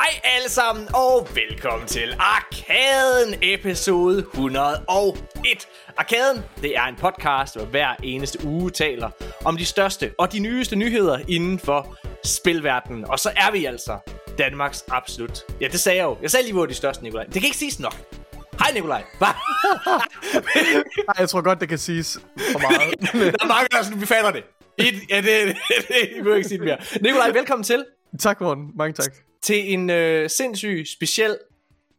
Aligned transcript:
Hej 0.00 0.20
alle 0.24 0.48
sammen, 0.48 0.88
og 0.94 1.28
velkommen 1.34 1.88
til 1.88 2.14
Arkaden 2.18 3.34
episode 3.42 4.18
101. 4.18 5.68
Arkaden, 5.96 6.42
det 6.62 6.76
er 6.76 6.82
en 6.82 6.96
podcast, 6.96 7.56
hvor 7.56 7.64
hver 7.64 7.94
eneste 8.02 8.44
uge 8.44 8.70
taler 8.70 9.10
om 9.44 9.56
de 9.56 9.64
største 9.64 10.12
og 10.18 10.32
de 10.32 10.38
nyeste 10.38 10.76
nyheder 10.76 11.18
inden 11.28 11.58
for 11.58 11.96
spilverdenen. 12.24 13.04
Og 13.04 13.18
så 13.18 13.32
er 13.36 13.50
vi 13.52 13.64
altså 13.64 13.98
Danmarks 14.38 14.84
absolut... 14.88 15.38
Ja, 15.60 15.68
det 15.68 15.80
sagde 15.80 15.98
jeg 15.98 16.04
jo. 16.04 16.16
Jeg 16.22 16.30
sagde 16.30 16.44
lige, 16.44 16.54
hvor 16.54 16.66
de 16.66 16.74
største, 16.74 17.02
Nikolaj. 17.02 17.24
Det 17.24 17.34
kan 17.34 17.44
ikke 17.44 17.56
siges 17.56 17.80
nok. 17.80 17.94
Hej 18.58 18.72
Nikolaj. 18.74 19.04
Nej, 19.20 19.34
jeg 21.18 21.28
tror 21.28 21.40
godt, 21.40 21.60
det 21.60 21.68
kan 21.68 21.78
siges 21.78 22.18
for 22.52 22.58
meget. 22.58 23.00
der 23.40 23.44
er 23.44 23.48
mange, 23.48 23.68
der 23.72 23.82
sådan, 23.82 24.00
vi 24.00 24.06
fatter 24.06 24.30
det. 24.30 24.44
I, 24.78 25.00
ja, 25.10 25.16
det, 25.16 25.26
det, 25.68 25.88
det, 25.88 26.16
I 26.16 26.20
må 26.20 26.34
ikke 26.34 26.48
sige 26.48 26.58
det 26.58 26.66
mere. 26.66 26.78
Nikolaj, 27.00 27.30
velkommen 27.30 27.64
til. 27.64 27.84
tak, 28.18 28.40
Morten. 28.40 28.70
Mange 28.74 28.92
tak. 28.92 29.29
Til 29.42 29.72
en 29.72 29.90
øh, 29.90 30.30
sindssyg 30.30 30.84
speciel 30.86 31.36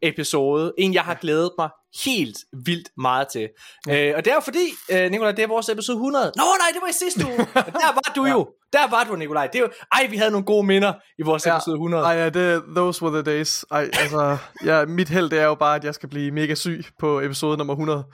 episode. 0.02 0.72
En, 0.78 0.94
jeg 0.94 1.02
har 1.02 1.14
glædet 1.14 1.50
mig 1.58 1.68
helt 2.04 2.38
vildt 2.64 2.88
meget 2.96 3.28
til. 3.32 3.48
Ja. 3.86 4.08
Øh, 4.08 4.16
og 4.16 4.24
det 4.24 4.30
er 4.30 4.34
jo 4.34 4.40
fordi, 4.40 4.72
øh, 4.92 5.10
Nikolaj, 5.10 5.32
det 5.32 5.42
er 5.42 5.48
vores 5.48 5.68
episode 5.68 5.96
100. 5.96 6.32
Nå 6.36 6.42
nej, 6.42 6.68
det 6.72 6.82
var 6.82 6.88
i 6.88 6.92
sidste 6.92 7.26
uge. 7.26 7.36
der 7.82 7.92
var 7.92 8.12
du 8.16 8.26
jo. 8.26 8.48
Der 8.72 8.90
var 8.90 9.04
du, 9.04 9.16
Nikolaj. 9.16 9.46
Det 9.46 9.58
er 9.58 9.62
jo, 9.62 9.68
ej, 9.92 10.06
vi 10.10 10.16
havde 10.16 10.30
nogle 10.30 10.46
gode 10.46 10.66
minder 10.66 10.92
i 11.18 11.22
vores 11.22 11.46
ja. 11.46 11.56
episode 11.56 11.74
100. 11.74 12.04
Ej, 12.04 12.12
ja, 12.12 12.28
det, 12.28 12.62
those 12.76 13.02
were 13.02 13.22
the 13.22 13.32
days. 13.32 13.64
Ej, 13.70 13.90
altså, 13.92 14.36
ja, 14.70 14.84
mit 14.84 15.08
held 15.08 15.30
det 15.30 15.38
er 15.38 15.44
jo 15.44 15.54
bare, 15.54 15.76
at 15.76 15.84
jeg 15.84 15.94
skal 15.94 16.08
blive 16.08 16.30
mega 16.30 16.54
syg 16.54 16.84
på 16.98 17.20
episode 17.20 17.56
nummer 17.56 17.74
100. 17.74 18.04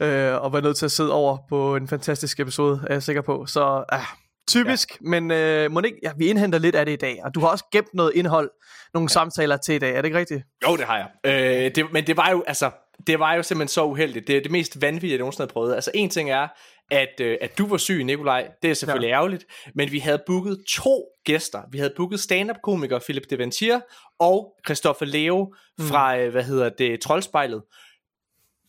Øh, 0.00 0.42
og 0.42 0.52
være 0.52 0.62
nødt 0.62 0.76
til 0.76 0.84
at 0.84 0.92
sidde 0.92 1.12
over 1.12 1.38
på 1.48 1.76
en 1.76 1.88
fantastisk 1.88 2.40
episode, 2.40 2.80
er 2.86 2.94
jeg 2.94 3.02
sikker 3.02 3.22
på. 3.22 3.46
Så 3.46 3.84
ja, 3.92 4.00
typisk, 4.48 4.92
ja. 4.92 5.08
men 5.08 5.30
øh, 5.30 5.70
må 5.70 5.80
ikke, 5.80 5.98
ja, 6.02 6.12
vi 6.18 6.26
indhenter 6.26 6.58
lidt 6.58 6.74
af 6.74 6.86
det 6.86 6.92
i 6.92 6.96
dag. 6.96 7.20
Og 7.24 7.34
du 7.34 7.40
har 7.40 7.48
også 7.48 7.64
gemt 7.72 7.94
noget 7.94 8.12
indhold, 8.14 8.50
nogle 8.94 9.04
ja. 9.04 9.12
samtaler 9.12 9.56
til 9.56 9.74
i 9.74 9.78
dag, 9.78 9.90
er 9.90 9.96
det 9.96 10.04
ikke 10.04 10.18
rigtigt? 10.18 10.42
Jo, 10.68 10.76
det 10.76 10.84
har 10.84 10.96
jeg. 10.96 11.08
Øh, 11.24 11.74
det, 11.74 11.92
men 11.92 12.06
det 12.06 12.16
var 12.16 12.30
jo, 12.30 12.44
altså, 12.46 12.70
det 13.06 13.18
var 13.18 13.34
jo 13.34 13.42
simpelthen 13.42 13.68
så 13.68 13.84
uheldigt. 13.84 14.26
Det 14.26 14.36
er 14.36 14.40
det 14.40 14.50
mest 14.50 14.82
vanvittige, 14.82 15.10
jeg 15.10 15.18
nogensinde 15.18 15.48
har 15.48 15.52
prøvet. 15.52 15.74
Altså 15.74 15.90
en 15.94 16.10
ting 16.10 16.30
er, 16.30 16.48
at, 16.90 17.20
øh, 17.20 17.38
at 17.40 17.58
du 17.58 17.66
var 17.66 17.76
syg, 17.76 18.04
Nikolaj. 18.04 18.48
Det 18.62 18.70
er 18.70 18.74
selvfølgelig 18.74 19.08
ja. 19.08 19.14
ærgerligt. 19.14 19.44
Men 19.74 19.92
vi 19.92 19.98
havde 19.98 20.22
booket 20.26 20.58
to 20.68 21.04
gæster. 21.24 21.62
Vi 21.72 21.78
havde 21.78 21.92
booket 21.96 22.20
stand-up-komiker 22.20 22.98
Philip 22.98 23.30
Deventier 23.30 23.80
og 24.18 24.54
Christoffer 24.66 25.06
Leo 25.06 25.54
fra, 25.80 26.16
mm. 26.16 26.30
hvad 26.30 26.42
hedder 26.42 26.68
det, 26.68 27.00
Troldspejlet. 27.00 27.62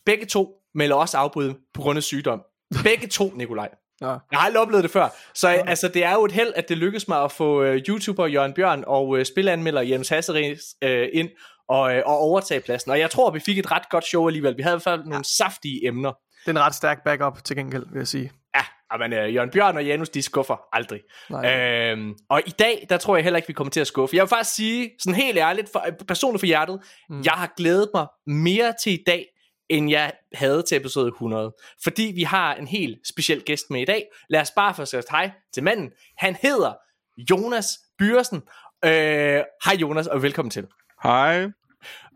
Begge 0.06 0.26
to 0.26 0.54
melder 0.74 0.96
også 0.96 1.16
afbud 1.16 1.54
på 1.74 1.82
grund 1.82 1.96
af 1.96 2.02
sygdom. 2.02 2.42
Begge 2.84 3.06
to, 3.06 3.32
Nikolaj. 3.34 3.68
Ja. 4.00 4.06
Jeg 4.06 4.18
har 4.32 4.46
aldrig 4.46 4.62
oplevet 4.62 4.82
det 4.82 4.90
før. 4.90 5.08
Så 5.34 5.48
ja. 5.48 5.62
altså, 5.66 5.88
det 5.88 6.04
er 6.04 6.12
jo 6.12 6.24
et 6.24 6.32
held, 6.32 6.52
at 6.56 6.68
det 6.68 6.78
lykkedes 6.78 7.08
mig 7.08 7.22
at 7.22 7.32
få 7.32 7.62
uh, 7.62 7.74
YouTuber 7.74 8.26
Jørgen 8.26 8.52
Bjørn 8.52 8.84
og 8.86 9.08
uh, 9.08 9.22
spilanmelder 9.22 9.80
Jens 9.80 10.08
Hasseris 10.08 10.60
uh, 10.84 10.90
ind 11.12 11.28
og, 11.68 11.80
uh, 11.80 11.96
og 12.06 12.18
overtage 12.18 12.60
pladsen. 12.60 12.90
Og 12.90 12.98
jeg 12.98 13.10
tror, 13.10 13.30
vi 13.30 13.40
fik 13.40 13.58
et 13.58 13.72
ret 13.72 13.88
godt 13.90 14.04
show 14.04 14.26
alligevel. 14.26 14.56
Vi 14.56 14.62
havde 14.62 14.74
i 14.74 14.76
hvert 14.82 14.82
fald 14.82 15.04
nogle 15.04 15.24
saftige 15.24 15.86
emner. 15.86 16.12
Det 16.40 16.46
er 16.46 16.50
en 16.50 16.60
ret 16.60 16.74
stærk 16.74 17.04
backup 17.04 17.44
til 17.44 17.56
gengæld, 17.56 17.84
vil 17.92 17.98
jeg 17.98 18.08
sige. 18.08 18.32
Ja, 18.56 18.96
men 18.96 19.12
uh, 19.12 19.34
Jørgen 19.34 19.50
Bjørn 19.50 19.76
og 19.76 19.84
Janus, 19.84 20.08
de 20.08 20.22
skuffer 20.22 20.56
aldrig. 20.72 21.00
Øhm, 21.44 22.14
og 22.30 22.42
i 22.46 22.50
dag, 22.50 22.86
der 22.88 22.96
tror 22.96 23.16
jeg 23.16 23.24
heller 23.24 23.36
ikke, 23.36 23.48
vi 23.48 23.52
kommer 23.52 23.70
til 23.70 23.80
at 23.80 23.86
skuffe. 23.86 24.16
Jeg 24.16 24.22
vil 24.22 24.28
faktisk 24.28 24.56
sige, 24.56 24.90
sådan 24.98 25.20
helt 25.20 25.38
ærligt, 25.38 25.68
for, 25.72 25.84
personligt 26.08 26.40
for 26.40 26.46
hjertet, 26.46 26.80
mm. 27.10 27.22
jeg 27.24 27.32
har 27.32 27.52
glædet 27.56 27.90
mig 27.94 28.06
mere 28.26 28.74
til 28.82 28.92
i 28.92 29.02
dag, 29.06 29.26
end 29.70 29.90
jeg 29.90 30.12
havde 30.34 30.62
til 30.62 30.76
episode 30.76 31.08
100. 31.08 31.54
Fordi 31.84 32.12
vi 32.14 32.22
har 32.22 32.54
en 32.54 32.66
helt 32.66 32.98
speciel 33.08 33.42
gæst 33.42 33.70
med 33.70 33.80
i 33.80 33.84
dag. 33.84 34.04
Lad 34.28 34.40
os 34.40 34.50
bare 34.50 34.74
få 34.74 34.84
sagt 34.84 35.10
hej 35.10 35.30
til 35.54 35.62
manden. 35.62 35.90
Han 36.16 36.36
hedder 36.42 36.72
Jonas 37.30 37.78
Byrsen. 37.98 38.42
Øh, 38.84 38.90
hej 39.64 39.74
Jonas, 39.80 40.06
og 40.06 40.22
velkommen 40.22 40.50
til. 40.50 40.66
Hej. 41.02 41.46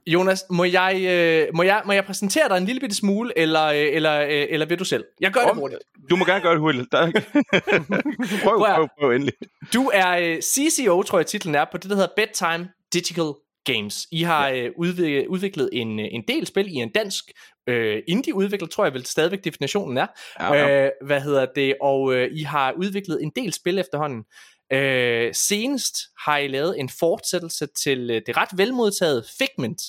Jonas, 0.06 0.44
må 0.50 0.64
jeg, 0.64 1.02
øh, 1.08 1.48
må, 1.54 1.62
jeg, 1.62 1.82
må 1.86 1.92
jeg 1.92 2.04
præsentere 2.04 2.48
dig 2.48 2.56
en 2.56 2.64
lille 2.64 2.80
bitte 2.80 2.96
smule, 2.96 3.38
eller, 3.38 3.64
øh, 3.64 3.88
eller, 3.92 4.20
øh, 4.20 4.46
eller 4.50 4.66
vil 4.66 4.78
du 4.78 4.84
selv? 4.84 5.04
Jeg 5.20 5.32
gør 5.32 5.40
Om, 5.40 5.48
det 5.48 5.56
hurtigt. 5.56 5.82
Du 6.10 6.16
må 6.16 6.24
gerne 6.24 6.40
gøre 6.40 6.52
det 6.52 6.60
hurtigt. 6.60 6.90
prøv, 8.44 8.58
prøv, 8.58 8.66
prøv, 8.74 8.88
prøv 9.00 9.10
endelig. 9.10 9.34
Du 9.74 9.90
er 9.94 10.18
øh, 10.18 10.40
CCO, 10.40 11.02
tror 11.02 11.18
jeg 11.18 11.26
titlen 11.26 11.54
er, 11.54 11.64
på 11.72 11.78
det, 11.78 11.90
der 11.90 11.96
hedder 11.96 12.12
Bedtime 12.16 12.68
Digital 12.92 13.32
Games. 13.64 14.06
I 14.10 14.22
har 14.22 14.48
ja. 14.48 14.62
øh, 14.62 14.72
udviklet, 14.76 15.26
udviklet 15.26 15.70
en, 15.72 16.00
øh, 16.00 16.06
en 16.10 16.24
del 16.28 16.46
spil 16.46 16.68
i 16.68 16.74
en 16.74 16.92
dansk 16.92 17.24
øh, 17.66 18.02
indie-udvikler, 18.08 18.68
tror 18.68 18.84
jeg 18.84 18.94
vel 18.94 19.06
stadigvæk 19.06 19.44
definitionen 19.44 19.96
er. 19.96 20.06
Ja, 20.40 20.54
ja. 20.54 20.84
Øh, 20.84 20.90
hvad 21.06 21.20
hedder 21.20 21.46
det? 21.54 21.74
Og 21.80 22.14
øh, 22.14 22.30
I 22.32 22.42
har 22.42 22.72
udviklet 22.72 23.22
en 23.22 23.32
del 23.36 23.52
spil 23.52 23.78
efterhånden. 23.78 24.24
Øh, 24.72 25.34
senest 25.34 25.96
har 26.24 26.38
I 26.38 26.48
lavet 26.48 26.80
en 26.80 26.88
fortsættelse 26.88 27.66
til 27.66 28.10
øh, 28.10 28.22
det 28.26 28.36
ret 28.36 28.48
velmodtaget 28.56 29.26
Figment. 29.38 29.82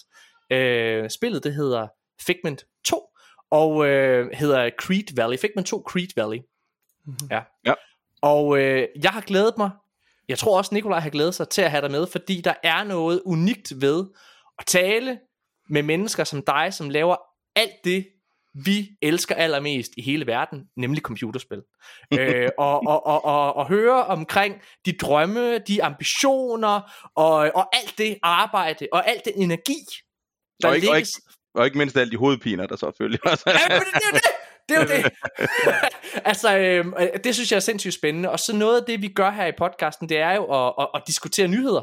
Øh, 0.51 1.09
spillet 1.09 1.43
det 1.43 1.53
hedder 1.53 1.87
Figment 2.21 2.65
2 2.85 3.01
og 3.51 3.87
øh, 3.87 4.29
hedder 4.33 4.69
Creed 4.81 5.15
Valley. 5.15 5.37
Figment 5.37 5.67
2 5.67 5.83
Creed 5.87 6.07
Valley. 6.15 6.39
Mm-hmm. 7.05 7.27
Ja. 7.31 7.41
ja. 7.65 7.73
Og 8.21 8.59
øh, 8.59 8.87
jeg 9.03 9.11
har 9.11 9.21
glædet 9.21 9.53
mig 9.57 9.71
jeg 10.29 10.37
tror 10.37 10.57
også, 10.57 10.73
Nikolaj 10.73 10.99
har 10.99 11.09
glædet 11.09 11.35
sig 11.35 11.49
til 11.49 11.61
at 11.61 11.71
have 11.71 11.81
dig 11.81 11.91
med, 11.91 12.07
fordi 12.07 12.41
der 12.41 12.53
er 12.63 12.83
noget 12.83 13.21
unikt 13.25 13.81
ved 13.81 14.05
at 14.59 14.65
tale 14.65 15.19
med 15.69 15.83
mennesker 15.83 16.23
som 16.23 16.41
dig, 16.41 16.73
som 16.73 16.89
laver 16.89 17.15
alt 17.55 17.83
det, 17.83 18.07
vi 18.53 18.89
elsker 19.01 19.35
allermest 19.35 19.91
i 19.97 20.01
hele 20.01 20.27
verden, 20.27 20.63
nemlig 20.77 21.01
computerspil. 21.01 21.61
øh, 22.19 22.49
og, 22.57 22.87
og, 22.87 23.05
og, 23.05 23.25
og, 23.25 23.55
og 23.55 23.67
høre 23.67 24.05
omkring 24.05 24.55
de 24.85 24.93
drømme, 24.93 25.57
de 25.57 25.83
ambitioner, 25.83 26.81
og, 27.15 27.35
og 27.55 27.75
alt 27.75 27.93
det 27.97 28.17
arbejde, 28.23 28.87
og 28.91 29.09
alt 29.09 29.25
den 29.25 29.33
energi, 29.35 29.79
der 30.61 30.67
og 30.67 30.75
ikke, 30.75 30.89
og, 30.89 30.97
ikke, 30.97 31.09
og 31.55 31.65
ikke 31.65 31.77
mindst 31.77 31.97
alle 31.97 32.11
de 32.11 32.17
hovedpiner, 32.17 32.67
der 32.67 32.75
så 32.75 32.91
følger. 32.97 33.17
ja, 33.25 33.33
det, 33.33 33.83
det, 33.93 34.13
det, 34.13 34.21
det 34.69 34.77
er 34.77 34.81
jo 34.81 34.87
det. 34.87 35.11
altså, 36.31 36.57
øh, 36.57 36.85
det 37.23 37.35
synes 37.35 37.51
jeg 37.51 37.55
er 37.55 37.61
sindssygt 37.61 37.93
spændende. 37.93 38.29
Og 38.29 38.39
så 38.39 38.55
noget 38.55 38.79
af 38.79 38.85
det, 38.87 39.01
vi 39.01 39.07
gør 39.07 39.31
her 39.31 39.45
i 39.45 39.51
podcasten, 39.57 40.09
det 40.09 40.17
er 40.17 40.33
jo 40.33 40.67
at, 40.67 40.73
at, 40.79 40.87
at 40.95 41.03
diskutere 41.07 41.47
nyheder. 41.47 41.81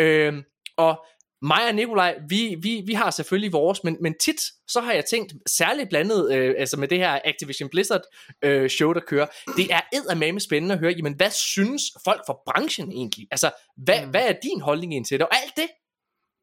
Øh, 0.00 0.42
og 0.76 1.04
mig 1.42 1.68
og 1.68 1.74
Nikolaj, 1.74 2.18
vi, 2.28 2.56
vi, 2.62 2.82
vi 2.86 2.92
har 2.92 3.10
selvfølgelig 3.10 3.52
vores, 3.52 3.84
men, 3.84 3.96
men 4.00 4.14
tit, 4.20 4.40
så 4.68 4.80
har 4.80 4.92
jeg 4.92 5.04
tænkt, 5.04 5.32
særligt 5.46 5.88
blandet 5.88 6.32
øh, 6.34 6.54
altså 6.58 6.76
med 6.76 6.88
det 6.88 6.98
her 6.98 7.18
Activision 7.24 7.68
Blizzard 7.68 8.02
øh, 8.42 8.70
show, 8.70 8.92
der 8.92 9.00
kører, 9.00 9.26
det 9.56 9.72
er 9.72 9.80
eddermame 9.92 10.40
spændende 10.40 10.74
at 10.74 10.78
høre, 10.80 10.92
jamen 10.92 11.14
hvad 11.14 11.30
synes 11.30 11.82
folk 12.04 12.20
fra 12.26 12.36
branchen 12.46 12.92
egentlig? 12.92 13.26
Altså, 13.30 13.50
hvad, 13.76 14.04
mm. 14.04 14.10
hvad 14.10 14.28
er 14.28 14.34
din 14.42 14.60
holdning 14.60 14.94
ind 14.94 15.04
til 15.04 15.18
det? 15.18 15.26
Og 15.26 15.36
alt 15.36 15.56
det, 15.56 15.68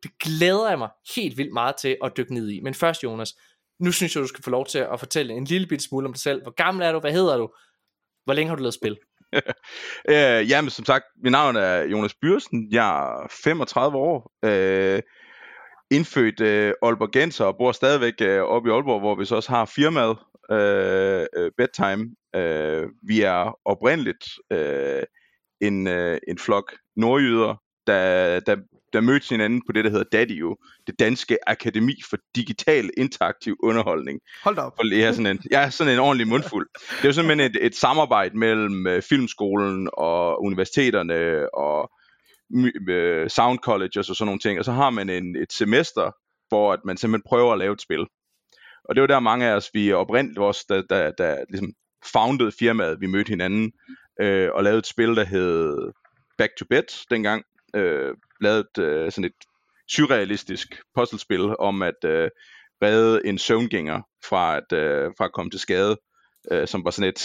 det 0.04 0.12
glæder 0.20 0.70
jeg 0.70 0.78
mig 0.78 0.90
helt 1.16 1.38
vildt 1.38 1.54
meget 1.54 1.76
til 1.76 1.98
at 2.04 2.12
dykke 2.18 2.34
ned 2.34 2.50
i. 2.50 2.60
Men 2.60 2.74
først, 2.74 3.04
Jonas, 3.04 3.34
nu 3.80 3.92
synes 3.92 4.16
jeg, 4.16 4.22
du 4.22 4.28
skal 4.28 4.44
få 4.44 4.50
lov 4.50 4.66
til 4.66 4.80
at 4.80 5.00
fortælle 5.00 5.34
en 5.34 5.46
lille 5.46 5.68
bit 5.68 5.84
smule 5.84 6.08
om 6.08 6.14
dig 6.14 6.22
selv. 6.22 6.42
Hvor 6.42 6.52
gammel 6.52 6.86
er 6.86 6.92
du? 6.92 7.00
Hvad 7.00 7.12
hedder 7.12 7.38
du? 7.38 7.50
Hvor 8.26 8.34
længe 8.34 8.50
har 8.50 8.56
du 8.56 8.64
lavet 8.64 8.74
spil? 8.74 8.98
øh, 10.14 10.50
jamen, 10.50 10.70
som 10.70 10.86
sagt, 10.86 11.06
mit 11.24 11.32
navn 11.32 11.56
er 11.56 11.84
Jonas 11.84 12.16
Byrsen. 12.22 12.68
Jeg 12.72 13.00
er 13.00 13.28
35 13.44 13.98
år. 13.98 14.32
Øh, 14.46 15.02
indfødt 15.92 16.42
øh, 16.42 16.74
Aalborgenser 16.82 17.46
og 17.46 17.58
bor 17.58 17.72
stadigvæk 17.72 18.14
øh, 18.22 18.42
oppe 18.42 18.70
i 18.70 18.72
Aalborg, 18.72 19.00
hvor 19.00 19.16
vi 19.16 19.26
så 19.26 19.36
også 19.36 19.50
har 19.50 19.66
firmaet 19.66 20.18
øh, 20.52 21.26
øh 21.36 21.52
Bedtime. 21.58 22.16
Øh, 22.36 22.90
vi 23.08 23.22
er 23.22 23.60
oprindeligt 23.66 24.26
øh, 24.52 25.04
en, 25.62 25.88
øh, 25.88 26.18
en 26.28 26.38
flok 26.38 26.74
nordjyder, 26.96 27.56
der, 27.88 28.40
der 28.40 28.56
der 28.96 29.02
mødte 29.02 29.30
hinanden 29.30 29.62
på 29.68 29.72
det, 29.72 29.84
der 29.86 29.90
hedder 29.90 30.06
DADIO, 30.12 30.56
det 30.88 31.00
Danske 31.00 31.38
Akademi 31.50 31.96
for 32.10 32.18
Digital 32.36 32.90
Interaktiv 32.98 33.56
Underholdning. 33.64 34.20
Hold 34.44 34.56
da 34.56 34.62
op. 34.62 34.74
For, 34.76 34.96
ja, 34.96 35.12
sådan 35.12 35.26
en, 35.26 35.40
ja, 35.52 35.70
sådan 35.70 35.94
en 35.94 36.00
ordentlig 36.00 36.28
mundfuld. 36.28 36.68
Det 36.74 37.04
er 37.04 37.08
jo 37.08 37.14
simpelthen 37.14 37.52
et, 37.52 37.58
et 37.62 37.76
samarbejde 37.76 38.38
mellem 38.38 38.86
uh, 38.86 39.02
Filmskolen 39.10 39.90
og 39.94 40.44
universiteterne 40.44 41.54
og 41.54 41.92
uh, 42.50 43.28
Sound 43.28 43.60
College 43.60 44.00
og 44.00 44.06
sådan 44.06 44.26
nogle 44.26 44.40
ting, 44.40 44.60
og 44.60 44.66
så 44.66 44.72
har 44.72 44.90
man 44.90 45.10
en, 45.10 45.36
et 45.36 45.54
semester, 45.54 46.12
hvor 46.48 46.74
at 46.74 46.80
man 46.86 46.98
simpelthen 46.98 47.30
prøver 47.30 47.54
at 47.54 47.60
lave 47.60 47.74
et 47.74 47.82
spil. 47.82 48.06
Og 48.90 48.96
det 48.96 49.02
var 49.02 49.08
der 49.08 49.20
mange 49.20 49.46
af 49.46 49.56
os, 49.56 49.70
vi 49.74 49.94
oprindeligt 49.94 50.40
også, 50.40 50.66
der, 50.70 50.82
der, 50.90 51.12
der 51.12 51.38
ligesom 51.50 51.74
founded 52.14 52.52
firmaet, 52.60 53.02
vi 53.02 53.08
mødte 53.08 53.30
hinanden, 53.30 53.72
øh, 54.22 54.50
og 54.54 54.64
lavede 54.64 54.80
et 54.80 54.88
spil, 54.88 55.16
der 55.16 55.24
hed 55.24 55.92
Back 56.38 56.52
to 56.58 56.66
Bed 56.70 57.08
dengang, 57.10 57.44
øh, 57.76 58.14
lavet 58.42 58.78
øh, 58.80 59.12
sådan 59.12 59.26
et 59.26 59.46
surrealistisk 59.90 60.82
puzzlespil 60.96 61.58
om 61.60 61.82
at 61.82 62.04
øh, 62.06 62.30
redde 62.82 63.22
en 63.26 63.38
søvngænger 63.38 64.02
fra 64.30 64.58
at, 64.58 64.78
øh, 64.78 65.12
fra 65.18 65.26
at 65.26 65.34
komme 65.34 65.52
til 65.52 65.60
skade, 65.60 65.98
øh, 66.52 66.68
som 66.68 66.86
var 66.86 66.92
sådan 66.92 67.10
et 67.10 67.20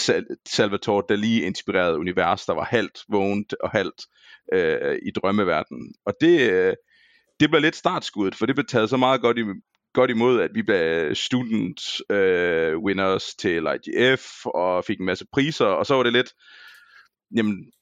Salvatore 0.48 1.04
Dali 1.08 1.42
inspireret 1.42 1.96
univers, 1.96 2.46
der 2.46 2.54
var 2.54 2.64
halvt 2.64 2.98
vågent 3.08 3.54
og 3.60 3.70
halvt 3.70 4.02
øh, 4.52 4.98
i 5.02 5.10
drømmeverdenen. 5.10 5.94
Og 6.06 6.14
det, 6.20 6.50
øh, 6.50 6.74
det 7.40 7.50
blev 7.50 7.62
lidt 7.62 7.76
startskuddet, 7.76 8.34
for 8.34 8.46
det 8.46 8.54
blev 8.54 8.66
taget 8.66 8.90
så 8.90 8.96
meget 8.96 9.20
godt, 9.20 9.38
i, 9.38 9.42
godt 9.94 10.10
imod, 10.10 10.40
at 10.40 10.50
vi 10.54 10.62
blev 10.62 11.14
student 11.14 11.80
øh, 12.10 12.78
winners 12.78 13.34
til 13.34 13.66
IGF 13.66 14.46
og 14.46 14.84
fik 14.84 15.00
en 15.00 15.06
masse 15.06 15.26
priser, 15.32 15.66
og 15.66 15.86
så 15.86 15.94
var 15.94 16.02
det 16.02 16.12
lidt, 16.12 16.32
jamen, 17.36 17.72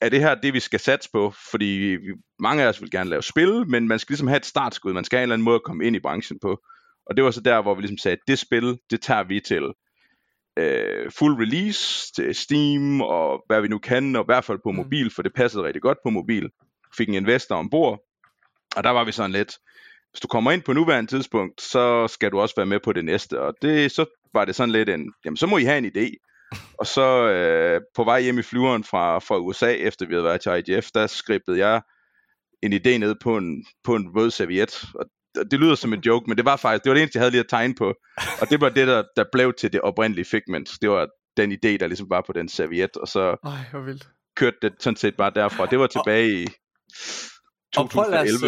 er 0.00 0.08
det 0.08 0.20
her 0.20 0.34
det, 0.34 0.54
vi 0.54 0.60
skal 0.60 0.80
satse 0.80 1.10
på? 1.12 1.32
Fordi 1.50 1.96
mange 2.38 2.62
af 2.62 2.68
os 2.68 2.80
vil 2.80 2.90
gerne 2.90 3.10
lave 3.10 3.22
spil, 3.22 3.68
men 3.68 3.88
man 3.88 3.98
skal 3.98 4.12
ligesom 4.12 4.28
have 4.28 4.36
et 4.36 4.46
startskud. 4.46 4.92
Man 4.92 5.04
skal 5.04 5.16
have 5.16 5.22
en 5.22 5.26
eller 5.26 5.34
anden 5.34 5.44
måde 5.44 5.54
at 5.54 5.62
komme 5.62 5.84
ind 5.84 5.96
i 5.96 6.00
branchen 6.00 6.38
på. 6.42 6.60
Og 7.06 7.16
det 7.16 7.24
var 7.24 7.30
så 7.30 7.40
der, 7.40 7.62
hvor 7.62 7.74
vi 7.74 7.82
ligesom 7.82 7.98
sagde, 7.98 8.12
at 8.12 8.28
det 8.28 8.38
spil, 8.38 8.78
det 8.90 9.00
tager 9.00 9.22
vi 9.22 9.40
til 9.40 9.72
øh, 10.58 11.10
full 11.18 11.34
release 11.34 12.12
til 12.12 12.34
Steam 12.34 13.00
og 13.00 13.44
hvad 13.46 13.60
vi 13.60 13.68
nu 13.68 13.78
kan, 13.78 14.16
og 14.16 14.22
i 14.22 14.28
hvert 14.28 14.44
fald 14.44 14.58
på 14.64 14.70
mm. 14.70 14.76
mobil, 14.76 15.10
for 15.10 15.22
det 15.22 15.34
passede 15.34 15.64
rigtig 15.64 15.82
godt 15.82 15.98
på 16.04 16.10
mobil. 16.10 16.50
Fik 16.96 17.08
en 17.08 17.14
investor 17.14 17.54
ombord, 17.54 18.00
og 18.76 18.84
der 18.84 18.90
var 18.90 19.04
vi 19.04 19.12
sådan 19.12 19.32
lidt, 19.32 19.58
hvis 20.10 20.20
du 20.20 20.28
kommer 20.28 20.52
ind 20.52 20.62
på 20.62 20.72
nuværende 20.72 21.10
tidspunkt, 21.10 21.60
så 21.60 22.08
skal 22.08 22.30
du 22.32 22.40
også 22.40 22.54
være 22.56 22.66
med 22.66 22.80
på 22.80 22.92
det 22.92 23.04
næste. 23.04 23.40
Og 23.40 23.54
det, 23.62 23.92
så 23.92 24.04
var 24.34 24.44
det 24.44 24.54
sådan 24.54 24.72
lidt 24.72 24.88
en, 24.88 25.12
jamen 25.24 25.36
så 25.36 25.46
må 25.46 25.58
I 25.58 25.64
have 25.64 25.78
en 25.78 25.92
idé. 25.96 26.27
Og 26.78 26.86
så 26.86 27.28
øh, 27.28 27.80
på 27.94 28.04
vej 28.04 28.20
hjem 28.20 28.38
i 28.38 28.42
flyveren 28.42 28.84
fra, 28.84 29.18
fra 29.18 29.38
USA, 29.38 29.72
efter 29.72 30.06
vi 30.06 30.14
havde 30.14 30.24
været 30.24 30.40
til 30.40 30.52
IGF, 30.52 30.88
der 30.94 31.06
skribede 31.06 31.58
jeg 31.58 31.82
en 32.62 32.72
idé 32.72 32.98
ned 32.98 33.14
på 33.22 33.36
en, 33.36 33.64
på 33.84 33.94
en 33.94 34.08
rød 34.16 34.30
serviet. 34.30 34.84
Og 34.94 35.04
det 35.50 35.60
lyder 35.60 35.74
som 35.74 35.92
en 35.92 36.00
joke, 36.00 36.24
men 36.28 36.36
det 36.36 36.44
var 36.44 36.56
faktisk, 36.56 36.84
det 36.84 36.90
var 36.90 36.94
det 36.94 37.02
eneste, 37.02 37.16
jeg 37.16 37.22
havde 37.22 37.30
lige 37.30 37.40
at 37.40 37.48
tegne 37.48 37.74
på. 37.74 37.94
Og 38.40 38.50
det 38.50 38.60
var 38.60 38.68
det, 38.68 38.86
der, 38.86 39.02
der 39.16 39.24
blev 39.32 39.52
til 39.60 39.72
det 39.72 39.80
oprindelige 39.80 40.24
Figment. 40.24 40.70
Det 40.82 40.90
var 40.90 41.08
den 41.36 41.52
idé, 41.52 41.76
der 41.76 41.86
ligesom 41.86 42.10
var 42.10 42.24
på 42.26 42.32
den 42.32 42.48
serviet, 42.48 42.96
og 42.96 43.08
så 43.08 43.36
Ej, 43.44 43.50
hvor 43.70 43.80
vildt. 43.80 44.08
kørte 44.36 44.56
det 44.62 44.72
sådan 44.80 44.96
set 44.96 45.16
bare 45.16 45.32
derfra. 45.34 45.66
Det 45.66 45.78
var 45.78 45.86
tilbage 45.86 46.42
i 46.42 46.46
og 47.76 47.90
prøv 47.90 48.10
lad 48.10 48.20
os, 48.20 48.40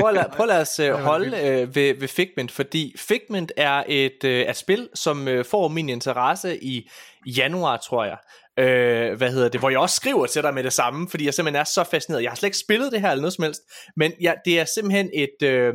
prøv 0.00 0.14
lad, 0.14 0.24
prøv 0.32 0.46
lad 0.46 0.60
os 0.60 0.80
holde 1.10 1.36
øh, 1.36 1.74
ved, 1.74 1.94
ved 1.94 2.08
Figment, 2.08 2.50
fordi 2.50 2.94
Figment 2.98 3.52
er 3.56 3.84
et, 3.88 4.24
øh, 4.24 4.40
et 4.40 4.56
spil, 4.56 4.88
som 4.94 5.28
øh, 5.28 5.44
får 5.44 5.68
min 5.68 5.88
interesse 5.88 6.64
i 6.64 6.88
januar, 7.26 7.76
tror 7.76 8.04
jeg. 8.04 8.18
Øh, 8.58 9.16
hvad 9.16 9.32
hedder 9.32 9.48
det, 9.48 9.60
hvor 9.60 9.70
jeg 9.70 9.78
også 9.78 9.96
skriver 9.96 10.26
til 10.26 10.42
dig 10.42 10.54
med 10.54 10.64
det 10.64 10.72
samme, 10.72 11.08
fordi 11.08 11.24
jeg 11.24 11.34
simpelthen 11.34 11.60
er 11.60 11.64
så 11.64 11.84
fascineret. 11.84 12.22
Jeg 12.22 12.30
har 12.30 12.36
slet 12.36 12.46
ikke 12.46 12.58
spillet 12.58 12.92
det 12.92 13.00
her 13.00 13.10
eller 13.10 13.22
noget 13.22 13.34
som 13.34 13.44
helst, 13.44 13.60
men 13.96 14.12
ja, 14.20 14.32
det 14.44 14.60
er 14.60 14.64
simpelthen 14.64 15.10
et, 15.14 15.46
øh, 15.48 15.74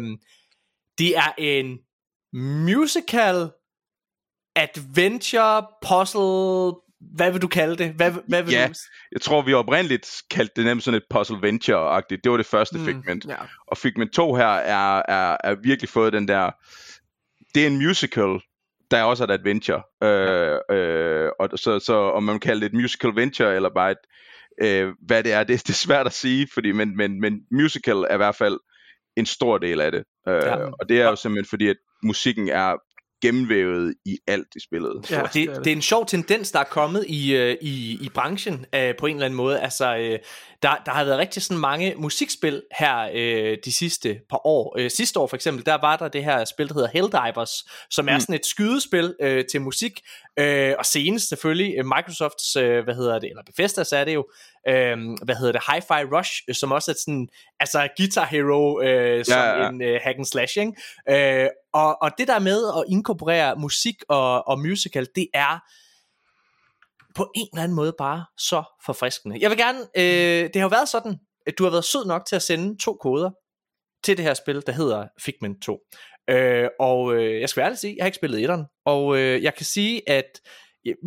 det 0.97 1.17
er 1.17 1.33
en 1.37 1.77
musical 2.33 3.49
adventure 4.55 5.65
puzzle 5.87 6.81
hvad 7.15 7.31
vil 7.31 7.41
du 7.41 7.47
kalde 7.47 7.75
det? 7.75 7.91
Hvad, 7.91 8.11
hvad 8.27 8.43
vil 8.43 8.53
ja, 8.53 8.67
du... 8.67 8.73
jeg 9.11 9.21
tror 9.21 9.41
vi 9.41 9.53
oprindeligt 9.53 10.21
kaldte 10.29 10.53
det 10.55 10.65
nemt 10.65 10.83
sådan 10.83 10.97
et 10.97 11.03
puzzle 11.09 11.37
venture-agtigt. 11.37 12.21
Det 12.23 12.31
var 12.31 12.37
det 12.37 12.45
første 12.45 12.77
mm, 12.77 12.85
Figment. 12.85 13.25
Ja. 13.25 13.35
Og 13.67 13.77
Figment 13.77 14.13
2 14.13 14.35
her 14.35 14.45
er, 14.47 15.01
er, 15.07 15.37
er 15.43 15.55
virkelig 15.63 15.89
fået 15.89 16.13
den 16.13 16.27
der... 16.27 16.51
Det 17.55 17.63
er 17.63 17.67
en 17.67 17.77
musical, 17.77 18.39
der 18.91 18.97
er 18.97 19.03
også 19.03 19.23
et 19.23 19.31
adventure. 19.31 19.81
Øh, 20.03 20.57
øh, 20.71 21.29
og 21.39 21.49
så, 21.55 21.79
så 21.79 21.93
om 21.93 22.23
man 22.23 22.39
kalder 22.39 22.59
det 22.59 22.75
et 22.75 22.81
musical 22.81 23.15
venture, 23.15 23.55
eller 23.55 23.69
bare 23.75 23.91
et, 23.91 23.97
øh, 24.61 24.93
hvad 25.07 25.23
det 25.23 25.33
er, 25.33 25.43
det, 25.43 25.67
det 25.67 25.69
er 25.69 25.73
svært 25.73 26.05
at 26.05 26.13
sige, 26.13 26.47
fordi, 26.53 26.71
men, 26.71 26.97
men, 26.97 27.21
men 27.21 27.33
musical 27.51 27.95
er 27.95 28.13
i 28.13 28.17
hvert 28.17 28.35
fald 28.35 28.59
en 29.17 29.25
stor 29.25 29.57
del 29.57 29.81
af 29.81 29.91
det. 29.91 30.03
Øh, 30.27 30.35
ja. 30.35 30.55
Og 30.55 30.89
det 30.89 31.01
er 31.01 31.09
jo 31.09 31.15
simpelthen 31.15 31.49
fordi, 31.49 31.67
at 31.67 31.77
musikken 32.03 32.49
er 32.49 32.75
gennemvævet 33.21 33.95
i 34.05 34.17
alt 34.27 34.47
i 34.55 34.59
spillet. 34.59 35.11
Ja, 35.11 35.21
det, 35.33 35.65
det, 35.65 35.67
er 35.67 35.75
en 35.75 35.81
sjov 35.81 36.05
tendens, 36.05 36.51
der 36.51 36.59
er 36.59 36.63
kommet 36.63 37.05
i, 37.07 37.35
øh, 37.35 37.57
i, 37.61 37.97
i 38.01 38.09
branchen 38.13 38.53
uh, 38.53 38.95
på 38.99 39.05
en 39.05 39.15
eller 39.15 39.25
anden 39.25 39.37
måde. 39.37 39.59
Altså, 39.59 39.97
uh, 39.97 40.19
der, 40.61 40.75
der 40.85 40.91
har 40.91 41.03
været 41.03 41.17
rigtig 41.17 41.43
sådan 41.43 41.57
mange 41.57 41.95
musikspil 41.97 42.63
her 42.79 43.09
uh, 43.09 43.57
de 43.65 43.71
sidste 43.71 44.19
par 44.29 44.47
år. 44.47 44.79
Uh, 44.79 44.87
sidste 44.89 45.19
år 45.19 45.27
for 45.27 45.35
eksempel, 45.35 45.65
der 45.65 45.77
var 45.81 45.97
der 45.97 46.07
det 46.07 46.23
her 46.23 46.45
spil, 46.45 46.67
der 46.67 46.73
hedder 46.73 46.87
Helldivers, 46.87 47.65
som 47.89 48.09
er 48.09 48.13
mm. 48.13 48.19
sådan 48.19 48.35
et 48.35 48.45
skydespil 48.45 49.15
uh, 49.23 49.39
til 49.51 49.61
musik, 49.61 50.01
uh, 50.41 50.73
og 50.79 50.85
senest 50.85 51.29
selvfølgelig 51.29 51.85
Microsofts, 51.85 52.55
uh, 52.55 52.63
hvad 52.63 52.95
hedder 52.95 53.19
det, 53.19 53.29
eller 53.29 53.43
Bethesda's 53.49 53.95
er 53.95 54.03
det 54.05 54.13
jo, 54.13 54.25
uh, 54.69 55.25
hvad 55.25 55.35
hedder 55.35 55.51
det, 55.51 55.61
Hi-Fi 55.61 56.17
Rush, 56.17 56.41
som 56.53 56.71
også 56.71 56.91
er 56.91 56.95
sådan, 56.95 57.27
altså 57.59 57.87
Guitar 57.97 58.25
Hero, 58.25 58.77
uh, 58.77 59.25
som 59.25 59.37
ja, 59.37 59.63
ja. 59.63 59.69
en 59.69 59.81
uh, 59.81 60.01
hack 60.03 60.17
and 60.17 60.25
slash, 60.25 60.57
ikke? 60.57 61.43
Uh, 61.45 61.49
og, 61.73 62.01
og 62.01 62.11
det 62.17 62.27
der 62.27 62.39
med 62.39 62.67
at 62.77 62.83
inkorporere 62.91 63.55
musik 63.55 63.95
og, 64.09 64.47
og 64.47 64.59
musical, 64.59 65.07
det 65.15 65.27
er 65.33 65.59
på 67.17 67.31
en 67.35 67.47
eller 67.53 67.63
anden 67.63 67.75
måde 67.75 67.93
bare 67.97 68.25
så 68.37 68.63
forfriskende. 68.85 69.37
Jeg 69.41 69.49
vil 69.49 69.57
gerne, 69.57 69.79
øh, 69.79 70.43
det 70.43 70.55
har 70.55 70.61
jo 70.61 70.67
været 70.67 70.89
sådan, 70.89 71.19
at 71.47 71.57
du 71.57 71.63
har 71.63 71.71
været 71.71 71.85
sød 71.85 72.05
nok 72.05 72.25
til 72.25 72.35
at 72.35 72.41
sende 72.41 72.77
to 72.77 72.93
koder 72.93 73.31
til 74.03 74.17
det 74.17 74.25
her 74.25 74.33
spil, 74.33 74.63
der 74.65 74.71
hedder 74.71 75.07
Figment 75.21 75.63
2. 75.63 75.79
Øh, 76.29 76.69
og 76.79 77.15
øh, 77.15 77.41
jeg 77.41 77.49
skal 77.49 77.61
ærligt 77.61 77.79
sige, 77.79 77.95
jeg 77.97 78.03
har 78.03 78.07
ikke 78.07 78.15
spillet 78.15 78.41
etteren, 78.41 78.65
og 78.85 79.17
øh, 79.17 79.43
jeg 79.43 79.55
kan 79.55 79.65
sige, 79.65 80.09
at 80.09 80.41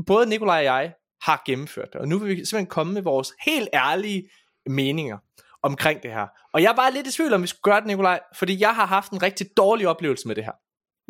både 0.06 0.26
Nikolaj 0.26 0.58
og 0.58 0.64
jeg 0.64 0.92
har 1.22 1.42
gennemført 1.46 1.88
det, 1.92 2.00
og 2.00 2.08
nu 2.08 2.18
vil 2.18 2.28
vi 2.28 2.34
simpelthen 2.34 2.66
komme 2.66 2.92
med 2.92 3.02
vores 3.02 3.32
helt 3.46 3.68
ærlige 3.74 4.28
meninger 4.66 5.18
omkring 5.62 6.02
det 6.02 6.10
her. 6.10 6.26
Og 6.54 6.62
jeg 6.62 6.74
var 6.76 6.90
lidt 6.90 7.06
i 7.06 7.12
tvivl 7.12 7.32
om, 7.32 7.42
vi 7.42 7.46
skulle 7.46 7.72
gøre 7.72 7.80
det, 7.80 7.86
Nikolaj, 7.86 8.20
fordi 8.34 8.60
jeg 8.60 8.74
har 8.74 8.86
haft 8.86 9.12
en 9.12 9.22
rigtig 9.22 9.46
dårlig 9.56 9.88
oplevelse 9.88 10.28
med 10.28 10.34
det 10.34 10.44
her. 10.44 10.52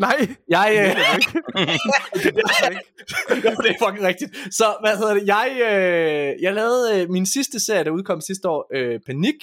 Nej, 0.00 0.28
jeg, 0.48 0.72
øh, 0.72 0.96
det 0.96 1.04
er 1.06 1.16
ikke. 1.16 2.86
det 3.62 3.70
er 3.70 3.86
fucking 3.86 4.06
rigtigt. 4.06 4.30
Så 4.50 4.76
hvad 4.80 4.96
hedder 4.96 5.14
det? 5.14 5.26
Jeg, 5.26 5.50
øh, 5.54 6.42
jeg 6.42 6.54
lavede 6.54 7.02
øh, 7.02 7.10
min 7.10 7.26
sidste 7.26 7.60
serie, 7.60 7.84
der 7.84 7.90
udkom 7.90 8.20
sidste 8.20 8.48
år, 8.48 8.66
øh, 8.74 9.00
Panik. 9.06 9.34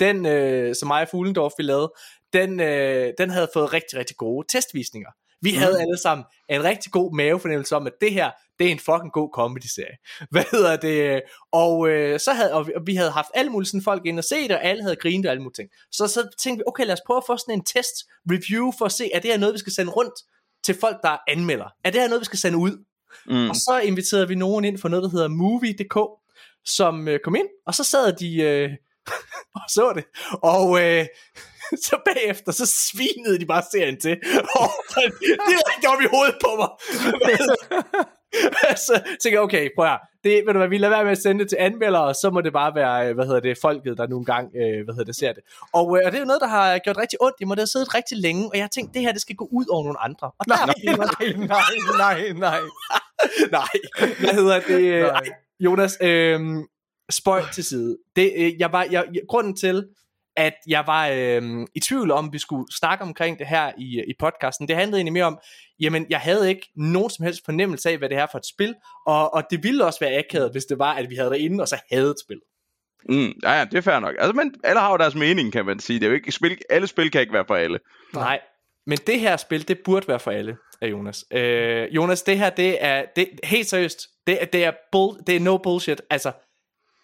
Den, 0.00 0.26
øh, 0.26 0.74
som 0.74 0.86
mig 0.86 1.02
og 1.02 1.08
Fuglendorf 1.08 1.52
vi 1.58 1.62
lavede, 1.62 1.92
den, 2.32 2.60
øh, 2.60 3.12
den 3.18 3.30
havde 3.30 3.48
fået 3.54 3.72
rigtig, 3.72 3.98
rigtig 3.98 4.16
gode 4.16 4.46
testvisninger. 4.48 5.10
Vi 5.42 5.52
mm. 5.52 5.58
havde 5.58 5.80
alle 5.80 5.98
sammen 6.02 6.24
en 6.48 6.64
rigtig 6.64 6.92
god 6.92 7.16
mavefornemmelse 7.16 7.76
om, 7.76 7.86
at 7.86 7.92
det 8.00 8.12
her, 8.12 8.30
det 8.58 8.66
er 8.66 8.70
en 8.70 8.78
fucking 8.78 9.12
god 9.12 9.30
comedy-serie. 9.34 9.96
Hvad 10.32 10.44
hedder 10.50 10.76
det? 10.76 11.22
Og, 11.52 11.88
øh, 11.88 12.20
så 12.20 12.32
havde, 12.32 12.54
og 12.54 12.66
vi, 12.66 12.72
og 12.76 12.82
vi 12.86 12.94
havde 12.94 13.10
haft 13.10 13.28
alle 13.34 13.50
mulige 13.50 13.68
sådan 13.68 13.82
folk 13.82 14.06
ind 14.06 14.18
og 14.18 14.24
se 14.24 14.42
det, 14.42 14.50
og 14.50 14.64
alle 14.64 14.82
havde 14.82 14.96
grinet 14.96 15.26
og 15.26 15.30
alle 15.30 15.42
mulige 15.42 15.54
ting. 15.54 15.70
Så, 15.92 16.06
så 16.06 16.28
tænkte 16.38 16.58
vi, 16.60 16.64
okay, 16.66 16.86
lad 16.86 16.92
os 16.92 17.00
prøve 17.06 17.16
at 17.16 17.24
få 17.26 17.36
sådan 17.36 17.54
en 17.54 17.64
test-review 17.64 18.72
for 18.78 18.84
at 18.84 18.92
se, 18.92 19.10
er 19.14 19.20
det 19.20 19.30
her 19.30 19.38
noget, 19.38 19.52
vi 19.52 19.58
skal 19.58 19.72
sende 19.72 19.92
rundt 19.92 20.14
til 20.64 20.76
folk, 20.80 20.96
der 21.02 21.16
anmelder? 21.28 21.68
Er 21.84 21.90
det 21.90 22.00
her 22.00 22.08
noget, 22.08 22.20
vi 22.20 22.24
skal 22.24 22.38
sende 22.38 22.58
ud? 22.58 22.84
Mm. 23.26 23.50
Og 23.50 23.56
så 23.56 23.80
inviterede 23.84 24.28
vi 24.28 24.34
nogen 24.34 24.64
ind 24.64 24.78
for 24.78 24.88
noget, 24.88 25.02
der 25.02 25.10
hedder 25.10 25.28
Movie.dk, 25.28 25.98
som 26.64 27.08
øh, 27.08 27.20
kom 27.24 27.34
ind, 27.34 27.48
og 27.66 27.74
så 27.74 27.84
sad 27.84 28.12
de 28.12 28.36
øh, 28.40 28.70
og 29.58 29.62
så 29.68 29.92
det. 29.94 30.04
Og 30.42 30.82
øh, 30.82 31.06
så 31.86 31.96
bagefter, 32.04 32.52
så 32.52 32.66
svinede 32.66 33.38
de 33.40 33.46
bare 33.46 33.62
serien 33.72 34.00
til. 34.00 34.16
Og 34.60 34.68
direkte 35.48 35.86
op 35.92 36.00
i 36.00 36.08
hovedet 36.14 36.36
på 36.44 36.50
mig. 36.60 36.70
så 38.86 39.02
tænker 39.22 39.38
jeg, 39.38 39.40
okay, 39.40 39.68
prøv 39.76 39.86
her. 39.86 39.98
Det, 40.24 40.42
ved 40.46 40.52
du 40.52 40.58
hvad, 40.58 40.68
vi 40.68 40.78
lader 40.78 40.94
være 40.94 41.04
med 41.04 41.12
at 41.12 41.22
sende 41.22 41.40
det 41.40 41.48
til 41.48 41.56
anmeldere, 41.60 42.04
og 42.04 42.14
så 42.14 42.30
må 42.30 42.40
det 42.40 42.52
bare 42.52 42.74
være, 42.74 43.12
hvad 43.12 43.26
hedder 43.26 43.40
det, 43.40 43.58
folket, 43.62 43.98
der 43.98 44.06
nogle 44.06 44.24
gang, 44.24 44.46
øh, 44.56 44.84
hvad 44.84 44.94
hedder 44.94 45.04
det, 45.04 45.16
ser 45.16 45.32
det. 45.32 45.42
Og, 45.72 45.98
øh, 45.98 46.02
og 46.04 46.12
det 46.12 46.18
er 46.18 46.22
jo 46.24 46.26
noget, 46.32 46.40
der 46.40 46.46
har 46.46 46.78
gjort 46.78 46.98
rigtig 46.98 47.22
ondt. 47.22 47.36
Jeg 47.40 47.48
må 47.48 47.54
have 47.54 47.66
siddet 47.66 47.94
rigtig 47.94 48.18
længe, 48.18 48.46
og 48.46 48.54
jeg 48.54 48.62
har 48.62 48.68
tænkt, 48.68 48.94
det 48.94 49.02
her, 49.02 49.12
det 49.12 49.20
skal 49.20 49.36
gå 49.36 49.48
ud 49.52 49.66
over 49.70 49.82
nogle 49.82 50.00
andre. 50.00 50.26
Og 50.38 50.44
nej, 50.48 50.58
der, 50.58 50.96
nej, 50.96 51.32
nej, 51.36 52.32
nej, 52.32 52.32
nej. 52.32 52.60
nej, 53.58 53.68
hvad 54.20 54.34
hedder 54.34 54.60
det? 54.60 55.12
Nej. 55.12 55.28
Jonas, 55.60 55.98
øh, 56.00 56.40
spøj 57.10 57.42
til 57.52 57.64
side. 57.64 57.98
Det, 58.16 58.32
øh, 58.36 58.60
jeg 58.60 58.72
var, 58.72 58.86
jeg, 58.90 59.04
grunden 59.28 59.56
til, 59.56 59.86
at 60.38 60.54
jeg 60.66 60.84
var 60.86 61.08
øh, 61.08 61.66
i 61.74 61.80
tvivl 61.80 62.10
om, 62.10 62.32
vi 62.32 62.38
skulle 62.38 62.66
snakke 62.76 63.04
omkring 63.04 63.38
det 63.38 63.46
her 63.46 63.72
i, 63.78 64.02
i 64.08 64.14
podcasten. 64.18 64.68
Det 64.68 64.76
handlede 64.76 64.98
egentlig 64.98 65.12
mere 65.12 65.24
om, 65.24 65.38
jamen 65.80 66.06
jeg 66.10 66.20
havde 66.20 66.48
ikke 66.48 66.68
nogen 66.76 67.10
som 67.10 67.24
helst 67.24 67.44
fornemmelse 67.44 67.90
af, 67.90 67.98
hvad 67.98 68.08
det 68.08 68.16
er 68.16 68.26
for 68.30 68.38
et 68.38 68.46
spil, 68.46 68.74
og, 69.06 69.34
og 69.34 69.42
det 69.50 69.62
ville 69.62 69.84
også 69.84 70.00
være 70.00 70.18
akavet, 70.18 70.52
hvis 70.52 70.64
det 70.64 70.78
var, 70.78 70.94
at 70.94 71.10
vi 71.10 71.14
havde 71.14 71.30
det 71.30 71.36
inde, 71.36 71.62
og 71.62 71.68
så 71.68 71.76
havde 71.92 72.10
et 72.10 72.20
spil. 72.24 72.40
Mm, 73.08 73.32
ja, 73.42 73.52
ja, 73.58 73.64
det 73.64 73.74
er 73.74 73.80
fair 73.80 73.98
nok. 73.98 74.14
Altså, 74.18 74.32
men 74.32 74.54
alle 74.64 74.80
har 74.80 74.90
jo 74.90 74.96
deres 74.96 75.14
mening, 75.14 75.52
kan 75.52 75.66
man 75.66 75.80
sige. 75.80 76.00
Det 76.00 76.06
er 76.06 76.10
jo 76.10 76.14
ikke, 76.14 76.32
spil, 76.32 76.58
alle 76.70 76.86
spil 76.86 77.10
kan 77.10 77.20
ikke 77.20 77.32
være 77.32 77.44
for 77.46 77.54
alle. 77.54 77.78
Nej, 78.14 78.40
men 78.86 78.98
det 79.06 79.20
her 79.20 79.36
spil, 79.36 79.68
det 79.68 79.78
burde 79.78 80.08
være 80.08 80.20
for 80.20 80.30
alle, 80.30 80.56
af 80.80 80.90
Jonas. 80.90 81.24
Øh, 81.30 81.88
Jonas, 81.90 82.22
det 82.22 82.38
her, 82.38 82.50
det 82.50 82.84
er, 82.84 83.04
det, 83.16 83.28
helt 83.44 83.68
seriøst, 83.68 84.08
det, 84.26 84.52
det, 84.52 84.64
er 84.64 84.72
bull, 84.92 85.18
det 85.26 85.36
er 85.36 85.40
no 85.40 85.56
bullshit. 85.56 86.02
Altså, 86.10 86.32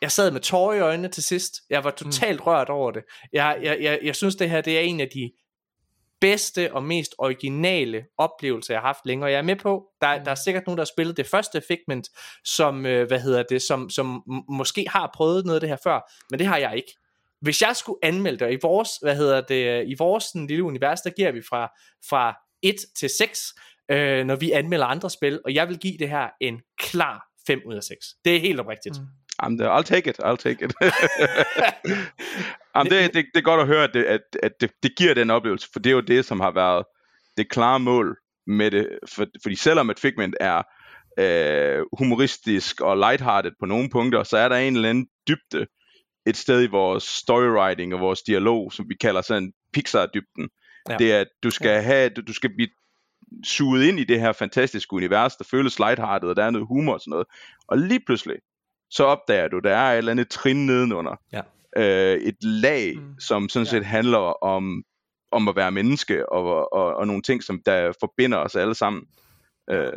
jeg 0.05 0.13
sad 0.13 0.31
med 0.31 0.41
tårer 0.41 0.75
i 0.75 0.81
øjnene 0.81 1.09
til 1.09 1.23
sidst. 1.23 1.55
Jeg 1.71 1.85
var 1.85 1.91
totalt 1.91 2.41
mm. 2.41 2.45
rørt 2.45 2.69
over 2.69 2.91
det. 2.91 3.03
Jeg, 3.33 3.59
jeg, 3.63 3.79
jeg, 3.81 3.99
jeg 4.03 4.17
synes, 4.17 4.37
det 4.37 4.51
her 4.51 4.61
det 4.61 4.77
er 4.79 4.81
en 4.81 5.01
af 5.01 5.09
de 5.15 5.33
bedste 6.21 6.73
og 6.73 6.83
mest 6.83 7.15
originale 7.19 8.05
oplevelser, 8.19 8.75
jeg 8.75 8.81
har 8.81 8.87
haft 8.87 9.07
længere. 9.07 9.31
Jeg 9.31 9.39
er 9.39 9.43
med 9.43 9.57
på, 9.57 9.85
der, 10.01 10.19
mm. 10.19 10.25
der 10.25 10.31
er 10.31 10.35
sikkert 10.35 10.67
nogen, 10.67 10.77
der 10.79 10.85
har 10.85 10.93
spillet 10.95 11.17
det 11.17 11.27
første 11.27 11.63
Figment, 11.69 12.09
som, 12.45 12.87
øh, 12.87 13.09
hvad 13.09 13.21
hedder 13.21 13.43
det, 13.43 13.63
som, 13.63 13.91
som 13.91 14.23
måske 14.49 14.87
har 14.89 15.11
prøvet 15.15 15.45
noget 15.45 15.57
af 15.57 15.61
det 15.61 15.69
her 15.69 15.77
før, 15.85 16.13
men 16.31 16.39
det 16.39 16.47
har 16.47 16.57
jeg 16.57 16.77
ikke. 16.77 16.97
Hvis 17.41 17.63
jeg 17.63 17.77
skulle 17.77 17.99
anmelde 18.03 18.45
det, 18.45 18.53
i 18.53 18.59
vores, 18.63 18.91
hvad 19.03 19.17
hedder 19.17 19.41
det, 19.41 19.85
i 19.87 19.95
vores 19.99 20.25
sådan, 20.25 20.47
lille 20.47 20.65
univers, 20.65 21.01
der 21.01 21.11
giver 21.11 21.33
vi 21.33 21.43
fra, 21.49 21.73
fra 22.09 22.37
1 22.63 22.77
til 22.99 23.11
6, 23.19 23.55
øh, 23.91 24.25
når 24.25 24.37
vi 24.37 24.53
anmelder 24.53 24.87
andre 24.87 25.11
spil, 25.11 25.41
og 25.45 25.55
jeg 25.55 25.69
vil 25.69 25.79
give 25.79 25.99
det 25.99 26.09
her 26.09 26.29
en 26.41 26.61
klar 26.79 27.27
5 27.47 27.61
ud 27.67 27.75
af 27.75 27.83
6. 27.83 28.07
Det 28.25 28.37
er 28.37 28.41
helt 28.41 28.61
oprigtigt. 28.61 29.01
Mm. 29.01 29.07
I'm 29.43 29.59
the, 29.59 29.67
I'll 29.69 29.83
take 29.83 30.11
it, 30.11 30.21
I'll 30.25 30.37
take 30.37 30.65
it. 30.65 30.75
Jamen, 32.77 32.93
det, 32.93 33.15
det, 33.15 33.27
det 33.35 33.41
er 33.41 33.43
godt 33.43 33.61
at 33.61 33.67
høre, 33.67 33.85
at, 33.85 33.95
det, 33.95 34.05
at, 34.05 34.21
at 34.43 34.53
det, 34.61 34.71
det 34.83 34.97
giver 34.97 35.15
den 35.15 35.31
oplevelse, 35.31 35.69
for 35.73 35.81
det 35.81 35.91
er 35.91 35.95
jo 35.95 36.01
det, 36.01 36.25
som 36.25 36.41
har 36.41 36.51
været 36.51 36.85
det 37.37 37.51
klare 37.51 37.81
mål 37.81 38.17
med 38.47 38.71
det. 38.71 38.99
For, 39.09 39.27
fordi 39.43 39.57
selvom 39.57 39.91
et 39.91 40.01
Figment 40.01 40.37
er 40.41 40.63
øh, 41.19 41.85
humoristisk 41.99 42.81
og 42.81 42.97
lighthearted 42.97 43.53
på 43.61 43.67
nogle 43.67 43.91
punkter, 43.91 44.23
så 44.23 44.37
er 44.37 44.49
der 44.49 44.57
en 44.57 44.77
eller 44.77 44.91
anden 44.91 45.07
dybde 45.29 45.67
et 46.27 46.37
sted 46.37 46.63
i 46.63 46.67
vores 46.67 47.03
storywriting 47.03 47.95
og 47.95 48.01
vores 48.01 48.23
dialog, 48.23 48.73
som 48.73 48.89
vi 48.89 48.95
kalder 48.95 49.23
sådan 49.23 49.53
Pixar-dybden. 49.77 50.49
Ja. 50.89 50.97
Det 50.97 51.13
er, 51.13 51.21
at 51.21 51.29
du 51.43 51.51
skal 51.51 51.83
have, 51.83 52.09
du 52.09 52.33
skal 52.33 52.51
blive 52.55 52.69
suget 53.45 53.85
ind 53.85 54.01
i 54.01 54.05
det 54.05 54.21
her 54.21 54.33
fantastiske 54.33 54.93
univers, 54.93 55.37
der 55.37 55.45
føles 55.45 55.79
lighthearted, 55.79 56.29
og 56.29 56.37
der 56.37 56.45
er 56.45 56.51
noget 56.51 56.69
humor 56.69 56.95
og 56.95 57.01
sådan 57.01 57.11
noget. 57.11 57.27
Og 57.69 57.79
lige 57.79 58.01
pludselig, 58.07 58.37
så 58.95 59.05
opdager 59.05 59.49
du, 59.49 59.59
der 59.59 59.77
er 59.77 59.93
et 59.93 59.99
eller 59.99 60.13
andet 60.13 60.29
trin 60.29 60.67
nedenunder. 60.67 61.21
Ja. 61.33 61.41
Øh, 61.77 62.21
et 62.21 62.45
lag, 62.45 62.97
mm. 62.97 63.21
som 63.21 63.49
sådan 63.49 63.67
set 63.67 63.81
ja. 63.81 63.85
handler 63.85 64.45
om, 64.45 64.83
om 65.33 65.49
at 65.49 65.57
være 65.57 65.73
menneske, 65.73 66.33
og, 66.33 66.73
og, 66.73 66.95
og 66.97 67.07
nogle 67.07 67.23
ting, 67.23 67.43
som 67.43 67.63
der 67.67 67.93
forbinder 68.01 68.39
os 68.39 68.57
alle 68.57 68.75
sammen. 68.75 69.03
Øh, 69.71 69.93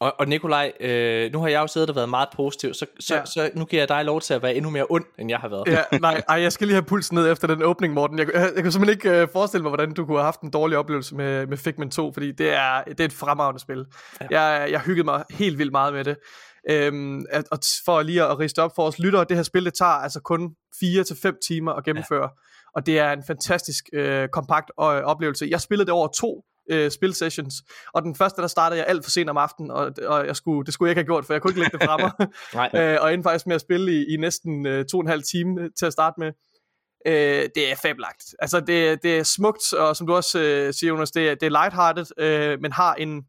og, 0.00 0.14
og 0.18 0.28
Nikolaj, 0.28 0.72
øh, 0.80 1.32
nu 1.32 1.40
har 1.40 1.48
jeg 1.48 1.60
jo 1.60 1.66
siddet 1.66 1.90
og 1.90 1.96
været 1.96 2.08
meget 2.08 2.28
positiv, 2.36 2.74
så, 2.74 2.86
så, 3.00 3.14
ja. 3.14 3.24
så 3.24 3.50
nu 3.54 3.64
giver 3.64 3.82
jeg 3.82 3.88
dig 3.88 4.04
lov 4.04 4.20
til 4.20 4.34
at 4.34 4.42
være 4.42 4.54
endnu 4.54 4.70
mere 4.70 4.86
ond, 4.90 5.04
end 5.18 5.30
jeg 5.30 5.38
har 5.38 5.48
været. 5.48 5.68
Ja, 5.68 5.98
nej, 5.98 6.22
ej, 6.28 6.40
jeg 6.42 6.52
skal 6.52 6.66
lige 6.66 6.74
have 6.74 6.84
pulsen 6.84 7.14
ned 7.14 7.32
efter 7.32 7.48
den 7.48 7.62
åbning, 7.62 7.94
Morten. 7.94 8.18
Jeg, 8.18 8.26
jeg, 8.34 8.50
jeg 8.54 8.62
kan 8.62 8.72
simpelthen 8.72 8.96
ikke 8.96 9.22
øh, 9.22 9.28
forestille 9.32 9.62
mig, 9.62 9.70
hvordan 9.70 9.92
du 9.92 10.06
kunne 10.06 10.16
have 10.16 10.24
haft 10.24 10.40
en 10.40 10.50
dårlig 10.50 10.78
oplevelse 10.78 11.14
med, 11.14 11.46
med 11.46 11.56
Figment 11.56 11.92
2, 11.92 12.12
fordi 12.12 12.32
det 12.32 12.52
er, 12.52 12.82
det 12.84 13.00
er 13.00 13.04
et 13.04 13.12
fremragende 13.12 13.60
spil. 13.60 13.84
Ja. 14.30 14.40
Jeg, 14.40 14.70
jeg 14.70 14.80
hyggede 14.80 15.04
mig 15.04 15.24
helt 15.30 15.58
vildt 15.58 15.72
meget 15.72 15.94
med 15.94 16.04
det. 16.04 16.16
Øhm, 16.70 17.24
at, 17.30 17.44
og 17.50 17.58
for 17.84 18.02
lige 18.02 18.22
at 18.22 18.38
riste 18.38 18.62
op 18.62 18.72
for 18.76 18.86
os 18.86 18.98
lyttere, 18.98 19.24
det 19.24 19.36
her 19.36 19.42
spil, 19.42 19.64
det 19.64 19.74
tager 19.74 19.90
altså 19.90 20.20
kun 20.20 20.50
4-5 20.84 21.38
timer 21.48 21.72
at 21.72 21.84
gennemføre. 21.84 22.22
Ja. 22.22 22.28
Og 22.74 22.86
det 22.86 22.98
er 22.98 23.12
en 23.12 23.22
fantastisk 23.26 23.84
øh, 23.92 24.28
kompakt 24.28 24.70
øh, 24.80 24.84
oplevelse. 24.84 25.46
Jeg 25.50 25.60
spillede 25.60 25.86
det 25.86 25.92
over 25.92 26.08
to 26.08 26.44
øh, 26.70 26.90
spilsessions. 26.90 27.54
Og 27.92 28.02
den 28.02 28.14
første, 28.14 28.42
der 28.42 28.48
startede 28.48 28.80
jeg 28.80 28.88
alt 28.88 29.04
for 29.04 29.10
sent 29.10 29.30
om 29.30 29.36
aftenen, 29.36 29.70
og, 29.70 29.92
og 30.06 30.26
jeg 30.26 30.36
skulle, 30.36 30.66
det 30.66 30.74
skulle 30.74 30.88
jeg 30.88 30.92
ikke 30.92 30.98
have 30.98 31.06
gjort, 31.06 31.24
for 31.24 31.34
jeg 31.34 31.42
kunne 31.42 31.50
ikke 31.50 31.60
lægge 31.60 31.78
det 31.78 31.86
fra 31.86 31.96
mig. 31.96 32.12
øh, 32.94 32.98
og 33.00 33.14
endte 33.14 33.26
faktisk 33.26 33.46
med 33.46 33.54
at 33.54 33.60
spille 33.60 33.92
i, 33.92 34.14
i 34.14 34.16
næsten 34.16 34.66
øh, 34.66 34.84
to 34.84 34.98
og 34.98 35.02
en 35.02 35.08
halv 35.08 35.22
time 35.22 35.70
til 35.78 35.86
at 35.86 35.92
starte 35.92 36.20
med. 36.20 36.32
Øh, 37.06 37.48
det 37.54 37.70
er 37.72 37.76
fabelagt. 37.82 38.24
Altså, 38.38 38.60
det, 38.60 39.02
det 39.02 39.18
er 39.18 39.22
smukt, 39.22 39.72
og 39.72 39.96
som 39.96 40.06
du 40.06 40.14
også 40.14 40.40
øh, 40.40 40.74
siger, 40.74 40.88
Jonas, 40.88 41.10
det 41.10 41.30
er, 41.30 41.34
det 41.34 41.46
er 41.46 41.62
lighthearted, 41.62 42.06
øh, 42.18 42.60
men 42.60 42.72
har 42.72 42.94
en, 42.94 43.22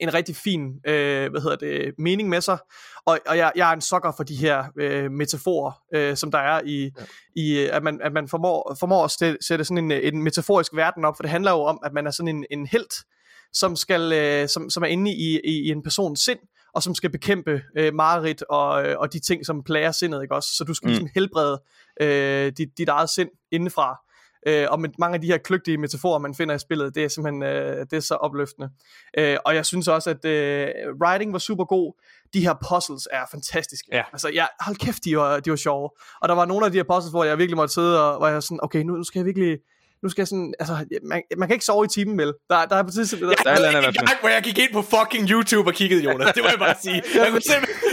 en 0.00 0.14
rigtig 0.14 0.36
fin 0.36 0.80
øh, 0.86 1.30
hvad 1.30 1.40
hedder 1.40 1.56
det, 1.56 1.94
mening 1.98 2.28
med 2.28 2.40
sig. 2.40 2.58
Og, 3.06 3.18
og 3.26 3.36
jeg, 3.36 3.52
jeg 3.56 3.70
er 3.70 3.74
en 3.74 3.80
sokker 3.80 4.12
for 4.16 4.24
de 4.24 4.36
her 4.36 4.64
øh, 4.78 5.10
metaforer, 5.10 5.82
øh, 5.94 6.16
som 6.16 6.30
der 6.30 6.38
er 6.38 6.60
i, 6.64 6.90
ja. 6.98 7.04
i 7.36 7.58
at 7.58 7.82
man, 7.82 8.00
at 8.02 8.12
man 8.12 8.28
formår, 8.28 8.76
formår 8.80 9.04
at 9.04 9.10
sætte, 9.10 9.38
sætte 9.40 9.64
sådan 9.64 9.90
en, 9.90 9.90
en 9.90 10.22
metaforisk 10.22 10.74
verden 10.74 11.04
op, 11.04 11.16
for 11.16 11.22
det 11.22 11.30
handler 11.30 11.50
jo 11.50 11.62
om, 11.62 11.80
at 11.84 11.92
man 11.92 12.06
er 12.06 12.10
sådan 12.10 12.36
en, 12.36 12.44
en 12.50 12.66
held, 12.66 13.04
som, 13.52 13.76
skal, 13.76 14.12
øh, 14.12 14.48
som, 14.48 14.70
som 14.70 14.82
er 14.82 14.86
inde 14.86 15.10
i, 15.10 15.40
i, 15.44 15.66
i 15.66 15.68
en 15.68 15.82
persons 15.82 16.20
sind, 16.20 16.38
og 16.74 16.82
som 16.82 16.94
skal 16.94 17.10
bekæmpe 17.10 17.62
øh, 17.78 17.94
mareridt 17.94 18.42
og, 18.42 18.86
øh, 18.86 18.98
og 18.98 19.12
de 19.12 19.18
ting, 19.20 19.46
som 19.46 19.62
plager 19.62 19.92
sindet, 19.92 20.22
ikke 20.22 20.34
også? 20.34 20.48
Så 20.56 20.64
du 20.64 20.74
skal 20.74 20.86
mm. 20.86 20.90
ligesom 20.90 21.08
helbrede 21.14 21.62
øh, 22.00 22.52
dit, 22.58 22.78
dit 22.78 22.88
eget 22.88 23.10
sind 23.10 23.30
indefra. 23.52 23.98
Øh, 24.46 24.66
og 24.70 24.80
med 24.80 24.88
mange 24.98 25.14
af 25.14 25.20
de 25.20 25.26
her 25.26 25.38
kløgtige 25.38 25.78
metaforer, 25.78 26.18
man 26.18 26.34
finder 26.34 26.54
i 26.54 26.58
spillet, 26.58 26.94
det 26.94 27.04
er 27.04 27.08
simpelthen 27.08 27.42
øh, 27.42 27.86
det 27.90 27.92
er 27.92 28.00
så 28.00 28.14
opløftende. 28.14 28.70
Øh, 29.18 29.36
og 29.44 29.54
jeg 29.54 29.66
synes 29.66 29.88
også, 29.88 30.10
at 30.10 30.24
øh, 30.24 30.68
writing 31.02 31.32
var 31.32 31.38
super 31.38 31.64
god. 31.64 32.00
De 32.34 32.40
her 32.40 32.54
puzzles 32.68 33.08
er 33.12 33.24
fantastiske. 33.30 33.88
Ja. 33.92 34.02
Altså, 34.12 34.28
jeg, 34.34 34.48
hold 34.60 34.76
kæft, 34.76 35.04
de 35.04 35.16
var, 35.16 35.40
de 35.40 35.50
var 35.50 35.56
sjove. 35.56 35.90
Og 36.20 36.28
der 36.28 36.34
var 36.34 36.44
nogle 36.44 36.66
af 36.66 36.72
de 36.72 36.78
her 36.78 36.84
puzzles, 36.84 37.12
hvor 37.12 37.24
jeg 37.24 37.38
virkelig 37.38 37.56
måtte 37.56 37.74
sidde 37.74 38.10
og 38.10 38.18
hvor 38.18 38.28
jeg 38.28 38.42
sådan, 38.42 38.58
okay, 38.62 38.82
nu, 38.82 38.96
nu 38.96 39.04
skal 39.04 39.18
jeg 39.18 39.26
virkelig 39.26 39.58
nu 40.04 40.08
skal 40.08 40.22
jeg 40.22 40.28
sådan, 40.28 40.54
altså, 40.58 40.74
man, 41.02 41.22
man 41.36 41.48
kan 41.48 41.54
ikke 41.54 41.64
sove 41.64 41.84
i 41.84 41.88
timen, 41.88 42.18
vel? 42.18 42.32
Der, 42.50 42.64
der 42.70 42.76
er 42.76 42.82
på 42.82 42.90
tidspunkt... 42.90 43.22
Der, 43.44 43.50
jeg 43.50 43.72
havde 43.72 43.88
en 43.88 43.94
gang, 43.94 44.20
hvor 44.20 44.28
jeg 44.28 44.42
gik 44.42 44.58
ind 44.58 44.72
på 44.72 44.82
fucking 44.82 45.24
YouTube 45.30 45.70
og 45.70 45.74
kiggede, 45.74 46.02
Jonas. 46.04 46.34
Det 46.34 46.42
må 46.42 46.48
jeg 46.48 46.58
bare 46.58 46.76
sige. 46.82 47.02
Jeg 47.14 47.28
kunne 47.30 47.46
simpelthen, 47.50 47.83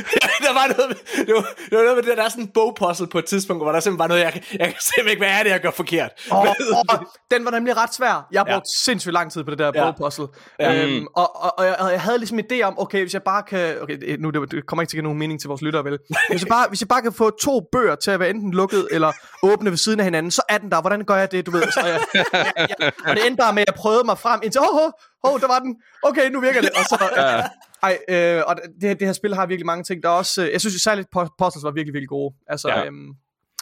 der 0.48 0.54
var 0.54 0.68
noget, 0.78 0.98
det 1.28 1.34
var, 1.36 1.46
det 1.70 1.78
var 1.78 1.84
noget 1.84 1.96
med 1.96 2.04
det, 2.04 2.18
der 2.18 2.24
er 2.24 2.30
sådan 2.30 2.44
en 2.44 2.52
bogpuzzle 2.54 3.08
på 3.08 3.20
et 3.20 3.26
tidspunkt, 3.26 3.64
hvor 3.64 3.72
der 3.72 3.80
simpelthen 3.80 4.00
var 4.00 4.08
noget, 4.08 4.22
jeg, 4.22 4.44
jeg 4.60 4.68
kan 4.68 4.76
simpelthen 4.80 5.10
ikke, 5.10 5.20
hvad 5.20 5.40
er 5.40 5.44
det, 5.44 5.50
jeg 5.50 5.62
gør 5.62 5.72
forkert? 5.72 6.12
Oh, 6.32 6.40
oh, 6.40 7.00
den 7.32 7.46
var 7.46 7.52
nemlig 7.52 7.78
ret 7.78 7.94
svær. 7.94 8.28
Jeg 8.32 8.46
brugte 8.46 8.70
ja. 8.76 8.84
sindssygt 8.84 9.14
lang 9.14 9.32
tid 9.32 9.44
på 9.44 9.52
det 9.52 9.60
der 9.60 9.72
ja. 9.76 9.84
bogpuzzle. 9.86 10.28
Ja. 10.60 10.86
Øhm, 10.86 11.08
og, 11.16 11.44
og, 11.44 11.60
og, 11.60 11.66
jeg, 11.66 11.76
og 11.80 11.92
jeg 11.92 12.02
havde 12.02 12.18
ligesom 12.18 12.40
en 12.40 12.46
idé 12.52 12.62
om, 12.62 12.80
okay, 12.80 13.02
hvis 13.02 13.14
jeg 13.14 13.24
bare 13.24 13.44
kan, 13.44 13.82
okay, 13.82 14.18
nu 14.20 14.30
det, 14.30 14.52
det 14.52 14.66
kommer 14.66 14.82
ikke 14.82 14.92
til 14.92 14.98
at 14.98 15.00
give 15.00 15.04
nogen 15.04 15.20
mening 15.20 15.40
til 15.42 15.48
vores 15.48 15.62
lyttere, 15.62 15.84
vel? 15.84 15.98
Hvis 16.30 16.42
jeg, 16.42 16.48
bare, 16.48 16.66
hvis 16.70 16.82
jeg 16.82 16.88
bare 16.88 17.02
kan 17.02 17.14
få 17.14 17.30
to 17.30 17.62
bøger 17.72 17.96
til 17.96 18.12
at 18.12 18.20
være 18.20 18.30
enten 18.30 18.52
lukket 18.52 18.88
eller 18.92 19.12
åbne 19.44 19.70
ved 19.70 19.78
siden 19.78 20.00
af 20.00 20.04
hinanden, 20.04 20.32
så 20.32 20.42
er 20.50 20.58
den 20.58 20.72
der. 20.72 20.82
Hvordan 20.82 21.04
gør 21.04 21.16
jeg 21.16 21.32
det, 21.32 21.46
du 21.46 21.52
ved? 21.52 21.62
Så 21.72 21.82
jeg, 21.86 22.00
jeg, 22.14 22.26
jeg, 22.80 22.92
og 23.06 23.16
det 23.16 23.28
endte 23.28 23.42
bare 23.42 23.54
med, 23.54 23.62
at 23.62 23.68
jeg 23.68 23.76
prøvede 23.76 24.04
mig 24.04 24.18
frem 24.18 24.40
indtil, 24.44 24.62
åh, 24.62 24.76
oh, 24.76 24.92
oh, 25.24 25.34
oh, 25.34 25.42
der 25.42 25.48
var 25.48 25.60
den. 25.60 25.76
Okay, 26.04 26.30
nu 26.32 26.40
virker 26.40 26.62
det. 26.62 26.70
Og 26.70 26.84
så, 26.90 27.10
ja. 27.18 27.44
Ej, 27.84 27.98
øh, 28.10 28.44
og 28.48 28.56
det, 28.82 29.00
det 29.00 29.08
her 29.08 29.14
spil 29.14 29.36
har 29.36 29.46
virkelig 29.46 29.66
mange 29.66 29.84
ting. 29.84 30.04
Der 30.04 30.10
er 30.10 30.14
også, 30.14 30.44
øh, 30.44 30.52
jeg 30.52 30.62
synes 30.62 30.82
særligt, 30.82 31.08
puzzles 31.12 31.64
var 31.64 31.72
virkelig, 31.72 31.94
virkelig 31.94 32.10
gode. 32.10 32.36
Altså, 32.48 32.70
ja. 32.70 32.86
øhm, 32.86 33.16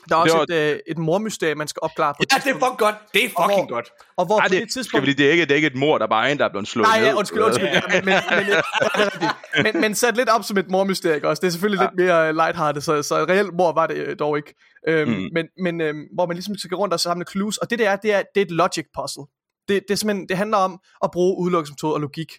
der 0.10 0.16
er 0.16 0.20
også 0.20 0.36
var... 0.36 0.44
et, 0.44 0.74
øh, 0.74 0.80
et 0.88 0.98
mormysterie, 0.98 1.56
man 1.56 1.68
skal 1.68 1.80
opklare 1.84 2.14
på 2.14 2.24
Ja, 2.32 2.38
det 2.38 2.50
er 2.50 2.54
fucking 2.54 2.78
godt. 2.78 2.96
Det 3.14 3.24
er 3.24 3.28
fucking 3.28 3.68
hvor, 3.68 3.70
godt. 3.70 3.90
Og 4.18 4.26
hvor 4.26 4.40
Ej, 4.40 4.48
det, 4.48 4.62
det 4.62 4.72
tidspunkt... 4.72 5.04
Skal 5.04 5.08
vi, 5.08 5.14
det, 5.14 5.28
er 5.28 5.32
ikke, 5.32 5.44
det 5.44 5.52
er 5.52 5.56
ikke 5.56 5.68
et 5.68 5.76
mor, 5.76 5.98
der 5.98 6.08
bare 6.08 6.28
er 6.28 6.32
en, 6.32 6.38
der 6.38 6.46
er 6.46 6.50
blevet 6.50 6.68
slået 6.68 6.88
Nej, 6.88 7.00
ja, 7.06 7.14
undskyld, 7.14 7.42
undskyld. 7.42 7.68
Ja, 7.68 7.82
men, 7.90 8.06
men, 8.06 8.16
men, 8.38 9.74
men, 9.74 9.82
men, 9.82 9.96
sat 9.96 10.18
lidt 10.18 10.30
op 10.30 10.44
som 10.44 10.58
et 10.58 10.70
mormysterie 10.70 11.28
også. 11.28 11.42
Det 11.42 11.48
er 11.48 11.52
selvfølgelig 11.52 11.82
ja. 11.82 11.86
lidt 11.86 11.96
mere 11.96 12.34
lighthearted, 12.34 12.82
så, 12.82 13.04
så 13.04 13.16
reelt 13.16 13.54
mor 13.54 13.72
var 13.72 13.88
det 13.88 13.96
øh, 13.96 14.16
dog 14.20 14.38
ikke. 14.38 14.56
Øhm, 14.88 15.12
mm. 15.12 15.28
Men, 15.34 15.48
men 15.64 15.82
øhm, 15.82 16.04
hvor 16.14 16.26
man 16.26 16.36
ligesom 16.36 16.58
skal 16.58 16.76
rundt 16.76 16.94
og 16.94 17.00
samle 17.00 17.26
clues. 17.32 17.58
Og 17.58 17.70
det 17.70 17.80
der 17.80 17.90
er, 17.90 17.96
det 17.96 18.14
er, 18.14 18.22
det 18.36 18.42
er 18.42 18.46
et 18.46 18.52
logic 18.52 18.86
puzzle. 19.00 19.24
Det, 19.68 19.84
det, 19.88 19.94
er 19.94 19.96
simpelthen, 19.96 20.30
det 20.30 20.38
handler 20.38 20.58
om 20.58 20.80
at 21.04 21.12
bruge 21.12 21.38
udelukkelsesmetode 21.38 21.94
og 21.94 22.00
logik. 22.00 22.32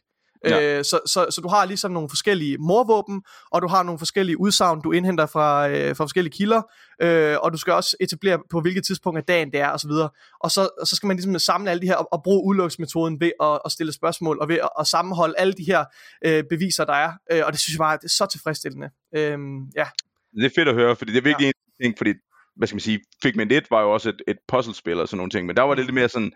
Ja. 0.44 0.78
Øh, 0.78 0.85
så, 0.85 1.00
så, 1.06 1.26
så 1.30 1.40
du 1.40 1.49
har 1.49 1.64
ligesom 1.64 1.90
nogle 1.90 2.09
forskellige 2.09 2.59
morvåben, 2.59 3.23
og 3.50 3.62
du 3.62 3.68
har 3.68 3.82
nogle 3.82 3.99
forskellige 3.99 4.40
udsagn, 4.40 4.80
du 4.80 4.92
indhenter 4.92 5.26
fra, 5.26 5.68
øh, 5.68 5.97
fra 5.97 6.04
forskellige 6.04 6.32
kilder, 6.32 6.62
øh, 7.02 7.37
og 7.42 7.52
du 7.52 7.59
skal 7.59 7.73
også 7.73 7.97
etablere 8.00 8.38
på 8.50 8.61
hvilket 8.61 8.85
tidspunkt 8.85 9.18
af 9.18 9.25
dagen 9.25 9.52
det 9.52 9.61
er, 9.61 9.70
osv. 9.70 9.90
Og, 9.90 10.14
og 10.40 10.50
så, 10.50 10.68
og 10.80 10.87
så 10.87 10.97
skal 10.97 11.06
man 11.06 11.16
ligesom 11.16 11.38
samle 11.38 11.70
alle 11.70 11.80
de 11.80 11.87
her, 11.87 11.94
og, 11.94 12.12
og 12.12 12.23
bruge 12.23 12.44
udelukkelsesmetoden 12.44 13.20
ved 13.20 13.32
at, 13.42 13.59
at 13.64 13.73
stille 13.73 13.92
spørgsmål, 13.92 14.38
og 14.40 14.49
ved 14.49 14.56
at, 14.56 14.68
at 14.80 14.87
sammenholde 14.87 15.35
alle 15.38 15.52
de 15.52 15.64
her 15.64 15.85
øh, 16.26 16.44
beviser, 16.50 16.85
der 16.85 16.94
er. 16.94 17.12
Øh, 17.32 17.42
og 17.47 17.52
det 17.52 17.61
synes 17.61 17.75
jeg 17.75 17.78
bare, 17.78 17.97
det 17.97 18.04
er 18.04 18.09
så 18.09 18.26
tilfredsstillende. 18.26 18.90
Øh, 19.16 19.38
ja. 19.76 19.87
Det 20.35 20.44
er 20.44 20.50
fedt 20.54 20.68
at 20.68 20.75
høre, 20.75 20.97
fordi 20.97 21.12
det 21.12 21.18
er 21.18 21.23
virkelig 21.23 21.44
ja. 21.44 21.85
en 21.85 21.85
ting, 21.85 21.99
fordi 21.99 22.12
hvad 22.56 22.68
skal 22.68 22.75
man 22.75 22.80
sige, 22.80 23.00
Figment 23.23 23.52
1 23.52 23.70
var 23.70 23.82
jo 23.82 23.92
også 23.92 24.09
et, 24.09 24.23
et 24.28 24.37
puzzlespil 24.49 25.00
og 25.00 25.09
sådan 25.09 25.16
nogle 25.16 25.30
ting, 25.30 25.47
men 25.47 25.56
der 25.56 25.62
var 25.62 25.75
det 25.75 25.85
lidt 25.85 25.94
mere 25.94 26.09
sådan, 26.09 26.32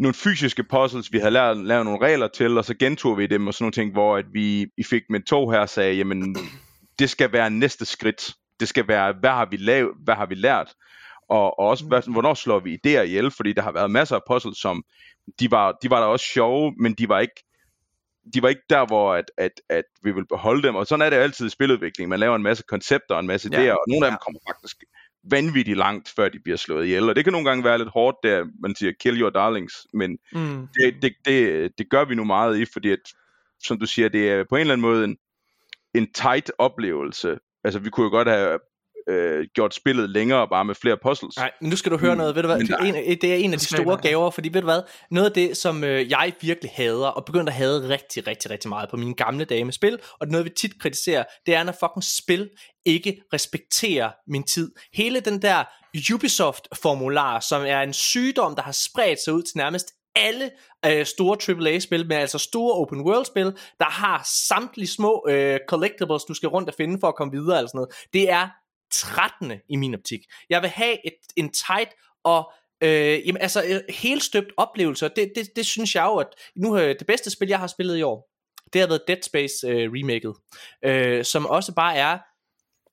nogle 0.00 0.14
fysiske 0.14 0.64
puzzles, 0.64 1.12
vi 1.12 1.18
havde 1.18 1.30
lært, 1.30 1.56
lavet 1.56 1.84
nogle 1.84 2.06
regler 2.06 2.28
til, 2.28 2.58
og 2.58 2.64
så 2.64 2.74
gentog 2.74 3.18
vi 3.18 3.26
dem 3.26 3.46
og 3.46 3.54
sådan 3.54 3.64
nogle 3.64 3.72
ting, 3.72 3.92
hvor 3.92 4.16
at 4.16 4.24
vi 4.32 4.66
i 4.76 4.84
fik 4.84 5.02
med 5.10 5.20
to 5.22 5.50
her 5.50 5.66
sagde, 5.66 5.94
jamen, 5.94 6.36
det 6.98 7.10
skal 7.10 7.32
være 7.32 7.50
næste 7.50 7.84
skridt. 7.84 8.34
Det 8.60 8.68
skal 8.68 8.88
være, 8.88 9.14
hvad 9.20 9.30
har 9.30 9.46
vi 9.50 9.56
lavet, 9.56 9.90
hvad 10.04 10.14
har 10.14 10.26
vi 10.26 10.34
lært? 10.34 10.74
Og, 11.28 11.58
og 11.58 11.66
også, 11.66 11.84
hvad, 11.84 12.02
hvornår 12.12 12.34
slår 12.34 12.60
vi 12.60 12.74
idéer 12.74 13.00
ihjel? 13.00 13.30
Fordi 13.30 13.52
der 13.52 13.62
har 13.62 13.72
været 13.72 13.90
masser 13.90 14.16
af 14.16 14.22
puzzles, 14.30 14.58
som, 14.58 14.84
de 15.40 15.50
var, 15.50 15.78
de 15.82 15.90
var 15.90 16.00
da 16.00 16.06
også 16.06 16.26
sjove, 16.26 16.74
men 16.78 16.94
de 16.94 17.08
var 17.08 17.20
ikke, 17.20 17.44
de 18.34 18.42
var 18.42 18.48
ikke 18.48 18.62
der, 18.70 18.86
hvor 18.86 19.14
at, 19.14 19.30
at, 19.38 19.50
at 19.68 19.84
vi 20.02 20.12
vil 20.12 20.26
beholde 20.26 20.62
dem. 20.62 20.74
Og 20.74 20.86
sådan 20.86 21.06
er 21.06 21.10
det 21.10 21.16
altid 21.16 21.46
i 21.46 21.50
spiludvikling. 21.50 22.08
Man 22.08 22.20
laver 22.20 22.36
en 22.36 22.42
masse 22.42 22.64
koncepter 22.68 23.14
og 23.14 23.20
en 23.20 23.26
masse 23.26 23.48
idéer, 23.48 23.60
ja. 23.60 23.72
og 23.72 23.84
nogle 23.88 24.06
af 24.06 24.12
dem 24.12 24.18
kommer 24.24 24.40
faktisk 24.48 24.84
vanvittigt 25.30 25.78
langt, 25.78 26.12
før 26.16 26.28
de 26.28 26.38
bliver 26.38 26.56
slået 26.56 26.84
ihjel. 26.84 27.08
Og 27.08 27.16
det 27.16 27.24
kan 27.24 27.32
nogle 27.32 27.48
gange 27.48 27.64
være 27.64 27.78
lidt 27.78 27.88
hårdt, 27.88 28.16
der 28.22 28.44
man 28.62 28.74
siger, 28.74 28.92
kill 29.00 29.20
your 29.20 29.30
darlings, 29.30 29.86
men 29.94 30.18
mm. 30.32 30.68
det, 30.74 31.02
det, 31.02 31.12
det, 31.24 31.70
det 31.78 31.90
gør 31.90 32.04
vi 32.04 32.14
nu 32.14 32.24
meget 32.24 32.58
i, 32.58 32.64
fordi 32.72 32.90
at, 32.90 32.98
som 33.60 33.78
du 33.78 33.86
siger, 33.86 34.08
det 34.08 34.30
er 34.30 34.44
på 34.48 34.56
en 34.56 34.60
eller 34.60 34.74
anden 34.74 34.82
måde 34.82 35.04
en, 35.04 35.16
en 35.94 36.12
tight 36.12 36.52
oplevelse. 36.58 37.38
Altså, 37.64 37.80
vi 37.80 37.90
kunne 37.90 38.04
jo 38.04 38.10
godt 38.10 38.28
have 38.28 38.58
øh, 39.08 39.46
gjort 39.54 39.74
spillet 39.74 40.10
længere 40.10 40.48
bare 40.48 40.64
med 40.64 40.74
flere 40.74 40.96
puzzles. 41.02 41.36
Nej, 41.36 41.50
nu 41.60 41.76
skal 41.76 41.92
du 41.92 41.96
høre 41.96 42.14
mm. 42.14 42.18
noget, 42.18 42.34
ved 42.34 42.42
du 42.42 42.48
hvad, 42.48 42.58
det 42.58 42.70
er, 42.70 42.78
en, 42.78 42.94
det 42.94 43.24
er 43.24 43.34
en 43.34 43.52
af 43.52 43.58
de 43.58 43.64
store 43.64 43.96
gaver, 43.96 44.30
fordi 44.30 44.48
ved 44.52 44.60
du 44.60 44.66
hvad, 44.66 44.82
noget 45.10 45.26
af 45.26 45.32
det, 45.32 45.56
som 45.56 45.84
øh, 45.84 46.10
jeg 46.10 46.32
virkelig 46.40 46.70
hader, 46.74 47.06
og 47.06 47.24
begyndte 47.24 47.50
at 47.50 47.56
have 47.56 47.88
rigtig, 47.88 48.26
rigtig, 48.26 48.50
rigtig 48.50 48.68
meget 48.68 48.90
på 48.90 48.96
mine 48.96 49.14
gamle 49.14 49.44
dage 49.44 49.64
med 49.64 49.72
spil, 49.72 49.98
og 50.20 50.26
det 50.26 50.32
noget, 50.32 50.44
vi 50.44 50.50
tit 50.50 50.80
kritiserer, 50.80 51.24
det 51.46 51.54
er, 51.54 51.62
når 51.62 51.72
fucking 51.72 52.04
spil 52.04 52.50
ikke 52.84 53.22
respekterer 53.32 54.10
min 54.26 54.42
tid. 54.42 54.72
Hele 54.94 55.20
den 55.20 55.42
der 55.42 55.64
Ubisoft-formular, 56.14 57.40
som 57.40 57.62
er 57.66 57.80
en 57.80 57.92
sygdom, 57.92 58.54
der 58.54 58.62
har 58.62 58.72
spredt 58.72 59.24
sig 59.24 59.34
ud 59.34 59.42
til 59.42 59.56
nærmest 59.56 59.92
alle 60.16 60.50
øh, 60.86 61.06
store 61.06 61.36
AAA-spil, 61.48 62.06
men 62.06 62.18
altså 62.18 62.38
store 62.38 62.74
open 62.74 63.00
world-spil, 63.00 63.52
der 63.78 63.90
har 63.90 64.28
samtlige 64.48 64.88
små 64.88 65.26
øh, 65.28 65.58
collectibles, 65.68 66.24
du 66.24 66.34
skal 66.34 66.48
rundt 66.48 66.68
og 66.68 66.74
finde 66.74 66.98
for 67.00 67.08
at 67.08 67.14
komme 67.14 67.32
videre, 67.32 67.58
eller 67.58 67.68
sådan 67.68 67.78
noget. 67.78 67.94
Det 68.12 68.30
er 68.30 68.48
13. 68.92 69.52
i 69.68 69.76
min 69.76 69.94
optik. 69.94 70.20
Jeg 70.50 70.62
vil 70.62 70.70
have 70.70 71.06
et, 71.06 71.14
en 71.36 71.52
tight 71.52 71.90
og 72.24 72.52
øh, 72.82 73.26
jamen, 73.26 73.42
altså 73.42 73.64
øh, 73.68 73.80
helt 73.88 74.22
støbt 74.22 74.52
oplevelse. 74.56 75.10
Det, 75.16 75.32
det, 75.36 75.48
det 75.56 75.66
synes 75.66 75.94
jeg 75.94 76.04
jo, 76.04 76.16
at 76.16 76.28
nu 76.56 76.78
øh, 76.78 76.98
det 76.98 77.06
bedste 77.06 77.30
spil, 77.30 77.48
jeg 77.48 77.58
har 77.58 77.66
spillet 77.66 77.98
i 77.98 78.02
år, 78.02 78.28
det 78.72 78.80
har 78.80 78.88
været 78.88 79.02
Dead 79.08 79.22
Space 79.22 79.68
øh, 79.68 79.90
remaket, 79.92 80.34
øh, 80.84 81.24
som 81.24 81.46
også 81.46 81.74
bare 81.74 81.96
er 81.96 82.18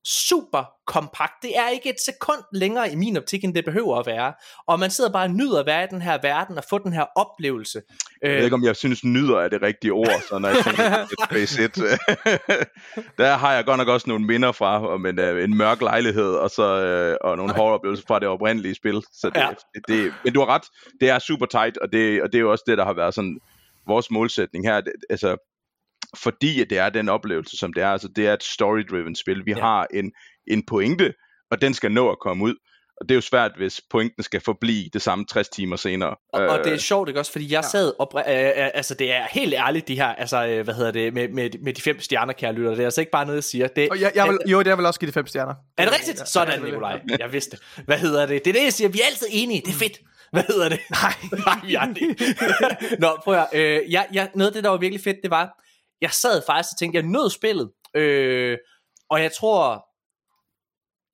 super 0.06 0.64
kompakt. 0.88 1.34
Det 1.42 1.58
er 1.58 1.70
ikke 1.70 1.90
et 1.90 2.02
sekund 2.06 2.40
længere 2.54 2.92
i 2.92 2.96
min 2.96 3.18
optik, 3.18 3.44
end 3.44 3.54
det 3.56 3.66
behøver 3.66 3.98
at 3.98 4.06
være. 4.06 4.34
Og 4.68 4.80
man 4.80 4.92
sidder 4.92 5.12
bare 5.12 5.24
og 5.24 5.32
nyder 5.32 5.60
at 5.60 5.66
være 5.66 5.84
i 5.84 5.88
den 5.92 6.02
her 6.02 6.18
verden 6.22 6.58
og 6.58 6.64
få 6.70 6.78
den 6.78 6.94
her 6.94 7.06
oplevelse. 7.16 7.82
Jeg 8.22 8.32
ved 8.32 8.44
ikke, 8.44 8.54
om 8.54 8.64
jeg 8.64 8.76
synes, 8.76 9.04
nyder 9.04 9.40
er 9.40 9.48
det 9.48 9.62
rigtige 9.62 9.92
ord, 9.94 10.22
så 10.30 10.40
når 10.40 10.50
jeg 10.50 10.58
tænker 10.64 11.08
Space 11.26 11.64
1. 11.64 11.76
der 13.18 13.38
har 13.38 13.54
jeg 13.54 13.66
godt 13.66 13.78
nok 13.78 13.88
også 13.88 14.10
nogle 14.10 14.26
minder 14.26 14.52
fra 14.52 14.88
om 14.88 15.06
en, 15.06 15.20
øh, 15.20 15.44
en 15.44 15.58
mørk 15.58 15.82
lejlighed, 15.82 16.34
og, 16.34 16.50
så, 16.50 16.64
øh, 16.64 17.18
og 17.22 17.38
nogle 17.38 17.54
horroroplevelser 17.54 18.04
fra 18.08 18.20
det 18.20 18.28
oprindelige 18.28 18.76
spil. 18.76 19.04
Så 19.14 19.30
det, 19.30 19.36
Ja. 19.40 19.50
det, 19.76 19.88
det, 19.88 20.14
men 20.24 20.34
du 20.34 20.40
har 20.40 20.48
ret, 20.48 20.64
det 21.02 21.10
er 21.10 21.20
super 21.20 21.46
tight, 21.46 21.78
og 21.78 21.92
det, 21.92 22.22
og 22.22 22.32
det 22.32 22.38
er 22.38 22.42
jo 22.42 22.52
også 22.52 22.64
det, 22.68 22.78
der 22.78 22.86
har 22.86 22.94
været 22.94 23.14
sådan 23.14 23.40
vores 23.88 24.12
målsætning 24.12 24.66
her. 24.66 24.82
Det, 24.82 24.94
altså, 25.10 25.49
fordi 26.18 26.62
at 26.62 26.70
det 26.70 26.78
er 26.78 26.90
den 26.90 27.10
oplevelse, 27.10 27.58
som 27.58 27.74
det 27.74 27.84
er. 27.84 27.90
Altså, 27.90 28.08
det 28.16 28.28
er 28.28 28.34
et 28.34 28.44
story-driven 28.44 29.16
spil. 29.16 29.46
Vi 29.46 29.52
Ja. 29.52 29.58
ja. 29.58 29.64
har 29.64 29.88
en, 29.94 30.12
en 30.48 30.66
pointe, 30.66 31.14
og 31.52 31.62
den 31.62 31.74
skal 31.74 31.92
nå 31.92 32.10
at 32.10 32.20
komme 32.20 32.44
ud. 32.44 32.56
Og 33.02 33.10
det 33.10 33.12
er 33.12 33.16
jo 33.18 33.22
svært, 33.22 33.52
hvis 33.58 33.82
pointen 33.92 34.24
skal 34.24 34.42
forblive 34.42 34.90
det 34.94 35.02
samme 35.02 35.26
60 35.26 35.50
timer 35.50 35.76
senere. 35.76 36.16
Og, 36.34 36.42
og 36.48 36.58
det 36.60 36.68
er 36.68 36.74
Øh, 36.74 36.80
sjovt, 36.80 37.10
ikke 37.10 37.20
også? 37.20 37.32
Fordi 37.32 37.54
jeg 37.54 37.64
sad 37.64 37.94
og... 38.00 38.12
Øh, 38.16 38.22
øh, 38.46 38.54
altså, 38.74 38.94
det 38.94 39.12
er 39.12 39.26
helt 39.32 39.54
ærligt, 39.54 39.88
de 39.88 39.96
her... 39.96 40.08
Altså, 40.08 40.48
øh, 40.48 40.64
hvad 40.64 40.74
hedder 40.74 40.92
det? 40.92 41.14
Med, 41.14 41.28
med, 41.30 41.50
med 41.64 41.74
de 41.74 41.82
fem 41.82 42.00
stjerner, 42.02 42.34
kære 42.34 42.54
lytter. 42.54 42.70
Det 42.72 42.80
er 42.80 42.86
altså 42.86 43.02
ikke 43.02 43.12
bare 43.12 43.26
noget, 43.26 43.36
jeg 43.36 43.44
siger. 43.44 43.68
Det, 43.68 43.90
Og 43.90 44.02
jeg, 44.02 44.12
jeg 44.16 44.28
vil, 44.30 44.38
jo, 44.52 44.60
det 44.60 44.68
er 44.68 44.76
vel 44.76 44.86
også 44.86 45.00
give 45.00 45.08
det 45.08 45.14
fem 45.14 45.28
stjerner. 45.28 45.54
Er 45.78 45.86
det 45.86 45.94
rigtigt? 45.94 46.20
Ja, 46.20 46.26
Sådan. 46.26 46.62
Nikolaj. 46.64 47.00
Jeg 47.20 47.34
vidste 47.34 47.58
det. 47.58 47.86
Hvad 47.86 47.98
hedder 47.98 48.26
det? 48.26 48.46
Det 48.46 48.50
er 48.52 48.54
det, 48.60 48.64
jeg 48.64 48.74
siger. 48.74 48.88
Vi 48.90 49.00
er 49.00 49.06
altid 49.06 49.28
enige. 49.32 49.62
Det 49.66 49.70
er 49.74 49.78
fedt. 49.78 50.00
Hvad 50.32 50.44
hedder 50.48 50.70
det? 50.70 50.80
Nej, 50.92 51.14
Nej 51.46 51.60
vi 51.66 51.76
er 51.76 51.86
det. 51.86 52.36
Nå, 53.02 53.08
prøv 53.24 53.34
at 53.34 53.46
høre. 53.54 53.80
øh, 53.82 53.92
jeg, 53.92 54.08
jeg, 54.14 54.30
Noget 54.36 54.50
af 54.50 54.54
det, 54.54 54.64
der 54.64 54.70
var 54.70 54.78
virkelig 54.78 55.04
fedt, 55.04 55.18
det 55.24 55.32
var, 55.32 55.62
jeg 56.02 56.12
sad 56.12 56.42
faktisk 56.46 56.74
og 56.74 56.78
tænkte, 56.80 56.98
jeg 56.98 57.06
nød 57.06 57.30
spillet. 57.30 57.72
Øh, 57.96 58.58
og 59.10 59.22
jeg 59.22 59.32
tror, 59.32 59.86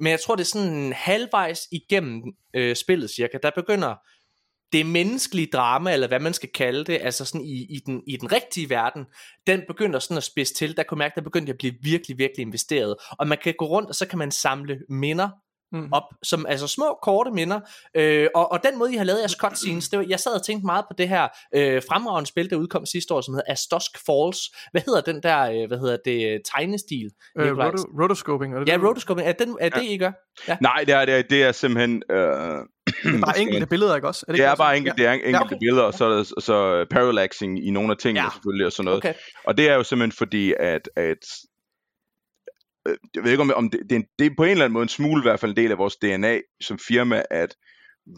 men 0.04 0.12
jeg 0.12 0.20
tror, 0.20 0.36
det 0.36 0.44
er 0.44 0.48
sådan 0.48 0.94
halvvejs 0.94 1.68
igennem 1.72 2.24
øh, 2.56 2.76
spillet 2.76 3.10
cirka, 3.10 3.38
der 3.44 3.52
begynder 3.56 3.96
det 4.72 4.86
menneskelige 4.86 5.50
drama, 5.54 5.94
eller 5.94 6.08
hvad 6.08 6.20
man 6.20 6.34
skal 6.34 6.50
kalde 6.56 6.86
det, 6.86 7.00
altså 7.02 7.26
sådan 7.26 7.46
i, 7.46 7.66
i, 7.76 7.80
den, 7.86 8.04
i 8.08 8.18
den 8.18 8.32
rigtige 8.32 8.70
verden, 8.70 9.06
den 9.48 9.62
begynder 9.68 10.00
sådan 10.00 10.18
at 10.18 10.24
spidse 10.24 10.54
til. 10.54 10.78
Der 10.78 10.84
kunne 10.84 10.96
jeg 10.98 11.06
mærke, 11.06 11.16
der 11.16 11.22
begyndte 11.22 11.50
jeg 11.50 11.54
at 11.54 11.58
blive 11.58 11.74
virkelig, 11.82 12.18
virkelig 12.18 12.42
investeret. 12.42 12.96
Og 13.12 13.28
man 13.28 13.38
kan 13.44 13.54
gå 13.58 13.66
rundt, 13.66 13.90
og 13.90 13.96
så 13.96 14.08
kan 14.08 14.20
man 14.20 14.32
samle 14.32 14.80
minder 14.90 15.30
Mm. 15.72 15.94
op, 15.94 16.04
som 16.24 16.46
altså 16.46 16.68
små, 16.68 17.00
korte 17.02 17.32
minder. 17.32 17.60
Øh, 17.96 18.28
og, 18.36 18.52
og 18.52 18.60
den 18.64 18.78
måde, 18.78 18.94
I 18.94 18.98
har 18.98 19.04
lavet 19.04 19.20
jeres 19.20 19.32
cutscenes, 19.32 19.90
det 19.90 20.00
var, 20.00 20.06
jeg 20.10 20.20
sad 20.20 20.32
og 20.32 20.46
tænkte 20.46 20.66
meget 20.66 20.86
på 20.90 20.94
det 20.98 21.10
her 21.10 21.28
øh, 21.56 21.82
fremragende 21.90 22.28
spil, 22.28 22.50
der 22.50 22.56
udkom 22.56 22.86
sidste 22.86 23.14
år, 23.14 23.22
som 23.22 23.34
hedder 23.34 23.52
Astosk 23.52 23.92
Falls. 24.06 24.40
Hvad 24.72 24.82
hedder 24.86 25.02
den 25.02 25.24
der, 25.24 25.42
øh, 25.42 25.68
hvad 25.68 25.78
hedder 25.78 25.98
det, 26.06 26.42
tegnestil? 26.56 27.10
Øh, 27.40 27.58
roto, 27.58 27.84
rotoscoping, 28.02 28.54
er 28.54 28.60
det 28.60 28.68
ja, 28.68 28.78
det, 28.78 28.84
rotoscoping. 28.84 29.28
Er, 29.28 29.32
den, 29.32 29.58
er 29.62 29.70
det, 29.70 29.84
I 29.84 29.98
gør? 29.98 30.12
Nej, 30.62 30.84
det 30.88 30.96
er, 30.96 31.06
det 31.06 31.16
er, 31.16 31.22
det 31.22 31.44
er 31.44 31.52
simpelthen... 31.52 32.04
Øh, 32.12 32.60
Bare 33.22 33.40
enkelte 33.40 33.66
billeder, 33.66 33.96
ikke 33.96 34.08
også? 34.08 34.26
det 34.28 34.40
er 34.40 34.56
bare 34.56 34.78
enkelt, 34.78 34.98
det 34.98 35.06
er 35.06 35.12
enkelte 35.12 35.40
okay. 35.42 35.56
billeder, 35.60 35.84
og 35.84 35.94
så 35.94 36.06
er 36.06 36.24
så, 36.24 36.34
så 36.40 36.86
parallaxing 36.90 37.68
i 37.68 37.72
nogle 37.72 37.92
af 37.92 37.98
tingene 37.98 38.20
Ja. 38.20 38.24
ja. 38.24 38.30
selvfølgelig, 38.34 38.66
og 38.66 38.72
sådan 38.72 38.86
noget. 38.86 38.98
Okay. 38.98 39.14
Og 39.46 39.58
det 39.58 39.70
er 39.70 39.74
jo 39.74 39.84
simpelthen 39.84 40.18
fordi, 40.18 40.54
at, 40.60 40.90
at 40.96 41.08
øh, 41.08 41.16
jeg 43.16 43.24
ved 43.24 43.32
ikke 43.32 43.42
om, 43.42 43.52
om 43.56 43.70
det, 43.70 43.80
det, 43.84 43.92
er 43.92 44.00
en, 44.00 44.06
det 44.20 44.26
er 44.26 44.36
på 44.38 44.44
en 44.44 44.50
eller 44.50 44.66
anden 44.66 44.74
måde 44.74 44.84
en 44.84 44.90
smule 44.90 45.22
i 45.22 45.28
hvert 45.28 45.40
fald 45.40 45.52
en 45.52 45.58
del 45.58 45.72
af 45.72 45.78
vores 45.78 45.96
DNA 45.96 46.40
som 46.62 46.80
firma, 46.88 47.24
at 47.32 47.56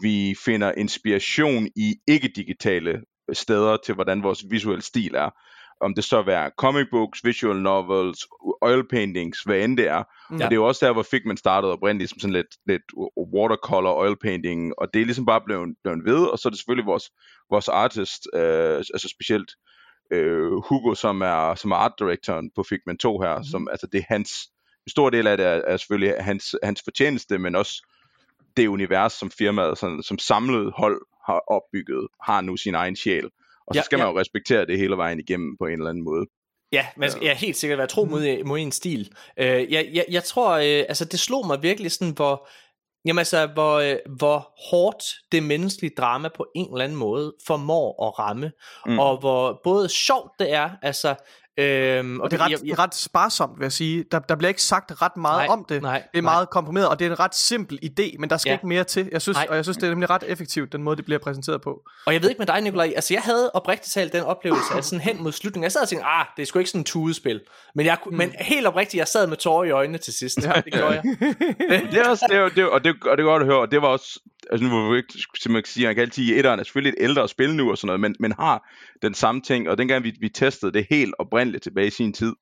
vi 0.02 0.34
finder 0.44 0.72
inspiration 0.76 1.68
i 1.76 1.94
ikke-digitale 2.08 3.02
steder 3.32 3.76
til, 3.76 3.94
hvordan 3.94 4.22
vores 4.22 4.44
visuelle 4.50 4.82
stil 4.82 5.14
er. 5.14 5.30
Om 5.80 5.94
det 5.94 6.04
så 6.04 6.24
er 6.26 6.50
comic 6.58 6.86
books, 6.90 7.24
visual 7.24 7.56
novels, 7.56 8.26
oil 8.60 8.88
paintings, 8.88 9.42
hvad 9.42 9.64
end 9.64 9.76
det 9.76 9.88
er. 9.88 10.02
Mm. 10.30 10.34
Og 10.34 10.40
det 10.40 10.52
er 10.52 10.54
jo 10.62 10.66
også 10.66 10.86
der, 10.86 10.92
hvor 10.92 11.02
Figment 11.02 11.38
startede 11.38 11.72
oprindeligt 11.72 12.10
som 12.10 12.18
sådan 12.18 12.32
lidt, 12.32 12.56
lidt 12.66 12.82
watercolor 13.34 13.94
oil 13.94 14.16
painting, 14.22 14.72
og 14.78 14.88
det 14.94 15.00
er 15.00 15.04
ligesom 15.04 15.26
bare 15.26 15.40
blevet, 15.46 15.76
blevet 15.84 16.04
ved, 16.04 16.26
og 16.26 16.38
så 16.38 16.48
er 16.48 16.50
det 16.50 16.58
selvfølgelig 16.58 16.86
vores, 16.86 17.10
vores 17.50 17.68
artist, 17.68 18.28
øh, 18.34 18.76
altså 18.76 19.14
specielt 19.16 19.50
øh, 20.12 20.52
Hugo, 20.68 20.94
som 20.94 21.20
er, 21.20 21.54
som 21.54 21.70
er 21.70 21.76
art 21.76 21.92
directoren 21.98 22.50
på 22.56 22.62
Figment 22.68 23.00
2 23.00 23.20
her, 23.20 23.36
mm. 23.38 23.44
som, 23.44 23.68
altså 23.70 23.86
det 23.92 23.98
er 23.98 24.04
hans, 24.08 24.30
en 24.88 24.90
stor 24.90 25.10
del 25.10 25.26
af 25.26 25.36
det 25.36 25.46
er, 25.46 25.60
er 25.66 25.76
selvfølgelig 25.76 26.14
hans, 26.20 26.54
hans 26.62 26.82
fortjeneste, 26.84 27.38
men 27.38 27.54
også 27.56 27.86
det 28.56 28.66
univers, 28.66 29.12
som 29.12 29.30
firmaet, 29.30 29.78
som, 29.78 30.02
som 30.02 30.18
samlet 30.18 30.72
hold 30.76 31.00
har 31.26 31.42
opbygget, 31.48 32.08
har 32.22 32.40
nu 32.40 32.56
sin 32.56 32.74
egen 32.74 32.96
sjæl. 32.96 33.24
Og 33.66 33.74
så 33.74 33.78
Ja, 33.78 33.82
skal 33.82 33.98
man 33.98 34.06
ja. 34.06 34.12
jo 34.12 34.20
respektere 34.20 34.66
det 34.66 34.78
hele 34.78 34.96
vejen 34.96 35.20
igennem 35.20 35.56
på 35.58 35.66
en 35.66 35.72
eller 35.72 35.90
anden 35.90 36.04
måde. 36.04 36.26
Ja, 36.72 36.86
man 36.96 37.10
skal, 37.10 37.24
ja, 37.24 37.34
helt 37.34 37.56
sikkert 37.56 37.78
være 37.78 37.86
tro 37.86 38.04
mod, 38.04 38.44
mod 38.44 38.58
en 38.58 38.72
stil. 38.72 39.12
Øh, 39.38 39.72
jeg, 39.72 39.88
jeg, 39.92 40.04
jeg 40.10 40.24
tror, 40.24 40.50
øh, 40.52 40.84
altså 40.88 41.04
det 41.04 41.20
slog 41.20 41.46
mig 41.46 41.62
virkelig 41.62 41.92
sådan, 41.92 42.14
hvor, 42.14 42.48
jamen 43.04 43.18
altså, 43.18 43.46
hvor, 43.46 43.74
øh, 43.74 43.96
hvor 44.18 44.52
hårdt 44.70 45.04
det 45.32 45.42
menneskelige 45.42 45.94
drama 45.96 46.28
på 46.36 46.46
en 46.54 46.72
eller 46.72 46.84
anden 46.84 46.98
måde 46.98 47.34
formår 47.46 48.06
at 48.06 48.18
ramme, 48.18 48.52
mm. 48.86 48.92
Mm. 48.92 48.98
og 48.98 49.18
hvor 49.18 49.60
både 49.64 49.88
sjovt 49.88 50.32
det 50.38 50.52
er, 50.52 50.70
altså, 50.82 51.14
øhm, 51.58 52.20
Og 52.20 52.30
det 52.30 52.40
er 52.40 52.44
ret, 52.44 52.50
jeg, 52.50 52.58
jeg, 52.64 52.78
ret 52.78 52.94
sparsomt, 52.94 53.58
vil 53.58 53.64
jeg 53.64 53.72
sige. 53.72 54.04
Der, 54.12 54.18
der 54.18 54.34
bliver 54.36 54.48
ikke 54.48 54.62
sagt 54.62 55.02
ret 55.02 55.16
meget 55.16 55.38
Nej, 55.38 55.46
om 55.52 55.66
det. 55.68 55.82
nej, 55.82 56.02
det 56.12 56.18
er 56.18 56.22
nej. 56.22 56.32
meget 56.32 56.50
komprimeret, 56.50 56.88
og 56.88 56.98
det 56.98 57.06
er 57.06 57.10
en 57.10 57.20
ret 57.20 57.34
simpel 57.34 57.78
idé, 57.84 58.16
men 58.18 58.30
der 58.30 58.36
skal 58.36 58.50
Ja. 58.50 58.54
ikke 58.54 58.66
mere 58.66 58.84
til. 58.84 59.08
Jeg 59.12 59.22
synes, 59.22 59.36
Nej. 59.38 59.46
og 59.50 59.56
jeg 59.56 59.64
synes, 59.64 59.76
det 59.76 59.84
er 59.86 59.90
nemlig 59.90 60.10
ret 60.10 60.24
effektivt, 60.26 60.72
den 60.72 60.82
måde, 60.82 60.96
det 60.96 61.04
bliver 61.04 61.18
præsenteret 61.18 61.60
på. 61.62 61.82
Og 62.06 62.12
jeg 62.12 62.22
ved 62.22 62.28
ikke 62.28 62.38
med 62.38 62.46
dig, 62.46 62.60
Nikolaj, 62.60 62.92
altså 62.96 63.14
jeg 63.14 63.22
havde 63.22 63.50
oprigtigt 63.54 63.92
talt 63.92 64.12
den 64.12 64.22
oplevelse, 64.22 64.74
at 64.76 64.84
sådan 64.84 65.00
hen 65.00 65.22
mod 65.22 65.32
slutningen, 65.32 65.64
jeg 65.64 65.72
sad 65.72 65.82
og 65.82 65.88
tænkte, 65.88 66.06
ah, 66.06 66.26
det 66.36 66.42
er 66.42 66.46
sgu 66.46 66.58
ikke 66.58 66.70
sådan 66.70 66.80
en 66.80 66.84
tudespil. 66.84 67.40
Men, 67.74 67.86
jeg, 67.86 67.98
mm. 68.06 68.16
men 68.16 68.32
helt 68.40 68.66
oprigtigt, 68.66 68.98
jeg 68.98 69.08
sad 69.08 69.26
med 69.26 69.36
tårer 69.36 69.64
i 69.64 69.70
øjnene 69.70 69.98
til 69.98 70.12
sidst. 70.12 70.42
Ja. 70.44 70.52
Det 70.64 70.72
gjorde 70.72 70.94
jeg. 70.94 71.02
det 71.92 71.98
er 72.00 72.08
også, 72.08 72.26
det 72.28 72.36
er, 72.36 72.40
jo- 72.40 72.48
det 72.48 72.58
er, 72.58 72.66
og, 72.66 72.84
det, 72.84 72.94
og 73.06 73.16
det 73.16 73.22
er 73.22 73.26
godt 73.28 73.42
at 73.42 73.46
høre, 73.48 73.58
og 73.60 73.70
det 73.70 73.82
var 73.82 73.88
også, 73.88 74.20
altså 74.50 74.66
nu 74.66 74.82
vil 74.82 74.92
vi 74.92 74.96
ikke, 74.96 75.14
som 75.40 75.52
man 75.52 75.62
kan 75.62 75.68
sige, 75.70 75.86
man 75.86 75.94
kan 75.94 76.02
altid 76.02 76.22
sige, 76.24 76.36
etteren 76.36 76.60
er 76.60 76.64
selvfølgelig 76.64 76.94
et 76.98 77.04
ældre 77.04 77.28
spil 77.28 77.54
nu 77.54 77.70
og 77.70 77.78
sådan 77.78 77.86
noget, 77.86 78.00
men, 78.00 78.14
men 78.20 78.32
har 78.38 78.68
den 79.02 79.14
samme 79.14 79.40
ting, 79.40 79.68
og 79.68 79.78
dengang 79.78 80.04
vi, 80.04 80.16
vi 80.20 80.28
testede 80.28 80.72
det 80.72 80.86
helt 80.90 81.14
oprindeligt 81.18 81.47
tilbage 81.58 81.86
i 81.86 81.90
sin 81.90 82.12
tid, 82.12 82.32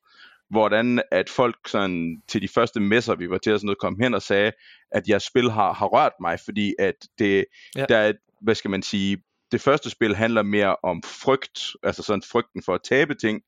hvordan 0.51 1.03
at 1.11 1.31
folk 1.31 1.57
sådan, 1.69 2.23
til 2.29 2.42
de 2.42 2.49
første 2.49 2.81
messer, 2.81 3.14
vi 3.14 3.31
var 3.31 3.38
til 3.38 3.51
at 3.51 3.61
sådan 3.61 3.66
noget, 3.66 3.79
kom 3.79 3.99
hen 4.01 4.14
og 4.14 4.23
sagde, 4.23 4.53
at 4.92 5.09
jeres 5.09 5.23
spil 5.23 5.51
har, 5.51 5.73
har 5.73 5.87
rørt 5.87 6.12
mig, 6.21 6.38
fordi 6.45 6.75
at 6.79 6.95
det, 7.19 7.45
Ja. 7.77 7.87
der 7.88 7.97
er, 7.97 8.12
hvad 8.40 8.55
skal 8.55 8.71
man 8.71 8.83
sige, 8.83 9.19
det 9.53 9.61
første 9.61 9.90
spil 9.90 10.14
handler 10.16 10.42
mere 10.42 10.77
om 10.83 11.03
frygt, 11.03 11.61
altså 11.83 12.03
sådan 12.03 12.23
frygten 12.23 12.62
for 12.62 12.75
at 12.75 12.81
tabe 12.85 13.14
ting, 13.14 13.42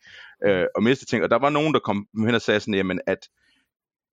øh, 0.46 0.64
og 0.76 0.82
miste 0.82 1.06
ting, 1.06 1.24
og 1.24 1.30
der 1.30 1.38
var 1.38 1.50
nogen, 1.50 1.74
der 1.74 1.80
kom 1.80 2.06
hen 2.26 2.34
og 2.34 2.42
sagde 2.42 2.60
sådan, 2.60 2.74
jamen 2.74 3.00
at 3.06 3.18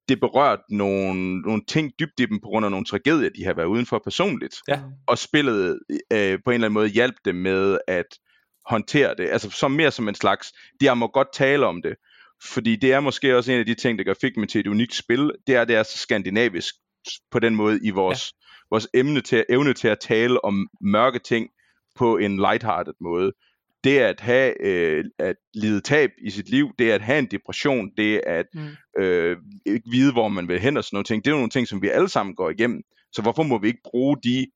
det 0.10 0.20
berørte 0.20 0.64
nogle, 0.70 1.42
nogle 1.42 1.62
ting 1.68 1.92
dybt 2.00 2.20
i 2.20 2.26
dem 2.26 2.40
på 2.40 2.48
grund 2.48 2.66
af 2.66 2.72
nogle 2.72 2.86
tragedier, 2.86 3.30
de 3.30 3.44
har 3.46 3.54
været 3.54 3.68
udenfor 3.68 4.02
personligt. 4.04 4.56
Ja. 4.68 4.82
Og 5.08 5.18
spillet 5.18 5.80
øh, 5.90 6.40
på 6.46 6.52
en 6.52 6.54
eller 6.54 6.68
anden 6.68 6.74
måde 6.74 6.88
hjalp 6.88 7.16
dem 7.26 7.36
med 7.36 7.78
at 7.88 8.06
håndtere 8.68 9.16
det. 9.18 9.30
Altså 9.30 9.50
som 9.50 9.72
mere 9.72 9.92
som 9.92 10.10
en 10.10 10.16
slags, 10.16 10.54
de 10.82 10.96
må 10.96 11.08
godt 11.08 11.34
tale 11.34 11.66
om 11.66 11.82
det. 11.82 11.96
Fordi 12.44 12.76
det 12.76 12.94
er 12.94 13.00
måske 13.00 13.38
også 13.38 13.52
en 13.52 13.60
af 13.60 13.66
de 13.66 13.76
ting, 13.76 13.98
der 13.98 14.06
gør 14.06 14.14
Figment 14.22 14.52
til 14.52 14.60
et 14.60 14.68
unikt 14.68 14.94
spil. 14.96 15.32
Det 15.48 15.56
er, 15.56 15.66
det 15.66 15.76
er 15.76 15.84
så 15.84 15.98
skandinavisk 15.98 16.76
på 17.32 17.40
den 17.40 17.56
måde 17.56 17.80
i 17.84 17.90
vores, 17.90 18.34
ja. 18.34 18.66
vores 18.72 18.88
emne 18.94 19.22
til, 19.22 19.46
evne 19.50 19.74
til 19.74 19.88
at 19.88 20.00
tale 20.00 20.46
om 20.46 20.68
mørke 20.82 21.20
ting 21.20 21.50
på 21.96 22.18
en 22.18 22.38
lighthearted 22.38 22.94
måde. 23.02 23.32
Det 23.84 23.98
at 23.98 24.20
have 24.20 24.62
øh, 24.66 25.06
at 25.20 25.36
lide 25.54 25.82
tab 25.82 26.10
i 26.26 26.30
sit 26.30 26.50
liv, 26.50 26.72
det 26.80 26.92
at 26.92 27.02
have 27.02 27.20
en 27.20 27.28
depression, 27.32 27.90
det 27.98 28.22
at 28.28 28.46
Mm. 28.54 29.02
øh, 29.04 29.38
ikke 29.66 29.90
vide, 29.92 30.12
hvor 30.12 30.28
man 30.28 30.48
vil 30.48 30.60
hen 30.60 30.78
og 30.78 30.84
sådan 30.84 30.96
nogle 30.96 31.06
ting, 31.06 31.26
det 31.26 31.32
er 31.32 31.36
jo 31.36 31.38
nogle 31.38 31.50
ting, 31.50 31.68
som 31.68 31.82
vi 31.82 31.90
alle 31.90 32.10
sammen 32.10 32.36
går 32.36 32.50
igennem. 32.50 32.82
Så 33.12 33.22
hvorfor 33.22 33.44
må 33.44 33.58
vi 33.58 33.68
ikke 33.68 33.90
bruge 33.92 34.18
de 34.24 34.48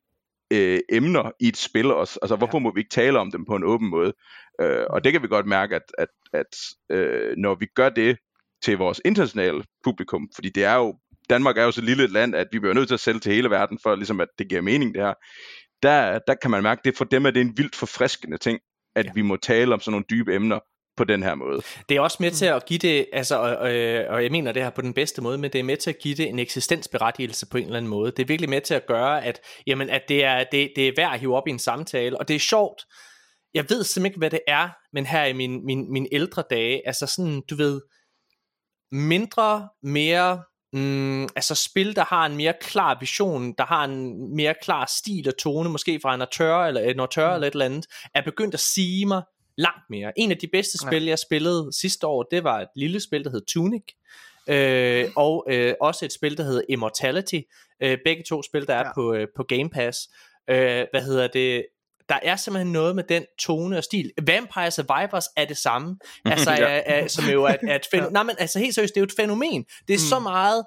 øh, 0.54 0.80
emner 0.90 1.32
i 1.40 1.48
et 1.48 1.58
spil 1.58 1.92
også? 1.92 2.20
Altså 2.22 2.36
hvorfor 2.36 2.60
må 2.60 2.74
vi 2.74 2.80
ikke 2.80 2.90
tale 2.90 3.20
om 3.20 3.32
dem 3.32 3.46
på 3.46 3.56
en 3.56 3.64
åben 3.64 3.90
måde? 3.90 4.14
Øh, 4.62 4.86
og 4.90 5.04
det 5.04 5.12
kan 5.12 5.22
vi 5.22 5.28
godt 5.28 5.46
mærke, 5.46 5.76
at, 5.76 5.82
at, 5.98 6.08
at 6.34 6.58
øh, 6.92 7.34
når 7.38 7.56
vi 7.56 7.68
gør 7.76 7.90
det 7.90 8.18
til 8.64 8.78
vores 8.78 9.02
internationale 9.06 9.64
publikum, 9.84 10.30
fordi 10.36 10.50
det 10.50 10.64
er 10.64 10.76
jo, 10.76 10.96
Danmark 11.30 11.58
er 11.58 11.64
jo 11.64 11.72
så 11.72 11.82
lille 11.82 12.04
et 12.04 12.12
land, 12.12 12.36
at 12.36 12.48
vi 12.52 12.60
bliver 12.60 12.74
nødt 12.74 12.88
til 12.88 12.94
at 12.94 13.00
sælge 13.00 13.20
til 13.20 13.34
hele 13.34 13.50
verden, 13.50 13.80
for 13.84 13.96
ligesom 13.96 14.22
at 14.22 14.28
det 14.40 14.50
giver 14.50 14.62
mening 14.62 14.94
det 14.94 15.04
her. 15.04 15.14
Der, 15.84 16.20
der 16.28 16.36
kan 16.36 16.52
man 16.52 16.64
mærke, 16.64 16.82
det 16.86 16.98
for 16.98 17.06
dem 17.06 17.26
er 17.26 17.32
det 17.32 17.42
en 17.42 17.58
vildt 17.58 17.76
forfriskende 17.76 18.38
ting, 18.38 18.60
at 18.96 19.06
Ja. 19.06 19.10
ja. 19.10 19.14
vi 19.16 19.22
må 19.22 19.36
tale 19.36 19.74
om 19.74 19.80
sådan 19.80 19.92
nogle 19.92 20.06
dybe 20.10 20.36
emner 20.36 20.60
på 21.00 21.04
den 21.04 21.24
her 21.24 21.36
måde. 21.36 21.62
Det 21.90 21.98
er 21.98 22.02
også 22.02 22.18
med 22.20 22.32
til 22.32 22.46
at 22.46 22.66
give 22.66 22.80
det, 22.80 23.06
altså, 23.14 23.36
og, 23.36 23.56
og, 23.58 23.70
og 24.10 24.24
jeg 24.24 24.32
mener 24.32 24.52
det 24.52 24.64
her 24.64 24.70
på 24.70 24.82
den 24.82 24.94
bedste 24.94 25.22
måde, 25.22 25.38
men 25.38 25.52
det 25.52 25.60
er 25.60 25.64
med 25.64 25.78
til 25.78 25.90
at 25.90 26.00
give 26.00 26.16
det 26.16 26.30
en 26.30 26.40
eksistensberettigelse 26.40 27.46
på 27.52 27.58
en 27.58 27.64
eller 27.64 27.78
anden 27.78 27.90
måde. 27.90 28.12
Det 28.12 28.20
er 28.20 28.28
virkelig 28.28 28.50
med 28.50 28.62
til 28.62 28.74
at 28.74 28.86
gøre, 28.88 29.26
at, 29.26 29.40
jamen, 29.68 29.90
at 29.90 30.02
det, 30.08 30.24
er, 30.24 30.44
det, 30.52 30.72
det 30.76 30.88
er 30.88 30.92
værd 30.98 31.14
at 31.14 31.20
hive 31.20 31.36
op 31.36 31.48
i 31.48 31.52
en 31.52 31.60
samtale, 31.60 32.18
og 32.20 32.28
det 32.28 32.36
er 32.36 32.40
sjovt. 32.40 32.82
Jeg 33.54 33.70
ved 33.70 33.84
simpelthen 33.84 34.06
ikke, 34.06 34.18
hvad 34.18 34.30
det 34.30 34.40
er, 34.48 34.70
men 34.94 35.06
her 35.06 35.26
i 35.26 35.34
min, 35.34 35.66
min, 35.66 35.92
min 35.92 36.08
ældre 36.12 36.44
dage, 36.50 36.88
altså 36.88 37.08
sådan, 37.08 37.42
du 37.50 37.56
ved, 37.56 37.82
mindre, 38.92 39.70
mere, 39.84 40.44
mm, 40.74 41.24
altså 41.24 41.56
spil, 41.56 41.96
der 41.96 42.04
har 42.04 42.26
en 42.26 42.38
mere 42.38 42.54
klar 42.62 42.98
vision, 43.00 43.54
der 43.58 43.66
har 43.66 43.84
en 43.84 44.36
mere 44.36 44.56
klar 44.62 44.86
stil 44.98 45.28
og 45.28 45.38
tone, 45.38 45.70
måske 45.70 46.00
fra 46.02 46.16
en 46.16 46.22
auteur 46.22 46.66
eller 46.66 46.82
en 46.82 47.00
auteur 47.00 47.30
eller 47.34 47.48
et 47.48 47.52
eller 47.52 47.66
andet, 47.66 47.86
er 48.16 48.22
begyndt 48.22 48.54
at 48.54 48.60
sige 48.60 49.06
mig 49.06 49.22
langt 49.60 49.90
mere. 49.90 50.12
En 50.20 50.32
af 50.32 50.38
de 50.38 50.48
bedste 50.48 50.78
Ja. 50.84 50.90
spil, 50.90 51.06
jeg 51.06 51.20
spillede 51.20 51.70
sidste 51.74 52.08
år, 52.08 52.24
det 52.24 52.44
var 52.44 52.60
et 52.60 52.68
lille 52.76 53.00
spil, 53.00 53.24
der 53.24 53.30
hed 53.32 53.42
Tunic, 53.48 53.84
øh, 54.50 55.10
og 55.16 55.46
øh, 55.50 55.74
også 55.82 56.06
et 56.06 56.14
spil, 56.14 56.38
der 56.38 56.44
hedder 56.44 56.62
Immortality. 56.70 57.40
Øh, 57.84 57.98
begge 58.06 58.24
to 58.30 58.44
spil, 58.44 58.68
der 58.68 58.74
er 58.76 58.86
Ja. 58.88 58.94
på, 58.94 59.14
øh, 59.14 59.28
på 59.36 59.44
Game 59.44 59.70
Pass. 59.70 60.00
Øh, 60.50 60.86
hvad 60.92 61.02
hedder 61.02 61.28
det? 61.28 61.66
Der 62.10 62.20
er 62.24 62.36
simpelthen 62.36 62.72
noget 62.74 62.96
med 62.96 63.04
den 63.04 63.26
tone 63.40 63.78
og 63.78 63.84
stil. 63.84 64.12
Vampire 64.28 64.72
Survivors 64.72 65.26
er 65.38 65.46
det 65.46 65.58
samme. 65.58 65.98
Altså, 66.26 66.52
Ja. 66.52 66.58
er, 66.58 66.82
er, 66.86 67.08
som 67.08 67.26
jo 67.26 67.44
er, 67.44 67.56
er 67.68 67.76
et 67.76 67.86
fænomen. 67.92 68.14
Nej, 68.14 68.24
men 68.24 68.36
altså 68.40 68.60
helt 68.60 68.76
seriøst, 68.76 68.94
det 68.94 68.98
er 69.00 69.02
jo 69.02 69.06
et 69.06 69.14
fænomen. 69.18 69.66
Det 69.88 69.94
er 69.94 69.98
mm. 69.98 70.10
så 70.10 70.20
meget 70.20 70.66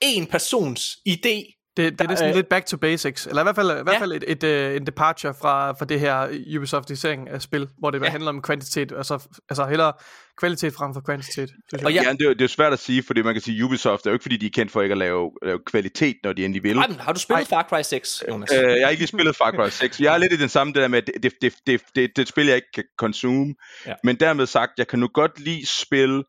en 0.00 0.26
persons 0.26 0.98
idé, 1.08 1.63
Det, 1.76 1.98
det 1.98 2.10
er 2.10 2.14
sådan 2.14 2.30
øh, 2.30 2.36
lidt 2.36 2.48
back 2.48 2.66
to 2.66 2.76
basics, 2.76 3.26
eller 3.26 3.42
i 3.42 3.44
hvert 3.44 3.54
fald, 3.54 3.70
i 3.70 3.82
hvert 3.82 3.98
fald 3.98 4.12
et, 4.12 4.24
et, 4.26 4.44
et, 4.44 4.76
en 4.76 4.86
departure 4.86 5.34
fra, 5.40 5.72
fra 5.72 5.84
det 5.84 6.00
her 6.00 6.28
Ubisoftisering 6.56 7.28
af 7.30 7.42
spil, 7.42 7.68
hvor 7.78 7.90
det 7.90 7.98
Ja. 8.00 8.04
ja. 8.04 8.10
handler 8.10 8.28
om 8.28 8.42
kvantitet, 8.42 8.92
altså, 8.96 9.28
altså 9.48 9.64
hellere 9.66 9.92
kvalitet 10.38 10.72
frem 10.74 10.94
for 10.94 11.00
kvantitet. 11.00 11.50
Og 11.72 11.92
Ja, 11.92 12.02
Ja. 12.02 12.12
det, 12.12 12.20
er, 12.22 12.24
jo- 12.28 12.32
det 12.32 12.40
er 12.42 12.48
svært 12.48 12.72
at 12.72 12.78
sige, 12.78 13.02
fordi 13.02 13.22
man 13.22 13.34
kan 13.34 13.40
sige, 13.42 13.64
Ubisoft 13.64 14.06
er 14.06 14.10
jo 14.10 14.14
ikke 14.14 14.22
fordi, 14.22 14.36
de 14.36 14.46
er 14.46 14.50
kendt 14.54 14.72
for 14.72 14.82
ikke 14.82 14.92
at 14.92 14.98
lave, 14.98 15.30
lave 15.42 15.58
kvalitet, 15.66 16.16
når 16.24 16.32
de 16.32 16.44
endelig 16.44 16.62
vil. 16.62 16.76
Ej, 16.78 16.86
men 16.88 17.00
har 17.00 17.12
du 17.12 17.20
spillet 17.20 17.48
Far 17.48 17.66
Cry 17.68 17.82
6, 17.82 18.24
Jonas? 18.28 18.50
Øh, 18.52 18.62
jeg 18.62 18.86
har 18.86 18.90
ikke 18.90 19.00
lige 19.00 19.08
spillet 19.08 19.36
Far 19.36 19.50
Cry 19.52 19.68
6. 19.70 20.00
Jeg 20.00 20.14
er 20.14 20.18
lidt 20.18 20.32
i 20.32 20.36
den 20.36 20.48
samme 20.48 20.72
det 20.72 20.82
der 20.82 20.88
med, 20.88 20.98
at 20.98 21.06
det, 21.06 21.22
det, 21.22 21.32
det, 21.42 21.52
det, 21.66 21.80
det, 21.80 21.96
det 21.96 22.18
er 22.18 22.22
et 22.22 22.28
spil, 22.28 22.46
jeg 22.46 22.56
ikke 22.56 22.72
kan 22.74 22.84
consume. 22.98 23.54
Ja. 23.86 23.92
Men 24.04 24.16
dermed 24.16 24.46
sagt, 24.46 24.72
jeg 24.78 24.86
kan 24.88 24.98
nu 24.98 25.08
godt 25.14 25.40
lide 25.40 25.66
spil, 25.66 26.24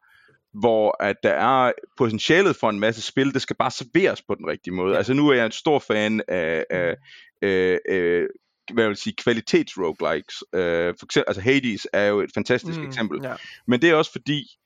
hvor 0.60 1.04
at 1.04 1.16
der 1.24 1.34
er 1.34 1.72
potentialet 1.98 2.56
for 2.56 2.70
en 2.70 2.80
masse 2.80 3.02
spil, 3.02 3.34
det 3.34 3.42
skal 3.42 3.56
bare 3.56 3.72
serveres 3.72 4.22
på 4.22 4.36
den 4.36 4.48
rigtige 4.48 4.74
måde. 4.74 4.92
Ja. 4.92 4.98
Altså 4.98 5.14
nu 5.14 5.30
er 5.30 5.34
jeg 5.34 5.46
en 5.46 5.52
stor 5.52 5.80
fan 5.80 6.22
af, 6.28 6.66
af 6.70 6.96
øh, 7.42 7.78
øh, 7.90 8.28
hvad 8.74 8.88
vil 8.88 8.96
sige, 8.96 9.16
kvalitets 9.24 9.78
roguelikes. 9.78 10.44
Øh, 10.54 10.94
for 11.00 11.06
eksempel, 11.06 11.24
altså 11.28 11.42
Hades 11.42 11.88
er 11.94 12.06
jo 12.06 12.20
et 12.20 12.30
fantastisk 12.34 12.80
mm, 12.80 12.88
eksempel. 12.88 13.20
Ja. 13.24 13.34
Men 13.68 13.82
det 13.82 13.90
er 13.90 13.96
også 13.96 14.12
fordi, 14.12 14.58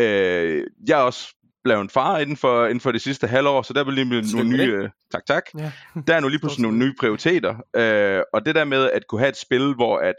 øh, 0.00 0.64
jeg 0.88 0.98
er 0.98 1.02
også 1.02 1.34
blevet 1.64 1.80
en 1.80 1.90
far 1.90 2.18
inden 2.18 2.36
for, 2.36 2.66
inden 2.66 2.80
for 2.80 2.92
det 2.92 3.02
sidste 3.02 3.26
halvår, 3.26 3.62
så 3.62 3.72
der 3.72 3.84
er 3.84 3.90
lige 3.90 4.04
nogle 4.04 4.26
Tillykke 4.26 4.50
med 4.50 4.66
nye... 4.66 4.72
Øh, 4.72 4.90
tak, 5.12 5.26
tak. 5.26 5.44
Ja. 5.58 5.72
Der 6.06 6.14
er 6.14 6.20
nu 6.20 6.28
lige 6.28 6.40
pludselig 6.40 6.62
nogle 6.68 6.78
nye 6.78 6.94
prioriteter. 7.00 7.54
Øh, 7.76 8.22
og 8.32 8.46
det 8.46 8.54
der 8.54 8.64
med 8.64 8.90
at 8.90 9.06
kunne 9.08 9.20
have 9.20 9.28
et 9.28 9.36
spil, 9.36 9.74
hvor 9.74 9.98
at 9.98 10.14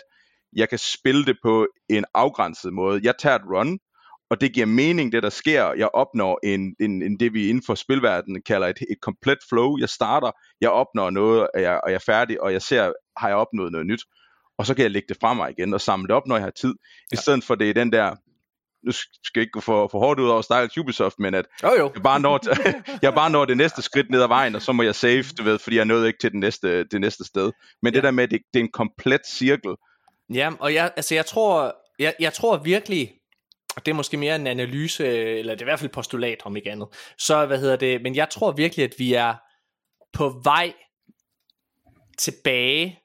jeg 0.53 0.69
kan 0.69 0.77
spille 0.77 1.25
det 1.25 1.37
på 1.43 1.67
en 1.89 2.05
afgrænset 2.13 2.73
måde. 2.73 2.99
Jeg 3.03 3.13
tager 3.19 3.35
et 3.35 3.45
run, 3.45 3.79
og 4.29 4.41
det 4.41 4.53
giver 4.53 4.65
mening, 4.65 5.11
det 5.11 5.23
der 5.23 5.29
sker. 5.29 5.73
Jeg 5.73 5.89
opnår 5.93 6.39
en, 6.43 6.75
en, 6.79 7.01
en 7.03 7.19
det, 7.19 7.33
vi 7.33 7.49
inden 7.49 7.63
for 7.65 7.75
spilverdenen 7.75 8.41
kalder 8.41 8.67
et, 8.67 8.77
et 8.79 9.01
komplet 9.01 9.37
flow. 9.49 9.77
Jeg 9.79 9.89
starter, 9.89 10.31
jeg 10.61 10.69
opnår 10.69 11.09
noget, 11.09 11.47
og 11.55 11.61
jeg, 11.61 11.81
og 11.83 11.89
jeg 11.91 11.95
er 11.95 12.03
færdig, 12.05 12.41
og 12.41 12.53
jeg 12.53 12.61
ser, 12.61 12.91
har 13.17 13.27
jeg 13.27 13.37
opnået 13.37 13.71
noget 13.71 13.87
nyt. 13.87 14.01
Og 14.57 14.65
så 14.65 14.73
kan 14.73 14.83
jeg 14.83 14.91
lægge 14.91 15.05
det 15.09 15.17
fra 15.21 15.33
mig 15.33 15.51
igen 15.57 15.73
og 15.73 15.81
samle 15.81 16.07
det 16.07 16.15
op, 16.15 16.27
når 16.27 16.35
jeg 16.35 16.43
har 16.43 16.51
tid. 16.51 16.73
I 17.13 17.15
stedet 17.15 17.43
for 17.43 17.55
det 17.55 17.69
er 17.69 17.73
den 17.73 17.91
der, 17.91 18.15
nu 18.85 18.91
skal 18.91 19.31
jeg 19.35 19.41
ikke 19.41 19.51
gå 19.51 19.59
for, 19.59 19.87
for 19.91 19.99
hårdt 19.99 20.19
ud 20.19 20.29
over 20.29 20.41
Styles 20.41 20.77
Ubisoft, 20.77 21.19
men 21.19 21.33
at 21.33 21.45
Jo, 21.63 21.69
jo. 21.79 21.91
jeg 21.95 22.03
bare 22.03 22.19
når, 22.19 22.39
jeg 23.05 23.13
bare 23.13 23.29
når 23.29 23.45
det 23.45 23.57
næste 23.57 23.81
skridt 23.81 24.09
ned 24.09 24.21
ad 24.21 24.27
vejen, 24.27 24.55
og 24.55 24.61
så 24.61 24.71
må 24.71 24.83
jeg 24.83 24.95
save, 24.95 25.23
du 25.37 25.43
ved, 25.43 25.59
fordi 25.59 25.75
jeg 25.75 25.85
nåede 25.85 26.07
ikke 26.07 26.19
til 26.19 26.31
det 26.31 26.39
næste, 26.39 26.83
det 26.83 27.01
næste 27.01 27.23
sted. 27.25 27.51
Men 27.81 27.93
det 27.93 27.99
Ja. 27.99 28.05
der 28.05 28.11
med, 28.11 28.23
at 28.23 28.31
det, 28.31 28.39
det 28.53 28.59
er 28.59 28.63
en 28.63 28.71
komplet 28.71 29.21
cirkel. 29.27 29.71
Ja, 30.33 30.51
og 30.59 30.73
jeg, 30.73 30.91
altså 30.95 31.15
jeg 31.15 31.25
tror, 31.25 31.75
jeg, 31.99 32.13
jeg 32.19 32.33
tror 32.33 32.57
virkelig, 32.57 33.11
og 33.77 33.85
det 33.85 33.91
er 33.91 33.95
måske 33.95 34.17
mere 34.17 34.35
en 34.35 34.47
analyse, 34.47 35.07
eller 35.07 35.55
det 35.55 35.61
er 35.61 35.65
i 35.65 35.69
hvert 35.69 35.79
fald 35.79 35.89
et 35.89 35.95
postulat 35.95 36.41
om 36.45 36.55
ikke 36.57 36.71
andet, 36.71 36.87
så 37.17 37.45
hvad 37.45 37.59
hedder 37.59 37.75
det, 37.75 38.01
men 38.01 38.15
jeg 38.15 38.29
tror 38.29 38.51
virkelig, 38.51 38.83
at 38.83 38.93
vi 38.97 39.13
er 39.13 39.35
på 40.13 40.41
vej 40.43 40.73
tilbage 42.17 42.99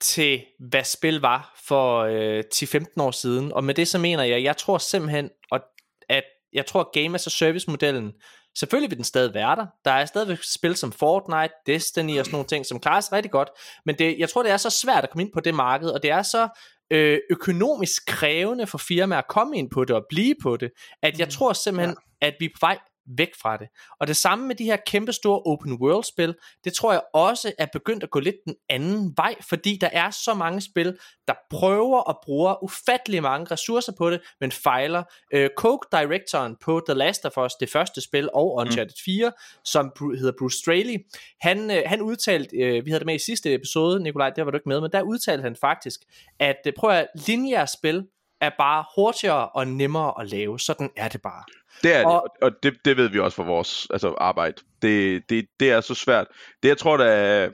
til, 0.00 0.44
hvad 0.58 0.84
spil 0.84 1.20
var 1.20 1.60
for 1.66 1.98
øh, 1.98 2.44
10-15 2.54 2.84
år 3.02 3.10
siden, 3.10 3.52
og 3.52 3.64
med 3.64 3.74
det 3.74 3.88
så 3.88 3.98
mener 3.98 4.24
jeg, 4.24 4.42
jeg 4.42 4.56
tror 4.56 4.78
simpelthen, 4.78 5.30
og 5.50 5.60
at 6.08 6.24
jeg 6.52 6.66
tror, 6.66 6.80
at 6.80 6.92
Game 6.92 7.14
as 7.14 7.26
a 7.26 7.30
Service 7.30 7.70
modellen, 7.70 8.12
selvfølgelig 8.58 8.90
vil 8.90 8.96
den 8.96 9.04
stadig 9.04 9.34
være 9.34 9.56
der, 9.56 9.66
der 9.84 9.90
er 9.90 10.04
stadigvæk 10.04 10.38
spil 10.42 10.76
som 10.76 10.92
Fortnite, 10.92 11.54
Destiny 11.66 12.18
og 12.18 12.24
sådan 12.24 12.32
nogle 12.32 12.46
ting, 12.46 12.66
som 12.66 12.80
klarer 12.80 13.00
sig 13.00 13.12
rigtig 13.12 13.30
godt, 13.30 13.48
men 13.86 13.98
det, 13.98 14.18
jeg 14.18 14.30
tror, 14.30 14.42
det 14.42 14.52
er 14.52 14.56
så 14.56 14.70
svært 14.70 15.04
at 15.04 15.10
komme 15.10 15.22
ind 15.22 15.32
på 15.32 15.40
det 15.40 15.54
marked, 15.54 15.90
og 15.90 16.02
det 16.02 16.10
er 16.10 16.22
så 16.22 16.48
øh, 16.90 17.18
økonomisk 17.30 18.06
krævende 18.06 18.66
for 18.66 18.78
firmaer 18.78 19.18
at 19.18 19.28
komme 19.28 19.58
ind 19.58 19.70
på 19.70 19.84
det 19.84 19.96
og 19.96 20.06
blive 20.08 20.34
på 20.42 20.56
det, 20.56 20.70
at 21.02 21.18
jeg 21.18 21.28
tror 21.28 21.52
simpelthen, 21.52 21.96
ja. 22.22 22.26
at 22.26 22.34
vi 22.40 22.44
er 22.44 22.50
på 22.54 22.58
vej 22.60 22.78
væk 23.16 23.30
fra 23.42 23.56
det. 23.56 23.68
Og 24.00 24.06
det 24.06 24.16
samme 24.16 24.46
med 24.46 24.54
de 24.54 24.64
her 24.64 24.76
kæmpe 24.86 25.12
store 25.12 25.42
open 25.42 25.72
world 25.72 26.04
spil, 26.04 26.34
det 26.64 26.72
tror 26.72 26.92
jeg 26.92 27.02
også 27.14 27.52
er 27.58 27.66
begyndt 27.72 28.02
at 28.02 28.10
gå 28.10 28.20
lidt 28.20 28.36
den 28.46 28.54
anden 28.68 29.12
vej, 29.16 29.34
fordi 29.48 29.78
der 29.80 29.88
er 29.92 30.10
så 30.10 30.34
mange 30.34 30.60
spil, 30.60 30.98
der 31.28 31.34
prøver 31.50 32.00
og 32.00 32.18
bruger 32.24 32.64
ufattelig 32.64 33.22
mange 33.22 33.46
ressourcer 33.50 33.92
på 33.98 34.10
det, 34.10 34.20
men 34.40 34.52
fejler. 34.52 35.02
Øh, 35.32 35.50
Coke 35.56 35.88
Directoren 35.92 36.56
på 36.60 36.82
The 36.88 36.94
Last 36.94 37.26
of 37.26 37.38
Us, 37.38 37.52
det 37.60 37.70
første 37.70 38.00
spil, 38.00 38.28
og 38.34 38.54
Uncharted 38.54 38.94
4, 39.04 39.32
som 39.64 39.92
hedder 39.98 40.32
Bruce 40.38 40.58
Straley, 40.58 40.96
han, 41.40 41.70
øh, 41.70 41.82
han 41.86 42.00
udtalte, 42.02 42.56
øh, 42.56 42.84
vi 42.84 42.90
havde 42.90 43.00
det 43.00 43.06
med 43.06 43.14
i 43.14 43.18
sidste 43.18 43.54
episode, 43.54 44.02
Nikolaj, 44.02 44.30
der 44.30 44.42
var 44.42 44.50
du 44.50 44.56
ikke 44.56 44.68
med, 44.68 44.80
men 44.80 44.92
der 44.92 45.02
udtalte 45.02 45.42
han 45.42 45.56
faktisk, 45.56 46.00
at 46.38 46.60
øh, 46.66 46.72
prøv 46.72 46.90
at 46.90 47.06
lineære 47.26 47.66
spil 47.66 48.06
er 48.40 48.50
bare 48.58 48.84
hurtigere 48.96 49.48
og 49.48 49.66
nemmere 49.68 50.14
at 50.20 50.28
lave. 50.30 50.60
Sådan 50.60 50.90
er 50.96 51.08
det 51.08 51.22
bare. 51.22 51.44
Det 51.82 51.94
er 51.94 51.98
det, 51.98 52.06
Og- 52.06 52.12
og, 52.22 52.28
og 52.42 52.50
det, 52.62 52.74
det 52.84 52.96
ved 52.96 53.08
vi 53.08 53.18
også 53.18 53.36
fra 53.36 53.44
vores 53.44 53.86
altså, 53.90 54.14
arbejde. 54.18 54.62
Det, 54.82 55.22
det, 55.28 55.46
det 55.60 55.70
er 55.70 55.80
så 55.80 55.94
svært. 55.94 56.26
Det 56.62 56.68
jeg 56.68 56.78
tror, 56.78 56.96
der 56.96 57.04
er, 57.04 57.50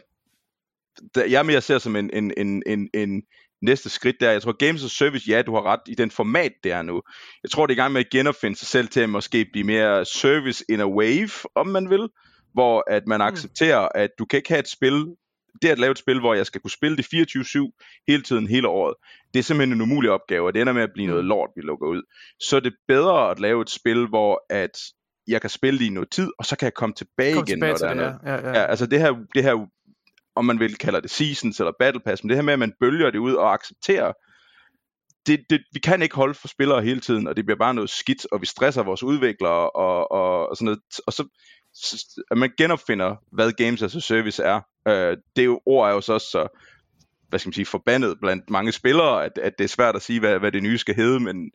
der, 1.14 1.24
jeg 1.24 1.46
mere 1.46 1.60
ser 1.60 1.78
som 1.78 1.96
en, 1.96 2.10
en, 2.12 2.32
en, 2.36 2.62
en, 2.66 2.90
en 2.94 3.22
næste 3.62 3.90
skridt 3.90 4.16
der. 4.20 4.30
Jeg 4.30 4.42
tror, 4.42 4.52
Games 4.52 4.84
as 4.84 4.90
Service, 4.90 5.30
ja, 5.30 5.42
du 5.42 5.54
har 5.54 5.62
ret 5.62 5.80
i 5.86 5.94
den 5.94 6.10
format, 6.10 6.52
det 6.64 6.72
er 6.72 6.82
nu. 6.82 7.02
Jeg 7.42 7.50
tror, 7.50 7.66
det 7.66 7.72
er 7.72 7.76
i 7.76 7.82
gang 7.82 7.92
med 7.92 8.00
at 8.00 8.10
genopfinde 8.10 8.56
sig 8.58 8.68
selv 8.68 8.88
til 8.88 9.00
at 9.00 9.08
måske 9.10 9.46
blive 9.52 9.66
mere 9.66 10.04
service 10.04 10.64
in 10.68 10.80
a 10.80 10.86
wave, 10.86 11.30
om 11.54 11.66
man 11.66 11.90
vil. 11.90 12.08
Hvor 12.52 12.84
at 12.90 13.06
man 13.06 13.20
accepterer, 13.20 13.88
at 13.94 14.10
du 14.18 14.24
kan 14.24 14.36
ikke 14.36 14.48
have 14.48 14.58
et 14.60 14.68
spil, 14.68 15.06
det 15.62 15.68
at 15.68 15.78
lave 15.78 15.90
et 15.90 15.98
spil, 15.98 16.20
hvor 16.20 16.34
jeg 16.34 16.46
skal 16.46 16.60
kunne 16.60 16.70
spille 16.70 16.96
det 16.96 17.06
24-7 17.14 18.02
hele 18.08 18.22
tiden, 18.22 18.46
hele 18.46 18.68
året, 18.68 18.94
det 19.34 19.38
er 19.38 19.42
simpelthen 19.42 19.78
en 19.78 19.82
umulig 19.82 20.10
opgave, 20.10 20.46
og 20.46 20.54
det 20.54 20.60
ender 20.60 20.72
med 20.72 20.82
at 20.82 20.92
blive 20.94 21.06
noget 21.06 21.24
lort, 21.24 21.50
vi 21.56 21.62
lukker 21.62 21.86
ud. 21.86 22.02
Så 22.40 22.56
er 22.56 22.60
det 22.60 22.74
bedre 22.88 23.30
at 23.30 23.40
lave 23.40 23.62
et 23.62 23.70
spil, 23.70 24.06
hvor 24.06 24.44
at 24.50 24.78
jeg 25.28 25.40
kan 25.40 25.50
spille 25.50 25.78
det 25.78 25.84
i 25.84 25.90
noget 25.90 26.10
tid, 26.10 26.30
og 26.38 26.44
så 26.44 26.56
kan 26.56 26.66
jeg 26.66 26.74
komme 26.74 26.94
tilbage 26.94 27.34
Kom 27.34 27.44
igen, 27.48 27.56
tilbage 27.56 27.72
når 27.72 27.76
til 27.78 27.84
der 27.84 27.90
er 27.90 27.94
det, 27.94 28.20
noget. 28.22 28.42
ja. 28.42 28.48
ja, 28.48 28.52
ja. 28.52 28.60
Ja, 28.60 28.66
altså 28.66 28.86
det 28.86 29.00
her, 29.00 29.14
det 29.34 29.42
her, 29.42 29.66
om 30.36 30.44
man 30.44 30.60
vil 30.60 30.76
kalde 30.76 31.00
det 31.02 31.10
seasons 31.10 31.60
eller 31.60 31.72
battle 31.78 32.00
pass, 32.00 32.24
men 32.24 32.28
det 32.28 32.36
her 32.36 32.42
med, 32.42 32.52
at 32.52 32.58
man 32.58 32.72
bølger 32.80 33.10
det 33.10 33.18
ud 33.18 33.34
og 33.34 33.54
accepterer, 33.54 34.12
det, 35.26 35.44
det, 35.50 35.62
vi 35.72 35.80
kan 35.80 36.02
ikke 36.02 36.16
holde 36.16 36.34
for 36.34 36.48
spillere 36.48 36.82
hele 36.82 37.00
tiden, 37.00 37.28
og 37.28 37.36
det 37.36 37.44
bliver 37.44 37.58
bare 37.58 37.74
noget 37.74 37.90
skidt, 37.90 38.26
og 38.32 38.40
vi 38.40 38.46
stresser 38.46 38.82
vores 38.82 39.02
udviklere, 39.02 39.70
og, 39.70 40.10
og, 40.10 40.48
og 40.48 40.56
sådan 40.56 40.64
noget, 40.64 40.80
og 41.06 41.12
så 41.12 41.28
at 42.30 42.38
man 42.38 42.50
genopfinder, 42.58 43.16
hvad 43.32 43.52
Games 43.52 43.82
as 43.82 43.96
a 43.96 44.00
Service 44.00 44.42
er. 44.42 44.60
Øh, 44.88 45.16
det 45.36 45.44
er 45.44 45.68
ord 45.68 45.88
er 45.88 45.94
jo 45.94 46.00
så 46.00 46.12
også 46.12 46.26
så, 46.30 46.60
hvad 47.28 47.38
skal 47.38 47.48
man 47.48 47.54
sige, 47.54 47.66
forbandet 47.66 48.16
blandt 48.20 48.50
mange 48.50 48.72
spillere, 48.72 49.24
at, 49.24 49.38
at 49.42 49.52
det 49.58 49.64
er 49.64 49.68
svært 49.68 49.96
at 49.96 50.02
sige, 50.02 50.20
hvad, 50.20 50.38
hvad 50.38 50.52
det 50.52 50.62
nye 50.62 50.78
skal 50.78 50.94
hedde, 50.94 51.20
men 51.20 51.50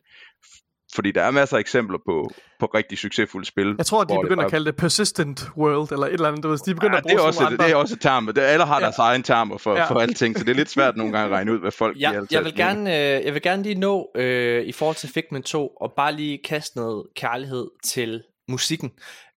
fordi 0.94 1.10
der 1.12 1.22
er 1.22 1.30
masser 1.30 1.56
af 1.56 1.60
eksempler 1.60 1.98
på, 2.06 2.30
på 2.60 2.66
rigtig 2.66 2.98
succesfulde 2.98 3.46
spil. 3.46 3.74
Jeg 3.78 3.86
tror, 3.86 4.04
de 4.04 4.14
begynder 4.22 4.36
bare- 4.36 4.44
at 4.44 4.50
kalde 4.50 4.66
det 4.66 4.76
persistent 4.76 5.48
world, 5.56 5.92
eller 5.92 6.06
et 6.06 6.12
eller 6.12 6.28
andet. 6.28 6.42
Du 6.42 6.48
ved, 6.48 6.58
de 6.58 6.74
begynder 6.74 6.92
Ja, 6.94 6.98
at 6.98 7.04
det, 7.04 7.10
er 7.12 7.16
bruge 7.16 7.26
også, 7.28 7.38
sådan 7.38 7.52
det, 7.52 7.60
er 7.60 7.64
andre- 7.64 7.76
også 7.76 7.94
et 7.94 8.00
term. 8.00 8.26
Det, 8.26 8.38
alle 8.38 8.64
har 8.64 8.80
deres 8.80 8.98
egen 8.98 9.22
termer 9.22 9.58
for, 9.58 9.76
Ja. 9.76 9.84
for 9.90 10.00
alting, 10.00 10.38
så 10.38 10.44
det 10.44 10.50
er 10.50 10.54
lidt 10.54 10.70
svært 10.70 10.96
nogle 10.96 11.12
gange 11.12 11.26
at 11.26 11.32
regne 11.36 11.52
ud, 11.52 11.58
hvad 11.58 11.70
folk 11.70 12.00
Ja, 12.00 12.12
alt 12.12 12.32
jeg, 12.32 12.44
vil 12.44 12.54
gerne, 12.54 12.90
øh, 12.90 13.24
jeg 13.24 13.34
vil 13.34 13.42
gerne 13.42 13.62
lige 13.62 13.74
nå, 13.74 14.10
øh, 14.14 14.62
i 14.64 14.72
forhold 14.72 14.96
til 14.96 15.08
Figment 15.08 15.46
2, 15.46 15.68
og 15.68 15.92
bare 15.96 16.12
lige 16.12 16.38
kaste 16.44 16.76
noget 16.78 17.06
kærlighed 17.16 17.66
til 17.84 18.22
musikken. 18.48 18.90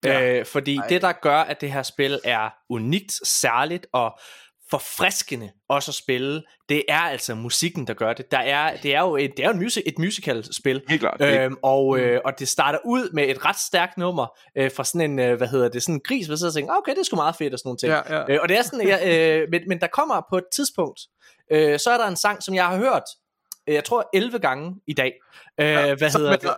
Ja. 0.04 0.38
Øh, 0.38 0.46
fordi 0.46 0.76
Ej. 0.76 0.86
det, 0.88 1.02
der 1.02 1.12
gør, 1.12 1.38
at 1.40 1.60
det 1.60 1.72
her 1.72 1.82
spil 1.82 2.20
er 2.24 2.50
unikt, 2.70 3.12
særligt 3.28 3.86
og 3.92 4.18
forfriskende 4.70 5.50
også 5.68 5.90
at 5.90 5.94
spille, 5.94 6.42
det 6.68 6.82
er 6.88 6.98
altså 7.00 7.34
musikken, 7.34 7.86
der 7.86 7.94
gør 7.94 8.12
det. 8.12 8.30
Der 8.30 8.38
er, 8.38 8.76
det 8.76 8.94
er 8.94 9.00
jo 9.00 9.16
et, 9.16 9.30
det 9.36 9.44
er 9.44 9.48
jo 9.48 9.54
en 9.54 9.60
music, 9.62 9.82
et 9.86 9.98
musical-spil. 9.98 10.82
Helt 10.88 11.00
klart. 11.00 11.20
Øhm, 11.22 11.56
og, 11.62 11.98
øh, 11.98 12.20
og 12.24 12.38
det 12.38 12.48
starter 12.48 12.78
ud 12.84 13.10
med 13.12 13.28
et 13.28 13.44
ret 13.44 13.58
stærkt 13.58 13.98
nummer 13.98 14.26
øh, 14.58 14.70
fra 14.76 14.84
sådan 14.84 15.10
en, 15.10 15.18
øh, 15.18 15.36
hvad 15.36 15.48
hedder 15.48 15.68
det, 15.68 15.82
sådan 15.82 15.94
en 15.94 16.00
gris, 16.04 16.26
hvor 16.26 16.36
sidder 16.36 16.50
og 16.50 16.54
tænker, 16.54 16.74
okay, 16.74 16.92
det 16.92 16.98
er 16.98 17.04
sgu 17.04 17.16
meget 17.16 17.36
fedt 17.36 17.52
og 17.52 17.58
sådan 17.58 17.68
nogle 17.68 17.78
ting. 17.78 17.90
Ja, 17.92 18.16
ja. 18.18 18.34
Øh, 18.34 18.38
og 18.42 18.48
det 18.48 18.58
er 18.58 18.62
sådan, 18.62 18.88
jeg, 18.88 19.02
øh, 19.06 19.48
men, 19.50 19.62
men 19.68 19.80
der 19.80 19.86
kommer 19.86 20.22
på 20.30 20.38
et 20.38 20.44
tidspunkt, 20.54 21.00
øh, 21.52 21.78
så 21.78 21.90
er 21.90 21.98
der 21.98 22.06
en 22.06 22.16
sang, 22.16 22.42
som 22.42 22.54
jeg 22.54 22.66
har 22.66 22.76
hørt, 22.76 23.02
øh, 23.68 23.74
jeg 23.74 23.84
tror 23.84 24.10
11 24.14 24.38
gange 24.38 24.74
i 24.86 24.92
dag. 24.94 25.12
Øh, 25.60 25.66
ja, 25.66 25.94
hvad 25.94 26.10
Så- 26.10 26.18
hedder 26.18 26.36
det? 26.36 26.50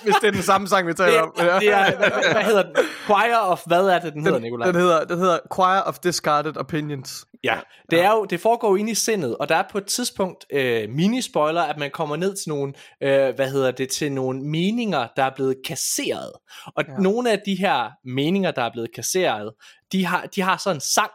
Hvis 0.04 0.14
det 0.20 0.28
er 0.28 0.32
den 0.32 0.42
samme 0.42 0.68
sang, 0.68 0.86
vi 0.86 0.94
taler 0.94 1.22
om. 1.22 1.32
Det, 1.36 1.46
det 1.60 1.72
er, 1.72 1.96
hvad, 1.96 2.32
hvad 2.32 2.42
hedder 2.42 2.62
den? 2.62 2.76
Choir 3.06 3.36
of, 3.36 3.62
hvad 3.66 3.86
er 3.86 3.98
det, 3.98 4.12
den 4.12 4.24
hedder, 4.24 4.38
Nikolaj? 4.38 4.66
Den 4.66 4.80
hedder, 4.80 5.04
den 5.04 5.18
hedder 5.18 5.38
Choir 5.54 5.80
of 5.80 5.98
Discarded 5.98 6.56
Opinions. 6.56 7.26
Ja, 7.44 7.58
det 7.90 8.00
er 8.00 8.10
jo, 8.10 8.24
det 8.24 8.40
foregår 8.40 8.68
jo 8.68 8.76
inde 8.76 8.90
i 8.90 8.94
sindet, 8.94 9.36
og 9.36 9.48
der 9.48 9.56
er 9.56 9.64
på 9.70 9.78
et 9.78 9.86
tidspunkt 9.86 10.46
øh, 10.52 10.88
mini-spoiler, 10.88 11.62
at 11.62 11.78
man 11.78 11.90
kommer 11.90 12.16
ned 12.16 12.36
til 12.36 12.48
nogle, 12.48 12.72
øh, 13.02 13.34
hvad 13.34 13.50
hedder 13.50 13.70
det, 13.70 13.88
til 13.88 14.12
nogle 14.12 14.42
meninger, 14.42 15.08
der 15.16 15.24
er 15.24 15.30
blevet 15.34 15.56
kasseret. 15.66 16.32
Og 16.66 16.84
ja. 16.86 16.92
Ja. 16.92 16.98
nogle 16.98 17.30
af 17.30 17.40
de 17.46 17.54
her 17.54 17.90
meninger, 18.04 18.50
der 18.50 18.62
er 18.62 18.70
blevet 18.72 18.94
kasseret, 18.94 19.52
de 19.92 20.06
har, 20.06 20.26
de 20.34 20.42
har 20.42 20.56
sådan 20.56 20.76
en 20.76 20.80
sang, 20.80 21.10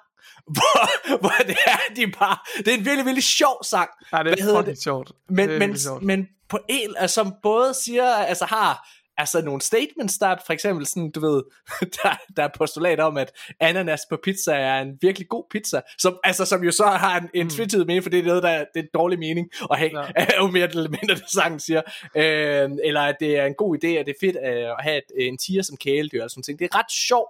hvor, 0.48 0.90
hvor 1.22 1.44
det 1.48 1.58
er, 1.66 1.94
de 1.96 2.12
bare, 2.12 2.38
det 2.58 2.68
er 2.68 2.78
en 2.78 2.86
virkelig, 2.86 3.06
virkelig 3.06 3.24
sjov 3.24 3.64
sang. 3.64 3.90
Ja, 4.14 4.24
det 4.24 4.40
er 4.40 4.58
fucking 4.58 4.78
sjovt. 4.78 5.12
Men, 5.30 5.50
det 5.50 5.56
er 5.56 5.60
men, 5.60 5.78
sjovt. 5.78 6.04
men 6.04 6.28
på 6.50 6.60
en, 6.70 6.96
altså, 6.98 7.14
som 7.16 7.34
både 7.44 7.74
siger, 7.74 8.06
altså 8.06 8.46
har 8.46 8.88
altså 9.18 9.42
nogle 9.42 9.62
statements, 9.62 10.18
der 10.18 10.28
er 10.28 10.36
for 10.46 10.54
eksempel 10.54 10.86
sådan, 10.86 11.12
du 11.12 11.20
ved, 11.20 11.44
der, 12.04 12.18
der 12.38 12.44
er 12.44 12.50
postulat 12.58 13.00
om, 13.00 13.18
at 13.18 13.32
ananas 13.60 14.02
på 14.10 14.18
pizza 14.24 14.54
er 14.54 14.82
en 14.82 14.98
virkelig 15.02 15.28
god 15.28 15.44
pizza, 15.52 15.82
som, 15.98 16.18
altså, 16.24 16.46
som 16.46 16.64
jo 16.64 16.72
så 16.72 16.86
har 16.86 17.20
en, 17.20 17.30
en 17.34 17.50
tvetydig 17.50 17.88
mening, 17.88 18.04
for 18.04 18.10
det 18.10 18.20
er 18.20 18.24
noget, 18.24 18.44
der 18.44 18.50
er, 18.50 18.66
det 18.74 18.80
er 18.80 18.84
en 18.84 18.90
dårlig 18.94 19.20
mening 19.20 19.50
at 19.72 19.78
have, 19.78 20.00
ja. 20.00 20.08
er 20.16 20.38
jo 20.38 20.48
mere 20.48 20.70
eller 20.70 20.90
mindre 20.90 21.16
det 21.16 21.24
sangen 21.34 21.60
siger, 21.60 21.82
øh, 22.16 22.70
eller 22.84 23.02
at 23.02 23.16
det 23.20 23.38
er 23.38 23.46
en 23.46 23.56
god 23.58 23.78
idé, 23.78 23.88
at 23.88 24.06
det 24.06 24.12
er 24.12 24.26
fedt 24.28 24.38
øh, 24.46 24.70
at 24.70 24.84
have 24.84 24.98
et, 24.98 25.28
en 25.28 25.38
tiger 25.38 25.62
som 25.62 25.78
kæledyr, 25.78 26.24
og 26.24 26.30
sådan 26.30 26.44
ting. 26.44 26.60
Det 26.60 26.70
er 26.72 26.80
ret 26.80 26.92
sjovt 26.92 27.30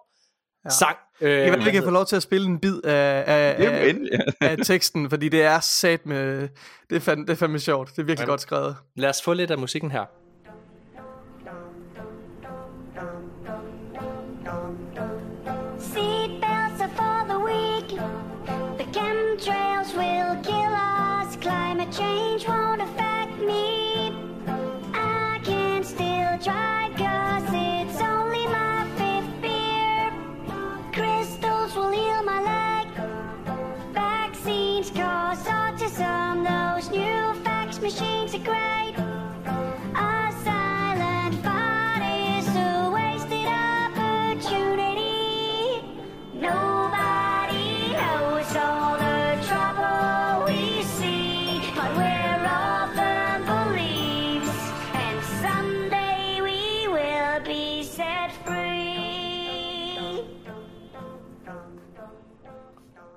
ja. 0.65 0.69
sang. 0.69 0.97
Øh, 1.21 1.31
jeg 1.31 1.53
ved, 1.53 1.63
vi 1.63 1.71
kan 1.71 1.83
få 1.83 1.89
lov 1.89 2.05
til 2.05 2.15
at 2.15 2.23
spille 2.23 2.47
en 2.47 2.59
bid 2.59 2.81
af, 2.83 3.23
af, 3.27 3.55
af, 3.59 3.95
af 4.41 4.57
teksten, 4.63 5.09
fordi 5.09 5.29
det 5.29 5.43
er 5.43 5.59
sat 5.59 6.05
med, 6.05 6.49
det 6.89 6.95
er, 6.95 6.99
fandme, 6.99 7.25
det 7.25 7.31
er 7.31 7.37
fandme 7.37 7.59
sjovt, 7.59 7.89
det 7.89 7.99
er 7.99 8.03
virkelig 8.03 8.25
ja. 8.25 8.31
godt 8.31 8.41
skrevet. 8.41 8.75
Lad 8.95 9.09
os 9.09 9.21
få 9.21 9.33
lidt 9.33 9.51
af 9.51 9.57
musikken 9.57 9.91
her. 9.91 10.05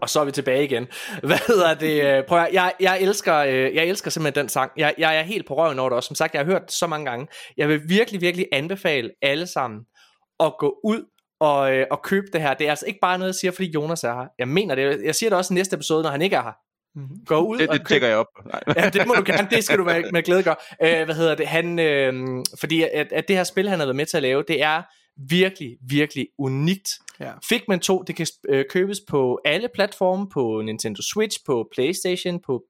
Og 0.09 0.13
så 0.13 0.21
er 0.21 0.25
vi 0.25 0.33
tilbage 0.33 0.65
igen. 0.65 0.87
Hvad 1.29 1.39
hedder 1.47 1.75
det? 1.75 2.27
Prøv 2.27 2.39
at, 2.39 2.53
jeg, 2.53 2.73
jeg, 2.81 3.01
elsker, 3.01 3.37
øh, 3.37 3.75
jeg 3.75 3.87
elsker 3.87 4.11
simpelthen 4.11 4.43
den 4.43 4.49
sang. 4.49 4.73
Jeg, 4.77 4.95
jeg 4.99 5.17
er 5.17 5.23
helt 5.23 5.47
på 5.47 5.57
røven 5.57 5.79
over 5.79 5.89
det 5.89 5.97
også. 5.97 6.07
Som 6.07 6.17
sagt, 6.17 6.35
jeg 6.35 6.41
har 6.41 6.47
hørt 6.47 6.63
det 6.63 6.73
så 6.73 6.87
mange 6.87 7.11
gange. 7.11 7.27
Jeg 7.57 7.69
vil 7.69 7.81
virkelig, 7.89 8.21
virkelig 8.21 8.47
anbefale 8.53 9.11
alle 9.23 9.47
sammen 9.47 9.81
at 10.41 10.53
gå 10.59 10.81
ud 10.85 11.05
og, 11.41 11.75
øh, 11.75 11.87
og 11.91 12.03
købe 12.03 12.27
det 12.33 12.41
her. 12.41 12.55
Det 12.55 12.67
er 12.67 12.71
altså 12.71 12.87
ikke 12.87 12.99
bare 13.03 13.19
noget, 13.19 13.33
jeg 13.33 13.35
siger, 13.35 13.53
fordi 13.53 13.71
Jonas 13.71 14.05
er 14.05 14.15
her. 14.15 14.27
Jeg 14.39 14.49
mener 14.49 14.75
det. 14.75 15.05
Jeg 15.05 15.15
siger 15.15 15.31
det 15.31 15.39
også 15.39 15.55
i 15.55 15.57
næste 15.57 15.75
episode, 15.77 16.03
når 16.03 16.11
han 16.11 16.23
ikke 16.23 16.37
er 16.37 16.43
her. 16.43 16.53
Mm-hmm. 16.95 17.25
Gå 17.27 17.39
ud 17.39 17.59
det, 17.59 17.71
det 17.73 17.87
køb... 17.87 18.03
jeg 18.03 18.17
op. 18.17 18.27
Nej. 18.53 18.61
ja, 18.77 18.91
det 18.91 19.07
må 19.07 19.15
du 19.15 19.23
gerne. 19.27 19.49
Det 19.51 19.65
skal 19.65 19.79
du 19.79 19.85
med, 19.85 20.13
med 20.13 20.23
glæde 20.23 20.43
gøre. 20.43 20.57
Øh, 20.83 21.05
hvad 21.05 21.15
hedder 21.15 21.35
det? 21.35 21.47
Han, 21.47 21.79
øh, 21.79 22.15
fordi 22.61 22.83
at, 22.83 23.13
at 23.13 23.29
det 23.29 23.37
her 23.37 23.45
spil, 23.45 23.69
han 23.69 23.79
har 23.79 23.87
været 23.87 23.97
med 23.97 24.07
til 24.07 24.17
at 24.17 24.23
lave, 24.23 24.45
det 24.49 24.63
er 24.63 24.83
virkelig, 25.29 25.77
virkelig 25.89 26.29
unikt. 26.39 26.89
Ja. 27.21 27.33
Figment 27.49 27.83
2, 27.83 28.03
det 28.03 28.17
kan 28.17 28.27
øh, 28.49 28.65
købes 28.71 28.99
på 29.09 29.41
alle 29.45 29.69
platforme, 29.75 30.29
på 30.29 30.63
Nintendo 30.65 31.03
Switch, 31.03 31.39
på 31.47 31.69
Playstation, 31.75 32.41
på 32.47 32.63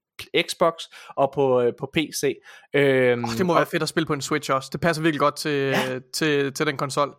Xbox 0.49 0.75
og 1.17 1.33
på, 1.35 1.61
øh, 1.61 1.73
på 1.79 1.91
PC. 1.95 2.35
Øhm, 2.75 3.25
oh, 3.25 3.31
det 3.31 3.47
må 3.47 3.53
og, 3.53 3.57
være 3.57 3.67
fedt 3.67 3.83
at 3.83 3.89
spille 3.89 4.07
på 4.07 4.13
en 4.13 4.21
Switch 4.21 4.53
også. 4.53 4.69
Det 4.73 4.81
passer 4.81 5.03
virkelig 5.03 5.21
godt 5.21 5.37
til, 5.37 5.51
ja. 5.51 5.99
til, 6.13 6.53
til 6.55 6.67
den 6.67 6.77
konsol. 6.77 7.15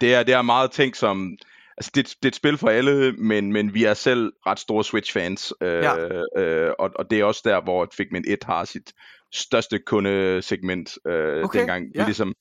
Det 0.00 0.14
er, 0.14 0.22
det 0.22 0.34
er 0.34 0.42
meget 0.42 0.70
ting 0.70 0.96
som... 0.96 1.36
Altså, 1.78 1.90
det, 1.94 2.06
det 2.06 2.24
er 2.24 2.28
et 2.28 2.36
spil 2.36 2.58
for 2.58 2.68
alle, 2.68 3.12
men, 3.12 3.52
men 3.52 3.74
vi 3.74 3.84
er 3.84 3.94
selv 3.94 4.32
ret 4.46 4.58
store 4.58 4.84
Switch-fans. 4.84 5.52
Øh, 5.60 5.84
ja. 5.84 6.08
øh, 6.36 6.72
og, 6.78 6.90
og 6.98 7.10
det 7.10 7.20
er 7.20 7.24
også 7.24 7.42
der, 7.44 7.60
hvor 7.60 7.88
Figment 7.96 8.26
1 8.28 8.38
har 8.44 8.64
sit 8.64 8.92
største 9.34 9.78
kundesegment 9.78 10.98
øh, 11.06 11.44
okay, 11.44 11.58
dengang. 11.58 11.86
Ja. 11.94 12.00
Vi 12.00 12.06
ligesom, 12.06 12.34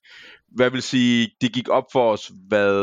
hvad 0.48 0.70
vil 0.70 0.82
sige, 0.82 1.30
det 1.42 1.54
gik 1.54 1.70
op 1.70 1.84
for 1.92 2.12
os, 2.12 2.32
hvad 2.48 2.74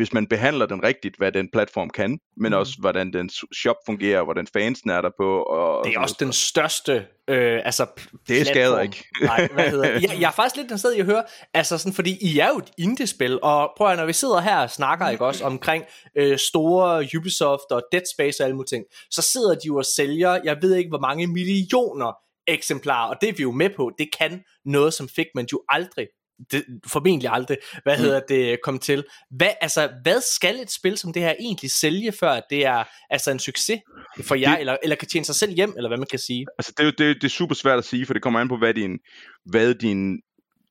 hvis 0.00 0.12
man 0.12 0.26
behandler 0.26 0.66
den 0.66 0.82
rigtigt, 0.82 1.16
hvad 1.16 1.32
den 1.32 1.48
platform 1.52 1.90
kan, 1.90 2.18
men 2.36 2.52
mm. 2.52 2.58
også 2.58 2.72
hvordan 2.78 3.12
den 3.12 3.30
shop 3.62 3.76
fungerer, 3.86 4.24
hvordan 4.24 4.46
fansen 4.52 4.90
er 4.90 5.00
der 5.00 5.10
på. 5.18 5.42
Og, 5.42 5.84
det 5.84 5.94
er 5.94 6.00
også 6.00 6.16
den 6.20 6.32
største 6.32 7.06
øh, 7.28 7.60
altså 7.64 7.86
Det 8.28 8.46
skader 8.46 8.80
ikke. 8.80 9.04
Nej, 9.22 9.48
hvad 9.52 9.70
hedder 9.70 9.92
det? 9.92 10.02
Jeg, 10.10 10.20
jeg 10.20 10.28
er 10.28 10.32
faktisk 10.32 10.56
lidt 10.56 10.68
den 10.68 10.78
sted, 10.78 10.92
jeg 10.92 11.04
hører, 11.04 11.22
altså 11.54 11.78
sådan, 11.78 11.92
fordi 11.92 12.18
I 12.20 12.38
er 12.38 12.48
jo 12.48 12.58
et 12.58 12.70
indie-spil, 12.78 13.38
og 13.42 13.70
prøv 13.76 13.88
at 13.88 13.98
når 13.98 14.06
vi 14.06 14.12
sidder 14.12 14.40
her 14.40 14.58
og 14.58 14.70
snakker, 14.70 15.08
ikke 15.08 15.26
også, 15.26 15.44
omkring 15.44 15.84
øh, 16.16 16.38
store 16.38 17.06
Ubisoft 17.18 17.70
og 17.70 17.82
Dead 17.92 18.02
Space 18.14 18.42
og 18.42 18.44
alle 18.44 18.56
mulige 18.56 18.68
ting, 18.68 18.84
så 19.10 19.22
sidder 19.22 19.54
de 19.54 19.66
jo 19.66 19.76
og 19.76 19.84
sælger, 19.84 20.38
jeg 20.44 20.56
ved 20.62 20.74
ikke 20.74 20.88
hvor 20.88 21.00
mange 21.00 21.26
millioner 21.26 22.12
eksemplarer, 22.48 23.08
og 23.08 23.16
det 23.20 23.28
er 23.28 23.32
vi 23.32 23.42
jo 23.42 23.52
med 23.52 23.70
på, 23.76 23.92
det 23.98 24.08
kan 24.18 24.42
noget, 24.64 24.94
som 24.94 25.08
Figment 25.08 25.52
jo 25.52 25.62
aldrig 25.68 26.06
det, 26.52 26.64
formentlig 26.86 27.30
aldrig, 27.32 27.56
hvad 27.82 27.96
mm. 27.96 28.02
hedder 28.02 28.20
det, 28.28 28.58
kom 28.64 28.78
til. 28.78 29.04
Hvad, 29.30 29.50
altså, 29.60 29.90
hvad 30.02 30.20
skal 30.20 30.60
et 30.60 30.70
spil 30.70 30.98
som 30.98 31.12
det 31.12 31.22
her 31.22 31.34
egentlig 31.40 31.70
sælge, 31.70 32.12
før 32.12 32.40
det 32.50 32.66
er 32.66 32.84
altså 33.10 33.30
en 33.30 33.38
succes 33.38 33.80
for 34.22 34.34
jer, 34.34 34.50
det, 34.50 34.60
eller, 34.60 34.76
eller 34.82 34.96
kan 34.96 35.08
tjene 35.08 35.24
sig 35.24 35.34
selv 35.34 35.52
hjem, 35.52 35.74
eller 35.76 35.88
hvad 35.88 35.98
man 35.98 36.06
kan 36.10 36.18
sige? 36.18 36.46
Altså, 36.58 36.72
det, 36.78 36.98
det, 36.98 37.16
det 37.16 37.24
er 37.24 37.28
super 37.28 37.54
svært 37.54 37.78
at 37.78 37.84
sige, 37.84 38.06
for 38.06 38.12
det 38.14 38.22
kommer 38.22 38.40
an 38.40 38.48
på, 38.48 38.56
hvad 38.56 38.74
din, 38.74 38.98
hvad 39.44 39.74
din 39.74 40.20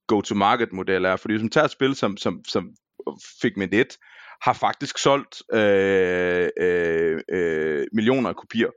go-to-market 0.07 0.73
model 0.73 1.05
er. 1.05 1.15
Fordi 1.15 1.33
hvis 1.33 1.41
man 1.41 1.49
tager 1.49 1.65
et 1.65 1.71
spil 1.71 1.95
som, 1.95 2.17
som, 2.17 2.41
som 2.47 2.69
Figment 3.41 3.73
1, 3.73 3.87
har 4.41 4.53
faktisk 4.53 4.97
solgt 4.97 5.41
øh, 5.53 6.49
øh, 6.61 7.21
øh, 7.31 7.85
millioner 7.93 8.29
af 8.29 8.35
kopier. 8.35 8.69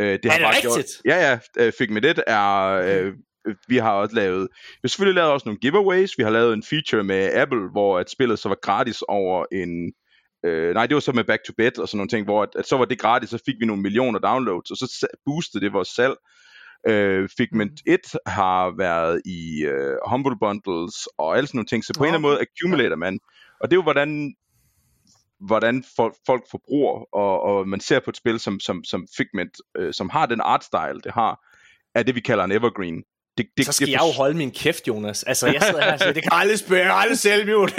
Øh, 0.00 0.06
det 0.06 0.24
er 0.24 0.30
har 0.30 0.38
det 0.38 0.48
rigtigt? 0.48 1.02
Gjort, 1.02 1.16
ja, 1.16 1.38
ja. 1.56 1.70
Figment 1.78 2.06
1 2.06 2.22
er 2.26 2.62
øh, 2.70 3.12
vi 3.68 3.76
har 3.76 3.92
også 3.92 4.14
lavet, 4.14 4.48
vi 4.50 4.80
har 4.82 4.88
selvfølgelig 4.88 5.14
lavet 5.14 5.32
også 5.32 5.48
nogle 5.48 5.60
giveaways, 5.60 6.18
vi 6.18 6.22
har 6.22 6.30
lavet 6.30 6.54
en 6.54 6.62
feature 6.62 7.04
med 7.04 7.34
Apple, 7.34 7.70
hvor 7.70 7.98
at 7.98 8.10
spillet 8.10 8.38
så 8.38 8.48
var 8.48 8.58
gratis 8.62 9.02
over 9.02 9.44
en, 9.52 9.92
øh, 10.44 10.74
nej 10.74 10.86
det 10.86 10.94
var 10.94 11.00
så 11.00 11.12
med 11.12 11.24
Back 11.24 11.44
to 11.44 11.52
Bed 11.56 11.78
og 11.78 11.88
sådan 11.88 11.98
nogle 11.98 12.08
ting, 12.08 12.24
hvor 12.24 12.42
at, 12.42 12.48
at 12.58 12.68
så 12.68 12.76
var 12.76 12.84
det 12.84 12.98
gratis, 12.98 13.30
så 13.30 13.42
fik 13.46 13.54
vi 13.60 13.66
nogle 13.66 13.82
millioner 13.82 14.18
downloads, 14.18 14.70
og 14.70 14.76
så 14.76 15.06
boostede 15.24 15.64
det 15.64 15.72
vores 15.72 15.88
salg. 15.88 16.16
Øh, 16.88 17.28
Figment 17.36 17.80
1 17.86 18.00
mm. 18.14 18.18
har 18.26 18.74
været 18.78 19.22
i 19.24 19.64
øh, 19.64 19.96
Humble 20.06 20.38
Bundles 20.40 21.08
og 21.18 21.36
alle 21.36 21.46
sådan 21.46 21.58
nogle 21.58 21.66
ting, 21.66 21.84
så 21.84 21.92
på 21.94 22.00
okay. 22.00 22.08
en 22.08 22.14
eller 22.14 22.18
anden 22.18 22.30
måde 22.30 22.40
accumulator 22.40 22.96
man, 22.96 23.18
og 23.60 23.70
det 23.70 23.74
er 23.76 23.78
jo 23.78 23.82
hvordan 23.82 24.34
hvordan 25.40 25.84
folk, 25.96 26.14
folk 26.26 26.44
forbruger, 26.50 27.14
og, 27.14 27.42
og 27.42 27.68
man 27.68 27.80
ser 27.80 28.00
på 28.00 28.10
et 28.10 28.16
spil 28.16 28.40
som, 28.40 28.60
som, 28.60 28.84
som 28.84 29.06
Figment, 29.16 29.56
øh, 29.76 29.92
som 29.92 30.08
har 30.08 30.26
den 30.26 30.40
art 30.40 30.64
style, 30.64 31.00
det 31.04 31.12
har, 31.12 31.40
er 31.94 32.02
det, 32.02 32.14
vi 32.14 32.20
kalder 32.20 32.44
en 32.44 32.52
evergreen 32.52 33.04
det, 33.38 33.46
det, 33.56 33.66
så 33.66 33.72
skal 33.72 33.86
det, 33.86 33.92
jeg 33.92 34.00
jo 34.00 34.12
holde 34.12 34.36
min 34.36 34.50
kæft, 34.50 34.88
Jonas. 34.88 35.22
Altså, 35.22 35.46
jeg 35.46 35.62
sidder 35.62 35.84
her 35.84 35.92
og 35.92 35.98
siger, 35.98 36.12
det 36.12 36.22
kan 36.22 36.32
aldrig 36.34 36.58
spørge, 36.58 36.92
aldrig 36.92 37.18
sælge 37.18 37.44
mute. 37.56 37.74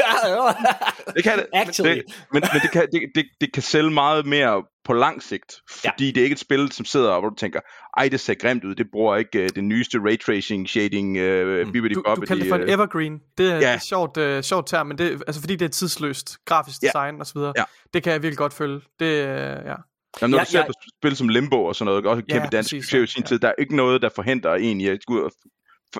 det 1.15 1.23
kan 1.23 1.37
det. 1.37 1.45
Actually. 1.53 1.95
Det, 1.95 2.03
men, 2.33 2.43
men 2.53 2.61
det, 2.61 2.71
kan, 2.71 2.87
det, 2.91 3.01
det, 3.15 3.25
det 3.41 3.53
kan 3.53 3.63
sælge 3.63 3.91
meget 3.91 4.25
mere 4.25 4.63
på 4.85 4.93
lang 4.93 5.23
sigt, 5.23 5.55
fordi 5.71 6.05
ja. 6.05 6.11
det 6.11 6.17
er 6.17 6.23
ikke 6.23 6.33
et 6.33 6.39
spil, 6.39 6.71
som 6.71 6.85
sidder 6.85 7.09
og 7.09 7.19
hvor 7.19 7.29
du 7.29 7.35
tænker, 7.35 7.59
ej, 7.97 8.09
det 8.09 8.19
ser 8.19 8.33
grimt 8.33 8.63
ud, 8.63 8.75
det 8.75 8.87
bruger 8.91 9.15
ikke 9.15 9.39
uh, 9.39 9.47
det 9.55 9.63
nyeste 9.63 9.97
ray 9.99 10.19
tracing, 10.19 10.69
shading, 10.69 11.17
uh, 11.17 11.67
mm. 11.67 11.71
bibbidi 11.71 11.93
Du, 11.93 12.03
du 12.15 12.21
kalder 12.21 12.43
det 12.43 12.49
for 12.49 12.55
en 12.55 12.69
evergreen. 12.69 13.19
Det 13.37 13.51
er 13.51 13.59
ja. 13.59 13.75
et 13.75 13.83
sjovt, 13.83 14.17
uh, 14.17 14.41
sjovt 14.41 14.67
term, 14.67 14.87
men 14.87 14.97
det, 14.97 15.11
altså, 15.27 15.41
fordi 15.41 15.55
det 15.55 15.65
er 15.65 15.69
tidsløst, 15.69 16.37
grafisk 16.45 16.81
design 16.81 17.15
ja. 17.15 17.21
osv., 17.21 17.39
ja. 17.39 17.63
det 17.93 18.03
kan 18.03 18.13
jeg 18.13 18.23
virkelig 18.23 18.37
godt 18.37 18.53
følge. 18.53 18.81
Det, 18.99 19.23
uh, 19.23 19.65
ja. 19.65 19.75
Jamen, 20.21 20.31
når 20.31 20.37
ja, 20.37 20.43
du 20.43 20.49
ser 20.49 20.59
ja. 20.59 20.65
på 20.65 20.73
spil 21.01 21.15
som 21.15 21.29
Limbo 21.29 21.65
og 21.65 21.75
sådan 21.75 21.85
noget, 21.85 22.05
også 22.05 22.23
kæmpe 22.29 22.43
ja, 22.43 22.49
dansk 22.49 22.69
succes 22.69 23.09
i 23.09 23.13
sin 23.13 23.21
ja. 23.21 23.27
tid, 23.27 23.39
der 23.39 23.47
er 23.47 23.53
ikke 23.59 23.75
noget, 23.75 24.01
der 24.01 24.09
forhindrer 24.15 24.55
en 24.55 24.81
i 24.81 24.87
at 24.87 24.99
gå 25.07 25.13
ud 25.13 25.21
og 25.21 25.31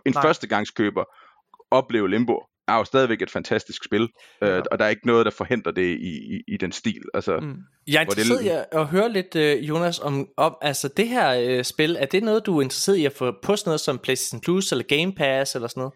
en 0.06 0.13
Nej. 0.13 0.21
førstegangskøber 0.21 1.03
opleve 1.71 2.10
Limbo 2.10 2.39
er 2.67 2.73
jo 2.73 2.84
stadigvæk 2.84 3.21
et 3.21 3.32
fantastisk 3.32 3.86
spil, 3.86 4.08
ja. 4.41 4.47
øh, 4.47 4.63
og 4.71 4.80
der 4.80 4.86
er 4.86 4.89
ikke 4.89 5.08
noget, 5.08 5.25
der 5.25 5.32
forhindrer 5.32 5.71
det 5.71 5.97
i, 5.99 6.36
i, 6.36 6.53
i 6.53 6.58
den 6.58 6.71
stil. 6.71 7.01
Altså, 7.13 7.39
mm. 7.39 7.56
Jeg 7.88 7.97
er 7.97 8.01
interesseret 8.01 8.45
i 8.45 8.49
at 8.71 8.86
høre 8.86 9.12
lidt, 9.12 9.36
uh, 9.36 9.69
Jonas, 9.69 9.99
om, 9.99 10.27
om 10.38 10.58
altså 10.62 10.88
det 10.88 11.08
her 11.08 11.58
uh, 11.58 11.63
spil, 11.63 11.97
er 11.99 12.06
det 12.06 12.23
noget, 12.23 12.45
du 12.45 12.58
er 12.58 12.62
interesseret 12.62 12.97
i 12.97 13.06
at 13.06 13.13
få 13.13 13.36
på 13.43 13.56
sådan 13.56 13.69
noget 13.69 13.82
som 13.82 13.99
PlayStation 13.99 14.41
Plus, 14.41 14.71
eller 14.71 14.86
Game 14.97 15.13
Pass, 15.13 15.56
eller 15.56 15.67
sådan 15.67 15.82
noget? 15.82 15.93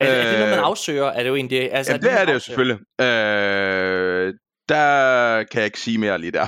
Er, 0.00 0.10
øh, 0.10 0.18
er 0.18 0.30
det 0.30 0.38
noget, 0.38 0.56
man 0.56 0.64
afsøger? 0.64 1.06
Er 1.06 1.22
det 1.22 1.28
jo 1.28 1.34
egentlig, 1.34 1.72
altså, 1.72 1.92
ja, 1.92 1.96
det, 1.96 2.04
det 2.04 2.20
er 2.20 2.24
det 2.24 2.34
jo 2.34 2.38
selvfølgelig. 2.38 2.78
Øh, 3.00 4.34
der 4.68 5.42
kan 5.42 5.58
jeg 5.58 5.64
ikke 5.64 5.80
sige 5.80 5.98
mere 5.98 6.18
lige 6.18 6.32
der. 6.32 6.46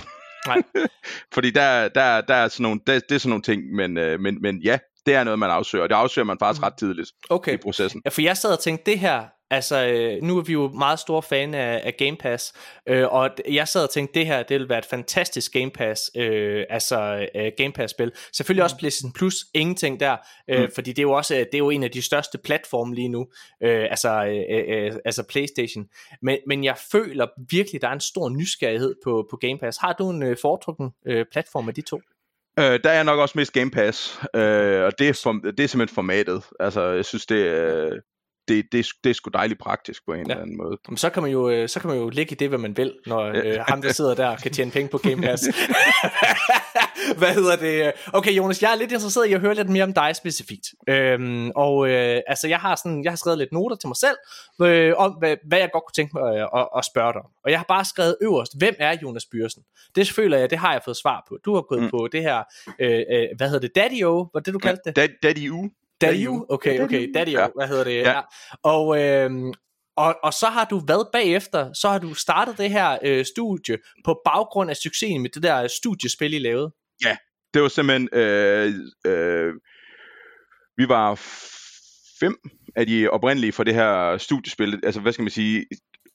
Nej. 0.48 0.62
Fordi 1.34 1.50
der, 1.50 1.88
der, 1.88 2.20
der 2.20 2.34
er 2.34 2.48
sådan 2.48 2.62
nogle, 2.62 2.80
der, 2.86 3.00
det 3.08 3.12
er 3.14 3.18
sådan 3.18 3.30
nogle 3.30 3.42
ting, 3.42 3.62
men, 3.74 3.98
øh, 3.98 4.20
men, 4.20 4.42
men 4.42 4.62
ja, 4.62 4.78
det 5.08 5.16
er 5.16 5.24
noget, 5.24 5.38
man 5.38 5.50
afsøger, 5.50 5.82
og 5.82 5.88
det 5.88 5.94
afsøger 5.94 6.26
man 6.26 6.38
faktisk 6.38 6.62
ret 6.62 6.74
tidligt 6.78 7.10
Okay. 7.30 7.54
i 7.54 7.56
processen. 7.56 8.02
Ja, 8.04 8.10
for 8.10 8.22
jeg 8.22 8.36
sad 8.36 8.52
og 8.52 8.58
tænkte, 8.58 8.90
det 8.90 8.98
her, 8.98 9.24
altså 9.50 9.86
øh, 9.86 10.22
nu 10.22 10.38
er 10.38 10.42
vi 10.42 10.52
jo 10.52 10.68
meget 10.68 10.98
store 10.98 11.22
fan 11.22 11.54
af, 11.54 11.80
af 11.84 11.94
Game 11.98 12.16
Pass, 12.16 12.52
øh, 12.88 13.06
og 13.12 13.30
jeg 13.48 13.68
sad 13.68 13.82
og 13.82 13.90
tænkte, 13.90 14.18
det 14.18 14.26
her, 14.26 14.42
det 14.42 14.60
vil 14.60 14.68
være 14.68 14.78
et 14.78 14.84
fantastisk 14.84 15.52
Game 15.52 15.70
Pass, 15.70 16.10
øh, 16.16 16.64
altså 16.70 17.26
øh, 17.34 17.52
Game 17.56 17.72
Pass 17.72 17.90
spil. 17.90 18.12
Selvfølgelig 18.32 18.64
også 18.64 18.76
PlayStation 18.78 19.12
Plus, 19.12 19.34
ingenting 19.54 20.00
der, 20.00 20.16
øh, 20.50 20.60
Mm. 20.60 20.68
fordi 20.74 20.90
det 20.90 20.98
er 20.98 21.02
jo 21.02 21.12
også, 21.12 21.34
det 21.34 21.54
er 21.54 21.58
jo 21.58 21.70
en 21.70 21.82
af 21.82 21.90
de 21.90 22.02
største 22.02 22.38
platforme 22.38 22.94
lige 22.94 23.08
nu, 23.08 23.26
øh, 23.62 23.86
altså, 23.90 24.24
øh, 24.24 24.86
øh, 24.86 24.92
altså 25.04 25.22
PlayStation. 25.28 25.86
Men, 26.22 26.38
men 26.46 26.64
jeg 26.64 26.76
føler 26.92 27.26
virkelig, 27.50 27.82
der 27.82 27.88
er 27.88 27.92
en 27.92 28.00
stor 28.00 28.28
nysgerrighed 28.28 28.94
på, 29.04 29.26
på 29.30 29.36
Game 29.36 29.58
Pass. 29.58 29.78
Har 29.78 29.92
du 29.92 30.10
en 30.10 30.22
øh, 30.22 30.36
foretrukken 30.42 30.90
øh, 31.06 31.26
platform 31.32 31.68
af 31.68 31.74
de 31.74 31.80
to? 31.82 32.00
Øh, 32.58 32.80
der 32.84 32.90
er 32.90 32.94
jeg 32.94 33.04
nok 33.04 33.18
også 33.18 33.38
mest 33.38 33.52
Game 33.52 33.70
Pass, 33.70 34.18
øh, 34.34 34.82
og 34.84 34.92
det 34.98 35.08
er, 35.08 35.20
for, 35.22 35.32
det 35.32 35.60
er 35.60 35.66
simpelthen 35.68 35.94
formatet. 35.94 36.42
Altså, 36.60 36.82
jeg 36.88 37.04
synes, 37.04 37.26
det 37.26 37.46
er, 37.48 37.90
det, 38.48 38.64
det, 38.72 38.86
det 39.04 39.10
er 39.10 39.14
sgu 39.14 39.30
dejligt 39.34 39.60
praktisk 39.60 40.02
på 40.06 40.12
en 40.12 40.18
Ja. 40.26 40.32
eller 40.32 40.42
anden 40.42 40.56
måde. 40.56 40.78
Jamen, 40.88 40.96
så 40.96 41.10
kan 41.10 41.22
man 41.22 41.32
jo 41.32 41.50
øh, 41.50 41.68
så 41.68 41.80
kan 41.80 41.88
man 41.90 41.98
jo 41.98 42.08
lægge 42.08 42.32
i 42.32 42.34
det 42.34 42.48
hvad 42.48 42.58
man 42.58 42.76
vil, 42.76 42.92
når 43.06 43.20
øh, 43.44 43.56
ham 43.68 43.82
der 43.82 43.92
sidder 43.92 44.14
der 44.14 44.36
kan 44.36 44.52
tjene 44.52 44.70
penge 44.70 44.88
på 44.88 44.98
Game 44.98 45.22
Pass. 45.22 45.42
Hvad 47.18 47.34
hedder 47.34 47.56
det? 47.56 47.92
Okay, 48.12 48.32
Jonas, 48.32 48.62
jeg 48.62 48.72
er 48.72 48.76
lidt 48.76 48.92
interesseret 48.92 49.26
i 49.26 49.32
at 49.32 49.40
høre 49.40 49.54
lidt 49.54 49.68
mere 49.68 49.84
om 49.84 49.92
dig 49.92 50.16
specifikt. 50.16 50.66
Øhm, 50.88 51.50
og 51.56 51.88
øh, 51.88 52.20
altså 52.26 52.48
jeg 52.48 52.58
har 52.58 52.76
sådan 52.76 53.04
jeg 53.04 53.12
har 53.12 53.16
skrevet 53.16 53.38
lidt 53.38 53.52
noter 53.52 53.76
til 53.76 53.88
mig 53.88 53.96
selv 53.96 54.16
øh, 54.62 54.94
om 54.96 55.12
hvad, 55.12 55.36
hvad 55.48 55.58
jeg 55.58 55.70
godt 55.72 55.84
kunne 55.84 55.96
tænke 55.96 56.18
mig 56.18 56.36
øh, 56.36 56.60
at, 56.60 56.68
at 56.76 56.84
spørge 56.84 57.12
dig 57.12 57.20
om. 57.20 57.30
Og 57.44 57.50
jeg 57.50 57.58
har 57.58 57.64
bare 57.68 57.84
skrevet 57.84 58.16
øverst, 58.22 58.58
hvem 58.58 58.74
er 58.78 58.96
Jonas 59.02 59.26
Byrsen? 59.32 59.62
Det 59.94 60.10
føler 60.10 60.38
jeg, 60.38 60.50
det 60.50 60.58
har 60.58 60.72
jeg 60.72 60.82
fået 60.84 60.96
svar 60.96 61.24
på. 61.28 61.38
Du 61.44 61.54
har 61.54 61.62
gået 61.62 61.82
mm. 61.82 61.90
På 61.90 62.08
det 62.12 62.22
her 62.22 62.42
øh, 62.78 63.02
øh, 63.12 63.28
hvad 63.36 63.48
hedder 63.48 63.68
det? 63.68 63.78
Daddy-O, 63.78 64.30
var 64.34 64.40
det 64.40 64.54
du 64.54 64.58
kaldte 64.58 64.82
det? 64.84 64.96
Daddy, 64.96 65.12
Daddy 65.22 65.50
U. 65.50 65.68
Daddy 66.00 66.28
Okay, 66.48 66.80
okay, 66.80 67.12
Daddy 67.14 67.32
Ja. 67.32 67.46
Hvad 67.56 67.68
hedder 67.68 67.84
det? 67.84 67.96
Ja. 67.96 68.10
Ja. 68.10 68.20
Og, 68.62 69.02
øhm, 69.02 69.52
og, 69.96 70.16
og 70.22 70.32
så 70.32 70.46
har 70.46 70.64
du 70.64 70.78
været 70.86 71.08
bagefter, 71.12 71.72
så 71.72 71.88
har 71.88 71.98
du 71.98 72.14
startet 72.14 72.58
det 72.58 72.70
her 72.70 72.98
øh, 73.02 73.24
studie 73.24 73.78
på 74.04 74.20
baggrund 74.24 74.70
af 74.70 74.76
succesen 74.76 75.22
med 75.22 75.30
det 75.30 75.42
der 75.42 75.68
studiespil, 75.68 76.34
I 76.34 76.38
lavede. 76.38 76.72
Det 77.54 77.62
var 77.62 77.68
simpelthen, 77.68 78.08
øh, 78.12 78.74
øh, 79.06 79.54
vi 80.76 80.88
var 80.88 81.14
fem 82.20 82.36
af 82.76 82.86
de 82.86 83.08
oprindelige 83.10 83.52
for 83.52 83.64
det 83.64 83.74
her 83.74 84.18
studiespil, 84.18 84.80
altså 84.84 85.00
hvad 85.00 85.12
skal 85.12 85.22
man 85.22 85.30
sige, 85.30 85.66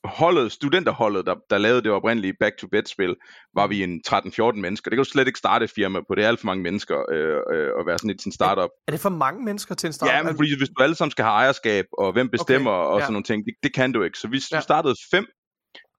holdet, 0.04 0.52
studenterholdet, 0.52 1.26
der, 1.26 1.34
der 1.50 1.58
lavede 1.58 1.82
det 1.82 1.90
oprindelige 1.90 2.34
back-to-bed-spil, 2.40 3.14
var 3.54 3.66
vi 3.66 3.82
en 3.82 4.00
13-14 4.08 4.52
mennesker. 4.52 4.90
Det 4.90 4.96
kan 4.96 5.04
du 5.04 5.10
slet 5.10 5.26
ikke 5.26 5.38
starte 5.38 5.64
et 5.64 5.70
firma 5.74 6.00
på, 6.08 6.14
det 6.14 6.24
er 6.24 6.28
alt 6.28 6.40
for 6.40 6.46
mange 6.46 6.62
mennesker 6.62 7.12
øh, 7.12 7.40
øh, 7.52 7.70
at 7.80 7.86
være 7.86 7.98
sådan 7.98 8.10
et 8.10 8.20
sådan 8.20 8.32
startup. 8.32 8.70
Er 8.88 8.92
det 8.92 9.00
for 9.00 9.08
mange 9.08 9.44
mennesker 9.44 9.74
til 9.74 9.86
en 9.86 9.92
start? 9.92 10.10
Ja, 10.10 10.22
men 10.22 10.36
fordi 10.36 10.56
hvis 10.58 10.68
du 10.68 10.82
alle 10.82 10.94
sammen 10.94 11.10
skal 11.10 11.24
have 11.24 11.32
ejerskab, 11.32 11.84
og 11.98 12.12
hvem 12.12 12.28
bestemmer 12.30 12.70
Okay, 12.70 12.92
og 12.92 12.98
ja. 12.98 13.04
sådan 13.04 13.12
nogle 13.12 13.24
ting, 13.24 13.44
det, 13.46 13.54
det 13.62 13.74
kan 13.74 13.92
du 13.92 14.02
ikke. 14.02 14.18
Så 14.18 14.28
vi, 14.28 14.40
Ja. 14.52 14.56
vi 14.58 14.62
startede 14.62 14.94
fem. 15.10 15.26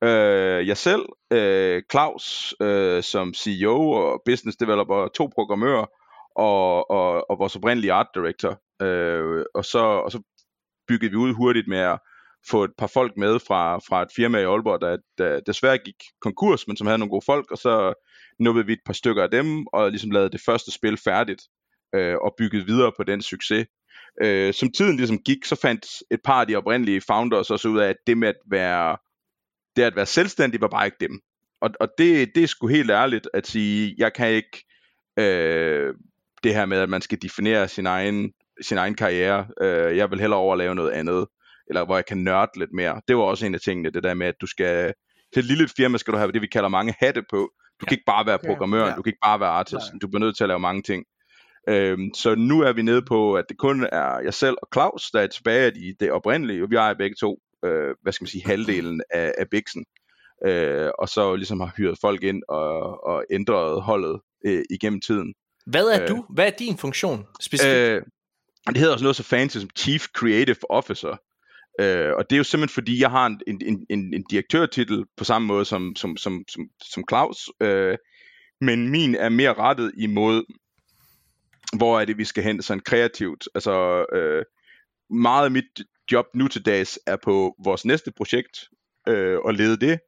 Øh, 0.06 0.68
jeg 0.68 0.78
selv, 0.78 1.06
øh, 1.32 1.82
Claus 1.92 2.56
øh, 2.62 3.04
som 3.04 3.34
CEO 3.34 3.92
og 3.92 4.22
business 4.26 4.58
developer, 4.58 5.08
to 5.08 5.30
programmører 5.36 5.86
og, 6.36 6.92
og, 6.92 7.30
og 7.30 7.40
vores 7.40 7.56
oprindelige 7.56 7.94
art 7.94 8.08
director. 8.16 8.62
Øh, 8.82 9.46
og, 9.56 9.66
så, 9.66 9.80
og 9.80 10.12
så 10.12 10.22
byggede 10.88 11.12
vi 11.12 11.18
ud 11.18 11.34
hurtigt 11.34 11.68
med 11.68 11.78
at 11.80 12.00
få 12.50 12.64
et 12.64 12.72
par 12.78 12.88
folk 12.88 13.18
med 13.18 13.40
fra, 13.48 13.78
fra 13.78 14.02
et 14.02 14.10
firma 14.16 14.38
i 14.40 14.44
Aalborg, 14.44 14.82
der, 14.82 14.98
der 15.18 15.40
desværre 15.40 15.78
gik 15.78 15.96
konkurs, 16.22 16.68
men 16.68 16.78
som 16.78 16.88
havde 16.88 16.98
nogle 16.98 17.10
gode 17.10 17.26
folk, 17.26 17.52
og 17.52 17.58
så 17.58 17.94
nubbede 18.40 18.66
vi 18.66 18.74
et 18.74 18.86
par 18.86 18.94
stykker 18.94 19.24
af 19.24 19.32
dem, 19.32 19.66
og 19.74 19.90
ligesom 19.90 20.12
lavede 20.12 20.30
det 20.30 20.42
første 20.46 20.72
spil 20.72 20.98
færdigt, 20.98 21.42
øh, 21.96 22.16
og 22.16 22.34
byggede 22.38 22.66
videre 22.66 22.92
på 22.98 23.04
den 23.04 23.22
succes. 23.22 23.66
Øh, 24.22 24.54
som 24.54 24.72
tiden 24.72 24.98
ligesom 24.98 25.18
gik, 25.18 25.46
så 25.46 25.56
fandt 25.62 25.86
et 26.12 26.20
par 26.24 26.42
af 26.42 26.48
de 26.48 26.56
oprindelige 26.56 27.02
founders 27.02 27.52
også 27.52 27.68
ud 27.68 27.80
af, 27.80 27.90
at 27.90 27.96
det 28.08 28.18
med 28.18 28.28
at 28.28 28.36
være, 28.50 28.98
det 29.76 29.82
at 29.84 29.96
være 29.96 30.06
selvstændig 30.06 30.62
var 30.62 30.68
bare 30.68 30.86
ikke 30.86 30.98
dem. 31.00 31.20
Og, 31.62 31.70
og 31.80 31.88
det, 31.98 32.36
det 32.36 32.44
er 32.44 32.48
sgu 32.48 32.68
helt 32.68 32.92
ærligt 32.92 33.28
at 33.34 33.48
sige, 33.48 33.96
jeg 33.98 34.14
kan 34.14 34.30
ikke 34.30 34.66
øh, 35.20 35.94
det 36.44 36.54
her 36.56 36.66
med, 36.66 36.78
at 36.78 36.90
man 36.90 37.02
skal 37.02 37.18
definere 37.22 37.68
sin 37.68 37.86
egen, 37.86 38.32
sin 38.62 38.78
egen 38.78 38.96
karriere. 38.96 39.48
Øh, 39.62 39.98
jeg 39.98 40.12
vil 40.12 40.20
hellere 40.20 40.40
over 40.40 40.56
lave 40.56 40.76
noget 40.76 40.92
andet, 40.92 41.28
eller 41.70 41.86
hvor 41.86 41.96
jeg 41.96 42.06
kan 42.06 42.18
nørde 42.18 42.60
lidt 42.60 42.74
mere. 42.74 43.02
Det 43.08 43.18
var 43.18 43.24
også 43.24 43.46
en 43.46 43.56
af 43.56 43.62
tingene, 43.62 43.90
det 43.90 44.04
der 44.04 44.14
med, 44.14 44.28
at 44.28 44.36
du 44.42 44.48
skal, 44.48 44.94
til 45.34 45.40
et 45.40 45.46
lille 45.46 45.68
firma 45.78 45.98
skal 45.98 46.14
du 46.14 46.18
have 46.18 46.32
det, 46.32 46.42
vi 46.42 46.48
kalder 46.48 46.70
mange 46.70 46.96
hatte 47.00 47.24
på. 47.30 47.52
Du 47.82 47.86
kan 47.86 47.94
ikke 47.96 48.06
bare 48.06 48.26
være 48.26 48.40
Ja, 48.44 48.48
programmør, 48.48 48.86
ja. 48.88 48.96
du 48.96 49.02
kan 49.02 49.10
ikke 49.10 49.26
bare 49.26 49.40
være 49.40 49.50
artist, 49.50 49.94
Nej. 49.94 50.00
du 50.02 50.08
bliver 50.08 50.20
nødt 50.20 50.38
til 50.38 50.44
at 50.44 50.48
lave 50.48 50.60
mange 50.60 50.82
ting. 50.82 51.06
Øhm, 51.70 52.14
så 52.14 52.36
nu 52.36 52.62
er 52.62 52.74
vi 52.74 52.82
nede 52.82 53.02
på, 53.02 53.34
at 53.34 53.46
det 53.50 53.58
kun 53.58 53.88
er 53.92 54.20
jeg 54.20 54.34
selv 54.34 54.56
og 54.62 54.68
Claus, 54.74 55.12
der 55.12 55.22
er 55.22 55.28
tilbage 55.28 55.72
i 55.76 55.94
det 56.00 56.12
oprindelige, 56.12 56.70
vi 56.70 56.76
ejer 56.76 56.94
begge 56.94 57.16
to, 57.20 57.40
øh, 57.66 57.96
hvad 58.02 58.14
skal 58.14 58.24
man 58.24 58.30
sige, 58.30 58.46
halvdelen 58.46 59.02
af, 59.10 59.34
af 59.38 59.50
Bixen. 59.50 59.86
Øh, 60.46 60.90
og 61.00 61.10
så 61.10 61.36
ligesom 61.36 61.60
har 61.60 61.74
hyret 61.78 61.98
folk 62.02 62.24
ind 62.24 62.44
og, 62.48 63.04
og 63.04 63.26
ændret 63.32 63.82
holdet 63.82 64.22
øh, 64.46 64.64
igennem 64.70 65.02
tiden. 65.02 65.34
Hvad 65.66 65.86
er 65.88 66.02
Øh. 66.02 66.08
du? 66.08 66.26
Hvad 66.30 66.46
er 66.46 66.52
din 66.60 66.78
funktion 66.78 67.26
specifikt? 67.42 67.76
Øh, 67.76 68.02
det 68.68 68.78
hedder 68.78 68.94
også 68.94 69.04
noget 69.04 69.16
så 69.16 69.24
fancy 69.24 69.58
som 69.58 69.70
Chief 69.78 70.06
Creative 70.06 70.72
Officer. 70.72 71.18
Øh, 71.80 72.14
og 72.18 72.30
det 72.30 72.36
er 72.36 72.38
jo 72.38 72.44
simpelthen 72.44 72.74
fordi, 72.74 73.02
jeg 73.02 73.12
har 73.12 73.26
en, 73.26 73.42
en, 73.48 73.62
en, 73.66 73.86
en, 73.90 74.14
en 74.14 74.24
direktørtitel 74.30 75.06
på 75.18 75.24
samme 75.24 75.48
måde 75.48 75.66
som, 75.66 75.96
som, 75.96 76.18
som, 76.18 76.44
som, 76.48 76.70
som 76.84 77.04
Claus. 77.10 77.50
Øh, 77.62 77.98
men 78.62 78.90
min 78.90 79.16
er 79.16 79.30
mere 79.30 79.54
rettet 79.54 79.92
imod, 79.98 80.44
hvor 81.78 82.00
er 82.00 82.06
det, 82.06 82.18
vi 82.18 82.26
skal 82.26 82.44
hen 82.44 82.62
sådan 82.62 82.82
kreativt. 82.86 83.48
Altså, 83.56 84.06
øh, 84.14 84.46
meget 85.10 85.46
af 85.46 85.52
mit 85.52 85.82
job 86.12 86.26
nu 86.34 86.48
til 86.48 86.66
dags 86.66 87.00
er 87.08 87.16
på 87.24 87.56
vores 87.64 87.86
næste 87.86 88.12
projekt, 88.18 88.70
øh, 89.08 89.38
og 89.40 89.54
lede 89.54 89.78
det. 89.78 90.00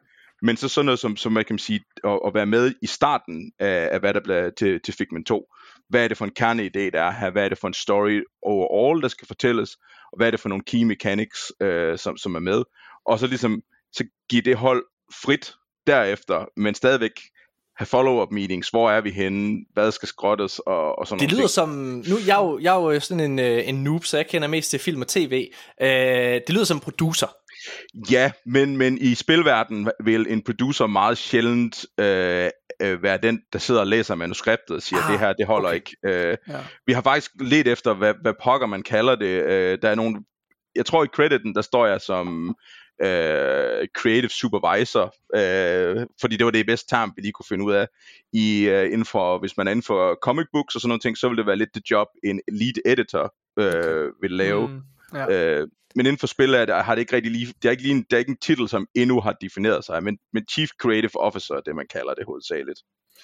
Men 0.42 0.58
så 0.58 0.70
sådan 0.70 0.86
noget 0.86 1.00
som, 1.00 1.16
som 1.16 1.32
man 1.32 1.46
kan 1.46 1.58
sige, 1.58 1.82
at, 2.04 2.20
at 2.26 2.34
være 2.34 2.46
med 2.46 2.74
i 2.82 2.88
starten 2.88 3.52
af, 3.60 3.90
af 3.92 4.00
hvad 4.00 4.14
der 4.14 4.20
bliver 4.20 4.50
til, 4.50 4.80
til 4.82 4.94
Figment 4.94 5.28
2. 5.28 5.46
Hvad 5.90 6.04
er 6.04 6.08
det 6.08 6.18
for 6.18 6.26
en 6.26 6.32
kerneidé, 6.40 6.90
der 6.90 7.02
er 7.02 7.12
her? 7.12 7.30
Hvad 7.30 7.46
er 7.46 7.50
det 7.50 7.58
for 7.58 7.68
en 7.68 7.74
story 7.74 8.22
overall, 8.42 9.02
der 9.02 9.08
skal 9.08 9.28
fortælles? 9.28 9.78
Og 10.12 10.18
hvad 10.18 10.28
er 10.28 10.32
det 10.32 10.40
for 10.40 10.50
nogle 10.50 10.64
key 10.64 10.84
mechanics, 10.84 11.52
øh, 11.62 11.98
som, 11.98 12.18
som 12.18 12.36
er 12.36 12.40
med? 12.40 12.64
Og 13.06 13.20
så 13.20 13.28
ligesom, 13.28 13.62
så 13.94 14.04
give 14.30 14.42
det 14.42 14.56
hold 14.58 14.86
frit 15.14 15.54
derefter, 15.88 16.46
men 16.58 16.76
stadigvæk 16.76 17.12
have 17.78 17.86
follow-up 17.88 18.32
meetings. 18.32 18.70
Hvor 18.70 18.92
er 18.92 19.02
vi 19.02 19.12
henne? 19.12 19.66
Hvad 19.74 19.92
skal 19.92 20.08
skrottes? 20.08 20.60
Og, 20.60 21.00
og 21.00 21.08
sådan 21.08 21.20
Det 21.20 21.30
lyder 21.32 21.42
ting. 21.42 21.50
som, 21.50 21.70
nu 22.10 22.16
jeg 22.28 22.38
er 22.40 22.44
jo, 22.46 22.60
jeg 22.60 22.76
er 22.76 22.94
jo 22.94 23.00
sådan 23.00 23.32
en, 23.32 23.40
øh, 23.40 23.70
en 23.70 23.84
noob, 23.84 24.04
så 24.06 24.18
jeg 24.18 24.28
kender 24.28 24.48
mest 24.48 24.70
til 24.70 24.80
film 24.80 25.02
og 25.02 25.08
tv. 25.08 25.48
Øh, 25.82 25.88
det 25.88 26.50
lyder 26.50 26.64
som 26.66 26.80
producer. 26.80 27.28
Ja, 28.12 28.32
men, 28.46 28.78
men 28.78 28.98
i 28.98 29.16
spilverdenen 29.16 29.90
vil 30.04 30.26
en 30.30 30.42
producer 30.42 30.88
meget 30.88 31.18
sjældent 31.18 31.86
øh, 32.00 32.50
øh, 32.82 33.04
være 33.04 33.18
den, 33.24 33.42
der 33.54 33.60
sidder 33.60 33.82
og 33.82 33.88
læser 33.88 34.16
manuskriptet 34.16 34.76
og 34.76 34.82
siger, 34.82 35.00
Ah, 35.06 35.12
det 35.12 35.20
her, 35.20 35.34
det 35.34 35.46
holder 35.48 35.70
okay. 35.70 35.82
okay. 36.04 36.10
ikke. 36.10 36.28
Øh, 36.30 36.38
Ja. 36.50 36.58
Vi 36.88 36.94
har 36.94 37.02
faktisk 37.02 37.32
let 37.42 37.68
efter, 37.68 37.94
hvad, 37.94 38.14
hvad 38.22 38.34
pokker 38.44 38.68
man 38.68 38.84
kalder 38.84 39.16
det. 39.16 39.44
Øh, 39.44 39.78
der 39.82 39.90
er 39.90 39.96
nogle, 39.96 40.16
jeg 40.76 40.86
tror 40.86 41.04
i 41.04 41.08
crediten, 41.08 41.56
der 41.56 41.62
står 41.62 41.86
jeg 41.86 42.02
som 42.02 42.56
øh, 43.02 43.88
creative 43.98 44.30
supervisor, 44.30 45.14
øh, 45.36 46.06
fordi 46.22 46.38
det 46.38 46.46
var 46.46 46.52
det 46.52 46.66
bedste 46.66 46.96
term, 46.96 47.14
vi 47.16 47.22
lige 47.22 47.32
kunne 47.32 47.46
finde 47.50 47.66
ud 47.66 47.74
af. 47.74 47.88
I, 48.34 48.68
øh, 48.70 48.86
inden 48.86 49.06
for, 49.06 49.40
hvis 49.40 49.58
man 49.58 49.68
er 49.68 49.72
inden 49.72 49.84
for 49.84 50.18
comic 50.22 50.46
books 50.54 50.76
og 50.76 50.82
sådan 50.82 50.90
nogle 50.90 51.00
ting, 51.00 51.18
så 51.18 51.30
vil 51.30 51.38
det 51.38 51.46
være 51.46 51.56
lidt 51.56 51.76
det 51.76 51.92
job, 51.92 52.08
en 52.24 52.42
lead 52.52 52.74
editor 52.86 53.34
øh, 53.60 54.12
vil 54.22 54.32
lave. 54.32 54.68
Mm, 54.68 54.82
ja. 55.14 55.60
Øh, 55.60 55.68
men 55.96 56.06
inden 56.06 56.20
for 56.20 56.28
spil 56.28 56.54
er 56.54 56.66
det, 56.66 56.76
har 56.76 56.96
det 56.96 57.00
ikke 57.00 57.16
rigtig 57.16 57.32
lige, 57.32 57.54
det 57.62 57.66
er 57.68 57.72
ikke 57.72 57.84
lige 57.84 57.96
en, 57.96 58.04
det 58.04 58.14
er 58.14 58.18
ikke 58.18 58.32
en 58.32 58.38
titel, 58.38 58.70
som 58.70 58.88
endnu 58.96 59.22
har 59.22 59.36
defineret 59.42 59.86
sig, 59.86 60.04
men, 60.04 60.18
men 60.34 60.44
Chief 60.52 60.70
Creative 60.82 61.20
Officer 61.20 61.56
er 61.56 61.62
det, 61.62 61.76
man 61.76 61.88
kalder 61.88 62.14
det 62.14 62.26
hovedsageligt. 62.26 62.80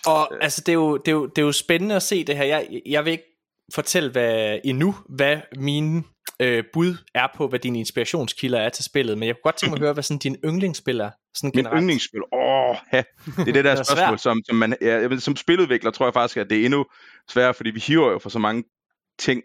Og 0.06 0.30
Øh. 0.32 0.38
altså, 0.42 0.62
det 0.66 0.70
er, 0.70 0.74
jo, 0.74 0.98
det, 0.98 1.08
er 1.08 1.12
jo, 1.12 1.26
det 1.26 1.38
er 1.38 1.46
jo 1.46 1.52
spændende 1.52 1.96
at 1.96 2.04
se 2.04 2.24
det 2.24 2.38
her. 2.38 2.44
Jeg, 2.44 2.82
jeg 2.86 3.06
vil 3.06 3.12
ikke 3.12 3.33
fortælle 3.74 4.12
hvad, 4.12 4.60
endnu, 4.64 4.96
hvad 5.10 5.38
mine 5.58 6.04
øh, 6.40 6.64
bud 6.74 6.96
er 7.16 7.28
på, 7.36 7.48
hvad 7.48 7.60
dine 7.60 7.80
inspirationskilder 7.80 8.60
er 8.60 8.70
til 8.70 8.86
spillet, 8.86 9.18
men 9.18 9.28
jeg 9.28 9.36
kunne 9.36 9.42
godt 9.44 9.56
tænke 9.58 9.72
mig 9.72 9.78
at 9.78 9.82
høre, 9.82 9.94
hvad 9.94 10.04
sådan 10.04 10.20
din 10.20 10.36
yndlingsspil 10.46 11.00
er. 11.00 11.10
Sådan 11.36 11.52
Min 11.56 11.64
generelt. 11.64 11.82
yndlingsspil, 11.82 12.22
åh, 12.34 12.76
ja, 12.94 13.04
det 13.38 13.48
er 13.48 13.54
det 13.54 13.56
der 13.66 13.72
Den 13.72 13.80
er 13.80 13.84
spørgsmål, 13.84 14.20
som, 14.20 14.42
som, 14.46 14.56
man, 14.56 14.76
ja, 14.82 15.18
som 15.20 15.36
spiludvikler 15.36 15.92
tror 15.92 16.06
jeg 16.06 16.14
faktisk, 16.14 16.38
at 16.38 16.50
det 16.50 16.62
er 16.62 16.66
endnu 16.66 16.86
sværere, 17.30 17.54
fordi 17.54 17.70
vi 17.70 17.80
hiver 17.80 18.12
jo 18.12 18.20
for 18.20 18.30
så 18.30 18.40
mange 18.40 18.64
ting. 19.20 19.42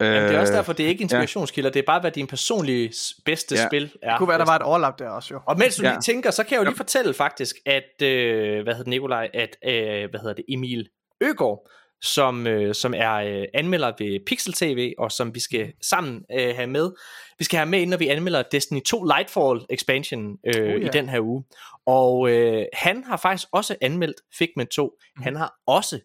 Jamen, 0.00 0.22
det 0.22 0.34
er 0.34 0.40
også 0.40 0.52
Øh, 0.52 0.56
derfor, 0.56 0.72
det 0.72 0.84
er 0.84 0.88
ikke 0.88 1.02
inspirationskilder, 1.02 1.70
det 1.70 1.80
er 1.80 1.86
bare, 1.86 2.00
hvad 2.00 2.10
din 2.10 2.26
personlige 2.26 2.92
bedste 3.24 3.54
Ja. 3.54 3.66
spil 3.68 3.92
er. 4.02 4.10
Det 4.10 4.18
kunne 4.18 4.28
være, 4.28 4.38
der 4.38 4.44
var 4.44 4.56
et 4.56 4.62
overlap 4.62 4.98
der 4.98 5.08
også 5.08 5.34
jo. 5.34 5.40
Og 5.46 5.58
mens 5.58 5.76
du 5.76 5.82
Ja. 5.82 5.90
lige 5.90 6.00
tænker, 6.00 6.30
så 6.30 6.44
kan 6.44 6.52
jeg 6.52 6.58
jo 6.58 6.64
lige 6.64 6.76
fortælle 6.76 7.14
faktisk, 7.14 7.56
at, 7.66 8.02
øh, 8.02 8.62
hvad 8.62 8.72
hedder 8.72 8.76
det, 8.76 8.86
Nikolaj, 8.86 9.30
at, 9.34 9.56
øh, 9.66 10.10
hvad 10.10 10.20
hedder 10.20 10.34
det, 10.34 10.44
Emil 10.48 10.88
Øgaard, 11.20 11.70
som, 12.04 12.46
øh, 12.46 12.74
som 12.74 12.94
er 12.96 13.14
øh, 13.14 13.44
anmelder 13.54 13.92
ved 13.98 14.26
Pixel 14.26 14.52
TV, 14.52 14.92
og 14.98 15.12
som 15.12 15.34
vi 15.34 15.40
skal 15.40 15.72
sammen 15.82 16.22
øh, 16.38 16.54
have 16.54 16.66
med. 16.66 16.90
Vi 17.38 17.44
skal 17.44 17.56
have 17.56 17.68
med, 17.68 17.86
når 17.86 17.96
vi 17.96 18.08
anmelder 18.08 18.42
Destiny 18.42 18.82
2 18.82 19.04
Lightfall 19.04 19.60
expansion 19.70 20.36
øh, 20.46 20.62
Oh, 20.62 20.82
ja. 20.82 20.86
i 20.86 20.88
den 20.92 21.08
her 21.08 21.20
uge. 21.20 21.44
Og 21.86 22.30
øh, 22.30 22.64
han 22.72 23.04
har 23.04 23.16
faktisk 23.16 23.48
også 23.52 23.76
anmeldt 23.80 24.16
Figment 24.38 24.70
2. 24.70 24.90
Han 25.22 25.36
har 25.36 25.54
også 25.66 26.00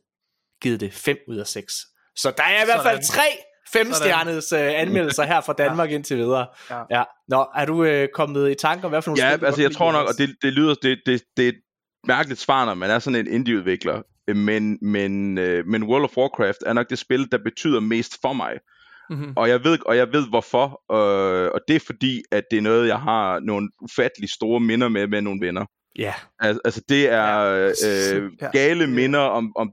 givet 0.61 0.79
det 0.79 0.93
5 0.93 1.17
ud 1.27 1.37
af 1.37 1.47
6. 1.47 1.73
Så 2.15 2.31
der 2.37 2.43
er 2.43 2.63
i 2.63 2.65
hvert 2.65 2.83
fald 2.83 3.03
tre 3.03 3.23
femstjernes 3.73 4.53
uh, 4.53 4.59
anmeldelser 4.59 5.23
her 5.23 5.41
fra 5.41 5.53
Danmark 5.63 5.89
ja. 5.89 5.95
indtil 5.95 6.17
videre. 6.17 6.47
Ja. 6.69 6.83
ja. 6.91 7.03
Nå, 7.27 7.47
er 7.55 7.65
du 7.65 7.85
uh, 7.85 8.05
kommet 8.13 8.51
i 8.51 8.55
tanke 8.55 8.85
om, 8.85 8.91
hvad 8.91 9.01
for 9.01 9.11
nogle 9.11 9.23
Ja, 9.23 9.35
spil, 9.35 9.45
altså 9.45 9.61
jeg 9.61 9.71
tror 9.71 9.91
nok, 9.91 10.07
og 10.07 10.13
det, 10.17 10.35
det 10.41 10.53
lyder, 10.53 10.75
det, 10.81 10.99
det, 11.05 11.21
det 11.37 11.45
er 11.45 11.49
et 11.49 11.61
mærkeligt 12.07 12.39
svar, 12.39 12.65
når 12.65 12.73
man 12.73 12.89
er 12.89 12.99
sådan 12.99 13.27
en 13.27 13.33
indie-udvikler, 13.33 14.01
men, 14.36 14.77
men, 14.82 15.38
uh, 15.38 15.67
men 15.67 15.84
World 15.84 16.03
of 16.03 16.17
Warcraft 16.17 16.57
er 16.65 16.73
nok 16.73 16.89
det 16.89 16.99
spil, 16.99 17.32
der 17.32 17.38
betyder 17.38 17.80
mest 17.80 18.21
for 18.21 18.34
mig. 18.34 18.59
Mm-hmm. 19.09 19.34
Og 19.36 19.49
jeg 19.49 19.63
ved 19.63 19.77
og 19.86 19.97
jeg 19.97 20.13
ved 20.13 20.30
hvorfor, 20.30 20.65
øh, 20.91 21.51
og 21.53 21.61
det 21.67 21.75
er 21.75 21.80
fordi 21.86 22.23
at 22.32 22.43
det 22.51 22.57
er 22.57 22.61
noget 22.61 22.88
jeg 22.88 22.99
har 22.99 23.39
nogle 23.39 23.69
ufattelig 23.82 24.30
store 24.30 24.59
minder 24.59 24.88
med 24.88 25.07
med 25.07 25.21
nogle 25.21 25.47
venner. 25.47 25.65
Ja. 25.97 26.03
Yeah. 26.03 26.13
Altså, 26.39 26.61
altså 26.65 26.82
det 26.89 27.09
er 27.09 27.41
ja. 27.84 28.15
øh, 28.15 28.32
gale 28.51 28.88
minder 28.88 29.19
om, 29.19 29.53
om 29.55 29.71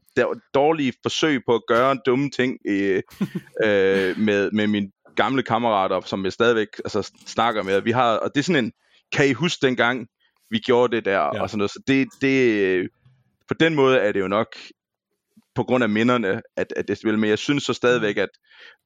dårlige 0.55 0.93
forsøg 1.03 1.43
på 1.47 1.55
at 1.55 1.63
gøre 1.69 1.99
dumme 2.07 2.31
ting 2.31 2.59
øh, 2.67 3.03
øh, 3.65 4.19
med, 4.19 4.51
med 4.51 4.67
mine 4.67 4.91
gamle 5.17 5.43
kammerater, 5.43 6.01
som 6.01 6.25
jeg 6.25 6.33
stadigvæk 6.33 6.69
altså, 6.85 7.13
snakker 7.27 7.63
med. 7.63 7.81
Vi 7.81 7.91
har, 7.91 8.17
og 8.17 8.31
det 8.35 8.41
er 8.41 8.45
sådan 8.45 8.65
en, 8.65 8.73
kan 9.13 9.29
I 9.29 9.33
huske 9.33 9.67
dengang, 9.67 10.07
vi 10.51 10.59
gjorde 10.59 10.97
det 10.97 11.05
der, 11.05 11.19
ja. 11.19 11.43
og 11.43 11.51
sådan 11.51 11.59
noget. 11.59 11.71
Så 11.71 11.83
det, 11.87 12.09
det, 12.21 12.89
på 13.49 13.55
den 13.61 13.75
måde 13.75 13.99
er 13.99 14.13
det 14.13 14.21
jo 14.21 14.29
nok 14.29 14.57
på 15.55 15.65
grund 15.65 15.85
af 15.85 15.91
minderne, 15.91 16.43
at, 16.57 16.73
at 16.77 16.89
det 16.89 16.99
spil, 16.99 17.19
men 17.19 17.31
jeg 17.31 17.39
synes 17.39 17.63
så 17.63 17.73
stadigvæk, 17.73 18.17
at 18.17 18.29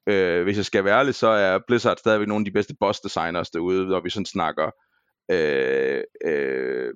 øh, 0.07 0.43
hvis 0.43 0.57
jeg 0.57 0.65
skal 0.65 0.85
være 0.85 0.99
ærlig, 0.99 1.15
så 1.15 1.27
er 1.27 1.59
Blizzard 1.67 1.97
stadigvæk 1.97 2.27
nogle 2.27 2.41
af 2.41 2.45
de 2.45 2.51
bedste 2.51 2.75
boss 2.79 2.99
designers 2.99 3.49
derude, 3.49 3.87
når 3.87 3.99
vi 4.03 4.09
sådan 4.09 4.25
snakker 4.25 4.71
øh, 5.31 6.03
øh, 6.25 6.93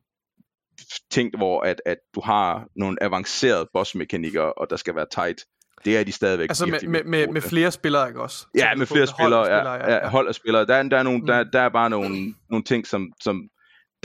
ting, 1.11 1.37
hvor 1.37 1.61
at, 1.61 1.81
at 1.85 1.97
du 2.15 2.21
har 2.21 2.67
nogle 2.75 3.03
avancerede 3.03 3.69
bossmekanikker, 3.73 4.41
og 4.41 4.69
der 4.69 4.75
skal 4.75 4.95
være 4.95 5.05
tight. 5.11 5.45
Det 5.85 5.97
er 5.97 6.03
de 6.03 6.11
stadigvæk. 6.11 6.49
Altså 6.49 6.65
med, 6.65 6.79
med, 6.87 7.03
med, 7.03 7.27
med 7.27 7.41
flere 7.41 7.71
spillere, 7.71 8.07
ikke 8.07 8.21
også? 8.21 8.45
Ja, 8.55 8.75
med 8.75 8.85
flere 8.85 9.07
spillere, 9.07 9.39
hold 9.39 9.49
ja, 9.49 9.59
spillere, 9.59 9.91
ja, 9.91 9.93
ja. 9.93 10.09
hold 10.09 10.27
af 10.27 10.35
spillere. 10.35 10.65
Der, 10.65 10.83
der, 10.83 10.97
er 10.97 11.03
nogle, 11.03 11.19
mm. 11.19 11.25
der, 11.25 11.43
der 11.43 11.61
er 11.61 11.69
bare 11.69 11.89
nogle, 11.89 12.33
nogle 12.49 12.63
ting, 12.63 12.87
som, 12.87 13.13
som 13.21 13.49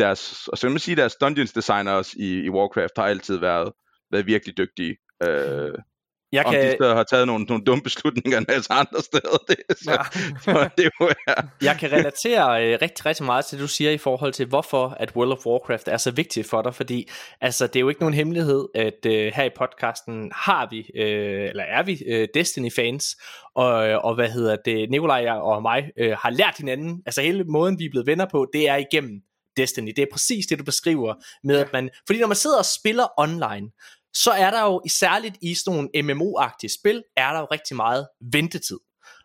deres, 0.01 0.49
og 0.49 0.59
så 0.59 0.67
kan 0.67 0.73
man 0.73 0.79
sige, 0.79 0.97
deres 0.97 1.15
dungeons 1.15 1.53
designers 1.53 2.15
i, 2.15 2.45
i 2.45 2.51
Warcraft 2.51 2.93
har 2.97 3.05
altid 3.05 3.37
været, 3.37 3.73
været 4.13 4.27
virkelig 4.27 4.57
dygtige. 4.59 4.97
Øh, 5.23 5.75
jeg 6.33 6.47
om 6.47 6.53
kan... 6.53 6.67
de 6.67 6.73
steder 6.73 6.95
har 6.95 7.03
taget 7.03 7.27
nogle, 7.27 7.45
nogle 7.45 7.65
dumme 7.65 7.83
beslutninger 7.83 8.39
en 8.39 8.45
masse 8.49 8.73
andre 8.73 9.03
steder. 9.03 9.39
Det, 9.49 9.57
så, 9.79 9.91
ja. 9.91 10.03
så 10.41 10.69
det 10.77 10.85
jo 10.85 11.07
er. 11.27 11.43
Jeg 11.63 11.77
kan 11.81 11.93
relatere 11.93 12.67
øh, 12.67 12.79
rigtig, 12.83 13.07
rigtig 13.07 13.27
meget 13.27 13.45
til 13.45 13.59
det, 13.59 13.63
du 13.63 13.69
siger 13.69 13.91
i 13.91 13.99
forhold 13.99 14.33
til, 14.33 14.47
hvorfor 14.47 14.97
at 15.01 15.17
World 15.17 15.33
of 15.33 15.47
Warcraft 15.47 15.89
er 15.89 15.97
så 15.97 16.11
vigtigt 16.11 16.51
for 16.51 16.63
dig, 16.63 16.75
fordi 16.75 17.09
altså, 17.41 17.67
det 17.67 17.77
er 17.77 17.81
jo 17.81 17.89
ikke 17.89 18.01
nogen 18.01 18.15
hemmelighed, 18.15 18.69
at 18.75 19.07
øh, 19.07 19.33
her 19.35 19.45
i 19.45 19.51
podcasten 19.59 20.33
har 20.35 20.69
vi, 20.71 20.79
øh, 21.03 21.49
eller 21.49 21.65
er 21.65 21.83
vi 21.83 21.99
øh, 22.07 22.29
Destiny-fans, 22.35 23.05
og, 23.55 23.73
og 24.05 24.15
hvad 24.15 24.29
hedder 24.29 24.57
det, 24.65 24.91
Nikolaj 24.91 25.31
og 25.31 25.63
mig 25.63 25.91
øh, 25.99 26.17
har 26.23 26.31
lært 26.31 26.55
hinanden, 26.59 27.03
altså 27.07 27.23
hele 27.23 27.45
måden, 27.45 27.79
vi 27.79 27.85
er 27.85 27.91
blevet 27.91 28.07
venner 28.07 28.27
på, 28.31 28.47
det 28.53 28.69
er 28.69 28.77
igennem 28.77 29.23
Destiny. 29.57 29.93
Det 29.97 30.03
er 30.03 30.07
præcis 30.13 30.47
det, 30.47 30.59
du 30.59 30.65
beskriver 30.65 31.15
med, 31.45 31.57
at 31.57 31.73
man, 31.73 31.91
fordi 32.07 32.21
når 32.21 32.27
man 32.27 32.37
sidder 32.37 32.59
og 32.59 32.65
spiller 32.65 33.07
online, 33.17 33.71
så 34.15 34.31
er 34.31 34.51
der 34.51 34.65
jo 34.65 34.83
særligt 34.89 35.37
i 35.43 35.55
sådan 35.55 35.77
nogle 35.77 36.15
MMO-agtige 36.15 36.79
spil, 36.81 37.03
er 37.17 37.33
der 37.33 37.41
jo 37.41 37.47
rigtig 37.53 37.77
meget 37.77 38.07
ventetid. 38.33 38.79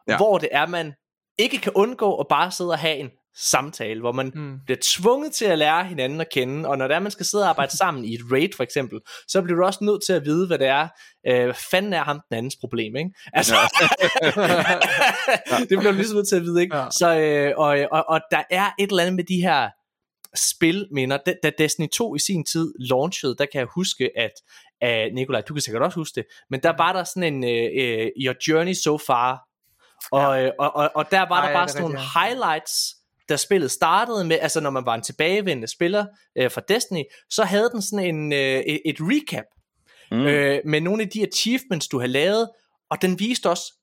Ja. 0.08 0.18
Hvor 0.18 0.38
det 0.38 0.50
er, 0.52 0.66
man 0.66 0.94
ikke 1.38 1.58
kan 1.58 1.72
undgå 1.76 2.16
at 2.16 2.28
bare 2.30 2.52
sidde 2.52 2.72
og 2.72 2.80
have 2.80 2.98
en 2.98 3.10
samtale, 3.38 4.00
hvor 4.00 4.12
man 4.12 4.32
mm. 4.36 4.60
bliver 4.66 4.78
tvunget 4.84 5.34
til 5.34 5.46
at 5.46 5.58
lære 5.58 5.86
hinanden 5.86 6.22
at 6.22 6.28
kende, 6.32 6.70
og 6.70 6.78
når 6.78 6.88
det 6.88 6.96
er, 6.96 7.00
man 7.00 7.12
skal 7.12 7.26
sidde 7.26 7.44
og 7.44 7.50
arbejde 7.50 7.78
sammen 7.78 8.06
i 8.06 8.14
et 8.14 8.22
raid 8.32 8.50
for 8.56 8.64
eksempel, 8.64 9.00
så 9.28 9.42
bliver 9.42 9.60
du 9.60 9.66
også 9.66 9.84
nødt 9.84 10.06
til 10.06 10.14
at 10.14 10.26
vide, 10.26 10.48
hvad 10.48 10.60
det 10.60 10.68
er, 10.68 10.88
øh, 11.28 11.44
hvad 11.44 11.54
fanden 11.72 11.94
er 11.94 12.04
ham 12.04 12.22
den 12.30 12.38
andens 12.38 12.56
problem, 12.56 12.96
ikke? 12.96 13.10
Altså, 13.34 13.56
ja. 13.56 13.70
det 15.70 15.80
bliver 15.80 15.92
du 15.92 15.98
lige 15.98 16.14
nødt 16.14 16.28
til 16.28 16.36
at 16.36 16.42
vide, 16.42 16.62
ikke? 16.62 16.78
Ja. 16.78 16.88
Så, 16.92 17.20
øh, 17.20 17.54
og, 17.58 17.78
og, 17.92 18.06
og 18.08 18.22
der 18.32 18.44
er 18.50 18.66
et 18.80 18.90
eller 18.90 19.04
andet 19.04 19.16
med 19.16 19.24
de 19.24 19.42
her 19.42 19.70
spilminder. 20.36 21.18
Da, 21.26 21.34
da 21.44 21.52
Destiny 21.58 21.88
2 21.94 22.16
i 22.16 22.20
sin 22.20 22.46
tid 22.46 22.74
launchede, 22.80 23.36
der 23.38 23.46
kan 23.46 23.60
jeg 23.60 23.68
huske, 23.76 24.10
at 24.18 24.32
uh, 24.86 25.14
Nikolaj, 25.14 25.42
du 25.42 25.54
kan 25.54 25.62
sikkert 25.62 25.84
også 25.84 26.00
huske 26.00 26.16
det, 26.16 26.26
men 26.50 26.60
der 26.64 26.74
var 26.78 26.94
der 26.94 27.04
sådan 27.04 27.34
en 27.34 27.44
uh, 27.44 27.50
uh, 27.50 28.08
Your 28.26 28.36
Journey 28.48 28.74
So 28.74 28.98
Far, 28.98 29.48
og, 30.12 30.42
ja. 30.42 30.50
og, 30.60 30.76
og, 30.76 30.92
og 30.96 31.12
der 31.12 31.20
var 31.30 31.42
Ej, 31.42 31.48
der 31.48 31.54
bare 31.54 31.68
sådan 31.68 31.82
nogle 31.82 32.00
ja. 32.00 32.20
highlights, 32.20 32.96
da 33.30 33.38
spillet 33.38 33.72
startede 33.72 34.26
med, 34.26 34.40
altså 34.42 34.60
når 34.60 34.70
man 34.70 34.86
var 34.86 34.96
en 34.96 35.02
tilbagevendende 35.02 35.68
spiller 35.68 36.06
uh, 36.42 36.52
fra 36.52 36.62
Destiny, 36.68 37.04
så 37.30 37.44
havde 37.44 37.70
den 37.74 37.82
sådan 37.82 38.16
en, 38.16 38.34
uh, 38.34 38.76
et 38.86 38.98
recap 39.00 39.46
mm. 40.12 40.20
uh, 40.20 40.72
med 40.72 40.82
nogle 40.82 41.04
af 41.04 41.10
de 41.10 41.24
achievements, 41.24 41.88
du 41.88 42.00
havde 42.00 42.12
lavet, 42.12 42.50
og 42.90 43.02
den 43.02 43.20
viste 43.20 43.50
også, 43.50 43.74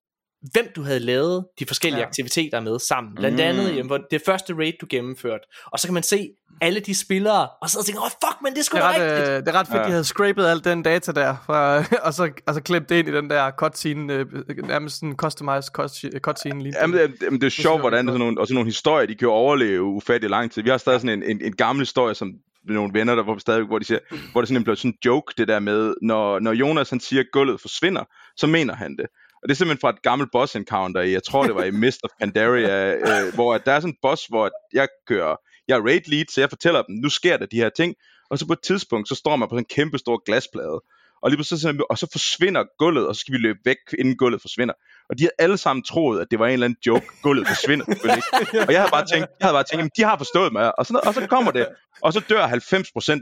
hvem 0.52 0.68
du 0.76 0.82
havde 0.82 1.00
lavet 1.00 1.44
de 1.58 1.66
forskellige 1.66 2.00
ja. 2.00 2.06
aktiviteter 2.06 2.60
med 2.60 2.78
sammen. 2.78 3.14
Blandt 3.14 3.36
mm. 3.36 3.42
andet 3.42 3.76
jamen, 3.76 4.02
det 4.10 4.22
første 4.26 4.54
raid, 4.54 4.72
du 4.80 4.86
gennemførte. 4.90 5.44
Og 5.66 5.78
så 5.78 5.86
kan 5.86 5.94
man 5.94 6.02
se 6.02 6.28
alle 6.60 6.80
de 6.80 6.94
spillere, 6.94 7.48
og 7.62 7.70
så 7.70 7.84
tænker, 7.84 8.00
åh 8.00 8.06
oh, 8.06 8.10
fuck, 8.10 8.42
men 8.42 8.54
det 8.54 8.64
skulle 8.64 8.82
det 8.82 8.88
er 8.88 8.92
ret, 8.92 9.18
rigtigt. 9.18 9.28
Øh, 9.28 9.36
det 9.36 9.48
er 9.48 9.52
ret 9.52 9.66
fedt, 9.66 9.78
ja. 9.78 9.84
de 9.84 9.90
havde 9.90 10.04
scrapet 10.04 10.46
al 10.46 10.64
den 10.64 10.82
data 10.82 11.12
der, 11.12 11.36
fra, 11.46 11.84
og, 12.06 12.14
så, 12.14 12.30
og 12.46 12.54
så 12.54 12.60
klemt 12.60 12.88
det 12.88 12.96
ind 12.96 13.08
i 13.08 13.12
den 13.12 13.30
der 13.30 13.50
cutscene, 13.50 14.12
øh, 14.12 14.26
nærmest 14.66 15.02
en 15.02 15.16
customized 15.16 15.72
cutscene. 16.20 16.62
Lige 16.62 16.74
jamen, 16.80 16.98
det, 16.98 17.14
jamen, 17.22 17.40
det 17.40 17.46
er 17.46 17.50
sjovt, 17.50 17.80
hvordan 17.80 18.06
sådan 18.06 18.18
nogle, 18.18 18.40
og 18.40 18.46
sådan 18.46 18.54
nogle 18.54 18.68
historier, 18.68 19.06
de 19.06 19.14
kan 19.14 19.28
overleve 19.28 19.82
ufattelig 19.82 20.30
lang 20.30 20.52
tid. 20.52 20.62
Vi 20.62 20.70
har 20.70 20.78
stadig 20.78 21.00
sådan 21.00 21.22
en, 21.22 21.30
en, 21.30 21.44
en 21.44 21.56
gammel 21.56 21.80
historie, 21.82 22.14
som 22.14 22.32
nogle 22.64 22.94
venner, 22.94 23.14
der 23.14 23.22
hvor, 23.22 23.38
stadig, 23.38 23.66
hvor 23.66 23.78
de 23.78 23.84
siger, 23.84 23.98
hvor 24.32 24.40
det 24.40 24.48
sådan 24.48 24.68
en 24.68 24.76
sådan 24.76 24.90
en 24.90 24.96
joke, 25.04 25.34
det 25.38 25.48
der 25.48 25.60
med, 25.60 25.94
når, 26.02 26.38
når 26.38 26.52
Jonas 26.52 26.90
han 26.90 27.00
siger, 27.00 27.20
at 27.20 27.26
gulvet 27.32 27.60
forsvinder, 27.60 28.04
så 28.36 28.46
mener 28.46 28.74
han 28.74 28.96
det. 28.96 29.06
Og 29.42 29.48
det 29.48 29.54
er 29.54 29.56
simpelthen 29.56 29.80
fra 29.80 29.90
et 29.90 30.02
gammelt 30.02 30.30
boss 30.32 30.56
encounter 30.56 31.00
i, 31.00 31.12
jeg 31.12 31.22
tror 31.22 31.42
det 31.42 31.54
var 31.54 31.64
i 31.64 31.70
Mist 31.82 32.00
of 32.04 32.10
Pandaria, 32.20 32.94
øh, 32.94 33.34
hvor 33.34 33.58
der 33.58 33.72
er 33.72 33.80
sådan 33.80 33.94
en 33.94 33.98
boss, 34.02 34.26
hvor 34.26 34.50
jeg 34.72 34.88
kører, 35.06 35.36
jeg 35.68 35.76
er 35.78 35.82
raid 35.86 36.00
lead, 36.06 36.24
så 36.30 36.40
jeg 36.40 36.48
fortæller 36.48 36.82
dem, 36.82 36.94
nu 36.94 37.08
sker 37.08 37.36
der 37.36 37.46
de 37.46 37.56
her 37.56 37.70
ting, 37.76 37.94
og 38.30 38.38
så 38.38 38.46
på 38.46 38.52
et 38.52 38.62
tidspunkt, 38.62 39.08
så 39.08 39.14
står 39.14 39.36
man 39.36 39.48
på 39.48 39.54
sådan 39.54 39.62
en 39.68 39.74
kæmpe 39.76 39.98
stor 39.98 40.22
glasplade, 40.26 40.80
og 41.22 41.30
lige 41.30 41.44
så, 41.44 41.84
og 41.90 41.98
så 41.98 42.06
forsvinder 42.12 42.64
gulvet, 42.78 43.06
og 43.08 43.14
så 43.14 43.20
skal 43.20 43.32
vi 43.32 43.38
løbe 43.38 43.58
væk, 43.64 43.76
inden 43.98 44.16
gulvet 44.16 44.40
forsvinder. 44.40 44.74
Og 45.10 45.18
de 45.18 45.24
har 45.24 45.30
alle 45.38 45.58
sammen 45.58 45.84
troet, 45.84 46.20
at 46.20 46.26
det 46.30 46.38
var 46.38 46.46
en 46.46 46.52
eller 46.52 46.64
anden 46.64 46.78
joke, 46.86 47.06
gulvet 47.22 47.46
forsvinder 47.48 47.84
ikke. 47.88 48.66
Og 48.66 48.72
jeg 48.72 48.80
havde 48.80 48.90
bare 48.90 49.06
tænkt, 49.12 49.26
jeg 49.38 49.44
havde 49.46 49.54
bare 49.54 49.64
tænkt, 49.64 49.80
jamen, 49.80 49.90
de 49.96 50.02
har 50.02 50.16
forstået 50.16 50.52
mig, 50.52 50.78
og 50.78 50.86
så, 50.86 51.00
og 51.06 51.14
så 51.14 51.26
kommer 51.26 51.50
det, 51.50 51.68
og 52.02 52.12
så 52.12 52.20
dør 52.28 52.46
90% 52.46 52.52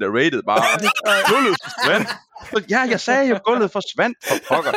af 0.05 0.11
rated 0.18 0.42
bare, 0.42 0.62
gulvet 1.32 1.57
forsvandt. 1.64 2.09
Ja, 2.70 2.80
jeg 2.80 3.01
sagde 3.01 3.28
jo, 3.28 3.38
gulvet 3.44 3.70
forsvandt 3.70 4.18
for 4.28 4.55
pokker. 4.55 4.72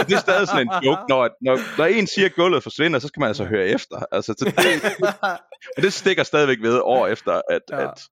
Og 0.00 0.08
det 0.08 0.14
er 0.16 0.20
stadig 0.20 0.48
sådan 0.48 0.66
en 0.66 0.72
joke, 0.84 1.02
når, 1.08 1.28
når, 1.42 1.78
når 1.78 1.86
en 1.86 2.06
siger, 2.06 2.26
at 2.26 2.34
gulvet 2.34 2.62
forsvinder, 2.62 2.98
så 2.98 3.08
skal 3.08 3.20
man 3.20 3.28
altså 3.28 3.44
høre 3.44 3.66
efter. 3.66 3.96
Altså, 4.12 4.34
så 4.38 4.44
det, 4.44 4.54
og 5.76 5.82
det 5.82 5.92
stikker 5.92 6.22
stadigvæk 6.22 6.58
ved 6.62 6.80
år 6.84 7.06
efter, 7.06 7.40
at, 7.50 7.62
ja. 7.70 7.82
at 7.82 8.02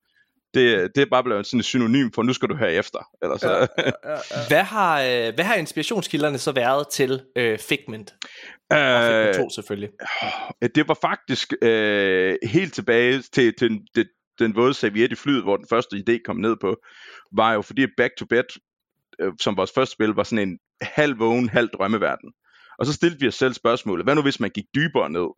det, 0.54 0.90
det 0.94 1.02
er 1.02 1.06
bare 1.10 1.24
blevet 1.24 1.46
sådan 1.46 1.60
et 1.60 1.64
synonym 1.64 2.10
for, 2.14 2.22
nu 2.22 2.32
skal 2.32 2.48
du 2.48 2.56
høre 2.56 2.72
efter. 2.72 2.98
Eller 3.22 3.36
så. 3.36 3.50
Ja, 3.50 3.58
ja, 3.58 3.90
ja, 4.04 4.10
ja. 4.10 4.16
Hvad, 4.48 4.62
har, 4.62 5.00
øh, 5.00 5.34
hvad 5.34 5.44
har 5.44 5.54
inspirationskilderne 5.54 6.38
så 6.38 6.52
været 6.52 6.88
til 6.88 7.22
øh, 7.36 7.58
Figment? 7.58 8.14
Uh, 8.74 8.78
Figment 8.78 9.36
2 9.36 9.50
selvfølgelig. 9.50 9.90
Det 10.74 10.88
var 10.88 10.98
faktisk 11.00 11.52
øh, 11.62 12.36
helt 12.42 12.74
tilbage 12.74 13.22
til, 13.32 13.54
til 13.58 13.80
det, 13.94 14.08
den 14.38 14.56
våde 14.56 14.74
serviet 14.74 15.12
i 15.12 15.14
flyet, 15.14 15.42
hvor 15.42 15.56
den 15.56 15.66
første 15.70 15.96
idé 15.96 16.18
kom 16.24 16.36
ned 16.36 16.56
på, 16.60 16.76
var 17.32 17.52
jo 17.52 17.62
fordi 17.62 17.86
Back 17.96 18.16
to 18.16 18.24
Bed, 18.24 18.44
øh, 19.20 19.32
som 19.40 19.56
vores 19.56 19.72
første 19.74 19.92
spil, 19.92 20.08
var 20.08 20.22
sådan 20.22 20.48
en 20.48 20.58
halv 20.82 21.18
vågen, 21.18 21.48
halv 21.48 21.68
drømmeverden. 21.68 22.32
Og 22.78 22.86
så 22.86 22.92
stillede 22.92 23.20
vi 23.20 23.28
os 23.28 23.34
selv 23.34 23.54
spørgsmålet, 23.54 24.06
hvad 24.06 24.14
nu 24.14 24.22
hvis 24.22 24.40
man 24.40 24.50
gik 24.50 24.64
dybere 24.74 25.10
ned? 25.10 25.28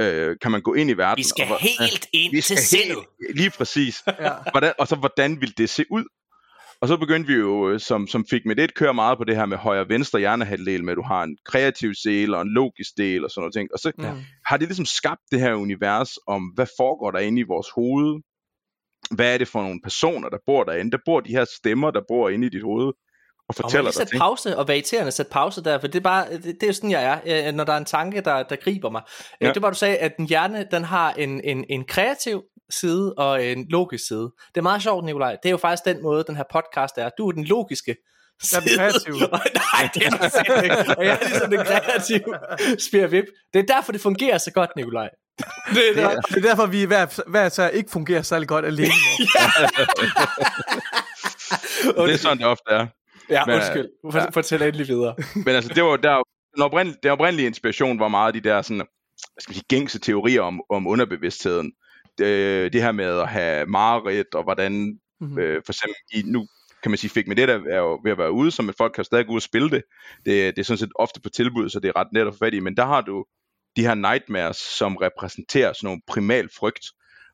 Øh, 0.00 0.36
kan 0.42 0.50
man 0.50 0.62
gå 0.62 0.74
ind 0.74 0.90
i 0.90 0.92
verden. 0.92 1.18
Vi 1.18 1.28
skal 1.28 1.46
og, 1.50 1.58
helt 1.60 2.06
ind 2.12 2.32
vi 2.32 2.40
skal 2.40 2.56
til 2.56 2.66
sindet. 2.66 2.98
Lige 3.34 3.50
præcis. 3.50 4.02
ja. 4.06 4.32
hvordan, 4.50 4.72
og 4.78 4.88
så 4.88 4.96
hvordan 4.96 5.40
vil 5.40 5.58
det 5.58 5.70
se 5.70 5.84
ud? 5.90 6.04
Og 6.80 6.88
så 6.88 6.96
begyndte 6.96 7.26
vi 7.26 7.34
jo, 7.34 7.70
øh, 7.70 7.80
som, 7.80 8.06
som 8.06 8.24
fik 8.30 8.46
med 8.46 8.56
det, 8.56 8.74
køre 8.74 8.94
meget 8.94 9.18
på 9.18 9.24
det 9.24 9.36
her 9.36 9.46
med 9.46 9.56
højre 9.56 9.80
og 9.80 9.88
venstre 9.88 10.18
hjernehalvdel, 10.18 10.84
med 10.84 10.92
at 10.92 10.96
du 10.96 11.02
har 11.02 11.22
en 11.22 11.36
kreativ 11.44 11.92
del 12.04 12.34
og 12.34 12.42
en 12.42 12.48
logisk 12.48 12.90
del 12.96 13.24
og 13.24 13.30
sådan 13.30 13.40
noget 13.40 13.54
ting. 13.54 13.68
Og 13.72 13.78
så 13.78 13.92
ja. 13.98 14.14
har 14.46 14.56
det 14.56 14.68
ligesom 14.68 14.86
skabt 14.86 15.20
det 15.30 15.40
her 15.40 15.54
univers 15.54 16.10
om, 16.26 16.42
hvad 16.54 16.66
foregår 16.78 17.10
der 17.10 17.18
inde 17.18 17.40
i 17.40 17.44
vores 17.44 17.66
hoved? 17.74 18.20
Hvad 19.10 19.34
er 19.34 19.38
det 19.38 19.48
for 19.48 19.62
nogle 19.62 19.80
personer, 19.82 20.28
der 20.28 20.38
bor 20.46 20.64
derinde? 20.64 20.90
Der 20.90 20.98
bor 21.04 21.20
de 21.20 21.30
her 21.30 21.44
stemmer, 21.58 21.90
der 21.90 22.00
bor 22.08 22.28
inde 22.28 22.46
i 22.46 22.50
dit 22.50 22.62
hoved 22.62 22.92
og 23.50 23.54
fortæller 23.54 23.90
og 23.90 23.94
dig 23.94 23.94
sætte 23.94 24.18
pause, 24.18 24.58
og 24.58 24.68
være 24.68 24.76
irriterende 24.76 25.12
sætte 25.12 25.30
pause 25.30 25.64
der, 25.64 25.78
for 25.78 25.86
det 25.86 25.96
er 25.96 26.00
bare, 26.00 26.32
det, 26.32 26.44
det 26.44 26.62
er 26.62 26.66
jo 26.66 26.72
sådan, 26.72 26.90
jeg 26.90 27.20
er, 27.26 27.48
øh, 27.48 27.54
når 27.54 27.64
der 27.64 27.72
er 27.72 27.76
en 27.76 27.84
tanke, 27.84 28.20
der, 28.20 28.42
der 28.42 28.56
griber 28.56 28.90
mig. 28.90 29.02
Ja. 29.40 29.52
Det 29.52 29.62
var, 29.62 29.70
du 29.70 29.76
sagde, 29.76 29.96
at 29.96 30.12
den 30.16 30.26
hjerne, 30.28 30.66
den 30.70 30.84
har 30.84 31.12
en, 31.12 31.40
en, 31.44 31.64
en 31.70 31.84
kreativ 31.84 32.42
side 32.70 33.14
og 33.14 33.44
en 33.44 33.66
logisk 33.70 34.08
side. 34.08 34.32
Det 34.54 34.56
er 34.56 34.62
meget 34.62 34.82
sjovt, 34.82 35.04
Nikolaj. 35.04 35.36
Det 35.42 35.48
er 35.48 35.50
jo 35.50 35.56
faktisk 35.56 35.84
den 35.84 36.02
måde, 36.02 36.24
den 36.26 36.36
her 36.36 36.44
podcast 36.52 36.98
er. 36.98 37.10
Du 37.18 37.28
er 37.28 37.32
den 37.32 37.44
logiske 37.44 37.96
jeg 38.52 38.56
er 38.56 38.60
den 38.60 38.76
kreative. 38.76 39.14
Nej, 39.74 39.88
det 39.94 40.02
er 40.06 40.10
du 40.10 40.62
ikke. 40.62 40.98
Og 40.98 41.04
jeg 41.04 41.18
er 41.22 41.28
ligesom 41.28 41.50
den 41.50 41.64
kreative 41.64 42.34
spirvip. 42.88 43.24
Det 43.52 43.58
er 43.58 43.74
derfor, 43.74 43.92
det 43.92 44.00
fungerer 44.00 44.38
så 44.38 44.50
godt, 44.52 44.70
Nikolaj. 44.76 45.08
Det 45.74 45.90
er, 45.90 45.94
der. 45.94 46.20
det 46.20 46.36
er 46.36 46.40
derfor, 46.40 46.66
vi 46.66 46.84
hver, 46.84 47.30
hver 47.30 47.48
så 47.48 47.68
ikke 47.70 47.90
fungerer 47.90 48.22
særlig 48.22 48.48
godt 48.48 48.64
alene. 48.64 48.88
det 52.06 52.14
er 52.14 52.16
sådan, 52.16 52.38
det 52.38 52.46
ofte 52.46 52.70
er. 52.70 52.86
Ja, 53.30 53.46
men, 53.46 53.54
undskyld. 53.54 53.88
Ja. 54.14 54.30
Fortæl 54.30 54.62
endelig 54.62 54.88
videre. 54.88 55.14
Men 55.46 55.54
altså, 55.54 55.74
det 55.74 55.84
var 55.84 55.96
der 55.96 56.22
den, 56.54 56.62
oprindelige, 56.62 56.98
den 57.02 57.10
oprindelige 57.10 57.46
inspiration 57.46 58.00
var 58.00 58.08
meget 58.08 58.34
de 58.34 58.40
der 58.40 58.62
sådan, 58.62 58.76
hvad 58.76 59.40
skal 59.40 59.50
man 59.50 59.54
sige, 59.54 59.64
gængse 59.68 59.98
teorier 59.98 60.42
om, 60.42 60.60
om 60.70 60.86
underbevidstheden. 60.86 61.72
Det, 62.18 62.72
det 62.72 62.82
her 62.82 62.92
med 62.92 63.04
at 63.04 63.28
have 63.28 63.66
mareridt, 63.66 64.34
og 64.34 64.42
hvordan, 64.42 65.00
mm-hmm. 65.20 65.38
øh, 65.38 65.62
for 65.66 65.72
eksempel, 65.72 65.96
i, 66.12 66.22
nu 66.26 66.46
kan 66.82 66.90
man 66.90 66.98
sige, 66.98 67.10
fik 67.10 67.28
med 67.28 67.36
det 67.36 67.48
der 67.48 67.60
er 67.70 67.78
jo 67.78 68.00
ved 68.04 68.12
at 68.12 68.18
være 68.18 68.32
ude, 68.32 68.50
så 68.50 68.62
men 68.62 68.74
folk 68.78 68.92
kan 68.94 69.04
stadig 69.04 69.26
gå 69.26 69.32
ud 69.32 69.36
og 69.36 69.42
spille 69.42 69.70
det. 69.70 69.82
det. 70.24 70.56
Det 70.56 70.58
er 70.58 70.64
sådan 70.64 70.78
set 70.78 70.92
ofte 70.94 71.20
på 71.20 71.28
tilbud, 71.28 71.68
så 71.68 71.80
det 71.80 71.88
er 71.88 71.96
ret 71.96 72.12
net 72.12 72.26
at 72.26 72.34
få 72.34 72.38
fat 72.38 72.54
i, 72.54 72.60
men 72.60 72.76
der 72.76 72.86
har 72.86 73.00
du 73.00 73.24
de 73.76 73.82
her 73.82 73.94
nightmares, 73.94 74.56
som 74.56 74.96
repræsenterer 74.96 75.72
sådan 75.72 75.86
nogle 75.86 76.00
primal 76.06 76.48
frygt. 76.58 76.86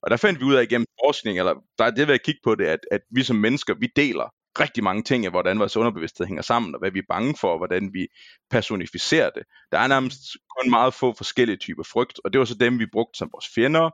Og 0.03 0.11
der 0.11 0.17
fandt 0.17 0.41
vi 0.41 0.45
ud 0.45 0.55
af 0.55 0.63
igennem 0.63 0.87
forskning, 1.05 1.39
eller 1.39 1.55
der 1.79 1.85
er 1.85 1.91
det 1.91 2.07
ved 2.07 2.15
at 2.15 2.23
kigge 2.23 2.41
på 2.45 2.55
det, 2.55 2.67
at, 2.67 2.81
at 2.91 3.01
vi 3.11 3.23
som 3.23 3.37
mennesker, 3.37 3.75
vi 3.75 3.89
deler 3.97 4.35
rigtig 4.61 4.85
mange 4.85 5.03
ting 5.03 5.25
af, 5.25 5.31
hvordan 5.31 5.59
vores 5.59 5.77
underbevidsthed 5.77 6.27
hænger 6.27 6.43
sammen, 6.43 6.75
og 6.75 6.79
hvad 6.79 6.91
vi 6.91 6.99
er 6.99 7.09
bange 7.09 7.35
for, 7.41 7.53
og 7.53 7.59
hvordan 7.59 7.91
vi 7.93 8.09
personificerer 8.51 9.31
det. 9.31 9.43
Der 9.73 9.79
er 9.79 9.87
nærmest 9.87 10.21
kun 10.59 10.71
meget 10.71 10.95
få 10.95 11.15
forskellige 11.17 11.57
typer 11.57 11.83
frygt, 11.83 12.21
og 12.25 12.33
det 12.33 12.39
var 12.39 12.45
så 12.45 12.55
dem, 12.55 12.79
vi 12.79 12.87
brugte 12.93 13.19
som 13.19 13.29
vores 13.33 13.49
fjender, 13.55 13.91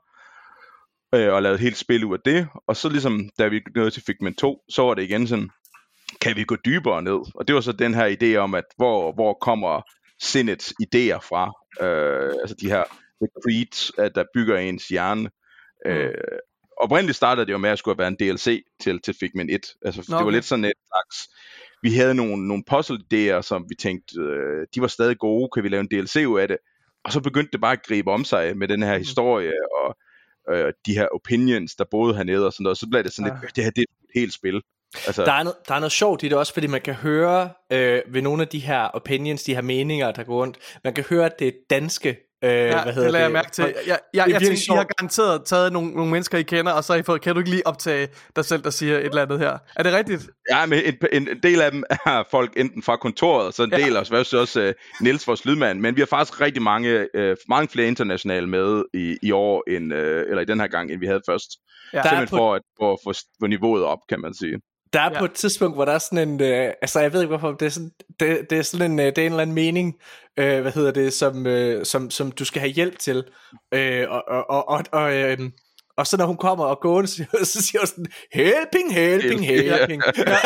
øh, 1.15 1.33
og 1.33 1.43
lavede 1.43 1.59
helt 1.59 1.77
spil 1.77 2.05
ud 2.05 2.15
af 2.15 2.21
det. 2.25 2.49
Og 2.67 2.77
så 2.77 2.89
ligesom, 2.89 3.29
da 3.39 3.49
vi 3.49 3.61
nåede 3.77 3.91
til 3.91 4.03
Figment 4.07 4.39
2, 4.39 4.65
så 4.69 4.83
var 4.83 4.95
det 4.95 5.03
igen 5.03 5.27
sådan, 5.27 5.51
kan 6.21 6.37
vi 6.37 6.45
gå 6.45 6.57
dybere 6.57 7.03
ned? 7.03 7.21
Og 7.35 7.49
det 7.49 7.55
var 7.55 7.61
så 7.61 7.73
den 7.73 7.95
her 7.95 8.17
idé 8.21 8.37
om, 8.37 8.55
at 8.55 8.65
hvor, 8.77 9.13
hvor 9.13 9.35
kommer 9.41 9.83
sindets 10.23 10.75
idéer 10.83 11.19
fra? 11.29 11.53
Øh, 11.87 12.33
altså 12.41 12.57
de 12.61 12.69
her 12.69 12.85
the 13.21 13.29
creeds, 13.43 13.93
der 14.15 14.25
bygger 14.35 14.59
ens 14.59 14.89
hjerne. 14.89 15.31
Mm. 15.85 15.91
Øh, 15.91 16.15
oprindeligt 16.83 17.17
startede 17.17 17.47
det 17.47 17.53
jo 17.53 17.59
med 17.59 17.71
at 17.71 17.79
skulle 17.79 17.99
være 17.99 18.09
en 18.09 18.17
DLC 18.21 18.63
til, 18.81 19.01
til 19.01 19.15
Figment 19.21 19.51
1. 19.51 19.61
Altså, 19.85 20.01
okay. 20.01 20.19
det 20.19 20.25
var 20.25 20.31
lidt 20.31 20.45
sådan 20.45 20.65
et 20.65 20.73
slags... 20.87 21.29
Vi 21.83 21.95
havde 21.95 22.15
nogle, 22.15 22.49
nogle 22.49 22.63
puzzle-idéer, 22.71 23.43
som 23.43 23.65
vi 23.69 23.75
tænkte, 23.75 24.21
øh, 24.21 24.67
de 24.75 24.81
var 24.81 24.87
stadig 24.87 25.19
gode, 25.19 25.49
kan 25.55 25.63
vi 25.63 25.69
lave 25.69 25.81
en 25.81 25.89
DLC 25.89 26.25
ud 26.29 26.41
af 26.41 26.49
det? 26.49 26.57
Og 27.05 27.13
så 27.13 27.21
begyndte 27.21 27.53
det 27.53 27.61
bare 27.61 27.73
at 27.73 27.83
gribe 27.87 28.11
om 28.11 28.25
sig 28.25 28.57
med 28.57 28.69
den 28.69 28.83
her 28.83 28.95
mm. 28.95 28.99
historie, 28.99 29.53
og 29.81 29.97
øh, 30.55 30.73
de 30.87 30.95
her 30.95 31.09
opinions, 31.15 31.75
der 31.75 31.85
boede 31.91 32.15
hernede 32.17 32.47
og 32.47 32.53
sådan 32.53 32.63
noget. 32.65 32.79
Så 32.79 32.87
blev 32.91 33.05
det 33.05 33.13
sådan 33.13 33.33
ja. 33.33 33.39
lidt, 33.43 33.57
det 33.57 33.65
her 33.65 33.71
det 33.71 33.83
er 33.83 33.93
et 34.05 34.21
helt 34.21 34.35
spil. 34.35 34.63
Altså... 35.07 35.25
Der, 35.25 35.33
er 35.33 35.43
noget, 35.43 35.57
der 35.69 35.75
er 35.75 35.79
noget 35.79 35.93
sjovt 35.93 36.23
i 36.23 36.29
det 36.29 36.39
også, 36.39 36.53
fordi 36.53 36.67
man 36.67 36.81
kan 36.81 36.95
høre 36.95 37.51
øh, 37.73 38.03
ved 38.07 38.23
nogle 38.23 38.43
af 38.43 38.49
de 38.49 38.59
her 38.59 38.81
opinions, 38.81 39.43
de 39.43 39.55
her 39.55 39.63
meninger, 39.63 40.13
der 40.13 40.23
går 40.23 40.35
rundt, 40.35 40.79
man 40.85 40.95
kan 40.95 41.05
høre, 41.11 41.27
at 41.27 41.39
det 41.39 41.49
er 41.49 41.53
danske 41.71 42.32
Øh, 42.45 42.51
ja, 42.51 42.83
hvad 42.83 42.93
hedder 42.93 43.03
det 43.03 43.13
lader 43.13 43.25
jeg 43.25 43.33
mærke 43.33 43.51
til. 43.51 43.65
Jeg, 43.65 43.75
jeg, 43.87 43.99
jeg, 44.15 44.31
jeg 44.31 44.41
tænker, 44.41 44.75
I 44.75 44.77
har 44.77 44.85
garanteret 44.85 45.45
taget 45.45 45.73
nogle, 45.73 45.91
nogle 45.91 46.11
mennesker, 46.11 46.39
I 46.39 46.43
kender, 46.43 46.73
og 46.73 46.85
så 46.85 46.93
har 46.93 47.01
I 47.01 47.03
fået, 47.03 47.21
kan 47.21 47.35
du 47.35 47.41
ikke 47.41 47.51
lige 47.51 47.67
optage 47.67 48.09
dig 48.37 48.45
selv, 48.45 48.63
der 48.63 48.71
siger 48.71 48.99
et 48.99 49.05
eller 49.05 49.23
andet 49.23 49.39
her? 49.39 49.59
Er 49.77 49.83
det 49.83 49.93
rigtigt? 49.93 50.31
Ja, 50.51 50.67
men 50.67 50.83
en, 50.85 50.95
en, 51.13 51.29
en 51.29 51.39
del 51.43 51.61
af 51.61 51.71
dem 51.71 51.85
er 52.07 52.25
folk 52.31 52.53
enten 52.57 52.83
fra 52.83 52.97
kontoret, 52.97 53.55
så 53.55 53.63
en 53.63 53.71
ja. 53.71 53.77
del 53.77 53.97
også, 53.97 54.17
også, 54.17 54.39
også 54.39 54.61
uh, 54.69 55.05
Niels, 55.05 55.27
vores 55.27 55.45
lydmand, 55.45 55.81
men 55.81 55.97
vi 55.97 56.01
har 56.01 56.07
faktisk 56.07 56.41
rigtig 56.41 56.63
mange, 56.63 57.09
uh, 57.19 57.35
mange 57.49 57.69
flere 57.69 57.89
internationale 57.89 58.47
med 58.47 58.85
i, 58.95 59.17
i 59.23 59.33
år, 59.33 59.71
end, 59.71 59.93
uh, 59.93 59.99
eller 59.99 60.41
i 60.41 60.45
den 60.45 60.61
her 60.61 60.67
gang, 60.67 60.93
end 60.93 61.01
vi 61.01 61.07
havde 61.07 61.23
først. 61.29 61.51
Ja. 61.93 62.03
Simpelthen 62.03 62.29
på... 62.29 62.37
for 62.37 62.55
at 62.55 62.63
for, 62.79 63.01
for, 63.05 63.13
for 63.41 63.47
niveauet 63.47 63.85
op, 63.85 63.99
kan 64.09 64.21
man 64.21 64.35
sige. 64.35 64.59
Der 64.93 65.01
er 65.01 65.11
ja. 65.13 65.19
på 65.19 65.25
et 65.25 65.33
tidspunkt, 65.33 65.77
hvor 65.77 65.85
der 65.85 65.93
er 65.93 65.99
sådan 65.99 66.29
en, 66.29 66.41
øh, 66.41 66.73
altså 66.83 67.01
jeg 67.01 67.13
ved 67.13 67.21
ikke 67.21 67.37
hvorfor, 67.37 67.53
det 67.53 67.67
er 67.67 67.71
sådan, 67.71 67.93
det, 68.21 68.51
det 68.51 68.59
er 68.59 68.63
sådan 68.63 68.91
en, 68.93 69.01
øh, 69.01 69.07
det 69.07 69.19
er 69.19 69.27
en 69.27 69.33
eller 69.33 69.43
anden 69.43 69.55
mening, 69.55 69.95
øh, 70.37 70.61
hvad 70.61 70.73
hedder 70.73 70.91
det, 70.91 71.13
som, 71.13 71.47
øh, 71.47 71.85
som, 71.87 72.11
som 72.11 72.33
du 72.33 72.45
skal 72.45 72.61
have 72.61 72.73
hjælp 72.73 72.99
til, 72.99 73.25
øh, 73.75 74.11
og, 74.11 74.25
og, 74.29 74.69
og, 74.69 74.85
og, 74.93 75.15
øh, 75.15 75.39
og 76.03 76.07
så 76.07 76.17
når 76.17 76.27
hun 76.27 76.37
kommer 76.37 76.65
og 76.65 76.81
går, 76.81 77.07
så, 77.07 77.25
så 77.53 77.63
siger 77.63 77.81
hun 77.81 77.87
sådan, 77.87 78.07
helping, 78.33 78.95
helping, 78.95 79.47
helping. 79.47 80.03
Ja. 80.17 80.23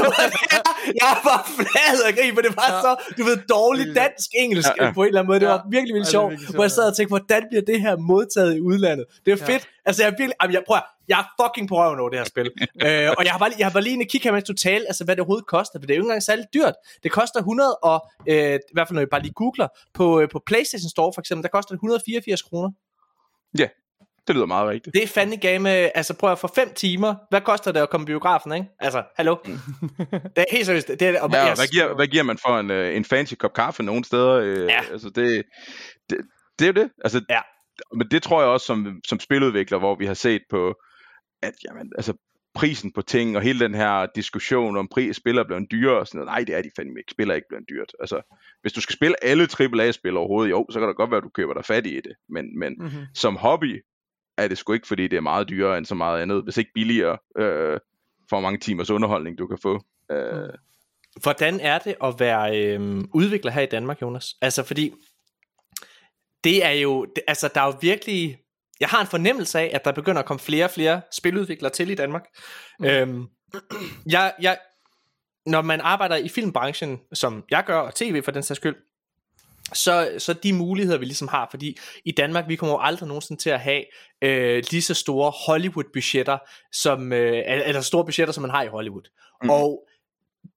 jeg 1.02 1.14
var 1.28 1.40
flad 1.56 1.96
og 2.06 2.12
grin, 2.16 2.34
for 2.34 2.42
det 2.46 2.56
var 2.56 2.70
ja. 2.74 2.80
så, 2.84 2.90
du 3.18 3.22
ved, 3.28 3.36
dårligt 3.56 3.96
dansk 3.96 4.28
engelsk 4.42 4.68
ja, 4.78 4.84
ja. 4.84 4.92
på 4.92 5.02
en 5.02 5.08
eller 5.08 5.20
anden 5.20 5.30
måde. 5.30 5.40
Det 5.40 5.48
var 5.48 5.62
virkelig, 5.70 5.94
virkelig 5.94 6.10
sjovt, 6.16 6.54
hvor 6.54 6.64
jeg 6.64 6.70
sad 6.70 6.84
og 6.90 6.96
tænkte, 6.96 7.10
hvordan 7.16 7.42
bliver 7.50 7.62
det 7.70 7.80
her 7.80 7.96
modtaget 7.96 8.56
i 8.56 8.60
udlandet? 8.60 9.04
Det 9.26 9.32
er 9.32 9.36
ja. 9.40 9.52
fedt. 9.52 9.68
Altså, 9.86 10.02
jeg 10.02 10.08
er 10.08 10.10
virkelig, 10.10 10.36
jamen, 10.42 10.54
jeg, 10.54 10.62
prøver, 10.66 10.80
jeg 11.08 11.18
er 11.22 11.26
fucking 11.40 11.68
på 11.68 11.74
røven 11.80 11.98
over 12.00 12.10
det 12.10 12.18
her 12.18 12.28
spil. 12.34 12.48
øh, 12.86 13.08
og 13.18 13.22
jeg 13.24 13.32
har, 13.34 13.38
bare, 13.38 13.50
jeg 13.58 13.66
har 13.66 13.72
bare 13.72 13.82
lige 13.82 13.96
en 14.00 14.08
kigge 14.12 14.24
her, 14.26 14.32
mens 14.32 14.44
du 14.44 14.56
taler, 14.68 14.86
altså 14.86 15.04
hvad 15.04 15.16
det 15.16 15.20
overhovedet 15.20 15.46
koster, 15.46 15.76
for 15.78 15.86
det 15.86 15.94
er 15.94 15.96
jo 15.96 16.02
ikke 16.02 16.10
engang 16.10 16.22
særlig 16.22 16.46
dyrt. 16.54 16.74
Det 17.02 17.10
koster 17.12 17.38
100 17.38 17.76
og, 17.90 17.98
øh, 18.28 18.54
i 18.72 18.74
hvert 18.74 18.88
fald 18.88 18.94
når 18.94 19.00
jeg 19.06 19.12
bare 19.14 19.22
lige 19.22 19.38
googler, 19.42 19.68
på, 19.94 20.20
øh, 20.20 20.28
på 20.28 20.42
PlayStation 20.46 20.90
Store 20.90 21.12
for 21.14 21.20
eksempel, 21.20 21.42
der 21.42 21.52
koster 21.56 21.72
det 21.74 21.78
184 21.78 22.42
kroner. 22.42 22.70
Ja. 23.58 23.68
Det 24.26 24.34
lyder 24.34 24.46
meget 24.46 24.68
rigtigt. 24.68 24.94
Det 24.94 25.02
er 25.02 25.06
fandme 25.06 25.36
game, 25.36 25.96
altså 25.96 26.14
prøv 26.14 26.32
at 26.32 26.38
få 26.38 26.48
5 26.54 26.74
timer. 26.74 27.14
Hvad 27.30 27.40
koster 27.40 27.72
det 27.72 27.80
at 27.80 27.90
komme 27.90 28.04
i 28.04 28.06
biografen, 28.06 28.52
ikke? 28.52 28.66
Altså, 28.80 29.02
hallo? 29.16 29.36
Mm. 29.44 29.58
det 30.36 30.38
er 30.38 30.44
helt 30.50 30.66
seriøst. 30.66 30.88
Det 30.88 31.02
er, 31.02 31.20
og 31.20 31.30
ja, 31.32 31.54
hvad, 31.54 31.66
giver, 31.66 31.94
hvad 31.94 32.06
giver 32.06 32.22
man 32.22 32.38
for 32.38 32.58
en, 32.58 32.70
øh, 32.70 32.96
en 32.96 33.04
fancy 33.04 33.34
kop 33.34 33.52
kaffe 33.54 33.82
nogle 33.82 34.04
steder? 34.04 34.32
Øh, 34.32 34.66
ja. 34.66 34.80
Altså, 34.92 35.10
det, 35.10 35.42
det, 36.10 36.18
det 36.58 36.64
er 36.64 36.66
jo 36.66 36.72
det. 36.72 36.90
Altså, 37.04 37.24
ja. 37.30 37.40
Men 37.94 38.08
det 38.10 38.22
tror 38.22 38.40
jeg 38.40 38.50
også 38.50 38.66
som, 38.66 39.00
som 39.08 39.20
spiludvikler, 39.20 39.78
hvor 39.78 39.94
vi 39.94 40.06
har 40.06 40.14
set 40.14 40.42
på, 40.50 40.74
at 41.42 41.54
jamen, 41.68 41.92
altså, 41.96 42.14
prisen 42.54 42.92
på 42.92 43.02
ting, 43.02 43.36
og 43.36 43.42
hele 43.42 43.60
den 43.60 43.74
her 43.74 44.06
diskussion 44.14 44.76
om 44.76 44.88
pris, 44.88 45.16
spiller 45.16 45.44
blevet 45.44 45.70
dyre, 45.70 45.98
og 45.98 46.06
sådan 46.06 46.18
noget. 46.18 46.26
Nej, 46.26 46.44
det 46.44 46.54
er 46.54 46.62
de 46.62 46.70
fandme 46.76 47.00
ikke. 47.00 47.10
Spiller 47.10 47.34
ikke 47.34 47.48
blevet 47.48 47.64
dyrt. 47.68 47.92
Altså, 48.00 48.36
hvis 48.62 48.72
du 48.72 48.80
skal 48.80 48.92
spille 48.92 49.24
alle 49.24 49.48
AAA-spil 49.60 50.16
overhovedet, 50.16 50.50
jo, 50.50 50.66
så 50.70 50.78
kan 50.78 50.88
det 50.88 50.96
godt 50.96 51.10
være, 51.10 51.18
at 51.18 51.24
du 51.24 51.28
køber 51.28 51.54
dig 51.54 51.64
fat 51.64 51.86
i 51.86 51.96
det. 51.96 52.12
Men, 52.28 52.58
men 52.58 52.74
mm-hmm. 52.78 53.04
som 53.14 53.36
hobby, 53.36 53.82
er 54.36 54.48
det 54.48 54.58
sgu 54.58 54.72
ikke, 54.72 54.86
fordi 54.86 55.08
det 55.08 55.16
er 55.16 55.20
meget 55.20 55.48
dyrere 55.48 55.78
end 55.78 55.86
så 55.86 55.94
meget 55.94 56.22
andet, 56.22 56.42
hvis 56.42 56.56
ikke 56.56 56.70
billigere 56.74 57.18
øh, 57.38 57.80
for 58.30 58.40
mange 58.40 58.58
timers 58.58 58.90
underholdning, 58.90 59.38
du 59.38 59.46
kan 59.46 59.58
få. 59.62 59.80
Øh. 60.10 60.48
Hvordan 61.22 61.60
er 61.60 61.78
det 61.78 61.94
at 62.04 62.14
være 62.18 62.58
øh, 62.60 63.04
udvikler 63.14 63.50
her 63.50 63.62
i 63.62 63.66
Danmark, 63.66 64.02
Jonas? 64.02 64.34
Altså, 64.42 64.62
fordi 64.62 64.92
det 66.44 66.64
er 66.64 66.70
jo, 66.70 67.04
det, 67.04 67.22
altså 67.28 67.50
der 67.54 67.60
er 67.60 67.66
jo 67.66 67.74
virkelig, 67.80 68.38
jeg 68.80 68.88
har 68.88 69.00
en 69.00 69.06
fornemmelse 69.06 69.58
af, 69.58 69.70
at 69.74 69.84
der 69.84 69.92
begynder 69.92 70.20
at 70.20 70.26
komme 70.26 70.40
flere 70.40 70.64
og 70.64 70.70
flere 70.70 71.00
spiludviklere 71.12 71.72
til 71.72 71.90
i 71.90 71.94
Danmark. 71.94 72.24
Mm. 72.78 72.86
Øhm, 72.86 73.26
jeg, 74.06 74.32
jeg, 74.40 74.58
når 75.46 75.62
man 75.62 75.80
arbejder 75.80 76.16
i 76.16 76.28
filmbranchen, 76.28 77.00
som 77.12 77.44
jeg 77.50 77.64
gør, 77.66 77.78
og 77.78 77.94
tv 77.94 78.22
for 78.22 78.30
den 78.30 78.42
sags 78.42 78.56
skyld, 78.56 78.76
så, 79.74 80.10
så 80.18 80.32
de 80.32 80.52
muligheder 80.52 80.98
vi 80.98 81.04
ligesom 81.04 81.28
har, 81.28 81.48
fordi 81.50 81.78
i 82.04 82.12
Danmark 82.12 82.48
vi 82.48 82.56
kommer 82.56 82.74
jo 82.74 82.80
aldrig 82.80 83.06
nogensinde 83.08 83.42
til 83.42 83.50
at 83.50 83.60
have 83.60 83.84
øh, 84.22 84.62
lige 84.70 84.82
så 84.82 84.94
store 84.94 85.32
Hollywood 85.46 85.84
budgetter 85.92 86.38
som 86.72 87.12
øh, 87.12 87.42
eller 87.46 87.80
store 87.80 88.04
budgetter 88.04 88.32
som 88.32 88.42
man 88.42 88.50
har 88.50 88.62
i 88.62 88.66
Hollywood. 88.66 89.10
Mm. 89.42 89.50
Og 89.50 89.88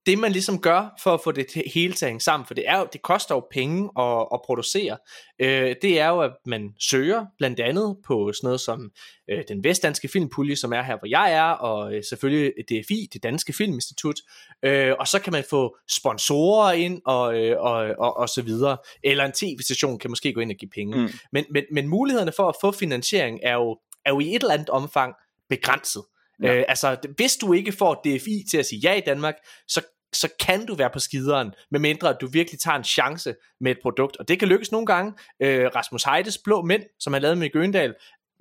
det 0.06 0.18
man 0.18 0.32
ligesom 0.32 0.60
gør 0.60 1.00
for 1.02 1.14
at 1.14 1.20
få 1.24 1.32
det 1.32 1.46
hele 1.74 1.94
til 1.94 2.04
at 2.04 2.10
hænge 2.10 2.20
sammen, 2.20 2.46
for 2.46 2.54
det, 2.54 2.68
er 2.68 2.78
jo, 2.78 2.86
det 2.92 3.02
koster 3.02 3.34
jo 3.34 3.46
penge 3.50 3.90
at, 3.98 4.26
at 4.32 4.40
producere, 4.46 4.96
øh, 5.38 5.74
det 5.82 6.00
er 6.00 6.08
jo, 6.08 6.20
at 6.20 6.32
man 6.46 6.74
søger 6.80 7.26
blandt 7.38 7.60
andet 7.60 7.96
på 8.06 8.32
sådan 8.32 8.46
noget 8.46 8.60
som 8.60 8.90
øh, 9.30 9.44
den 9.48 9.64
vestdanske 9.64 10.08
filmpulje, 10.08 10.56
som 10.56 10.72
er 10.72 10.82
her, 10.82 10.98
hvor 10.98 11.08
jeg 11.08 11.32
er, 11.32 11.42
og 11.42 11.94
øh, 11.94 12.04
selvfølgelig 12.04 12.52
DFI, 12.68 13.08
det 13.12 13.22
danske 13.22 13.52
filminstitut, 13.52 14.16
øh, 14.62 14.92
og 15.00 15.08
så 15.08 15.18
kan 15.20 15.32
man 15.32 15.44
få 15.50 15.76
sponsorer 15.90 16.72
ind, 16.72 17.02
og, 17.06 17.38
øh, 17.38 17.56
og, 17.60 17.94
og, 17.98 18.16
og 18.16 18.28
så 18.28 18.42
videre, 18.42 18.76
eller 19.04 19.24
en 19.24 19.32
tv-station 19.32 19.98
kan 19.98 20.10
måske 20.10 20.32
gå 20.32 20.40
ind 20.40 20.50
og 20.50 20.56
give 20.56 20.70
penge. 20.74 20.98
Mm. 20.98 21.08
Men, 21.32 21.44
men, 21.50 21.64
men 21.72 21.88
mulighederne 21.88 22.32
for 22.36 22.48
at 22.48 22.54
få 22.60 22.72
finansiering 22.72 23.40
er 23.42 23.54
jo, 23.54 23.78
er 24.04 24.10
jo 24.10 24.20
i 24.20 24.34
et 24.34 24.42
eller 24.42 24.54
andet 24.54 24.70
omfang 24.70 25.14
begrænset. 25.48 26.02
Ja. 26.42 26.54
Øh, 26.54 26.64
altså, 26.68 26.96
hvis 27.16 27.36
du 27.36 27.52
ikke 27.52 27.72
får 27.72 27.94
DFI 27.94 28.44
til 28.50 28.58
at 28.58 28.66
sige 28.66 28.80
ja 28.80 28.94
i 28.94 29.00
Danmark, 29.00 29.34
så 29.68 29.80
så 30.12 30.28
kan 30.40 30.66
du 30.66 30.74
være 30.74 30.90
på 30.92 30.98
skideren, 30.98 31.54
medmindre 31.70 32.08
at 32.08 32.16
du 32.20 32.26
virkelig 32.26 32.60
tager 32.60 32.76
en 32.76 32.84
chance 32.84 33.34
med 33.60 33.70
et 33.70 33.78
produkt. 33.82 34.16
Og 34.16 34.28
det 34.28 34.38
kan 34.38 34.48
lykkes 34.48 34.72
nogle 34.72 34.86
gange. 34.86 35.12
Øh, 35.42 35.70
Rasmus 35.74 36.04
Heides 36.04 36.38
Blå 36.44 36.62
Mænd, 36.62 36.82
som 37.00 37.12
han 37.12 37.22
lavede 37.22 37.36
med 37.36 37.52
Gøndal, 37.52 37.94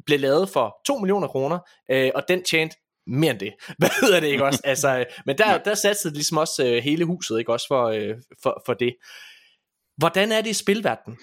blev 0.05 0.19
lavet 0.19 0.49
for 0.49 0.77
2 0.87 0.97
millioner 0.97 1.27
kroner, 1.27 1.59
øh, 1.91 2.11
og 2.15 2.23
den 2.27 2.43
tjente 2.43 2.75
mere 3.07 3.31
end 3.31 3.39
det. 3.39 3.53
Hvad 3.79 3.89
hedder 4.01 4.19
det 4.19 4.27
ikke 4.27 4.45
også? 4.45 4.61
Altså, 4.63 4.99
øh, 4.99 5.05
men 5.25 5.37
der, 5.37 5.57
der 5.57 5.73
satte 5.73 6.03
det 6.03 6.13
ligesom 6.13 6.37
også 6.37 6.65
øh, 6.65 6.83
hele 6.83 7.05
huset, 7.05 7.39
ikke 7.39 7.53
også 7.53 7.67
for, 7.67 7.85
øh, 7.85 8.15
for, 8.43 8.63
for 8.65 8.73
det. 8.73 8.95
Hvordan 9.97 10.31
er 10.31 10.41
det 10.41 10.49
i 10.49 10.53
spilverdenen? 10.53 11.19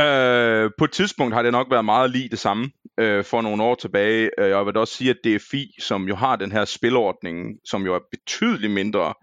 Øh, 0.00 0.70
på 0.78 0.84
et 0.84 0.92
tidspunkt 0.92 1.34
har 1.34 1.42
det 1.42 1.52
nok 1.52 1.70
været 1.70 1.84
meget 1.84 2.10
lige 2.10 2.28
det 2.28 2.38
samme 2.38 2.70
øh, 3.00 3.24
for 3.24 3.40
nogle 3.42 3.62
år 3.62 3.74
tilbage. 3.74 4.30
Øh, 4.38 4.48
jeg 4.48 4.66
vil 4.66 4.76
også 4.76 4.94
sige, 4.94 5.10
at 5.10 5.16
DFI, 5.24 5.74
som 5.78 6.08
jo 6.08 6.14
har 6.14 6.36
den 6.36 6.52
her 6.52 6.64
spilordning, 6.64 7.58
som 7.64 7.84
jo 7.84 7.94
er 7.94 8.00
betydeligt 8.10 8.72
mindre 8.72 9.14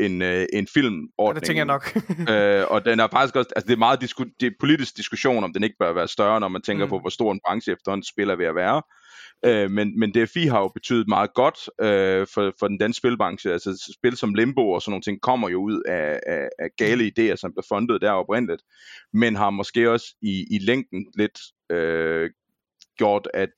en, 0.00 0.22
øh, 0.22 0.46
en 0.52 0.66
filmordning. 0.74 1.34
Ja, 1.34 1.40
det 1.40 1.42
tænker 1.42 1.60
jeg 1.60 1.66
nok. 1.66 1.96
øh, 2.34 2.64
og 2.70 2.84
den 2.84 3.00
er 3.00 3.08
faktisk 3.12 3.36
også, 3.36 3.50
altså 3.56 3.66
det 3.66 3.72
er 3.72 3.78
meget 3.78 4.00
disku, 4.00 4.24
det 4.40 4.46
er 4.46 4.50
politisk 4.60 4.96
diskussion, 4.96 5.44
om 5.44 5.52
den 5.52 5.62
ikke 5.62 5.76
bør 5.78 5.92
være 5.92 6.08
større, 6.08 6.40
når 6.40 6.48
man 6.48 6.62
tænker 6.62 6.84
mm. 6.84 6.90
på, 6.90 6.98
hvor 6.98 7.10
stor 7.10 7.32
en 7.32 7.40
branche 7.46 7.72
efterhånden 7.72 8.04
spiller 8.04 8.36
ved 8.36 8.46
at 8.46 8.54
være. 8.54 8.82
Øh, 9.44 9.70
men, 9.70 9.98
men 9.98 10.12
DFI 10.12 10.46
har 10.46 10.60
jo 10.60 10.68
betydet 10.68 11.08
meget 11.08 11.34
godt 11.34 11.58
øh, 11.80 12.26
for, 12.34 12.52
for 12.58 12.68
den 12.68 12.78
danske 12.78 12.98
spilbranche. 12.98 13.52
Altså 13.52 13.94
spil 13.98 14.16
som 14.16 14.34
Limbo 14.34 14.70
og 14.70 14.82
sådan 14.82 14.90
nogle 14.90 15.02
ting 15.02 15.20
kommer 15.20 15.48
jo 15.48 15.62
ud 15.62 15.82
af, 15.88 16.20
af, 16.26 16.48
af 16.58 16.68
gale 16.76 17.12
idéer, 17.12 17.36
som 17.36 17.52
blev 17.52 17.64
fundet 17.68 18.00
der 18.00 18.10
oprindeligt, 18.10 18.62
men 19.12 19.36
har 19.36 19.50
måske 19.50 19.90
også 19.90 20.06
i, 20.22 20.46
i 20.50 20.58
længden 20.58 21.06
lidt 21.16 21.40
øh, 21.70 22.30
gjort, 22.98 23.28
at 23.34 23.48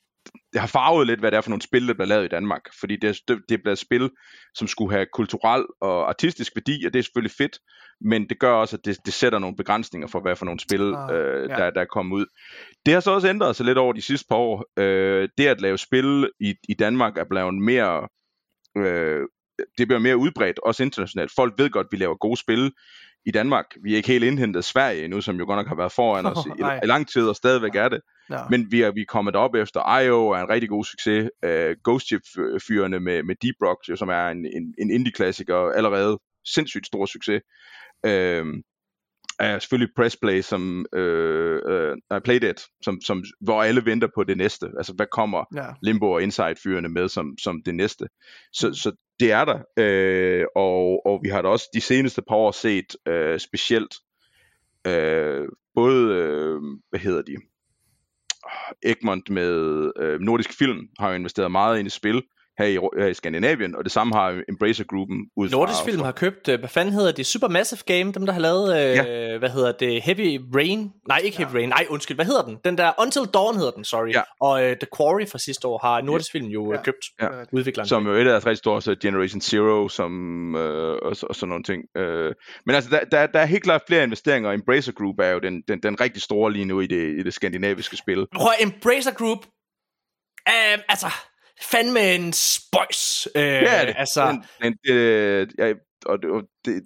det 0.52 0.60
har 0.60 0.68
farvet 0.68 1.06
lidt, 1.06 1.20
hvad 1.20 1.30
det 1.30 1.36
er 1.36 1.40
for 1.40 1.50
nogle 1.50 1.62
spil, 1.62 1.88
der 1.88 1.94
bliver 1.94 2.06
lavet 2.06 2.24
i 2.24 2.28
Danmark. 2.28 2.60
Fordi 2.80 2.96
det, 2.96 3.18
det, 3.28 3.38
det 3.48 3.62
bliver 3.62 3.74
spil, 3.74 4.10
som 4.54 4.68
skulle 4.68 4.92
have 4.92 5.06
kulturel 5.12 5.64
og 5.80 6.08
artistisk 6.08 6.56
værdi, 6.56 6.84
og 6.86 6.92
det 6.92 6.98
er 6.98 7.02
selvfølgelig 7.02 7.36
fedt, 7.38 7.58
men 8.00 8.28
det 8.28 8.38
gør 8.38 8.52
også, 8.52 8.76
at 8.76 8.84
det, 8.84 8.98
det 9.06 9.14
sætter 9.14 9.38
nogle 9.38 9.56
begrænsninger 9.56 10.08
for, 10.08 10.20
hvad 10.20 10.36
for 10.36 10.44
nogle 10.44 10.60
spil, 10.60 10.94
ah, 10.96 11.14
øh, 11.14 11.50
ja. 11.50 11.56
der, 11.56 11.70
der 11.70 11.80
er 11.80 11.84
kommet 11.84 12.16
ud. 12.16 12.26
Det 12.86 12.94
har 12.94 13.00
så 13.00 13.10
også 13.10 13.28
ændret 13.28 13.56
sig 13.56 13.66
lidt 13.66 13.78
over 13.78 13.92
de 13.92 14.02
sidste 14.02 14.26
par 14.28 14.36
år. 14.36 14.64
Øh, 14.76 15.28
det 15.38 15.46
at 15.46 15.60
lave 15.60 15.78
spil 15.78 16.30
i, 16.40 16.54
i 16.68 16.74
Danmark 16.74 17.18
er 17.18 17.24
blevet 17.30 17.54
mere... 17.54 18.08
Øh, 18.76 19.22
det 19.78 19.88
bliver 19.88 19.98
mere 19.98 20.16
udbredt, 20.16 20.58
også 20.58 20.82
internationalt. 20.82 21.32
Folk 21.36 21.54
ved 21.58 21.70
godt, 21.70 21.84
at 21.84 21.92
vi 21.92 21.96
laver 21.96 22.16
gode 22.16 22.36
spil 22.36 22.72
i 23.26 23.30
Danmark. 23.30 23.64
Vi 23.82 23.92
er 23.92 23.96
ikke 23.96 24.08
helt 24.08 24.24
indhentet 24.24 24.64
Sverige 24.64 25.08
nu, 25.08 25.20
som 25.20 25.36
jo 25.36 25.46
godt 25.46 25.56
nok 25.56 25.68
har 25.68 25.74
været 25.74 25.92
foran 25.92 26.26
os 26.26 26.46
i, 26.46 26.50
i 26.84 26.86
lang 26.86 27.08
tid, 27.08 27.28
og 27.28 27.36
stadigvæk 27.36 27.74
er 27.74 27.88
det. 27.88 28.00
Ja. 28.30 28.40
Men 28.50 28.72
vi 28.72 28.82
er, 28.82 28.90
vi 28.90 29.00
er 29.00 29.04
kommet 29.08 29.36
op 29.36 29.54
efter 29.54 29.98
IO, 29.98 30.28
er 30.28 30.38
en 30.38 30.48
rigtig 30.48 30.68
god 30.68 30.84
succes. 30.84 31.30
Uh, 31.46 31.50
Ghost 31.84 32.06
Ship-fyrene 32.06 33.00
med, 33.00 33.22
med 33.22 33.34
Deep 33.42 33.54
Rock, 33.62 33.98
som 33.98 34.08
er 34.08 34.28
en, 34.28 34.46
en, 34.46 34.74
en 34.78 34.90
indie-klassiker, 34.90 35.56
allerede 35.56 36.18
sindssygt 36.46 36.86
stor 36.86 37.06
succes. 37.06 37.42
Uh, 38.06 38.46
er 39.40 39.58
selvfølgelig 39.58 39.94
Pressplay, 39.96 40.40
som 40.40 40.86
øh, 40.94 41.60
øh, 41.68 42.20
Playdead, 42.24 42.54
som, 42.82 43.00
som, 43.00 43.24
hvor 43.40 43.62
alle 43.62 43.84
venter 43.84 44.08
på 44.14 44.24
det 44.24 44.36
næste. 44.36 44.66
Altså, 44.76 44.92
hvad 44.92 45.06
kommer 45.12 45.44
ja. 45.54 45.66
Limbo 45.82 46.10
og 46.10 46.22
Inside-fyrene 46.22 46.88
med 46.88 47.08
som, 47.08 47.38
som 47.38 47.62
det 47.62 47.74
næste? 47.74 48.08
Så, 48.52 48.74
så 48.74 48.92
det 49.20 49.32
er 49.32 49.44
der, 49.44 49.58
øh, 49.76 50.44
og, 50.56 51.06
og 51.06 51.20
vi 51.22 51.28
har 51.28 51.42
da 51.42 51.48
også 51.48 51.68
de 51.74 51.80
seneste 51.80 52.22
par 52.28 52.36
år 52.36 52.50
set 52.50 52.96
øh, 53.08 53.38
specielt 53.38 53.94
øh, 54.86 55.48
både, 55.74 56.14
øh, 56.16 56.60
hvad 56.90 57.00
hedder 57.00 57.22
de, 57.22 57.36
Egmont 58.82 59.30
med 59.30 59.90
øh, 59.96 60.20
Nordisk 60.20 60.58
Film 60.58 60.88
har 60.98 61.08
jo 61.08 61.14
investeret 61.14 61.50
meget 61.50 61.78
ind 61.78 61.86
i 61.86 61.90
spil, 61.90 62.22
her 62.60 62.66
i, 62.66 63.00
her 63.02 63.06
i 63.06 63.14
Skandinavien, 63.14 63.76
og 63.76 63.84
det 63.84 63.92
samme 63.92 64.14
har 64.14 64.42
Embracer-gruppen 64.48 65.16
ud 65.36 65.48
Nordisk 65.48 65.84
Film 65.84 66.02
har 66.02 66.12
købt, 66.12 66.48
øh, 66.48 66.58
hvad 66.58 66.68
fanden 66.68 66.94
hedder 66.94 67.12
det, 67.12 67.26
Supermassive 67.26 67.80
Game, 67.86 68.12
dem 68.12 68.26
der 68.26 68.32
har 68.32 68.40
lavet, 68.40 68.76
øh, 68.76 68.96
ja. 68.96 69.38
hvad 69.38 69.50
hedder 69.50 69.72
det, 69.72 70.02
Heavy 70.02 70.40
Rain, 70.54 70.90
nej 71.08 71.18
ikke 71.24 71.38
Heavy 71.38 71.52
ja. 71.52 71.56
Rain, 71.56 71.68
nej 71.68 71.86
undskyld, 71.90 72.16
hvad 72.16 72.24
hedder 72.24 72.42
den? 72.42 72.56
Den 72.64 72.78
der 72.78 72.92
Until 72.98 73.22
Dawn 73.34 73.56
hedder 73.56 73.70
den, 73.70 73.84
sorry, 73.84 74.12
ja. 74.12 74.22
og 74.40 74.64
øh, 74.64 74.76
The 74.76 74.86
Quarry 74.96 75.26
fra 75.26 75.38
sidste 75.38 75.68
år 75.68 75.78
har 75.78 76.00
Nordisk 76.00 76.34
ja. 76.34 76.38
Film 76.38 76.50
jo 76.50 76.72
øh, 76.72 76.76
ja. 76.76 76.82
købt, 76.82 77.04
ja. 77.20 77.28
udvikleren. 77.52 77.88
Som 77.88 78.06
jo 78.06 78.12
et 78.12 78.18
af 78.18 78.24
deres 78.24 78.46
rigtig 78.46 78.58
store, 78.58 78.82
så 78.82 78.96
Generation 79.02 79.40
Zero, 79.40 79.88
som, 79.88 80.12
øh, 80.56 80.98
og, 81.02 81.16
og 81.28 81.34
sådan 81.36 81.48
nogle 81.48 81.64
ting. 81.64 81.82
Øh, 81.96 82.34
men 82.66 82.74
altså, 82.74 82.90
der, 82.90 83.04
der, 83.04 83.26
der 83.26 83.40
er 83.40 83.46
helt 83.46 83.62
klart 83.62 83.82
flere 83.86 84.04
investeringer, 84.04 84.48
og 84.48 84.54
Embracer 84.54 84.92
Group 84.92 85.18
er 85.18 85.30
jo 85.30 85.38
den, 85.38 85.62
den, 85.68 85.82
den 85.82 86.00
rigtig 86.00 86.22
store 86.22 86.52
lige 86.52 86.64
nu 86.64 86.80
i 86.80 86.86
det, 86.86 87.18
i 87.20 87.22
det 87.22 87.34
skandinaviske 87.34 87.96
spil. 87.96 88.26
Prøv 88.36 88.52
Embracer 88.60 89.14
Group, 89.14 89.38
øh, 90.48 90.78
altså, 90.88 91.06
fandme 91.62 92.14
en 92.14 92.32
spøjs. 92.32 93.28
Øh, 93.34 93.42
ja, 93.42 93.86
det, 93.86 93.94
altså, 93.98 94.40
men, 94.60 94.76
det, 94.86 95.52
ja, 95.58 95.72
og 96.06 96.18
det, 96.22 96.44
det, 96.64 96.82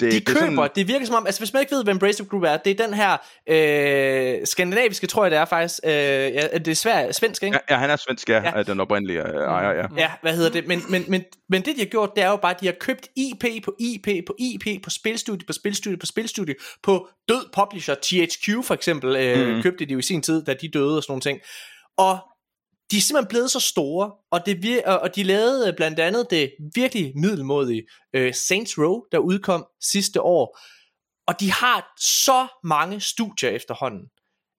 det, 0.00 0.12
de 0.12 0.16
det 0.16 0.26
køber, 0.26 0.40
sådan... 0.40 0.70
det 0.74 0.88
virker 0.88 1.06
som 1.06 1.14
om, 1.14 1.26
altså 1.26 1.40
hvis 1.40 1.52
man 1.52 1.60
ikke 1.60 1.74
ved, 1.74 1.84
hvad 1.84 1.94
Embrace 1.94 2.24
Group 2.24 2.42
er, 2.42 2.56
det 2.56 2.80
er 2.80 2.86
den 2.86 2.94
her 2.94 3.16
øh, 3.48 4.46
skandinaviske, 4.46 5.06
tror 5.06 5.24
jeg 5.24 5.30
det 5.30 5.38
er 5.38 5.44
faktisk, 5.44 5.80
øh, 5.84 5.90
ja, 5.90 6.48
det 6.58 6.68
er 6.68 6.74
svær, 6.74 7.12
svensk, 7.12 7.42
ikke? 7.42 7.58
Ja, 7.70 7.74
ja, 7.74 7.80
han 7.80 7.90
er 7.90 7.96
svensk, 7.96 8.28
ja, 8.28 8.56
ja. 8.56 8.62
den 8.62 8.80
oprindelige 8.80 9.28
øh, 9.28 9.34
ejer, 9.34 9.70
ja. 9.70 9.86
Ja, 9.96 10.10
hvad 10.22 10.36
hedder 10.36 10.50
det, 10.50 10.66
men, 10.66 10.82
men, 10.88 11.04
men, 11.08 11.24
men 11.48 11.62
det 11.62 11.76
de 11.76 11.80
har 11.80 11.86
gjort, 11.86 12.10
det 12.16 12.24
er 12.24 12.28
jo 12.28 12.36
bare, 12.36 12.54
at 12.54 12.60
de 12.60 12.66
har 12.66 12.74
købt 12.80 13.08
IP 13.16 13.64
på 13.64 13.74
IP 13.78 14.26
på 14.26 14.34
IP, 14.38 14.82
på 14.84 14.90
spilstudie 14.90 15.46
på 15.46 15.52
spilstudie 15.52 15.98
på 15.98 16.06
spilstudie, 16.06 16.54
på 16.82 17.08
død 17.28 17.44
publisher, 17.54 17.94
THQ 18.02 18.64
for 18.64 18.74
eksempel, 18.74 19.16
øh, 19.16 19.56
mm. 19.56 19.62
købte 19.62 19.84
de 19.84 19.92
jo 19.92 19.98
i 19.98 20.02
sin 20.02 20.22
tid, 20.22 20.44
da 20.44 20.54
de 20.54 20.68
døde 20.68 20.96
og 20.96 21.02
sådan 21.02 21.10
nogle 21.12 21.20
ting. 21.20 21.40
Og 21.96 22.18
de 22.90 22.96
er 22.96 23.00
simpelthen 23.00 23.28
blevet 23.28 23.50
så 23.50 23.60
store, 23.60 24.12
og, 24.30 24.46
det 24.46 24.56
vir- 24.64 24.90
og 24.90 25.16
de 25.16 25.22
lavede 25.22 25.72
blandt 25.72 25.98
andet 25.98 26.26
det 26.30 26.52
virkelig 26.74 27.12
middelmodige 27.16 27.82
uh, 28.16 28.32
Saints 28.32 28.78
Row, 28.78 29.00
der 29.12 29.18
udkom 29.18 29.66
sidste 29.80 30.22
år. 30.22 30.58
Og 31.26 31.40
de 31.40 31.52
har 31.52 31.92
så 32.00 32.46
mange 32.64 33.00
studier 33.00 33.50
efterhånden, 33.50 34.04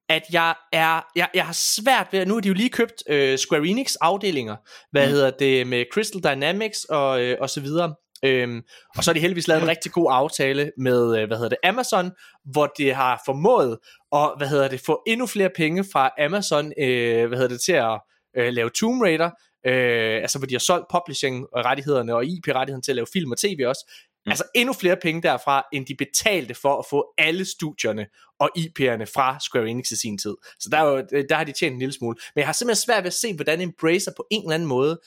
at 0.10 0.24
jeg 0.32 0.56
er 0.72 1.02
jeg, 1.16 1.30
jeg 1.34 1.46
har 1.46 1.54
svært 1.54 2.08
ved, 2.12 2.26
nu 2.26 2.34
har 2.34 2.42
de 2.42 2.48
jo 2.48 2.54
lige 2.54 2.70
købt 2.70 3.04
uh, 3.10 3.36
Square 3.36 3.68
Enix 3.68 3.96
afdelinger, 4.02 4.56
hvad 4.92 5.06
mm. 5.06 5.12
hedder 5.12 5.32
det, 5.32 5.68
med 5.68 5.86
Crystal 5.94 6.24
Dynamics 6.24 6.84
og, 6.84 7.22
uh, 7.22 7.34
og 7.40 7.50
så 7.50 7.62
videre. 7.62 7.96
Øhm, 8.26 8.62
og 8.98 9.04
så 9.04 9.10
har 9.10 9.14
de 9.14 9.20
heldigvis 9.20 9.48
lavet 9.48 9.64
en 9.64 9.70
rigtig 9.70 9.92
god 9.92 10.08
aftale 10.10 10.72
med, 10.78 11.28
hvad 11.28 11.38
hedder 11.38 11.50
det, 11.50 11.58
Amazon, 11.64 12.12
hvor 12.52 12.68
de 12.78 12.94
har 12.94 13.22
formået 13.26 13.78
at, 14.12 14.34
hvad 14.38 14.48
hedder 14.48 14.68
det, 14.68 14.82
få 14.86 15.04
endnu 15.08 15.26
flere 15.26 15.50
penge 15.56 15.86
fra 15.92 16.10
Amazon, 16.20 16.74
øh, 16.80 17.28
hvad 17.28 17.38
hedder 17.38 17.56
det, 17.56 17.62
til 17.62 17.72
at 17.72 18.02
øh, 18.38 18.54
lave 18.54 18.70
Tomb 18.70 19.02
Raider, 19.02 19.30
øh, 19.66 20.22
altså 20.22 20.38
hvor 20.38 20.46
de 20.46 20.54
har 20.54 20.60
solgt 20.60 20.86
publishing-rettighederne 20.92 22.16
og 22.16 22.26
IP-rettigheden 22.26 22.82
til 22.82 22.92
at 22.92 22.96
lave 22.96 23.08
film 23.14 23.32
og 23.32 23.38
tv 23.38 23.64
også. 23.68 23.92
Mm. 24.26 24.30
Altså 24.30 24.44
endnu 24.56 24.74
flere 24.74 24.96
penge 24.96 25.22
derfra, 25.22 25.68
end 25.74 25.86
de 25.86 25.96
betalte 25.96 26.54
for 26.54 26.80
at 26.80 26.86
få 26.90 27.14
alle 27.18 27.46
studierne 27.46 28.08
og 28.40 28.50
IP'erne 28.58 29.04
fra 29.04 29.40
Square 29.40 29.70
Enix 29.70 29.92
i 29.92 29.96
sin 29.96 30.18
tid. 30.18 30.36
Så 30.60 30.70
der, 30.70 30.78
er 30.78 30.84
jo, 30.84 30.98
der 31.30 31.36
har 31.36 31.44
de 31.44 31.52
tjent 31.52 31.74
en 31.74 31.80
lille 31.80 31.94
smule. 31.94 32.18
Men 32.36 32.40
jeg 32.40 32.48
har 32.48 32.54
simpelthen 32.54 32.82
svært 32.82 33.04
ved 33.04 33.08
at 33.08 33.14
se, 33.14 33.36
hvordan 33.36 33.62
Embracer 33.62 34.12
på 34.18 34.28
en 34.32 34.42
eller 34.42 34.56
anden 34.56 34.70
måde 34.70 35.00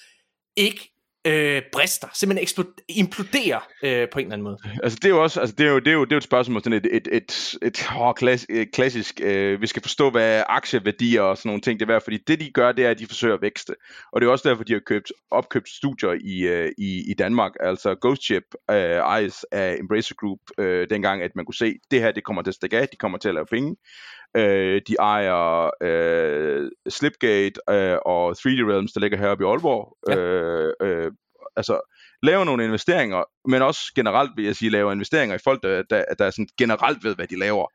ikke 0.56 0.91
øh, 1.24 1.62
brister, 1.72 2.08
simpelthen 2.14 2.42
eksploder, 2.42 2.70
imploderer 2.88 3.68
øh, 3.82 4.08
på 4.12 4.18
en 4.18 4.24
eller 4.24 4.32
anden 4.32 4.42
måde. 4.42 4.58
Altså 4.82 4.98
det 5.02 5.04
er 5.04 5.08
jo 5.08 5.22
også, 5.22 5.40
altså 5.40 5.56
det 5.58 5.66
er 5.66 5.70
jo, 5.70 5.78
det 5.78 5.88
er 5.88 5.92
jo, 5.92 6.04
det 6.04 6.12
er 6.12 6.16
jo 6.16 6.18
et 6.18 6.22
spørgsmål, 6.22 6.62
sådan 6.62 6.78
et, 6.78 6.86
et, 6.92 7.08
et, 7.12 7.54
et, 7.62 7.86
åh, 8.00 8.14
klass, 8.14 8.46
et 8.50 8.72
klassisk, 8.72 9.20
øh, 9.22 9.60
vi 9.60 9.66
skal 9.66 9.82
forstå, 9.82 10.10
hvad 10.10 10.42
aktieværdier 10.48 11.22
og 11.22 11.38
sådan 11.38 11.48
nogle 11.48 11.60
ting 11.60 11.80
det 11.80 11.90
er, 11.90 11.98
fordi 11.98 12.18
det 12.26 12.40
de 12.40 12.50
gør, 12.50 12.72
det 12.72 12.86
er, 12.86 12.90
at 12.90 12.98
de 12.98 13.06
forsøger 13.06 13.34
at 13.34 13.42
vækste. 13.42 13.74
Og 14.12 14.20
det 14.20 14.26
er 14.26 14.30
også 14.30 14.48
derfor, 14.48 14.64
de 14.64 14.72
har 14.72 14.80
købt, 14.86 15.12
opkøbt 15.30 15.68
studier 15.68 16.12
i, 16.20 16.40
øh, 16.40 16.72
i, 16.78 17.10
i 17.10 17.14
Danmark, 17.14 17.52
altså 17.60 17.96
Ghost 18.00 18.22
Ship 18.22 18.44
øh, 18.70 18.76
ejes 18.76 19.44
af 19.52 19.76
Embracer 19.80 20.14
Group, 20.14 20.38
øh, 20.58 20.90
dengang, 20.90 21.22
at 21.22 21.30
man 21.36 21.44
kunne 21.44 21.54
se, 21.54 21.74
det 21.90 22.00
her, 22.00 22.12
det 22.12 22.24
kommer 22.24 22.42
til 22.42 22.50
at 22.50 22.54
stikke 22.54 22.78
af, 22.78 22.88
de 22.88 22.96
kommer 22.96 23.18
til 23.18 23.28
at 23.28 23.34
lave 23.34 23.46
penge. 23.46 23.76
Øh, 24.36 24.82
de 24.88 24.94
ejer 25.00 25.70
øh, 25.82 26.70
Slipgate 26.88 27.60
øh, 27.70 27.98
og 28.06 28.30
3D 28.30 28.62
Realms, 28.70 28.92
der 28.92 29.00
ligger 29.00 29.18
heroppe 29.18 29.44
i 29.44 29.46
Aalborg. 29.46 29.96
Ja. 30.08 30.16
Øh, 30.16 30.72
øh, 30.82 31.12
altså 31.56 31.80
lave 32.22 32.44
nogle 32.44 32.64
investeringer, 32.64 33.24
men 33.48 33.62
også 33.62 33.80
generelt 33.94 34.30
vil 34.36 34.44
jeg 34.44 34.56
sige, 34.56 34.70
lave 34.70 34.92
investeringer 34.92 35.36
i 35.36 35.40
folk, 35.44 35.62
der, 35.62 35.82
der, 35.90 36.04
der 36.18 36.30
sådan 36.30 36.48
generelt 36.58 37.04
ved, 37.04 37.14
hvad 37.14 37.26
de 37.26 37.38
laver. 37.38 37.66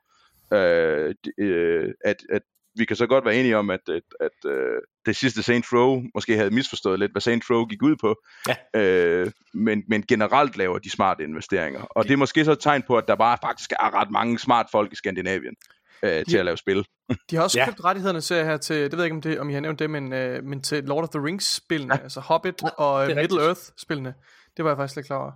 Øh, 0.53 1.15
øh, 1.39 1.93
at, 2.05 2.15
at 2.29 2.41
vi 2.77 2.85
kan 2.85 2.95
så 2.95 3.07
godt 3.07 3.25
være 3.25 3.35
enige 3.35 3.57
om, 3.57 3.69
at, 3.69 3.79
at, 3.89 4.01
at 4.19 4.51
øh, 4.51 4.81
det 5.05 5.15
sidste 5.15 5.43
Saints 5.43 5.73
Row 5.73 6.03
måske 6.15 6.35
havde 6.35 6.51
misforstået 6.51 6.99
lidt, 6.99 7.11
hvad 7.11 7.21
Saints 7.21 7.49
Row 7.49 7.65
gik 7.65 7.83
ud 7.83 7.95
på. 7.95 8.15
Ja. 8.47 8.81
Øh, 8.81 9.31
men, 9.53 9.83
men 9.87 10.03
generelt 10.03 10.57
laver 10.57 10.79
de 10.79 10.89
smarte 10.89 11.23
investeringer. 11.23 11.81
Og 11.81 12.03
det 12.03 12.13
er 12.13 12.17
måske 12.17 12.45
så 12.45 12.51
et 12.51 12.59
tegn 12.59 12.83
på, 12.87 12.97
at 12.97 13.07
der 13.07 13.15
bare 13.15 13.37
faktisk 13.43 13.71
er 13.71 13.93
ret 14.01 14.11
mange 14.11 14.39
smart 14.39 14.65
folk 14.71 14.93
i 14.93 14.95
Skandinavien 14.95 15.55
øh, 16.03 16.25
til 16.25 16.37
at 16.37 16.45
lave 16.45 16.57
spil. 16.57 16.85
De 17.29 17.35
har 17.35 17.43
også 17.43 17.59
ja. 17.59 17.65
købt 17.65 17.83
rettighederne 17.83 18.21
til 18.21 18.35
her 18.35 18.57
til, 18.57 18.75
det 18.75 18.91
ved 18.91 18.99
jeg 18.99 19.05
ikke 19.05 19.15
om, 19.15 19.21
det, 19.21 19.39
om 19.39 19.49
I 19.49 19.53
har 19.53 19.61
nævnt 19.61 19.79
det, 19.79 19.89
men, 19.89 20.13
øh, 20.13 20.43
men 20.43 20.61
til 20.61 20.83
Lord 20.83 21.03
of 21.03 21.09
the 21.09 21.25
Rings-spillene, 21.25 21.95
ja. 21.95 22.03
altså 22.03 22.19
Hobbit 22.19 22.61
ja, 22.63 22.69
og 22.69 23.07
Middle 23.07 23.41
Earth-spillene. 23.41 24.13
Det 24.57 24.65
var 24.65 24.71
jeg 24.71 24.77
faktisk 24.77 24.95
lidt 24.95 25.07
klar 25.07 25.17
over. 25.17 25.31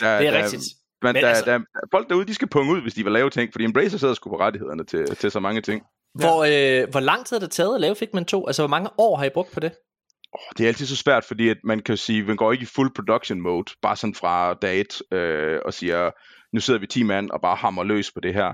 Der, 0.00 0.18
det 0.18 0.26
er 0.26 0.30
der, 0.30 0.44
rigtigt. 0.44 0.64
Men, 1.02 1.12
men 1.12 1.22
der, 1.22 1.28
altså, 1.28 1.44
der, 1.44 1.60
folk 1.90 2.08
derude, 2.08 2.26
de 2.26 2.34
skal 2.34 2.48
punge 2.48 2.72
ud, 2.72 2.82
hvis 2.82 2.94
de 2.94 3.04
vil 3.04 3.12
lave 3.12 3.30
ting, 3.30 3.52
fordi 3.52 3.64
Embracer 3.64 3.98
sidder 3.98 4.14
sgu 4.14 4.30
på 4.30 4.40
rettighederne 4.40 4.84
til, 4.84 5.16
til 5.16 5.30
så 5.30 5.40
mange 5.40 5.60
ting. 5.60 5.82
Hvor, 6.14 6.44
øh, 6.44 6.90
hvor 6.90 7.00
lang 7.00 7.26
tid 7.26 7.36
har 7.36 7.40
det 7.40 7.50
taget 7.50 7.74
at 7.74 7.80
lave 7.80 7.94
Figment 7.94 8.28
2? 8.28 8.46
Altså, 8.46 8.62
hvor 8.62 8.68
mange 8.68 8.90
år 8.98 9.16
har 9.16 9.24
I 9.24 9.30
brugt 9.30 9.52
på 9.52 9.60
det? 9.60 9.72
Oh, 10.32 10.40
det 10.58 10.64
er 10.64 10.68
altid 10.68 10.86
så 10.86 10.96
svært, 10.96 11.24
fordi 11.24 11.48
at 11.48 11.56
man 11.64 11.80
kan 11.80 11.96
sige, 11.96 12.22
man 12.24 12.36
går 12.36 12.52
ikke 12.52 12.62
i 12.62 12.66
full 12.66 12.90
production 12.94 13.40
mode, 13.40 13.72
bare 13.82 13.96
sådan 13.96 14.14
fra 14.14 14.54
dag 14.54 14.80
et, 14.80 15.02
øh, 15.12 15.60
og 15.64 15.74
siger, 15.74 16.10
nu 16.52 16.60
sidder 16.60 16.80
vi 16.80 16.86
10 16.86 17.02
mand 17.02 17.30
og 17.30 17.40
bare 17.40 17.56
hammer 17.56 17.84
løs 17.84 18.12
på 18.12 18.20
det 18.20 18.34
her. 18.34 18.52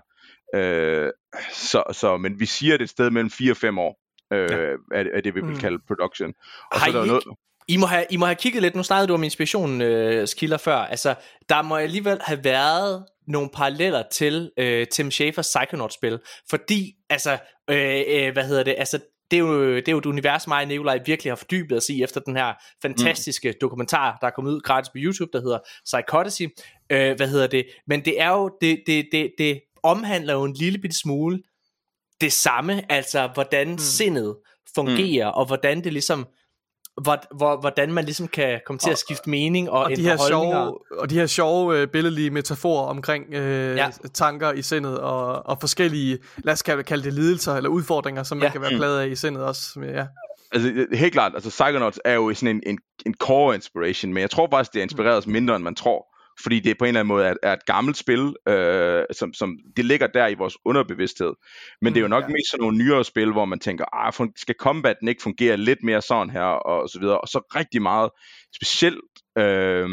Øh, 0.55 1.11
så, 1.53 1.83
så, 1.93 2.17
men 2.17 2.41
vi 2.41 2.47
siger 2.47 2.77
det 2.77 2.85
et 2.85 2.91
sted 2.91 3.11
mellem 3.11 3.31
4 3.31 3.53
og 3.53 3.57
5 3.57 3.79
år, 3.79 4.01
øh, 4.33 4.51
ja. 4.51 4.57
er, 5.01 5.05
er 5.15 5.21
det, 5.21 5.35
vi 5.35 5.41
vil 5.41 5.51
mm. 5.51 5.59
kalde 5.59 5.79
production. 5.87 6.33
Og 6.73 6.81
Har 6.81 6.91
så 6.91 6.99
er 6.99 7.01
der 7.01 7.05
I 7.05 7.07
noget... 7.07 7.25
I 7.69 7.77
må, 7.77 7.87
have, 7.87 8.05
I 8.11 8.17
må 8.17 8.27
have 8.27 8.37
kigget 8.37 8.63
lidt, 8.63 8.75
nu 8.75 8.83
snakkede 8.83 9.09
du 9.09 9.15
om 9.15 9.25
inspiration, 9.25 9.81
øh, 9.83 10.27
før. 10.59 10.77
Altså, 10.77 11.15
der 11.49 11.63
må 11.63 11.77
alligevel 11.77 12.19
have 12.21 12.45
været 12.45 13.05
nogle 13.27 13.51
paralleller 13.55 14.03
til 14.13 14.51
øh, 14.59 14.87
Tim 14.87 15.11
Schafers 15.11 15.57
Psychonaut-spil. 15.57 16.19
Fordi, 16.51 16.95
altså, 17.11 17.39
øh, 17.71 18.03
øh, 18.09 18.33
hvad 18.33 18.45
hedder 18.45 18.63
det, 18.63 18.75
altså, 18.79 18.99
det 19.31 19.37
er, 19.37 19.41
jo, 19.41 19.77
det 19.77 19.89
er 19.89 19.93
jo 19.93 19.99
et 19.99 20.07
univers, 20.07 20.47
mig 20.47 20.63
og 20.63 20.69
Nikolaj 20.69 21.01
virkelig 21.07 21.31
har 21.31 21.37
fordybet 21.37 21.79
os 21.79 21.89
i, 21.89 22.03
efter 22.03 22.21
den 22.21 22.37
her 22.37 22.55
fantastiske 22.83 23.49
mm. 23.49 23.55
dokumentar, 23.61 24.19
der 24.21 24.27
er 24.27 24.31
kommet 24.31 24.53
ud 24.53 24.61
gratis 24.61 24.89
på 24.89 24.95
YouTube, 24.97 25.31
der 25.33 25.41
hedder 25.41 25.59
Psychodicy. 25.85 26.43
Øh, 26.91 27.17
hvad 27.17 27.29
hedder 27.29 27.47
det? 27.47 27.67
Men 27.87 28.05
det 28.05 28.21
er 28.21 28.31
jo, 28.31 28.51
det, 28.61 28.83
det, 28.87 29.09
det, 29.13 29.33
det 29.39 29.61
omhandler 29.83 30.33
jo 30.33 30.45
en 30.45 30.53
lille 30.53 30.79
bitte 30.79 30.99
smule 30.99 31.43
det 32.21 32.33
samme, 32.33 32.93
altså 32.93 33.31
hvordan 33.35 33.71
mm. 33.71 33.79
sindet 33.79 34.37
fungerer, 34.75 35.31
mm. 35.31 35.37
og 35.37 35.47
hvordan 35.47 35.85
det 35.85 35.93
ligesom 35.93 36.27
hvor, 37.03 37.37
hvor, 37.37 37.61
hvordan 37.61 37.93
man 37.93 38.05
ligesom 38.05 38.29
kan 38.29 38.61
komme 38.67 38.79
til 38.79 38.91
at 38.91 38.99
skifte 38.99 39.31
mening 39.31 39.71
og, 39.71 39.85
og 39.85 39.91
de 39.97 40.03
her 40.03 40.17
sjove, 40.29 40.79
Og 40.99 41.11
de 41.11 41.15
her 41.15 41.27
sjove 41.27 41.79
øh, 41.79 41.89
billedlige 41.89 42.31
metaforer 42.31 42.87
omkring 42.87 43.35
øh, 43.35 43.77
ja. 43.77 43.91
tanker 44.15 44.53
i 44.53 44.63
sindet 44.63 44.99
og, 44.99 45.47
og 45.47 45.61
forskellige, 45.61 46.19
lad 46.45 46.53
os 46.53 46.63
kalde 46.63 47.03
det 47.05 47.13
lidelser 47.13 47.55
eller 47.55 47.71
udfordringer, 47.71 48.23
som 48.23 48.39
ja. 48.39 48.45
man 48.45 48.53
kan 48.53 48.61
være 48.61 48.77
pladet 48.77 48.99
af 48.99 49.07
i 49.07 49.17
sindet 49.17 49.45
også. 49.45 49.81
Ja. 49.81 50.07
altså 50.53 50.87
helt 50.93 51.13
klart, 51.13 51.33
altså 51.35 51.51
Psychonauts 51.51 52.01
er 52.05 52.15
jo 52.15 52.35
sådan 52.35 52.57
en, 52.57 52.63
en, 52.67 52.79
en 53.07 53.15
core 53.15 53.55
inspiration, 53.55 54.13
men 54.13 54.21
jeg 54.21 54.31
tror 54.31 54.49
faktisk, 54.53 54.73
det 54.73 54.79
er 54.79 54.83
inspireret 54.83 55.17
os 55.17 55.27
mindre, 55.27 55.57
end 55.57 55.65
man 55.65 55.75
tror. 55.75 56.12
Fordi 56.43 56.61
det 56.61 56.79
på 56.79 56.85
en 56.85 56.89
eller 56.89 57.01
anden 57.01 57.09
måde 57.09 57.27
er, 57.27 57.35
er 57.43 57.53
et 57.53 57.67
gammelt 57.67 57.97
spil, 57.97 58.35
øh, 58.49 59.05
som, 59.13 59.35
som 59.35 59.59
det 59.77 59.85
ligger 59.85 60.07
der 60.07 60.27
i 60.27 60.35
vores 60.35 60.57
underbevidsthed. 60.65 61.33
Men 61.83 61.93
det 61.93 61.99
er 61.99 62.03
jo 62.03 62.07
Mm, 62.07 62.11
nok 62.11 62.23
ja. 62.25 62.29
mest 62.29 62.51
sådan 62.51 62.63
nogle 62.63 62.79
nyere 62.79 63.05
spil, 63.05 63.33
hvor 63.33 63.45
man 63.45 63.59
tænker, 63.59 63.85
ah, 63.93 64.29
skal 64.37 64.55
combaten 64.59 65.09
ikke 65.09 65.23
fungere 65.23 65.57
lidt 65.57 65.83
mere 65.83 66.03
sådan 66.03 66.31
her, 66.31 66.43
og 66.43 66.89
så 66.89 67.01
videre. 67.01 67.21
Og 67.21 67.29
så 67.29 67.39
rigtig 67.57 67.83
meget, 67.83 68.11
specielt, 68.55 69.01
øh, 69.39 69.87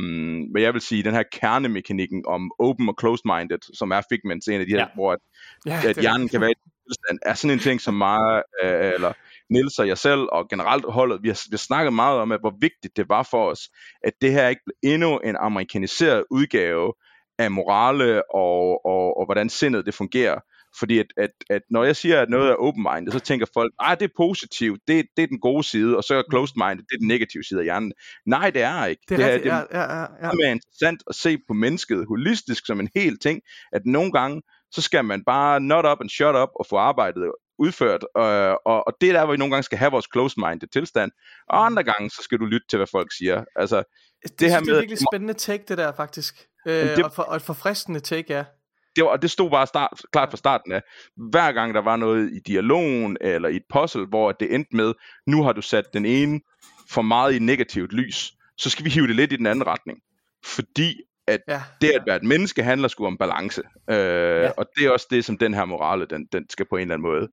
hvad 0.52 0.62
jeg 0.62 0.74
vil 0.74 0.82
sige, 0.82 1.04
den 1.04 1.14
her 1.14 1.24
kernemekanikken 1.32 2.24
om 2.28 2.52
open 2.60 2.90
og 2.90 2.96
closed 3.00 3.24
minded, 3.38 3.60
som 3.78 3.92
er 3.92 4.02
Figments, 4.12 4.48
en 4.48 4.60
af 4.62 4.66
de 4.66 4.72
her, 4.72 4.80
Ja. 4.80 4.86
hvor 4.96 5.12
at 5.14 5.20
Ja, 5.66 5.82
at 5.86 5.98
er 5.98 6.02
hjernen 6.02 6.30
kan 6.30 6.42
være 6.42 6.52
i 6.52 6.56
tilstand, 6.88 7.20
er 7.26 7.34
sådan 7.34 7.54
en 7.54 7.60
ting, 7.60 7.82
som 7.82 7.94
mig, 7.94 8.44
øh, 8.64 8.94
eller 8.94 9.14
Niels 9.50 9.80
og 9.80 9.88
jeg 9.88 9.98
selv, 9.98 10.28
og 10.32 10.50
generelt 10.50 10.86
holdet, 10.90 11.24
vi 11.24 11.28
har, 11.28 11.42
vi 11.50 11.54
har 11.54 11.58
snakket 11.58 11.94
meget 11.94 12.20
om, 12.20 12.32
at 12.32 12.40
hvor 12.40 12.54
vigtigt 12.62 12.98
det 12.98 13.10
var 13.10 13.24
for 13.24 13.50
os, 13.52 13.70
at 14.04 14.14
det 14.22 14.32
her 14.32 14.48
ikke 14.48 14.62
blev 14.66 14.94
endnu 14.94 15.18
en 15.18 15.36
amerikaniseret 15.36 16.26
udgave 16.32 16.94
af 17.40 17.52
morale 17.52 18.36
og, 18.36 18.86
og, 18.86 19.18
og 19.18 19.26
hvordan 19.26 19.50
sindet 19.50 19.86
det 19.86 19.94
fungerer. 19.94 20.40
Fordi 20.80 21.00
at, 21.00 21.06
at, 21.18 21.30
at 21.50 21.62
når 21.70 21.84
jeg 21.84 21.96
siger, 21.96 22.22
at 22.22 22.30
noget 22.30 22.50
er 22.50 22.56
open-minded, 22.56 23.12
så 23.12 23.20
tænker 23.20 23.46
folk, 23.54 23.74
at 23.80 24.00
det 24.00 24.06
er 24.06 24.14
positivt, 24.18 24.82
det, 24.88 25.06
det 25.18 25.24
er 25.24 25.28
den 25.28 25.40
gode 25.40 25.64
side, 25.64 25.98
og 25.98 26.04
så 26.04 26.16
er 26.16 26.24
closed-minded, 26.32 26.84
det 26.84 26.96
er 26.96 27.00
den 27.00 27.08
negative 27.08 27.44
side 27.44 27.60
af 27.60 27.66
hjernen. 27.66 27.94
Nej, 28.26 28.50
det 28.50 28.62
er 28.62 28.86
ikke. 28.86 29.02
Det 29.10 29.20
er 29.20 29.26
rigtigt, 29.26 29.44
det, 29.44 29.50
ja, 29.50 29.80
ja, 29.80 29.94
ja, 29.94 30.02
ja. 30.02 30.08
meget 30.22 30.40
mere 30.44 30.52
interessant 30.52 31.04
at 31.08 31.16
se 31.16 31.38
på 31.48 31.54
mennesket 31.54 32.06
holistisk 32.08 32.66
som 32.66 32.80
en 32.80 32.90
hel 32.96 33.20
ting, 33.20 33.42
at 33.72 33.82
nogle 33.86 34.12
gange, 34.12 34.42
så 34.72 34.82
skal 34.82 35.06
man 35.06 35.24
bare 35.24 35.60
not 35.60 35.86
up 35.86 36.02
and 36.02 36.10
shut 36.10 36.36
up 36.36 36.50
og 36.60 36.66
få 36.70 36.76
arbejdet 36.78 37.32
udført, 37.60 38.04
øh, 38.18 38.56
og, 38.66 38.88
og 38.88 38.94
det 39.02 39.10
er 39.10 39.14
der, 39.14 39.26
hvor 39.26 39.34
vi 39.34 39.38
nogle 39.38 39.52
gange 39.52 39.64
skal 39.64 39.78
have 39.78 39.92
vores 39.92 40.08
close-minded 40.14 40.68
tilstand, 40.74 41.12
og 41.50 41.66
andre 41.66 41.84
gange, 41.84 42.10
så 42.10 42.22
skal 42.24 42.38
du 42.40 42.46
lytte 42.46 42.68
til, 42.70 42.78
hvad 42.78 42.88
folk 42.92 43.12
siger. 43.18 43.44
Altså, 43.56 43.84
Det, 44.24 44.40
det 44.40 44.52
her 44.52 44.60
med, 44.60 44.68
det 44.68 44.74
er 44.76 44.80
virkelig 44.80 45.00
spændende 45.12 45.34
take, 45.34 45.64
det 45.68 45.78
der 45.78 45.92
faktisk. 45.92 46.46
Øh, 46.68 46.74
det- 46.74 47.04
og, 47.06 47.12
for, 47.14 47.24
og 47.24 47.36
et 47.36 47.42
forfriskende 47.42 48.00
take, 48.00 48.34
ja. 48.34 48.44
det, 48.96 49.04
var, 49.04 49.10
og 49.10 49.22
det 49.22 49.32
stod 49.32 49.50
bare 49.50 49.68
start, 49.68 50.02
klart 50.12 50.30
fra 50.30 50.38
starten 50.38 50.72
af. 50.72 50.82
Hver 51.32 51.52
gang 51.52 51.74
der 51.74 51.82
var 51.82 51.96
noget 51.96 52.32
i 52.34 52.40
dialogen, 52.48 53.18
eller 53.22 53.50
i 53.50 53.56
et 53.56 53.64
puzzle, 53.74 54.06
hvor 54.06 54.32
det 54.32 54.54
endte 54.56 54.76
med, 54.76 54.94
nu 55.28 55.44
har 55.44 55.54
du 55.54 55.62
sat 55.62 55.86
den 55.94 56.06
ene 56.06 56.40
for 56.90 57.02
meget 57.02 57.34
i 57.34 57.40
negativt 57.40 57.94
lys, 57.94 58.32
så 58.58 58.70
skal 58.70 58.86
vi 58.86 58.90
hive 58.90 59.08
det 59.08 59.16
lidt 59.16 59.34
i 59.34 59.36
den 59.36 59.46
anden 59.46 59.68
retning. 59.68 60.00
Fordi 60.46 60.96
at 61.28 61.40
ja. 61.48 61.62
det 61.82 61.90
at 61.90 62.04
være 62.08 62.16
et 62.16 62.24
menneske 62.24 62.64
handler 62.64 62.88
sgu 62.88 63.06
om 63.06 63.18
balance. 63.18 63.62
Øh, 63.90 63.96
ja. 63.98 64.52
Og 64.58 64.66
det 64.78 64.86
er 64.86 64.92
også 64.92 65.08
det, 65.10 65.26
som 65.26 65.38
den 65.38 65.54
her 65.54 65.66
morale, 65.66 66.06
den, 66.06 66.26
den 66.32 66.50
skal 66.50 66.66
på 66.70 66.76
en 66.76 66.82
eller 66.82 66.94
anden 66.94 67.10
måde 67.12 67.28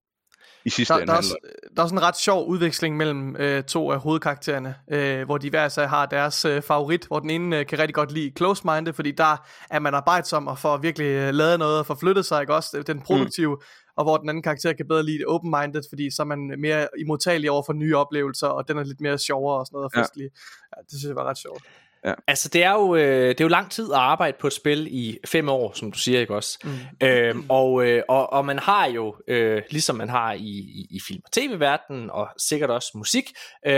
i 0.66 0.70
sidste 0.70 0.94
Der, 0.94 1.00
ende 1.00 1.06
der, 1.06 1.12
er 1.12 1.16
også, 1.16 1.36
der 1.76 1.80
er 1.80 1.82
også 1.82 1.94
en 1.94 2.02
ret 2.02 2.16
sjov 2.16 2.46
udveksling 2.46 2.96
mellem 2.96 3.36
øh, 3.36 3.64
to 3.64 3.90
af 3.90 4.00
hovedkaraktererne, 4.00 4.74
øh, 4.90 5.24
hvor 5.24 5.38
de 5.38 5.50
hver 5.50 5.66
især 5.66 5.86
har 5.86 6.06
deres 6.06 6.44
øh, 6.44 6.62
favorit, 6.62 7.06
hvor 7.06 7.20
den 7.20 7.30
ene 7.30 7.58
øh, 7.58 7.66
kan 7.66 7.78
rigtig 7.78 7.94
godt 7.94 8.12
lide 8.12 8.32
close-minded, 8.36 8.92
fordi 8.92 9.10
der 9.10 9.36
er 9.70 9.78
man 9.78 9.94
arbejdsom 9.94 10.46
og 10.46 10.58
får 10.58 10.76
virkelig 10.76 11.06
øh, 11.06 11.34
lavet 11.34 11.58
noget 11.58 11.78
og 11.78 11.86
får 11.86 11.94
flyttet 11.94 12.26
sig, 12.26 12.40
ikke 12.40 12.54
også? 12.54 12.82
Den 12.86 13.00
produktive, 13.00 13.54
mm. 13.54 13.62
og 13.96 14.04
hvor 14.04 14.16
den 14.16 14.28
anden 14.28 14.42
karakter 14.42 14.72
kan 14.72 14.88
bedre 14.88 15.02
lide 15.02 15.18
det 15.18 15.26
open-minded, 15.26 15.82
fordi 15.90 16.10
så 16.10 16.22
er 16.22 16.26
man 16.26 16.54
mere 16.58 16.88
imodtagelig 16.98 17.50
over 17.50 17.62
for 17.66 17.72
nye 17.72 17.96
oplevelser, 17.96 18.46
og 18.46 18.68
den 18.68 18.78
er 18.78 18.84
lidt 18.84 19.00
mere 19.00 19.18
sjovere 19.18 19.58
og 19.58 19.66
sådan 19.66 19.76
noget 19.76 19.84
og 19.84 19.92
Ja. 19.96 20.22
Ja, 20.76 20.82
det 20.82 20.98
synes 20.98 21.08
jeg 21.08 21.16
var 21.16 21.24
ret 21.24 21.38
sjovt. 21.38 21.62
Altså, 22.26 22.48
det 22.48 22.64
er, 22.64 22.72
jo, 22.72 22.94
øh, 22.94 23.28
det 23.28 23.40
er 23.40 23.44
jo 23.44 23.48
lang 23.48 23.70
tid 23.70 23.92
at 23.92 23.98
arbejde 23.98 24.36
på 24.40 24.46
et 24.46 24.52
spil 24.52 24.86
i 24.90 25.18
fem 25.26 25.48
år, 25.48 25.72
som 25.74 25.92
du 25.92 25.98
siger, 25.98 26.20
ikke 26.20 26.34
også? 26.34 26.58
Mm. 26.64 27.06
Øhm, 27.06 27.44
og, 27.48 27.86
øh, 27.86 28.02
og, 28.08 28.32
og 28.32 28.44
man 28.44 28.58
har 28.58 28.86
jo, 28.86 29.16
øh, 29.28 29.62
ligesom 29.70 29.96
man 29.96 30.08
har 30.08 30.32
i, 30.32 30.48
i, 30.48 30.86
i 30.90 31.00
film- 31.08 31.22
og 31.24 31.32
tv-verdenen, 31.32 32.10
og 32.10 32.28
sikkert 32.38 32.70
også 32.70 32.90
musik, 32.94 33.24
øh, 33.66 33.72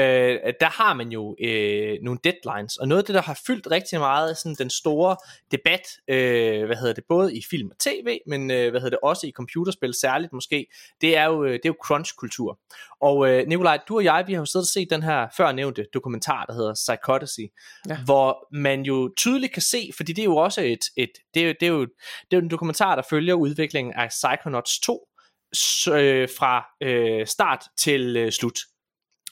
der 0.60 0.82
har 0.82 0.94
man 0.94 1.08
jo 1.08 1.36
øh, 1.44 1.98
nogle 2.02 2.18
deadlines. 2.24 2.76
Og 2.76 2.88
noget 2.88 3.02
af 3.02 3.06
det, 3.06 3.14
der 3.14 3.22
har 3.22 3.40
fyldt 3.46 3.70
rigtig 3.70 3.98
meget, 3.98 4.30
er 4.30 4.34
sådan 4.34 4.56
den 4.58 4.70
store 4.70 5.16
debat, 5.52 5.82
øh, 6.08 6.66
hvad 6.66 6.76
hedder 6.76 6.94
det, 6.94 7.04
både 7.08 7.36
i 7.36 7.42
film 7.50 7.70
og 7.70 7.78
tv, 7.78 8.18
men 8.26 8.50
øh, 8.50 8.70
hvad 8.70 8.80
hedder 8.80 8.96
det, 8.96 8.98
også 9.02 9.26
i 9.26 9.30
computerspil 9.30 9.94
særligt 10.00 10.32
måske, 10.32 10.66
det 11.00 11.16
er 11.16 11.24
jo, 11.24 11.44
øh, 11.44 11.52
det 11.52 11.64
er 11.64 11.68
jo 11.68 11.76
crunch-kultur. 11.84 12.58
Og 13.00 13.28
øh, 13.30 13.46
Nikolaj, 13.46 13.78
du 13.88 13.96
og 13.96 14.04
jeg, 14.04 14.24
vi 14.26 14.32
har 14.32 14.40
jo 14.40 14.46
siddet 14.46 14.64
og 14.64 14.68
set 14.68 14.90
den 14.90 15.02
her 15.02 15.26
før 15.36 15.52
nævnte 15.52 15.86
dokumentar, 15.94 16.44
der 16.44 16.54
hedder 16.54 16.74
Psychodicy, 16.74 17.40
Ja. 17.88 17.94
ja. 17.94 17.98
Hvor 18.18 18.46
man 18.56 18.82
jo 18.82 19.12
tydeligt 19.16 19.52
kan 19.52 19.62
se, 19.62 19.90
fordi 19.96 20.12
det 20.12 20.22
er 20.22 20.26
jo 20.26 20.36
også 20.36 20.60
et, 20.60 20.80
et 20.96 21.10
det, 21.34 21.42
er 21.48 21.54
det, 21.60 21.66
er 21.66 21.70
jo, 21.72 21.80
det 21.80 22.32
er 22.32 22.36
jo 22.36 22.42
en 22.42 22.50
dokumentar, 22.50 22.94
der 22.96 23.02
følger 23.10 23.34
udviklingen 23.34 23.94
af 23.94 24.08
Psychonauts 24.08 24.78
2 24.80 25.08
s- 25.56 25.86
øh, 25.88 26.28
fra 26.38 26.66
øh, 26.82 27.26
start 27.26 27.64
til 27.78 28.16
øh, 28.16 28.32
slut. 28.32 28.58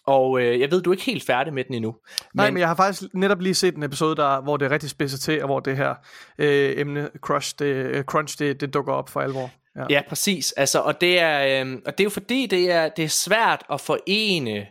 Og 0.07 0.41
øh, 0.41 0.61
jeg 0.61 0.71
ved, 0.71 0.83
du 0.83 0.91
er 0.91 0.95
ikke 0.95 1.05
helt 1.05 1.27
færdig 1.27 1.55
med 1.55 1.65
den 1.65 1.75
endnu. 1.75 1.97
Nej, 2.35 2.51
men 2.51 2.61
jeg 2.61 2.69
har 2.69 2.75
faktisk 2.75 3.15
netop 3.15 3.41
lige 3.41 3.55
set 3.55 3.75
en 3.77 3.83
episode, 3.83 4.17
der, 4.17 4.41
hvor 4.41 4.57
det 4.57 4.67
er 4.67 4.71
rigtig 4.71 4.91
spidset 4.91 5.21
til, 5.21 5.41
og 5.43 5.47
hvor 5.47 5.61
det 5.61 5.77
her 5.77 5.95
øh, 6.39 6.75
emne 6.81 7.11
crush, 7.21 7.55
det, 7.59 7.65
øh, 7.65 8.05
crunch, 8.05 8.39
det, 8.39 8.61
det 8.61 8.75
dukker 8.75 8.93
op 8.93 9.09
for 9.09 9.21
alvor. 9.21 9.51
Ja. 9.77 9.85
Ja, 9.91 10.03
præcis. 10.09 10.53
Altså, 10.53 10.81
og, 10.81 11.01
det 11.01 11.19
er, 11.21 11.65
øh, 11.65 11.73
og 11.87 11.99
det 11.99 12.01
er 12.01 12.05
jo 12.05 12.11
fordi, 12.11 12.47
det 12.47 12.71
er, 12.71 12.89
det 12.89 13.05
er 13.05 13.09
svært 13.09 13.63
at 13.73 13.81
forene 13.81 14.67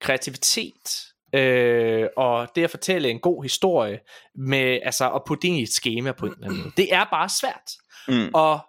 kreativitet 0.00 1.13
øh, 1.34 2.08
og 2.16 2.48
det 2.54 2.64
at 2.64 2.70
fortælle 2.70 3.10
en 3.10 3.20
god 3.20 3.42
historie 3.42 4.00
med, 4.34 4.80
altså, 4.82 5.10
at 5.10 5.22
putte 5.26 5.48
ind 5.48 5.56
i 5.56 5.62
et 5.62 5.68
schema 5.68 6.12
på 6.12 6.26
en 6.26 6.32
eller 6.32 6.46
anden 6.46 6.60
måde. 6.60 6.72
Det 6.76 6.94
er 6.94 7.04
bare 7.04 7.28
svært. 7.28 7.70
Mm. 8.08 8.30
Og 8.34 8.60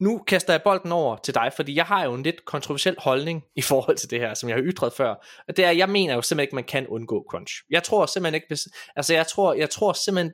nu 0.00 0.18
kaster 0.18 0.52
jeg 0.52 0.62
bolden 0.62 0.92
over 0.92 1.16
til 1.16 1.34
dig, 1.34 1.52
fordi 1.56 1.74
jeg 1.74 1.86
har 1.86 2.04
jo 2.04 2.14
en 2.14 2.22
lidt 2.22 2.44
kontroversiel 2.44 2.96
holdning 2.98 3.44
i 3.56 3.62
forhold 3.62 3.96
til 3.96 4.10
det 4.10 4.20
her, 4.20 4.34
som 4.34 4.48
jeg 4.48 4.56
har 4.56 4.62
ytret 4.62 4.92
før. 4.92 5.14
Og 5.48 5.56
det 5.56 5.64
er, 5.64 5.70
jeg 5.70 5.88
mener 5.88 6.14
jo 6.14 6.22
simpelthen 6.22 6.44
ikke, 6.44 6.54
man 6.54 6.64
kan 6.64 6.86
undgå 6.86 7.26
crunch. 7.30 7.54
Jeg 7.70 7.82
tror 7.82 8.06
simpelthen 8.06 8.34
ikke, 8.34 8.46
hvis, 8.48 8.68
altså 8.96 9.14
jeg 9.14 9.26
tror, 9.26 9.54
jeg 9.54 9.70
tror 9.70 9.92
simpelthen, 9.92 10.32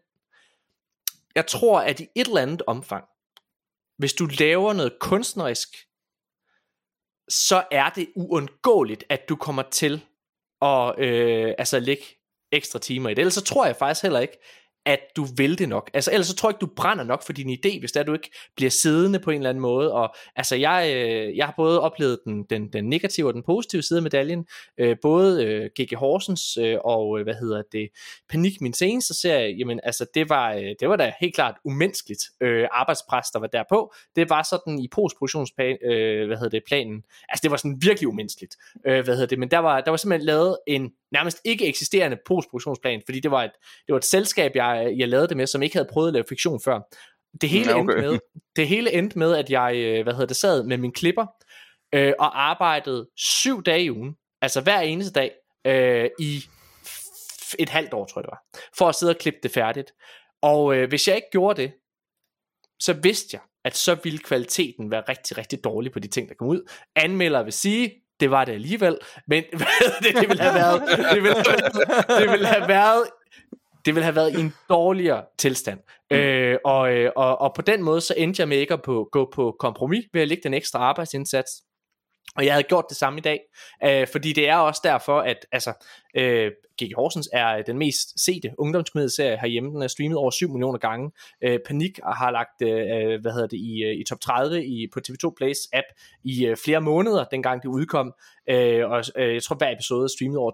jeg 1.34 1.46
tror, 1.46 1.80
at 1.80 2.00
i 2.00 2.06
et 2.14 2.26
eller 2.26 2.42
andet 2.42 2.62
omfang, 2.66 3.04
hvis 3.98 4.12
du 4.12 4.28
laver 4.38 4.72
noget 4.72 4.96
kunstnerisk, 5.00 5.68
så 7.28 7.64
er 7.70 7.90
det 7.90 8.08
uundgåeligt, 8.16 9.04
at 9.08 9.28
du 9.28 9.36
kommer 9.36 9.62
til 9.62 10.04
og 10.60 10.94
øh, 10.98 11.54
altså 11.58 11.80
lægge 11.80 12.04
ekstra 12.52 12.78
timer 12.78 13.08
i 13.08 13.14
det. 13.14 13.18
Ellers 13.18 13.34
så 13.34 13.44
tror 13.44 13.66
jeg 13.66 13.76
faktisk 13.76 14.02
heller 14.02 14.20
ikke, 14.20 14.38
at 14.86 15.00
du 15.16 15.26
vil 15.36 15.58
det 15.58 15.68
nok. 15.68 15.90
Altså 15.94 16.12
ellers 16.12 16.26
så 16.26 16.36
tror 16.36 16.48
jeg 16.48 16.54
ikke, 16.54 16.60
du 16.60 16.74
brænder 16.76 17.04
nok 17.04 17.22
for 17.22 17.32
din 17.32 17.50
idé, 17.50 17.78
hvis 17.78 17.92
der 17.92 18.02
du 18.02 18.12
ikke 18.12 18.30
bliver 18.56 18.70
siddende 18.70 19.18
på 19.18 19.30
en 19.30 19.36
eller 19.36 19.50
anden 19.50 19.62
måde. 19.62 19.92
Og 19.92 20.14
altså 20.36 20.56
jeg, 20.56 20.92
øh, 20.94 21.36
jeg 21.36 21.46
har 21.46 21.54
både 21.56 21.80
oplevet 21.80 22.18
den, 22.24 22.42
den, 22.42 22.72
den 22.72 22.88
negative 22.88 23.26
og 23.26 23.34
den 23.34 23.42
positive 23.42 23.82
side 23.82 23.98
af 23.98 24.02
medaljen. 24.02 24.46
Øh, 24.78 24.96
både 25.02 25.44
øh, 25.44 25.70
G.G. 25.80 25.96
Horsens 25.96 26.56
øh, 26.56 26.78
og 26.84 27.18
øh, 27.18 27.24
hvad 27.24 27.34
hedder 27.34 27.62
det, 27.72 27.88
Panik, 28.28 28.60
min 28.60 28.72
seneste 28.72 29.14
serie, 29.14 29.56
jamen 29.58 29.80
altså 29.82 30.06
det 30.14 30.28
var, 30.28 30.54
øh, 30.54 30.74
det 30.80 30.88
var 30.88 30.96
da 30.96 31.12
helt 31.20 31.34
klart 31.34 31.54
umenneskeligt 31.64 32.22
øh, 32.40 32.68
arbejdspres, 32.72 33.30
der 33.30 33.38
var 33.38 33.46
derpå. 33.46 33.92
Det 34.16 34.30
var 34.30 34.42
sådan 34.42 34.78
i 34.78 34.88
postproduktionsplanen, 34.88 35.78
øh, 35.84 36.26
hvad 36.26 36.36
hedder 36.36 36.50
det, 36.50 36.62
planen. 36.66 37.02
Altså 37.28 37.40
det 37.42 37.50
var 37.50 37.56
sådan 37.56 37.78
virkelig 37.80 38.08
umenneskeligt. 38.08 38.56
Øh, 38.86 39.04
hvad 39.04 39.14
hedder 39.14 39.26
det, 39.26 39.38
men 39.38 39.50
der 39.50 39.58
var, 39.58 39.80
der 39.80 39.90
var 39.90 39.96
simpelthen 39.96 40.26
lavet 40.26 40.58
en 40.66 40.92
nærmest 41.16 41.40
ikke 41.44 41.66
eksisterende 41.66 42.18
postproduktionsplan, 42.26 43.02
fordi 43.04 43.20
det 43.20 43.30
var 43.30 43.44
et, 43.44 43.50
det 43.86 43.92
var 43.92 43.98
et 43.98 44.04
selskab, 44.04 44.52
jeg, 44.54 44.94
jeg 44.96 45.08
lavede 45.08 45.28
det 45.28 45.36
med, 45.36 45.46
som 45.46 45.62
ikke 45.62 45.76
havde 45.76 45.88
prøvet 45.92 46.08
at 46.08 46.14
lave 46.14 46.24
fiktion 46.28 46.60
før. 46.64 46.80
Det 47.40 47.48
hele, 47.48 47.74
okay. 47.74 47.80
endte 47.80 48.08
med, 48.08 48.18
det 48.56 48.68
hele 48.68 48.92
endte 48.92 49.18
med, 49.18 49.36
at 49.36 49.50
jeg 49.50 49.76
øh, 49.76 50.02
hvad 50.02 50.12
hedder 50.12 50.26
det, 50.26 50.36
sad 50.36 50.62
med 50.62 50.78
min 50.78 50.92
klipper 50.92 51.26
øh, 51.94 52.12
og 52.18 52.40
arbejdede 52.50 53.08
syv 53.16 53.62
dage 53.62 53.84
i 53.84 53.90
ugen, 53.90 54.16
altså 54.42 54.60
hver 54.60 54.80
eneste 54.80 55.12
dag, 55.12 55.30
øh, 55.66 56.10
i 56.20 56.42
et 57.58 57.68
halvt 57.68 57.94
år, 57.94 58.06
tror 58.06 58.20
jeg 58.20 58.24
det 58.24 58.30
var, 58.30 58.60
for 58.78 58.88
at 58.88 58.94
sidde 58.94 59.10
og 59.10 59.18
klippe 59.18 59.40
det 59.42 59.50
færdigt. 59.50 59.92
Og 60.42 60.76
øh, 60.76 60.88
hvis 60.88 61.08
jeg 61.08 61.16
ikke 61.16 61.28
gjorde 61.32 61.62
det, 61.62 61.72
så 62.80 62.92
vidste 62.92 63.28
jeg, 63.32 63.40
at 63.64 63.76
så 63.76 63.94
ville 63.94 64.18
kvaliteten 64.18 64.90
være 64.90 65.02
rigtig, 65.08 65.38
rigtig 65.38 65.64
dårlig 65.64 65.92
på 65.92 65.98
de 65.98 66.08
ting, 66.08 66.28
der 66.28 66.34
kom 66.34 66.48
ud. 66.48 66.70
Anmelder 66.96 67.42
vil 67.42 67.52
sige, 67.52 67.92
det 68.20 68.30
var 68.30 68.44
det 68.44 68.52
alligevel, 68.52 68.98
men 69.26 69.44
det, 70.02 70.14
det 70.20 70.28
ville 70.28 70.42
have 70.42 70.54
været, 70.54 70.82
det 71.14 71.22
ville 71.22 71.36
have 71.36 71.48
været, 71.48 72.18
det 72.20 72.30
ville 72.30 72.46
have 72.46 72.68
været 72.68 73.04
det 73.86 73.94
ville 73.94 74.04
have 74.04 74.16
været 74.16 74.38
i 74.38 74.40
en 74.40 74.54
dårligere 74.68 75.24
tilstand. 75.38 75.78
Mm. 76.10 76.16
Øh, 76.16 76.58
og, 76.64 76.92
øh, 76.92 77.10
og, 77.16 77.40
og 77.40 77.54
på 77.54 77.62
den 77.62 77.82
måde, 77.82 78.00
så 78.00 78.14
endte 78.16 78.40
jeg 78.40 78.48
med 78.48 78.56
ikke 78.56 78.74
at 78.74 78.82
på, 78.82 79.08
gå 79.12 79.30
på 79.34 79.56
kompromis 79.58 80.04
ved 80.12 80.22
at 80.22 80.28
lægge 80.28 80.42
den 80.42 80.54
ekstra 80.54 80.78
arbejdsindsats. 80.78 81.50
Og 82.36 82.44
jeg 82.44 82.52
havde 82.52 82.62
gjort 82.62 82.84
det 82.88 82.96
samme 82.96 83.18
i 83.18 83.22
dag, 83.22 83.40
øh, 83.84 84.06
fordi 84.12 84.32
det 84.32 84.48
er 84.48 84.56
også 84.56 84.80
derfor, 84.84 85.20
at 85.20 85.46
altså, 85.52 85.72
øh, 86.14 86.52
G.G. 86.82 86.92
Horsens 86.96 87.28
er 87.32 87.62
den 87.62 87.78
mest 87.78 88.24
sete 88.24 88.50
ungdomskomedieserie 88.58 89.38
herhjemme. 89.40 89.70
Den 89.70 89.82
er 89.82 89.86
streamet 89.88 90.18
over 90.18 90.30
7 90.30 90.52
millioner 90.52 90.78
gange. 90.78 91.10
Øh, 91.42 91.58
Panik 91.66 91.98
har 92.04 92.30
lagt 92.30 92.62
øh, 92.62 93.12
øh 93.12 93.20
hvad 93.20 93.32
hedder 93.32 93.46
det, 93.46 93.56
i, 93.56 93.82
øh, 93.84 94.00
i 94.00 94.04
top 94.04 94.20
30 94.20 94.66
i, 94.66 94.86
på 94.92 95.00
TV2 95.08 95.34
Plays 95.36 95.58
app 95.72 95.86
i 96.24 96.46
øh, 96.46 96.56
flere 96.56 96.80
måneder, 96.80 97.24
dengang 97.24 97.62
det 97.62 97.68
udkom. 97.68 98.14
Øh, 98.50 98.90
og 98.90 99.04
øh, 99.16 99.34
jeg 99.34 99.42
tror, 99.42 99.56
hver 99.56 99.72
episode 99.72 100.04
er 100.04 100.08
streamet 100.08 100.38
over 100.38 100.52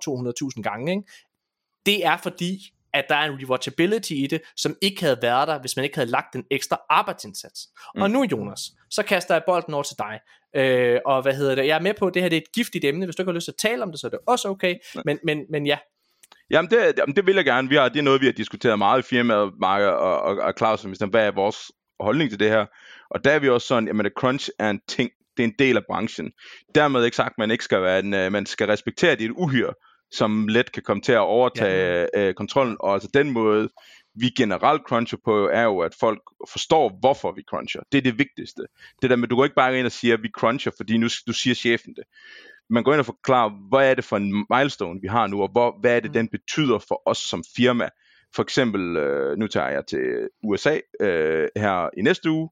200.000 0.57 0.63
gange. 0.63 0.93
Ikke? 0.93 1.03
Det 1.87 2.07
er 2.07 2.17
fordi, 2.17 2.73
at 2.95 3.05
der 3.09 3.15
er 3.15 3.25
en 3.25 3.39
rewatchability 3.43 4.13
i 4.13 4.27
det, 4.27 4.43
som 4.57 4.77
ikke 4.83 5.03
havde 5.03 5.19
været 5.23 5.49
der, 5.49 5.61
hvis 5.61 5.77
man 5.77 5.85
ikke 5.85 5.97
havde 5.97 6.11
lagt 6.11 6.35
en 6.35 6.45
ekstra 6.51 6.81
arbejdsindsats. 6.91 7.69
Mm. 7.95 8.03
Og 8.03 8.11
nu, 8.11 8.25
Jonas, 8.33 8.61
så 8.91 9.03
kaster 9.03 9.35
jeg 9.35 9.43
bolden 9.47 9.75
over 9.75 9.83
til 9.83 9.97
dig. 9.99 10.21
Øh, 10.57 11.01
og 11.07 11.23
hvad 11.23 11.35
hedder 11.35 11.55
det? 11.55 11.67
Jeg 11.67 11.77
er 11.77 11.81
med 11.81 11.95
på, 11.95 12.07
at 12.07 12.15
det 12.15 12.23
her 12.23 12.29
det 12.29 12.37
er 12.37 12.41
et 12.41 12.53
giftigt 12.55 12.85
emne. 12.85 13.07
Hvis 13.07 13.17
du 13.17 13.23
ikke 13.23 13.31
har 13.31 13.35
lyst 13.35 13.45
til 13.45 13.53
at 13.53 13.71
tale 13.71 13.83
om 13.83 13.91
det, 13.91 14.01
så 14.01 14.07
er 14.07 14.11
det 14.11 14.19
også 14.27 14.49
okay. 14.49 14.75
Men, 15.05 15.19
men, 15.25 15.45
men 15.51 15.67
ja, 15.67 15.79
Jamen 16.51 16.71
det, 16.71 16.93
jamen 16.99 17.17
det 17.17 17.27
vil 17.27 17.35
jeg 17.35 17.45
gerne. 17.45 17.69
Vi 17.69 17.77
har, 17.77 17.89
det 17.89 17.99
er 17.99 18.03
noget, 18.03 18.21
vi 18.21 18.27
har 18.27 18.33
diskuteret 18.33 18.79
meget 18.79 18.99
i 18.99 19.03
firmaet, 19.03 19.53
Mark 19.61 19.83
og, 19.83 20.21
og, 20.23 20.37
og 20.37 20.55
Claus, 20.59 20.83
hvad 20.83 21.27
er 21.27 21.31
vores 21.31 21.57
holdning 22.01 22.31
til 22.31 22.41
det 22.41 22.49
her? 22.49 22.67
Og 23.11 23.25
der 23.25 23.31
er 23.31 23.39
vi 23.39 23.49
også 23.49 23.67
sådan, 23.67 23.87
jamen 23.87 24.07
at 24.07 24.13
crunch 24.19 24.51
er 24.59 24.71
en 24.71 24.81
ting, 24.89 25.11
det 25.37 25.43
er 25.43 25.49
en 25.49 25.55
del 25.59 25.77
af 25.77 25.83
branchen. 25.87 26.33
Dermed 26.75 27.05
ikke 27.05 27.17
sagt, 27.17 27.33
at 27.33 27.39
man 27.39 27.51
ikke 27.51 27.65
skal 27.65 27.83
være 27.83 27.99
en, 27.99 28.15
uh, 28.15 28.33
man 28.33 28.47
skal 28.47 28.67
respektere, 28.67 29.11
er 29.11 29.17
et 29.21 29.31
uhyre, 29.31 29.75
som 30.13 30.49
let 30.49 30.73
kan 30.73 30.83
komme 30.83 31.01
til 31.01 31.13
at 31.13 31.19
overtage 31.19 32.09
ja. 32.15 32.29
uh, 32.29 32.35
kontrollen, 32.35 32.77
og 32.81 32.93
altså 32.95 33.09
den 33.15 33.31
måde, 33.31 33.69
vi 34.15 34.29
generelt 34.29 34.83
cruncher 34.83 35.19
på, 35.25 35.49
er 35.49 35.63
jo, 35.63 35.79
at 35.79 35.95
folk 36.01 36.21
forstår, 36.51 36.99
hvorfor 37.01 37.33
vi 37.33 37.43
cruncher. 37.51 37.81
Det 37.93 37.99
er 37.99 38.03
det 38.03 38.19
vigtigste. 38.19 38.63
Det 39.03 39.11
der 39.11 39.17
med, 39.17 39.29
du 39.29 39.37
går 39.37 39.45
ikke 39.45 39.57
bare 39.57 39.79
ind 39.79 39.87
og 39.87 39.93
siger, 39.93 40.15
at 40.15 40.23
vi 40.23 40.31
cruncher, 40.37 40.73
fordi 40.77 40.97
nu 40.97 41.09
du 41.27 41.33
siger 41.33 41.55
chefen 41.55 41.95
det. 41.95 42.05
Man 42.71 42.85
går 42.85 42.93
ind 42.93 43.01
og 43.01 43.07
forklarer, 43.07 43.69
hvad 43.69 43.91
er 43.91 43.95
det 43.95 44.05
for 44.05 44.17
en 44.17 44.47
milestone, 44.51 45.01
vi 45.03 45.09
har 45.09 45.27
nu, 45.27 45.43
og 45.43 45.49
hvor, 45.53 45.79
hvad 45.81 45.97
er 45.97 46.01
det, 46.01 46.11
mm. 46.11 46.15
den 46.15 46.29
betyder 46.29 46.79
for 46.79 47.03
os 47.07 47.19
som 47.19 47.45
firma. 47.57 47.89
For 48.35 48.43
eksempel, 48.43 48.97
øh, 48.97 49.39
nu 49.39 49.47
tager 49.47 49.69
jeg 49.69 49.87
til 49.87 50.29
USA 50.45 50.79
øh, 51.01 51.49
her 51.57 51.91
i 51.97 52.03
næste 52.03 52.31
uge, 52.31 52.51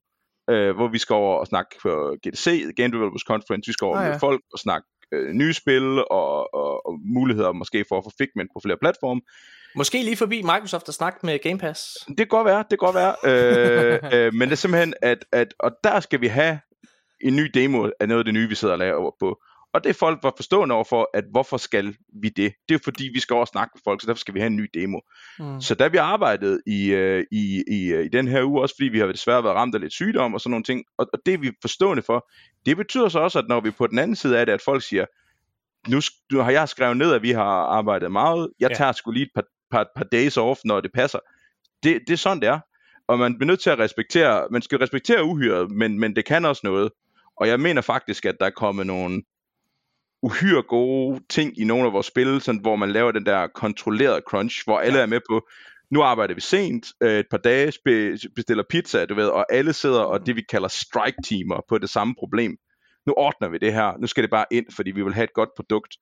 øh, 0.51 0.77
hvor 0.77 0.89
vi 0.89 0.99
skal 0.99 1.15
over 1.15 1.37
og 1.37 1.47
snakke 1.47 1.71
på 1.83 2.17
GDC, 2.27 2.75
Game 2.77 2.93
Developers 2.93 3.23
Conference, 3.23 3.69
vi 3.69 3.73
skal 3.73 3.85
over 3.85 3.97
ah, 3.97 4.05
ja. 4.05 4.11
med 4.11 4.21
folk 4.21 4.43
og 4.53 4.59
snakke 4.59 4.89
øh, 5.13 5.33
nye 5.33 5.53
spil 5.53 6.05
og, 6.11 6.55
og, 6.55 6.87
og 6.87 6.99
muligheder 7.05 7.53
måske 7.53 7.85
for 7.89 7.99
at 7.99 8.05
få 8.05 8.13
Figment 8.19 8.51
på 8.55 8.61
flere 8.65 8.77
platforme. 8.77 9.21
Måske 9.75 10.03
lige 10.03 10.17
forbi 10.17 10.43
Microsoft 10.43 10.89
og 10.89 10.95
snakke 10.95 11.19
med 11.23 11.39
Game 11.39 11.59
Pass. 11.59 11.95
Det 12.09 12.17
kan 12.17 12.27
godt 12.27 12.47
være, 12.47 12.59
det 12.59 12.69
kan 12.69 12.79
godt 12.79 12.95
være. 12.95 13.15
øh, 13.25 13.99
øh, 14.15 14.35
men 14.35 14.49
det 14.49 14.53
er 14.53 14.57
simpelthen, 14.57 14.95
at, 15.03 15.25
at 15.33 15.55
og 15.59 15.71
der 15.85 16.01
skal 16.01 16.21
vi 16.21 16.27
have 16.27 16.61
en 17.21 17.37
ny 17.37 17.51
demo 17.55 17.91
af 18.01 18.09
noget 18.09 18.19
af 18.19 18.25
det 18.25 18.35
nye, 18.35 18.49
vi 18.49 18.55
sidder 18.55 18.75
og 18.75 18.79
laver 18.79 19.11
på. 19.21 19.43
Og 19.73 19.85
det 19.85 19.97
folk 19.97 20.18
var 20.23 20.33
forstående 20.37 20.75
overfor, 20.75 21.11
at 21.14 21.25
hvorfor 21.31 21.57
skal 21.57 21.97
vi 22.23 22.29
det? 22.29 22.53
Det 22.68 22.75
er 22.75 22.79
fordi, 22.85 23.11
vi 23.14 23.21
skal 23.21 23.35
over 23.35 23.45
snakke 23.45 23.71
med 23.75 23.81
folk, 23.85 24.01
så 24.01 24.07
derfor 24.07 24.18
skal 24.18 24.35
vi 24.35 24.41
have 24.41 24.47
en 24.47 24.57
ny 24.57 24.71
demo. 24.75 25.01
Mm. 25.39 25.61
Så 25.61 25.75
da 25.75 25.89
vi 25.89 25.97
arbejdede 25.97 26.61
i, 26.66 26.95
uh, 26.95 27.25
i, 27.33 27.62
i, 27.68 27.95
uh, 27.95 28.05
i 28.05 28.09
den 28.09 28.29
her 28.29 28.45
uge, 28.45 28.61
også 28.62 28.75
fordi 28.79 28.89
vi 28.89 28.99
har 28.99 29.07
desværre 29.07 29.45
været 29.45 29.57
ramt 29.57 29.75
af 29.75 29.81
lidt 29.81 29.93
sygdom 29.93 30.35
og 30.35 30.41
sådan 30.41 30.51
nogle 30.51 30.64
ting, 30.64 30.85
og, 30.99 31.07
og 31.12 31.18
det 31.27 31.35
er 31.35 31.39
vi 31.39 31.53
forstående 31.61 32.03
for, 32.03 32.31
det 32.66 32.77
betyder 32.77 33.09
så 33.09 33.18
også, 33.18 33.39
at 33.39 33.49
når 33.49 33.61
vi 33.61 33.71
på 33.71 33.87
den 33.87 33.99
anden 33.99 34.16
side 34.16 34.39
af 34.39 34.47
det, 34.47 34.53
at 34.53 34.62
folk 34.62 34.83
siger, 34.83 35.07
nu, 35.89 36.01
nu 36.33 36.39
har 36.43 36.51
jeg 36.51 36.68
skrevet 36.68 36.97
ned, 36.97 37.12
at 37.12 37.23
vi 37.23 37.31
har 37.31 37.66
arbejdet 37.66 38.12
meget, 38.12 38.51
jeg 38.61 38.77
tager 38.77 38.93
sgu 38.93 39.11
lige 39.11 39.23
et 39.23 39.31
par, 39.35 39.45
par, 39.71 39.87
par 39.97 40.05
days 40.05 40.37
off, 40.37 40.61
når 40.64 40.81
det 40.81 40.93
passer. 40.95 41.18
Det, 41.83 42.01
det 42.07 42.12
er 42.12 42.16
sådan, 42.16 42.41
det 42.41 42.49
er. 42.49 42.61
Og 43.09 43.18
man 43.18 43.39
bliver 43.39 43.47
nødt 43.47 43.61
til 43.61 43.71
at 43.71 43.79
respektere, 43.79 44.49
man 44.51 44.62
skal 44.62 44.79
respektere 44.79 45.25
uhyret, 45.25 45.71
men, 45.71 45.99
men 45.99 46.16
det 46.16 46.25
kan 46.25 46.45
også 46.45 46.61
noget. 46.64 46.91
Og 47.37 47.49
jeg 47.49 47.61
mener 47.61 47.83
faktisk, 47.83 48.27
at 48.27 48.37
der 48.41 48.47
er 48.47 48.51
kommet 48.51 48.87
nogle 48.87 49.23
uhyre 50.23 50.62
gode 50.62 51.21
ting 51.29 51.59
i 51.61 51.64
nogle 51.64 51.87
af 51.87 51.93
vores 51.93 52.07
spil, 52.07 52.41
sådan, 52.41 52.61
hvor 52.61 52.77
man 52.77 52.93
laver 52.93 53.12
den 53.12 53.27
der 53.27 53.47
kontrollerede 53.47 54.23
crunch, 54.29 54.64
hvor 54.64 54.79
alle 54.79 54.99
ja. 54.99 55.03
er 55.03 55.07
med 55.07 55.21
på, 55.31 55.49
nu 55.91 56.03
arbejder 56.03 56.35
vi 56.35 56.41
sent, 56.41 56.87
øh, 57.01 57.18
et 57.18 57.27
par 57.31 57.39
dage 57.39 57.73
bestiller 58.37 58.64
pizza, 58.71 59.05
du 59.05 59.14
ved, 59.14 59.29
og 59.29 59.53
alle 59.53 59.73
sidder 59.73 60.01
og 60.01 60.27
det 60.27 60.37
vi 60.37 60.43
kalder 60.43 60.68
strike 60.68 61.16
teamer 61.25 61.61
på 61.68 61.79
det 61.79 61.91
samme 61.91 62.14
problem. 62.18 62.57
Nu 63.07 63.14
ordner 63.16 63.49
vi 63.49 63.59
det 63.59 63.73
her, 63.73 63.99
nu 64.01 64.07
skal 64.07 64.23
det 64.23 64.31
bare 64.31 64.45
ind, 64.51 64.66
fordi 64.71 64.91
vi 64.91 65.03
vil 65.03 65.14
have 65.14 65.25
et 65.25 65.33
godt 65.33 65.51
produkt. 65.57 65.97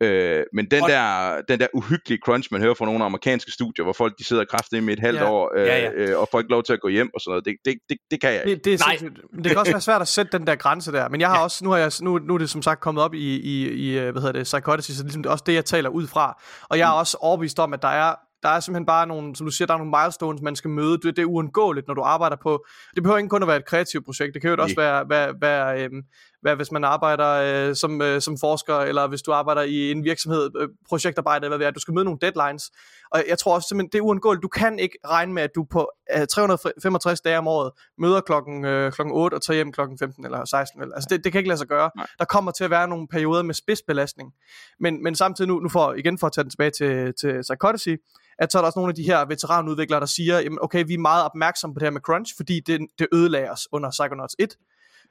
Øh, 0.00 0.44
men 0.52 0.66
den 0.70 0.82
der, 0.82 1.40
den 1.48 1.60
der 1.60 1.66
uhyggelige 1.74 2.20
crunch, 2.24 2.48
man 2.52 2.60
hører 2.60 2.74
fra 2.74 2.84
nogle 2.84 3.04
amerikanske 3.04 3.52
studier, 3.52 3.84
hvor 3.84 3.92
folk 3.92 4.18
de 4.18 4.24
sidder 4.24 4.44
kraftigt 4.44 4.84
med 4.84 4.92
et 4.92 5.00
halvt 5.00 5.20
ja. 5.20 5.30
år, 5.30 5.52
øh, 5.56 5.66
ja, 5.66 5.78
ja. 5.78 5.90
Øh, 5.92 6.20
og 6.20 6.28
får 6.30 6.38
ikke 6.38 6.50
lov 6.50 6.62
til 6.62 6.72
at 6.72 6.80
gå 6.80 6.88
hjem 6.88 7.10
og 7.14 7.20
sådan 7.20 7.30
noget, 7.30 7.44
det, 7.44 7.56
det, 7.64 7.74
det, 7.88 7.98
det 8.10 8.20
kan 8.20 8.32
jeg 8.32 8.42
ikke. 8.46 8.54
Det, 8.54 8.64
det, 8.64 8.72
er 8.72 8.86
Nej. 8.86 9.10
det 9.42 9.46
kan 9.46 9.58
også 9.58 9.72
være 9.72 9.80
svært 9.80 10.00
at 10.02 10.08
sætte 10.08 10.38
den 10.38 10.46
der 10.46 10.54
grænse 10.54 10.92
der, 10.92 11.08
men 11.08 11.20
jeg 11.20 11.28
har 11.28 11.36
ja. 11.36 11.42
også, 11.42 11.64
nu, 11.64 11.70
har 11.70 11.78
jeg, 11.78 11.92
nu, 12.02 12.18
nu 12.18 12.34
er 12.34 12.38
det 12.38 12.50
som 12.50 12.62
sagt 12.62 12.80
kommet 12.80 13.04
op 13.04 13.14
i, 13.14 13.36
i, 13.36 13.68
i 13.68 13.98
øh, 13.98 14.12
hvad 14.12 14.22
hedder 14.22 14.32
det, 14.32 14.42
psychosis, 14.42 14.96
så 14.96 15.02
ligesom 15.02 15.22
det 15.22 15.28
er 15.28 15.32
også 15.32 15.44
det, 15.46 15.54
jeg 15.54 15.64
taler 15.64 15.88
ud 15.90 16.06
fra, 16.06 16.42
og 16.68 16.78
jeg 16.78 16.88
er 16.88 16.94
mm. 16.94 16.98
også 16.98 17.16
overbevist 17.20 17.58
om, 17.58 17.72
at 17.74 17.82
der 17.82 17.88
er 17.88 18.14
der 18.42 18.48
er 18.48 18.60
simpelthen 18.60 18.86
bare 18.86 19.06
nogle, 19.06 19.36
som 19.36 19.46
du 19.46 19.50
siger, 19.50 19.66
der 19.66 19.74
er 19.74 19.78
nogle 19.78 19.94
milestones, 20.02 20.42
man 20.42 20.56
skal 20.56 20.70
møde. 20.70 20.92
Det, 20.92 21.16
det 21.16 21.18
er 21.18 21.26
uundgåeligt, 21.26 21.86
når 21.86 21.94
du 21.94 22.02
arbejder 22.02 22.36
på... 22.36 22.66
Det 22.94 23.02
behøver 23.02 23.18
ikke 23.18 23.28
kun 23.28 23.42
at 23.42 23.48
være 23.48 23.56
et 23.56 23.66
kreativt 23.66 24.04
projekt. 24.04 24.34
Det 24.34 24.42
kan 24.42 24.50
jo 24.50 24.56
også 24.62 24.76
være, 24.76 25.08
være, 25.08 25.34
være, 25.40 25.84
øhm, 25.84 26.02
være 26.48 26.56
hvis 26.56 26.72
man 26.72 26.84
arbejder 26.84 27.30
øh, 27.68 27.74
som, 27.76 28.02
øh, 28.02 28.20
som 28.20 28.38
forsker, 28.38 28.76
eller 28.76 29.06
hvis 29.06 29.22
du 29.22 29.32
arbejder 29.32 29.62
i 29.62 29.90
en 29.90 30.04
virksomhed, 30.04 30.50
øh, 30.60 30.68
projektarbejde, 30.88 31.44
eller 31.44 31.56
hvad 31.56 31.64
det 31.64 31.70
er. 31.70 31.70
Du 31.70 31.80
skal 31.80 31.94
møde 31.94 32.04
nogle 32.04 32.18
deadlines. 32.22 32.70
Og 33.10 33.24
jeg 33.28 33.38
tror 33.38 33.54
også 33.54 33.68
simpelthen, 33.68 33.90
det 33.92 33.98
er 33.98 34.02
uundgåeligt. 34.02 34.42
Du 34.42 34.48
kan 34.48 34.78
ikke 34.78 34.98
regne 35.06 35.32
med, 35.32 35.42
at 35.42 35.50
du 35.54 35.64
på 35.64 35.90
øh, 36.16 36.26
365 36.26 37.20
dage 37.20 37.38
om 37.38 37.48
året 37.48 37.70
møder 37.98 38.20
klokken, 38.20 38.64
øh, 38.64 38.92
klokken 38.92 39.14
8 39.14 39.34
og 39.34 39.42
tager 39.42 39.54
hjem 39.54 39.72
klokken 39.72 39.98
15 39.98 40.24
eller 40.24 40.44
16. 40.44 40.82
Eller. 40.82 40.94
Altså 40.94 41.06
det, 41.10 41.24
det 41.24 41.32
kan 41.32 41.38
ikke 41.38 41.48
lade 41.48 41.58
sig 41.58 41.68
gøre. 41.68 41.90
Nej. 41.96 42.06
Der 42.18 42.24
kommer 42.24 42.50
til 42.50 42.64
at 42.64 42.70
være 42.70 42.88
nogle 42.88 43.08
perioder 43.08 43.42
med 43.42 43.54
spidsbelastning. 43.54 44.32
Men, 44.80 45.02
men 45.02 45.14
samtidig 45.14 45.48
nu, 45.48 45.60
nu 45.60 45.68
for, 45.68 45.92
igen 45.92 46.18
for 46.18 46.26
at 46.26 46.32
tage 46.32 46.42
den 46.42 46.50
tilbage 46.50 46.70
til, 46.70 47.14
til 47.20 47.40
Psychodicy, 47.42 47.94
at 48.38 48.52
så 48.52 48.58
er 48.58 48.62
der 48.62 48.66
også 48.66 48.78
nogle 48.78 48.90
af 48.90 48.94
de 48.94 49.02
her 49.02 49.24
veteranudviklere, 49.24 50.00
der 50.00 50.06
siger, 50.06 50.40
jamen 50.40 50.58
okay, 50.62 50.84
vi 50.86 50.94
er 50.94 50.98
meget 50.98 51.24
opmærksomme 51.24 51.74
på 51.74 51.78
det 51.78 51.86
her 51.86 51.90
med 51.90 52.00
crunch, 52.00 52.36
fordi 52.36 52.60
det, 52.60 52.80
det 52.98 53.06
ødelagde 53.12 53.50
os 53.50 53.68
under 53.72 53.90
Psychonauts 53.90 54.36
1. 54.38 54.56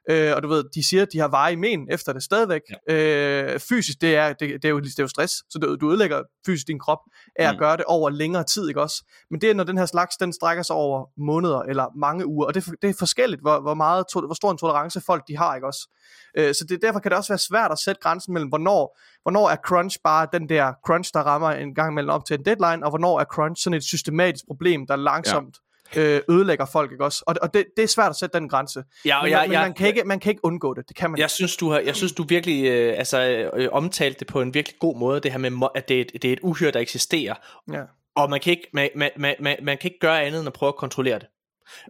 Øh, 0.09 0.35
og 0.35 0.43
du 0.43 0.47
ved, 0.47 0.63
de 0.75 0.87
siger, 0.87 1.01
at 1.01 1.07
de 1.13 1.19
har 1.19 1.27
veje 1.27 1.53
i 1.53 1.55
men 1.55 1.87
efter 1.91 2.13
det 2.13 2.23
stadigvæk. 2.23 2.61
Ja. 2.89 3.53
Øh, 3.53 3.59
fysisk, 3.59 4.01
det 4.01 4.15
er, 4.15 4.33
det, 4.33 4.39
det, 4.39 4.65
er 4.65 4.69
jo, 4.69 4.79
det 4.79 4.99
er 4.99 5.03
jo 5.03 5.07
stress, 5.07 5.33
så 5.49 5.59
det, 5.59 5.81
du 5.81 5.89
ødelægger 5.89 6.23
fysisk 6.45 6.67
din 6.67 6.79
krop 6.79 6.99
af 7.39 7.47
mm. 7.47 7.53
at 7.53 7.59
gøre 7.59 7.77
det 7.77 7.85
over 7.85 8.09
længere 8.09 8.43
tid, 8.43 8.67
ikke 8.67 8.81
også? 8.81 9.03
Men 9.31 9.41
det 9.41 9.49
er, 9.49 9.53
når 9.53 9.63
den 9.63 9.77
her 9.77 9.85
slags, 9.85 10.17
den 10.17 10.33
strækker 10.33 10.63
sig 10.63 10.75
over 10.75 11.05
måneder 11.17 11.59
eller 11.59 11.85
mange 11.97 12.25
uger, 12.25 12.47
og 12.47 12.53
det, 12.53 12.65
det 12.81 12.89
er 12.89 12.93
forskelligt, 12.99 13.41
hvor, 13.41 13.59
hvor, 13.59 13.73
meget, 13.73 14.05
hvor 14.13 14.33
stor 14.33 14.51
en 14.51 14.57
tolerance 14.57 15.01
folk 15.01 15.23
de 15.27 15.37
har, 15.37 15.55
ikke 15.55 15.67
også? 15.67 15.89
Øh, 16.37 16.53
så 16.53 16.65
det, 16.69 16.81
derfor 16.81 16.99
kan 16.99 17.11
det 17.11 17.17
også 17.17 17.33
være 17.33 17.39
svært 17.39 17.71
at 17.71 17.79
sætte 17.79 18.01
grænsen 18.01 18.33
mellem, 18.33 18.49
hvornår, 18.49 18.99
hvornår 19.21 19.49
er 19.49 19.55
crunch 19.55 19.97
bare 20.03 20.27
den 20.33 20.49
der 20.49 20.73
crunch, 20.85 21.11
der 21.13 21.19
rammer 21.19 21.51
en 21.51 21.75
gang 21.75 21.91
imellem 21.91 22.09
op 22.09 22.25
til 22.25 22.39
en 22.39 22.45
deadline, 22.45 22.85
og 22.85 22.89
hvornår 22.89 23.19
er 23.19 23.25
crunch 23.25 23.63
sådan 23.63 23.77
et 23.77 23.83
systematisk 23.83 24.45
problem, 24.47 24.87
der 24.87 24.95
langsomt 24.95 25.57
øh, 25.95 26.21
ødelægger 26.29 26.65
folk, 26.65 26.91
ikke 26.91 27.03
også? 27.03 27.23
Og, 27.27 27.35
og 27.41 27.53
det, 27.53 27.65
det 27.77 27.83
er 27.83 27.87
svært 27.87 28.09
at 28.09 28.15
sætte 28.15 28.39
den 28.39 28.49
grænse. 28.49 28.83
Ja, 29.05 29.17
og 29.17 29.23
men, 29.23 29.31
jeg, 29.31 29.45
men 29.49 29.59
man, 29.59 29.73
kan 29.73 29.87
ikke, 29.87 30.03
man 30.03 30.19
kan 30.19 30.29
ikke 30.29 30.45
undgå 30.45 30.73
det. 30.73 30.87
Det 30.87 30.95
kan 30.95 31.11
man 31.11 31.19
Jeg 31.19 31.29
synes, 31.29 31.57
du 31.57 31.69
har, 31.69 31.79
jeg 31.79 31.95
synes, 31.95 32.11
du 32.11 32.23
virkelig 32.23 32.65
øh, 32.65 32.97
altså, 32.97 33.49
øh, 33.53 33.69
omtalte 33.71 34.19
det 34.19 34.27
på 34.27 34.41
en 34.41 34.53
virkelig 34.53 34.79
god 34.79 34.97
måde, 34.97 35.19
det 35.19 35.31
her 35.31 35.37
med, 35.37 35.67
at 35.75 35.87
det 35.87 35.97
er 35.97 36.01
et, 36.01 36.13
det 36.13 36.25
er 36.25 36.33
et 36.33 36.39
uhyre, 36.43 36.71
der 36.71 36.79
eksisterer. 36.79 37.35
Ja. 37.73 37.81
Og 38.15 38.29
man 38.29 38.39
kan, 38.39 38.51
ikke, 38.51 38.67
man, 38.73 38.89
man, 38.95 39.11
man, 39.17 39.35
man, 39.39 39.57
man 39.61 39.77
kan 39.77 39.87
ikke 39.91 39.99
gøre 39.99 40.23
andet 40.23 40.39
end 40.39 40.47
at 40.47 40.53
prøve 40.53 40.67
at 40.67 40.75
kontrollere 40.75 41.19
det. 41.19 41.27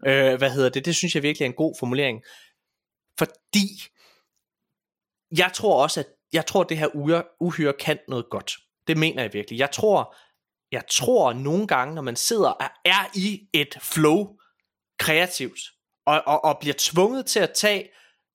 Øh, 0.07 0.37
hvad 0.37 0.51
hedder 0.51 0.69
det? 0.69 0.85
Det 0.85 0.95
synes 0.95 1.15
jeg 1.15 1.23
virkelig 1.23 1.45
er 1.45 1.49
en 1.49 1.55
god 1.55 1.75
formulering. 1.79 2.21
Fordi 3.19 3.67
jeg 5.37 5.51
tror 5.53 5.83
også, 5.83 5.99
at 5.99 6.05
jeg 6.33 6.45
tror, 6.45 6.61
at 6.61 6.69
det 6.69 6.77
her 6.77 6.95
uhyre, 6.95 7.23
uhyre 7.39 7.73
kan 7.73 7.97
noget 8.07 8.25
godt. 8.31 8.53
Det 8.87 8.97
mener 8.97 9.21
jeg 9.21 9.33
virkelig. 9.33 9.59
Jeg 9.59 9.71
tror, 9.71 10.15
jeg 10.71 10.83
tror 10.91 11.33
nogle 11.33 11.67
gange, 11.67 11.95
når 11.95 12.01
man 12.01 12.15
sidder 12.15 12.49
og 12.49 12.69
er 12.85 13.09
i 13.15 13.41
et 13.53 13.77
flow 13.81 14.27
kreativt, 14.99 15.59
og, 16.05 16.23
og, 16.25 16.45
og 16.45 16.57
bliver 16.59 16.75
tvunget 16.77 17.25
til 17.25 17.39
at 17.39 17.51
tage 17.55 17.89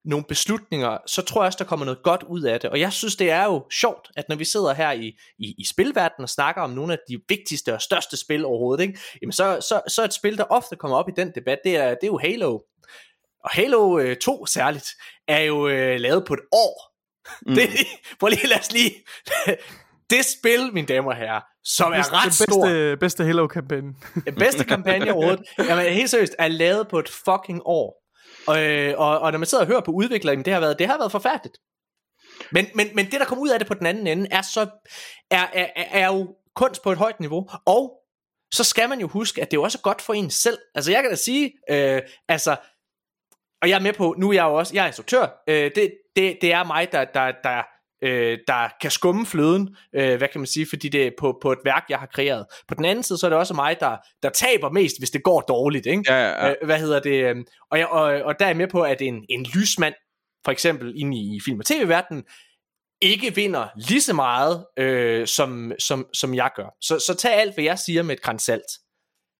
nogle 0.04 0.24
beslutninger, 0.24 0.98
så 1.06 1.22
tror 1.22 1.42
jeg 1.42 1.46
også, 1.46 1.58
der 1.58 1.64
kommer 1.64 1.86
noget 1.86 2.02
godt 2.02 2.22
ud 2.22 2.42
af 2.42 2.60
det. 2.60 2.70
Og 2.70 2.80
jeg 2.80 2.92
synes, 2.92 3.16
det 3.16 3.30
er 3.30 3.44
jo 3.44 3.66
sjovt, 3.80 4.10
at 4.16 4.28
når 4.28 4.36
vi 4.36 4.44
sidder 4.44 4.74
her 4.74 4.92
i, 4.92 5.18
i, 5.38 5.54
i 5.58 5.64
spilverdenen 5.64 6.22
og 6.22 6.28
snakker 6.28 6.62
om 6.62 6.70
nogle 6.70 6.92
af 6.92 6.98
de 7.08 7.20
vigtigste 7.28 7.74
og 7.74 7.82
største 7.82 8.16
spil 8.16 8.44
overhovedet, 8.44 8.82
ikke? 8.82 8.98
Jamen 9.22 9.32
så, 9.32 9.60
så, 9.60 9.80
så 9.88 10.04
et 10.04 10.12
spil, 10.12 10.38
der 10.38 10.44
ofte 10.44 10.76
kommer 10.76 10.96
op 10.96 11.08
i 11.08 11.12
den 11.16 11.32
debat, 11.34 11.58
det 11.64 11.76
er, 11.76 11.88
det 11.88 12.02
er 12.02 12.06
jo 12.06 12.18
Halo. 12.18 12.58
Og 13.44 13.50
Halo 13.50 13.98
øh, 13.98 14.16
2 14.16 14.46
særligt, 14.46 14.88
er 15.28 15.40
jo 15.40 15.68
øh, 15.68 16.00
lavet 16.00 16.24
på 16.26 16.34
et 16.34 16.40
år. 16.52 16.92
Mm. 17.46 17.54
Det, 17.56 17.68
prøv 18.20 18.28
lige, 18.28 18.46
lad 18.46 18.58
os 18.58 18.72
lige... 18.72 18.94
det 20.12 20.24
spil, 20.24 20.70
mine 20.72 20.86
damer 20.86 21.10
og 21.10 21.16
herrer, 21.16 21.40
som 21.64 21.92
er 21.92 22.12
ret 22.12 22.26
bedste, 22.26 22.44
stor. 22.44 22.96
Bedste 23.00 23.24
Halo-kampagne. 23.24 23.94
Den 24.26 24.34
bedste 24.34 24.64
kampagne 24.64 25.12
overhovedet. 25.12 25.46
Jamen, 25.58 25.84
helt 25.92 26.10
seriøst, 26.10 26.34
er 26.38 26.48
lavet 26.48 26.88
på 26.88 26.98
et 26.98 27.08
fucking 27.08 27.62
år. 27.64 28.02
Og, 28.46 28.62
øh, 28.62 28.94
og, 28.98 29.18
og 29.18 29.32
når 29.32 29.38
man 29.38 29.46
sidder 29.46 29.64
og 29.64 29.68
hører 29.68 29.80
på 29.80 29.90
udviklingen, 29.90 30.44
det 30.44 30.52
har 30.52 30.60
været, 30.60 30.78
det 30.78 30.86
har 30.86 30.98
været 30.98 31.12
forfærdeligt. 31.12 31.58
Men, 32.50 32.66
men, 32.74 32.88
men 32.94 33.04
det, 33.04 33.20
der 33.20 33.24
kommer 33.24 33.42
ud 33.42 33.48
af 33.48 33.58
det 33.58 33.68
på 33.68 33.74
den 33.74 33.86
anden 33.86 34.06
ende, 34.06 34.28
er, 34.30 34.42
så, 34.42 34.60
er, 35.30 35.46
er, 35.52 35.66
er 35.76 36.06
jo 36.06 36.36
kunst 36.56 36.82
på 36.82 36.92
et 36.92 36.98
højt 36.98 37.20
niveau, 37.20 37.48
og 37.66 37.92
så 38.54 38.64
skal 38.64 38.88
man 38.88 39.00
jo 39.00 39.06
huske, 39.06 39.42
at 39.42 39.50
det 39.50 39.56
er 39.56 39.60
jo 39.60 39.62
også 39.62 39.80
godt 39.80 40.02
for 40.02 40.14
en 40.14 40.30
selv. 40.30 40.58
Altså 40.74 40.90
jeg 40.90 41.02
kan 41.02 41.10
da 41.10 41.16
sige, 41.16 41.52
øh, 41.70 42.02
altså, 42.28 42.56
og 43.62 43.68
jeg 43.68 43.76
er 43.76 43.80
med 43.80 43.92
på, 43.92 44.14
nu 44.18 44.28
er 44.28 44.32
jeg 44.32 44.44
jo 44.44 44.54
også, 44.54 44.74
jeg 44.74 44.82
er 44.82 44.86
instruktør, 44.86 45.42
øh, 45.48 45.70
det, 45.74 45.94
det, 46.16 46.38
det 46.40 46.52
er 46.52 46.64
mig, 46.64 46.92
der, 46.92 47.04
der, 47.04 47.32
der 47.44 47.62
øh, 48.02 48.38
der 48.46 48.68
kan 48.80 48.90
skumme 48.90 49.26
fløden, 49.26 49.76
øh, 49.94 50.16
hvad 50.18 50.28
kan 50.28 50.40
man 50.40 50.46
sige, 50.46 50.66
fordi 50.70 50.88
det 50.88 51.06
er 51.06 51.10
på, 51.18 51.38
på 51.42 51.52
et 51.52 51.58
værk, 51.64 51.84
jeg 51.88 51.98
har 51.98 52.06
kreeret. 52.06 52.46
På 52.68 52.74
den 52.74 52.84
anden 52.84 53.02
side, 53.02 53.18
så 53.18 53.26
er 53.26 53.30
det 53.30 53.38
også 53.38 53.54
mig, 53.54 53.76
der, 53.80 53.96
der 54.22 54.30
taber 54.30 54.70
mest, 54.70 54.98
hvis 54.98 55.10
det 55.10 55.22
går 55.22 55.40
dårligt, 55.40 55.86
ikke? 55.86 56.02
Ja, 56.08 56.18
ja, 56.18 56.46
ja. 56.46 56.50
Øh, 56.50 56.56
hvad 56.64 56.78
hedder 56.78 57.00
det? 57.00 57.24
Øh, 57.24 57.36
og, 57.70 57.78
jeg, 57.78 57.86
og, 57.86 58.02
og 58.02 58.38
der 58.38 58.44
er 58.44 58.48
jeg 58.48 58.56
med 58.56 58.68
på, 58.68 58.82
at 58.82 59.02
en, 59.02 59.24
en 59.28 59.46
lysmand, 59.54 59.94
for 60.44 60.52
eksempel 60.52 60.92
inde 60.96 61.18
i 61.18 61.40
film- 61.44 61.58
og 61.58 61.66
tv-verdenen, 61.66 62.24
ikke 63.00 63.34
vinder 63.34 63.68
lige 63.76 64.00
så 64.00 64.14
meget, 64.14 64.66
øh, 64.78 65.26
som, 65.26 65.72
som, 65.78 66.06
som 66.14 66.34
jeg 66.34 66.50
gør. 66.56 66.76
Så, 66.80 66.98
så 67.06 67.14
tag 67.14 67.32
alt, 67.32 67.54
hvad 67.54 67.64
jeg 67.64 67.78
siger 67.78 68.02
med 68.02 68.14
et 68.14 68.22
græns 68.22 68.42
salt. 68.42 68.72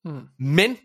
Mm. 0.05 0.23
Men 0.39 0.77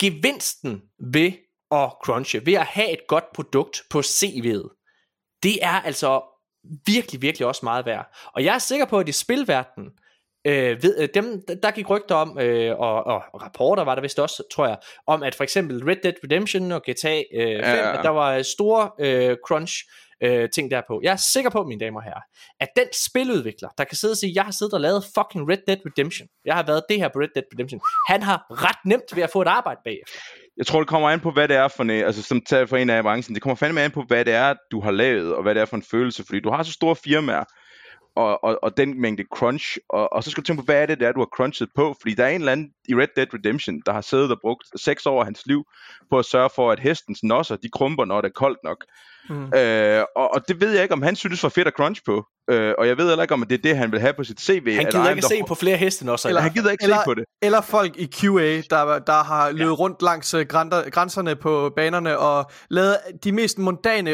gevinsten 0.00 0.82
ved 1.12 1.32
at 1.70 1.92
crunche, 2.04 2.46
ved 2.46 2.54
at 2.54 2.66
have 2.66 2.92
et 2.92 3.06
godt 3.08 3.24
produkt 3.34 3.82
på 3.90 3.98
CV'et, 4.00 4.85
det 5.46 5.58
er 5.62 5.80
altså 5.88 6.20
virkelig, 6.86 7.22
virkelig 7.22 7.46
også 7.46 7.60
meget 7.64 7.86
værd. 7.86 8.16
Og 8.34 8.44
jeg 8.44 8.54
er 8.54 8.58
sikker 8.58 8.86
på, 8.86 8.98
at 8.98 9.08
i 9.08 9.12
spilverdenen, 9.12 9.90
øh, 10.46 10.82
ved, 10.82 10.98
øh, 10.98 11.08
dem, 11.14 11.42
der 11.62 11.70
gik 11.70 11.90
rygter 11.90 12.14
om, 12.14 12.38
øh, 12.38 12.78
og, 12.78 13.04
og 13.06 13.42
rapporter 13.42 13.84
var 13.84 13.94
der 13.94 14.02
vist 14.02 14.18
også, 14.18 14.42
tror 14.54 14.66
jeg, 14.66 14.78
om 15.06 15.22
at 15.22 15.34
for 15.34 15.44
eksempel 15.44 15.84
Red 15.84 15.96
Dead 16.02 16.14
Redemption 16.24 16.72
og 16.72 16.82
GTA 16.82 17.22
øh, 17.34 17.64
5, 17.64 17.64
ja, 17.64 17.98
at 17.98 18.04
der 18.04 18.10
var 18.10 18.42
store 18.42 18.90
øh, 19.00 19.36
crunch 19.46 19.74
øh, 20.22 20.50
ting 20.50 20.70
derpå. 20.70 21.00
Jeg 21.02 21.12
er 21.12 21.16
sikker 21.34 21.50
på, 21.50 21.62
mine 21.64 21.80
damer 21.80 22.00
og 22.00 22.04
herrer, 22.04 22.24
at 22.60 22.68
den 22.76 22.86
spiludvikler, 23.06 23.68
der 23.78 23.84
kan 23.84 23.96
sidde 23.96 24.12
og 24.12 24.16
sige, 24.16 24.32
jeg 24.34 24.44
har 24.44 24.52
siddet 24.52 24.74
og 24.74 24.80
lavet 24.80 25.04
fucking 25.04 25.50
Red 25.50 25.58
Dead 25.66 25.78
Redemption, 25.86 26.28
jeg 26.44 26.54
har 26.54 26.66
været 26.66 26.82
det 26.88 26.96
her 26.96 27.08
på 27.08 27.18
Red 27.18 27.28
Dead 27.34 27.44
Redemption, 27.54 27.80
han 28.08 28.22
har 28.22 28.46
ret 28.50 28.80
nemt 28.84 29.16
ved 29.16 29.22
at 29.22 29.30
få 29.30 29.42
et 29.42 29.48
arbejde 29.48 29.80
bagefter. 29.84 30.18
Jeg 30.56 30.66
tror, 30.66 30.78
det 30.80 30.88
kommer 30.88 31.10
an 31.10 31.20
på, 31.20 31.30
hvad 31.30 31.48
det 31.48 31.56
er 31.56 31.68
for 31.68 31.82
en, 31.82 31.90
altså 31.90 32.22
som 32.22 32.40
tager 32.40 32.66
for 32.66 32.76
en 32.76 32.90
af 32.90 33.02
branchen, 33.02 33.34
det 33.34 33.42
kommer 33.42 33.56
fandme 33.56 33.82
an 33.82 33.90
på, 33.90 34.02
hvad 34.02 34.24
det 34.24 34.34
er, 34.34 34.54
du 34.70 34.80
har 34.80 34.90
lavet, 34.90 35.34
og 35.34 35.42
hvad 35.42 35.54
det 35.54 35.60
er 35.60 35.64
for 35.64 35.76
en 35.76 35.82
følelse, 35.82 36.24
fordi 36.26 36.40
du 36.40 36.50
har 36.50 36.62
så 36.62 36.72
store 36.72 36.96
firmaer, 36.96 37.44
og, 38.16 38.44
og, 38.44 38.58
og 38.62 38.76
den 38.76 39.00
mængde 39.00 39.24
crunch, 39.34 39.76
og, 39.88 40.12
og 40.12 40.24
så 40.24 40.30
skal 40.30 40.42
du 40.42 40.46
tænke 40.46 40.62
på, 40.62 40.64
hvad 40.64 40.82
er 40.82 40.86
det, 40.86 41.00
der 41.00 41.12
du 41.12 41.20
har 41.20 41.36
crunchet 41.36 41.68
på, 41.74 41.96
fordi 42.00 42.14
der 42.14 42.24
er 42.24 42.28
en 42.28 42.40
eller 42.40 42.52
anden 42.52 42.70
i 42.88 42.94
Red 42.94 43.08
Dead 43.16 43.34
Redemption, 43.34 43.82
der 43.86 43.92
har 43.92 44.00
siddet 44.00 44.30
og 44.30 44.38
brugt 44.40 44.66
seks 44.76 45.06
år 45.06 45.20
af 45.20 45.26
hans 45.26 45.46
liv 45.46 45.64
på 46.10 46.18
at 46.18 46.24
sørge 46.24 46.50
for, 46.54 46.70
at 46.70 46.80
hestens 46.80 47.22
nosser, 47.22 47.56
de 47.56 47.68
krumper, 47.68 48.04
når 48.04 48.20
det 48.20 48.28
er 48.28 48.32
koldt 48.32 48.58
nok. 48.64 48.84
Mm. 49.30 49.52
Øh, 49.54 50.04
og, 50.16 50.34
og 50.34 50.48
det 50.48 50.60
ved 50.60 50.72
jeg 50.72 50.82
ikke, 50.82 50.92
om 50.92 51.02
han 51.02 51.16
synes 51.16 51.42
var 51.42 51.48
fedt 51.48 51.66
at 51.66 51.74
crunch 51.76 52.02
på. 52.06 52.26
Øh, 52.50 52.74
og 52.78 52.86
jeg 52.88 52.98
ved 52.98 53.08
heller 53.08 53.22
ikke, 53.22 53.34
om 53.34 53.44
det 53.48 53.58
er 53.58 53.62
det, 53.62 53.76
han 53.76 53.92
vil 53.92 54.00
have 54.00 54.12
på 54.14 54.24
sit 54.24 54.40
CV. 54.40 54.74
Han 54.74 54.86
gider 54.90 55.10
ikke 55.10 55.22
se 55.22 55.40
på 55.48 55.54
flere 55.54 55.76
heste 55.76 56.12
også. 56.12 56.28
Eller, 56.28 56.40
han 56.40 56.52
gider 56.52 56.70
ikke 56.70 56.84
eller, 56.84 56.96
se 56.96 57.04
på 57.04 57.14
det. 57.14 57.24
Eller 57.42 57.60
folk 57.60 57.96
i 57.96 58.06
QA, 58.06 58.60
der, 58.70 58.98
der 58.98 59.24
har 59.24 59.50
løbet 59.50 59.70
ja. 59.70 59.74
rundt 59.74 60.02
langs 60.02 60.34
uh, 60.34 60.40
grænserne 60.40 61.36
på 61.36 61.72
banerne 61.76 62.18
og 62.18 62.50
lavet 62.70 62.96
de 63.24 63.32
mest 63.32 63.58
mondane, 63.58 64.10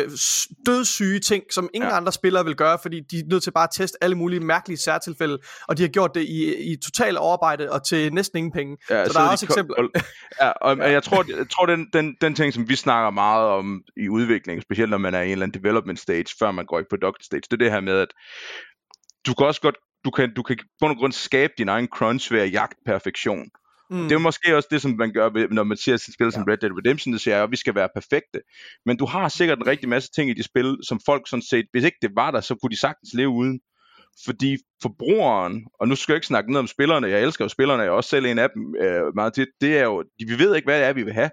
dødssyge 0.66 1.20
ting, 1.20 1.44
som 1.50 1.68
ingen 1.74 1.90
ja. 1.90 1.96
andre 1.96 2.12
spillere 2.12 2.44
vil 2.44 2.54
gøre, 2.54 2.78
fordi 2.82 3.00
de 3.10 3.18
er 3.18 3.22
nødt 3.26 3.42
til 3.42 3.50
bare 3.50 3.64
at 3.64 3.70
teste 3.72 3.98
alle 4.00 4.16
mulige 4.16 4.40
mærkelige 4.40 4.78
særtilfælde, 4.78 5.38
og 5.68 5.78
de 5.78 5.82
har 5.82 5.88
gjort 5.88 6.10
det 6.14 6.22
i, 6.22 6.72
i 6.72 6.76
total 6.76 7.18
overarbejde 7.18 7.72
og 7.72 7.86
til 7.86 8.14
næsten 8.14 8.38
ingen 8.38 8.52
penge. 8.52 8.61
Ja, 8.70 9.04
så, 9.04 9.12
så 9.12 9.18
der 9.18 9.24
er 9.24 9.30
også 9.30 9.46
eksempler. 9.46 9.88
ja, 10.40 10.50
og 10.50 10.76
ja. 10.76 10.90
jeg 10.90 11.02
tror, 11.02 11.24
jeg 11.38 11.48
tror 11.50 11.66
den, 11.66 11.88
den, 11.92 12.16
den 12.20 12.34
ting, 12.34 12.52
som 12.52 12.68
vi 12.68 12.76
snakker 12.76 13.10
meget 13.10 13.48
om 13.48 13.82
i 13.96 14.08
udvikling, 14.08 14.62
specielt 14.62 14.90
når 14.90 14.98
man 14.98 15.14
er 15.14 15.20
i 15.20 15.26
en 15.26 15.32
eller 15.32 15.46
anden 15.46 15.62
development 15.62 15.98
stage, 15.98 16.26
før 16.38 16.50
man 16.50 16.66
går 16.66 16.80
i 16.80 16.84
product 16.90 17.24
stage, 17.24 17.40
det 17.40 17.52
er 17.52 17.56
det 17.56 17.70
her 17.70 17.80
med, 17.80 17.98
at 17.98 18.08
du 19.26 19.34
kan 19.34 19.46
også 19.46 19.60
godt, 19.60 19.76
du 20.04 20.10
kan, 20.10 20.34
du 20.34 20.42
kan 20.42 20.58
på 20.80 20.86
en 20.86 20.96
grund 20.96 21.12
skabe 21.12 21.52
din 21.58 21.68
egen 21.68 21.88
crunch 21.88 22.32
ved 22.32 22.40
at 22.40 22.52
jagte 22.52 22.76
perfektion. 22.86 23.50
Mm. 23.90 24.08
Det 24.08 24.12
er 24.12 24.18
måske 24.18 24.56
også 24.56 24.68
det, 24.70 24.82
som 24.82 24.94
man 24.98 25.12
gør, 25.12 25.48
når 25.54 25.64
man 25.64 25.76
siger 25.76 25.96
sit 25.96 26.14
spil 26.14 26.24
ja. 26.24 26.30
som 26.30 26.42
Red 26.42 26.56
Dead 26.56 26.72
Redemption, 26.78 27.12
det 27.12 27.20
siger, 27.20 27.42
at 27.42 27.50
vi 27.50 27.56
skal 27.56 27.74
være 27.74 27.88
perfekte. 27.94 28.40
Men 28.86 28.96
du 28.96 29.06
har 29.06 29.28
sikkert 29.28 29.58
en 29.58 29.66
rigtig 29.66 29.88
masse 29.88 30.10
ting 30.10 30.30
i 30.30 30.34
de 30.34 30.42
spil, 30.42 30.76
som 30.88 31.00
folk 31.06 31.28
sådan 31.28 31.42
set, 31.42 31.66
hvis 31.72 31.84
ikke 31.84 31.98
det 32.02 32.10
var 32.14 32.30
der, 32.30 32.40
så 32.40 32.54
kunne 32.54 32.70
de 32.70 32.80
sagtens 32.80 33.10
leve 33.14 33.28
uden. 33.28 33.60
Fordi 34.24 34.56
forbrugeren, 34.82 35.66
og 35.80 35.88
nu 35.88 35.94
skal 35.94 36.12
jeg 36.12 36.16
ikke 36.16 36.26
snakke 36.26 36.52
ned 36.52 36.60
om 36.60 36.66
spillerne, 36.66 37.08
jeg 37.08 37.22
elsker 37.22 37.44
jo 37.44 37.48
spillerne, 37.48 37.82
jeg 37.82 37.88
er 37.88 37.92
også 37.92 38.10
selv 38.10 38.26
en 38.26 38.38
af 38.38 38.48
dem 38.54 38.76
øh, 38.76 39.14
meget 39.14 39.34
tit, 39.34 39.48
det 39.60 39.78
er 39.78 39.84
jo, 39.84 40.04
vi 40.18 40.38
ved 40.38 40.56
ikke, 40.56 40.66
hvad 40.66 40.78
det 40.78 40.86
er, 40.86 40.92
vi 40.92 41.02
vil 41.02 41.12
have, 41.12 41.30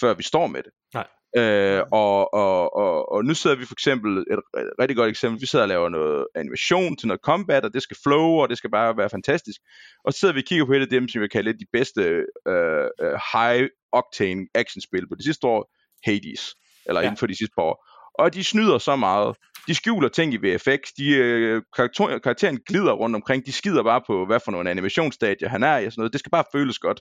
før 0.00 0.14
vi 0.14 0.22
står 0.22 0.46
med 0.46 0.62
det. 0.62 0.72
Nej. 0.94 1.06
Øh, 1.36 1.82
og, 1.92 2.34
og, 2.34 2.76
og, 2.76 3.12
og 3.12 3.24
nu 3.24 3.34
sidder 3.34 3.56
vi 3.56 3.64
for 3.64 3.74
eksempel, 3.74 4.18
et, 4.18 4.38
et 4.58 4.70
rigtig 4.80 4.96
godt 4.96 5.08
eksempel, 5.08 5.40
vi 5.40 5.46
sidder 5.46 5.62
og 5.62 5.68
laver 5.68 5.88
noget 5.88 6.26
animation 6.34 6.96
til 6.96 7.08
noget 7.08 7.20
combat, 7.20 7.64
og 7.64 7.74
det 7.74 7.82
skal 7.82 7.96
flow, 8.02 8.28
og 8.42 8.48
det 8.48 8.58
skal 8.58 8.70
bare 8.70 8.96
være 8.96 9.10
fantastisk. 9.10 9.60
Og 10.04 10.12
så 10.12 10.18
sidder 10.18 10.34
vi 10.34 10.40
og 10.40 10.44
kigger 10.44 10.66
på 10.66 10.72
et 10.72 10.80
af 10.80 10.88
dem, 10.88 11.08
som 11.08 11.22
vi 11.22 11.28
kalder 11.28 11.52
de 11.52 11.66
bedste 11.72 12.02
øh, 12.02 12.88
øh, 13.00 13.16
high-octane 13.34 14.46
actionspil 14.54 15.08
på 15.08 15.14
de 15.14 15.24
sidste 15.24 15.46
år, 15.46 15.70
Hades, 16.04 16.54
eller 16.86 17.00
ja. 17.00 17.06
inden 17.06 17.16
for 17.16 17.26
de 17.26 17.36
sidste 17.36 17.54
par 17.58 17.62
år. 17.62 17.86
Og 18.18 18.34
de 18.34 18.44
snyder 18.44 18.78
så 18.78 18.96
meget. 18.96 19.36
De 19.66 19.74
skjuler 19.74 20.08
ting 20.08 20.34
i 20.34 20.36
VFX, 20.36 20.78
de, 20.98 21.08
øh, 21.08 21.62
karakter, 21.76 22.18
karakteren 22.18 22.58
glider 22.66 22.92
rundt 22.92 23.16
omkring, 23.16 23.46
de 23.46 23.52
skider 23.52 23.82
bare 23.82 24.02
på, 24.06 24.26
hvad 24.26 24.40
for 24.44 24.52
nogle 24.52 24.70
animationsstadier 24.70 25.48
han 25.48 25.62
er 25.62 25.78
i 25.78 25.86
og 25.86 25.92
sådan 25.92 26.00
noget. 26.00 26.12
Det 26.12 26.18
skal 26.18 26.30
bare 26.30 26.44
føles 26.52 26.78
godt. 26.78 27.00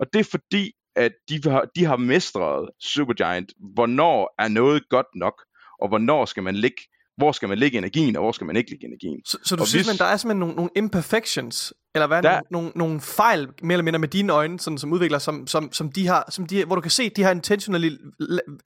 Og 0.00 0.06
det 0.12 0.20
er 0.20 0.24
fordi, 0.30 0.72
at 0.96 1.12
de 1.28 1.40
har, 1.44 1.64
de 1.76 1.84
har 1.84 1.96
mestret 1.96 2.68
Supergiant, 2.80 3.52
hvornår 3.74 4.34
er 4.38 4.48
noget 4.48 4.88
godt 4.88 5.06
nok, 5.14 5.42
og 5.82 5.88
hvornår 5.88 6.24
skal 6.24 6.42
man 6.42 6.56
ligge 6.56 6.82
hvor 7.18 7.32
skal 7.32 7.48
man 7.48 7.58
lægge 7.58 7.78
energien, 7.78 8.16
og 8.16 8.22
hvor 8.22 8.32
skal 8.32 8.46
man 8.46 8.56
ikke 8.56 8.70
lægge 8.70 8.86
energien. 8.86 9.20
Så, 9.24 9.38
så 9.44 9.56
du 9.56 9.62
og 9.62 9.68
synes, 9.68 9.86
hvis... 9.86 9.94
men 9.94 9.98
der 9.98 10.04
er 10.12 10.16
simpelthen 10.16 10.40
nogle, 10.40 10.54
nogle 10.54 10.70
imperfections, 10.76 11.72
eller 11.98 12.06
hvad, 12.06 12.22
der... 12.22 12.30
nogle, 12.30 12.42
nogle, 12.50 12.72
nogle 12.74 13.00
fejl, 13.00 13.48
mere 13.62 13.72
eller 13.72 13.82
mindre 13.82 13.98
med 13.98 14.08
dine 14.08 14.32
øjne, 14.32 14.60
sådan, 14.60 14.78
som 14.78 14.92
udvikler, 14.92 15.18
som, 15.18 15.46
som, 15.46 15.72
som 15.72 15.92
de 15.92 16.06
har, 16.06 16.24
som 16.30 16.46
de, 16.46 16.64
hvor 16.64 16.74
du 16.74 16.80
kan 16.80 16.90
se, 16.90 17.10
de 17.10 17.22
har 17.22 17.30
intentionally 17.30 17.90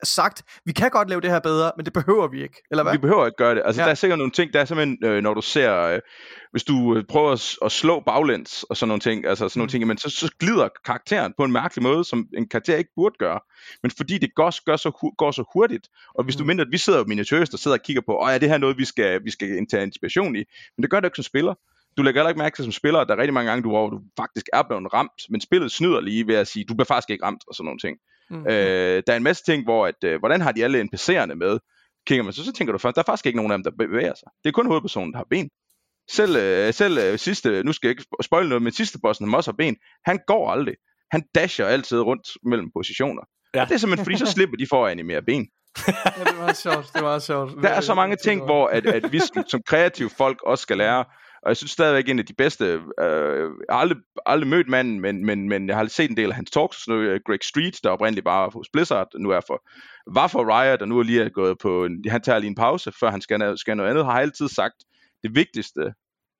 sagt, 0.03 0.43
vi 0.65 0.71
kan 0.71 0.89
godt 0.89 1.09
lave 1.09 1.21
det 1.21 1.29
her 1.29 1.39
bedre, 1.39 1.71
men 1.77 1.85
det 1.85 1.93
behøver 1.93 2.27
vi 2.27 2.43
ikke, 2.43 2.61
eller 2.71 2.83
hvad? 2.83 2.93
Vi 2.93 2.97
behøver 2.97 3.25
ikke 3.25 3.37
gøre 3.37 3.55
det. 3.55 3.61
Altså, 3.65 3.81
ja. 3.81 3.85
der 3.85 3.91
er 3.91 3.95
sikkert 3.95 4.19
nogle 4.19 4.31
ting, 4.31 4.53
der 4.53 4.59
er 4.59 4.65
simpelthen, 4.65 4.97
øh, 5.03 5.23
når 5.23 5.33
du 5.33 5.41
ser, 5.41 5.79
øh, 5.81 5.99
hvis 6.51 6.63
du 6.63 6.95
øh, 6.95 7.03
prøver 7.09 7.31
at, 7.31 7.55
at 7.65 7.71
slå 7.71 7.99
baglæns, 7.99 8.63
og 8.63 8.77
sådan 8.77 8.87
nogle 8.87 9.01
ting, 9.01 9.25
altså 9.25 9.49
sådan 9.49 9.59
nogle 9.59 9.67
mm. 9.67 9.69
ting, 9.69 9.87
men 9.87 9.97
så, 9.97 10.09
så 10.09 10.31
glider 10.39 10.69
karakteren 10.85 11.33
på 11.37 11.43
en 11.43 11.51
mærkelig 11.51 11.83
måde, 11.83 12.03
som 12.03 12.27
en 12.37 12.47
karakter 12.49 12.77
ikke 12.77 12.91
burde 12.95 13.15
gøre. 13.19 13.39
Men 13.83 13.91
fordi 13.91 14.17
det 14.17 14.35
går, 14.35 14.63
gør 14.65 14.75
så, 14.75 15.11
går 15.17 15.31
så 15.31 15.43
hurtigt, 15.53 15.87
og 16.15 16.23
hvis 16.23 16.35
mm. 16.35 16.39
du 16.39 16.45
mener, 16.45 16.63
at 16.63 16.71
vi 16.71 16.77
sidder 16.77 17.05
miniaturister 17.05 17.55
og 17.55 17.59
sidder 17.59 17.77
og 17.77 17.83
kigger 17.83 18.01
på, 18.05 18.17
åh, 18.21 18.33
er 18.33 18.37
det 18.37 18.49
her 18.49 18.57
noget, 18.57 18.77
vi 18.77 18.85
skal, 18.85 19.23
vi 19.23 19.31
skal 19.31 19.67
tage 19.71 19.83
inspiration 19.83 20.35
i? 20.35 20.43
Men 20.77 20.81
det 20.81 20.89
gør 20.89 20.99
det 20.99 21.07
ikke 21.07 21.15
som 21.15 21.23
spiller 21.23 21.53
du 21.97 22.01
lægger 22.03 22.21
heller 22.21 22.29
ikke 22.29 22.39
mærke 22.39 22.55
til 22.55 22.63
som 22.63 22.71
spiller, 22.71 22.99
at 22.99 23.07
der 23.07 23.13
er 23.13 23.17
rigtig 23.17 23.33
mange 23.33 23.49
gange, 23.49 23.63
du, 23.63 23.69
hvor 23.69 23.89
du 23.89 24.01
faktisk 24.17 24.45
er 24.53 24.61
blevet 24.61 24.93
ramt, 24.93 25.21
men 25.29 25.41
spillet 25.41 25.71
snyder 25.71 26.01
lige 26.01 26.27
ved 26.27 26.35
at 26.35 26.47
sige, 26.47 26.65
du 26.65 26.73
bliver 26.73 26.85
faktisk 26.85 27.09
ikke 27.09 27.25
ramt, 27.25 27.43
og 27.47 27.55
sådan 27.55 27.65
nogle 27.65 27.79
ting. 27.79 27.97
Mm. 28.29 28.47
Øh, 28.47 29.03
der 29.07 29.13
er 29.13 29.17
en 29.17 29.23
masse 29.23 29.43
ting, 29.43 29.63
hvor, 29.63 29.87
at, 29.87 30.03
øh, 30.03 30.19
hvordan 30.19 30.41
har 30.41 30.51
de 30.51 30.63
alle 30.63 30.81
NPC'erne 30.81 31.33
med? 31.33 31.59
Kigger 32.07 32.23
man 32.23 32.33
så, 32.33 32.45
så 32.45 32.53
tænker 32.53 32.71
du 32.71 32.77
først, 32.77 32.95
der 32.95 33.01
er 33.01 33.05
faktisk 33.05 33.25
ikke 33.25 33.37
nogen 33.37 33.51
af 33.51 33.57
dem, 33.57 33.63
der 33.63 33.71
bevæger 33.79 34.13
sig. 34.15 34.27
Det 34.43 34.49
er 34.49 34.53
kun 34.53 34.67
hovedpersonen, 34.67 35.11
der 35.11 35.17
har 35.17 35.27
ben. 35.29 35.49
Selv, 36.11 36.35
øh, 36.35 36.73
selv 36.73 36.97
øh, 36.97 37.19
sidste, 37.19 37.63
nu 37.63 37.73
skal 37.73 37.87
jeg 37.87 37.91
ikke 37.91 38.05
spoil 38.21 38.47
noget, 38.47 38.61
men 38.61 38.73
sidste 38.73 38.99
bossen, 39.03 39.27
han 39.27 39.35
også 39.35 39.51
har 39.51 39.55
ben, 39.55 39.75
han 40.05 40.19
går 40.27 40.51
aldrig. 40.51 40.75
Han 41.11 41.23
dasher 41.35 41.65
altid 41.65 41.99
rundt 41.99 42.27
mellem 42.43 42.71
positioner. 42.75 43.21
Ja. 43.55 43.61
Og 43.61 43.67
det 43.67 43.73
er 43.73 43.77
simpelthen, 43.79 44.05
fordi 44.05 44.17
så 44.17 44.25
slipper 44.35 44.57
de 44.57 44.67
for 44.69 44.85
at 44.85 44.91
animere 44.91 45.21
ben. 45.21 45.47
ja, 45.87 46.23
det 46.23 46.37
var 46.37 46.53
sjovt, 46.53 46.93
det 46.93 47.03
var 47.03 47.19
sjovt. 47.19 47.51
Der 47.63 47.69
er 47.69 47.81
så 47.81 47.93
mange 47.93 48.15
ting, 48.15 48.45
hvor 48.45 48.67
at, 48.67 48.85
at 48.85 49.11
vi 49.11 49.21
som 49.47 49.61
kreative 49.67 50.09
folk 50.17 50.41
også 50.45 50.61
skal 50.61 50.77
lære 50.77 51.05
og 51.43 51.49
jeg 51.49 51.57
synes 51.57 51.71
stadigvæk, 51.71 52.09
en 52.09 52.19
af 52.19 52.25
de 52.25 52.33
bedste, 52.33 52.65
øh, 52.65 53.51
jeg 53.67 53.75
har 53.75 53.77
aldrig, 53.77 53.97
aldrig 54.25 54.49
mødt 54.49 54.69
manden, 54.69 54.99
men, 54.99 55.25
men, 55.25 55.49
men 55.49 55.67
jeg 55.67 55.77
har 55.77 55.85
set 55.85 56.09
en 56.09 56.17
del 56.17 56.29
af 56.29 56.35
hans 56.35 56.51
talks, 56.51 56.83
sådan 56.83 57.01
noget, 57.01 57.23
Greg 57.25 57.43
Street, 57.43 57.79
der 57.83 57.89
oprindeligt 57.89 58.25
bare 58.25 58.41
var 58.41 58.49
hos 58.49 58.69
Blizzard, 58.73 59.07
nu 59.19 59.29
er 59.29 59.41
for, 59.47 59.63
var 60.13 60.27
for 60.27 60.59
Riot, 60.59 60.81
og 60.81 60.87
nu 60.87 60.99
er 60.99 61.03
lige 61.03 61.29
gået 61.29 61.57
på, 61.57 61.85
en, 61.85 62.05
han 62.09 62.21
tager 62.21 62.39
lige 62.39 62.49
en 62.49 62.55
pause, 62.55 62.91
før 62.99 63.11
han 63.11 63.21
skal, 63.21 63.57
skal 63.57 63.77
noget 63.77 63.89
andet, 63.89 64.05
har 64.05 64.19
altid 64.21 64.47
sagt, 64.47 64.75
det 65.23 65.35
vigtigste, 65.35 65.93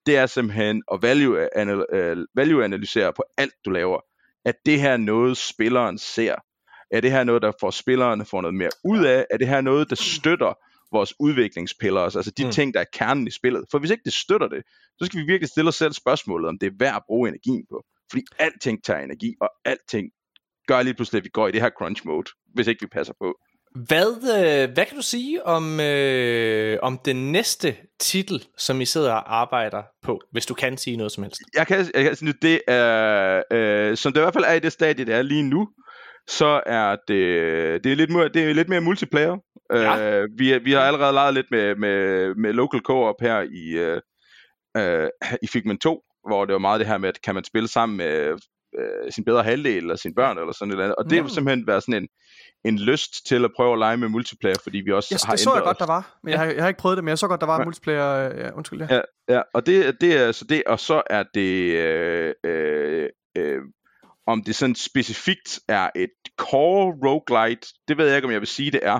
det 0.05 0.17
er 0.17 0.25
simpelthen 0.25 0.83
at 0.93 1.01
value, 1.01 1.57
anal, 1.57 1.85
uh, 1.93 2.25
value 2.35 2.63
analysere 2.63 3.13
på 3.13 3.23
alt, 3.37 3.53
du 3.65 3.69
laver. 3.69 3.99
At 4.45 4.55
det 4.65 4.81
her 4.81 4.97
noget, 4.97 5.37
spilleren 5.37 5.97
ser. 5.97 6.35
Er 6.91 7.01
det 7.01 7.11
her 7.11 7.23
noget, 7.23 7.41
der 7.41 7.51
får 7.59 7.71
spillerne 7.71 8.25
får 8.25 8.41
noget 8.41 8.55
mere 8.55 8.69
ud 8.83 9.05
af? 9.05 9.25
Er 9.31 9.37
det 9.37 9.47
her 9.47 9.61
noget, 9.61 9.89
der 9.89 9.95
støtter 9.95 10.53
vores 10.93 11.13
udviklingspiller, 11.19 12.01
altså 12.01 12.31
de 12.37 12.45
mm. 12.45 12.51
ting, 12.51 12.73
der 12.73 12.79
er 12.79 12.85
kernen 12.93 13.27
i 13.27 13.31
spillet. 13.31 13.65
For 13.71 13.79
hvis 13.79 13.91
ikke 13.91 14.05
det 14.05 14.13
støtter 14.13 14.47
det, 14.47 14.63
så 14.99 15.05
skal 15.05 15.19
vi 15.19 15.25
virkelig 15.25 15.49
stille 15.49 15.67
os 15.67 15.75
selv 15.75 15.93
spørgsmålet, 15.93 16.49
om 16.49 16.57
det 16.59 16.67
er 16.67 16.75
værd 16.79 16.95
at 16.95 17.03
bruge 17.07 17.29
energien 17.29 17.65
på. 17.71 17.83
Fordi 18.11 18.23
alting 18.39 18.83
tager 18.83 18.99
energi, 18.99 19.35
og 19.41 19.49
alting 19.65 20.09
gør 20.67 20.81
lige 20.81 20.93
pludselig, 20.93 21.19
at 21.19 21.23
vi 21.23 21.29
går 21.29 21.47
i 21.47 21.51
det 21.51 21.61
her 21.61 21.69
crunch 21.77 22.01
mode, 22.05 22.29
hvis 22.53 22.67
ikke 22.67 22.81
vi 22.81 22.87
passer 22.87 23.13
på. 23.21 23.33
Hvad, 23.87 24.11
øh, 24.15 24.73
hvad 24.73 24.85
kan 24.85 24.97
du 24.97 25.01
sige 25.01 25.45
om, 25.45 25.79
øh, 25.79 26.79
om 26.81 26.99
den 27.05 27.31
næste 27.31 27.75
titel, 27.99 28.45
som 28.57 28.81
I 28.81 28.85
sidder 28.85 29.13
og 29.13 29.39
arbejder 29.41 29.83
på, 30.03 30.21
hvis 30.31 30.45
du 30.45 30.53
kan 30.53 30.77
sige 30.77 30.97
noget 30.97 31.11
som 31.11 31.23
helst? 31.23 31.41
Jeg 31.55 31.67
kan, 31.67 31.85
jeg 31.93 32.03
kan 32.03 32.15
sige, 32.15 32.33
det 32.41 32.61
er, 32.67 33.43
øh, 33.51 33.97
som 33.97 34.13
det 34.13 34.19
i 34.19 34.23
hvert 34.23 34.33
fald 34.33 34.43
er 34.47 34.53
i 34.53 34.59
det 34.59 34.71
stadie, 34.71 35.05
det 35.05 35.15
er 35.15 35.21
lige 35.21 35.43
nu, 35.43 35.67
så 36.27 36.61
er 36.65 36.95
det, 37.07 37.83
det, 37.83 37.91
er 37.91 37.95
lidt, 37.95 38.33
det 38.33 38.49
er 38.49 38.53
lidt 38.53 38.69
mere 38.69 38.81
multiplayer. 38.81 39.37
Ja. 39.73 40.21
Øh, 40.21 40.29
vi, 40.37 40.57
vi 40.57 40.71
har 40.71 40.79
allerede 40.79 41.13
leget 41.13 41.33
lidt 41.33 41.51
med, 41.51 41.75
med, 41.75 42.35
med 42.35 42.53
local 42.53 42.79
co-op 42.79 43.21
her 43.21 43.41
i, 43.41 43.69
øh, 43.69 44.01
øh, 44.77 45.09
i 45.41 45.47
Figment 45.47 45.81
2, 45.81 46.01
hvor 46.27 46.45
det 46.45 46.53
var 46.53 46.59
meget 46.59 46.79
det 46.79 46.87
her 46.87 46.97
med, 46.97 47.09
at 47.09 47.21
kan 47.21 47.35
man 47.35 47.43
spille 47.43 47.67
sammen 47.67 47.97
med 47.97 48.37
øh, 48.79 49.11
sin 49.11 49.25
bedre 49.25 49.43
halvdel 49.43 49.77
eller 49.77 49.95
sine 49.95 50.13
børn 50.15 50.37
eller 50.37 50.53
sådan 50.53 50.73
noget. 50.73 50.95
Og 50.95 51.09
det 51.09 51.21
har 51.21 51.27
simpelthen 51.27 51.67
været 51.67 51.83
sådan 51.83 52.03
en, 52.03 52.09
en 52.65 52.79
lyst 52.79 53.25
til 53.27 53.45
at 53.45 53.51
prøve 53.55 53.73
at 53.73 53.79
lege 53.79 53.97
med 53.97 54.09
multiplayer, 54.09 54.55
fordi 54.63 54.77
vi 54.77 54.91
også 54.91 55.09
yes, 55.13 55.23
har 55.23 55.33
det 55.33 55.39
så 55.39 55.53
jeg 55.53 55.63
godt, 55.63 55.79
der 55.79 55.85
var. 55.85 56.17
Men 56.23 56.33
ja. 56.33 56.39
jeg, 56.39 56.47
har, 56.47 56.53
jeg 56.53 56.63
har 56.63 56.67
ikke 56.67 56.79
prøvet 56.79 56.97
det, 56.97 57.03
men 57.03 57.09
jeg 57.09 57.17
så 57.17 57.27
godt, 57.27 57.41
der 57.41 57.47
var 57.47 57.59
ja. 57.59 57.63
multiplayer. 57.63 58.29
Øh, 58.29 58.37
ja, 58.37 58.51
undskyld, 58.51 58.81
ja. 58.81 58.95
ja. 58.95 59.01
Ja, 59.29 59.41
og 59.53 59.65
det, 59.65 60.01
det 60.01 60.21
er 60.21 60.31
så 60.31 60.45
det, 60.45 60.63
og 60.67 60.79
så 60.79 61.01
er 61.09 61.23
det, 61.33 61.73
øh, 61.73 62.33
øh, 62.43 63.09
øh, 63.37 63.61
om 64.27 64.43
det 64.43 64.55
sådan 64.55 64.75
specifikt 64.75 65.59
er 65.67 65.89
et 65.95 66.09
core 66.37 66.93
roguelite, 67.05 67.67
det 67.87 67.97
ved 67.97 68.07
jeg 68.07 68.15
ikke, 68.15 68.25
om 68.25 68.31
jeg 68.31 68.39
vil 68.39 68.47
sige, 68.47 68.71
det 68.71 68.79
er. 68.83 68.99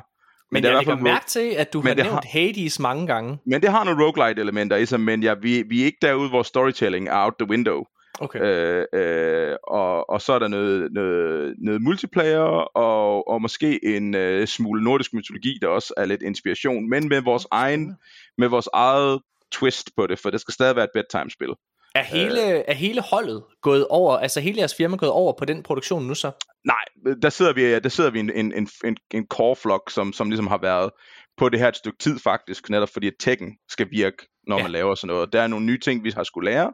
Men, 0.54 0.64
det 0.64 0.70
i 0.70 0.72
jeg 0.72 0.78
lægger 0.78 0.95
mærke 0.95 1.26
til, 1.26 1.54
at 1.58 1.74
du 1.74 1.82
men 1.82 1.88
har 1.88 2.04
nævnt 2.04 2.26
Hades 2.26 2.80
mange 2.80 3.08
gange. 3.08 3.38
Men 3.45 3.62
det 3.62 3.70
har 3.70 3.84
nogle 3.84 4.06
roguelite 4.06 4.41
elementer 4.41 4.76
i 4.76 4.86
sig, 4.86 4.99
men 4.99 5.24
ja, 5.24 5.34
vi, 5.34 5.64
vi 5.70 5.82
er 5.82 5.86
ikke 5.86 5.97
derude, 6.01 6.30
hvor 6.30 6.43
storytelling 6.43 7.08
er 7.08 7.24
out 7.26 7.34
the 7.39 7.49
window. 7.49 7.84
Okay. 8.20 8.41
Øh, 8.41 8.86
øh, 8.93 9.56
og, 9.64 10.10
og 10.10 10.22
så 10.22 10.34
er 10.34 10.39
der 10.39 10.47
noget, 10.47 10.91
noget, 10.91 11.56
noget 11.58 11.82
multiplayer, 11.82 12.41
og, 12.78 13.28
og 13.28 13.41
måske 13.41 13.86
en 13.95 14.16
øh, 14.16 14.47
smule 14.47 14.84
nordisk 14.84 15.14
mytologi, 15.14 15.58
der 15.62 15.68
også 15.68 15.93
er 15.97 16.06
lidt 16.06 16.22
inspiration, 16.22 16.89
men 16.89 17.10
med 17.10 17.22
vores 17.22 17.47
egen, 17.51 17.95
med 18.38 18.47
vores 18.47 18.70
eget 18.74 19.22
twist 19.51 19.89
på 19.97 20.08
det, 20.08 20.20
for 20.20 20.30
det 20.30 20.41
skal 20.41 20.54
stadig 20.54 20.76
være 20.76 20.86
et 20.86 20.91
bedtime-spil. 20.93 21.49
Er 21.96 22.04
hele, 22.04 22.41
er 22.41 22.74
hele 22.74 23.02
holdet 23.02 23.44
gået 23.62 23.88
over, 23.88 24.18
altså 24.18 24.39
hele 24.41 24.58
jeres 24.58 24.76
firma 24.76 24.98
gået 24.98 25.12
over 25.12 25.34
på 25.39 25.46
den 25.46 25.64
produktion 25.64 26.04
nu 26.08 26.16
så? 26.16 26.32
Nej, 26.66 27.16
der 27.22 27.30
sidder 27.30 27.54
vi, 27.54 27.80
der 27.80 27.89
sidder 27.89 28.12
vi 28.12 28.20
en, 28.20 28.30
en, 28.36 28.54
en, 28.54 28.68
en, 28.86 28.98
en 29.12 29.28
core-flok, 29.28 29.91
som, 29.91 30.14
som 30.14 30.30
ligesom 30.30 30.48
har 30.48 30.58
været 30.58 30.91
på 31.38 31.50
det 31.50 31.60
her 31.60 31.68
et 31.68 31.76
stykke 31.76 31.98
tid 31.98 32.20
faktisk, 32.20 32.70
netop 32.70 32.89
fordi 32.94 33.08
at 33.08 33.14
tekken 33.20 33.58
skal 33.70 33.88
virke, 33.91 34.18
når 34.48 34.58
Ja. 34.58 34.64
man 34.64 34.72
laver 34.72 34.96
sådan 34.96 35.14
noget. 35.14 35.34
Der 35.34 35.41
er 35.41 35.48
nogle 35.48 35.66
nye 35.66 35.80
ting, 35.80 36.04
vi 36.04 36.10
har 36.12 36.24
skulle 36.24 36.52
lære, 36.52 36.74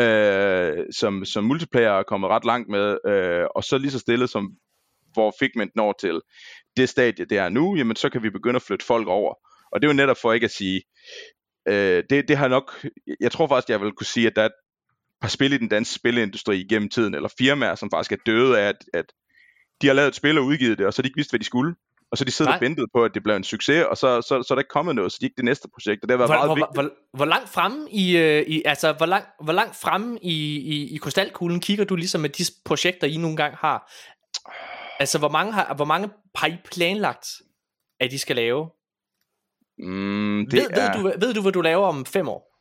øh, 0.00 0.84
som, 0.92 1.24
som 1.24 1.44
multiplayer 1.44 1.90
er 1.90 2.02
kommet 2.02 2.30
ret 2.30 2.44
langt 2.44 2.68
med, 2.68 2.98
øh, 3.06 3.46
og 3.56 3.64
så 3.64 3.78
lige 3.78 3.90
så 3.90 3.98
stille 3.98 4.28
som 4.28 4.50
hvor 5.12 5.34
Figment 5.38 5.70
når 5.76 5.94
til 6.00 6.20
det 6.76 6.88
stadie, 6.88 7.24
det 7.24 7.38
er 7.38 7.48
nu, 7.48 7.76
jamen 7.76 7.96
så 7.96 8.08
kan 8.08 8.22
vi 8.22 8.30
begynde 8.30 8.56
at 8.56 8.62
flytte 8.62 8.84
folk 8.86 9.08
over. 9.08 9.34
Og 9.72 9.82
det 9.82 9.88
er 9.88 9.92
jo 9.92 9.96
netop 9.96 10.16
for 10.22 10.32
ikke 10.32 10.44
at 10.44 10.50
sige, 10.50 10.82
øh, 11.68 12.04
det, 12.10 12.28
det 12.28 12.36
har 12.36 12.48
nok, 12.48 12.86
jeg 13.20 13.32
tror 13.32 13.48
faktisk, 13.48 13.68
jeg 13.68 13.80
vil 13.80 13.92
kunne 13.92 14.06
sige, 14.06 14.26
at 14.26 14.36
der 14.36 14.42
er 14.42 14.46
et 14.46 14.52
par 15.20 15.28
spil 15.28 15.52
i 15.52 15.58
den 15.58 15.68
danske 15.68 15.94
spilindustri 15.94 16.60
igennem 16.60 16.88
tiden, 16.88 17.14
eller 17.14 17.28
firmaer, 17.38 17.74
som 17.74 17.90
faktisk 17.90 18.12
er 18.12 18.22
døde 18.26 18.60
af, 18.60 18.68
at, 18.68 18.84
at 18.94 19.04
de 19.82 19.86
har 19.86 19.94
lavet 19.94 20.08
et 20.08 20.14
spil 20.14 20.38
og 20.38 20.44
udgivet 20.44 20.78
det, 20.78 20.86
og 20.86 20.94
så 20.94 21.02
de 21.02 21.08
ikke 21.08 21.16
vidst, 21.16 21.30
hvad 21.30 21.40
de 21.40 21.44
skulle. 21.44 21.74
Og 22.12 22.18
så 22.18 22.24
de 22.24 22.30
siddet 22.30 22.50
Nej. 22.50 22.56
og 22.56 22.60
ventet 22.60 22.86
på, 22.94 23.04
at 23.04 23.14
det 23.14 23.22
blev 23.22 23.36
en 23.36 23.44
succes, 23.44 23.84
og 23.84 23.96
så, 23.96 24.22
så, 24.22 24.42
så 24.42 24.46
er 24.50 24.54
der 24.54 24.60
ikke 24.60 24.68
kommet 24.68 24.94
noget, 24.94 25.12
så 25.12 25.18
de 25.20 25.26
ikke 25.26 25.36
det 25.36 25.44
næste 25.44 25.68
projekt, 25.74 26.02
og 26.02 26.08
det 26.08 26.18
har 26.18 26.26
været 26.26 26.30
Hvor, 26.30 26.36
meget 26.36 26.48
hvor, 26.48 26.54
vigtigt. 26.54 26.98
hvor, 27.12 27.16
hvor 27.16 27.24
langt 27.24 27.48
fremme 27.48 27.90
i, 27.90 28.16
øh, 28.16 28.42
i 28.46 28.62
altså 28.64 28.92
hvor 28.92 29.06
langt, 29.06 29.28
hvor 29.44 29.52
langt 29.52 29.76
fremme 29.76 30.18
i, 30.22 30.56
i, 30.56 30.94
i 30.94 30.96
krystalkuglen 30.96 31.60
kigger 31.60 31.84
du 31.84 31.96
ligesom 31.96 32.20
med 32.20 32.30
de 32.30 32.44
projekter 32.64 33.06
I 33.06 33.16
nogle 33.16 33.36
gange 33.36 33.56
har? 33.56 33.92
Altså 35.00 35.18
hvor 35.18 35.28
mange 35.28 35.52
har, 35.52 35.74
hvor 35.74 35.84
mange 35.84 36.10
har 36.34 36.46
I 36.46 36.56
planlagt 36.64 37.26
at 38.00 38.10
de 38.10 38.18
skal 38.18 38.36
lave? 38.36 38.70
Mm, 39.78 40.46
det 40.50 40.52
ved, 40.60 40.70
er... 40.70 40.92
ved, 41.02 41.12
du, 41.12 41.26
ved 41.26 41.34
du 41.34 41.42
hvad 41.42 41.52
du 41.52 41.60
laver 41.60 41.86
om 41.86 42.04
fem 42.06 42.28
år? 42.28 42.52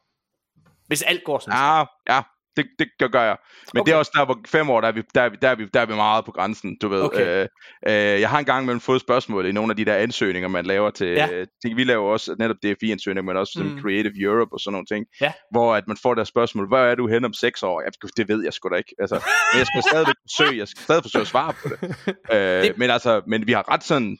Hvis 0.87 1.01
alt 1.01 1.23
går 1.23 1.39
sådan. 1.39 1.57
Ja, 1.59 1.79
ja, 2.15 2.21
det, 2.57 2.65
det 2.79 2.87
gør, 2.99 3.07
gør 3.07 3.21
jeg. 3.21 3.37
Men 3.73 3.79
okay. 3.81 3.89
Det 3.89 3.93
er 3.95 3.99
også 3.99 4.11
der, 4.15 4.25
hvor 4.25 4.39
fem 4.47 4.69
år, 4.69 4.81
der 4.81 4.87
er, 4.87 4.91
vi, 4.91 5.03
der, 5.15 5.21
er 5.21 5.29
vi, 5.29 5.37
der, 5.41 5.49
er 5.49 5.55
vi, 5.55 5.65
der 5.73 5.81
er 5.81 5.85
vi 5.85 5.93
meget 5.95 6.25
på 6.25 6.31
grænsen, 6.31 6.77
du 6.81 6.87
ved. 6.87 7.01
Okay. 7.01 7.41
Øh, 7.41 7.47
øh, 7.87 8.21
jeg 8.21 8.29
har 8.29 8.39
engang 8.39 8.65
mellem 8.65 8.79
fået 8.79 9.01
spørgsmål 9.01 9.45
i 9.45 9.51
nogle 9.51 9.71
af 9.71 9.75
de 9.77 9.85
der 9.85 9.95
ansøgninger, 9.95 10.47
man 10.49 10.65
laver 10.65 10.89
til, 10.89 11.07
Ja. 11.07 11.29
ting. 11.61 11.77
Vi 11.77 11.83
laver 11.83 12.11
også 12.11 12.35
netop 12.39 12.55
DFI-ansøgninger, 12.63 13.21
men 13.33 13.37
også 13.37 13.63
Mm. 13.63 13.79
Creative 13.81 14.13
Europe 14.21 14.53
og 14.53 14.59
sådan 14.59 14.71
nogle 14.73 14.85
ting, 14.85 15.05
Ja. 15.21 15.33
hvor 15.51 15.75
at 15.75 15.87
man 15.87 15.97
får 16.01 16.13
der 16.13 16.23
spørgsmål, 16.23 16.67
hvor 16.67 16.77
er 16.77 16.95
du 16.95 17.07
hen 17.07 17.25
om 17.25 17.33
seks 17.33 17.63
år? 17.63 17.81
Ja, 17.81 18.07
det 18.17 18.27
ved 18.27 18.43
jeg 18.43 18.53
sgu 18.53 18.69
da 18.69 18.75
ikke. 18.75 18.95
Altså, 18.99 19.15
men 19.53 19.57
jeg 19.59 19.65
skal 19.67 19.83
stadigvæk 19.91 20.15
forsøge, 20.29 20.59
jeg 20.59 20.67
skal 20.67 20.83
stadig 20.83 21.03
forsøge 21.03 21.21
at 21.21 21.27
svare 21.27 21.53
på 21.53 21.69
det. 21.69 21.95
Øh, 22.33 22.37
Det- 22.63 22.77
Men 22.77 22.89
altså, 22.89 23.21
men 23.27 23.47
vi 23.47 23.51
har 23.51 23.71
ret 23.71 23.83
sådan, 23.83 24.17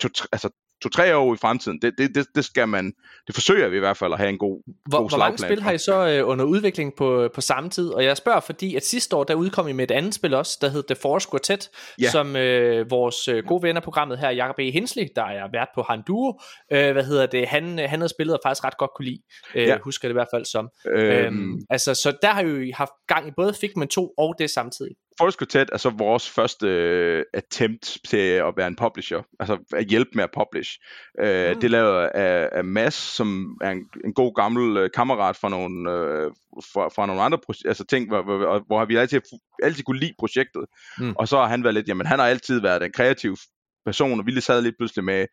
to, 0.00 0.08
altså, 0.32 0.48
to-tre 0.84 1.16
år 1.16 1.34
i 1.34 1.36
fremtiden, 1.36 1.78
det, 1.82 1.92
det, 1.98 2.14
det, 2.14 2.26
det 2.34 2.44
skal 2.44 2.68
man, 2.68 2.92
det 3.26 3.34
forsøger 3.34 3.68
vi 3.68 3.76
i 3.76 3.80
hvert 3.80 3.96
fald 3.96 4.12
at 4.12 4.18
have 4.18 4.28
en 4.28 4.38
god, 4.38 4.62
Hvor, 4.88 4.98
god 4.98 5.08
hvor 5.10 5.18
mange 5.18 5.38
spil 5.38 5.62
har 5.62 5.72
I 5.72 5.78
så 5.78 6.08
øh, 6.08 6.28
under 6.28 6.44
udvikling 6.44 6.92
på, 6.96 7.28
på 7.34 7.40
samme 7.40 7.70
tid? 7.70 7.88
Og 7.88 8.04
jeg 8.04 8.16
spørger, 8.16 8.40
fordi 8.40 8.76
at 8.76 8.84
sidste 8.86 9.16
år, 9.16 9.24
der 9.24 9.34
udkom 9.34 9.68
I 9.68 9.72
med 9.72 9.84
et 9.84 9.94
andet 9.94 10.14
spil 10.14 10.34
også, 10.34 10.58
der 10.60 10.68
hed 10.68 10.82
The 10.88 10.94
Force 11.02 11.28
Quartet, 11.30 11.70
Ja. 12.00 12.10
som 12.10 12.36
øh, 12.36 12.90
vores 12.90 13.28
øh, 13.28 13.44
gode 13.44 13.62
ven 13.62 13.76
af 13.76 13.82
programmet 13.82 14.18
her, 14.18 14.30
Jacob 14.30 14.58
E. 14.58 14.70
Hensley, 14.70 15.06
der 15.16 15.22
er 15.24 15.48
vært 15.52 15.68
på 15.74 15.82
Handuo, 15.82 16.40
øh, 16.72 16.92
hvad 16.92 17.04
hedder 17.04 17.26
det, 17.26 17.46
han, 17.48 17.64
øh, 17.78 17.88
han 17.90 17.98
havde 18.00 18.08
spillet 18.08 18.34
og 18.34 18.40
faktisk 18.46 18.64
ret 18.64 18.76
godt 18.78 18.90
kunne 18.96 19.06
lide, 19.06 19.22
øh, 19.54 19.62
Ja. 19.66 19.78
husker 19.84 20.08
det 20.08 20.12
i 20.12 20.18
hvert 20.18 20.28
fald 20.34 20.44
som. 20.44 20.68
Øhm, 20.88 21.04
Øhm, 21.14 21.60
altså, 21.70 21.94
så 21.94 22.16
der 22.22 22.28
har 22.28 22.40
I 22.42 22.44
jo 22.46 22.72
haft 22.74 22.90
gang 23.08 23.28
i 23.28 23.30
både 23.36 23.54
Figment 23.60 23.90
2 23.90 24.12
og 24.18 24.34
det 24.38 24.50
samtidig. 24.50 24.92
Force 25.18 25.38
Quartet 25.38 25.70
er 25.72 25.76
så 25.76 25.90
vores 25.90 26.30
første 26.30 26.66
øh, 26.66 27.24
attempt 27.34 27.98
til 28.08 28.16
at 28.16 28.52
være 28.56 28.66
en 28.66 28.76
publisher, 28.76 29.22
altså 29.40 29.58
at 29.72 29.86
hjælpe 29.86 30.10
med 30.14 30.24
at 30.24 30.30
publish. 30.34 30.78
Øh, 31.20 31.54
Mm. 31.54 31.60
Det 31.60 31.64
er 31.64 31.68
lavet 31.68 32.10
af, 32.14 32.48
af 32.52 32.64
Mads, 32.64 32.94
som 32.94 33.58
er 33.60 33.70
en, 33.70 33.84
en 34.04 34.14
god 34.14 34.34
gammel 34.34 34.76
øh, 34.76 34.90
kammerat 34.94 35.36
fra 35.36 35.48
nogle, 35.48 35.92
øh, 35.92 36.30
fra, 36.72 36.88
fra 36.88 37.06
nogle 37.06 37.22
andre 37.22 37.38
altså 37.64 37.84
ting, 37.84 38.08
hvor, 38.08 38.22
hvor, 38.22 38.64
hvor 38.66 38.84
vi 38.84 38.96
altid, 38.96 39.20
altid 39.62 39.82
kunne 39.82 40.00
lide 40.00 40.14
projektet. 40.18 40.64
Mm. 40.98 41.14
Og 41.16 41.28
så 41.28 41.36
har 41.36 41.46
han 41.46 41.64
været 41.64 41.74
lidt, 41.74 41.88
jamen 41.88 42.06
han 42.06 42.18
har 42.18 42.26
altid 42.26 42.60
været 42.60 42.82
en 42.82 42.92
kreativ 42.92 43.36
person, 43.84 44.20
og 44.20 44.26
vi 44.26 44.30
lige 44.30 44.40
sad 44.40 44.62
lidt 44.62 44.76
pludselig 44.78 45.04
med, 45.04 45.26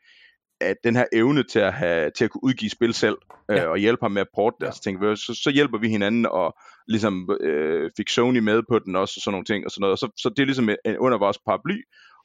at 0.62 0.78
den 0.84 0.96
her 0.96 1.06
evne 1.14 1.44
til 1.44 1.60
at, 1.60 1.74
have, 1.74 2.12
til 2.18 2.24
at 2.26 2.32
kunne 2.32 2.44
udgive 2.44 2.70
spil 2.70 2.94
selv, 2.94 3.18
øh, 3.52 3.58
Ja. 3.58 3.68
og 3.68 3.78
hjælpe 3.78 4.00
ham 4.06 4.12
med 4.12 4.22
at 4.22 4.28
porte 4.36 4.56
det, 4.60 4.66
Ja. 4.66 4.92
ja. 5.08 5.16
så, 5.16 5.40
så, 5.44 5.52
hjælper 5.54 5.78
vi 5.78 5.90
hinanden, 5.90 6.26
og 6.26 6.58
ligesom 6.88 7.30
øh, 7.42 7.92
fik 7.98 8.10
Sony 8.10 8.38
med 8.40 8.62
på 8.70 8.80
den 8.80 8.96
også, 8.96 9.14
og 9.18 9.22
sådan 9.22 9.34
nogle 9.34 9.46
ting, 9.46 9.66
og 9.66 9.72
sådan 9.72 9.82
noget. 9.82 9.92
Og 9.92 9.98
så, 9.98 10.08
så 10.18 10.30
det 10.30 10.40
er 10.40 10.46
ligesom 10.46 10.70
en, 10.70 10.98
under 10.98 11.18
vores 11.18 11.38
paraply, 11.48 11.78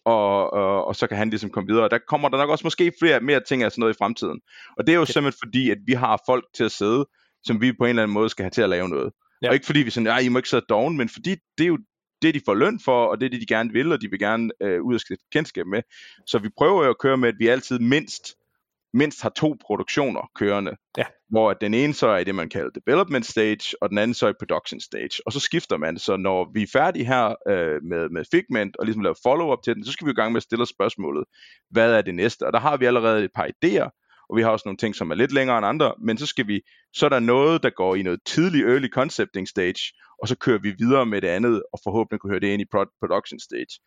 og, 0.04 0.52
og, 0.52 0.84
og 0.86 0.96
så 0.96 1.06
kan 1.06 1.16
han 1.16 1.30
ligesom 1.30 1.50
komme 1.50 1.68
videre. 1.68 1.84
Og 1.84 1.90
der 1.90 1.98
kommer 2.08 2.28
der 2.28 2.36
nok 2.38 2.50
også 2.50 2.64
måske 2.66 2.92
flere 3.02 3.20
mere 3.20 3.40
ting 3.48 3.62
af 3.62 3.72
sådan 3.72 3.80
noget 3.80 3.94
i 3.94 3.98
fremtiden. 3.98 4.40
Og 4.78 4.86
det 4.86 4.92
er 4.92 4.96
jo 4.96 5.02
Okay. 5.02 5.12
simpelthen 5.12 5.38
fordi, 5.46 5.70
at 5.70 5.78
vi 5.86 5.92
har 5.92 6.22
folk 6.26 6.44
til 6.56 6.64
at 6.64 6.72
sidde, 6.72 7.06
som 7.44 7.60
vi 7.60 7.72
på 7.72 7.84
en 7.84 7.88
eller 7.88 8.02
anden 8.02 8.14
måde 8.14 8.28
skal 8.28 8.42
have 8.42 8.50
til 8.50 8.62
at 8.62 8.68
lave 8.70 8.88
noget. 8.88 9.12
Ja. 9.42 9.48
Og 9.48 9.54
ikke 9.54 9.66
fordi 9.66 9.80
vi 9.80 9.90
sådan, 9.90 10.06
ja, 10.06 10.18
I 10.18 10.28
må 10.28 10.38
ikke 10.38 10.48
sidde 10.48 10.64
doven, 10.68 10.96
men 10.96 11.08
fordi 11.08 11.30
det 11.58 11.64
er 11.64 11.68
jo 11.68 11.78
det, 12.22 12.34
de 12.34 12.40
får 12.44 12.54
løn 12.54 12.80
for, 12.84 13.06
og 13.06 13.20
det 13.20 13.26
er 13.26 13.30
det, 13.30 13.40
de 13.40 13.46
gerne 13.46 13.72
vil, 13.72 13.92
og 13.92 14.00
de 14.00 14.10
vil 14.10 14.18
gerne 14.18 14.50
øh, 14.62 14.82
ud 14.82 14.94
og 14.94 15.00
stifte 15.00 15.24
kendskab 15.32 15.66
med. 15.66 15.82
Så 16.26 16.38
vi 16.38 16.48
prøver 16.58 16.84
jo 16.84 16.90
at 16.90 16.98
køre 16.98 17.16
med, 17.16 17.28
at 17.28 17.34
vi 17.38 17.46
altid 17.46 17.78
mindst 17.78 18.34
mindst 18.94 19.22
har 19.22 19.28
to 19.36 19.56
produktioner 19.66 20.30
kørende, 20.34 20.76
Ja. 20.98 21.04
hvor 21.28 21.52
den 21.52 21.74
ene 21.74 21.94
så 21.94 22.06
er 22.08 22.18
i 22.18 22.24
det, 22.24 22.34
man 22.34 22.48
kalder 22.48 22.70
development 22.86 23.26
stage, 23.26 23.76
og 23.80 23.90
den 23.90 23.98
anden 23.98 24.14
så 24.14 24.26
er 24.26 24.30
i 24.30 24.34
production 24.38 24.80
stage. 24.80 25.22
Og 25.26 25.32
så 25.32 25.40
skifter 25.40 25.76
man, 25.76 25.98
så 25.98 26.16
når 26.16 26.50
vi 26.54 26.62
er 26.62 26.66
færdige 26.72 27.04
her 27.04 27.34
øh, 27.48 27.82
med, 27.82 28.08
med 28.08 28.24
Figment, 28.30 28.76
og 28.76 28.84
ligesom 28.84 29.02
laver 29.02 29.18
follow-up 29.22 29.62
til 29.64 29.74
den, 29.74 29.84
så 29.84 29.92
skal 29.92 30.06
vi 30.06 30.10
i 30.10 30.14
gang 30.14 30.32
med 30.32 30.36
at 30.36 30.42
stille 30.42 30.66
spørgsmålet, 30.66 31.24
hvad 31.70 31.92
er 31.94 32.02
det 32.02 32.14
næste? 32.14 32.46
Og 32.46 32.52
der 32.52 32.58
har 32.60 32.76
vi 32.76 32.84
allerede 32.84 33.24
et 33.24 33.30
par 33.34 33.46
idéer, 33.46 34.05
og 34.30 34.36
vi 34.36 34.42
har 34.42 34.50
også 34.50 34.62
nogle 34.66 34.76
ting, 34.76 34.94
som 34.94 35.10
er 35.10 35.14
lidt 35.14 35.32
længere 35.32 35.58
end 35.58 35.66
andre, 35.66 35.94
men 36.00 36.18
så 36.18 36.26
skal 36.26 36.46
vi, 36.46 36.60
så 36.94 37.06
er 37.06 37.10
der 37.10 37.20
noget, 37.20 37.62
der 37.62 37.70
går 37.70 37.94
i 37.94 38.02
noget 38.02 38.20
tidlig 38.26 38.62
early 38.64 38.88
concepting 38.88 39.48
stage, 39.48 39.82
og 40.22 40.28
så 40.28 40.36
kører 40.36 40.58
vi 40.58 40.74
videre 40.78 41.06
med 41.06 41.20
det 41.22 41.28
andet, 41.28 41.62
og 41.72 41.78
forhåbentlig 41.84 42.20
kan 42.20 42.30
høre 42.30 42.40
det 42.40 42.46
ind 42.48 42.62
i 42.62 42.66
pro- 42.76 42.96
production 43.00 43.40
stage. 43.40 43.80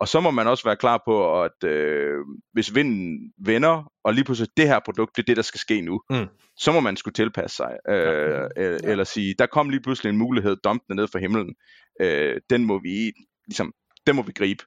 Og 0.00 0.08
så 0.08 0.20
må 0.20 0.30
man 0.30 0.46
også 0.46 0.64
være 0.64 0.76
klar 0.76 1.02
på, 1.06 1.42
at 1.42 1.64
øh, 1.64 2.16
hvis 2.52 2.74
vinden 2.74 3.32
vender, 3.44 3.92
og 4.04 4.14
lige 4.14 4.24
pludselig 4.24 4.48
det 4.56 4.66
her 4.68 4.80
produkt, 4.84 5.16
det 5.16 5.22
er 5.22 5.26
det, 5.26 5.36
der 5.36 5.42
skal 5.42 5.60
ske 5.60 5.80
nu, 5.80 6.00
Mm. 6.10 6.26
så 6.58 6.72
må 6.72 6.80
man 6.80 6.96
skulle 6.96 7.12
tilpasse 7.12 7.56
sig. 7.56 7.76
Øh, 7.88 7.96
Ja. 7.96 8.62
ja. 8.62 8.76
Eller 8.84 9.04
sige, 9.04 9.34
der 9.38 9.46
kom 9.46 9.70
lige 9.70 9.80
pludselig 9.82 10.10
en 10.10 10.16
mulighed, 10.18 10.56
dumpende 10.64 10.96
ned 10.96 11.08
fra 11.08 11.18
himlen. 11.18 11.54
Øh, 12.00 12.36
den 12.50 12.64
må 12.64 12.78
vi 12.82 13.12
ligesom, 13.46 13.72
den 14.06 14.16
må 14.16 14.22
vi 14.22 14.32
gribe. 14.32 14.64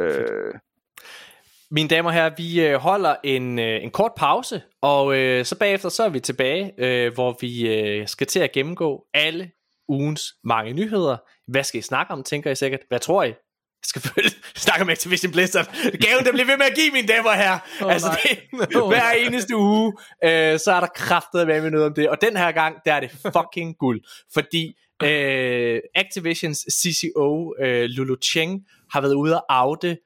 Øh, 0.00 0.54
Mine 1.74 1.88
damer 1.88 2.08
og 2.08 2.14
herrer, 2.14 2.30
vi 2.36 2.60
øh, 2.66 2.74
holder 2.74 3.14
en, 3.24 3.58
øh, 3.58 3.84
en 3.84 3.90
kort 3.90 4.12
pause, 4.16 4.62
og 4.82 5.18
øh, 5.18 5.44
så 5.44 5.58
bagefter 5.58 5.88
så 5.88 6.04
er 6.04 6.08
vi 6.08 6.20
tilbage, 6.20 6.72
øh, 6.78 7.14
hvor 7.14 7.36
vi 7.40 7.68
øh, 7.68 8.08
skal 8.08 8.26
til 8.26 8.40
at 8.40 8.52
gennemgå 8.52 9.04
alle 9.14 9.50
ugens 9.88 10.22
mange 10.44 10.72
nyheder. 10.72 11.16
Hvad 11.48 11.64
skal 11.64 11.78
I 11.78 11.82
snakke 11.82 12.12
om, 12.12 12.22
tænker 12.22 12.50
I 12.50 12.54
sikkert? 12.54 12.80
Hvad 12.88 12.98
tror 12.98 13.24
I? 13.24 13.32
Selvfølgelig 13.86 14.32
snakker 14.56 14.84
om 14.84 14.90
Activision 14.90 15.32
Blizzard. 15.32 15.66
Gaven, 15.74 16.24
der 16.24 16.32
bliver 16.32 16.46
ved 16.46 16.56
med 16.56 16.66
at 16.66 16.74
give, 16.74 16.90
mine 16.92 17.08
damer 17.08 17.30
og 17.30 17.36
herrer. 17.36 17.58
Åh, 17.80 17.86
Oh, 17.86 17.92
altså, 17.92 18.08
nej. 18.08 18.66
det, 18.68 18.88
hver 18.88 19.10
eneste 19.10 19.56
uge, 19.56 19.92
øh, 20.24 20.58
så 20.58 20.72
er 20.72 20.80
der 20.80 20.88
kraftet 20.94 21.46
med 21.46 21.70
noget 21.70 21.86
om 21.86 21.94
det. 21.94 22.08
Og 22.08 22.20
den 22.20 22.36
her 22.36 22.52
gang, 22.52 22.76
der 22.84 22.94
er 22.94 23.00
det 23.00 23.10
fucking 23.10 23.78
guld. 23.78 24.00
Fordi 24.34 24.74
øh, 25.02 25.80
Activisions 25.94 26.58
CCO, 26.58 27.54
øh, 27.62 27.84
Lulu 27.84 28.16
Cheng, 28.24 28.60
har 28.92 29.00
været 29.00 29.14
ude 29.14 29.40
og 29.40 29.44
oute 29.48 29.96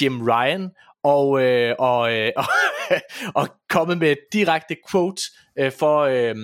Jim 0.00 0.22
Ryan, 0.22 0.70
og, 1.04 1.42
øh, 1.42 1.74
og, 1.78 2.12
øh, 2.12 2.32
og, 2.36 2.44
og 3.34 3.48
kommet 3.68 3.98
med 3.98 4.10
et 4.12 4.18
direkte 4.32 4.76
quote 4.90 5.22
øh, 5.58 5.72
for, 5.72 6.00
øh, 6.00 6.34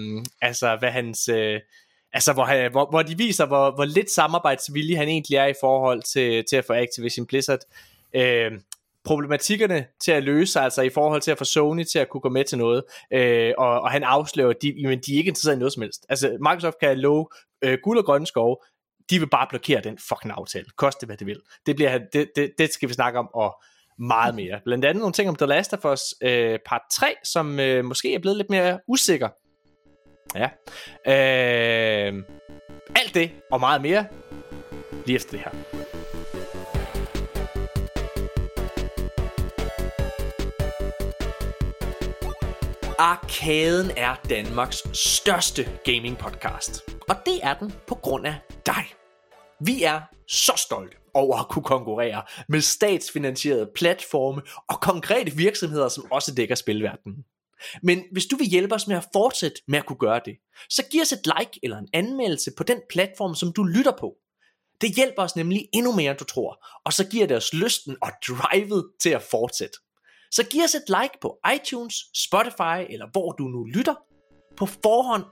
altså, 0.43 0.77
hvad 0.77 0.91
hans... 0.91 1.29
Øh, 1.29 1.61
Altså, 2.13 2.33
hvor, 2.33 2.45
han, 2.45 2.71
hvor, 2.71 2.91
hvor 2.91 3.03
de 3.03 3.19
viser, 3.19 3.47
hvor, 3.47 3.71
hvor 3.75 3.85
lidt 3.85 4.11
samarbejdsvillig 4.11 4.99
han 4.99 5.09
egentlig 5.09 5.37
er 5.37 5.47
i 5.47 5.55
forhold 5.61 6.03
til, 6.03 6.45
til 6.51 6.57
at 6.57 6.65
få 6.65 6.73
Activision 6.73 7.27
Blizzard. 7.27 7.59
Øh, 8.15 8.53
problematikkerne 9.05 9.87
til 10.01 10.13
at 10.13 10.23
løse, 10.23 10.61
altså 10.61 10.83
i 10.83 10.91
forhold 10.91 11.21
til 11.21 11.31
at 11.31 11.39
få 11.39 11.45
Sony 11.45 11.85
til 11.85 11.99
at 11.99 12.09
kunne 12.09 12.21
gå 12.21 12.29
med 12.29 12.45
til 12.45 12.59
noget, 12.59 12.83
øh, 13.13 13.53
og, 13.59 13.81
og 13.81 13.91
han 13.91 14.03
afslører, 14.03 14.51
at 14.51 14.57
de, 14.63 14.75
jamen, 14.79 15.01
de 15.07 15.13
er 15.13 15.17
ikke 15.17 15.29
interesseret 15.29 15.57
i 15.57 15.59
noget 15.59 15.73
som 15.73 15.83
helst. 15.83 16.07
Altså, 16.09 16.37
Microsoft 16.41 16.77
kan 16.81 16.99
love 16.99 17.27
øh, 17.63 17.79
guld 17.83 17.99
og 17.99 18.05
grønne 18.05 18.27
skove, 18.27 18.57
de 19.11 19.19
vil 19.19 19.29
bare 19.29 19.47
blokere 19.51 19.81
den 19.81 19.99
fucking 19.99 20.35
aftale, 20.37 20.67
koste 20.77 21.07
hvad 21.07 21.17
det 21.17 21.27
vil. 21.27 21.41
Det, 21.67 21.77
bliver, 21.77 21.99
det, 22.13 22.31
det, 22.37 22.51
det 22.59 22.73
skal 22.73 22.89
vi 22.89 22.95
snakke 22.95 23.19
om, 23.19 23.29
og 23.35 23.63
meget 24.01 24.35
mere. 24.35 24.61
Blandt 24.65 24.85
andet 24.85 25.01
nogle 25.01 25.13
ting 25.13 25.29
om 25.29 25.37
The 25.37 25.47
Last 25.47 25.73
of 25.73 25.85
Us 25.85 26.01
øh, 26.23 26.59
part 26.67 26.83
3, 26.93 27.15
som 27.25 27.61
øh, 27.61 27.85
måske 27.85 28.15
er 28.15 28.19
blevet 28.19 28.37
lidt 28.37 28.51
mere 28.51 28.79
usikker. 28.89 29.29
Ja. 30.35 30.49
Øh, 31.07 32.23
alt 32.97 33.15
det 33.15 33.31
og 33.51 33.61
meget 33.61 33.83
mere 33.83 34.07
lige 35.07 35.17
efter 35.17 35.31
det 35.31 35.41
her. 35.41 35.51
Arkaden 42.99 43.91
er 43.97 44.21
Danmarks 44.31 44.99
største 44.99 45.69
gaming 45.85 46.19
podcast. 46.19 46.91
Og 47.09 47.17
det 47.27 47.41
er 47.43 47.55
den 47.55 47.73
på 47.87 47.95
grund 47.95 48.27
af 48.27 48.35
dig. 48.67 49.00
Vi 49.61 49.83
er 49.83 50.01
så 50.29 50.53
stolte 50.57 50.97
over 51.15 51.37
at 51.37 51.49
kunne 51.49 51.63
konkurrere 51.63 52.23
med 52.49 52.61
statsfinansierede 52.61 53.71
platforme 53.75 54.43
og 54.69 54.81
konkrete 54.81 55.37
virksomheder, 55.37 55.89
som 55.89 56.13
også 56.13 56.35
dækker 56.35 56.55
spilverdenen. 56.55 57.25
Men 57.83 58.05
hvis 58.13 58.27
du 58.27 58.37
vil 58.37 58.47
hjælpe 58.47 58.75
os 58.75 58.87
med 58.87 58.97
at 58.97 59.07
fortsætte 59.13 59.63
med 59.69 59.79
at 59.79 59.87
kunne 59.87 59.99
gøre 59.99 60.21
det, 60.25 60.37
så 60.71 60.83
giv 60.91 61.03
os 61.03 61.13
et 61.13 61.27
like 61.27 61.61
eller 61.63 61.79
en 61.79 61.89
anmeldelse 61.93 62.51
på 62.57 62.63
den 62.65 62.81
platform, 62.91 63.35
som 63.35 63.53
du 63.53 63.65
lytter 63.65 63.93
på. 64.01 64.15
Det 64.81 64.95
hjælper 64.95 65.23
os 65.23 65.37
nemlig 65.37 65.69
endnu 65.75 65.93
mere, 65.93 66.11
end 66.11 66.19
du 66.19 66.25
tror, 66.25 66.67
og 66.85 66.93
så 66.93 67.09
giver 67.09 67.27
det 67.27 67.37
os 67.37 67.55
lysten 67.55 67.97
og 68.03 68.11
drivet 68.29 68.91
til 69.01 69.11
at 69.11 69.23
fortsætte. 69.23 69.79
Så 70.31 70.45
giv 70.51 70.63
os 70.65 70.75
et 70.75 70.89
like 70.89 71.19
på 71.21 71.39
iTunes, 71.55 71.95
Spotify 72.15 72.93
eller 72.93 73.07
hvor 73.13 73.33
du 73.33 73.45
nu 73.45 73.65
lytter. 73.65 73.95
På 74.57 74.67
forhånd, 74.67 75.25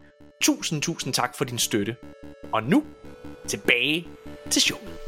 tusind 0.43 0.83
tusind 0.83 1.15
tak 1.15 1.37
for 1.37 1.45
din 1.45 1.59
støtte. 1.59 1.97
Og 2.53 2.63
nu, 2.63 2.85
tilbage 3.49 4.09
til 4.51 4.63
showet. 4.63 4.99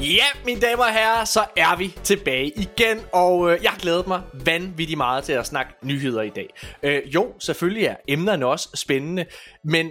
Ja, 0.00 0.24
mine 0.44 0.60
damer 0.60 0.84
og 0.84 0.92
herrer, 0.92 1.24
så 1.24 1.44
er 1.56 1.76
vi 1.76 1.94
tilbage 2.04 2.48
igen, 2.48 3.00
og 3.12 3.52
øh, 3.52 3.62
jeg 3.62 3.72
glæder 3.80 4.02
mig 4.06 4.22
vanvittigt 4.44 4.96
meget 4.96 5.24
til 5.24 5.32
at 5.32 5.46
snakke 5.46 5.72
nyheder 5.82 6.22
i 6.22 6.30
dag. 6.30 6.48
Øh, 6.82 7.14
jo, 7.14 7.34
selvfølgelig 7.38 7.84
er 7.84 7.96
emnerne 8.08 8.46
også 8.46 8.68
spændende, 8.74 9.26
men 9.64 9.90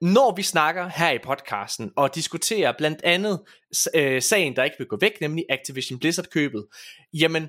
når 0.00 0.34
vi 0.34 0.42
snakker 0.42 0.88
her 0.88 1.10
i 1.10 1.18
podcasten 1.18 1.92
og 1.96 2.14
diskuterer 2.14 2.72
blandt 2.78 3.00
andet 3.04 3.40
øh, 3.94 4.22
sagen, 4.22 4.56
der 4.56 4.64
ikke 4.64 4.76
vil 4.78 4.86
gå 4.86 4.98
væk, 5.00 5.20
nemlig 5.20 5.44
Activision 5.50 5.98
Blizzard-købet, 5.98 6.66
jamen, 7.14 7.48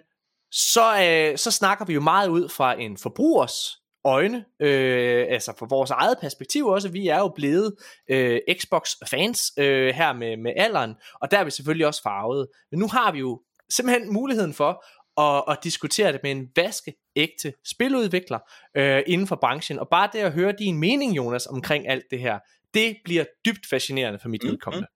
så, 0.55 1.03
øh, 1.03 1.37
så 1.37 1.51
snakker 1.51 1.85
vi 1.85 1.93
jo 1.93 2.01
meget 2.01 2.29
ud 2.29 2.49
fra 2.49 2.81
en 2.81 2.97
forbrugers 2.97 3.83
øjne, 4.05 4.45
øh, 4.59 5.25
altså 5.29 5.53
fra 5.59 5.65
vores 5.69 5.91
eget 5.91 6.17
perspektiv 6.21 6.67
også, 6.67 6.89
vi 6.89 7.07
er 7.07 7.19
jo 7.19 7.27
blevet 7.35 7.75
øh, 8.09 8.39
Xbox-fans 8.59 9.51
øh, 9.57 9.93
her 9.95 10.13
med, 10.13 10.37
med 10.37 10.53
alderen, 10.55 10.95
og 11.21 11.31
der 11.31 11.37
er 11.39 11.43
vi 11.43 11.51
selvfølgelig 11.51 11.87
også 11.87 12.01
farvet. 12.03 12.47
Men 12.71 12.79
nu 12.79 12.87
har 12.87 13.11
vi 13.11 13.19
jo 13.19 13.41
simpelthen 13.69 14.13
muligheden 14.13 14.53
for 14.53 14.85
at, 15.21 15.43
at 15.47 15.63
diskutere 15.63 16.11
det 16.11 16.19
med 16.23 16.31
en 16.31 16.49
vaskeægte 16.55 17.53
spiludvikler 17.65 18.39
øh, 18.77 19.03
inden 19.07 19.27
for 19.27 19.35
branchen, 19.35 19.79
og 19.79 19.87
bare 19.89 20.09
det 20.13 20.19
at 20.19 20.31
høre 20.31 20.53
din 20.59 20.77
mening, 20.77 21.17
Jonas, 21.17 21.47
omkring 21.47 21.87
alt 21.87 22.05
det 22.11 22.19
her, 22.19 22.39
det 22.73 22.97
bliver 23.03 23.25
dybt 23.45 23.69
fascinerende 23.69 24.19
for 24.19 24.29
mit 24.29 24.43
mm, 24.43 24.49
vedkommende. 24.49 24.87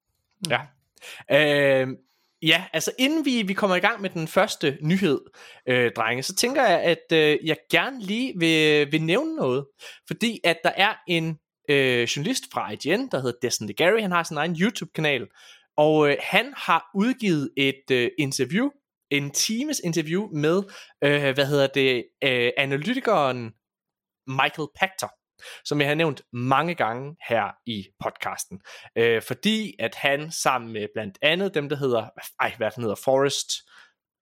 Mm. 0.46 0.52
Ja. 0.52 0.62
Øh, 1.82 1.88
Ja, 2.42 2.66
altså 2.74 2.92
inden 3.00 3.26
vi, 3.26 3.42
vi 3.42 3.54
kommer 3.54 3.76
i 3.76 3.80
gang 3.80 4.02
med 4.02 4.10
den 4.10 4.28
første 4.28 4.78
nyhed, 4.82 5.22
øh, 5.68 5.92
drenge, 5.96 6.24
så 6.24 6.36
tænker 6.36 6.64
jeg, 6.64 6.82
at 6.82 7.12
øh, 7.14 7.38
jeg 7.44 7.58
gerne 7.72 8.02
lige 8.02 8.34
vil, 8.40 8.92
vil 8.92 9.04
nævne 9.04 9.36
noget. 9.36 9.66
Fordi 10.08 10.40
at 10.44 10.58
der 10.64 10.72
er 10.76 10.94
en 11.08 11.40
øh, 11.70 12.04
journalist 12.04 12.44
fra 12.54 12.72
IGN, 12.72 13.08
der 13.12 13.22
hedder 13.22 13.40
Destin 13.42 13.68
Gary, 13.78 14.02
han 14.02 14.12
har 14.12 14.24
sin 14.24 14.38
egen 14.38 14.56
YouTube-kanal, 14.62 15.28
og 15.78 16.10
øh, 16.10 16.18
han 16.22 16.54
har 16.58 16.90
udgivet 16.96 17.50
et 17.58 17.92
øh, 17.92 18.12
interview, 18.20 18.70
en 19.12 19.32
times 19.32 19.82
interview 19.84 20.28
med, 20.34 20.64
øh, 21.04 21.34
hvad 21.34 21.46
hedder 21.46 21.68
det, 21.68 22.06
øh, 22.24 22.52
analytikeren 22.58 23.54
Michael 24.28 24.68
Pachter 24.80 25.08
som 25.66 25.82
jeg 25.82 25.88
har 25.88 25.96
nævnt 25.96 26.22
mange 26.34 26.76
gange 26.76 27.16
her 27.30 27.52
i 27.66 27.86
podcasten. 28.04 28.60
Øh, 28.96 29.22
fordi 29.22 29.74
at 29.80 29.96
han 29.96 30.32
sammen 30.32 30.74
med 30.74 30.88
blandt 30.94 31.18
andet 31.22 31.54
dem, 31.54 31.70
der 31.70 31.76
hedder, 31.76 32.10
ej, 32.40 32.54
hvad 32.58 32.72
den 32.76 32.84
hedder, 32.84 32.96
Forest, 33.04 33.52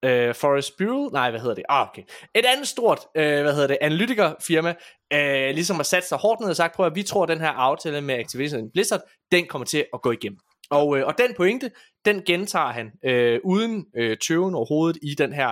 øh, 0.06 0.36
Forest 0.36 0.78
Bureau, 0.78 1.10
nej, 1.10 1.30
hvad 1.30 1.40
hedder 1.40 1.56
det? 1.56 1.64
Ah, 1.70 1.88
okay. 1.90 2.04
Et 2.36 2.46
andet 2.46 2.68
stort, 2.68 3.00
øh, 3.16 3.42
hvad 3.42 3.54
hedder 3.54 3.68
det, 3.68 3.78
analytikerfirma, 3.82 4.76
øh, 5.14 5.56
ligesom 5.56 5.76
har 5.76 5.84
sat 5.84 6.08
sig 6.08 6.18
hårdt 6.18 6.42
ned 6.42 6.50
og 6.50 6.56
sagt, 6.56 6.76
prøv 6.76 6.86
at 6.86 6.96
vi 6.96 7.04
tror, 7.04 7.24
at 7.24 7.30
den 7.30 7.40
her 7.40 7.50
aftale 7.50 8.02
med 8.02 8.16
Activision 8.16 8.72
Blizzard, 8.72 9.02
den 9.32 9.48
kommer 9.48 9.66
til 9.66 9.86
at 9.94 10.02
gå 10.02 10.12
igennem. 10.12 10.40
Og, 10.70 10.98
øh, 10.98 11.08
og 11.08 11.18
den 11.18 11.34
pointe, 11.36 11.72
den 12.06 12.22
gentager 12.24 12.72
han 12.72 12.92
øh, 13.06 13.40
uden 13.44 13.86
øh, 13.98 14.18
tøven 14.18 14.56
overhovedet 14.56 14.98
i 15.02 15.16
den 15.16 15.34
her, 15.34 15.50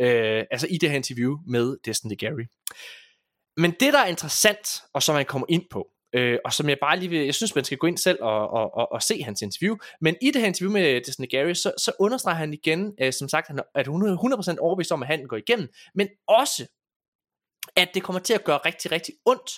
øh, 0.00 0.44
altså 0.50 0.66
i 0.70 0.78
det 0.78 0.90
her 0.90 0.96
interview 0.96 1.36
med 1.46 1.76
Destiny 1.84 2.18
Gary. 2.18 2.44
Men 3.56 3.70
det, 3.80 3.92
der 3.92 3.98
er 3.98 4.06
interessant, 4.06 4.82
og 4.92 5.02
som 5.02 5.14
man 5.14 5.26
kommer 5.26 5.46
ind 5.48 5.62
på, 5.70 5.88
øh, 6.12 6.38
og 6.44 6.52
som 6.52 6.68
jeg 6.68 6.78
bare 6.80 6.98
lige 6.98 7.08
vil, 7.08 7.24
jeg 7.24 7.34
synes, 7.34 7.54
man 7.54 7.64
skal 7.64 7.78
gå 7.78 7.86
ind 7.86 7.98
selv 7.98 8.18
og, 8.22 8.48
og, 8.50 8.74
og, 8.74 8.92
og 8.92 9.02
se 9.02 9.22
hans 9.22 9.42
interview, 9.42 9.76
men 10.00 10.16
i 10.22 10.30
det 10.30 10.40
her 10.40 10.48
interview 10.48 10.72
med 10.72 11.00
Disney 11.00 11.28
Gary, 11.30 11.54
så, 11.54 11.72
så 11.78 11.92
understreger 11.98 12.36
han 12.36 12.52
igen, 12.52 12.92
øh, 13.00 13.12
som 13.12 13.28
sagt, 13.28 13.50
at 13.74 13.86
hun 13.86 14.08
er 14.08 14.16
100% 14.56 14.58
overbevist 14.60 14.92
om, 14.92 15.02
at 15.02 15.08
han 15.08 15.26
går 15.26 15.36
igennem, 15.36 15.68
men 15.94 16.08
også, 16.28 16.66
at 17.76 17.88
det 17.94 18.02
kommer 18.02 18.20
til 18.20 18.34
at 18.34 18.44
gøre 18.44 18.58
rigtig, 18.58 18.92
rigtig 18.92 19.14
ondt 19.26 19.50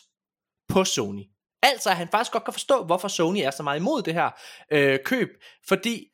på 0.69 0.85
Sony. 0.85 1.23
Altså, 1.63 1.91
at 1.91 1.97
han 1.97 2.09
faktisk 2.09 2.33
godt 2.33 2.45
kan 2.45 2.53
forstå, 2.53 2.85
hvorfor 2.85 3.09
Sony 3.09 3.39
er 3.39 3.51
så 3.51 3.63
meget 3.63 3.81
imod 3.81 4.03
det 4.03 4.15
her 4.15 4.31
øh, 4.73 4.99
køb, 5.05 5.29
fordi 5.69 6.07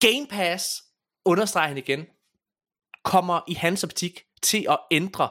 Game 0.00 0.26
Pass, 0.30 0.82
understreger 1.24 1.68
han 1.68 1.78
igen, 1.78 2.06
kommer 3.04 3.40
i 3.48 3.54
hans 3.54 3.84
optik 3.84 4.20
til 4.42 4.66
at 4.70 4.78
ændre 4.90 5.28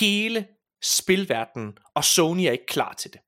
hele 0.00 0.46
spilverdenen, 0.82 1.76
og 1.94 2.04
Sony 2.04 2.40
er 2.40 2.52
ikke 2.52 2.66
klar 2.66 2.92
til 2.92 3.12
det. 3.12 3.20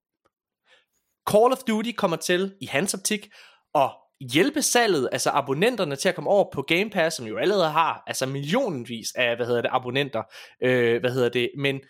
Call 1.31 1.53
of 1.53 1.59
Duty 1.69 1.93
kommer 1.97 2.17
til, 2.17 2.55
i 2.61 2.67
hans 2.67 2.95
optik, 2.95 3.29
at 3.75 3.91
hjælpe 4.33 4.63
salget, 4.63 5.09
altså 5.13 5.31
abonnenterne 5.31 5.97
til 5.97 6.09
at 6.09 6.15
komme 6.15 6.31
over 6.31 6.51
på 6.53 6.63
Game 6.63 6.91
Pass, 6.91 7.17
som 7.17 7.27
jo 7.27 7.37
allerede 7.37 7.71
har, 7.71 8.03
altså 8.07 8.27
millionvis 8.27 9.13
af, 9.15 9.37
hvad 9.37 9.47
hedder 9.47 9.63
det, 9.63 9.71
abonnenter, 9.73 10.23
øh, 10.63 11.01
hvad 11.01 11.11
hedder 11.11 11.29
det, 11.29 11.51
men, 11.59 11.81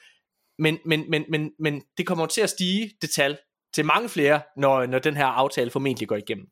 men, 0.59 0.79
men, 0.87 1.11
men, 1.11 1.25
men, 1.29 1.51
men 1.59 1.83
det 1.99 2.07
kommer 2.07 2.27
til 2.27 2.41
at 2.41 2.51
stige, 2.51 2.93
det 3.03 3.11
tal, 3.11 3.39
til 3.75 3.85
mange 3.85 4.09
flere, 4.09 4.43
når, 4.57 4.87
når 4.87 4.99
den 4.99 5.17
her 5.17 5.27
aftale 5.27 5.71
formentlig 5.71 6.09
går 6.09 6.17
igennem. 6.17 6.47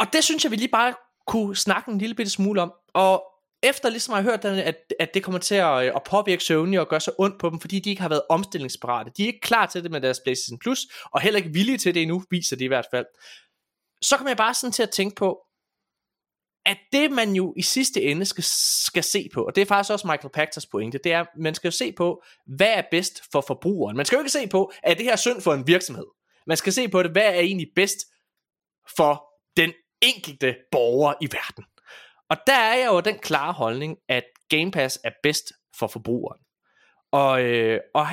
Og 0.00 0.06
det 0.12 0.24
synes 0.24 0.44
jeg, 0.44 0.50
vi 0.50 0.56
lige 0.56 0.68
bare 0.68 0.94
kunne 1.26 1.56
snakke 1.56 1.90
en 1.90 1.98
lille 1.98 2.14
bitte 2.14 2.32
smule 2.32 2.62
om, 2.62 2.72
og 2.94 3.24
efter 3.62 3.88
ligesom 3.88 4.14
at 4.14 4.22
have 4.22 4.30
hørt, 4.30 4.44
at, 4.44 4.92
at 5.00 5.14
det 5.14 5.24
kommer 5.24 5.38
til 5.38 5.54
at, 5.54 5.78
at 5.78 6.02
påvirke 6.06 6.44
Sony 6.44 6.78
og 6.78 6.88
gøre 6.88 7.00
så 7.00 7.12
ondt 7.18 7.40
på 7.40 7.50
dem, 7.50 7.60
fordi 7.60 7.78
de 7.78 7.90
ikke 7.90 8.02
har 8.02 8.08
været 8.08 8.22
omstillingsparate. 8.28 9.10
De 9.16 9.22
er 9.22 9.26
ikke 9.26 9.40
klar 9.40 9.66
til 9.66 9.82
det 9.82 9.90
med 9.90 10.00
deres 10.00 10.20
PlayStation 10.20 10.58
Plus, 10.58 10.86
og 11.04 11.20
heller 11.20 11.38
ikke 11.38 11.52
villige 11.52 11.78
til 11.78 11.94
det 11.94 12.02
endnu, 12.02 12.22
viser 12.30 12.56
det 12.56 12.64
i 12.64 12.68
hvert 12.68 12.86
fald. 12.90 13.06
Så 14.02 14.16
kommer 14.16 14.30
jeg 14.30 14.36
bare 14.36 14.54
sådan 14.54 14.72
til 14.72 14.82
at 14.82 14.90
tænke 14.90 15.14
på, 15.16 15.38
at 16.66 16.78
det 16.92 17.10
man 17.10 17.32
jo 17.32 17.54
i 17.56 17.62
sidste 17.62 18.02
ende 18.02 18.26
skal, 18.26 18.44
skal 18.84 19.04
se 19.04 19.28
på, 19.34 19.44
og 19.44 19.56
det 19.56 19.62
er 19.62 19.66
faktisk 19.66 19.92
også 19.92 20.06
Michael 20.06 20.32
Pachters 20.34 20.66
pointe, 20.66 20.98
det 21.04 21.12
er, 21.12 21.20
at 21.20 21.26
man 21.36 21.54
skal 21.54 21.68
jo 21.68 21.72
se 21.72 21.92
på, 21.92 22.22
hvad 22.46 22.72
er 22.74 22.82
bedst 22.90 23.22
for 23.32 23.40
forbrugeren. 23.40 23.96
Man 23.96 24.06
skal 24.06 24.16
jo 24.16 24.20
ikke 24.20 24.30
se 24.30 24.46
på, 24.46 24.72
at 24.82 24.96
det 24.96 25.04
her 25.04 25.12
er 25.12 25.16
synd 25.16 25.40
for 25.40 25.54
en 25.54 25.66
virksomhed. 25.66 26.06
Man 26.46 26.56
skal 26.56 26.72
se 26.72 26.88
på 26.88 27.02
det, 27.02 27.10
hvad 27.10 27.22
er 27.22 27.40
egentlig 27.40 27.68
bedst 27.76 27.98
for 28.96 29.24
den 29.56 29.72
enkelte 30.02 30.56
borger 30.72 31.14
i 31.20 31.28
verden. 31.32 31.64
Og 32.30 32.36
der 32.46 32.56
er 32.56 32.74
jeg 32.74 32.86
jo 32.86 33.00
den 33.00 33.18
klare 33.18 33.52
holdning, 33.52 33.98
at 34.08 34.24
Game 34.48 34.70
Pass 34.70 34.98
er 35.04 35.10
bedst 35.22 35.52
for 35.78 35.86
forbrugeren. 35.86 36.40
Og, 37.12 37.42
øh, 37.42 37.80
og 37.94 38.06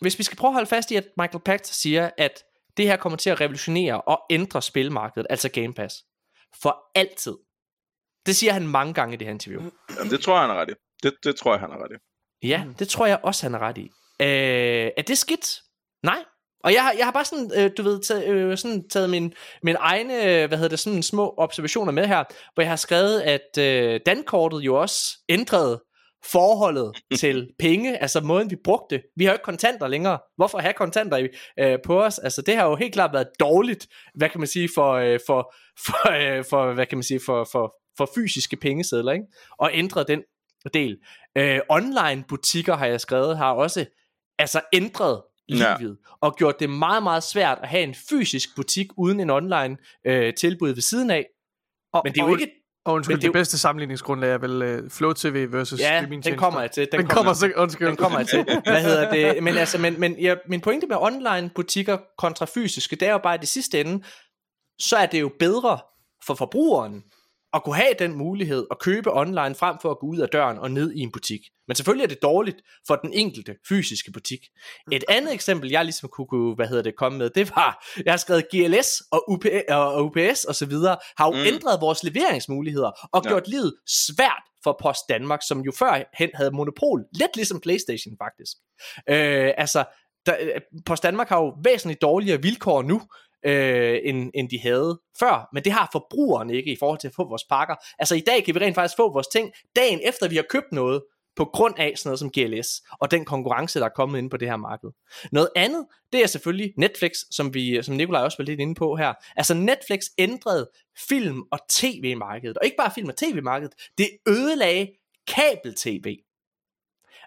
hvis 0.00 0.18
vi 0.18 0.24
skal 0.24 0.38
prøve 0.38 0.48
at 0.48 0.54
holde 0.54 0.66
fast 0.66 0.90
i, 0.90 0.96
at 0.96 1.04
Michael 1.16 1.42
Pachter 1.44 1.72
siger, 1.72 2.10
at 2.18 2.44
det 2.76 2.86
her 2.86 2.96
kommer 2.96 3.16
til 3.16 3.30
at 3.30 3.40
revolutionere 3.40 4.00
og 4.00 4.22
ændre 4.30 4.62
spilmarkedet, 4.62 5.26
altså 5.30 5.48
Game 5.48 5.74
Pass, 5.74 5.94
for 6.62 6.90
altid. 6.94 7.36
Det 8.26 8.36
siger 8.36 8.52
han 8.52 8.66
mange 8.66 8.94
gange 8.94 9.14
i 9.14 9.16
det 9.16 9.26
her 9.26 9.34
interview. 9.34 9.62
Jamen, 9.96 10.10
det 10.10 10.20
tror 10.20 10.34
jeg, 10.34 10.40
han 10.40 10.50
er 10.50 10.54
ret 10.54 10.70
i. 10.70 10.72
Det, 11.02 11.14
det 11.24 11.36
tror 11.36 11.52
jeg, 11.52 11.60
han 11.60 11.70
er 11.70 11.84
ret 11.84 11.92
i. 11.92 11.98
Ja, 12.46 12.64
det 12.78 12.88
tror 12.88 13.06
jeg 13.06 13.20
også, 13.22 13.46
han 13.46 13.54
er 13.54 13.58
ret 13.58 13.78
i. 13.78 13.90
Øh, 14.20 14.90
er 14.96 15.02
det 15.06 15.18
skidt? 15.18 15.62
Nej, 16.02 16.24
og 16.64 16.72
jeg 16.72 16.82
har, 16.82 16.94
jeg 16.98 17.06
har 17.06 17.12
bare 17.12 17.24
sådan, 17.24 17.50
øh, 17.56 17.70
du 17.76 17.82
ved, 17.82 18.00
taget, 18.00 18.28
øh, 18.28 18.58
sådan 18.58 18.88
taget 18.88 19.10
min, 19.10 19.32
min 19.62 19.76
egne, 19.78 20.14
øh, 20.14 20.48
hvad 20.48 20.58
hedder 20.58 20.68
det, 20.68 20.78
sådan 20.78 21.02
små 21.02 21.34
observationer 21.36 21.92
med 21.92 22.06
her, 22.06 22.24
hvor 22.54 22.62
jeg 22.62 22.70
har 22.70 22.76
skrevet, 22.76 23.20
at 23.20 23.58
øh, 23.58 24.00
dankortet 24.06 24.60
jo 24.60 24.80
også 24.80 25.18
ændrede 25.28 25.82
forholdet 26.24 26.92
til 27.20 27.48
penge, 27.58 27.98
altså 27.98 28.20
måden 28.20 28.50
vi 28.50 28.56
brugte. 28.64 29.02
Vi 29.16 29.24
har 29.24 29.32
jo 29.32 29.34
ikke 29.34 29.44
kontanter 29.44 29.88
længere. 29.88 30.18
Hvorfor 30.36 30.58
have 30.58 30.72
kontanter 30.72 31.28
øh, 31.58 31.78
på 31.84 32.02
os? 32.02 32.18
Altså 32.18 32.42
det 32.42 32.56
har 32.56 32.66
jo 32.66 32.76
helt 32.76 32.92
klart 32.92 33.12
været 33.12 33.28
dårligt, 33.40 33.86
hvad 34.14 34.28
kan 34.28 34.40
man 34.40 34.48
sige, 34.48 34.68
for, 34.74 34.92
øh, 34.92 35.18
for, 35.26 35.54
for, 35.86 36.10
øh, 36.12 36.44
for 36.50 36.72
hvad 36.72 36.86
kan 36.86 36.98
man 36.98 37.02
sige, 37.02 37.20
for, 37.26 37.48
for, 37.52 37.74
for 37.96 38.10
fysiske 38.14 38.56
pengesedler, 38.56 39.12
ikke? 39.12 39.24
Og 39.58 39.70
ændret 39.74 40.08
den 40.08 40.22
del. 40.74 40.96
Øh, 41.36 41.60
online 41.68 42.24
butikker, 42.28 42.76
har 42.76 42.86
jeg 42.86 43.00
skrevet, 43.00 43.38
har 43.38 43.52
også 43.52 43.86
altså 44.38 44.60
ændret 44.72 45.22
livet, 45.56 45.98
ja. 46.04 46.14
og 46.20 46.36
gjort 46.36 46.60
det 46.60 46.70
meget, 46.70 47.02
meget 47.02 47.22
svært 47.22 47.58
at 47.62 47.68
have 47.68 47.82
en 47.82 47.94
fysisk 47.94 48.56
butik 48.56 48.86
uden 48.96 49.20
en 49.20 49.30
online 49.30 49.76
øh, 50.06 50.34
tilbud 50.34 50.68
ved 50.68 50.82
siden 50.82 51.10
af. 51.10 51.26
Og, 51.92 52.02
men 52.04 52.12
det 52.12 52.20
er 52.20 52.26
jo 52.26 52.36
ikke... 52.36 52.50
Og 52.84 52.94
undskyld, 52.94 53.16
det, 53.16 53.22
det 53.22 53.32
bedste 53.32 53.58
sammenligningsgrundlag 53.58 54.30
er 54.30 54.38
vel 54.38 54.84
uh, 54.84 54.90
Flow 54.90 55.12
TV 55.12 55.52
versus 55.52 55.80
ja, 55.80 55.98
streaming 55.98 56.24
den 56.24 56.36
kommer 56.36 56.60
jeg 56.60 56.70
til. 56.70 56.88
Den, 56.92 57.00
den 57.00 57.08
kommer, 57.08 57.34
kommer 57.34 57.62
undskyld. 57.62 57.88
Den 57.88 57.96
kommer 57.96 58.18
jeg 58.18 58.28
til. 58.28 58.44
Hvad 58.64 58.82
hedder 58.82 59.10
det? 59.12 59.42
Men, 59.42 59.56
altså, 59.56 59.78
men, 59.78 60.00
men 60.00 60.18
ja, 60.20 60.34
min 60.48 60.60
pointe 60.60 60.86
med 60.86 60.96
online 61.00 61.50
butikker 61.54 61.98
kontra 62.18 62.46
fysiske, 62.54 62.96
det 62.96 63.08
er 63.08 63.12
jo 63.12 63.18
bare, 63.18 63.34
at 63.34 63.42
i 63.42 63.46
sidste 63.46 63.80
ende, 63.80 64.04
så 64.78 64.96
er 64.96 65.06
det 65.06 65.20
jo 65.20 65.30
bedre 65.38 65.78
for 66.26 66.34
forbrugeren 66.34 67.02
at 67.54 67.64
kunne 67.64 67.76
have 67.76 67.94
den 67.98 68.16
mulighed 68.16 68.66
at 68.70 68.78
købe 68.78 69.16
online 69.16 69.54
frem 69.54 69.76
for 69.82 69.90
at 69.90 69.98
gå 69.98 70.06
ud 70.06 70.18
af 70.18 70.28
døren 70.28 70.58
og 70.58 70.70
ned 70.70 70.92
i 70.92 71.00
en 71.00 71.12
butik. 71.12 71.40
Men 71.68 71.74
selvfølgelig 71.74 72.04
er 72.04 72.08
det 72.08 72.22
dårligt 72.22 72.62
for 72.86 72.96
den 72.96 73.12
enkelte 73.12 73.56
fysiske 73.68 74.12
butik. 74.12 74.40
Et 74.92 75.04
andet 75.08 75.34
eksempel, 75.34 75.70
jeg 75.70 75.84
ligesom 75.84 76.08
kunne, 76.08 76.26
kunne 76.26 76.54
hvad 76.54 76.66
hedder 76.66 76.82
det, 76.82 76.96
komme 76.96 77.18
med, 77.18 77.30
det 77.30 77.50
var, 77.56 77.84
jeg 78.04 78.12
har 78.12 78.18
skrevet 78.18 78.48
GLS 78.50 79.02
og, 79.10 79.30
UP, 79.30 79.44
og 79.68 80.04
UPS 80.04 80.44
og 80.44 80.54
så 80.54 80.66
videre, 80.66 80.96
har 81.16 81.26
jo 81.26 81.32
mm. 81.32 81.54
ændret 81.54 81.80
vores 81.80 82.02
leveringsmuligheder 82.02 82.90
og 83.12 83.22
ja. 83.24 83.28
gjort 83.28 83.48
livet 83.48 83.74
svært 83.86 84.42
for 84.64 84.76
Post 84.82 85.00
Danmark, 85.08 85.40
som 85.48 85.60
jo 85.60 85.72
før 85.78 86.02
hen 86.18 86.30
havde 86.34 86.50
monopol, 86.50 87.04
lidt 87.12 87.36
ligesom 87.36 87.60
Playstation 87.60 88.16
faktisk. 88.22 88.56
Øh, 89.08 89.52
altså, 89.56 89.84
der, 90.26 90.36
Post 90.86 91.02
Danmark 91.02 91.28
har 91.28 91.38
jo 91.38 91.54
væsentligt 91.64 92.02
dårligere 92.02 92.42
vilkår 92.42 92.82
nu, 92.82 93.02
øh, 93.46 93.98
end, 94.04 94.30
end 94.34 94.48
de 94.48 94.60
havde 94.60 95.00
før. 95.18 95.48
Men 95.52 95.64
det 95.64 95.72
har 95.72 95.88
forbrugerne 95.92 96.54
ikke 96.54 96.72
i 96.72 96.76
forhold 96.78 96.98
til 96.98 97.08
at 97.08 97.14
få 97.14 97.28
vores 97.28 97.44
pakker. 97.44 97.74
Altså 97.98 98.14
i 98.14 98.20
dag 98.20 98.44
kan 98.44 98.54
vi 98.54 98.60
rent 98.60 98.74
faktisk 98.74 98.96
få 98.96 99.12
vores 99.12 99.26
ting 99.26 99.52
dagen 99.76 100.00
efter 100.04 100.28
vi 100.28 100.36
har 100.36 100.44
købt 100.50 100.72
noget, 100.72 101.02
på 101.36 101.44
grund 101.44 101.74
af 101.78 101.92
sådan 101.96 102.08
noget 102.08 102.18
som 102.18 102.30
GLS, 102.30 102.82
og 103.00 103.10
den 103.10 103.24
konkurrence, 103.24 103.78
der 103.78 103.84
er 103.84 103.90
kommet 103.96 104.18
ind 104.18 104.30
på 104.30 104.36
det 104.36 104.48
her 104.48 104.56
marked. 104.56 104.90
Noget 105.32 105.48
andet, 105.56 105.86
det 106.12 106.22
er 106.22 106.26
selvfølgelig 106.26 106.74
Netflix, 106.76 107.12
som, 107.30 107.54
vi, 107.54 107.82
som 107.82 107.94
Nikolaj 107.94 108.22
også 108.22 108.38
var 108.38 108.44
lidt 108.44 108.60
inde 108.60 108.74
på 108.74 108.96
her. 108.96 109.14
Altså 109.36 109.54
Netflix 109.54 110.00
ændrede 110.18 110.70
film- 111.08 111.42
og 111.52 111.58
tv-markedet, 111.68 112.58
og 112.58 112.64
ikke 112.64 112.76
bare 112.76 112.90
film- 112.94 113.08
og 113.08 113.16
tv-markedet, 113.16 113.74
det 113.98 114.08
ødelagde 114.28 114.88
kabel-tv. 115.26 116.16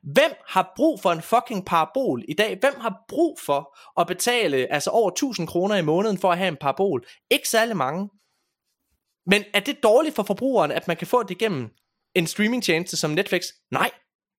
Hvem 0.04 0.32
har 0.48 0.74
brug 0.76 1.00
for 1.00 1.12
en 1.12 1.22
fucking 1.22 1.66
parabol 1.66 2.24
i 2.28 2.34
dag? 2.34 2.58
Hvem 2.60 2.74
har 2.78 3.06
brug 3.08 3.40
for 3.40 3.78
at 4.02 4.08
betale 4.08 4.74
altså 4.74 4.90
over 4.90 5.10
1000 5.10 5.48
kroner 5.48 5.76
i 5.76 5.82
måneden 5.82 6.18
for 6.18 6.32
at 6.32 6.38
have 6.38 6.48
en 6.48 6.58
parabol? 6.58 7.06
Ikke 7.32 7.50
særlig 7.50 7.78
mange. 7.78 8.10
Men 9.26 9.44
er 9.54 9.60
det 9.60 9.84
dårligt 9.84 10.16
for 10.16 10.24
forbrugeren, 10.24 10.72
at 10.72 10.88
man 10.88 10.98
kan 10.98 11.08
få 11.08 11.24
det 11.24 11.32
igennem 11.32 11.70
en 12.16 12.28
streamingtjeneste 12.28 12.98
som 12.98 13.12
Netflix? 13.12 13.44
Nej. 13.72 13.92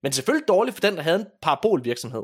Men 0.02 0.12
selvfølgelig 0.12 0.48
dårligt 0.48 0.74
for 0.74 0.80
den, 0.80 0.96
der 0.96 1.02
havde 1.02 1.20
en 1.20 1.26
parabolvirksomhed. 1.42 2.22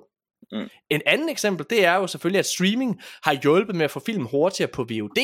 Mm. 0.52 0.68
En 0.90 1.02
anden 1.06 1.28
eksempel, 1.28 1.66
det 1.70 1.84
er 1.84 1.94
jo 1.94 2.06
selvfølgelig, 2.06 2.38
at 2.38 2.46
streaming 2.46 3.00
har 3.24 3.32
hjulpet 3.42 3.76
med 3.76 3.84
at 3.84 3.90
få 3.90 4.00
film 4.00 4.26
hurtigere 4.26 4.70
på 4.72 4.82
VOD, 4.82 5.18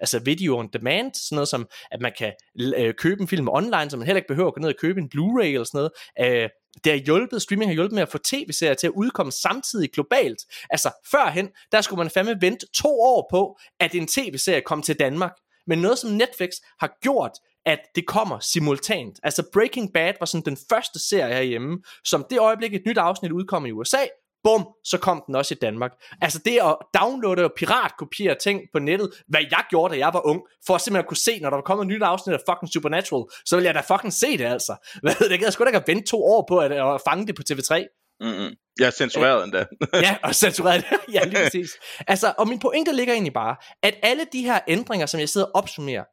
altså 0.00 0.18
video 0.24 0.58
on 0.58 0.68
demand, 0.72 1.14
sådan 1.14 1.36
noget 1.36 1.48
som, 1.48 1.68
at 1.90 2.00
man 2.00 2.12
kan 2.18 2.32
øh, 2.76 2.94
købe 2.94 3.20
en 3.20 3.28
film 3.28 3.48
online, 3.48 3.90
så 3.90 3.96
man 3.96 4.06
heller 4.06 4.18
ikke 4.18 4.28
behøver 4.28 4.48
at 4.48 4.54
gå 4.54 4.60
ned 4.60 4.68
og 4.68 4.80
købe 4.80 5.00
en 5.00 5.10
Blu-ray 5.14 5.44
eller 5.44 5.64
sådan 5.64 5.78
noget. 5.78 6.42
Øh, 6.42 6.48
det 6.84 6.92
har 6.92 6.98
hjulpet, 6.98 7.42
streaming 7.42 7.70
har 7.70 7.74
hjulpet 7.74 7.94
med 7.94 8.02
at 8.02 8.08
få 8.08 8.18
tv-serier 8.18 8.74
til 8.74 8.86
at 8.86 8.92
udkomme 8.96 9.32
samtidig 9.32 9.90
globalt. 9.92 10.38
Altså 10.70 10.90
førhen, 11.10 11.48
der 11.72 11.80
skulle 11.80 11.98
man 11.98 12.10
fandme 12.10 12.36
vente 12.40 12.66
to 12.74 13.00
år 13.00 13.28
på, 13.30 13.58
at 13.80 13.94
en 13.94 14.06
tv-serie 14.06 14.60
kom 14.60 14.82
til 14.82 14.98
Danmark. 14.98 15.32
Men 15.66 15.78
noget 15.78 15.98
som 15.98 16.10
Netflix 16.10 16.50
har 16.80 16.98
gjort, 17.02 17.32
at 17.66 17.78
det 17.94 18.06
kommer 18.06 18.38
simultant. 18.38 19.20
Altså 19.22 19.42
Breaking 19.52 19.92
Bad 19.92 20.12
var 20.20 20.26
sådan 20.26 20.44
den 20.44 20.58
første 20.68 21.08
serie 21.08 21.34
herhjemme, 21.34 21.78
som 22.04 22.26
det 22.30 22.38
øjeblik 22.38 22.74
et 22.74 22.82
nyt 22.86 22.98
afsnit 22.98 23.32
udkom 23.32 23.66
i 23.66 23.70
USA, 23.70 24.04
bum, 24.44 24.68
så 24.84 24.98
kom 24.98 25.22
den 25.26 25.34
også 25.34 25.54
i 25.54 25.58
Danmark. 25.62 25.90
Altså 26.20 26.38
det 26.44 26.58
at 26.62 26.76
downloade 27.00 27.44
og 27.44 27.52
piratkopiere 27.56 28.34
ting 28.34 28.60
på 28.72 28.78
nettet, 28.78 29.10
hvad 29.28 29.40
jeg 29.50 29.64
gjorde, 29.70 29.94
da 29.94 29.98
jeg 29.98 30.10
var 30.12 30.26
ung, 30.26 30.40
for 30.66 30.74
at 30.74 30.80
simpelthen 30.80 31.04
at 31.04 31.08
kunne 31.08 31.16
se, 31.16 31.40
når 31.40 31.50
der 31.50 31.56
var 31.56 31.62
kommet 31.62 31.84
et 31.84 31.88
nyt 31.88 32.02
afsnit 32.02 32.34
af 32.34 32.40
fucking 32.48 32.72
Supernatural, 32.72 33.24
så 33.44 33.56
ville 33.56 33.66
jeg 33.66 33.74
da 33.74 33.94
fucking 33.94 34.12
se 34.12 34.38
det 34.38 34.44
altså. 34.44 34.74
Hvad 35.02 35.14
det, 35.28 35.40
jeg 35.40 35.52
skulle 35.52 35.66
da 35.66 35.68
ikke 35.70 35.78
have 35.78 35.94
ventet 35.94 36.10
to 36.10 36.24
år 36.24 36.44
på 36.48 36.58
at, 36.58 36.72
at 36.72 37.00
fange 37.08 37.26
det 37.26 37.34
på 37.34 37.42
TV3. 37.50 37.96
Mm-hmm. 38.20 38.54
Jeg 38.78 38.86
er 38.86 38.90
censureret 38.90 39.44
endda. 39.44 39.66
ja, 40.06 40.16
og 40.22 40.34
censureret. 40.34 40.84
ja, 41.14 41.24
lige 41.24 41.44
præcis. 41.44 41.70
Altså, 42.06 42.34
og 42.38 42.48
min 42.48 42.58
pointe 42.58 42.92
ligger 42.92 43.14
egentlig 43.14 43.32
bare, 43.32 43.56
at 43.82 43.94
alle 44.02 44.26
de 44.32 44.42
her 44.42 44.60
ændringer, 44.68 45.06
som 45.06 45.20
jeg 45.20 45.28
sidder 45.28 45.46
og 45.46 45.54
opsummerer, 45.54 46.04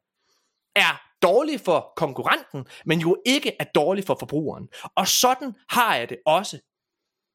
er 0.76 1.02
dårlige 1.22 1.58
for 1.58 1.92
konkurrenten, 1.96 2.66
men 2.86 3.00
jo 3.00 3.16
ikke 3.26 3.52
er 3.60 3.64
dårlige 3.74 4.06
for 4.06 4.16
forbrugeren. 4.18 4.68
Og 4.96 5.08
sådan 5.08 5.52
har 5.68 5.96
jeg 5.96 6.08
det 6.08 6.18
også 6.26 6.58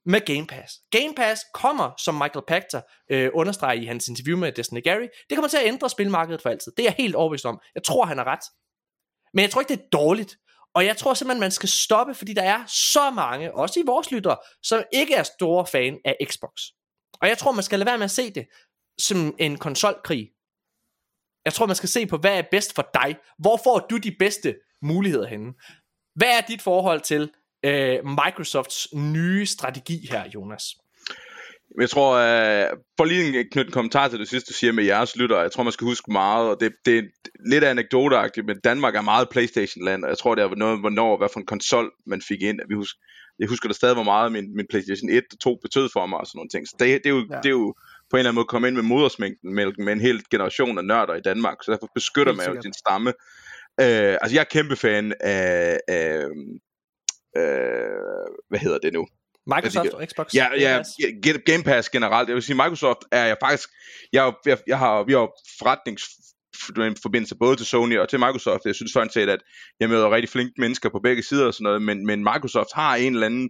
med 0.05 0.21
Game 0.25 0.47
Pass. 0.47 0.73
Game 0.91 1.15
Pass 1.15 1.45
kommer, 1.53 1.91
som 1.97 2.15
Michael 2.15 2.45
Pachter 2.47 2.81
øh, 3.11 3.29
understreger 3.33 3.81
i 3.81 3.85
hans 3.85 4.07
interview 4.07 4.37
med 4.37 4.51
Destiny 4.51 4.83
Gary, 4.83 5.07
det 5.29 5.35
kommer 5.35 5.49
til 5.49 5.57
at 5.57 5.67
ændre 5.67 5.89
spilmarkedet 5.89 6.41
for 6.41 6.49
altid. 6.49 6.71
Det 6.77 6.83
er 6.83 6.87
jeg 6.87 6.95
helt 6.97 7.15
overbevist 7.15 7.45
om. 7.45 7.59
Jeg 7.75 7.83
tror, 7.83 8.05
han 8.05 8.17
har 8.17 8.25
ret. 8.25 8.45
Men 9.33 9.43
jeg 9.43 9.51
tror 9.51 9.61
ikke, 9.61 9.73
det 9.75 9.81
er 9.83 9.89
dårligt. 9.91 10.37
Og 10.75 10.85
jeg 10.85 10.97
tror 10.97 11.13
simpelthen, 11.13 11.39
man 11.39 11.51
skal 11.51 11.69
stoppe, 11.69 12.13
fordi 12.13 12.33
der 12.33 12.43
er 12.43 12.65
så 12.65 13.11
mange, 13.11 13.55
også 13.55 13.79
i 13.79 13.83
vores 13.85 14.11
lyttere, 14.11 14.37
som 14.63 14.83
ikke 14.93 15.13
er 15.15 15.23
store 15.23 15.67
fan 15.67 15.99
af 16.05 16.15
Xbox. 16.25 16.61
Og 17.21 17.27
jeg 17.27 17.37
tror, 17.37 17.51
man 17.51 17.63
skal 17.63 17.79
lade 17.79 17.87
være 17.87 17.97
med 17.97 18.05
at 18.05 18.11
se 18.11 18.31
det 18.31 18.47
som 18.99 19.35
en 19.39 19.57
konsolkrig. 19.57 20.29
Jeg 21.45 21.53
tror, 21.53 21.65
man 21.65 21.75
skal 21.75 21.89
se 21.89 22.05
på, 22.05 22.17
hvad 22.17 22.37
er 22.37 22.43
bedst 22.51 22.75
for 22.75 22.89
dig? 22.93 23.15
Hvor 23.39 23.59
får 23.63 23.79
du 23.79 23.97
de 23.97 24.15
bedste 24.19 24.55
muligheder 24.81 25.27
henne? 25.27 25.53
Hvad 26.15 26.37
er 26.37 26.41
dit 26.41 26.61
forhold 26.61 27.01
til 27.01 27.31
øh, 27.63 27.99
Microsofts 28.05 28.87
nye 28.93 29.45
strategi 29.45 30.07
her, 30.11 30.23
Jonas? 30.35 30.63
Jeg 31.81 31.89
tror, 31.89 32.11
uh, 32.11 32.77
for 32.97 33.05
lige 33.05 33.39
en 33.39 33.45
knytte 33.51 33.69
en 33.69 33.73
kommentar 33.73 34.07
til 34.07 34.19
det 34.19 34.29
sidste, 34.29 34.49
du 34.49 34.53
siger 34.53 34.73
med 34.73 34.83
jeres 34.83 35.15
lytter, 35.15 35.41
jeg 35.41 35.51
tror, 35.51 35.63
man 35.63 35.73
skal 35.73 35.85
huske 35.85 36.11
meget, 36.11 36.49
og 36.49 36.57
det, 36.59 36.71
det 36.85 36.97
er 36.97 37.03
lidt 37.49 37.63
anekdoteagtigt, 37.63 38.45
men 38.45 38.59
Danmark 38.63 38.95
er 38.95 39.01
meget 39.01 39.29
Playstation-land, 39.29 40.03
og 40.03 40.09
jeg 40.09 40.17
tror, 40.17 40.35
det 40.35 40.43
er 40.43 40.55
noget, 40.55 40.79
hvornår, 40.79 41.17
hvad 41.17 41.29
for 41.33 41.39
en 41.39 41.45
konsol 41.45 41.91
man 42.05 42.21
fik 42.27 42.41
ind. 42.41 42.59
Vi 42.69 42.75
husker, 42.75 42.99
jeg 43.39 43.47
husker 43.47 43.69
der 43.69 43.73
stadig, 43.73 43.95
hvor 43.95 44.03
meget 44.03 44.31
min, 44.31 44.55
min 44.55 44.65
Playstation 44.69 45.09
1 45.09 45.23
og 45.31 45.39
2 45.39 45.59
betød 45.61 45.89
for 45.93 46.05
mig, 46.05 46.19
og 46.19 46.27
sådan 46.27 46.37
nogle 46.37 46.49
ting. 46.49 46.67
Så 46.67 46.75
det, 46.79 46.87
det, 47.03 47.09
er 47.09 47.15
jo, 47.15 47.25
ja. 47.31 47.37
det 47.37 47.45
er 47.45 47.57
jo 47.61 47.73
på 48.09 48.15
en 48.15 48.19
eller 48.19 48.29
anden 48.29 48.35
måde 48.35 48.45
komme 48.45 48.67
ind 48.67 48.75
med 48.75 48.83
modersmængden 48.83 49.55
med, 49.55 49.65
med 49.77 49.93
en 49.93 50.01
hel 50.01 50.23
generation 50.31 50.77
af 50.77 50.85
nørder 50.85 51.15
i 51.15 51.21
Danmark, 51.21 51.57
så 51.63 51.71
derfor 51.71 51.87
beskytter 51.95 52.33
man 52.33 52.55
jo 52.55 52.61
sin 52.61 52.73
stamme. 52.73 53.09
Uh, 53.81 54.13
altså, 54.21 54.33
jeg 54.35 54.39
er 54.39 54.53
kæmpe 54.57 54.75
fan 54.75 55.13
af, 55.19 55.79
af 55.87 56.25
øh, 57.37 58.27
hvad 58.49 58.59
hedder 58.59 58.77
det 58.77 58.93
nu? 58.93 59.07
Microsoft 59.47 59.89
og 59.89 60.07
Xbox? 60.09 60.33
Ja, 60.33 60.47
ja, 60.59 60.81
Game 61.45 61.63
Pass 61.63 61.89
generelt. 61.89 62.27
Jeg 62.27 62.35
vil 62.35 62.43
sige, 62.43 62.55
Microsoft 62.55 62.99
er 63.11 63.25
jeg 63.25 63.37
faktisk, 63.43 63.69
jeg, 64.13 64.33
jeg, 64.45 64.57
jeg 64.67 64.79
har, 64.79 65.03
vi 65.03 65.13
har 65.13 65.29
forretnings 65.59 66.03
forbindelse 67.01 67.35
både 67.35 67.55
til 67.55 67.65
Sony 67.65 67.99
og 67.99 68.09
til 68.09 68.19
Microsoft. 68.19 68.65
Jeg 68.65 68.75
synes 68.75 68.91
sådan 68.91 69.09
set, 69.09 69.29
at 69.29 69.39
jeg 69.79 69.89
møder 69.89 70.11
rigtig 70.11 70.29
flinke 70.29 70.53
mennesker 70.57 70.89
på 70.89 70.99
begge 71.03 71.23
sider 71.23 71.45
og 71.45 71.53
sådan 71.53 71.63
noget, 71.63 71.81
men, 71.81 72.05
men 72.05 72.19
Microsoft 72.19 72.69
har 72.73 72.95
en 72.95 73.13
eller 73.13 73.25
anden... 73.25 73.49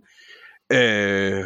Øh, 0.73 1.45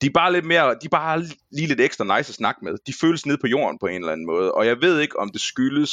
de 0.00 0.06
er 0.06 0.10
bare 0.14 0.32
lidt 0.32 0.44
mere, 0.44 0.70
de 0.70 0.84
er 0.84 0.88
bare 0.90 1.22
lige 1.52 1.66
lidt 1.66 1.80
ekstra 1.80 2.04
nice 2.04 2.30
at 2.30 2.34
snakke 2.34 2.60
med. 2.64 2.74
De 2.86 2.92
føles 3.00 3.26
ned 3.26 3.38
på 3.38 3.46
jorden 3.46 3.78
på 3.78 3.86
en 3.86 3.94
eller 3.94 4.12
anden 4.12 4.26
måde, 4.26 4.52
og 4.52 4.66
jeg 4.66 4.80
ved 4.80 5.00
ikke, 5.00 5.18
om 5.18 5.30
det 5.30 5.40
skyldes 5.40 5.92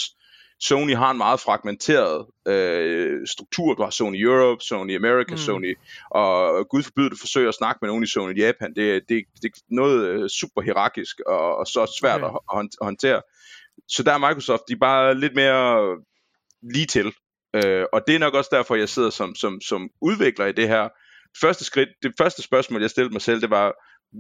Sony 0.60 0.96
har 0.96 1.12
en 1.12 1.18
meget 1.18 1.40
fragmenteret 1.40 2.26
øh, 2.48 3.28
struktur. 3.28 3.74
Du 3.74 3.84
har 3.84 3.90
Sony 3.90 4.24
Europe, 4.24 4.64
Sony 4.64 4.96
America, 4.96 5.32
mm. 5.32 5.38
Sony, 5.38 5.78
og 6.12 6.68
gud 6.70 6.84
forbyde, 6.84 7.10
du 7.10 7.18
forsøger 7.20 7.50
at 7.50 7.56
snakke 7.56 7.80
med 7.82 7.90
nogen 7.90 8.04
i 8.04 8.08
Sony 8.08 8.38
Japan. 8.38 8.74
Det, 8.76 9.10
det, 9.10 9.24
det 9.42 9.46
er 9.46 9.60
noget 9.70 10.10
øh, 10.10 10.30
super 10.30 10.62
hierarkisk 10.62 11.20
og, 11.20 11.58
og 11.58 11.68
så 11.68 11.98
svært 12.00 12.24
okay. 12.24 12.60
at, 12.60 12.68
håndtere. 12.82 13.22
Så 13.88 14.04
der 14.04 14.14
er 14.14 14.18
Microsoft, 14.18 14.62
de 14.68 14.74
er 14.74 14.78
bare 14.78 15.16
lidt 15.16 15.36
mere 15.36 15.98
lige 16.74 16.86
til. 16.86 17.14
Øh, 17.56 17.86
og 17.94 18.02
det 18.08 18.16
er 18.16 18.20
nok 18.20 18.34
også 18.34 18.50
derfor, 18.54 18.76
jeg 18.76 18.90
sidder 18.90 19.10
som, 19.10 19.36
som, 19.36 19.62
som 19.62 19.90
udvikler 20.02 20.46
i 20.46 20.52
det 20.52 20.68
her. 20.68 20.90
Første 21.42 21.64
skridt, 21.64 21.90
det 22.04 22.14
første 22.18 22.42
spørgsmål, 22.42 22.82
jeg 22.82 22.90
stillede 22.90 23.14
mig 23.14 23.22
selv, 23.22 23.42
det 23.42 23.50
var, 23.50 23.74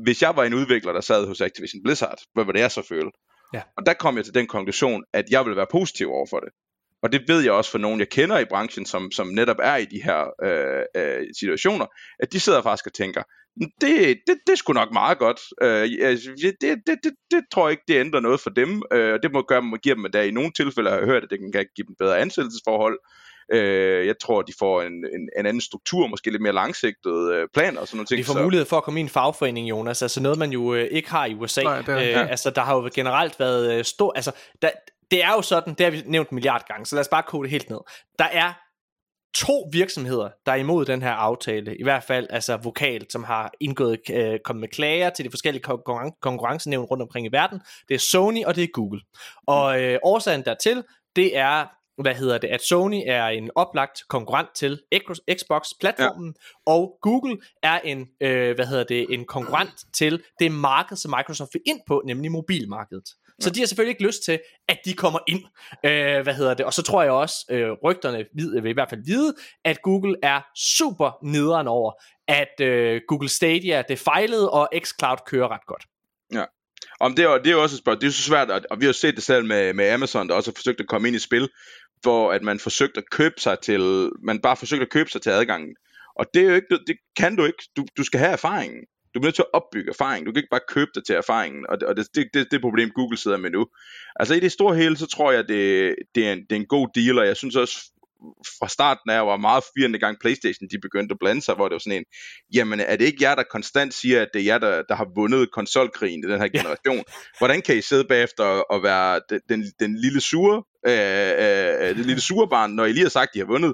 hvis 0.03 0.22
jeg 0.22 0.36
var 0.36 0.44
en 0.44 0.53
udvikler, 0.53 0.94
der 0.94 1.02
sad 1.02 1.28
hos 1.28 1.41
Activision 1.41 1.84
Blizzard, 1.84 2.18
hvad 2.34 2.45
var 2.45 2.52
det 2.52 2.60
jeg 2.60 2.72
så 2.72 2.88
føle? 2.90 3.12
Ja. 3.56 3.61
Og 3.77 3.86
der 3.86 3.94
kom 3.94 4.18
jeg 4.18 4.26
til 4.26 4.34
den 4.34 4.48
konklusion, 4.48 5.03
at 5.14 5.26
jeg 5.32 5.45
vil 5.45 5.56
være 5.56 5.68
positiv 5.72 6.11
over 6.11 6.27
for 6.30 6.40
det. 6.40 6.49
Og 7.03 7.11
det 7.11 7.22
ved 7.27 7.41
jeg 7.41 7.52
også 7.52 7.72
for 7.72 7.77
nogen, 7.77 7.99
jeg 7.99 8.10
kender 8.10 8.40
i 8.40 8.45
branchen, 8.45 8.86
som, 8.86 9.11
som 9.11 9.27
netop 9.27 9.57
er 9.60 9.76
i 9.76 9.86
de 9.86 10.03
her 10.03 10.19
øh, 10.44 10.84
øh, 10.98 11.27
situationer, 11.40 11.86
at 12.19 12.34
de 12.34 12.40
sidder 12.40 12.61
faktisk 12.61 12.88
og 12.88 12.94
tænker, 12.94 13.23
det, 13.82 14.19
det, 14.27 14.38
det 14.48 14.53
er 14.53 14.56
sgu 14.56 14.73
nok 14.73 14.91
meget 14.94 15.18
godt. 15.18 15.40
Øh, 15.61 15.90
det, 16.41 16.56
det, 16.61 16.82
det, 16.88 16.98
det, 17.03 17.14
det 17.32 17.41
tror 17.52 17.68
jeg 17.68 17.72
ikke, 17.72 17.84
det 17.88 17.99
ændrer 17.99 18.19
noget 18.19 18.40
for 18.40 18.49
dem. 18.49 18.82
Øh, 18.94 19.19
det 19.23 19.32
må 19.34 19.41
gøre, 19.41 19.61
må 19.61 19.77
give 19.77 19.95
dem, 19.95 20.06
at 20.06 20.27
i 20.27 20.32
nogle 20.32 20.52
tilfælde 20.52 20.90
har 20.90 20.98
jeg 20.98 21.07
hørt, 21.07 21.23
at 21.23 21.30
det 21.30 21.40
kan 21.40 21.52
give 21.76 21.88
dem 21.88 21.95
bedre 21.99 22.19
ansættelsesforhold. 22.19 22.99
Øh, 23.53 24.07
jeg 24.07 24.15
tror, 24.22 24.41
de 24.41 24.53
får 24.59 24.81
en, 24.81 24.93
en, 24.93 25.30
en 25.39 25.45
anden 25.45 25.61
struktur, 25.61 26.07
måske 26.07 26.31
lidt 26.31 26.41
mere 26.41 26.53
langsigtet 26.53 27.31
øh, 27.34 27.47
planer 27.53 27.81
og 27.81 27.88
sådan 27.88 27.97
noget 27.97 28.07
ting. 28.07 28.17
De 28.17 28.23
får 28.23 28.34
så. 28.34 28.43
mulighed 28.43 28.65
for 28.65 28.77
at 28.77 28.84
komme 28.84 28.99
i 28.99 29.03
en 29.03 29.09
fagforening, 29.09 29.69
Jonas. 29.69 30.01
Altså 30.01 30.22
noget, 30.22 30.38
man 30.38 30.51
jo 30.51 30.73
øh, 30.73 30.88
ikke 30.91 31.09
har 31.09 31.26
i 31.26 31.34
USA. 31.34 31.63
Nej, 31.63 31.81
det 31.81 31.89
er, 31.89 31.97
øh, 31.97 32.07
ja. 32.07 32.26
Altså, 32.26 32.49
der 32.49 32.61
har 32.61 32.76
jo 32.76 32.89
generelt 32.95 33.39
været 33.39 33.77
øh, 33.77 33.84
stor... 33.84 34.13
Altså, 34.15 34.31
der, 34.61 34.69
det 35.11 35.23
er 35.23 35.31
jo 35.31 35.41
sådan, 35.41 35.73
det 35.73 35.84
har 35.84 35.91
vi 35.91 36.03
nævnt 36.05 36.30
en 36.30 36.35
milliard 36.35 36.67
gange, 36.67 36.85
så 36.85 36.95
lad 36.95 37.01
os 37.01 37.07
bare 37.07 37.23
kode 37.23 37.43
det 37.43 37.51
helt 37.51 37.69
ned. 37.69 37.80
Der 38.19 38.26
er 38.26 38.53
to 39.35 39.69
virksomheder, 39.72 40.30
der 40.45 40.51
er 40.51 40.55
imod 40.55 40.85
den 40.85 41.01
her 41.01 41.11
aftale, 41.11 41.77
i 41.77 41.84
hvert 41.84 42.03
fald 42.03 42.27
altså 42.30 42.57
vokalt, 42.57 43.11
som 43.11 43.23
har 43.23 43.51
indgået, 43.59 43.99
øh, 44.11 44.39
kommet 44.43 44.59
med 44.59 44.69
klager 44.69 45.09
til 45.09 45.26
de 45.26 45.30
forskellige 45.30 45.63
konkurren- 45.63 46.19
konkurrencenævn 46.22 46.85
rundt 46.85 47.03
omkring 47.03 47.26
i 47.27 47.30
verden. 47.31 47.59
Det 47.88 47.95
er 47.95 47.99
Sony 47.99 48.45
og 48.45 48.55
det 48.55 48.63
er 48.63 48.67
Google. 48.73 49.01
Og 49.47 49.81
øh, 49.81 49.99
årsagen 50.03 50.45
dertil, 50.45 50.84
det 51.15 51.38
er 51.38 51.65
hvad 52.01 52.15
hedder 52.15 52.38
det, 52.38 52.47
at 52.47 52.61
Sony 52.61 53.01
er 53.05 53.26
en 53.26 53.49
oplagt 53.55 53.99
konkurrent 54.09 54.49
til 54.55 54.81
Xbox-platformen, 55.38 56.34
ja. 56.38 56.72
og 56.73 56.97
Google 57.01 57.38
er 57.63 57.80
en, 57.80 58.07
øh, 58.22 58.55
hvad 58.55 58.65
hedder 58.65 58.84
det, 58.84 59.05
en 59.09 59.26
konkurrent 59.26 59.73
til 59.93 60.23
det 60.39 60.51
marked, 60.51 60.97
som 60.97 61.13
Microsoft 61.17 61.49
vil 61.53 61.61
ind 61.65 61.80
på, 61.88 62.01
nemlig 62.05 62.31
mobilmarkedet. 62.31 63.09
Så 63.39 63.49
de 63.49 63.59
har 63.59 63.67
selvfølgelig 63.67 63.91
ikke 63.91 64.03
lyst 64.03 64.23
til, 64.23 64.39
at 64.67 64.80
de 64.85 64.93
kommer 64.93 65.19
ind. 65.27 65.43
Øh, 65.85 66.23
hvad 66.23 66.34
hedder 66.34 66.53
det? 66.53 66.65
Og 66.65 66.73
så 66.73 66.81
tror 66.81 67.03
jeg 67.03 67.11
også, 67.11 67.35
øh, 67.49 67.72
rygterne 67.84 68.26
vil, 68.34 68.63
vil 68.63 68.69
i 68.69 68.73
hvert 68.73 68.89
fald 68.89 69.01
vide, 69.05 69.35
at 69.65 69.81
Google 69.81 70.15
er 70.23 70.41
super 70.55 71.11
nederen 71.23 71.67
over, 71.67 71.91
at 72.27 72.61
øh, 72.61 73.01
Google 73.07 73.30
Stadia 73.30 73.84
det 73.89 73.99
fejlede, 73.99 74.51
og 74.51 74.69
xCloud 74.84 75.17
kører 75.26 75.51
ret 75.51 75.65
godt. 75.67 75.85
Om 76.99 77.15
det, 77.15 77.26
er, 77.26 77.38
det 77.38 77.51
er 77.51 77.55
også 77.55 77.76
et 77.76 77.80
spørgsmål. 77.80 78.01
Det 78.01 78.07
er 78.07 78.11
så 78.11 78.23
svært, 78.23 78.49
og 78.72 78.81
vi 78.81 78.85
har 78.85 78.93
set 78.93 79.15
det 79.15 79.23
selv 79.23 79.45
med, 79.45 79.73
med 79.73 79.89
Amazon, 79.89 80.30
der 80.30 80.35
også 80.35 80.51
har 80.51 80.55
forsøgt 80.55 80.80
at 80.80 80.88
komme 80.88 81.07
ind 81.07 81.15
i 81.15 81.19
spil, 81.19 81.49
hvor 82.01 82.31
at 82.31 82.43
man 82.43 82.59
forsøgte 82.59 82.97
at 82.97 83.09
købe 83.11 83.35
sig 83.38 83.59
til, 83.59 84.11
man 84.23 84.39
bare 84.41 84.57
forsøgte 84.57 84.85
at 84.85 84.91
købe 84.91 85.09
sig 85.09 85.22
til 85.22 85.30
adgangen. 85.30 85.76
Og 86.15 86.26
det 86.34 86.41
er 86.41 86.49
jo 86.49 86.55
ikke, 86.55 86.67
det 86.88 86.97
kan 87.17 87.35
du 87.35 87.45
ikke. 87.45 87.63
Du, 87.77 87.85
du 87.97 88.03
skal 88.03 88.19
have 88.19 88.31
erfaringen. 88.31 88.80
Du 89.13 89.19
bliver 89.19 89.27
nødt 89.27 89.35
til 89.35 89.49
at 89.53 89.53
opbygge 89.53 89.89
erfaring. 89.89 90.26
Du 90.26 90.31
kan 90.31 90.39
ikke 90.39 90.55
bare 90.55 90.69
købe 90.76 90.91
dig 90.95 91.05
til 91.05 91.15
erfaringen, 91.15 91.65
og 91.69 91.80
det, 91.80 91.88
og 91.88 91.97
det, 91.97 92.07
det, 92.15 92.30
det, 92.34 92.51
det 92.51 92.61
problem, 92.61 92.91
Google 92.95 93.17
sidder 93.17 93.38
med 93.38 93.49
nu. 93.49 93.67
Altså 94.15 94.34
i 94.34 94.39
det 94.39 94.51
store 94.51 94.76
hele, 94.76 94.97
så 94.97 95.07
tror 95.07 95.31
jeg, 95.31 95.47
det, 95.47 95.95
det, 96.15 96.27
er, 96.27 96.34
en, 96.34 96.39
det 96.39 96.51
er 96.51 96.55
en 96.55 96.65
god 96.65 96.88
deal, 96.95 97.19
og 97.19 97.27
jeg 97.27 97.38
synes 97.38 97.55
også, 97.55 97.91
fra 98.60 98.68
starten 98.68 99.10
af, 99.10 99.28
var 99.28 99.38
meget 99.38 99.64
firende 99.78 100.00
gang 100.00 100.18
Playstation, 100.22 100.70
de 100.72 100.80
begyndte 100.80 101.14
at 101.14 101.20
blande 101.20 101.42
sig, 101.42 101.56
hvor 101.56 101.68
det 101.68 101.74
var 101.74 101.80
sådan 101.80 101.98
en, 101.98 102.06
jamen 102.54 102.80
er 102.80 102.96
det 102.96 103.06
ikke 103.06 103.24
jer, 103.24 103.36
der 103.36 103.44
konstant 103.52 103.94
siger, 103.94 104.22
at 104.22 104.28
det 104.34 104.40
er 104.42 104.46
jer, 104.46 104.58
der, 104.58 104.84
der 104.90 104.96
har 104.96 105.08
vundet 105.16 105.52
konsolkrigen 105.52 106.24
i 106.24 106.32
den 106.32 106.40
her 106.40 106.48
generation? 106.48 107.04
Hvordan 107.38 107.62
kan 107.62 107.78
I 107.78 107.82
sidde 107.82 108.06
bagefter 108.06 108.44
og 108.44 108.84
være 108.84 109.22
den, 109.30 109.40
den, 109.50 109.66
den 109.80 110.02
lille 110.02 110.22
sure, 110.22 110.64
øh, 110.88 111.32
øh, 111.44 111.98
det 111.98 112.06
lille 112.06 112.22
sure 112.22 112.50
barn, 112.50 112.72
når 112.72 112.86
I 112.86 112.92
lige 112.92 113.04
har 113.04 113.10
sagt, 113.10 113.30
at 113.30 113.34
de 113.34 113.40
har 113.40 113.46
vundet? 113.46 113.74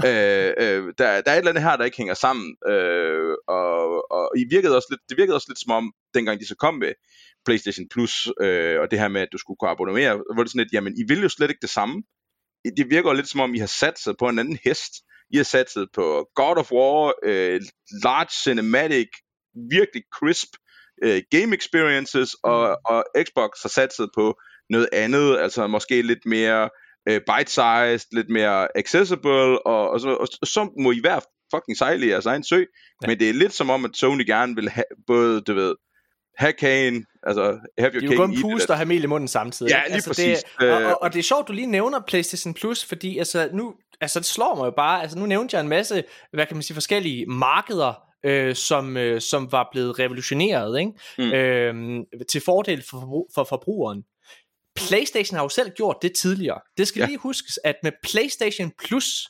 øh, 0.08 0.52
øh, 0.62 0.94
der, 0.98 1.20
der 1.20 1.30
er 1.30 1.34
et 1.34 1.38
eller 1.38 1.50
andet 1.50 1.64
her, 1.64 1.76
der 1.76 1.84
ikke 1.84 1.96
hænger 1.96 2.14
sammen, 2.14 2.56
øh, 2.68 3.34
og, 3.48 4.12
og 4.12 4.38
I 4.38 4.44
virkede 4.50 4.76
også 4.76 4.88
lidt, 4.90 5.00
det 5.08 5.16
virkede 5.16 5.34
også 5.34 5.46
lidt 5.50 5.60
som 5.60 5.72
om, 5.72 5.92
dengang 6.14 6.40
de 6.40 6.46
så 6.46 6.54
kom 6.54 6.74
med 6.74 6.92
PlayStation 7.44 7.86
Plus, 7.92 8.28
øh, 8.40 8.80
og 8.80 8.90
det 8.90 8.98
her 8.98 9.08
med, 9.08 9.20
at 9.20 9.28
du 9.32 9.38
skulle 9.38 9.56
kunne 9.60 9.70
abonnere, 9.70 10.22
hvor 10.34 10.42
det 10.42 10.50
sådan 10.50 10.64
lidt, 10.64 10.72
jamen 10.72 10.94
I 11.00 11.04
vil 11.08 11.22
jo 11.22 11.28
slet 11.28 11.50
ikke 11.50 11.62
det 11.62 11.70
samme. 11.70 12.02
Det 12.64 12.90
virker 12.90 13.12
lidt 13.12 13.28
som 13.28 13.40
om, 13.40 13.54
I 13.54 13.58
har 13.58 13.66
sat 13.66 13.98
sig 13.98 14.14
på 14.18 14.28
en 14.28 14.38
anden 14.38 14.58
hest. 14.64 14.92
I 15.30 15.36
har 15.36 15.44
sat 15.44 15.70
sig 15.70 15.86
på 15.94 16.28
God 16.34 16.56
of 16.56 16.72
War, 16.72 17.12
øh, 17.24 17.60
large 18.04 18.32
cinematic, 18.44 19.08
virkelig 19.70 20.02
crisp 20.14 20.48
øh, 21.04 21.22
game 21.30 21.56
experiences, 21.56 22.34
og, 22.34 22.68
mm. 22.68 22.94
og 22.94 23.04
Xbox 23.24 23.50
har 23.62 23.68
sat 23.68 23.92
sig 23.96 24.06
på 24.14 24.38
noget 24.70 24.88
andet, 24.92 25.38
altså 25.38 25.66
måske 25.66 26.02
lidt 26.02 26.26
mere 26.26 26.70
øh, 27.08 27.20
bite-sized, 27.20 28.06
lidt 28.12 28.30
mere 28.30 28.68
accessible, 28.78 29.66
og, 29.66 29.90
og, 29.90 30.00
så, 30.00 30.08
og 30.40 30.46
så 30.46 30.70
må 30.78 30.92
I 30.92 31.00
være 31.02 31.20
fucking 31.54 31.76
sejle 31.76 32.06
i 32.06 32.10
jeres 32.10 32.26
egen 32.26 32.44
sø. 32.44 32.58
Ja. 32.58 33.06
Men 33.06 33.18
det 33.20 33.30
er 33.30 33.34
lidt 33.34 33.52
som 33.52 33.70
om, 33.70 33.84
at 33.84 33.90
Sony 33.94 34.26
gerne 34.26 34.54
vil 34.54 34.68
have 34.68 34.92
både, 35.06 35.40
du 35.40 35.54
ved, 35.54 35.74
have 36.40 36.52
kagen, 36.52 37.06
altså 37.22 37.42
have 37.78 37.92
your 37.92 38.00
Det 38.00 38.10
er 38.10 38.14
jo 38.14 38.16
kun 38.16 38.40
pust 38.40 38.70
og 38.70 38.76
have 38.76 38.86
mel 38.86 39.04
i 39.04 39.06
munden 39.06 39.28
samtidig. 39.28 39.70
Ja, 39.70 39.82
lige 39.86 39.94
altså, 39.94 40.10
præcis. 40.10 40.44
Det, 40.60 40.70
og, 40.70 40.84
og, 40.84 41.02
og 41.02 41.12
det 41.12 41.18
er 41.18 41.22
sjovt, 41.22 41.48
du 41.48 41.52
lige 41.52 41.66
nævner 41.66 42.00
PlayStation 42.06 42.54
Plus, 42.54 42.84
fordi 42.84 43.18
altså 43.18 43.48
nu, 43.52 43.74
altså 44.00 44.20
det 44.20 44.26
slår 44.26 44.56
mig 44.56 44.64
jo 44.64 44.72
bare, 44.76 45.02
altså 45.02 45.18
nu 45.18 45.26
nævnte 45.26 45.56
jeg 45.56 45.60
en 45.62 45.68
masse, 45.68 46.04
hvad 46.32 46.46
kan 46.46 46.56
man 46.56 46.62
sige, 46.62 46.74
forskellige 46.74 47.26
markeder, 47.26 47.94
øh, 48.24 48.54
som, 48.54 48.96
øh, 48.96 49.20
som 49.20 49.52
var 49.52 49.68
blevet 49.72 49.98
revolutioneret 49.98 50.78
ikke? 50.80 50.92
Mm. 51.18 51.32
Øh, 51.32 52.24
til 52.30 52.40
fordel 52.40 52.84
for, 52.90 53.26
for 53.34 53.44
forbrugeren. 53.44 54.02
PlayStation 54.76 55.36
har 55.36 55.44
jo 55.44 55.48
selv 55.48 55.70
gjort 55.70 55.96
det 56.02 56.12
tidligere. 56.16 56.60
Det 56.78 56.88
skal 56.88 57.00
ja. 57.00 57.06
lige 57.06 57.18
huskes, 57.18 57.58
at 57.64 57.76
med 57.82 57.92
PlayStation 58.02 58.72
Plus, 58.78 59.28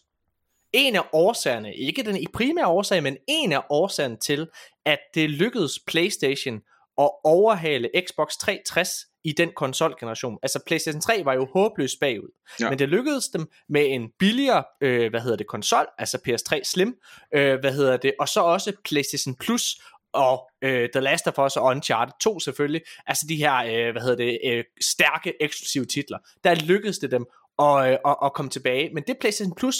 en 0.73 0.97
af 0.97 1.03
årsagerne, 1.13 1.75
ikke 1.75 2.03
den 2.03 2.27
primære 2.35 2.67
årsag, 2.67 3.03
men 3.03 3.17
en 3.29 3.53
af 3.53 3.63
årsagerne 3.71 4.17
til, 4.17 4.47
at 4.87 4.99
det 5.15 5.31
lykkedes 5.31 5.79
PlayStation 5.87 6.61
at 6.99 7.11
overhale 7.25 7.91
Xbox 8.07 8.37
360 8.37 8.91
i 9.25 9.33
den 9.33 9.51
konsolgeneration. 9.57 10.39
Altså 10.43 10.61
PlayStation 10.67 11.01
3 11.01 11.25
var 11.25 11.35
jo 11.35 11.49
håbløst 11.53 12.01
bagud, 12.01 12.29
ja. 12.61 12.71
men 12.71 12.79
det 12.79 12.89
lykkedes 12.89 13.29
dem 13.29 13.47
med 13.69 13.87
en 13.89 14.11
billigere, 14.19 14.65
øh, 14.81 15.11
hvad 15.11 15.21
hedder 15.21 15.37
det, 15.37 15.47
konsol, 15.47 15.87
altså 15.99 16.19
PS3 16.29 16.61
Slim, 16.65 16.95
øh, 17.35 17.61
hvad 17.61 17.73
hedder 17.73 17.97
det, 17.97 18.13
og 18.21 18.29
så 18.29 18.41
også 18.41 18.73
PlayStation 18.85 19.35
Plus 19.35 19.81
og 20.13 20.51
øh, 20.63 20.89
The 20.93 21.01
Last 21.01 21.27
of 21.27 21.39
Us 21.39 21.57
og 21.57 21.65
Uncharted 21.65 22.15
2 22.21 22.41
selvfølgelig, 22.41 22.83
altså 23.07 23.27
de 23.29 23.37
her, 23.37 23.57
øh, 23.57 23.93
hvad 23.93 24.03
hedder 24.03 24.17
det, 24.17 24.39
øh, 24.45 24.65
stærke 24.81 25.35
eksklusive 25.41 25.85
titler, 25.85 26.19
der 26.45 26.55
lykkedes 26.55 26.99
det 26.99 27.11
dem 27.11 27.27
at, 27.59 27.93
øh, 27.93 27.99
at, 28.07 28.17
at 28.25 28.33
komme 28.33 28.51
tilbage, 28.51 28.95
men 28.95 29.05
det 29.07 29.19
PlayStation 29.21 29.55
Plus 29.55 29.77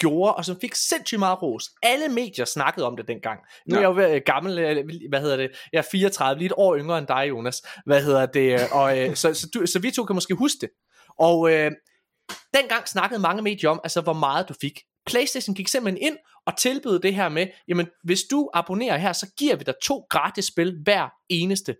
gjorde, 0.00 0.34
og 0.34 0.44
som 0.44 0.56
fik 0.60 0.74
sindssygt 0.74 1.18
meget 1.18 1.42
ros. 1.42 1.64
Alle 1.82 2.08
medier 2.08 2.44
snakkede 2.44 2.86
om 2.86 2.96
det 2.96 3.08
dengang. 3.08 3.40
Nu 3.66 3.74
ja. 3.74 3.82
er 3.82 3.88
jeg 3.88 3.96
jo 3.96 4.14
øh, 4.14 4.20
gammel, 4.26 4.58
øh, 4.58 4.84
hvad 5.08 5.20
hedder 5.20 5.36
det, 5.36 5.50
jeg 5.72 5.78
er 5.78 5.82
34, 5.92 6.38
lige 6.38 6.46
et 6.46 6.52
år 6.56 6.76
yngre 6.76 6.98
end 6.98 7.06
dig, 7.06 7.28
Jonas. 7.28 7.62
Hvad 7.86 8.02
hedder 8.02 8.26
det, 8.26 8.52
øh, 8.52 8.60
og, 8.72 9.16
så, 9.18 9.34
så, 9.34 9.48
du, 9.54 9.66
så 9.66 9.78
vi 9.78 9.90
to 9.90 10.04
kan 10.04 10.14
måske 10.14 10.34
huske 10.34 10.58
det. 10.60 10.70
Og 11.18 11.52
øh, 11.52 11.70
dengang 12.54 12.88
snakkede 12.88 13.20
mange 13.20 13.42
medier 13.42 13.70
om, 13.70 13.80
altså 13.84 14.00
hvor 14.00 14.12
meget 14.12 14.48
du 14.48 14.54
fik. 14.60 14.80
PlayStation 15.06 15.54
gik 15.54 15.68
simpelthen 15.68 16.02
ind 16.02 16.16
og 16.46 16.58
tilbød 16.58 16.98
det 16.98 17.14
her 17.14 17.28
med, 17.28 17.46
jamen 17.68 17.86
hvis 18.04 18.22
du 18.30 18.50
abonnerer 18.54 18.96
her, 18.96 19.12
så 19.12 19.26
giver 19.38 19.56
vi 19.56 19.64
dig 19.64 19.74
to 19.82 20.06
gratis 20.10 20.44
spil 20.44 20.76
hver 20.84 21.08
eneste 21.28 21.76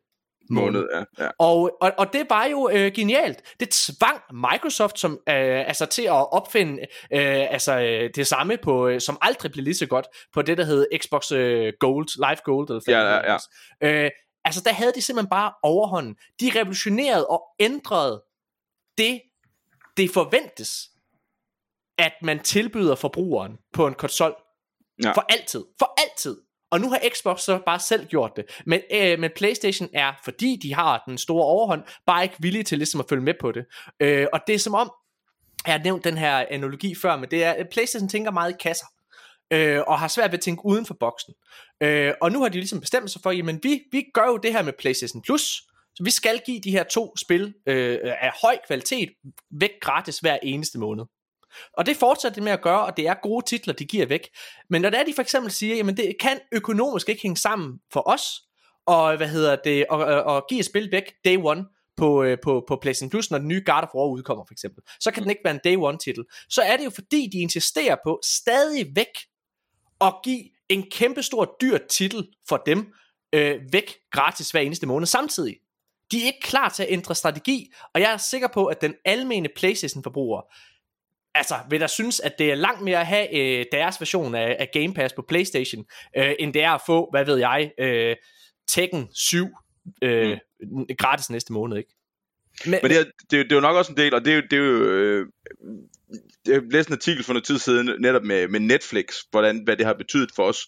måned. 0.51 0.89
Ja, 0.95 1.25
ja. 1.25 1.31
Og, 1.39 1.77
og, 1.81 1.93
og 1.99 2.13
det 2.13 2.27
var 2.31 2.45
jo 2.45 2.71
øh, 2.73 2.93
genialt. 2.93 3.57
Det 3.61 3.71
tvang 3.71 4.21
Microsoft 4.33 4.99
som, 4.99 5.13
øh, 5.13 5.69
altså, 5.69 5.87
til 5.87 6.03
at 6.03 6.33
opfinde 6.33 6.81
øh, 7.13 7.53
altså, 7.53 7.79
øh, 7.81 8.11
det 8.15 8.27
samme, 8.27 8.57
på, 8.57 8.89
øh, 8.89 9.01
som 9.01 9.19
aldrig 9.21 9.53
blev 9.53 9.65
lige 9.65 9.75
så 9.75 9.87
godt, 9.87 10.07
på 10.35 10.43
det, 10.43 10.59
der 10.59 10.65
hed 10.65 10.87
Xbox 10.99 11.33
øh, 11.33 11.73
Gold, 11.81 12.29
Live 12.29 12.41
Gold. 12.45 12.71
Eller 12.71 13.01
ja, 13.01 13.33
ja, 13.33 13.39
ja. 13.83 14.05
Øh, 14.05 14.11
altså, 14.45 14.63
der 14.65 14.73
havde 14.73 14.93
de 14.95 15.03
simpelthen 15.03 15.31
bare 15.31 15.53
overhånden. 15.63 16.17
De 16.41 16.51
revolutionerede 16.55 17.27
og 17.27 17.43
ændrede 17.61 18.23
det, 18.99 19.21
det 19.97 20.11
forventes, 20.11 20.91
at 21.99 22.13
man 22.23 22.39
tilbyder 22.39 22.95
forbrugeren 22.95 23.59
på 23.73 23.87
en 23.87 23.95
konsol. 23.95 24.35
Ja. 25.05 25.13
For 25.13 25.25
altid. 25.29 25.65
For 25.79 26.01
altid. 26.01 26.37
Og 26.71 26.81
nu 26.81 26.91
har 26.91 27.01
Xbox 27.15 27.41
så 27.41 27.61
bare 27.67 27.81
selv 27.81 28.07
gjort 28.07 28.37
det. 28.37 28.45
Men, 28.67 28.81
øh, 28.93 29.19
men 29.19 29.31
PlayStation 29.37 29.89
er, 29.93 30.13
fordi 30.25 30.59
de 30.63 30.75
har 30.75 31.03
den 31.07 31.19
store 31.19 31.45
overhånd, 31.45 31.83
bare 32.07 32.23
ikke 32.23 32.37
villige 32.39 32.63
til 32.63 32.79
ligesom 32.79 33.01
at 33.01 33.07
følge 33.09 33.23
med 33.23 33.35
på 33.41 33.53
det. 33.53 33.65
Øh, 34.01 34.27
og 34.33 34.41
det 34.47 34.55
er 34.55 34.59
som 34.59 34.75
om, 34.75 34.93
jeg 35.67 35.75
har 35.75 35.85
nævnt 35.85 36.05
den 36.05 36.19
her 36.19 36.45
analogi 36.51 36.95
før, 36.95 37.17
men 37.17 37.31
det 37.31 37.45
er, 37.45 37.53
at 37.53 37.69
PlayStation 37.69 38.09
tænker 38.09 38.31
meget 38.31 38.53
i 38.53 38.57
kasser. 38.61 38.87
Øh, 39.51 39.81
og 39.87 39.99
har 39.99 40.09
svært 40.09 40.31
ved 40.31 40.39
at 40.39 40.43
tænke 40.43 40.65
uden 40.65 40.87
for 40.87 40.95
boksen. 41.01 41.35
Øh, 41.81 42.13
og 42.21 42.33
nu 42.33 42.43
har 42.43 42.49
de 42.49 42.59
ligesom 42.59 42.81
bestemt 42.81 43.11
sig 43.11 43.23
for, 43.23 43.31
jamen 43.31 43.61
vi, 43.63 43.83
vi 43.93 44.05
gør 44.15 44.27
jo 44.27 44.37
det 44.37 44.53
her 44.53 44.63
med 44.63 44.73
PlayStation 44.73 45.23
Plus, 45.23 45.43
så 45.95 46.05
vi 46.05 46.11
skal 46.11 46.41
give 46.47 46.61
de 46.61 46.71
her 46.71 46.83
to 46.83 47.17
spil 47.17 47.55
øh, 47.67 47.99
af 48.03 48.33
høj 48.43 48.59
kvalitet 48.67 49.09
væk 49.51 49.71
gratis 49.81 50.19
hver 50.19 50.39
eneste 50.43 50.79
måned. 50.79 51.05
Og 51.73 51.87
det 51.87 51.97
fortsætter 51.97 52.35
de 52.35 52.45
med 52.45 52.53
at 52.53 52.63
gøre, 52.63 52.87
og 52.87 52.97
det 52.97 53.07
er 53.07 53.15
gode 53.23 53.47
titler, 53.47 53.75
de 53.75 53.85
giver 53.85 54.07
væk. 54.07 54.29
Men 54.71 54.83
når 54.83 54.91
det 54.91 54.99
er, 54.99 55.05
de 55.05 55.15
for 55.15 55.23
eksempel 55.23 55.53
siger, 55.53 55.77
jamen 55.77 55.97
det 55.97 56.17
kan 56.21 56.41
økonomisk 56.53 57.09
ikke 57.09 57.23
hænge 57.23 57.37
sammen 57.37 57.79
for 57.93 58.09
os, 58.09 58.23
og 58.87 59.17
hvad 59.17 59.29
hedder 59.29 59.57
det, 59.65 59.87
og, 59.91 59.99
og, 59.99 60.23
og 60.23 60.47
give 60.49 60.61
et 60.61 60.67
spil 60.67 60.93
væk 60.93 61.13
day 61.25 61.37
one, 61.43 61.65
på, 62.01 62.23
øh, 62.23 62.39
på, 62.43 62.65
på 62.69 62.79
PlayStation 62.83 63.11
Plus, 63.11 63.31
når 63.31 63.39
den 63.39 63.49
nye 63.49 63.63
God 63.67 63.83
of 63.83 63.95
War 63.95 64.07
udkommer 64.07 64.45
for 64.49 64.55
eksempel. 64.55 64.83
Så 65.01 65.11
kan 65.11 65.23
den 65.23 65.31
ikke 65.31 65.45
være 65.45 65.55
en 65.55 65.61
day 65.65 65.77
one 65.77 65.99
titel. 65.99 66.25
Så 66.49 66.63
er 66.63 66.77
det 66.77 66.85
jo 66.85 66.91
fordi, 66.91 67.29
de 67.33 67.39
insisterer 67.39 67.97
på 68.05 68.21
stadigvæk 68.25 69.15
at 70.01 70.15
give 70.25 70.45
en 70.69 70.91
kæmpestor 70.91 71.57
dyr 71.61 71.79
titel 71.91 72.29
for 72.49 72.57
dem 72.57 72.93
øh, 73.33 73.61
væk 73.73 73.95
gratis 74.13 74.51
hver 74.51 74.61
eneste 74.61 74.87
måned 74.87 75.07
samtidig. 75.07 75.57
De 76.13 76.23
er 76.23 76.27
ikke 76.27 76.41
klar 76.43 76.69
til 76.69 76.83
at 76.83 76.93
ændre 76.93 77.15
strategi, 77.15 77.73
og 77.95 78.01
jeg 78.01 78.13
er 78.13 78.17
sikker 78.17 78.49
på, 78.49 78.67
at 78.67 78.81
den 78.81 78.95
almene 79.05 79.49
PlayStation 79.57 80.03
forbruger 80.03 80.41
altså, 81.35 81.55
vil 81.71 81.81
der 81.81 81.87
synes, 81.87 82.21
at 82.21 82.39
det 82.39 82.51
er 82.51 82.55
langt 82.55 82.83
mere 82.83 83.01
at 83.01 83.07
have 83.07 83.35
øh, 83.35 83.65
deres 83.73 84.01
version 84.01 84.35
af, 84.35 84.57
af 84.59 84.71
Game 84.73 84.95
Pass 84.95 85.15
på 85.15 85.23
Playstation, 85.29 85.85
øh, 86.17 86.33
end 86.39 86.55
det 86.55 86.63
er 86.63 86.71
at 86.71 86.81
få, 86.87 87.09
hvad 87.11 87.25
ved 87.25 87.39
jeg, 87.39 87.71
øh, 87.79 88.17
Tekken 88.69 89.09
7 89.15 89.47
øh, 90.03 90.39
mm. 90.63 90.87
gratis 90.99 91.31
næste 91.31 91.53
måned, 91.53 91.77
ikke? 91.77 91.91
Men, 92.65 92.79
Men 92.83 92.91
det, 92.91 92.99
er, 92.99 93.05
det, 93.31 93.41
er, 93.41 93.43
det 93.43 93.53
er 93.53 93.57
jo 93.57 93.61
nok 93.61 93.77
også 93.77 93.93
en 93.93 93.97
del, 93.97 94.15
og 94.15 94.25
det 94.25 94.33
er 94.33 94.37
jo, 94.37 94.43
det 94.51 94.53
er 94.53 94.63
jo 94.63 94.85
øh, 94.85 95.27
jeg 96.47 96.63
læste 96.71 96.91
en 96.91 96.95
artikel 96.95 97.25
for 97.25 97.33
noget 97.33 97.45
tid 97.45 97.59
siden, 97.59 97.91
netop 98.01 98.23
med, 98.23 98.49
med 98.49 98.61
Netflix, 98.61 99.05
hvordan, 99.31 99.65
hvad 99.65 99.77
det 99.77 99.87
har 99.87 99.95
betydet 99.95 100.31
for 100.37 100.43
os 100.43 100.59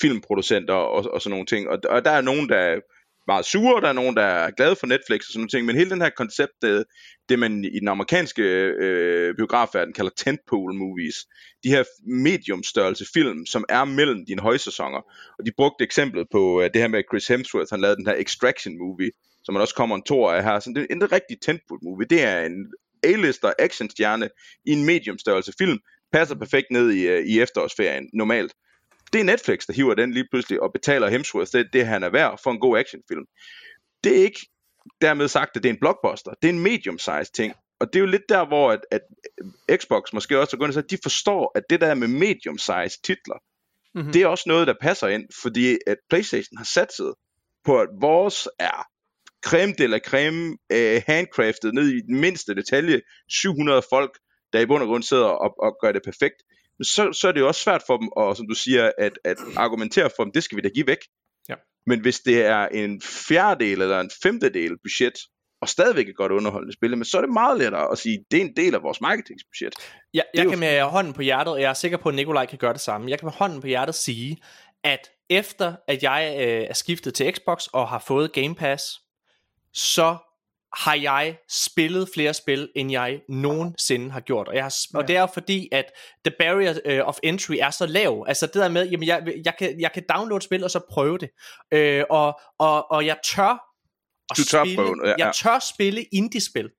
filmproducenter 0.00 0.74
og, 0.74 1.12
og 1.12 1.22
sådan 1.22 1.30
nogle 1.30 1.46
ting. 1.46 1.68
Og, 1.68 1.78
og 1.88 2.04
der 2.04 2.10
er 2.10 2.20
nogen, 2.20 2.48
der 2.48 2.80
meget 3.26 3.44
sure, 3.44 3.80
der 3.80 3.88
er 3.88 3.92
nogen, 3.92 4.16
der 4.16 4.22
er 4.22 4.50
glade 4.50 4.76
for 4.76 4.86
Netflix 4.86 5.20
og 5.20 5.32
sådan 5.32 5.40
noget 5.40 5.50
ting, 5.50 5.66
men 5.66 5.76
hele 5.76 5.90
den 5.90 6.00
her 6.00 6.10
koncept, 6.10 6.52
det, 6.62 6.84
det 7.28 7.38
man 7.38 7.64
i 7.64 7.78
den 7.80 7.88
amerikanske 7.88 8.42
øh, 8.42 9.34
biografverden 9.36 9.94
kalder 9.94 10.10
tentpole 10.16 10.76
movies, 10.76 11.16
de 11.64 11.68
her 11.68 11.84
mediumstørrelse 12.06 13.06
film, 13.14 13.46
som 13.46 13.64
er 13.68 13.84
mellem 13.84 14.26
dine 14.26 14.42
højsæsoner, 14.42 15.00
og 15.38 15.46
de 15.46 15.52
brugte 15.56 15.84
eksemplet 15.84 16.26
på 16.32 16.62
øh, 16.62 16.70
det 16.74 16.80
her 16.80 16.88
med 16.88 17.02
Chris 17.10 17.26
Hemsworth, 17.28 17.70
han 17.70 17.80
lavede 17.80 17.96
den 17.96 18.06
her 18.06 18.14
Extraction 18.14 18.78
movie, 18.78 19.10
som 19.44 19.52
man 19.52 19.60
også 19.60 19.74
kommer 19.74 19.96
en 19.96 20.02
tor 20.02 20.32
af 20.32 20.44
her, 20.44 20.60
så 20.60 20.72
det 20.74 20.86
er 20.90 20.94
en 20.94 21.12
rigtig 21.12 21.36
tentpole 21.42 21.80
movie, 21.82 22.06
det 22.10 22.22
er 22.22 22.46
en 22.46 22.72
A-lister 23.02 23.52
actionstjerne 23.58 24.28
i 24.66 24.70
en 24.70 24.84
mediumstørrelse 24.84 25.52
film, 25.58 25.78
passer 26.12 26.34
perfekt 26.34 26.66
ned 26.70 26.90
i, 26.90 27.06
øh, 27.06 27.26
i 27.26 27.40
efterårsferien 27.40 28.10
normalt. 28.12 28.52
Det 29.12 29.20
er 29.20 29.24
Netflix, 29.24 29.66
der 29.66 29.72
hiver 29.72 29.94
den 29.94 30.12
lige 30.12 30.26
pludselig 30.30 30.62
og 30.62 30.72
betaler 30.72 31.08
Hemsworth 31.08 31.52
det, 31.52 31.72
det 31.72 31.86
han 31.86 32.02
er 32.02 32.10
værd 32.10 32.40
for 32.42 32.50
en 32.50 32.60
god 32.60 32.78
actionfilm. 32.78 33.24
Det 34.04 34.18
er 34.18 34.24
ikke 34.24 34.46
dermed 35.00 35.28
sagt, 35.28 35.56
at 35.56 35.62
det 35.62 35.68
er 35.68 35.72
en 35.72 35.80
blockbuster. 35.80 36.30
Det 36.42 36.48
er 36.48 36.52
en 36.52 36.62
medium-sized 36.62 37.32
ting. 37.34 37.54
Og 37.80 37.86
det 37.92 37.96
er 37.96 38.00
jo 38.00 38.06
lidt 38.06 38.28
der, 38.28 38.46
hvor 38.46 38.72
at, 38.72 38.80
at 38.90 39.00
Xbox 39.80 40.12
måske 40.12 40.38
også 40.38 40.56
er 40.56 40.58
gået 40.58 40.76
at 40.76 40.90
de 40.90 40.98
forstår, 41.02 41.52
at 41.54 41.62
det 41.70 41.80
der 41.80 41.94
med 41.94 42.08
medium-sized 42.08 43.00
titler, 43.04 43.38
mm-hmm. 43.94 44.12
det 44.12 44.22
er 44.22 44.26
også 44.26 44.44
noget, 44.46 44.66
der 44.66 44.74
passer 44.80 45.08
ind, 45.08 45.24
fordi 45.42 45.78
at 45.86 45.96
PlayStation 46.10 46.56
har 46.56 46.64
sat 46.64 46.92
sig 46.92 47.06
på, 47.64 47.80
at 47.80 47.88
vores 48.00 48.48
er 48.58 48.86
creme 49.46 49.72
de 49.78 49.86
la 49.86 49.98
creme, 49.98 50.58
uh, 50.74 51.02
handcraftet 51.06 51.74
ned 51.74 51.88
i 51.88 52.00
den 52.00 52.20
mindste 52.20 52.54
detalje, 52.54 53.00
700 53.28 53.82
folk, 53.90 54.18
der 54.52 54.60
i 54.60 54.66
bund 54.66 54.82
og 54.82 54.88
grund 54.88 55.02
sidder 55.02 55.24
og, 55.24 55.54
og 55.62 55.76
gør 55.82 55.92
det 55.92 56.02
perfekt. 56.04 56.38
Så, 56.82 57.12
så 57.12 57.28
er 57.28 57.32
det 57.32 57.40
jo 57.40 57.48
også 57.48 57.60
svært 57.60 57.82
for 57.86 57.96
dem, 57.96 58.08
og 58.08 58.36
som 58.36 58.48
du 58.48 58.54
siger, 58.54 58.90
at, 58.98 59.18
at 59.24 59.36
argumentere 59.56 60.10
for 60.16 60.24
dem, 60.24 60.32
det 60.32 60.42
skal 60.42 60.56
vi 60.56 60.62
da 60.62 60.68
give 60.68 60.86
væk. 60.86 60.98
Ja. 61.48 61.54
Men 61.86 62.00
hvis 62.00 62.20
det 62.20 62.44
er 62.44 62.66
en 62.66 63.02
fjerdedel 63.02 63.82
eller 63.82 64.00
en 64.00 64.10
femtedel 64.22 64.72
budget, 64.82 65.14
og 65.62 65.68
stadigvæk 65.68 66.08
et 66.08 66.16
godt 66.16 66.32
underholdende 66.32 66.72
spil, 66.72 66.96
men 66.96 67.04
så 67.04 67.16
er 67.16 67.20
det 67.20 67.30
meget 67.32 67.58
lettere 67.58 67.92
at 67.92 67.98
sige, 67.98 68.14
at 68.14 68.24
det 68.30 68.36
er 68.36 68.44
en 68.44 68.56
del 68.56 68.74
af 68.74 68.82
vores 68.82 69.00
marketingsbudget. 69.00 69.74
Ja, 70.14 70.20
jeg 70.34 70.48
kan 70.48 70.58
med 70.58 70.82
hånden 70.82 71.12
på 71.12 71.22
hjertet, 71.22 71.52
og 71.52 71.60
jeg 71.60 71.70
er 71.70 71.74
sikker 71.74 71.98
på, 71.98 72.08
at 72.08 72.14
Nikolaj 72.14 72.46
kan 72.46 72.58
gøre 72.58 72.72
det 72.72 72.80
samme, 72.80 73.10
jeg 73.10 73.18
kan 73.18 73.26
med 73.26 73.32
hånden 73.32 73.60
på 73.60 73.66
hjertet 73.66 73.94
sige, 73.94 74.36
at 74.84 75.10
efter 75.30 75.74
at 75.88 76.02
jeg 76.02 76.36
øh, 76.38 76.66
er 76.68 76.74
skiftet 76.74 77.14
til 77.14 77.34
Xbox 77.34 77.66
og 77.66 77.88
har 77.88 77.98
fået 78.06 78.32
Game 78.32 78.54
Pass, 78.54 79.00
så 79.72 80.16
har 80.76 80.94
jeg 80.94 81.36
spillet 81.50 82.08
flere 82.14 82.34
spil, 82.34 82.68
end 82.76 82.90
jeg 82.90 83.20
nogensinde 83.28 84.10
har 84.10 84.20
gjort. 84.20 84.48
Og, 84.48 84.54
jeg 84.54 84.64
har, 84.64 84.74
og 84.94 85.08
det 85.08 85.16
er 85.16 85.26
fordi, 85.26 85.68
at 85.72 85.84
the 86.26 86.34
barrier 86.38 87.00
uh, 87.00 87.08
of 87.08 87.18
entry 87.22 87.54
er 87.60 87.70
så 87.70 87.86
lav. 87.86 88.24
Altså 88.28 88.46
det 88.46 88.54
der 88.54 88.68
med, 88.68 88.88
jamen 88.90 89.06
jeg, 89.06 89.34
jeg, 89.44 89.54
kan, 89.58 89.80
jeg 89.80 89.92
kan 89.92 90.02
downloade 90.14 90.44
spil, 90.44 90.64
og 90.64 90.70
så 90.70 90.80
prøve 90.90 91.18
det. 91.18 91.28
Uh, 91.74 92.04
og, 92.10 92.40
og, 92.58 92.90
og 92.90 93.06
jeg 93.06 93.16
tør 93.24 93.72
at 94.30 94.36
du 94.36 94.44
tør 94.44 94.64
spille, 94.64 94.76
prøve, 94.76 94.96
ja, 95.04 95.08
ja. 95.08 95.26
jeg 95.26 95.34
tør 95.34 95.58
spille 95.58 96.02
indie-spil. 96.12 96.70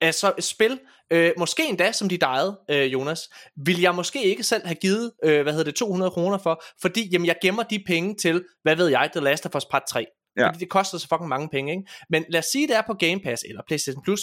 Altså 0.00 0.32
spil, 0.40 0.80
øh, 1.12 1.32
måske 1.38 1.68
endda 1.68 1.92
som 1.92 2.08
dit 2.08 2.22
eget, 2.22 2.56
øh, 2.70 2.92
Jonas, 2.92 3.28
vil 3.66 3.80
jeg 3.80 3.94
måske 3.94 4.24
ikke 4.24 4.42
selv 4.42 4.66
have 4.66 4.74
givet, 4.74 5.12
øh, 5.24 5.42
hvad 5.42 5.52
hedder 5.52 5.64
det, 5.64 5.74
200 5.74 6.10
kroner 6.10 6.38
for, 6.38 6.62
fordi 6.82 7.08
jamen, 7.12 7.26
jeg 7.26 7.36
gemmer 7.42 7.62
de 7.62 7.84
penge 7.86 8.14
til, 8.14 8.44
hvad 8.62 8.76
ved 8.76 8.88
jeg, 8.88 9.10
The 9.12 9.24
Last 9.24 9.46
of 9.46 9.54
Us 9.54 9.64
Part 9.64 9.82
3. 9.88 10.06
Ja. 10.36 10.46
Fordi 10.46 10.58
det 10.58 10.68
koster 10.68 10.98
så 10.98 11.08
fucking 11.08 11.28
mange 11.28 11.48
penge, 11.48 11.72
ikke? 11.72 11.90
Men 12.10 12.24
lad 12.28 12.38
os 12.38 12.46
sige, 12.46 12.68
det 12.68 12.76
er 12.76 12.82
på 12.86 12.94
Game 12.94 13.20
Pass 13.20 13.42
eller 13.48 13.62
PlayStation 13.66 14.02
Plus, 14.04 14.20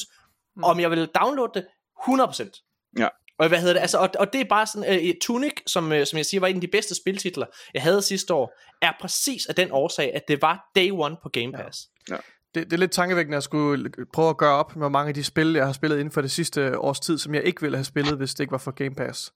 mm. 0.55 0.63
om 0.63 0.79
jeg 0.79 0.91
vil 0.91 1.09
downloade 1.21 1.51
det 1.53 1.65
100%. 2.09 2.93
Ja. 2.99 3.07
Og 3.39 3.47
hvad 3.47 3.59
hedder 3.59 3.73
det? 3.73 3.79
Altså, 3.79 3.97
og, 3.97 4.09
og 4.19 4.33
det 4.33 4.41
er 4.41 4.45
bare 4.49 4.67
sådan, 4.67 5.09
uh, 5.09 5.11
Tunic, 5.21 5.53
som, 5.67 5.91
uh, 5.91 6.03
som 6.03 6.17
jeg 6.17 6.25
siger, 6.25 6.41
var 6.41 6.47
en 6.47 6.55
af 6.55 6.61
de 6.61 6.67
bedste 6.67 6.95
spiltitler, 6.95 7.45
jeg 7.73 7.81
havde 7.81 8.01
sidste 8.01 8.33
år, 8.33 8.53
er 8.81 8.91
præcis 9.01 9.45
af 9.45 9.55
den 9.55 9.71
årsag, 9.71 10.15
at 10.15 10.21
det 10.27 10.41
var 10.41 10.71
day 10.75 10.91
one 10.91 11.15
på 11.23 11.29
Game 11.29 11.51
Pass. 11.53 11.79
Ja. 12.09 12.13
Ja. 12.13 12.19
Det, 12.55 12.65
det 12.65 12.73
er 12.73 12.77
lidt 12.77 12.91
tankevækkende 12.91 13.37
at 13.37 13.43
skulle 13.43 13.89
prøve 14.13 14.29
at 14.29 14.37
gøre 14.37 14.53
op 14.53 14.75
med 14.75 14.89
mange 14.89 15.07
af 15.07 15.13
de 15.13 15.23
spil, 15.23 15.53
jeg 15.53 15.65
har 15.65 15.73
spillet 15.73 15.99
inden 15.99 16.11
for 16.11 16.21
det 16.21 16.31
sidste 16.31 16.79
års 16.79 16.99
tid, 16.99 17.17
som 17.17 17.35
jeg 17.35 17.43
ikke 17.43 17.61
ville 17.61 17.77
have 17.77 17.85
spillet, 17.85 18.17
hvis 18.17 18.33
det 18.33 18.39
ikke 18.39 18.51
var 18.51 18.57
for 18.57 18.71
Game 18.71 18.95
Pass. 18.95 19.33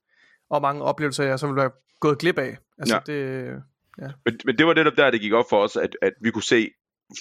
Og 0.49 0.61
mange 0.61 0.83
oplevelser, 0.83 1.23
jeg 1.23 1.39
så 1.39 1.47
ville 1.47 1.61
være 1.61 1.71
gået 1.99 2.19
glip 2.19 2.37
af. 2.37 2.57
Altså, 2.79 3.01
ja. 3.07 3.13
det, 3.13 3.49
ja. 4.01 4.07
Men, 4.25 4.39
men 4.45 4.57
det 4.57 4.67
var 4.67 4.73
netop 4.73 4.97
der, 4.97 5.11
det 5.11 5.21
gik 5.21 5.33
op 5.33 5.45
for 5.49 5.63
os, 5.63 5.75
at, 5.75 5.97
at 6.01 6.13
vi 6.23 6.31
kunne 6.31 6.43
se, 6.43 6.69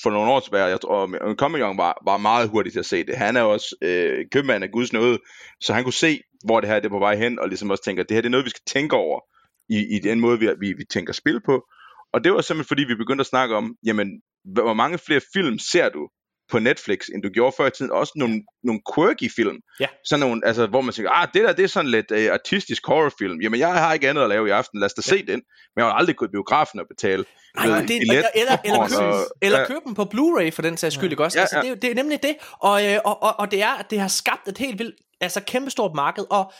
for 0.03 0.11
nogle 0.11 0.31
år 0.31 0.40
tilbage, 0.40 0.65
jeg 0.65 0.81
tror, 0.81 1.20
og 1.20 1.35
Compagnon 1.39 1.78
var, 1.78 2.03
var 2.05 2.16
meget 2.16 2.48
hurtig 2.48 2.73
til 2.73 2.78
at 2.78 2.86
se 2.86 3.05
det. 3.05 3.16
Han 3.16 3.36
er 3.36 3.43
også 3.43 3.77
øh, 3.82 4.24
købmand 4.32 4.65
af 4.65 4.70
Guds 4.70 4.93
nåde, 4.93 5.19
så 5.61 5.73
han 5.73 5.85
kunne 5.85 5.93
se, 5.93 6.20
hvor 6.44 6.61
det 6.61 6.69
her 6.69 6.77
det 6.77 6.86
er 6.86 6.90
på 6.90 6.98
vej 6.98 7.16
hen, 7.16 7.39
og 7.39 7.48
ligesom 7.48 7.70
også 7.70 7.85
tænker, 7.85 8.03
at 8.03 8.09
det 8.09 8.15
her 8.15 8.23
det 8.23 8.28
er 8.28 8.31
noget, 8.31 8.44
vi 8.44 8.51
skal 8.51 8.66
tænke 8.66 8.97
over 8.97 9.20
i, 9.69 9.97
i 9.97 9.98
den 9.98 10.20
måde, 10.20 10.39
vi, 10.39 10.48
vi, 10.61 10.73
vi 10.73 10.85
tænker 10.90 11.12
spil 11.12 11.40
på. 11.44 11.65
Og 12.12 12.24
det 12.24 12.32
var 12.32 12.40
simpelthen 12.40 12.69
fordi, 12.69 12.85
vi 12.85 12.94
begyndte 12.94 13.23
at 13.23 13.27
snakke 13.27 13.57
om, 13.57 13.74
jamen, 13.86 14.09
hvor 14.44 14.74
mange 14.74 14.98
flere 14.98 15.20
film 15.35 15.59
ser 15.59 15.89
du 15.89 16.09
på 16.51 16.59
Netflix, 16.59 17.06
end 17.14 17.23
du 17.23 17.28
gjorde 17.28 17.55
før 17.56 17.66
i 17.66 17.70
tiden. 17.70 17.90
Også 17.93 18.12
nogle, 18.16 18.43
nogle 18.64 18.81
quirky 18.94 19.31
film. 19.36 19.56
Ja. 19.81 19.86
Sådan 20.05 20.20
nogle, 20.20 20.43
altså, 20.47 20.66
hvor 20.66 20.81
man 20.81 20.93
tænker, 20.94 21.10
ah, 21.10 21.28
det 21.35 21.44
der, 21.44 21.52
det 21.52 21.64
er 21.64 21.68
sådan 21.68 21.90
lidt 21.90 22.10
uh, 22.10 22.32
artistisk 22.32 22.86
horrorfilm. 22.86 23.40
Jamen, 23.40 23.60
jeg 23.60 23.73
har 23.73 23.93
ikke 23.94 24.09
andet 24.09 24.23
at 24.23 24.28
lave 24.28 24.48
i 24.48 24.51
aften. 24.51 24.81
Lad 24.81 24.86
os 24.86 24.94
da 24.94 25.02
ja. 25.06 25.10
se 25.10 25.27
den. 25.27 25.43
Men 25.74 25.77
jeg 25.77 25.85
har 25.85 25.93
aldrig 25.93 26.16
gået 26.16 26.31
biografen 26.31 26.81
og 26.81 26.86
betale. 26.89 27.24
Nej, 27.56 27.66
ved, 27.66 27.89
det, 27.89 28.01
eller, 28.01 28.23
eller, 28.35 28.56
eller, 28.64 28.89
købe, 28.89 29.05
og, 29.05 29.27
eller 29.43 29.66
købe 29.66 29.81
dem 29.86 29.94
på 29.94 30.02
Blu-ray 30.14 30.51
for 30.51 30.62
den 30.62 30.77
sags 30.77 30.94
skyld, 30.94 31.10
ikke 31.10 31.24
også? 31.24 31.39
Ja, 31.39 31.43
altså, 31.43 31.56
ja. 31.56 31.70
det, 31.70 31.82
det 31.82 31.90
er 31.90 31.94
nemlig 31.94 32.23
det. 32.23 32.36
Og, 32.52 32.86
øh, 32.86 32.98
og, 33.05 33.23
og, 33.23 33.35
og 33.39 33.51
det 33.51 33.62
er, 33.62 33.73
at 33.73 33.90
det 33.90 34.01
har 34.01 34.09
skabt 34.09 34.48
et 34.48 34.59
helt 34.59 34.78
vildt, 34.78 34.97
altså 35.20 35.40
kæmpestort 35.40 35.93
marked. 35.94 36.24
Og 36.31 36.52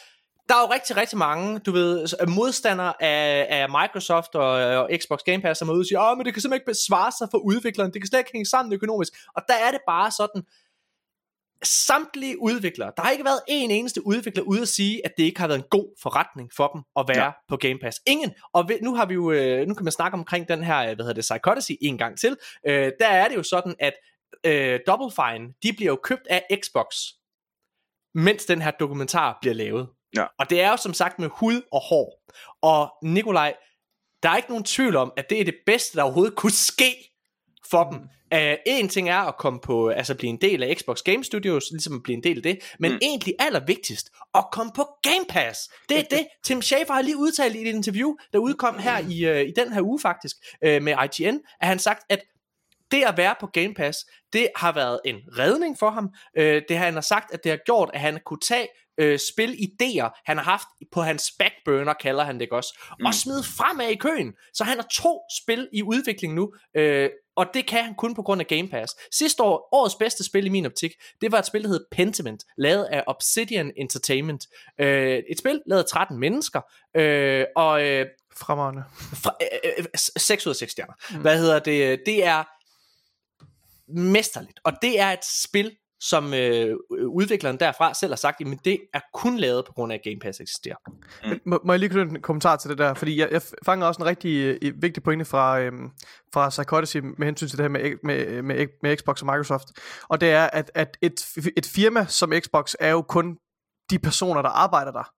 der 0.49 0.55
er 0.55 0.61
jo 0.61 0.73
rigtig, 0.73 0.97
rigtig 0.97 1.19
mange, 1.19 1.59
du 1.59 1.73
ved, 1.73 2.07
modstandere 2.29 3.03
af, 3.03 3.47
af 3.51 3.69
Microsoft 3.69 4.35
og, 4.35 4.51
og 4.51 4.91
Xbox 5.03 5.19
Game 5.25 5.43
Pass, 5.43 5.59
som 5.59 5.69
er 5.69 5.73
ude 5.73 5.81
og 5.81 5.87
siger, 5.87 6.11
åh, 6.11 6.17
men 6.17 6.27
det 6.27 6.35
kan 6.35 6.41
simpelthen 6.41 6.61
ikke 6.61 6.71
besvare 6.71 7.13
sig 7.19 7.29
for 7.31 7.39
udvikleren, 7.39 7.93
det 7.93 8.03
kan 8.03 8.09
slet 8.09 8.19
ikke 8.19 8.31
hænge 8.33 8.47
sammen 8.47 8.73
økonomisk. 8.73 9.13
Og 9.37 9.43
der 9.49 9.55
er 9.55 9.71
det 9.71 9.81
bare 9.87 10.11
sådan, 10.11 10.43
samtlige 11.65 12.43
udviklere, 12.43 12.93
der 12.97 13.03
har 13.03 13.11
ikke 13.11 13.25
været 13.25 13.41
en 13.49 13.71
eneste 13.71 14.07
udvikler 14.07 14.43
ude 14.43 14.63
at 14.63 14.69
sige, 14.69 15.07
at 15.07 15.13
det 15.17 15.23
ikke 15.23 15.41
har 15.41 15.47
været 15.47 15.59
en 15.59 15.65
god 15.71 15.99
forretning 16.03 16.51
for 16.57 16.69
dem 16.69 16.83
at 16.97 17.05
være 17.09 17.25
ja. 17.25 17.31
på 17.49 17.57
Game 17.57 17.79
Pass. 17.83 18.01
Ingen. 18.07 18.35
Og 18.53 18.71
nu 18.83 18.95
har 18.95 19.07
vi 19.07 19.15
jo, 19.15 19.21
nu 19.69 19.75
kan 19.75 19.85
man 19.85 19.93
snakke 19.93 20.15
omkring 20.15 20.49
den 20.49 20.65
her, 20.65 20.95
hvad 20.95 21.05
hedder 21.05 21.13
det, 21.13 21.23
Psychodacy 21.23 21.73
en 21.81 21.99
gang 21.99 22.19
til. 22.19 22.37
Øh, 22.67 22.93
der 23.01 23.07
er 23.07 23.29
det 23.29 23.37
jo 23.37 23.43
sådan, 23.43 23.75
at 23.79 23.95
øh, 24.45 24.81
Double 24.87 25.11
Fine, 25.11 25.53
de 25.63 25.73
bliver 25.73 25.93
jo 25.93 25.99
købt 26.03 26.27
af 26.31 26.47
Xbox, 26.63 26.87
mens 28.15 28.45
den 28.45 28.63
her 28.63 28.71
dokumentar 28.71 29.39
bliver 29.41 29.55
lavet. 29.55 29.89
Ja. 30.17 30.25
Og 30.39 30.51
det 30.51 30.61
er 30.61 30.71
jo 30.71 30.77
som 30.77 30.95
sagt 30.95 31.19
med 31.19 31.29
hud 31.33 31.63
og 31.73 31.81
hår. 31.81 32.23
Og 32.63 32.93
Nikolaj, 33.03 33.55
der 34.23 34.29
er 34.29 34.37
ikke 34.37 34.49
nogen 34.49 34.65
tvivl 34.65 34.97
om, 34.97 35.13
at 35.17 35.31
det 35.31 35.41
er 35.41 35.45
det 35.45 35.57
bedste, 35.67 35.99
der 35.99 36.03
overhovedet 36.03 36.37
kunne 36.37 36.53
ske 36.53 36.95
for 37.71 37.85
dem. 37.85 38.01
Uh, 38.35 38.59
en 38.67 38.89
ting 38.89 39.09
er 39.09 39.19
at 39.19 39.37
komme 39.37 39.61
på, 39.61 39.89
altså 39.89 40.15
blive 40.15 40.29
en 40.29 40.41
del 40.41 40.63
af 40.63 40.77
Xbox 40.77 41.03
Game 41.03 41.25
Studios, 41.25 41.65
ligesom 41.71 41.95
at 41.95 42.03
blive 42.03 42.17
en 42.17 42.23
del 42.23 42.37
af 42.37 42.43
det, 42.43 42.59
men 42.79 42.93
mm. 42.93 42.99
egentlig 43.03 43.35
allervigtigst, 43.39 44.11
at 44.35 44.45
komme 44.53 44.73
på 44.77 44.89
Game 45.03 45.25
Pass. 45.29 45.71
Det 45.89 45.99
er 45.99 46.03
det, 46.03 46.27
Tim 46.45 46.63
Schafer 46.63 46.95
har 46.95 47.03
lige 47.03 47.17
udtalt 47.17 47.57
i 47.57 47.61
et 47.61 47.75
interview, 47.75 48.15
der 48.33 48.39
udkom 48.39 48.79
her 48.79 48.99
i, 48.99 49.31
uh, 49.31 49.49
i 49.49 49.53
den 49.57 49.73
her 49.73 49.83
uge 49.83 50.01
faktisk, 50.01 50.37
uh, 50.67 50.83
med 50.83 50.95
IGN, 51.05 51.39
at 51.61 51.69
han 51.69 51.79
sagt, 51.79 52.03
at 52.09 52.21
det 52.91 53.03
at 53.03 53.17
være 53.17 53.35
på 53.41 53.47
Game 53.47 53.75
Pass, 53.75 53.99
det 54.33 54.49
har 54.57 54.73
været 54.73 55.01
en 55.05 55.17
redning 55.39 55.79
for 55.79 55.91
ham. 55.91 56.05
Uh, 56.39 56.45
det 56.45 56.71
har 56.71 56.85
han 56.85 56.95
har 56.95 57.01
sagt, 57.01 57.35
at 57.35 57.45
det 57.45 57.51
har 57.51 57.59
gjort, 57.67 57.91
at 57.95 58.01
han 58.01 58.21
kunne 58.27 58.41
tage 58.49 58.69
øh, 58.99 59.19
spilidéer, 59.23 60.23
han 60.27 60.37
har 60.37 60.45
haft 60.45 60.67
på 60.93 61.03
hans 61.03 61.33
backburner, 61.39 61.93
kalder 61.93 62.25
han 62.25 62.41
det 62.41 62.49
også, 62.51 62.79
mm. 63.01 63.07
og 63.07 63.15
smide 63.15 63.43
fremad 63.43 63.89
i 63.89 63.95
køen. 63.95 64.33
Så 64.55 64.65
han 64.65 64.79
har 64.79 64.87
to 64.93 65.21
spil 65.43 65.69
i 65.73 65.83
udvikling 65.83 66.35
nu, 66.35 66.53
øh, 66.77 67.11
og 67.37 67.47
det 67.55 67.67
kan 67.67 67.85
han 67.85 67.95
kun 67.95 68.15
på 68.15 68.23
grund 68.23 68.41
af 68.41 68.47
Game 68.47 68.69
Pass. 68.69 68.95
Sidste 69.13 69.43
år, 69.43 69.69
årets 69.73 69.95
bedste 69.95 70.25
spil 70.25 70.47
i 70.47 70.49
min 70.49 70.67
optik, 70.67 70.91
det 71.21 71.33
var 71.33 71.39
et 71.39 71.47
spil, 71.47 71.63
der 71.63 71.69
hed 71.69 71.85
Pentiment, 71.91 72.45
lavet 72.59 72.85
af 72.85 73.05
Obsidian 73.07 73.73
Entertainment. 73.77 74.47
Øh, 74.81 75.23
et 75.31 75.39
spil 75.39 75.63
lavet 75.67 75.83
af 75.83 75.89
13 75.89 76.19
mennesker, 76.19 76.61
øh, 76.97 77.45
og... 77.57 77.87
Øh, 77.87 78.07
Fremragende. 78.37 78.85
Fra, 79.23 79.37
øh, 79.65 79.71
øh, 79.79 79.85
6 80.17 80.47
ud 80.47 80.51
af 80.51 80.57
6 80.57 80.73
stjerner. 80.73 80.95
Mm. 81.11 81.21
Hvad 81.21 81.39
hedder 81.39 81.59
det? 81.59 82.01
Det 82.07 82.25
er 82.25 82.45
mesterligt, 83.89 84.61
og 84.65 84.73
det 84.83 85.01
er 85.01 85.13
et 85.13 85.25
spil, 85.25 85.77
som 86.01 86.35
øh, 86.35 86.77
udvikleren 86.91 87.61
derfra 87.61 87.95
selv 87.95 88.13
har 88.13 88.17
sagt, 88.17 88.41
men 88.41 88.59
det 88.65 88.81
er 88.95 89.01
kun 89.15 89.37
lavet 89.37 89.65
på 89.67 89.73
grund 89.73 89.93
af, 89.93 89.97
at 89.97 90.03
Game 90.05 90.21
Pass 90.21 90.41
eksisterer. 90.41 90.77
Mm. 91.25 91.41
Må, 91.45 91.61
må 91.65 91.73
jeg 91.73 91.81
lige 91.81 91.91
knytte 91.91 92.11
en 92.11 92.23
kommentar 92.23 92.57
til 92.57 92.71
det 92.71 92.79
der? 92.79 92.95
Fordi 92.95 93.21
jeg, 93.21 93.29
jeg 93.33 93.43
fanger 93.65 93.87
også 93.87 94.03
en 94.03 94.07
rigtig 94.07 94.59
øh, 94.63 94.83
vigtig 94.83 95.03
pointe 95.03 95.25
fra, 95.25 95.61
øh, 95.61 95.73
fra 96.35 96.49
Psychodicy 96.49 96.97
med 96.97 97.27
hensyn 97.27 97.49
til 97.49 97.59
det 97.59 97.65
her 97.65 97.69
med, 97.69 97.93
med, 98.03 98.27
øh, 98.27 98.45
med, 98.45 98.67
med 98.83 98.97
Xbox 98.97 99.23
og 99.23 99.27
Microsoft. 99.27 99.69
Og 100.09 100.21
det 100.21 100.31
er, 100.31 100.47
at, 100.53 100.71
at 100.75 100.97
et, 101.03 101.27
et 101.57 101.67
firma 101.67 102.07
som 102.09 102.33
Xbox 102.41 102.75
er 102.81 102.91
jo 102.91 103.03
kun 103.03 103.37
de 103.91 103.99
personer, 103.99 104.43
der 104.43 104.49
arbejder 104.49 104.93
der. 104.93 105.16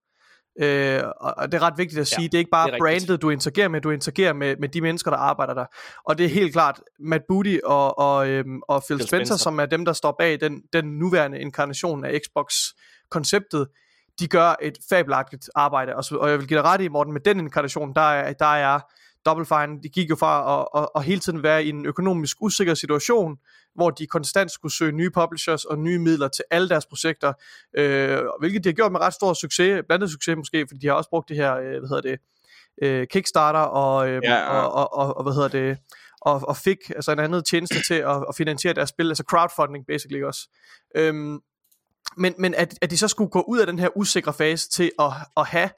Øh, 0.61 1.03
og 1.21 1.53
det 1.53 1.59
er 1.59 1.63
ret 1.63 1.79
vigtigt 1.79 2.01
at 2.01 2.09
sige, 2.09 2.23
ja, 2.23 2.27
det 2.27 2.35
er 2.35 2.39
ikke 2.39 2.51
bare 2.51 2.71
er 2.71 2.79
brandet, 2.79 3.23
du 3.23 3.31
interagerer 3.31 3.69
med, 3.69 3.81
du 3.81 3.91
interagerer 3.91 4.33
med, 4.33 4.57
med 4.57 4.69
de 4.69 4.81
mennesker, 4.81 5.11
der 5.11 5.19
arbejder 5.19 5.55
der. 5.55 5.65
Og 6.05 6.19
det 6.19 6.27
er 6.27 6.31
helt 6.31 6.53
klart 6.53 6.81
Matt 6.99 7.25
Booty 7.29 7.57
og, 7.65 7.99
og, 7.99 8.29
øhm, 8.29 8.61
og 8.69 8.83
Phil, 8.83 8.97
Phil 8.97 9.09
Spencer, 9.09 9.25
Spencer, 9.27 9.37
som 9.37 9.61
er 9.61 9.67
dem, 9.67 9.85
der 9.85 9.93
står 9.93 10.15
bag 10.19 10.41
den, 10.41 10.63
den 10.73 10.85
nuværende 10.85 11.41
inkarnation 11.41 12.05
af 12.05 12.21
Xbox-konceptet. 12.25 13.69
De 14.21 14.29
gør 14.29 14.55
et 14.63 14.79
fabelagtigt 14.91 15.51
arbejde, 15.55 15.97
og, 15.97 16.05
så, 16.05 16.17
og 16.17 16.31
jeg 16.31 16.39
vil 16.39 16.49
give 16.49 16.59
dig 16.59 16.65
ret 16.65 16.81
i, 16.81 16.89
Morten, 16.89 17.13
med 17.13 17.21
den 17.21 17.41
inkarnation, 17.41 17.95
der 17.95 18.01
er, 18.01 18.33
der 18.33 18.55
er 18.55 18.81
Double 19.27 19.47
Fine, 19.47 19.83
de 19.83 19.89
gik 19.89 20.11
jo 20.11 20.17
fra 20.17 20.61
at, 20.61 20.83
at, 20.83 20.89
at 20.95 21.05
hele 21.05 21.21
tiden 21.21 21.43
være 21.43 21.65
i 21.65 21.69
en 21.69 21.87
økonomisk 21.87 22.37
usikker 22.41 22.75
situation, 22.75 23.37
hvor 23.79 23.91
de 23.91 24.07
konstant 24.07 24.51
skulle 24.51 24.75
søge 24.75 24.93
nye 24.93 25.11
publishers 25.11 25.65
og 25.65 25.79
nye 25.79 25.99
midler 25.99 26.29
til 26.29 26.45
alle 26.51 26.69
deres 26.69 26.87
projekter, 26.87 27.33
øh, 27.77 28.21
hvilket 28.41 28.65
de 28.65 28.69
har 28.69 28.75
gjort 28.75 28.93
med 28.93 29.01
ret 29.01 29.15
stor 29.15 29.33
succes, 29.33 29.83
blandet 29.89 30.11
succes 30.11 30.37
måske, 30.37 30.67
fordi 30.69 30.81
de 30.81 30.87
har 30.87 30.95
også 30.95 31.11
brugt 31.11 31.29
det 31.29 31.37
her, 31.37 31.57
øh, 31.57 31.79
hvad 31.79 31.89
hedder 31.89 32.01
det, 32.01 32.19
øh, 32.83 33.07
Kickstarter 33.07 33.61
og, 33.61 34.09
øh, 34.09 34.21
ja, 34.25 34.35
ja. 34.35 34.61
Og, 34.61 34.73
og, 34.73 34.99
og, 34.99 35.17
og, 35.17 35.23
hvad 35.23 35.35
hedder 35.35 35.49
det, 35.49 35.79
og, 36.21 36.49
og 36.49 36.57
fik 36.57 36.79
altså 36.91 37.13
en 37.13 37.19
anden 37.19 37.45
tjeneste 37.45 37.77
til 37.89 37.95
at, 37.95 38.25
at 38.29 38.35
finansiere 38.37 38.75
deres 38.75 38.89
spil, 38.89 39.09
altså 39.09 39.25
crowdfunding 39.31 39.87
basically 39.87 40.23
også. 40.23 40.49
Øhm, 40.95 41.39
men 42.17 42.35
men 42.39 42.55
at, 42.55 42.79
at 42.83 42.91
de 42.91 42.99
så 42.99 43.09
skulle 43.09 43.31
gå 43.31 43.41
ud 43.41 43.59
af 43.59 43.67
den 43.67 43.79
her 43.79 43.97
usikre 43.97 44.33
fase 44.33 44.71
til 44.71 44.91
at, 44.99 45.13
at 45.37 45.47
have 45.47 45.71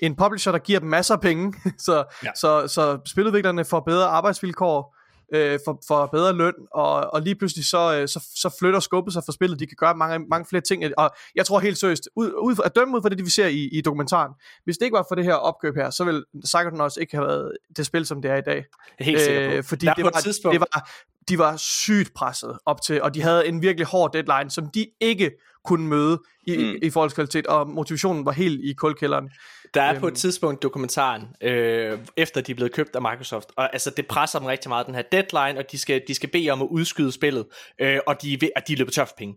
en 0.00 0.16
publisher, 0.16 0.52
der 0.52 0.58
giver 0.58 0.80
dem 0.80 0.88
masser 0.88 1.14
af 1.14 1.20
penge, 1.20 1.54
så, 1.86 2.04
ja. 2.24 2.30
så, 2.36 2.68
så 2.68 2.98
spiludviklerne 3.06 3.64
får 3.64 3.80
bedre 3.80 4.06
arbejdsvilkår, 4.06 4.93
øh, 5.32 5.58
for, 5.64 5.82
for 5.88 6.06
bedre 6.06 6.32
løn, 6.32 6.52
og, 6.74 7.14
og 7.14 7.22
lige 7.22 7.34
pludselig 7.34 7.64
så, 7.64 7.96
øh, 8.00 8.08
så, 8.08 8.26
så 8.36 8.56
flytter 8.58 8.80
skubbet 8.80 9.12
sig 9.12 9.22
for 9.24 9.32
spillet. 9.32 9.58
De 9.60 9.66
kan 9.66 9.76
gøre 9.76 9.94
mange, 9.94 10.26
mange 10.30 10.46
flere 10.46 10.60
ting, 10.62 10.84
og 10.98 11.10
jeg 11.34 11.46
tror 11.46 11.60
helt 11.60 11.78
seriøst, 11.78 12.08
ud, 12.16 12.32
ud, 12.32 12.56
at 12.64 12.76
dømme 12.76 12.96
ud 12.96 13.02
fra 13.02 13.08
det, 13.08 13.24
vi 13.24 13.30
ser 13.30 13.46
i, 13.46 13.68
i 13.72 13.80
dokumentaren, 13.80 14.32
hvis 14.64 14.78
det 14.78 14.84
ikke 14.86 14.94
var 14.94 15.04
for 15.10 15.14
det 15.14 15.24
her 15.24 15.34
opkøb 15.34 15.74
her, 15.76 15.90
så 15.90 16.04
ville 16.04 16.24
Psychonauts 16.44 16.96
ikke 16.96 17.16
have 17.16 17.26
været 17.26 17.52
det 17.76 17.86
spil, 17.86 18.06
som 18.06 18.22
det 18.22 18.30
er 18.30 18.36
i 18.36 18.42
dag. 18.46 18.64
Helt 18.98 19.20
sikkert. 19.20 19.52
Øh, 19.52 19.64
fordi 19.64 19.86
Der 19.86 19.94
det 19.94 20.04
var, 20.04 20.10
tidspunkt- 20.10 20.52
det 20.52 20.60
var, 20.60 20.90
de 21.28 21.38
var 21.38 21.56
sygt 21.56 22.14
presset 22.14 22.58
op 22.66 22.82
til, 22.82 23.02
og 23.02 23.14
de 23.14 23.22
havde 23.22 23.46
en 23.46 23.62
virkelig 23.62 23.86
hård 23.86 24.12
deadline, 24.12 24.50
som 24.50 24.66
de 24.74 24.86
ikke 25.00 25.30
kunne 25.64 25.86
møde 25.88 26.22
i, 26.46 26.56
Mm. 26.56 26.62
mm. 26.62 26.74
i 26.82 26.90
forhold 26.90 27.10
til 27.10 27.14
kvalitet, 27.14 27.46
og 27.46 27.68
motivationen 27.68 28.26
var 28.26 28.32
helt 28.32 28.60
i 28.64 28.72
kulkælderen. 28.72 29.30
Der 29.74 29.82
er 29.82 30.00
på 30.00 30.06
et 30.06 30.10
Øhm. 30.10 30.16
tidspunkt 30.16 30.62
dokumentaren, 30.62 31.22
øh, 31.40 31.98
efter 32.16 32.40
de 32.40 32.52
er 32.52 32.56
blevet 32.56 32.72
købt 32.72 32.96
af 32.96 33.02
Microsoft, 33.02 33.48
og 33.56 33.72
altså 33.72 33.90
det 33.90 34.06
presser 34.06 34.38
dem 34.38 34.46
rigtig 34.46 34.68
meget, 34.68 34.86
den 34.86 34.94
her 34.94 35.02
deadline, 35.02 35.58
og 35.58 35.72
de 35.72 35.78
skal, 35.78 36.02
de 36.08 36.14
skal 36.14 36.28
bede 36.30 36.50
om 36.50 36.62
at 36.62 36.68
udskyde 36.70 37.12
spillet, 37.12 37.46
øh, 37.80 38.00
og 38.06 38.22
de, 38.22 38.32
er 38.34 38.38
ved- 38.40 38.50
og 38.56 38.68
de 38.68 38.74
løber 38.76 38.90
tør 38.90 39.04
for 39.04 39.14
penge. 39.18 39.34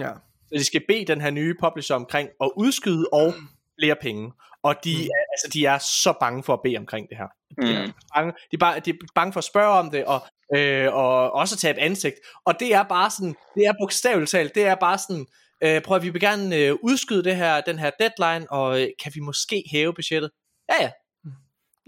Ja. 0.00 0.10
Så 0.48 0.54
de 0.58 0.64
skal 0.64 0.82
bede 0.88 1.04
den 1.04 1.20
her 1.20 1.30
nye 1.30 1.54
publisher 1.60 1.96
omkring 1.96 2.28
at 2.40 2.50
udskyde 2.56 3.06
og 3.12 3.34
flere 3.80 3.96
penge. 4.02 4.32
Og 4.62 4.74
de, 4.84 4.94
Mm. 4.96 5.02
er, 5.02 5.24
altså, 5.32 5.48
de 5.52 5.66
er 5.66 5.78
så 5.78 6.14
bange 6.20 6.42
for 6.42 6.52
at 6.54 6.60
bede 6.64 6.76
omkring 6.76 7.08
det 7.08 7.16
her. 7.18 7.26
De, 7.66 7.74
er 7.74 7.86
Mm. 7.86 7.92
bange, 8.14 8.32
de, 8.32 8.36
er 8.52 8.58
bare, 8.58 8.80
de 8.80 8.90
er 8.90 8.94
bange 9.14 9.32
for 9.32 9.38
at 9.38 9.44
spørge 9.44 9.68
om 9.78 9.90
det, 9.90 10.04
og, 10.04 10.20
øh, 10.56 10.94
og 10.94 11.32
også 11.32 11.56
tage 11.56 11.74
et 11.74 11.78
ansigt. 11.78 12.14
Og 12.44 12.60
det 12.60 12.74
er 12.74 12.82
bare 12.82 13.10
sådan, 13.10 13.34
det 13.54 13.66
er 13.66 13.72
bogstaveligt 13.80 14.30
talt, 14.30 14.54
det 14.54 14.66
er 14.66 14.74
bare 14.74 14.98
sådan, 14.98 15.26
øh, 15.64 15.82
prøv 15.82 15.96
at 15.96 16.02
vi 16.02 16.08
vil 16.08 16.20
gerne 16.20 16.56
øh, 16.56 16.76
udskyde 16.82 17.24
det 17.24 17.36
her, 17.36 17.60
den 17.60 17.78
her 17.78 17.90
deadline, 18.00 18.52
og 18.52 18.82
øh, 18.82 18.88
kan 19.02 19.12
vi 19.14 19.20
måske 19.20 19.64
hæve 19.72 19.94
budgettet? 19.94 20.30
Ja, 20.68 20.82
ja. 20.84 20.90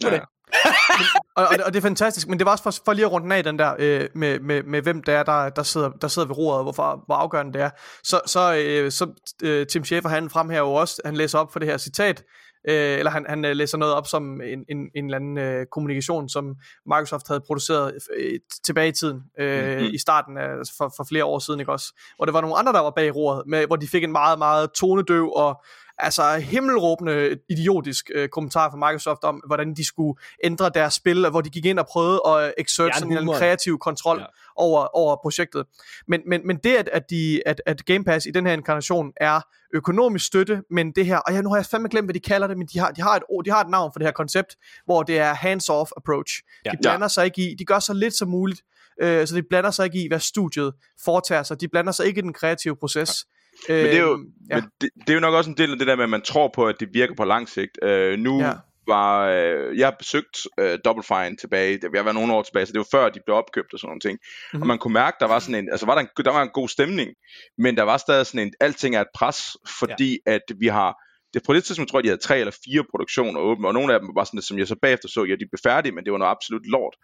Nu 0.02 0.08
Ja. 0.08 0.14
det. 0.14 0.22
Og, 1.36 1.46
og, 1.46 1.56
og 1.66 1.72
det 1.72 1.78
er 1.78 1.82
fantastisk, 1.82 2.28
men 2.28 2.38
det 2.38 2.44
var 2.44 2.52
også 2.52 2.62
for, 2.62 2.74
for 2.84 2.92
lige 2.92 3.04
at 3.04 3.12
runde 3.12 3.24
den 3.24 3.32
af 3.32 3.44
den 3.44 3.58
der 3.58 3.74
øh, 3.78 4.08
med, 4.14 4.40
med, 4.40 4.62
med 4.62 4.82
hvem 4.82 5.02
det 5.02 5.14
er, 5.14 5.22
der, 5.22 5.48
der, 5.48 5.62
sidder, 5.62 5.90
der 5.90 6.08
sidder 6.08 6.28
ved 6.28 6.36
roret, 6.36 6.56
og 6.58 6.62
hvorfor, 6.62 7.02
hvor 7.06 7.14
afgørende 7.14 7.52
det 7.52 7.62
er. 7.62 7.70
Så, 8.04 8.20
så, 8.26 8.54
øh, 8.54 8.90
så 8.92 9.06
øh, 9.42 9.66
Tim 9.66 9.84
Schafer, 9.84 10.08
han 10.08 10.30
fremhæver 10.30 10.68
jo 10.68 10.74
også, 10.74 11.02
han 11.04 11.16
læser 11.16 11.38
op 11.38 11.52
for 11.52 11.58
det 11.58 11.68
her 11.68 11.78
citat, 11.78 12.24
øh, 12.68 12.98
eller 12.98 13.10
han, 13.10 13.26
han 13.28 13.44
øh, 13.44 13.56
læser 13.56 13.78
noget 13.78 13.94
op 13.94 14.06
som 14.06 14.40
en, 14.40 14.64
en, 14.68 14.90
en 14.94 15.04
eller 15.04 15.16
anden 15.16 15.38
øh, 15.38 15.66
kommunikation, 15.66 16.28
som 16.28 16.54
Microsoft 16.86 17.28
havde 17.28 17.40
produceret 17.46 17.94
øh, 18.16 18.38
tilbage 18.64 18.88
i 18.88 18.92
tiden, 18.92 19.22
øh, 19.38 19.76
Mhm. 19.76 19.86
i 19.92 19.98
starten 19.98 20.36
af, 20.38 20.48
altså 20.58 20.74
for, 20.78 20.92
for 20.96 21.04
flere 21.08 21.24
år 21.24 21.38
siden, 21.38 21.60
ikke 21.60 21.72
også? 21.72 22.00
Hvor 22.16 22.24
det 22.24 22.34
var 22.34 22.40
nogle 22.40 22.56
andre, 22.56 22.72
der 22.72 22.80
var 22.80 22.90
bag 22.90 23.16
roret, 23.16 23.42
med, 23.46 23.66
hvor 23.66 23.76
de 23.76 23.88
fik 23.88 24.04
en 24.04 24.12
meget, 24.12 24.38
meget 24.38 24.70
tonedøv 24.72 25.32
og 25.36 25.62
altså 26.02 26.36
himmelråbende 26.38 27.38
idiotisk 27.50 28.10
øh, 28.14 28.28
kommentar 28.28 28.70
fra 28.70 28.76
Microsoft 28.76 29.24
om, 29.24 29.42
hvordan 29.46 29.74
de 29.74 29.84
skulle 29.84 30.18
ændre 30.44 30.70
deres 30.74 30.94
spil, 30.94 31.24
og 31.24 31.30
hvor 31.30 31.40
de 31.40 31.50
gik 31.50 31.64
ind 31.64 31.78
og 31.78 31.86
prøvede 31.86 32.20
at 32.26 32.54
exert 32.58 32.90
Fjerne 32.94 33.14
sådan 33.14 33.28
en 33.28 33.34
kreativ 33.34 33.78
kontrol 33.78 34.16
Ja. 34.18 34.22
ja. 34.22 34.28
over, 34.56 34.96
over 34.96 35.16
projektet. 35.22 35.64
Men, 36.08 36.20
men, 36.26 36.46
men 36.46 36.56
det, 36.56 36.74
at, 36.76 36.88
at, 36.92 37.10
de, 37.10 37.42
at, 37.46 37.62
at 37.66 37.84
Game 37.84 38.04
Pass 38.04 38.26
i 38.26 38.30
den 38.30 38.46
her 38.46 38.52
inkarnation 38.52 39.12
er 39.16 39.40
økonomisk 39.74 40.26
støtte, 40.26 40.62
men 40.70 40.92
det 40.92 41.06
her, 41.06 41.18
og 41.18 41.34
jeg, 41.34 41.42
nu 41.42 41.48
har 41.48 41.56
jeg 41.56 41.66
fandme 41.66 41.88
glemt, 41.88 42.06
hvad 42.06 42.14
de 42.14 42.20
kalder 42.20 42.46
det, 42.46 42.58
men 42.58 42.66
de 42.66 42.78
har, 42.78 42.90
de 42.90 43.02
har, 43.02 43.16
et, 43.16 43.22
ord- 43.28 43.44
de 43.44 43.50
har 43.50 43.60
et 43.60 43.70
navn 43.70 43.90
for 43.94 43.98
det 43.98 44.06
her 44.06 44.12
koncept, 44.12 44.56
hvor 44.84 45.02
det 45.02 45.18
er 45.18 45.34
hands-off 45.34 45.90
approach. 45.96 46.42
Ja. 46.64 46.70
De 46.70 46.76
blander 46.82 47.08
sig 47.08 47.24
ikke 47.24 47.50
i, 47.50 47.54
de 47.54 47.64
gør 47.64 47.78
så 47.78 47.92
lidt 47.92 48.14
som 48.14 48.28
muligt, 48.28 48.62
øh, 49.02 49.26
så 49.26 49.34
de 49.36 49.42
blander 49.42 49.70
sig 49.70 49.84
ikke 49.84 50.04
i, 50.04 50.08
hvad 50.08 50.20
studiet 50.20 50.72
foretager 51.04 51.42
sig. 51.42 51.60
De 51.60 51.68
blander 51.68 51.92
sig 51.92 52.06
ikke 52.06 52.18
i 52.18 52.22
den 52.22 52.32
kreative 52.32 52.76
proces. 52.76 53.26
Men 53.68 53.76
det 53.76 53.96
er 53.96 54.00
jo, 54.00 54.12
Øhm, 54.12 54.26
ja. 54.50 54.54
men 54.54 54.64
det, 54.80 54.90
det 55.00 55.10
er 55.10 55.14
jo 55.14 55.20
nok 55.20 55.34
også 55.34 55.50
en 55.50 55.56
del 55.56 55.72
af 55.72 55.78
det 55.78 55.86
der 55.86 55.96
med, 55.96 56.04
at 56.04 56.10
man 56.10 56.22
tror 56.22 56.50
på, 56.54 56.66
at 56.66 56.80
det 56.80 56.88
virker 56.92 57.14
på 57.14 57.24
lang 57.24 57.48
sigt. 57.48 57.78
Øh, 57.82 58.18
nu 58.18 58.40
Ja. 58.40 58.52
var, 58.86 59.28
øh, 59.28 59.78
jeg 59.78 59.86
har 59.86 59.96
besøgt 59.98 60.38
øh, 60.60 60.78
Double 60.84 61.02
Fine 61.02 61.36
tilbage, 61.36 61.72
det 61.74 61.90
har 61.96 62.02
været 62.02 62.14
nogle 62.14 62.32
år 62.32 62.42
tilbage, 62.42 62.66
så 62.66 62.72
det 62.72 62.78
var 62.78 62.86
før, 62.98 63.08
de 63.08 63.20
blev 63.26 63.36
opkøbt 63.36 63.72
og 63.72 63.78
sådan 63.78 63.88
nogle 63.88 64.00
ting. 64.00 64.18
Mm-hmm. 64.22 64.56
Mhm. 64.58 64.62
Og 64.62 64.66
man 64.66 64.78
kunne 64.78 64.94
mærke, 64.94 65.16
der 65.20 65.26
var 65.26 65.38
sådan 65.38 65.54
en, 65.54 65.68
altså 65.70 65.86
var 65.86 65.94
der, 65.94 66.00
en, 66.02 66.24
der 66.24 66.30
var 66.32 66.42
en 66.42 66.48
god 66.54 66.68
stemning, 66.68 67.10
men 67.58 67.76
der 67.76 67.82
var 67.82 67.96
stadig 67.96 68.26
sådan 68.26 68.46
en, 68.46 68.54
alting 68.60 68.96
er 68.96 69.00
et 69.00 69.12
pres, 69.14 69.56
fordi 69.80 70.18
ja. 70.26 70.32
at 70.32 70.42
vi 70.58 70.66
har, 70.66 70.96
det 71.34 71.42
på 71.46 71.52
det 71.54 71.64
tidspunkt 71.64 71.90
tror 71.90 71.98
jeg, 71.98 72.04
de 72.04 72.08
havde 72.08 72.20
tre 72.20 72.38
eller 72.38 72.56
fire 72.64 72.84
produktioner 72.90 73.40
åbne, 73.40 73.68
og 73.68 73.74
nogle 73.74 73.94
af 73.94 74.00
dem 74.00 74.10
var 74.14 74.24
sådan, 74.24 74.42
som 74.42 74.58
jeg 74.58 74.68
så 74.68 74.76
bagefter 74.82 75.08
så, 75.08 75.24
ja, 75.24 75.32
de 75.32 75.46
blev 75.50 75.58
færdige, 75.62 75.92
men 75.92 76.04
det 76.04 76.12
var 76.12 76.18
noget 76.18 76.30
absolut 76.30 76.66
lort, 76.66 76.96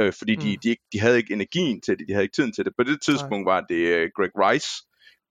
øh, 0.00 0.12
fordi 0.18 0.36
mm. 0.36 0.42
de, 0.42 0.56
de, 0.62 0.68
ikke, 0.68 0.82
de 0.92 1.00
havde 1.00 1.16
ikke 1.16 1.32
energien 1.32 1.80
til 1.80 1.98
det, 1.98 2.08
de 2.08 2.12
havde 2.12 2.24
ikke 2.24 2.34
tiden 2.34 2.52
til 2.52 2.64
det. 2.64 2.72
På 2.78 2.84
det 2.84 3.02
tidspunkt 3.02 3.46
var 3.46 3.60
det 3.60 3.82
øh, 3.96 4.10
Greg 4.16 4.30
Rice, 4.44 4.70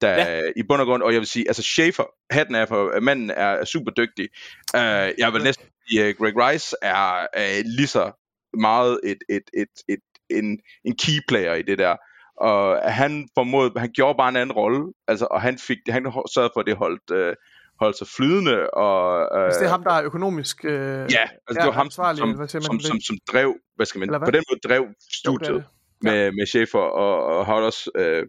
der 0.03 0.15
Ja. 0.15 0.41
i 0.55 0.63
bund 0.63 0.81
og 0.81 0.87
grund, 0.87 1.03
og 1.03 1.13
jeg 1.13 1.19
vil 1.19 1.27
sige, 1.27 1.47
altså 1.47 1.63
Schaefer, 1.63 2.03
hatten 2.29 2.55
er 2.55 2.65
for, 2.65 2.99
manden 2.99 3.29
er, 3.29 3.51
er 3.63 3.65
super 3.65 3.91
dygtig. 3.91 4.29
Uh, 4.73 5.09
jeg 5.23 5.29
vil 5.33 5.43
næsten 5.43 5.65
sige, 5.87 6.09
uh, 6.09 6.15
Greg 6.15 6.33
Rice 6.37 6.75
er 6.81 7.27
uh, 7.37 7.65
lige 7.77 7.87
så 7.87 8.11
meget 8.53 8.99
et, 9.03 9.17
et, 9.29 9.47
et, 9.53 9.73
et, 9.89 9.99
en, 10.29 10.59
en 10.85 10.95
key 11.03 11.19
player 11.27 11.53
i 11.53 11.61
det 11.61 11.77
der. 11.77 11.95
Og 12.37 12.93
han 12.93 13.27
formåede, 13.37 13.71
han 13.77 13.91
gjorde 13.93 14.17
bare 14.17 14.29
en 14.29 14.35
anden 14.35 14.55
rolle, 14.55 14.93
altså, 15.07 15.25
og 15.25 15.41
han 15.41 15.57
fik, 15.57 15.77
han 15.89 16.03
sørgede 16.33 16.51
for, 16.55 16.59
at 16.59 16.65
det 16.65 16.75
holdt, 16.75 17.11
uh, 17.11 17.33
holdt 17.79 17.97
sig 17.97 18.07
flydende, 18.17 18.69
og 18.69 19.29
uh, 19.35 19.43
Hvis 19.43 19.55
det 19.55 19.65
er 19.65 19.69
ham, 19.69 19.83
der 19.83 19.91
er 19.91 20.03
økonomisk... 20.03 20.65
Øh, 20.65 20.71
ja, 20.71 20.95
altså, 21.03 21.19
ja, 21.49 21.53
det 21.53 21.65
var 21.65 21.71
ham, 21.71 21.89
som, 21.89 22.17
som, 22.17 22.37
det? 22.37 22.51
som, 22.85 22.99
som, 22.99 23.17
drev, 23.31 23.55
hvad 23.75 23.85
skal 23.85 23.99
man, 23.99 24.09
på 24.09 24.31
den 24.31 24.43
måde 24.49 24.59
drev 24.63 24.81
Jo, 24.81 24.87
det 24.87 24.95
studiet 25.21 25.55
det. 25.55 25.65
med, 26.01 26.31
med 26.31 26.45
Schaefer, 26.45 26.79
og, 26.79 27.25
og 27.37 27.45
har 27.45 27.53
også 27.53 27.91
øh, 27.95 28.25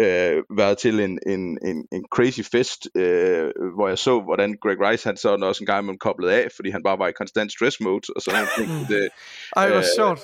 øh, 0.00 0.42
været 0.56 0.78
til 0.78 1.00
en, 1.00 1.18
en, 1.26 1.58
en, 1.64 1.86
en 1.92 2.04
crazy 2.14 2.40
fest, 2.52 2.88
øh, 2.94 3.50
hvor 3.74 3.88
jeg 3.88 3.98
så, 3.98 4.20
hvordan 4.20 4.56
Greg 4.62 4.80
Rice, 4.80 5.08
han 5.08 5.16
så 5.16 5.28
også 5.28 5.62
en 5.62 5.66
gang 5.66 5.82
imellem 5.82 5.98
koblet 5.98 6.28
af, 6.28 6.48
fordi 6.56 6.70
han 6.70 6.82
bare 6.82 6.98
var 6.98 7.08
i 7.08 7.12
konstant 7.12 7.52
stress 7.52 7.80
mode, 7.80 8.12
og 8.16 8.22
sådan. 8.22 8.46
Mm. 8.58 8.86
det, 8.88 9.08
Ej, 9.56 9.68
hvor 9.68 9.76
Øh, 9.76 9.84
sjovt. 9.96 10.20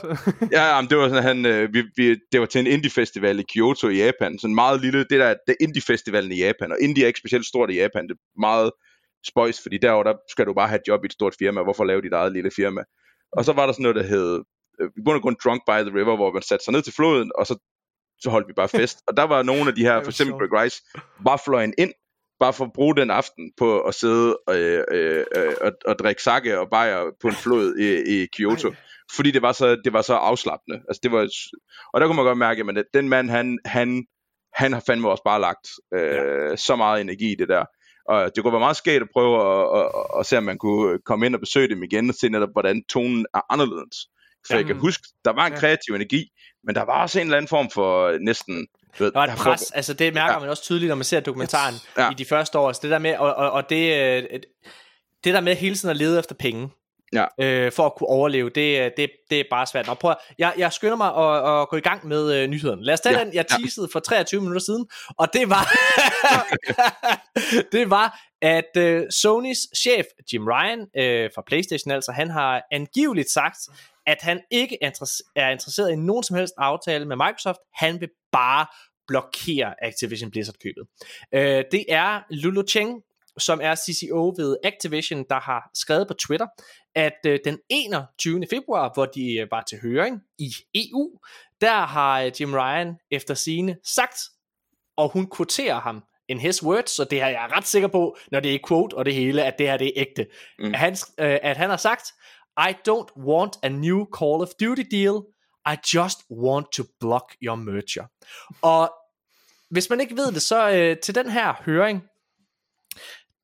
ja, 0.56 0.64
jamen, 0.74 0.90
det 0.90 0.98
var 0.98 1.08
sådan, 1.08 1.22
han, 1.22 1.46
øh, 1.46 1.74
vi, 1.74 1.82
vi, 1.96 2.16
det 2.32 2.40
var 2.40 2.46
til 2.46 2.58
en 2.58 2.66
indie-festival 2.66 3.40
i 3.40 3.44
Kyoto 3.54 3.88
i 3.88 3.96
Japan, 4.04 4.38
sådan 4.38 4.54
meget 4.54 4.80
lille, 4.80 4.98
det 4.98 5.20
der, 5.20 5.34
det 5.46 5.56
indie-festivalen 5.60 6.32
i 6.32 6.38
Japan, 6.38 6.72
og 6.72 6.78
indie 6.80 7.04
er 7.04 7.06
ikke 7.06 7.18
specielt 7.18 7.46
stort 7.46 7.70
i 7.70 7.74
Japan, 7.74 8.08
det 8.08 8.14
er 8.14 8.40
meget 8.40 8.70
spøjs, 9.26 9.62
fordi 9.62 9.78
derovre, 9.78 10.10
der 10.10 10.16
skal 10.30 10.46
du 10.46 10.54
bare 10.54 10.68
have 10.68 10.80
et 10.80 10.88
job 10.88 11.04
i 11.04 11.06
et 11.06 11.12
stort 11.12 11.34
firma, 11.38 11.62
hvorfor 11.62 11.84
lave 11.84 12.02
dit 12.02 12.12
eget 12.12 12.32
lille 12.32 12.50
firma? 12.56 12.82
Og 13.32 13.44
så 13.44 13.52
var 13.52 13.66
der 13.66 13.72
sådan 13.72 13.82
noget, 13.82 13.96
der 13.96 14.02
hed, 14.02 14.42
øh, 14.80 14.88
i 14.96 15.00
bund 15.04 15.16
og 15.16 15.22
grund 15.22 15.36
Drunk 15.44 15.62
by 15.66 15.78
the 15.88 15.94
River, 15.98 16.16
hvor 16.16 16.32
man 16.32 16.42
satte 16.42 16.64
sig 16.64 16.72
ned 16.72 16.82
til 16.82 16.92
floden, 16.92 17.32
og 17.38 17.46
så, 17.46 17.54
så 18.20 18.30
holdt 18.30 18.48
vi 18.48 18.52
bare 18.52 18.68
fest. 18.68 18.98
og 19.08 19.16
der 19.16 19.22
var 19.22 19.42
nogle 19.42 19.68
af 19.68 19.74
de 19.74 19.82
her, 19.82 20.02
for 20.02 20.10
eksempel. 20.10 20.48
Greg 20.48 20.62
Rice, 20.62 20.82
bare 21.24 21.38
fløjen 21.44 21.74
ind, 21.78 21.92
bare 22.40 22.52
for 22.52 22.64
at 22.64 22.72
bruge 22.72 22.96
den 22.96 23.10
aften 23.10 23.52
på 23.56 23.80
at 23.80 23.94
sidde 23.94 24.38
øh, 24.50 24.84
øh, 24.92 25.24
øh, 25.36 25.54
og, 25.60 25.72
og 25.86 25.98
drikke 25.98 26.22
sake 26.22 26.58
og 26.58 26.70
bajer 26.70 27.04
på 27.20 27.28
en 27.28 27.34
flod 27.34 27.76
i, 27.76 28.22
i 28.22 28.26
Kyoto. 28.36 28.68
Ej. 28.68 28.76
Fordi 29.16 29.30
det 29.30 29.42
var 29.42 29.52
så, 29.52 29.76
det 29.84 29.92
var 29.92 30.02
så 30.02 30.14
afslappende. 30.14 30.82
Altså, 30.88 31.00
det 31.02 31.12
var, 31.12 31.28
og 31.92 32.00
der 32.00 32.06
kunne 32.06 32.16
man 32.16 32.24
godt 32.24 32.38
mærke, 32.38 32.64
at 32.76 32.84
den 32.94 33.08
mand, 33.08 33.30
han, 33.30 33.58
han, 33.64 34.06
han 34.54 34.72
har 34.72 34.82
fandme 34.86 35.10
også 35.10 35.22
bare 35.24 35.40
lagt 35.40 35.68
øh, 35.94 36.50
ja. 36.50 36.56
så 36.56 36.76
meget 36.76 37.00
energi 37.00 37.32
i 37.32 37.34
det 37.34 37.48
der. 37.48 37.64
Og 38.08 38.30
det 38.34 38.42
kunne 38.42 38.52
være 38.52 38.60
meget 38.60 38.76
skægt 38.76 39.02
at 39.02 39.08
prøve 39.12 39.34
at, 39.40 39.80
at, 39.80 39.90
at, 39.98 40.20
at 40.20 40.26
se, 40.26 40.38
om 40.38 40.44
man 40.44 40.58
kunne 40.58 40.98
komme 41.04 41.26
ind 41.26 41.34
og 41.34 41.40
besøge 41.40 41.68
dem 41.68 41.82
igen, 41.82 42.08
og 42.08 42.14
se 42.14 42.28
netop, 42.28 42.52
hvordan 42.52 42.84
tonen 42.88 43.26
er 43.34 43.40
anderledes. 43.52 43.96
For 44.46 44.54
Ja. 44.54 44.58
jeg 44.58 44.66
kan 44.66 44.76
huske, 44.76 45.02
der 45.24 45.32
var 45.32 45.46
en 45.46 45.52
Ja. 45.52 45.58
kreativ 45.58 45.94
energi, 45.94 46.30
men 46.64 46.74
der 46.74 46.82
var 46.82 47.02
også 47.02 47.20
en 47.20 47.26
eller 47.26 47.36
anden 47.36 47.48
form 47.48 47.70
for 47.70 48.18
næsten... 48.20 48.66
Du 48.98 49.04
ved, 49.04 49.12
Der 49.12 49.18
var 49.18 49.26
et 49.26 49.38
pres, 49.38 49.70
altså 49.70 49.94
det 49.94 50.14
mærker 50.14 50.32
Ja. 50.34 50.38
man 50.38 50.48
også 50.48 50.62
tydeligt, 50.62 50.88
når 50.88 50.94
man 50.96 51.04
ser 51.04 51.20
dokumentaren 51.20 51.74
Ja. 51.98 52.10
i 52.10 52.14
de 52.14 52.24
første 52.24 52.58
år. 52.58 52.72
Så 52.72 52.80
det 52.82 52.90
der 52.90 52.98
med, 52.98 53.16
og, 53.16 53.34
og, 53.34 53.50
og 53.50 53.70
det, 53.70 54.00
øh, 54.00 54.22
et- 54.30 54.44
det 55.24 55.34
der 55.34 55.40
med 55.40 55.54
hele 55.56 55.74
tiden 55.74 55.90
at 55.90 55.96
lede 55.96 56.18
efter 56.18 56.34
penge, 56.34 56.68
Ja. 57.12 57.24
øh, 57.40 57.72
for 57.72 57.86
at 57.86 57.94
kunne 57.96 58.06
overleve, 58.08 58.50
det, 58.50 58.80
øh, 58.80 58.90
det, 58.96 59.10
det 59.30 59.40
er 59.40 59.44
bare 59.50 59.66
svært. 59.66 59.86
Nå, 59.86 59.94
prøv, 59.94 60.14
jeg, 60.38 60.54
jeg 60.58 60.72
skynder 60.72 60.96
mig 60.96 61.06
at, 61.16 61.60
at 61.62 61.68
gå 61.68 61.76
i 61.76 61.80
gang 61.80 62.06
med 62.06 62.34
øh, 62.34 62.48
nyhederne. 62.48 62.84
Lad 62.84 62.94
os 62.94 63.00
tage 63.00 63.18
Ja. 63.18 63.24
den, 63.24 63.34
jeg 63.34 63.46
teasede 63.46 63.88
for 63.92 64.00
23 64.00 64.40
minutter 64.40 64.60
siden, 64.60 64.86
og 65.18 65.32
det 65.32 65.50
var, 65.50 65.72
det 67.72 67.90
var, 67.90 68.20
at 68.42 68.76
øh, 68.76 69.02
Sonys 69.10 69.58
chef, 69.76 70.04
Jim 70.32 70.46
Ryan, 70.46 70.80
øh, 70.96 71.30
fra 71.34 71.42
Playstation 71.46 71.92
altså, 71.92 72.12
han 72.12 72.30
har 72.30 72.62
angiveligt 72.72 73.30
sagt, 73.30 73.58
at 74.06 74.18
han 74.22 74.40
ikke 74.50 74.78
er 74.82 74.90
interess- 74.90 75.32
er 75.36 75.50
interesseret 75.50 75.92
i 75.92 75.96
nogen 75.96 76.22
som 76.22 76.36
helst 76.36 76.54
aftale 76.58 77.04
med 77.04 77.16
Microsoft. 77.16 77.58
Han 77.74 78.00
vil 78.00 78.08
bare 78.32 78.66
blokere 79.06 79.84
Activision 79.84 80.30
Blizzard-købet. 80.30 80.86
Øh, 81.34 81.64
det 81.72 81.84
er 81.88 82.20
Lulu 82.30 82.62
Cheng, 82.68 83.02
som 83.38 83.60
er 83.62 83.74
CCO 83.74 84.34
ved 84.36 84.56
Activision, 84.64 85.24
der 85.30 85.40
har 85.40 85.70
skrevet 85.74 86.08
på 86.08 86.14
Twitter, 86.14 86.46
at 86.94 87.18
øh, 87.26 87.38
den 87.44 87.58
21. 87.68 88.46
februar, 88.50 88.90
hvor 88.94 89.06
de 89.06 89.34
øh, 89.34 89.50
var 89.50 89.62
til 89.62 89.78
høring 89.82 90.20
i 90.38 90.50
EU, 90.74 91.10
der 91.60 91.80
har 91.80 92.20
øh, 92.20 92.32
Jim 92.40 92.54
Ryan 92.54 92.94
efter 93.10 93.34
sine 93.34 93.76
sagt, 93.84 94.18
og 94.96 95.08
hun 95.08 95.30
quoterer 95.36 95.80
ham 95.80 96.02
in 96.28 96.38
his 96.38 96.62
words, 96.62 96.90
så 96.90 97.04
det 97.04 97.18
her 97.18 97.28
jeg 97.28 97.44
er 97.44 97.56
ret 97.56 97.66
sikker 97.66 97.88
på, 97.88 98.16
når 98.30 98.40
det 98.40 98.54
er 98.54 98.58
quote 98.68 98.94
og 98.94 99.04
det 99.04 99.14
hele, 99.14 99.44
at 99.44 99.58
det 99.58 99.66
her 99.66 99.76
det 99.76 99.86
er 99.86 99.92
ægte. 99.96 100.26
Mm. 100.58 100.74
At, 100.74 100.80
han, 100.80 100.96
øh, 101.18 101.38
at 101.42 101.56
han 101.56 101.70
har 101.70 101.76
sagt, 101.76 102.12
i 102.56 102.74
don't 102.88 103.16
want 103.16 103.58
a 103.62 103.68
new 103.68 104.06
Call 104.18 104.42
of 104.42 104.48
Duty 104.60 104.84
deal, 104.90 105.22
I 105.66 105.76
just 105.94 106.18
want 106.30 106.66
to 106.72 106.84
block 107.00 107.34
your 107.42 107.56
merger. 107.56 108.06
Og 108.62 108.92
hvis 109.70 109.90
man 109.90 110.00
ikke 110.00 110.16
ved 110.16 110.32
det, 110.32 110.42
så 110.42 110.70
øh, 110.70 110.96
til 110.98 111.14
den 111.14 111.30
her 111.30 111.54
høring, 111.64 112.02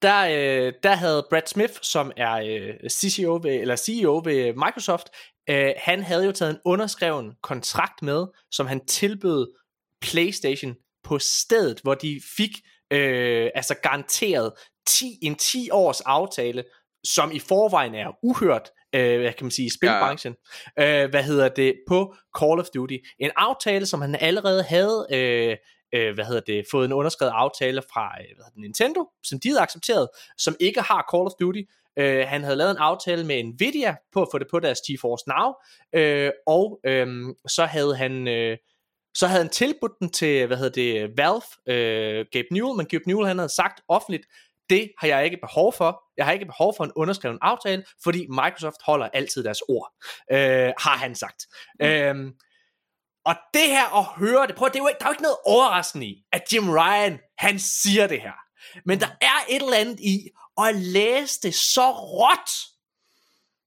der, 0.03 0.21
øh, 0.21 0.73
der 0.83 0.95
havde 0.95 1.27
Brad 1.31 1.43
Smith, 1.47 1.73
som 1.83 2.13
er 2.17 2.33
øh, 2.33 2.91
CCO 2.91 3.41
ved, 3.43 3.55
eller 3.55 3.77
CEO 3.77 4.23
ved 4.25 4.53
Microsoft, 4.53 5.09
øh, 5.49 5.73
han 5.77 6.03
havde 6.03 6.25
jo 6.25 6.33
taget 6.33 6.51
en 6.51 6.61
underskreven 6.65 7.33
kontrakt 7.43 8.03
med, 8.03 8.27
som 8.51 8.67
han 8.67 8.87
tilbød 8.87 9.55
PlayStation 10.01 10.77
på 11.05 11.19
stedet, 11.19 11.81
hvor 11.81 11.95
de 11.95 12.21
fik 12.37 12.51
øh, 12.91 13.51
altså 13.55 13.75
garanteret 13.83 14.53
10, 14.87 15.19
en 15.23 15.35
10 15.35 15.71
års 15.71 16.01
aftale, 16.01 16.65
som 17.05 17.33
i 17.33 17.39
forvejen 17.39 17.95
er 17.95 18.19
uhørt, 18.23 18.71
øh, 18.95 19.21
hvad 19.21 19.33
kan 19.33 19.45
man 19.45 19.51
sige, 19.51 19.71
spilbranchen, 19.71 20.37
ja. 20.79 21.05
øh, 21.05 21.11
hvad 21.11 21.23
hedder 21.23 21.49
det, 21.49 21.75
på 21.89 22.15
Call 22.39 22.61
of 22.61 22.67
Duty. 22.75 22.97
En 23.19 23.31
aftale, 23.37 23.87
som 23.87 24.01
han 24.01 24.17
allerede 24.21 24.63
havde, 24.63 25.07
øh, 25.13 25.57
øh, 25.95 26.15
hvad 26.15 26.25
hedder 26.25 26.41
det, 26.41 26.65
fået 26.71 26.85
en 26.85 26.93
underskrevet 26.93 27.33
aftale 27.35 27.83
fra 27.93 28.07
øh, 28.21 28.27
hvad 28.27 28.45
hedder 28.45 28.51
det, 28.51 28.61
Nintendo, 28.61 29.09
som 29.23 29.41
de 29.41 29.49
havde 29.49 29.61
accepteret, 29.61 30.09
som 30.39 30.57
ikke 30.61 30.81
har 30.81 31.07
Call 31.15 31.27
of 31.27 31.33
Duty. 31.41 31.61
Øh, 31.99 32.27
han 32.29 32.43
havde 32.45 32.57
lavet 32.57 32.71
en 32.71 32.77
aftale 32.77 33.27
med 33.27 33.45
Nvidia 33.45 33.97
på 34.13 34.23
at 34.23 34.29
få 34.33 34.39
det 34.39 34.47
på 34.51 34.61
deres 34.61 34.81
GeForce 34.81 35.25
Now, 35.29 35.53
øh, 35.95 36.31
og 36.47 36.81
øh, 36.87 37.35
så 37.49 37.65
havde 37.65 37.97
han... 37.97 38.29
Øh, 38.29 38.57
så 39.15 39.27
havde 39.27 39.43
han 39.43 39.51
tilbudt 39.51 39.93
den 40.01 40.11
til, 40.11 40.47
hvad 40.47 40.57
hedder 40.57 40.73
det, 40.73 41.11
Valve, 41.17 41.43
øh, 41.67 42.27
Gabe 42.33 42.47
Newell, 42.51 42.77
men 42.77 42.87
Gabe 42.87 43.05
Newell 43.07 43.29
han 43.29 43.39
havde 43.39 43.55
sagt 43.55 43.81
offentligt, 43.89 44.27
det 44.71 44.93
har 44.99 45.07
jeg 45.09 45.25
ikke 45.25 45.39
behov 45.43 45.73
for. 45.73 46.03
Jeg 46.17 46.25
har 46.25 46.33
ikke 46.33 46.47
behov 46.47 46.75
for 46.77 46.85
en 46.85 46.93
underskreven 46.97 47.39
aftale, 47.43 47.85
fordi 48.03 48.27
Microsoft 48.27 48.77
holder 48.85 49.09
altid 49.13 49.45
deres 49.45 49.63
ord, 49.69 49.93
øh, 50.33 50.73
har 50.79 50.97
han 50.97 51.15
sagt. 51.15 51.47
Mm. 51.81 51.87
Øhm, 51.87 52.33
og 53.25 53.37
det 53.55 53.67
her 53.67 53.99
at 53.99 54.05
høre 54.05 54.47
det, 54.47 54.57
prøv 54.57 54.67
at, 54.67 54.73
det 54.73 54.79
er 54.79 54.83
jo 54.83 54.89
ikke, 54.89 54.99
der 54.99 55.05
er 55.05 55.09
jo 55.09 55.13
ikke 55.13 55.23
noget 55.23 55.37
overraskende 55.47 56.07
i, 56.07 56.25
at 56.33 56.53
Jim 56.53 56.71
Ryan, 56.71 57.19
han 57.39 57.59
siger 57.59 58.07
det 58.07 58.21
her. 58.21 58.33
Men 58.85 59.01
der 59.01 59.09
er 59.21 59.45
et 59.49 59.63
eller 59.63 59.77
andet 59.77 60.01
i 60.01 60.29
at 60.59 60.77
læse 60.77 61.41
det 61.43 61.55
så 61.55 61.91
råt, 61.91 62.51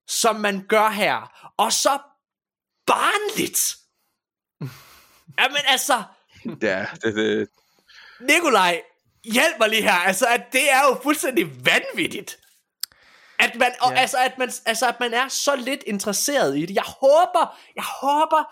som 0.08 0.36
man 0.36 0.66
gør 0.68 0.88
her, 0.88 1.50
og 1.56 1.72
så 1.72 1.98
barnligt. 2.86 3.60
Jamen 5.38 5.62
altså... 5.66 6.02
Ja, 6.62 6.86
det, 7.02 7.14
det... 7.14 7.48
Nikolaj, 8.20 8.82
hjælp 9.24 9.58
mig 9.58 9.68
lige 9.68 9.82
her. 9.82 9.92
Altså, 9.92 10.26
at 10.26 10.52
det 10.52 10.72
er 10.72 10.80
jo 10.88 11.00
fuldstændig 11.02 11.66
vanvittigt. 11.66 12.38
At 13.38 13.54
man, 13.54 13.72
ja. 13.80 13.86
og, 13.86 13.98
altså, 13.98 14.16
at 14.18 14.38
man, 14.38 14.50
altså, 14.66 14.88
at 14.88 15.00
man 15.00 15.14
er 15.14 15.28
så 15.28 15.56
lidt 15.56 15.82
interesseret 15.86 16.58
i 16.58 16.66
det. 16.66 16.74
Jeg 16.74 16.84
håber, 17.00 17.58
jeg 17.76 17.84
håber, 17.84 18.44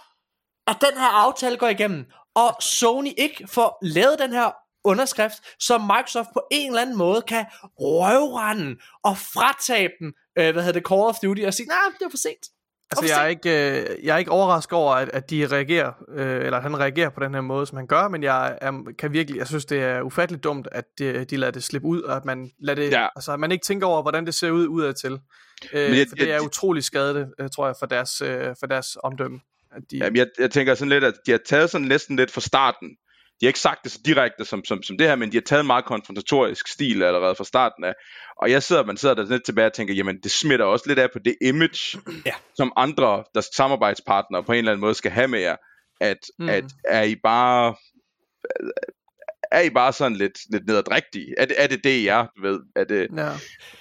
at 0.67 0.77
den 0.81 0.99
her 0.99 1.09
aftale 1.09 1.57
går 1.57 1.69
igennem, 1.69 2.07
og 2.35 2.57
Sony 2.61 3.13
ikke 3.17 3.49
får 3.49 3.79
lavet 3.83 4.19
den 4.19 4.33
her 4.33 4.51
underskrift, 4.85 5.43
så 5.59 5.79
Microsoft 5.79 6.29
på 6.33 6.43
en 6.51 6.67
eller 6.67 6.83
anden 6.83 6.97
måde 6.97 7.23
kan 7.23 7.47
røvrende 7.81 8.77
og 9.03 9.19
fratage 9.19 9.91
dem, 10.01 10.13
øh, 10.39 10.53
hvad 10.53 10.63
hedder 10.63 10.81
det, 10.81 10.89
Call 10.89 11.01
of 11.01 11.19
Duty, 11.23 11.43
og 11.43 11.55
sige, 11.55 11.67
nej, 11.67 11.77
nah, 11.89 11.99
det 11.99 12.07
er 12.07 12.11
for 12.11 12.17
sent. 12.17 12.47
Altså, 12.99 13.15
jeg 13.15 13.25
er 13.25 13.29
ikke, 13.29 13.81
øh, 13.81 14.05
jeg 14.05 14.15
er 14.15 14.19
ikke 14.19 14.31
overrasket 14.31 14.73
over, 14.73 14.95
at, 14.95 15.11
at 15.13 15.31
de 15.31 15.47
reagerer, 15.47 15.93
øh, 16.09 16.45
eller 16.45 16.57
at 16.57 16.63
han 16.63 16.79
reagerer 16.79 17.09
på 17.09 17.21
den 17.21 17.35
her 17.35 17.41
måde, 17.41 17.67
som 17.67 17.77
han 17.77 17.87
gør, 17.87 18.09
men 18.09 18.23
jeg 18.23 18.59
er, 18.61 18.93
kan 18.99 19.13
virkelig, 19.13 19.39
jeg 19.39 19.47
synes, 19.47 19.65
det 19.65 19.83
er 19.83 20.01
ufatteligt 20.03 20.45
dumt, 20.45 20.69
at 20.73 20.85
de, 20.99 21.25
de 21.25 21.37
lader 21.37 21.53
det 21.53 21.65
slippe 21.65 21.89
ud, 21.89 22.03
og 22.03 22.17
at 22.17 22.25
man, 22.25 22.51
lader 22.61 22.83
det, 22.83 22.91
ja. 22.91 23.07
altså, 23.17 23.33
at 23.33 23.41
man 23.41 23.53
ikke 23.53 23.65
tænker 23.65 23.87
over, 23.87 24.03
hvordan 24.03 24.27
det 24.27 24.35
ser 24.35 24.51
ud 24.51 24.67
udadtil. 24.67 25.19
Øh, 25.73 25.99
jeg, 25.99 26.07
for 26.09 26.17
det 26.17 26.33
er 26.33 26.41
utrolig 26.41 26.85
skadet, 26.85 27.33
øh, 27.41 27.49
tror 27.55 27.67
jeg, 27.67 27.75
for 27.79 27.87
deres, 27.87 28.21
øh, 28.21 28.55
for 28.61 28.67
deres 28.67 28.97
omdømme. 29.03 29.41
At 29.77 29.83
de... 29.91 29.97
Jamen, 29.97 30.17
jeg, 30.17 30.27
jeg 30.39 30.51
tænker 30.51 30.75
sådan 30.75 30.89
lidt, 30.89 31.05
at 31.05 31.15
de 31.27 31.31
har 31.31 31.41
taget 31.47 31.71
sådan 31.71 31.87
næsten 31.87 32.17
lidt 32.17 32.31
fra 32.31 32.41
starten, 32.41 32.97
de 33.43 33.47
har 33.47 33.49
ikke 33.49 33.61
sagt 33.61 33.85
det 33.85 33.93
så 33.93 34.01
direkte 34.05 34.45
som, 34.45 34.65
som, 34.65 34.83
som 34.83 34.99
det 34.99 35.07
her, 35.07 35.17
men 35.17 35.33
de 35.33 35.37
har 35.37 35.43
taget 35.43 35.61
en 35.61 35.67
meget 35.67 35.85
konfrontatorisk 35.85 36.69
stil 36.69 37.03
allerede 37.03 37.35
fra 37.35 37.45
starten 37.45 37.85
af. 37.85 37.95
Og 38.37 38.51
jeg 38.51 38.63
sidder, 38.63 38.85
man 38.85 38.97
sidder 38.97 39.15
der 39.15 39.25
lidt 39.25 39.45
tilbage 39.45 39.67
og 39.67 39.73
tænker, 39.73 39.95
jamen 39.95 40.21
det 40.23 40.31
smitter 40.31 40.65
også 40.65 40.85
lidt 40.89 40.99
af 40.99 41.11
på 41.13 41.19
det 41.19 41.37
image, 41.41 41.99
ja. 42.27 42.33
som 42.55 42.73
andre 42.77 43.25
der 43.35 43.41
samarbejdspartnere 43.55 44.45
på 44.45 44.53
en 44.53 44.59
eller 44.59 44.73
anden 44.73 44.81
måde 44.81 44.95
skal 44.95 45.11
have 45.11 45.29
med 45.29 45.41
jer. 45.41 45.57
At, 46.01 46.19
mm. 46.39 46.49
at 46.49 46.65
er 46.85 47.03
I 47.03 47.17
bare 47.25 47.75
er 49.53 49.61
I 49.61 49.71
bare 49.71 49.93
sådan 49.93 50.17
lidt, 50.17 50.39
lidt 50.51 50.67
nederdrægtige? 50.67 51.35
Er 51.39 51.45
det, 51.45 51.57
er 51.59 51.67
det 51.67 51.85
det, 51.85 52.05
jeg 52.05 52.27
ved? 52.43 52.61
Er 52.77 52.85
det, 52.85 53.09
ja. 53.17 53.31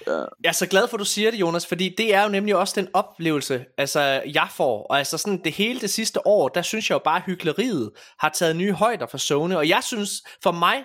Ja. 0.06 0.18
Jeg 0.44 0.48
er 0.48 0.52
så 0.52 0.66
glad 0.66 0.88
for, 0.88 0.96
at 0.96 1.00
du 1.00 1.04
siger 1.04 1.30
det, 1.30 1.40
Jonas, 1.40 1.66
fordi 1.66 1.94
det 1.98 2.14
er 2.14 2.22
jo 2.22 2.28
nemlig 2.28 2.56
også 2.56 2.80
den 2.80 2.88
oplevelse, 2.92 3.64
altså 3.78 4.00
jeg 4.34 4.48
får. 4.56 4.86
Og 4.86 4.98
altså 4.98 5.18
sådan 5.18 5.40
det 5.44 5.52
hele 5.52 5.80
det 5.80 5.90
sidste 5.90 6.26
år, 6.26 6.48
der 6.48 6.62
synes 6.62 6.90
jeg 6.90 6.94
jo 6.94 7.00
bare, 7.04 7.16
at 7.16 7.22
hyggeleriet 7.26 7.90
har 8.18 8.28
taget 8.28 8.56
nye 8.56 8.72
højder 8.72 9.06
for 9.06 9.18
Sony. 9.18 9.54
Og 9.54 9.68
jeg 9.68 9.80
synes, 9.84 10.10
for 10.42 10.52
mig, 10.52 10.84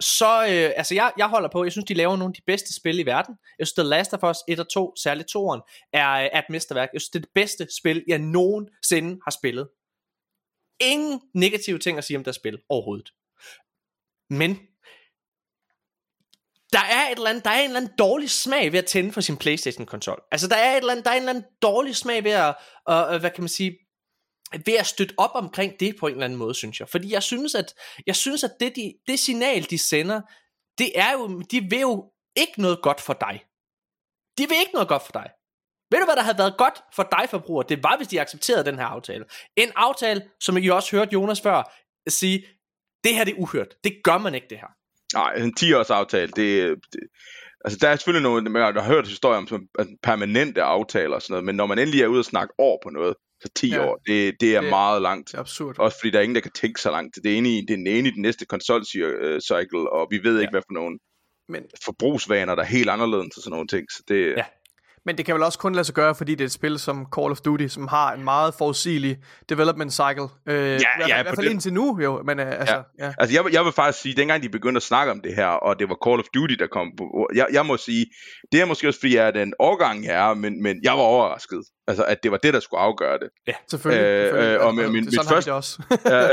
så, 0.00 0.42
øh, 0.42 0.72
altså 0.76 0.94
jeg, 0.94 1.12
jeg 1.18 1.28
holder 1.28 1.48
på, 1.52 1.64
jeg 1.64 1.72
synes, 1.72 1.84
de 1.84 1.94
laver 1.94 2.16
nogle 2.16 2.30
af 2.30 2.34
de 2.34 2.42
bedste 2.46 2.74
spil 2.74 2.98
i 2.98 3.06
verden. 3.06 3.34
Jeg 3.58 3.66
synes, 3.66 3.74
The 3.74 3.88
Last 3.88 4.14
of 4.14 4.30
Us 4.30 4.38
1 4.48 4.60
og 4.60 4.72
2, 4.72 4.94
særligt 4.96 5.28
2'eren, 5.36 5.88
er, 5.92 6.06
er 6.06 6.38
et 6.38 6.50
mesterværk. 6.50 6.88
Jeg 6.92 7.00
synes, 7.00 7.10
det 7.10 7.18
er 7.18 7.22
det 7.22 7.34
bedste 7.34 7.66
spil, 7.80 8.04
jeg 8.08 8.18
nogensinde 8.18 9.20
har 9.26 9.30
spillet. 9.30 9.68
Ingen 10.80 11.20
negative 11.34 11.78
ting 11.78 11.98
at 11.98 12.04
sige 12.04 12.16
om 12.16 12.24
det 12.24 12.34
spil 12.34 12.58
overhovedet. 12.68 13.10
Men 14.30 14.58
der 16.72 16.80
er, 16.80 17.08
et 17.08 17.16
eller 17.16 17.30
andet, 17.30 17.44
der 17.44 17.50
er 17.50 17.58
en 17.58 17.64
eller 17.64 17.80
anden 17.80 17.92
dårlig 17.98 18.30
smag 18.30 18.72
ved 18.72 18.78
at 18.78 18.86
tænde 18.86 19.12
for 19.12 19.20
sin 19.20 19.36
Playstation-konsol. 19.36 20.22
Altså, 20.30 20.48
der 20.48 20.56
er, 20.56 20.72
et 20.72 20.76
eller 20.76 20.92
andet, 20.92 21.04
der 21.04 21.10
er 21.10 21.14
en 21.14 21.22
eller 21.22 21.30
anden 21.30 21.44
dårlig 21.62 21.96
smag 21.96 22.24
ved 22.24 22.30
at, 22.30 22.54
uh, 22.90 23.20
hvad 23.20 23.30
kan 23.30 23.42
man 23.42 23.48
sige, 23.48 23.78
ved 24.66 24.74
at 24.74 24.86
støtte 24.86 25.14
op 25.18 25.30
omkring 25.34 25.80
det 25.80 25.96
på 26.00 26.06
en 26.06 26.12
eller 26.12 26.24
anden 26.24 26.38
måde, 26.38 26.54
synes 26.54 26.80
jeg. 26.80 26.88
Fordi 26.88 27.12
jeg 27.12 27.22
synes, 27.22 27.54
at, 27.54 27.74
jeg 28.06 28.16
synes, 28.16 28.44
at 28.44 28.50
det, 28.60 28.76
de, 28.76 28.94
det 29.06 29.18
signal, 29.18 29.70
de 29.70 29.78
sender, 29.78 30.20
det 30.78 30.98
er 30.98 31.12
jo, 31.12 31.40
de 31.40 31.60
vil 31.70 31.80
jo 31.80 32.12
ikke 32.36 32.60
noget 32.60 32.82
godt 32.82 33.00
for 33.00 33.12
dig. 33.12 33.44
De 34.38 34.48
vil 34.48 34.58
ikke 34.60 34.72
noget 34.72 34.88
godt 34.88 35.02
for 35.02 35.12
dig. 35.12 35.30
Ved 35.90 35.98
du, 35.98 36.04
hvad 36.04 36.16
der 36.16 36.22
havde 36.22 36.38
været 36.38 36.56
godt 36.58 36.82
for 36.94 37.02
dig, 37.02 37.28
forbruger? 37.30 37.62
Det 37.62 37.82
var, 37.82 37.96
hvis 37.96 38.08
de 38.08 38.20
accepterede 38.20 38.64
den 38.64 38.78
her 38.78 38.84
aftale. 38.84 39.24
En 39.56 39.72
aftale, 39.76 40.30
som 40.40 40.56
I 40.56 40.68
også 40.68 40.96
hørte 40.96 41.12
Jonas 41.12 41.40
før 41.40 41.72
sige, 42.08 42.46
det 43.04 43.14
her 43.14 43.24
det 43.24 43.34
er 43.34 43.38
uhørt. 43.38 43.74
Det 43.84 43.92
gør 44.04 44.18
man 44.18 44.34
ikke, 44.34 44.46
det 44.50 44.58
her. 44.58 44.70
Nej, 45.14 45.34
en 45.34 45.54
10-års 45.60 45.90
aftale, 45.90 46.32
det, 46.36 46.76
det, 46.92 47.00
altså 47.64 47.78
der 47.80 47.88
er 47.88 47.96
selvfølgelig 47.96 48.22
noget, 48.22 48.50
man 48.50 48.62
har 48.62 48.82
hørt 48.82 49.08
historier 49.08 49.38
om 49.38 49.46
som 49.46 49.68
permanente 50.02 50.62
aftaler 50.62 51.14
og 51.14 51.22
sådan 51.22 51.32
noget, 51.32 51.44
men 51.44 51.54
når 51.54 51.66
man 51.66 51.78
endelig 51.78 52.02
er 52.02 52.06
ude 52.06 52.18
og 52.18 52.24
snakke 52.24 52.54
år 52.58 52.80
på 52.82 52.90
noget, 52.90 53.14
så 53.42 53.48
10 53.56 53.68
ja. 53.68 53.86
år, 53.86 54.00
det, 54.06 54.40
det 54.40 54.56
er 54.56 54.60
det, 54.60 54.70
meget 54.70 55.02
langt. 55.02 55.28
Det 55.28 55.34
er 55.34 55.40
absurd. 55.40 55.78
Også 55.78 55.98
fordi 56.00 56.10
der 56.10 56.18
er 56.18 56.22
ingen, 56.22 56.34
der 56.34 56.40
kan 56.40 56.52
tænke 56.52 56.80
så 56.80 56.90
langt. 56.90 57.16
Det 57.24 57.32
er 57.32 57.36
ene 57.36 57.48
i, 57.48 57.60
det 57.68 57.74
er 57.74 57.98
ene 57.98 58.08
i 58.08 58.12
den 58.12 58.22
næste 58.22 58.46
konsolcycle, 58.46 59.92
og 59.92 60.06
vi 60.10 60.20
ved 60.22 60.34
ja. 60.34 60.40
ikke, 60.40 60.50
hvad 60.50 60.62
for 60.68 60.72
nogle 60.72 60.98
men... 61.48 61.64
forbrugsvaner, 61.84 62.54
der 62.54 62.62
er 62.62 62.66
helt 62.66 62.90
anderledes 62.90 63.34
til 63.34 63.42
sådan 63.42 63.50
nogle 63.50 63.68
ting. 63.68 63.86
Så 63.90 64.02
det, 64.08 64.36
ja. 64.36 64.44
Men 65.06 65.18
det 65.18 65.26
kan 65.26 65.34
vel 65.34 65.42
også 65.42 65.58
kun 65.58 65.74
lade 65.74 65.84
sig 65.84 65.94
gøre, 65.94 66.14
fordi 66.14 66.34
det 66.34 66.40
er 66.40 66.46
et 66.46 66.52
spil 66.52 66.78
som 66.78 67.06
Call 67.18 67.30
of 67.30 67.40
Duty, 67.40 67.66
som 67.66 67.88
har 67.88 68.12
en 68.12 68.24
meget 68.24 68.54
forudsigelig 68.54 69.16
development 69.48 69.92
cycle. 69.92 70.28
Øh, 70.48 70.56
ja, 70.56 70.76
I, 70.76 70.80
ja, 70.98 71.20
i 71.20 71.22
hvert 71.22 71.34
fald 71.34 71.46
det... 71.46 71.52
indtil 71.52 71.72
nu, 71.72 71.98
jo. 72.02 72.22
Men, 72.22 72.40
øh, 72.40 72.60
altså, 72.60 72.74
ja. 72.74 73.06
Ja. 73.06 73.12
altså 73.18 73.34
jeg, 73.36 73.52
jeg 73.52 73.64
vil 73.64 73.72
faktisk 73.72 74.02
sige, 74.02 74.16
dengang 74.16 74.42
de 74.42 74.48
begyndte 74.48 74.76
at 74.78 74.82
snakke 74.82 75.12
om 75.12 75.20
det 75.20 75.34
her, 75.34 75.46
og 75.46 75.78
det 75.78 75.88
var 75.88 75.96
Call 76.06 76.20
of 76.20 76.26
Duty, 76.34 76.54
der 76.54 76.66
kom 76.66 76.92
på, 76.96 77.28
jeg, 77.34 77.46
jeg 77.52 77.66
må 77.66 77.76
sige, 77.76 78.06
det 78.52 78.60
er 78.60 78.64
måske 78.64 78.88
også, 78.88 79.00
fordi 79.00 79.16
jeg 79.16 79.26
er 79.26 79.30
den 79.30 79.52
årgang, 79.58 80.04
jeg 80.04 80.30
er, 80.30 80.34
men, 80.34 80.62
men 80.62 80.80
jeg 80.82 80.92
var 80.92 81.02
overrasket. 81.02 81.62
Altså, 81.86 82.04
at 82.04 82.18
det 82.22 82.30
var 82.30 82.36
det, 82.36 82.54
der 82.54 82.60
skulle 82.60 82.80
afgøre 82.80 83.18
det. 83.18 83.28
Ja, 83.46 83.52
selvfølgelig. 83.70 84.04
Øh, 84.04 84.22
selvfølgelig. 84.22 84.54
Øh, 84.56 84.66
og 84.66 84.74
min, 84.74 84.92
min, 84.92 85.04
mit 85.04 85.28
første, 85.28 85.52
også. 85.52 85.82
ja, 86.04 86.28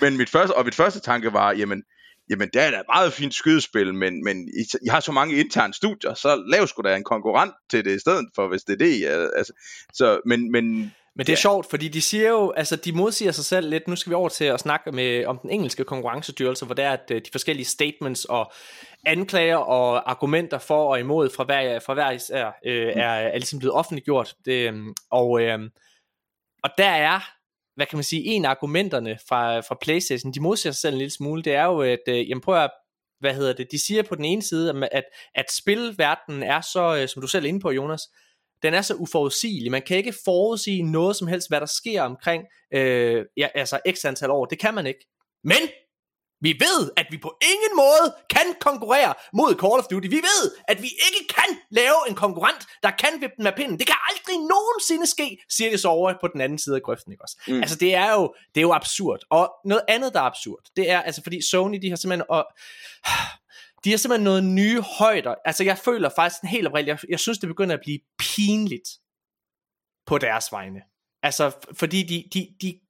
men 0.02 0.16
mit 0.16 0.30
første, 0.30 0.56
og 0.56 0.64
mit 0.64 0.74
første 0.74 1.00
tanke 1.00 1.32
var, 1.32 1.52
jamen, 1.52 1.82
jamen 2.30 2.48
det 2.52 2.62
er 2.62 2.70
da 2.70 2.80
et 2.80 2.86
meget 2.94 3.12
fint 3.12 3.34
skydespil, 3.34 3.94
men, 3.94 4.24
men 4.24 4.48
I, 4.48 4.64
I 4.86 4.88
har 4.88 5.00
så 5.00 5.12
mange 5.12 5.36
interne 5.36 5.74
studier, 5.74 6.14
så 6.14 6.44
lav 6.46 6.66
sgu 6.66 6.82
da 6.82 6.96
en 6.96 7.04
konkurrent 7.04 7.54
til 7.70 7.84
det 7.84 7.96
i 7.96 7.98
stedet 7.98 8.28
for, 8.34 8.48
hvis 8.48 8.62
det 8.62 8.72
er 8.72 8.86
det. 8.86 9.06
Altså, 9.36 9.52
så, 9.92 10.20
men, 10.26 10.52
men 10.52 10.92
men 11.16 11.26
det 11.26 11.32
er 11.32 11.36
ja. 11.36 11.40
sjovt, 11.40 11.70
fordi 11.70 11.88
de 11.88 12.02
siger 12.02 12.28
jo, 12.28 12.50
altså 12.50 12.76
de 12.76 12.92
modsiger 12.92 13.32
sig 13.32 13.44
selv 13.44 13.68
lidt. 13.68 13.88
Nu 13.88 13.96
skal 13.96 14.10
vi 14.10 14.14
over 14.14 14.28
til 14.28 14.44
at 14.44 14.60
snakke 14.60 14.92
med, 14.92 15.26
om 15.26 15.38
den 15.38 15.50
engelske 15.50 15.84
konkurrencestyrelse, 15.84 16.64
hvor 16.66 16.74
det 16.74 16.84
er, 16.84 16.90
at 16.90 17.10
øh, 17.10 17.20
de 17.20 17.30
forskellige 17.32 17.66
statements 17.66 18.24
og 18.24 18.52
anklager 19.06 19.56
og 19.56 20.10
argumenter 20.10 20.58
for 20.58 20.90
og 20.90 21.00
imod 21.00 21.30
fra 21.30 21.44
hver, 21.44 21.80
fra 21.80 21.94
hver 21.94 22.10
især, 22.10 22.46
øh, 22.66 22.86
er, 22.86 23.10
er 23.10 23.38
ligesom 23.38 23.58
blevet 23.58 23.74
offentliggjort. 23.74 24.34
Det, 24.44 24.68
øhm, 24.68 24.94
og, 25.10 25.40
øh, 25.40 25.58
og 26.62 26.70
der 26.78 26.90
er 26.90 27.20
hvad 27.76 27.86
kan 27.86 27.96
man 27.96 28.04
sige, 28.04 28.24
en 28.24 28.44
af 28.44 28.50
argumenterne 28.50 29.18
fra, 29.28 29.60
fra 29.60 29.76
Playstation, 29.80 30.32
de 30.32 30.40
modsiger 30.40 30.72
sig 30.72 30.80
selv 30.80 30.94
en 30.94 30.98
lille 30.98 31.12
smule, 31.12 31.42
det 31.42 31.54
er 31.54 31.64
jo, 31.64 31.80
at, 31.80 31.98
øh, 32.08 32.28
jamen 32.28 32.40
prøv 32.40 32.64
at, 32.64 32.70
hvad 33.20 33.34
hedder 33.34 33.52
det, 33.52 33.66
de 33.70 33.86
siger 33.86 34.02
på 34.02 34.14
den 34.14 34.24
ene 34.24 34.42
side, 34.42 34.88
at, 34.92 35.04
at 35.34 35.52
spilverdenen 35.52 36.42
er 36.42 36.60
så, 36.60 36.96
øh, 37.00 37.08
som 37.08 37.22
du 37.22 37.28
selv 37.28 37.44
er 37.44 37.48
inde 37.48 37.60
på, 37.60 37.70
Jonas, 37.70 38.02
den 38.62 38.74
er 38.74 38.82
så 38.82 38.94
uforudsigelig. 38.94 39.70
Man 39.70 39.82
kan 39.82 39.96
ikke 39.96 40.14
forudsige 40.24 40.82
noget 40.82 41.16
som 41.16 41.28
helst, 41.28 41.48
hvad 41.48 41.60
der 41.60 41.66
sker 41.66 42.02
omkring 42.02 42.44
øh, 42.74 43.24
ja, 43.36 43.48
altså 43.54 43.80
x 43.90 44.04
antal 44.04 44.30
år. 44.30 44.44
Det 44.44 44.58
kan 44.58 44.74
man 44.74 44.86
ikke. 44.86 45.06
Men 45.44 45.56
vi 46.46 46.52
ved, 46.66 46.80
at 46.96 47.06
vi 47.10 47.18
på 47.26 47.30
ingen 47.52 47.74
måde 47.76 48.06
kan 48.30 48.46
konkurrere 48.60 49.14
mod 49.32 49.52
Call 49.62 49.78
of 49.82 49.86
Duty. 49.90 50.08
Vi 50.18 50.22
ved, 50.30 50.42
at 50.68 50.78
vi 50.82 50.90
ikke 51.06 51.22
kan 51.36 51.50
lave 51.70 51.98
en 52.08 52.14
konkurrent, 52.14 52.62
der 52.82 52.90
kan 52.90 53.12
vippe 53.20 53.36
den 53.36 53.44
med 53.44 53.52
pinden. 53.56 53.78
Det 53.78 53.86
kan 53.86 53.96
aldrig 54.10 54.36
nogensinde 54.54 55.06
ske, 55.06 55.28
siger 55.56 55.70
de 55.70 55.78
så 55.78 55.88
over 55.88 56.14
på 56.20 56.28
den 56.32 56.40
anden 56.40 56.58
side 56.58 56.76
af 56.76 56.82
grøften. 56.82 57.12
Ikke 57.12 57.24
også? 57.24 57.36
Mm. 57.48 57.60
Altså, 57.62 57.76
det 57.76 57.94
er, 57.94 58.12
jo, 58.12 58.34
det 58.54 58.60
er 58.60 58.66
jo 58.68 58.72
absurd. 58.72 59.20
Og 59.30 59.44
noget 59.64 59.84
andet, 59.88 60.14
der 60.14 60.20
er 60.20 60.24
absurd, 60.24 60.62
det 60.76 60.90
er, 60.90 61.00
altså, 61.02 61.22
fordi 61.22 61.38
Sony, 61.50 61.78
de 61.82 61.88
har 61.88 61.96
simpelthen... 61.96 62.26
Og, 62.28 62.46
de 63.84 63.90
har 63.90 63.96
simpelthen 63.96 64.24
noget 64.24 64.44
nye 64.44 64.80
højder. 64.98 65.34
Altså, 65.44 65.64
jeg 65.64 65.78
føler 65.78 66.10
faktisk 66.16 66.42
en 66.42 66.48
helt 66.48 66.66
oprigtigt, 66.66 66.88
jeg, 67.02 67.10
jeg 67.10 67.20
synes, 67.20 67.38
det 67.38 67.48
begynder 67.48 67.74
at 67.74 67.80
blive 67.84 67.98
pinligt. 68.18 68.88
på 70.06 70.18
deres 70.18 70.52
vegne. 70.52 70.80
Altså, 71.22 71.52
fordi 71.72 72.02
de, 72.02 72.24
de, 72.34 72.48
de 72.62 72.80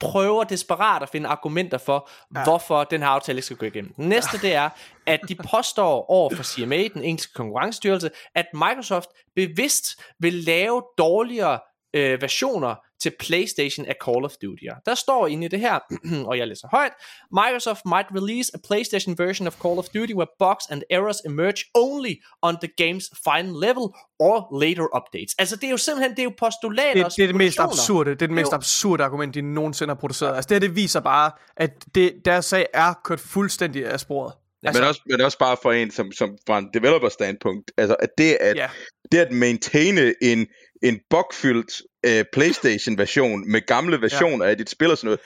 prøver 0.00 0.44
desperat 0.44 1.02
at 1.02 1.08
finde 1.08 1.28
argumenter 1.28 1.78
for, 1.78 2.10
ja. 2.36 2.44
hvorfor 2.44 2.84
den 2.84 3.00
her 3.00 3.08
aftale 3.08 3.36
ikke 3.36 3.44
skal 3.44 3.56
gå 3.56 3.66
igennem. 3.66 3.94
Den 3.94 4.08
næste, 4.08 4.38
det 4.38 4.54
er, 4.54 4.68
at 5.06 5.20
de 5.28 5.34
påstår 5.34 6.10
over 6.10 6.34
for 6.34 6.42
CMA, 6.42 6.76
den 6.76 7.02
engelske 7.02 7.32
konkurrencestyrelse, 7.32 8.10
at 8.34 8.46
Microsoft 8.54 9.08
bevidst 9.36 10.02
vil 10.18 10.34
lave 10.34 10.82
dårligere 10.98 11.58
øh, 11.94 12.22
versioner 12.22 12.74
til 13.04 13.12
PlayStation 13.20 13.86
af 13.86 13.96
Call 14.04 14.24
of 14.24 14.32
Duty. 14.42 14.64
Der 14.86 14.94
står 14.94 15.26
inde 15.26 15.44
i 15.44 15.48
det 15.48 15.60
her, 15.60 15.78
og 16.28 16.38
jeg 16.38 16.48
læser 16.48 16.68
højt, 16.70 16.92
Microsoft 17.40 17.82
might 17.94 18.08
release 18.18 18.48
a 18.54 18.58
PlayStation 18.68 19.12
version 19.18 19.46
of 19.46 19.54
Call 19.64 19.78
of 19.82 19.86
Duty 19.94 20.14
where 20.18 20.30
bugs 20.38 20.64
and 20.70 20.82
errors 20.90 21.20
emerge 21.30 21.60
only 21.74 22.14
on 22.42 22.54
the 22.64 22.70
game's 22.82 23.08
final 23.28 23.54
level 23.66 23.84
or 24.26 24.36
later 24.64 24.86
updates. 24.98 25.34
Altså 25.38 25.56
det 25.56 25.64
er 25.64 25.70
jo 25.70 25.76
simpelthen, 25.76 26.10
det 26.10 26.18
er 26.18 26.28
jo 26.30 26.34
postulater 26.38 27.04
det, 27.04 27.16
det 27.16 27.22
er 27.22 27.26
det 27.26 27.36
mest 27.36 27.60
absurde, 27.60 28.10
det 28.10 28.22
er 28.22 28.26
det 28.26 28.36
mest 28.40 28.52
absurde 28.52 29.04
argument, 29.04 29.34
de 29.34 29.42
nogensinde 29.42 29.90
har 29.90 30.00
produceret. 30.00 30.36
Altså 30.36 30.48
det, 30.48 30.62
det 30.62 30.76
viser 30.76 31.00
bare, 31.00 31.30
at 31.56 31.70
det, 31.94 32.12
deres 32.24 32.44
sag 32.44 32.66
er 32.74 32.94
kørt 33.04 33.20
fuldstændig 33.20 33.86
af 33.86 34.00
sporet. 34.00 34.32
Altså, 34.66 34.82
men, 34.82 34.88
også, 34.88 35.00
men 35.06 35.20
også 35.20 35.38
bare 35.38 35.56
for 35.62 35.72
en 35.72 35.90
som, 35.90 36.12
som 36.12 36.38
fra 36.46 36.58
en 36.58 36.68
developer 36.74 37.08
standpunkt, 37.08 37.72
altså 37.76 37.96
at 37.98 38.08
det 38.18 38.36
at, 38.40 38.56
yeah. 38.56 38.70
det 39.12 39.18
at 39.18 39.32
maintaine 39.32 40.14
en 40.22 40.46
en 40.84 41.00
bugfyldt 41.10 41.82
øh, 42.06 42.24
PlayStation-version 42.32 43.50
med 43.50 43.66
gamle 43.66 44.00
versioner 44.00 44.44
ja. 44.44 44.50
af 44.50 44.58
dit 44.58 44.70
spil 44.70 44.90
og 44.90 44.98
sådan 44.98 45.06
noget, 45.06 45.20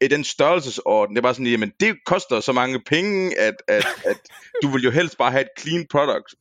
i 0.00 0.08
den 0.08 0.24
størrelsesorden, 0.24 1.16
det 1.16 1.22
var 1.22 1.32
sådan, 1.32 1.46
jamen 1.46 1.72
det 1.80 1.96
koster 2.06 2.40
så 2.40 2.52
mange 2.52 2.80
penge, 2.80 3.38
at, 3.38 3.54
at, 3.68 3.86
at 4.04 4.16
du 4.62 4.68
vil 4.68 4.82
jo 4.82 4.90
helst 4.90 5.18
bare 5.18 5.30
have 5.30 5.42
et 5.42 5.60
clean 5.60 5.86
product. 5.90 6.34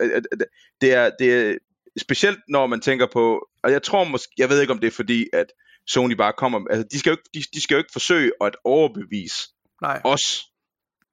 Det 0.81 0.93
er, 0.93 1.09
det 1.19 1.33
er 1.33 1.55
specielt 2.01 2.39
når 2.49 2.67
man 2.67 2.81
tænker 2.81 3.07
på, 3.13 3.47
og 3.63 3.71
jeg 3.71 3.83
tror 3.83 4.03
måske, 4.03 4.33
jeg 4.37 4.49
ved 4.49 4.61
ikke 4.61 4.73
om 4.73 4.79
det 4.79 4.87
er 4.87 4.91
fordi, 4.91 5.27
at 5.33 5.45
Sony 5.87 6.13
bare 6.13 6.33
kommer, 6.37 6.59
altså 6.69 6.87
de 6.91 6.99
skal 6.99 7.09
jo 7.09 7.13
ikke, 7.13 7.29
de, 7.33 7.43
de 7.53 7.61
skal 7.61 7.75
jo 7.75 7.77
ikke 7.77 7.93
forsøge 7.93 8.31
at 8.41 8.55
overbevise 8.63 9.37
Nej. 9.81 10.01
os 10.03 10.45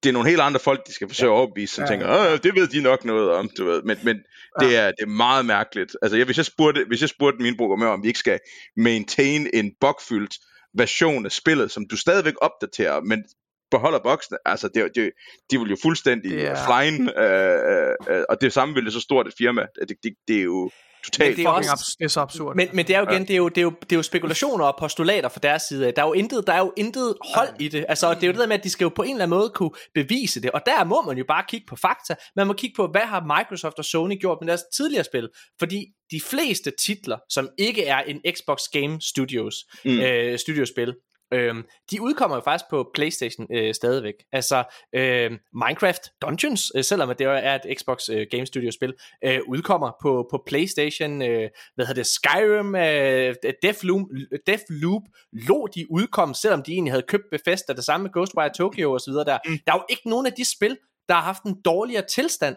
det 0.02 0.08
er 0.08 0.12
nogle 0.12 0.28
helt 0.28 0.40
andre 0.40 0.60
folk, 0.60 0.86
de 0.86 0.92
skal 0.92 1.08
forsøge 1.08 1.30
ja. 1.30 1.36
at 1.36 1.38
overbevise, 1.38 1.74
som 1.74 1.84
ja. 1.84 1.88
tænker, 1.88 2.36
det 2.36 2.54
ved 2.54 2.68
de 2.68 2.80
nok 2.80 3.04
noget 3.04 3.30
om, 3.30 3.50
du 3.58 3.64
ved. 3.64 3.82
Men, 3.82 3.98
men 4.02 4.16
ja. 4.60 4.66
det, 4.66 4.76
er, 4.76 4.86
det 4.86 5.02
er 5.02 5.06
meget 5.06 5.46
mærkeligt. 5.46 5.96
Altså, 6.02 6.16
jeg, 6.16 6.24
hvis, 6.24 6.36
jeg 6.36 6.46
spurgte, 6.46 6.84
hvis 6.88 7.00
jeg 7.00 7.08
spurgte 7.08 7.42
min 7.42 7.56
programmør, 7.56 7.88
om 7.88 8.02
vi 8.02 8.08
ikke 8.08 8.18
skal 8.18 8.38
maintain 8.76 9.50
en 9.54 9.72
bugfyldt 9.80 10.34
version 10.74 11.26
af 11.26 11.32
spillet, 11.32 11.70
som 11.70 11.86
du 11.90 11.96
stadigvæk 11.96 12.34
opdaterer, 12.40 13.00
men 13.00 13.24
beholder 13.72 13.98
boksene, 13.98 14.38
altså 14.44 14.68
det, 14.74 14.90
det, 14.94 15.10
de 15.50 15.58
vil 15.60 15.70
jo 15.70 15.76
fuldstændig 15.82 16.32
yeah. 16.32 16.56
flyne, 16.66 17.04
øh, 17.24 17.94
øh, 18.10 18.24
og 18.28 18.40
det 18.40 18.52
samme 18.52 18.74
vil 18.74 18.84
det 18.84 18.92
så 18.92 19.00
stort 19.00 19.26
et 19.26 19.34
firma, 19.38 19.62
det, 19.88 19.96
det, 20.02 20.12
det 20.28 20.36
er 20.38 20.42
jo 20.42 20.70
totalt 21.04 21.36
det 21.36 21.44
er, 21.44 21.48
også, 21.48 21.70
abs- 21.70 21.96
det 21.98 22.04
er 22.04 22.08
så 22.08 22.20
absurd. 22.20 22.56
Men, 22.56 22.68
men 22.72 22.86
det 22.86 22.96
er 22.96 23.00
jo 23.00 23.06
igen, 23.10 23.22
ja. 23.22 23.26
det, 23.26 23.30
er 23.30 23.36
jo, 23.36 23.48
det, 23.48 23.58
er 23.58 23.62
jo, 23.62 23.72
det 23.80 23.92
er 23.92 23.96
jo 23.96 24.02
spekulationer 24.02 24.64
og 24.64 24.76
postulater 24.78 25.28
fra 25.28 25.40
deres 25.42 25.62
side. 25.62 25.92
Der 25.96 26.02
er 26.02 26.06
jo 26.06 26.12
intet, 26.12 26.46
der 26.46 26.52
er 26.52 26.58
jo 26.58 26.72
intet 26.76 27.14
hold 27.34 27.48
i 27.60 27.68
det. 27.68 27.84
Altså, 27.88 28.14
det 28.14 28.22
er 28.22 28.26
jo 28.26 28.32
det 28.32 28.40
der 28.40 28.46
med, 28.46 28.58
at 28.58 28.64
de 28.64 28.70
skal 28.70 28.84
jo 28.84 28.88
på 28.88 29.02
en 29.02 29.10
eller 29.10 29.24
anden 29.24 29.38
måde 29.38 29.50
kunne 29.54 29.70
bevise 29.94 30.42
det. 30.42 30.50
Og 30.50 30.60
der 30.66 30.84
må 30.84 31.02
man 31.02 31.18
jo 31.18 31.24
bare 31.28 31.44
kigge 31.48 31.66
på 31.68 31.76
fakta. 31.76 32.14
Man 32.36 32.46
må 32.46 32.52
kigge 32.52 32.74
på, 32.76 32.86
hvad 32.86 33.00
har 33.00 33.38
Microsoft 33.38 33.78
og 33.78 33.84
Sony 33.84 34.20
gjort 34.20 34.38
med 34.40 34.48
deres 34.48 34.62
tidligere 34.76 35.04
spil. 35.04 35.28
Fordi 35.58 35.86
de 36.10 36.20
fleste 36.20 36.72
titler, 36.78 37.18
som 37.30 37.48
ikke 37.58 37.84
er 37.86 37.98
en 37.98 38.20
Xbox 38.36 38.60
Game 38.72 39.00
Studios 39.00 39.54
mm. 39.84 40.00
øh, 40.00 40.38
studiospil, 40.38 40.94
Øhm, 41.32 41.64
de 41.90 42.02
udkommer 42.02 42.36
jo 42.36 42.42
faktisk 42.44 42.64
på 42.70 42.90
PlayStation 42.94 43.46
øh, 43.52 43.74
stadigvæk. 43.74 44.14
Altså 44.32 44.64
øh, 44.94 45.30
Minecraft 45.52 46.02
Dungeons, 46.22 46.72
øh, 46.76 46.84
selvom 46.84 47.08
det 47.08 47.26
er 47.26 47.54
et 47.54 47.78
Xbox 47.78 48.08
øh, 48.08 48.26
Game 48.30 48.46
Studio 48.46 48.70
spil, 48.70 48.94
øh, 49.24 49.40
udkommer 49.48 49.90
på, 50.02 50.28
på 50.30 50.42
PlayStation. 50.46 51.22
Øh, 51.22 51.48
hvad 51.74 51.86
hedder 51.86 52.02
det? 52.02 52.06
Skyrim, 52.06 52.74
øh, 52.74 53.34
Deathloop, 53.62 54.06
Deathloop 54.46 55.02
lå 55.32 55.68
de 55.74 55.86
udkom, 55.90 56.34
selvom 56.34 56.62
de 56.62 56.72
egentlig 56.72 56.92
havde 56.92 57.06
købt 57.08 57.24
Bethesda, 57.30 57.72
det 57.72 57.84
samme 57.84 58.02
med 58.02 58.12
Ghostwire 58.12 58.52
Tokyo 58.56 58.92
osv. 58.92 59.12
Der. 59.12 59.38
Mm. 59.46 59.58
der 59.66 59.72
er 59.72 59.76
jo 59.76 59.84
ikke 59.90 60.08
nogen 60.08 60.26
af 60.26 60.32
de 60.32 60.44
spil, 60.56 60.78
der 61.08 61.14
har 61.14 61.22
haft 61.22 61.42
en 61.42 61.56
dårligere 61.64 62.04
tilstand 62.06 62.56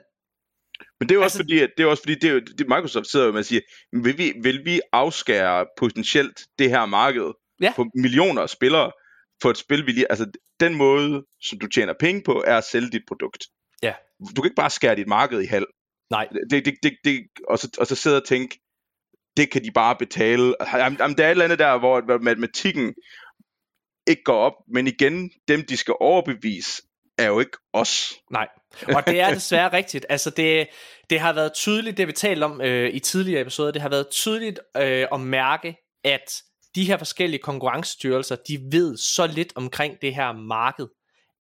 men 0.99 1.09
det 1.09 1.15
er 1.15 1.15
jo 1.15 1.23
altså, 1.23 1.37
også 1.37 1.43
fordi, 1.43 1.59
at 1.59 1.69
det 1.77 1.83
er 1.83 1.87
også 1.87 2.03
fordi, 2.03 2.15
det 2.15 2.29
er 2.29 2.39
det 2.57 2.67
Microsoft 2.67 3.07
sidder 3.07 3.25
jo 3.25 3.31
med 3.31 3.39
at 3.39 3.45
sige, 3.45 3.61
vil 4.03 4.17
vi, 4.17 4.33
vil 4.43 4.65
vi 4.65 4.81
afskære 4.91 5.65
potentielt 5.77 6.39
det 6.59 6.69
her 6.69 6.85
marked 6.85 7.31
ja. 7.61 7.73
på 7.75 7.85
millioner 7.95 8.41
af 8.41 8.49
spillere 8.49 8.91
for 9.41 9.49
et 9.49 9.57
spil, 9.57 9.85
vi 9.85 9.91
lige, 9.91 10.11
altså 10.11 10.31
den 10.59 10.75
måde, 10.75 11.23
som 11.41 11.59
du 11.59 11.67
tjener 11.67 11.93
penge 11.99 12.23
på, 12.25 12.43
er 12.47 12.57
at 12.57 12.63
sælge 12.63 12.91
dit 12.91 13.01
produkt. 13.07 13.43
Ja. 13.83 13.93
Du 14.35 14.41
kan 14.41 14.45
ikke 14.45 14.55
bare 14.55 14.69
skære 14.69 14.95
dit 14.95 15.07
marked 15.07 15.41
i 15.41 15.45
halv. 15.45 15.65
Nej. 16.09 16.27
Det, 16.49 16.65
det, 16.65 16.73
det, 16.83 16.97
det, 17.03 17.27
og, 17.47 17.59
så, 17.59 17.77
og 17.79 17.87
så 17.87 17.95
sidde 17.95 18.17
og 18.17 18.27
tænke, 18.27 18.59
det 19.37 19.51
kan 19.51 19.63
de 19.63 19.71
bare 19.71 19.95
betale. 19.95 20.55
Jamen, 20.73 20.97
jamen, 20.99 21.17
der 21.17 21.23
er 21.23 21.27
et 21.27 21.31
eller 21.31 21.45
andet 21.45 21.59
der, 21.59 21.79
hvor 21.79 22.17
matematikken 22.17 22.93
ikke 24.07 24.23
går 24.23 24.37
op, 24.37 24.53
men 24.67 24.87
igen, 24.87 25.31
dem 25.47 25.65
de 25.65 25.77
skal 25.77 25.93
overbevise, 25.99 26.81
er 27.17 27.27
jo 27.27 27.39
ikke 27.39 27.57
os. 27.73 28.13
Nej, 28.31 28.47
og 28.95 29.07
det 29.07 29.19
er 29.19 29.33
desværre 29.33 29.73
rigtigt. 29.79 30.05
Altså 30.09 30.29
det, 30.29 30.67
det 31.09 31.19
har 31.19 31.33
været 31.33 31.53
tydeligt, 31.53 31.97
det 31.97 32.07
vi 32.07 32.11
talte 32.11 32.43
om 32.43 32.61
øh, 32.61 32.89
i 32.93 32.99
tidligere 32.99 33.41
episoder, 33.41 33.71
det 33.71 33.81
har 33.81 33.89
været 33.89 34.07
tydeligt 34.11 34.59
øh, 34.77 35.07
at 35.13 35.19
mærke, 35.19 35.75
at 36.03 36.41
de 36.75 36.85
her 36.85 36.97
forskellige 36.97 37.41
konkurrencestyrelser, 37.41 38.35
de 38.47 38.59
ved 38.71 38.97
så 38.97 39.27
lidt 39.27 39.53
omkring 39.55 40.01
det 40.01 40.15
her 40.15 40.31
marked, 40.31 40.87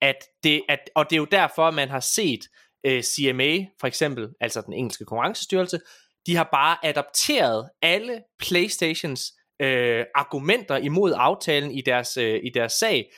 at 0.01 0.15
det, 0.43 0.61
at, 0.69 0.79
og 0.95 1.09
det 1.09 1.15
er 1.15 1.19
jo 1.19 1.27
derfor, 1.31 1.71
man 1.71 1.89
har 1.89 1.99
set 1.99 2.47
øh, 2.85 3.03
CMA, 3.03 3.65
for 3.79 3.87
eksempel, 3.87 4.29
altså 4.41 4.61
den 4.61 4.73
engelske 4.73 5.05
konkurrencestyrelse, 5.05 5.79
de 6.25 6.35
har 6.35 6.49
bare 6.51 6.85
adopteret 6.85 7.69
alle 7.81 8.21
Playstations 8.39 9.33
øh, 9.61 10.05
argumenter 10.15 10.77
imod 10.77 11.13
aftalen 11.15 11.71
i 11.71 11.81
deres, 11.81 12.17
øh, 12.17 12.39
i 12.43 12.49
deres 12.53 12.73
sag. 12.73 13.11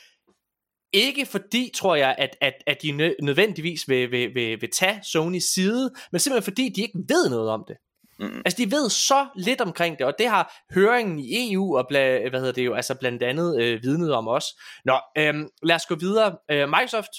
Ikke 0.94 1.26
fordi, 1.26 1.72
tror 1.76 1.96
jeg, 1.96 2.16
at, 2.18 2.38
at, 2.42 2.54
at 2.68 2.82
de 2.82 2.92
nødvendigvis 3.22 3.90
vil, 3.90 4.12
vil, 4.12 4.36
vil, 4.36 4.62
vil 4.62 4.72
tage 4.72 5.00
Sonys 5.04 5.44
side, 5.44 5.92
men 6.12 6.20
simpelthen 6.20 6.44
fordi, 6.44 6.70
de 6.70 6.82
ikke 6.82 7.00
ved 7.08 7.30
noget 7.30 7.50
om 7.50 7.64
det. 7.68 7.78
Mm. 8.20 8.42
Altså 8.46 8.58
de 8.58 8.72
ved 8.72 8.90
så 8.90 9.28
lidt 9.36 9.62
omkring 9.62 9.98
det, 9.98 10.06
og 10.06 10.14
det 10.20 10.28
har 10.28 10.64
høringen 10.74 11.20
i 11.20 11.54
EU 11.54 11.78
og 11.78 11.86
bla, 11.88 12.30
hvad 12.30 12.40
hedder 12.40 12.54
det 12.54 12.66
jo, 12.66 12.74
altså 12.74 12.96
blandt 12.96 13.24
andet 13.24 13.62
øh, 13.62 13.84
vidnet 13.84 14.14
om 14.14 14.28
os. 14.28 14.46
Nå, 14.86 15.00
øhm, 15.18 15.50
lad 15.64 15.76
os 15.76 15.86
gå 15.86 15.96
videre. 15.96 16.38
Øh, 16.52 16.70
Microsoft 16.70 17.12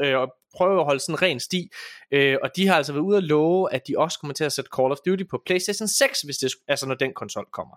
øh, 0.00 0.16
prøver 0.56 0.80
at 0.80 0.84
holde 0.84 1.00
sådan 1.00 1.14
en 1.14 1.22
ren 1.22 1.40
sti, 1.40 1.68
øh, 2.12 2.36
og 2.42 2.56
de 2.56 2.66
har 2.66 2.74
altså 2.74 2.92
været 2.92 3.04
ude 3.04 3.16
at 3.16 3.22
love, 3.22 3.72
at 3.74 3.88
de 3.88 3.94
også 3.98 4.18
kommer 4.18 4.34
til 4.34 4.44
at 4.44 4.52
sætte 4.52 4.70
Call 4.76 4.92
of 4.92 4.98
Duty 5.06 5.24
på 5.30 5.42
PlayStation 5.46 5.88
6, 5.88 6.20
hvis 6.20 6.36
det, 6.36 6.52
altså 6.68 6.86
når 6.86 6.94
den 6.94 7.14
konsol 7.14 7.46
kommer. 7.52 7.76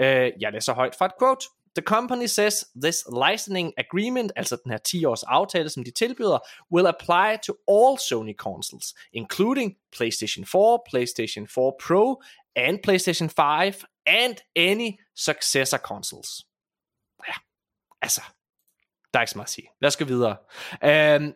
Øh, 0.00 0.32
jeg 0.40 0.52
læser 0.52 0.74
højt 0.74 0.94
fra 0.98 1.06
et 1.06 1.12
quote. 1.18 1.46
The 1.76 1.82
company 1.82 2.26
says 2.26 2.64
this 2.82 3.04
licensing 3.12 3.72
agreement, 3.78 4.32
altså 4.36 4.56
den 4.64 4.70
her 4.70 4.78
10 4.78 5.04
års 5.04 5.22
aftale, 5.22 5.68
som 5.68 5.84
de 5.84 5.90
tilbyder, 5.90 6.38
will 6.72 6.86
apply 6.86 7.36
to 7.46 7.52
all 7.68 7.98
Sony 7.98 8.34
consoles, 8.36 8.94
including 9.12 9.76
PlayStation 9.96 10.44
4, 10.44 10.78
PlayStation 10.88 11.46
4 11.46 11.72
Pro, 11.86 12.22
and 12.56 12.78
PlayStation 12.86 13.28
5, 13.28 13.84
and 14.06 14.36
any 14.56 14.90
successor 15.16 15.78
consoles. 15.78 16.46
Ja, 17.28 17.34
altså, 18.02 18.22
der 19.12 19.18
er 19.18 19.22
ikke 19.22 19.30
så 19.30 19.38
meget 19.38 19.46
at 19.46 19.50
sige. 19.50 19.68
Lad 19.80 19.88
os 19.88 19.96
gå 19.96 20.04
videre. 20.04 20.36
Um, 21.16 21.34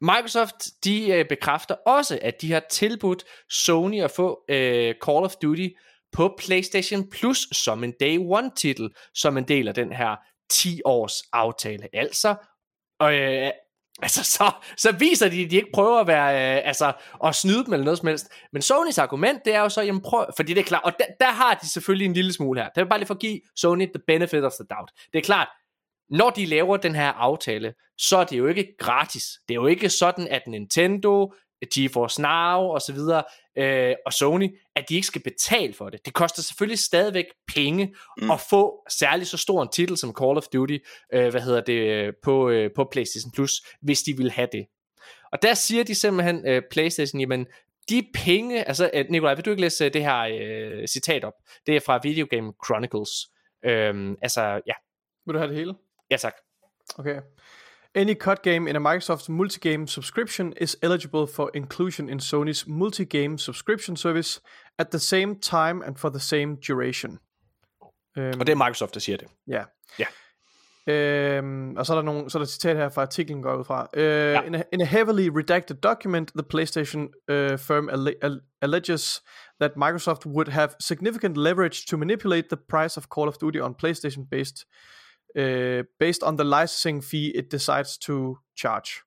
Microsoft 0.00 0.84
de 0.84 1.10
øh, 1.12 1.28
bekræfter 1.28 1.74
også, 1.74 2.18
at 2.22 2.40
de 2.40 2.52
har 2.52 2.62
tilbudt 2.70 3.24
Sony 3.50 4.02
at 4.02 4.10
få 4.10 4.44
øh, 4.48 4.94
Call 5.04 5.24
of 5.24 5.36
Duty 5.36 5.68
på 6.14 6.34
PlayStation 6.38 7.10
Plus 7.10 7.48
som 7.52 7.84
en 7.84 7.92
Day 8.00 8.18
One 8.18 8.50
titel, 8.56 8.90
som 9.14 9.36
en 9.38 9.48
del 9.48 9.68
af 9.68 9.74
den 9.74 9.92
her 9.92 10.16
10 10.50 10.80
års 10.84 11.22
aftale. 11.32 11.88
Altså, 11.92 12.30
øh, 13.02 13.50
altså 14.02 14.24
så, 14.24 14.52
så 14.76 14.92
viser 14.92 15.28
de, 15.28 15.44
at 15.44 15.50
de 15.50 15.56
ikke 15.56 15.70
prøver 15.74 16.00
at 16.00 16.06
være, 16.06 16.56
øh, 16.56 16.66
altså, 16.68 16.92
at 17.24 17.34
snyde 17.34 17.64
dem 17.64 17.72
eller 17.72 17.84
noget 17.84 17.98
som 17.98 18.08
helst. 18.08 18.28
Men 18.52 18.62
Sonys 18.62 18.98
argument, 18.98 19.44
det 19.44 19.54
er 19.54 19.60
jo 19.60 19.68
så, 19.68 19.82
jamen 19.82 20.02
prøv, 20.02 20.26
fordi 20.36 20.54
det 20.54 20.60
er 20.60 20.64
klart, 20.64 20.84
og 20.84 20.92
der, 20.98 21.04
der 21.20 21.30
har 21.30 21.54
de 21.54 21.68
selvfølgelig 21.68 22.06
en 22.06 22.12
lille 22.12 22.32
smule 22.32 22.60
her. 22.60 22.68
Det 22.68 22.82
vil 22.82 22.88
bare 22.88 22.98
lige 22.98 23.06
for 23.06 23.14
at 23.14 23.20
give 23.20 23.40
Sony 23.56 23.86
the 23.86 24.02
benefit 24.06 24.44
of 24.44 24.52
the 24.52 24.66
doubt. 24.70 24.90
Det 25.12 25.18
er 25.18 25.22
klart, 25.22 25.48
når 26.10 26.30
de 26.30 26.46
laver 26.46 26.76
den 26.76 26.94
her 26.94 27.12
aftale, 27.12 27.74
så 27.98 28.16
er 28.16 28.24
det 28.24 28.38
jo 28.38 28.46
ikke 28.46 28.74
gratis. 28.78 29.24
Det 29.48 29.54
er 29.54 29.60
jo 29.60 29.66
ikke 29.66 29.88
sådan, 29.88 30.28
at 30.28 30.42
Nintendo, 30.46 31.32
GeForce 31.74 32.22
Now 32.22 32.60
og 32.60 32.80
så 32.80 32.92
videre, 32.92 33.22
øh, 33.56 33.94
og 34.06 34.12
Sony, 34.12 34.58
at 34.76 34.88
de 34.88 34.94
ikke 34.94 35.06
skal 35.06 35.22
betale 35.22 35.74
for 35.74 35.90
det. 35.90 36.00
Det 36.04 36.14
koster 36.14 36.42
selvfølgelig 36.42 36.78
stadigvæk 36.78 37.24
penge 37.54 37.94
mm. 38.22 38.30
at 38.30 38.40
få 38.50 38.84
særligt 38.90 39.28
så 39.28 39.36
stor 39.36 39.62
en 39.62 39.68
titel 39.72 39.96
som 39.96 40.14
Call 40.20 40.36
of 40.36 40.44
Duty, 40.52 40.78
øh, 41.12 41.28
hvad 41.30 41.40
hedder 41.40 41.60
det, 41.60 42.14
på, 42.22 42.48
øh, 42.48 42.70
på 42.76 42.88
PlayStation 42.92 43.32
Plus, 43.32 43.52
hvis 43.82 44.02
de 44.02 44.16
vil 44.16 44.30
have 44.30 44.48
det. 44.52 44.66
Og 45.32 45.42
der 45.42 45.54
siger 45.54 45.84
de 45.84 45.94
simpelthen, 45.94 46.48
øh, 46.48 46.62
PlayStation, 46.70 47.20
jamen, 47.20 47.46
de 47.88 48.06
penge, 48.14 48.68
altså 48.68 48.90
øh, 48.94 49.04
Nikolaj, 49.10 49.34
vil 49.34 49.44
du 49.44 49.50
ikke 49.50 49.60
læse 49.60 49.84
øh, 49.84 49.92
det 49.92 50.02
her 50.02 50.20
øh, 50.20 50.86
citat 50.88 51.24
op? 51.24 51.34
Det 51.66 51.76
er 51.76 51.80
fra 51.80 52.00
Video 52.02 52.26
Game 52.30 52.52
Chronicles. 52.66 53.10
Øh, 53.64 54.16
altså, 54.22 54.42
ja. 54.42 54.74
Vil 55.26 55.34
du 55.34 55.38
have 55.38 55.48
det 55.48 55.56
hele? 55.56 55.74
Ja, 56.10 56.16
tak. 56.16 56.34
Okay. 56.98 57.20
Any 57.96 58.14
COD 58.14 58.36
game 58.42 58.66
in 58.70 58.76
a 58.76 58.80
Microsoft 58.94 59.28
multi-game 59.28 59.86
subscription 59.86 60.52
is 60.60 60.76
eligible 60.82 61.26
for 61.26 61.50
inclusion 61.54 62.08
in 62.08 62.18
Sony's 62.20 62.66
multi-game 62.66 63.38
subscription 63.38 63.96
service 63.96 64.40
at 64.78 64.86
the 64.90 64.98
same 64.98 65.34
time 65.40 65.82
and 65.86 65.96
for 65.96 66.08
the 66.10 66.18
same 66.20 66.56
duration. 66.68 67.18
Øhm, 68.18 68.40
Og 68.40 68.46
det 68.46 68.52
er 68.52 68.56
Microsoft, 68.56 68.94
der 68.94 69.00
siger 69.00 69.16
det. 69.18 69.28
Ja. 69.48 69.64
Ja. 69.98 70.06
Øhm, 70.92 71.76
og 71.76 71.86
så 71.86 71.92
er 71.92 71.96
der 71.96 72.02
nogle, 72.02 72.30
så 72.30 72.38
er 72.38 72.40
der 72.40 72.44
et 72.44 72.50
citat 72.50 72.76
her 72.76 72.88
fra 72.88 73.02
artiklen 73.02 73.42
går 73.42 73.56
ud 73.56 73.64
fra. 73.64 73.88
Uh, 73.96 74.02
ja. 74.02 74.42
in, 74.42 74.54
a, 74.54 74.62
in 74.72 74.80
a 74.80 74.84
heavily 74.84 75.28
redacted 75.34 75.76
document, 75.76 76.30
the 76.36 76.42
PlayStation 76.54 77.00
uh, 77.02 77.58
firm 77.58 77.88
alle- 77.88 78.14
al- 78.22 78.40
alleges 78.62 79.22
that 79.60 79.70
Microsoft 79.76 80.26
would 80.26 80.48
have 80.50 80.68
significant 80.80 81.36
leverage 81.36 81.86
to 81.90 81.96
manipulate 81.96 82.48
the 82.48 82.58
price 82.68 82.98
of 83.00 83.04
Call 83.14 83.28
of 83.28 83.34
Duty 83.40 83.58
on 83.60 83.74
PlayStation 83.84 84.28
based 84.30 84.66
uh, 85.36 85.82
based 85.98 86.22
on 86.22 86.36
the 86.36 86.44
licensing 86.44 87.00
fee 87.00 87.28
it 87.28 87.50
decides 87.50 87.98
to 87.98 88.38
charge. 88.54 89.02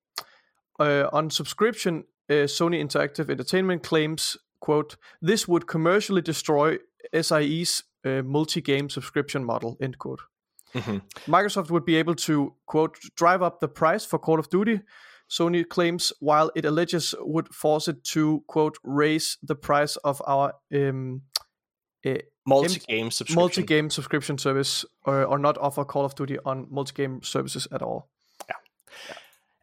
Uh, 0.79 1.07
on 1.11 1.29
subscription, 1.29 2.03
uh, 2.29 2.45
Sony 2.45 2.81
Interactive 2.81 3.29
Entertainment 3.29 3.83
claims, 3.83 4.37
quote, 4.59 4.97
this 5.21 5.47
would 5.47 5.67
commercially 5.67 6.21
destroy 6.21 6.77
SIE's 7.13 7.83
uh, 8.05 8.21
multi-game 8.23 8.89
subscription 8.89 9.43
model, 9.43 9.77
end 9.81 9.97
quote. 9.97 10.21
Mm-hmm. 10.75 11.31
Microsoft 11.31 11.71
would 11.71 11.85
be 11.85 11.95
able 11.95 12.15
to, 12.15 12.53
quote, 12.65 12.97
drive 13.15 13.41
up 13.41 13.59
the 13.59 13.67
price 13.67 14.05
for 14.05 14.19
Call 14.19 14.39
of 14.39 14.49
Duty, 14.49 14.81
Sony 15.29 15.67
claims, 15.67 16.13
while 16.19 16.51
it 16.55 16.65
alleges 16.65 17.15
would 17.19 17.53
force 17.53 17.87
it 17.87 18.03
to, 18.03 18.43
quote, 18.47 18.77
raise 18.83 19.37
the 19.41 19.55
price 19.55 19.95
of 19.97 20.21
our 20.25 20.53
um, 20.73 21.23
uh, 22.05 22.13
Multi-game 22.47 23.11
subscription. 23.11 23.41
multi-game 23.41 23.89
subscription 23.89 24.37
service 24.37 24.85
or, 25.05 25.25
or 25.25 25.37
not 25.37 25.57
offer 25.57 25.83
Call 25.83 26.05
of 26.05 26.13
Duty 26.13 26.35
on 26.45 26.65
multi-game 26.71 27.23
services 27.23 27.67
at 27.71 27.81
all. 27.81 28.01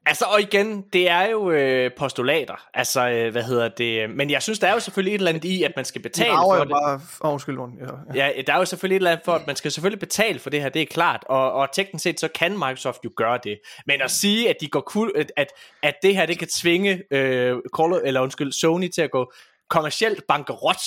Altså, 0.07 0.25
og 0.25 0.41
igen, 0.41 0.85
det 0.93 1.09
er 1.11 1.23
jo 1.31 1.51
øh, 1.51 1.91
postulater. 1.99 2.69
Altså, 2.75 3.09
øh, 3.09 3.33
hvad 3.33 3.43
hedder 3.43 3.69
det? 3.69 4.11
Men 4.11 4.31
jeg 4.31 4.43
synes, 4.43 4.59
der 4.59 4.69
er 4.69 4.73
jo 4.73 4.81
selvfølgelig 4.81 5.15
et 5.15 5.19
eller 5.19 5.29
andet 5.29 5.45
i, 5.45 5.63
at 5.63 5.73
man 5.77 5.85
skal 5.85 6.03
betale 6.03 6.31
Det 6.31 6.39
for 6.39 6.55
det. 6.55 6.69
bare... 6.69 7.01
Oh, 7.21 7.33
undskyld, 7.33 7.59
ja, 7.59 8.15
ja. 8.15 8.27
Ja, 8.29 8.43
der 8.43 8.53
er 8.53 8.59
jo 8.59 8.65
selvfølgelig 8.65 8.97
et 8.97 9.01
eller 9.01 9.11
andet 9.11 9.25
for, 9.25 9.33
at 9.33 9.47
man 9.47 9.57
skal 9.57 9.71
selvfølgelig 9.71 10.01
betale 10.01 10.39
for 10.39 10.51
det 10.51 10.63
her, 10.63 10.69
det 10.69 10.83
er 10.83 10.87
klart, 10.87 11.25
og, 11.29 11.53
og 11.53 11.69
teknisk 11.73 12.03
set, 12.03 12.21
så 12.21 12.29
kan 12.29 12.53
Microsoft 12.53 13.05
jo 13.05 13.11
gøre 13.17 13.39
det. 13.45 13.59
Men 13.87 14.01
at 14.01 14.11
sige, 14.11 14.51
at 14.51 14.57
de 14.61 14.69
går 14.69 14.81
kul, 14.81 15.13
at, 15.17 15.33
at, 15.37 15.49
at 15.83 15.95
det 16.03 16.17
her, 16.17 16.27
det 16.27 16.39
kan 16.39 16.49
tvinge 16.49 17.03
øh, 17.11 17.57
Call, 17.77 18.01
eller 18.05 18.21
undskyld, 18.21 18.53
Sony 18.53 18.89
til 18.89 19.03
at 19.03 19.11
gå 19.11 19.33
kommercielt 19.71 20.27
bankerot, 20.29 20.81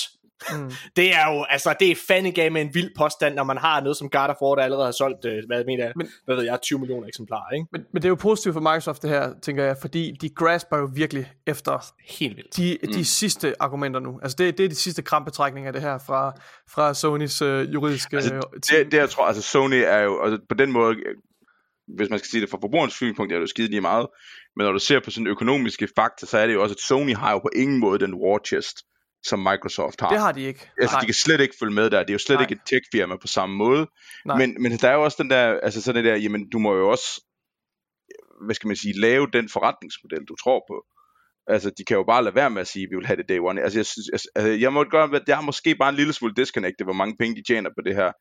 Mm. 0.52 0.70
det 0.96 1.14
er 1.14 1.34
jo, 1.34 1.44
altså, 1.48 1.74
det 1.80 1.90
er 1.90 1.94
fandme 2.08 2.50
med 2.50 2.62
en 2.62 2.74
vild 2.74 2.90
påstand, 2.98 3.34
når 3.34 3.44
man 3.44 3.56
har 3.58 3.80
noget 3.80 3.96
som 3.96 4.10
God 4.10 4.28
of 4.28 4.36
War, 4.42 4.54
der 4.54 4.62
allerede 4.62 4.84
har 4.84 4.92
solgt, 4.92 5.24
øh, 5.24 5.42
hvad 5.46 5.56
jeg 5.56 5.66
mener, 5.66 5.84
Men- 5.86 5.92
men, 5.96 6.08
hvad 6.24 6.36
ved 6.36 6.44
jeg, 6.44 6.58
20 6.62 6.78
millioner 6.78 7.06
eksemplarer, 7.08 7.50
ikke? 7.54 7.66
Men, 7.72 7.84
men 7.92 8.02
det 8.02 8.04
er 8.04 8.08
jo 8.08 8.14
positivt 8.14 8.52
for 8.52 8.60
Microsoft 8.60 9.02
det 9.02 9.10
her, 9.10 9.32
tænker 9.42 9.64
jeg, 9.64 9.76
fordi 9.80 10.16
de 10.20 10.28
grasper 10.28 10.76
jo 10.78 10.88
virkelig 10.94 11.32
efter 11.46 11.92
Helt 12.18 12.36
vildt. 12.36 12.56
de, 12.56 12.78
de 12.94 13.04
sidste 13.04 13.54
argumenter 13.62 14.00
nu. 14.00 14.18
Altså 14.22 14.36
det, 14.38 14.58
det 14.58 14.64
er 14.64 14.68
de 14.68 14.74
sidste 14.74 15.02
krampetrækninger 15.02 15.68
af 15.68 15.72
det 15.72 15.82
her 15.82 15.98
fra, 15.98 16.32
fra 16.74 16.94
Sonys 16.94 17.42
øh, 17.42 17.72
juridiske 17.74 18.16
Altså, 18.16 18.34
øh, 18.34 18.42
det, 18.54 18.92
det 18.92 18.98
jeg 18.98 19.10
tror, 19.10 19.24
altså 19.24 19.42
Sony 19.42 19.82
er 19.86 19.98
jo, 19.98 20.22
altså 20.22 20.38
på 20.48 20.54
den 20.54 20.72
måde, 20.72 20.94
øh, 20.96 21.14
hvis 21.96 22.10
man 22.10 22.18
skal 22.18 22.28
sige 22.30 22.40
det 22.40 22.50
fra 22.50 22.58
forbrugerens 22.60 22.94
synspunkt, 22.94 23.32
er 23.32 23.36
det 23.36 23.42
jo 23.42 23.46
skide 23.46 23.68
lige 23.68 23.80
meget, 23.80 24.06
men 24.56 24.64
når 24.64 24.72
du 24.72 24.78
ser 24.78 25.00
på 25.04 25.10
sådan 25.10 25.26
økonomiske 25.26 25.88
fakta, 25.96 26.26
så 26.26 26.38
er 26.38 26.46
det 26.46 26.54
jo 26.54 26.62
også, 26.62 26.74
at 26.74 26.80
Sony 26.80 27.14
har 27.16 27.32
jo 27.32 27.38
på 27.38 27.48
ingen 27.56 27.78
måde 27.80 27.98
den 27.98 28.14
war 28.14 28.38
chest, 28.46 28.76
som 29.24 29.38
Microsoft 29.38 30.00
har. 30.00 30.08
Det 30.08 30.18
har 30.18 30.32
de 30.32 30.42
ikke. 30.42 30.70
Altså, 30.80 30.94
Nej. 30.94 31.00
de 31.00 31.06
kan 31.06 31.14
slet 31.14 31.40
ikke 31.40 31.54
følge 31.60 31.74
med 31.74 31.90
der. 31.90 32.00
Det 32.00 32.10
er 32.10 32.14
jo 32.14 32.18
slet 32.18 32.36
Nej. 32.36 32.42
ikke 32.42 32.54
et 32.54 32.60
tech-firma 32.66 33.16
på 33.16 33.26
samme 33.26 33.56
måde. 33.56 33.86
Nej. 34.26 34.36
Men, 34.38 34.56
men 34.62 34.72
der 34.72 34.88
er 34.88 34.94
jo 34.94 35.04
også 35.04 35.22
den 35.22 35.30
der, 35.30 35.60
altså 35.62 35.82
sådan 35.82 36.04
det 36.04 36.12
der, 36.12 36.16
jamen 36.16 36.50
du 36.50 36.58
må 36.58 36.74
jo 36.74 36.90
også, 36.90 37.24
hvad 38.46 38.54
skal 38.54 38.68
man 38.68 38.76
sige, 38.76 39.00
lave 39.00 39.26
den 39.32 39.48
forretningsmodel, 39.48 40.24
du 40.28 40.36
tror 40.36 40.64
på. 40.70 40.84
Altså, 41.54 41.70
de 41.78 41.84
kan 41.84 41.96
jo 41.96 42.04
bare 42.04 42.24
lade 42.24 42.34
være 42.34 42.50
med 42.50 42.60
at 42.60 42.68
sige, 42.68 42.82
at 42.82 42.90
vi 42.90 42.96
vil 42.96 43.06
have 43.06 43.16
det 43.16 43.28
day 43.28 43.38
one. 43.38 43.62
Altså, 43.62 43.78
jeg, 43.78 43.86
synes, 43.86 44.08
altså, 44.12 44.28
jeg 44.64 44.72
må 44.72 44.84
godt 44.84 45.12
være, 45.12 45.20
jeg 45.26 45.36
har 45.36 45.42
måske 45.42 45.74
bare 45.74 45.88
en 45.88 45.94
lille 45.94 46.12
smule 46.12 46.34
disconnected, 46.34 46.86
hvor 46.86 47.00
mange 47.00 47.16
penge 47.18 47.36
de 47.36 47.42
tjener 47.48 47.70
på 47.70 47.82
det 47.86 47.94
her 47.94 48.12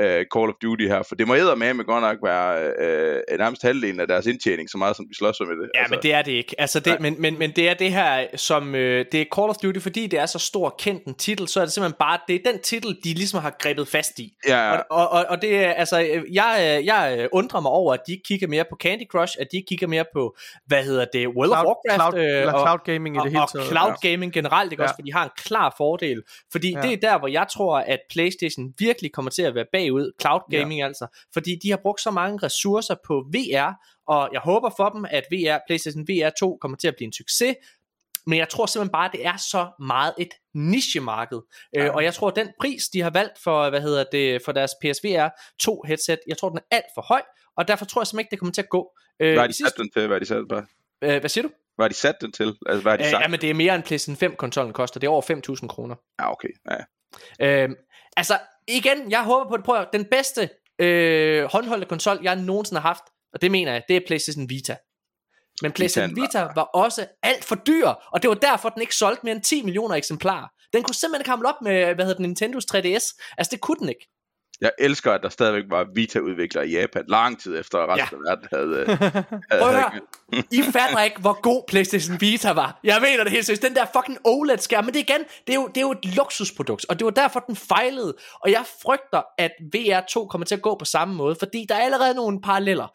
uh, 0.00 0.06
Call 0.06 0.48
of 0.48 0.54
Duty 0.62 0.86
her, 0.86 1.02
for 1.02 1.14
det 1.14 1.28
må 1.28 1.34
med 1.34 1.74
med 1.74 1.84
godt 1.84 2.02
nok 2.02 2.18
være 2.24 3.22
uh, 3.30 3.38
nærmest 3.38 3.62
halvdelen 3.62 4.00
af 4.00 4.08
deres 4.08 4.26
indtjening, 4.26 4.70
så 4.70 4.78
meget 4.78 4.96
som 4.96 5.06
de 5.08 5.16
slås 5.16 5.40
med 5.40 5.48
det. 5.48 5.70
Ja, 5.74 5.80
altså, 5.80 5.94
men 5.94 6.02
det 6.02 6.14
er 6.14 6.22
det 6.22 6.32
ikke. 6.32 6.54
Altså 6.58 6.80
det, 6.80 7.00
men, 7.00 7.16
men, 7.18 7.38
men 7.38 7.50
det 7.56 7.68
er 7.68 7.74
det 7.74 7.92
her, 7.92 8.26
som 8.36 8.74
øh, 8.74 9.04
det 9.12 9.20
er 9.20 9.24
Call 9.34 9.48
of 9.50 9.56
Duty, 9.56 9.78
fordi 9.78 10.06
det 10.06 10.18
er 10.18 10.26
så 10.26 10.38
stor 10.38 10.74
kendt 10.78 11.04
en 11.04 11.14
titel, 11.14 11.48
så 11.48 11.60
er 11.60 11.64
det 11.64 11.72
simpelthen 11.72 11.96
bare, 11.98 12.18
det 12.28 12.34
er 12.34 12.52
den 12.52 12.60
titel, 12.62 12.96
de 13.04 13.14
ligesom 13.14 13.40
har 13.40 13.56
grebet 13.60 13.88
fast 13.88 14.18
i. 14.18 14.32
Ja, 14.48 14.72
ja. 14.72 14.76
Og, 14.76 14.84
og, 14.90 15.08
og, 15.08 15.24
og 15.28 15.42
det 15.42 15.64
er, 15.64 15.70
altså, 15.72 16.00
øh, 16.00 16.34
jeg, 16.34 16.76
øh, 16.78 16.86
jeg 16.86 17.16
øh, 17.18 17.28
undrer 17.32 17.60
mig 17.60 17.70
over, 17.70 17.94
at 17.94 18.00
de 18.06 18.12
ikke 18.12 18.24
kigger 18.24 18.48
mere 18.48 18.64
på 18.70 18.76
Candy 18.80 19.06
Crush, 19.08 19.36
at 19.40 19.46
de 19.52 19.56
ikke 19.56 19.66
kigger 19.66 19.86
mere 19.86 20.04
på, 20.12 20.36
hvad 20.66 20.84
hedder 20.84 21.04
det, 21.12 21.28
World 21.28 21.48
Cloud, 21.48 21.66
of 21.66 21.66
Warcraft, 21.66 22.14
cloud, 22.14 22.46
øh, 22.46 22.54
og, 22.54 22.60
cloud 22.60 22.78
gaming 22.84 23.16
i 23.16 23.18
og, 23.18 23.24
det 23.24 23.32
hele 23.32 23.42
og 23.42 23.52
taget. 23.52 23.68
cloud 23.68 23.94
gaming 24.10 24.32
generelt, 24.32 24.72
ikke 24.72 24.82
Ja. 24.82 24.88
også, 24.88 24.94
for 24.98 25.02
de 25.02 25.12
har 25.12 25.24
en 25.24 25.30
klar 25.36 25.74
fordel. 25.76 26.22
Fordi 26.52 26.70
Ja. 26.72 26.80
det 26.82 26.92
er 26.92 26.96
der, 26.96 27.18
hvor 27.18 27.28
jeg 27.28 27.46
tror, 27.52 27.78
at 27.78 27.98
Playstation 28.10 28.72
virkelig 28.78 29.12
kommer 29.12 29.30
til 29.30 29.42
at 29.42 29.54
være 29.54 29.64
bagud, 29.80 30.12
cloud 30.20 30.40
gaming 30.50 30.82
altså, 30.82 31.06
fordi 31.32 31.58
de 31.62 31.70
har 31.70 31.76
brugt 31.82 32.00
så 32.00 32.10
mange 32.10 32.38
ressourcer 32.42 32.94
på 33.06 33.24
VR, 33.34 33.72
og 34.06 34.28
jeg 34.32 34.40
håber 34.40 34.70
for 34.76 34.88
dem, 34.88 35.04
at 35.10 35.24
VR, 35.32 35.58
Playstation 35.66 36.08
VR 36.08 36.30
2 36.40 36.58
kommer 36.60 36.76
til 36.76 36.88
at 36.88 36.94
blive 36.96 37.06
en 37.06 37.12
succes, 37.12 37.54
men 38.26 38.38
jeg 38.38 38.48
tror 38.48 38.66
simpelthen 38.66 38.92
bare, 38.92 39.04
at 39.04 39.12
det 39.12 39.26
er 39.26 39.36
så 39.36 39.68
meget 39.80 40.14
et 40.18 40.28
nichemarked. 40.54 41.38
Ja. 41.74 41.84
Øh, 41.84 41.94
og 41.94 42.04
jeg 42.04 42.14
tror, 42.14 42.28
at 42.28 42.36
den 42.36 42.48
pris, 42.60 42.88
de 42.88 43.00
har 43.00 43.10
valgt 43.10 43.38
for, 43.44 43.70
hvad 43.70 43.80
hedder 43.80 44.04
det, 44.12 44.42
for 44.44 44.52
deres 44.52 44.70
PSVR 44.82 45.28
2 45.60 45.82
headset, 45.86 46.18
jeg 46.26 46.38
tror, 46.38 46.48
den 46.48 46.58
er 46.58 46.76
alt 46.76 46.84
for 46.94 47.02
høj, 47.02 47.22
og 47.56 47.68
derfor 47.68 47.84
tror 47.84 48.00
jeg 48.02 48.06
simpelthen 48.06 48.20
ikke, 48.24 48.30
det 48.30 48.38
kommer 48.38 48.52
til 48.52 48.62
at 48.62 48.68
gå. 48.68 48.92
Øh, 49.20 49.28
Hvad 49.32 49.38
har 49.38 49.44
i 49.44 49.48
de 49.48 49.52
sidste, 49.52 49.70
sat 49.70 49.78
den 49.78 49.90
til? 49.90 50.06
Hvad 50.06 50.14
har 50.14 50.18
de 50.18 50.26
sat, 50.26 50.44
bare? 50.48 50.66
øh, 51.02 51.20
hvad 51.20 51.28
siger 51.30 51.42
du? 51.42 51.50
Hvad 51.76 51.84
har 51.84 51.88
de 51.88 51.94
sat 51.94 52.14
den 52.20 52.32
til? 52.32 52.54
Altså, 52.66 52.82
hvad 52.82 52.92
har 52.92 52.96
de 52.96 53.04
Øh, 53.04 53.10
sagt? 53.10 53.22
jamen, 53.22 53.40
det 53.40 53.50
er 53.50 53.54
mere 53.54 53.74
end 53.74 53.82
PlayStation 53.82 54.16
5 54.16 54.36
konsollen 54.36 54.72
koster. 54.72 55.00
Det 55.00 55.06
er 55.06 55.10
over 55.10 55.56
5.000 55.62 55.66
kroner. 55.68 55.94
Ja, 56.20 56.32
okay. 56.32 56.48
Ja. 57.40 57.64
Øh, 57.64 57.68
altså, 58.16 58.38
igen, 58.76 59.10
jeg 59.10 59.24
håber 59.24 59.50
på 59.50 59.56
det. 59.56 59.64
Prøv 59.64 59.76
at, 59.80 59.88
den 59.92 60.04
bedste 60.10 60.48
øh, 60.78 61.44
håndholdte 61.44 61.86
konsol, 61.86 62.18
jeg 62.22 62.36
nogensinde 62.36 62.80
har 62.80 62.88
haft, 62.88 63.02
og 63.34 63.42
det 63.42 63.50
mener 63.50 63.72
jeg, 63.72 63.82
det 63.88 63.96
er 63.96 64.00
PlayStation 64.06 64.48
Vita. 64.48 64.76
Men 65.62 65.72
PlayStation 65.72 66.16
Vita 66.22 66.40
var- 66.42 66.52
var 66.54 66.62
også 66.62 67.06
alt 67.22 67.44
for 67.44 67.54
dyr, 67.54 67.86
og 67.86 68.22
det 68.22 68.28
var 68.28 68.34
derfor, 68.34 68.68
den 68.68 68.82
ikke 68.82 68.96
solgte 68.96 69.20
mere 69.26 69.34
end 69.34 69.42
10 69.42 69.62
millioner 69.62 69.94
eksemplarer. 69.94 70.48
Den 70.72 70.82
kunne 70.82 70.94
simpelthen 70.94 71.20
ikke 71.20 71.30
hamle 71.30 71.48
op 71.48 71.62
med, 71.62 71.94
hvad 71.94 72.04
hedder 72.04 72.14
den, 72.16 72.22
Nintendos 72.26 72.64
3DS. 72.64 73.34
Altså, 73.38 73.48
det 73.50 73.60
kunne 73.60 73.78
den 73.80 73.88
ikke. 73.88 74.08
Jeg 74.60 74.72
elsker, 74.78 75.12
at 75.12 75.22
der 75.22 75.28
stadigvæk 75.28 75.64
var 75.68 75.86
Vita-udviklere 75.94 76.68
i 76.68 76.72
Japan, 76.72 77.04
lang 77.08 77.40
tid 77.40 77.58
efter 77.58 77.78
at 77.78 77.88
resten 77.88 78.16
af 78.16 78.30
verden 78.30 78.48
havde... 78.52 78.80
øh, 78.80 78.88
havde, 79.50 79.62
Prøv 79.62 79.74
at. 79.74 79.92
I 80.52 80.62
fatter 80.62 81.02
ikke, 81.02 81.20
hvor 81.20 81.40
god 81.40 81.64
PlayStation 81.68 82.20
Vita 82.20 82.52
var. 82.52 82.80
Jeg 82.84 82.98
mener 83.00 83.24
det 83.24 83.32
helt 83.32 83.46
seriøst. 83.46 83.62
Den 83.62 83.74
der 83.74 83.86
fucking 83.96 84.18
OLED-skærm. 84.24 84.84
Men 84.84 84.94
det 84.94 85.00
igen, 85.00 85.20
det 85.46 85.52
er, 85.52 85.54
jo, 85.54 85.66
det 85.66 85.76
er 85.76 85.80
jo 85.80 85.90
et 85.90 86.16
luksusprodukt. 86.16 86.86
Og 86.88 86.98
det 86.98 87.04
var 87.04 87.10
derfor, 87.10 87.40
den 87.40 87.56
fejlede. 87.56 88.14
Og 88.40 88.50
jeg 88.50 88.64
frygter, 88.82 89.22
at 89.38 89.52
VR2 89.76 90.26
kommer 90.26 90.44
til 90.44 90.54
at 90.54 90.62
gå 90.62 90.76
på 90.78 90.84
samme 90.84 91.14
måde. 91.14 91.36
Fordi 91.38 91.66
der 91.68 91.74
er 91.74 91.80
allerede 91.82 92.14
nogle 92.14 92.40
paralleller. 92.40 92.88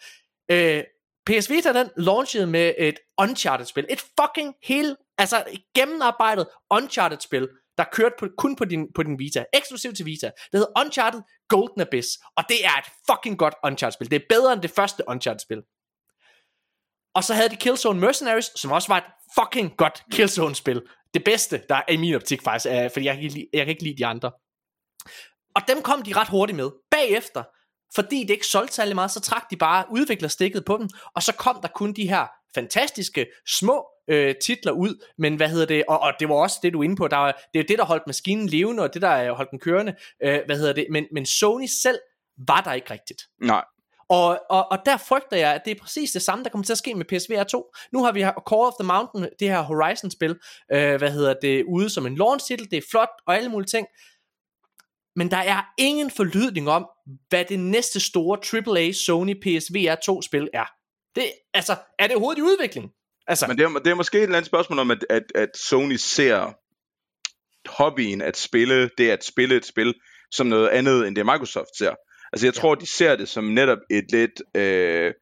Øh, 0.51 0.83
PS 1.29 1.49
Vita, 1.49 1.73
den 1.73 1.89
launchede 1.97 2.47
med 2.47 2.73
et 2.77 2.99
Uncharted-spil. 3.21 3.85
Et 3.89 4.03
fucking 4.19 4.53
helt, 4.63 4.97
altså 5.17 5.43
et 5.51 5.61
gennemarbejdet 5.75 6.47
Uncharted-spil, 6.71 7.47
der 7.77 7.83
kørte 7.91 8.15
på, 8.19 8.27
kun 8.37 8.55
på 8.55 8.65
din, 8.65 8.87
på 8.95 9.03
din 9.03 9.19
Vita. 9.19 9.45
Eksklusivt 9.53 9.95
til 9.95 10.05
Vita. 10.05 10.25
Det 10.25 10.59
hedder 10.59 10.81
Uncharted 10.85 11.21
Golden 11.47 11.81
Abyss. 11.81 12.09
Og 12.37 12.43
det 12.49 12.65
er 12.65 12.77
et 12.77 12.85
fucking 13.11 13.39
godt 13.39 13.53
Uncharted-spil. 13.63 14.11
Det 14.11 14.21
er 14.21 14.25
bedre 14.29 14.53
end 14.53 14.61
det 14.61 14.71
første 14.71 15.03
Uncharted-spil. 15.07 15.61
Og 17.15 17.23
så 17.23 17.33
havde 17.33 17.49
de 17.49 17.55
Killzone 17.55 17.99
Mercenaries, 17.99 18.51
som 18.55 18.71
også 18.71 18.87
var 18.87 18.97
et 18.97 19.11
fucking 19.39 19.77
godt 19.77 20.03
Killzone-spil. 20.11 20.81
Det 21.13 21.23
bedste, 21.23 21.61
der 21.69 21.75
er 21.75 21.91
i 21.91 21.97
min 21.97 22.15
optik 22.15 22.41
faktisk, 22.41 22.65
er, 22.69 22.89
fordi 22.89 23.05
jeg 23.05 23.31
jeg 23.53 23.65
kan 23.65 23.69
ikke 23.69 23.83
lide 23.83 23.97
de 23.97 24.05
andre. 24.05 24.31
Og 25.55 25.61
dem 25.67 25.81
kom 25.81 26.01
de 26.03 26.13
ret 26.13 26.29
hurtigt 26.29 26.55
med. 26.55 26.71
Bagefter, 26.91 27.43
fordi 27.95 28.21
det 28.21 28.29
ikke 28.29 28.47
solgte 28.47 28.73
særlig 28.73 28.95
meget, 28.95 29.11
så 29.11 29.19
trak 29.19 29.51
de 29.51 29.57
bare 29.57 29.85
udviklerstikket 29.91 30.65
på 30.65 30.77
dem, 30.77 30.89
og 31.15 31.23
så 31.23 31.33
kom 31.33 31.59
der 31.61 31.67
kun 31.67 31.93
de 31.93 32.09
her 32.09 32.27
fantastiske 32.55 33.27
små 33.47 33.85
øh, 34.07 34.35
titler 34.45 34.71
ud, 34.71 35.05
men 35.17 35.35
hvad 35.35 35.49
hedder 35.49 35.65
det, 35.65 35.83
og, 35.87 35.99
og 35.99 36.13
det 36.19 36.29
var 36.29 36.35
også 36.35 36.59
det 36.63 36.73
du 36.73 36.79
er 36.79 36.83
inde 36.83 36.95
på, 36.95 37.07
der 37.07 37.17
var, 37.17 37.41
det 37.53 37.59
er 37.59 37.63
det 37.63 37.77
der 37.77 37.85
holdt 37.85 38.03
maskinen 38.07 38.47
levende, 38.47 38.83
og 38.83 38.93
det 38.93 39.01
der 39.01 39.29
øh, 39.29 39.29
holdt 39.29 39.51
den 39.51 39.59
kørende, 39.59 39.95
øh, 40.23 40.39
hvad 40.45 40.57
hedder 40.57 40.73
det, 40.73 40.87
men, 40.91 41.05
men 41.11 41.25
Sony 41.25 41.65
selv 41.65 41.99
var 42.47 42.61
der 42.61 42.73
ikke 42.73 42.91
rigtigt. 42.91 43.21
Nej, 43.41 43.63
Og, 44.09 44.39
og, 44.49 44.71
og 44.71 44.77
der 44.85 44.97
frygter 44.97 45.37
jeg, 45.37 45.53
at 45.53 45.61
det 45.65 45.71
er 45.71 45.81
præcis 45.81 46.11
det 46.11 46.21
samme, 46.21 46.43
der 46.43 46.49
kommer 46.49 46.65
til 46.65 46.73
at 46.73 46.77
ske 46.77 46.95
med 46.95 47.05
PSVR 47.05 47.43
2. 47.43 47.71
Nu 47.93 48.03
har 48.03 48.11
vi 48.11 48.19
Call 48.21 48.61
of 48.61 48.73
the 48.79 48.87
Mountain, 48.87 49.29
det 49.39 49.49
her 49.49 49.61
Horizon-spil, 49.61 50.39
øh, 50.71 50.95
hvad 50.95 51.11
hedder 51.11 51.33
det, 51.41 51.63
ude 51.63 51.89
som 51.89 52.05
en 52.05 52.15
launch-titel, 52.17 52.69
det 52.71 52.77
er 52.77 52.87
flot 52.91 53.09
og 53.27 53.35
alle 53.35 53.49
mulige 53.49 53.67
ting. 53.67 53.87
Men 55.15 55.31
der 55.31 55.37
er 55.37 55.61
ingen 55.77 56.11
forlydning 56.11 56.69
om, 56.69 56.87
hvad 57.29 57.45
det 57.45 57.59
næste 57.59 57.99
store 57.99 58.37
AAA 58.53 58.91
Sony 58.91 59.33
PSVR 59.41 59.95
2-spil 60.09 60.49
er. 60.53 60.65
Det, 61.15 61.23
altså, 61.53 61.75
er 61.99 62.07
det 62.07 62.15
overhovedet 62.15 62.39
i 62.39 62.43
udvikling? 62.43 62.91
Altså, 63.27 63.47
men 63.47 63.57
det 63.57 63.63
er, 63.63 63.69
det 63.69 63.87
er 63.87 63.95
måske 63.95 64.17
et 64.17 64.23
eller 64.23 64.37
andet 64.37 64.47
spørgsmål 64.47 64.79
om, 64.79 64.91
at, 64.91 65.05
at, 65.09 65.23
at 65.35 65.49
Sony 65.57 65.95
ser 65.95 66.53
hobbyen 67.69 68.21
at 68.21 68.37
spille, 68.37 68.89
det 68.97 69.09
at 69.09 69.23
spille 69.23 69.55
et 69.55 69.65
spil, 69.65 69.93
som 70.31 70.47
noget 70.47 70.67
andet, 70.67 71.07
end 71.07 71.15
det 71.15 71.25
Microsoft 71.25 71.77
ser. 71.77 71.95
Altså 72.33 72.47
jeg 72.47 72.53
tror, 72.53 72.75
de 72.75 72.85
ser 72.85 73.15
det 73.15 73.29
som 73.29 73.43
netop 73.43 73.77
et 73.89 74.11
lidt, 74.11 74.41
øh, 74.55 75.13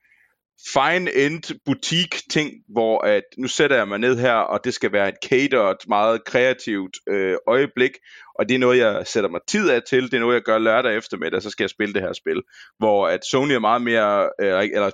fine-end 0.73 1.59
butik 1.65 2.15
ting, 2.29 2.51
hvor 2.69 2.99
at 3.01 3.23
nu 3.37 3.47
sætter 3.47 3.75
jeg 3.77 3.87
mig 3.87 3.99
ned 3.99 4.17
her, 4.17 4.33
og 4.33 4.59
det 4.63 4.73
skal 4.73 4.91
være 4.91 5.09
et 5.09 5.15
catered, 5.25 5.75
meget 5.87 6.25
kreativt 6.25 6.97
øh, 7.09 7.37
øjeblik, 7.47 7.91
og 8.39 8.49
det 8.49 8.55
er 8.55 8.59
noget, 8.59 8.77
jeg 8.77 9.07
sætter 9.07 9.29
mig 9.29 9.41
tid 9.47 9.69
af 9.69 9.81
til, 9.83 10.03
det 10.03 10.13
er 10.13 10.19
noget, 10.19 10.33
jeg 10.33 10.41
gør 10.41 10.57
lørdag 10.57 10.97
eftermiddag, 10.97 11.41
så 11.41 11.49
skal 11.49 11.63
jeg 11.63 11.69
spille 11.69 11.93
det 11.93 12.01
her 12.01 12.13
spil. 12.13 12.41
Hvor 12.77 13.07
at 13.07 13.25
Sony 13.25 13.51
er 13.51 13.59
meget 13.59 13.81
mere, 13.81 14.29
øh, 14.41 14.63
eller 14.63 14.91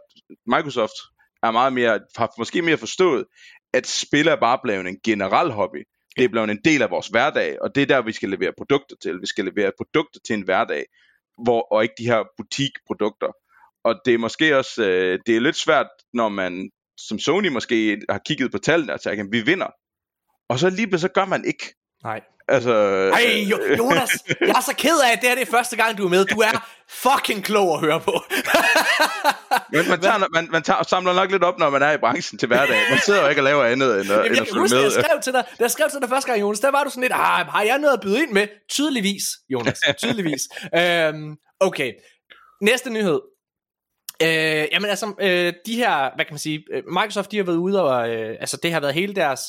Microsoft 0.48 0.95
er 1.44 1.52
meget 1.52 1.74
mere, 1.74 1.99
har 2.18 2.34
måske 2.38 2.61
mere 2.61 2.78
forstået, 2.78 3.26
at 3.74 3.88
spil 3.88 4.28
er 4.28 4.36
bare 4.36 4.60
blevet 4.64 4.88
en 4.88 4.99
generel 5.03 5.52
hobby. 5.52 5.84
Det 6.18 6.24
er 6.24 6.30
blevet 6.30 6.49
en 6.49 6.60
del 6.66 6.82
af 6.82 6.90
vores 6.90 7.07
hverdag, 7.07 7.61
og 7.61 7.76
det 7.76 7.82
er 7.82 7.86
der, 7.86 8.02
vi 8.02 8.11
skal 8.11 8.30
levere 8.30 8.53
produkter 8.57 8.95
til. 9.02 9.22
Vi 9.22 9.28
skal 9.28 9.45
levere 9.45 9.72
produkter 9.78 10.20
til 10.28 10.34
en 10.34 10.41
hverdag, 10.41 10.86
hvor, 11.44 11.68
og 11.72 11.84
ikke 11.84 11.95
de 11.98 12.06
her 12.06 12.24
butikprodukter. 12.38 13.32
Og 13.84 13.95
det 14.06 14.14
er 14.14 14.18
måske 14.18 14.57
også, 14.57 14.84
øh, 14.84 15.20
det 15.26 15.36
er 15.36 15.40
lidt 15.40 15.56
svært, 15.56 15.88
når 16.14 16.30
man 16.30 16.70
som 16.98 17.20
Sony 17.20 17.48
måske 17.48 18.02
har 18.10 18.22
kigget 18.26 18.52
på 18.52 18.57
tallene 18.57 18.94
og 18.94 18.99
sagt, 18.99 19.20
at 19.20 19.26
vi 19.32 19.41
vinder. 19.41 19.68
Og 20.49 20.60
så 20.60 20.70
lige 20.70 20.99
så 20.99 21.07
gør 21.07 21.26
man 21.26 21.45
ikke. 21.45 21.76
Nej. 22.04 22.22
Altså, 22.48 22.74
Ej, 23.14 23.46
jo, 23.52 23.60
Jonas, 23.80 24.10
jeg 24.42 24.50
er 24.50 24.62
så 24.62 24.74
ked 24.78 25.00
af, 25.06 25.12
at 25.12 25.20
det 25.22 25.30
her 25.30 25.36
det 25.36 25.48
er 25.48 25.52
første 25.52 25.76
gang, 25.76 25.98
du 25.98 26.06
er 26.06 26.10
med. 26.10 26.26
Du 26.26 26.40
er 26.40 26.70
fucking 26.90 27.44
klog 27.44 27.74
at 27.74 27.80
høre 27.80 28.00
på. 28.00 28.12
Men 29.74 29.90
man, 29.90 30.02
tager, 30.02 30.28
man, 30.34 30.48
man 30.52 30.64
tager, 30.64 30.84
samler 30.84 31.14
nok 31.14 31.32
lidt 31.32 31.44
op, 31.44 31.60
når 31.60 31.70
man 31.70 31.82
er 31.82 31.92
i 31.92 31.98
branchen 31.98 32.40
til 32.40 32.48
hverdag. 32.48 32.78
Man 32.90 33.00
sidder 33.06 33.22
jo 33.22 33.28
ikke 33.28 33.42
og 33.42 33.44
laver 33.44 33.64
andet 33.64 34.00
end, 34.00 34.10
Jamen, 34.10 34.26
end 34.26 34.36
jeg 34.36 34.42
at 34.42 34.48
følge 34.54 34.76
med. 34.76 34.82
jeg 34.84 34.92
skrev 34.92 35.22
til 35.24 35.34
dig, 35.34 35.44
da 35.60 35.64
jeg 35.64 35.72
skrev 35.72 35.90
til 35.90 36.00
dig 36.02 36.10
første 36.10 36.30
gang, 36.30 36.42
Jonas, 36.42 36.60
der 36.60 36.72
var 36.72 36.84
du 36.84 36.90
sådan 36.90 37.02
lidt, 37.02 37.14
ah, 37.14 37.46
har 37.48 37.62
jeg 37.64 37.80
noget 37.80 37.94
at 37.94 38.02
byde 38.02 38.24
ind 38.24 38.32
med? 38.32 38.48
Tydeligvis, 38.70 39.24
Jonas, 39.50 39.80
tydeligvis. 40.04 40.42
øhm, 40.76 41.36
okay, 41.60 41.94
næste 42.62 42.90
nyhed. 42.90 43.20
Øh, 44.24 44.68
jamen 44.72 44.90
altså, 44.90 45.14
øh, 45.22 45.54
de 45.66 45.76
her, 45.76 46.16
hvad 46.16 46.26
kan 46.26 46.34
man 46.34 46.40
sige, 46.40 46.64
øh, 46.74 46.84
Microsoft, 46.88 47.32
de 47.32 47.38
har 47.38 47.44
været 47.44 47.58
ude 47.58 47.84
og, 47.84 48.10
øh, 48.10 48.38
altså 48.40 48.58
det 48.64 48.74
har 48.74 48.80
været 48.80 48.94
hele 48.94 49.16
deres, 49.16 49.42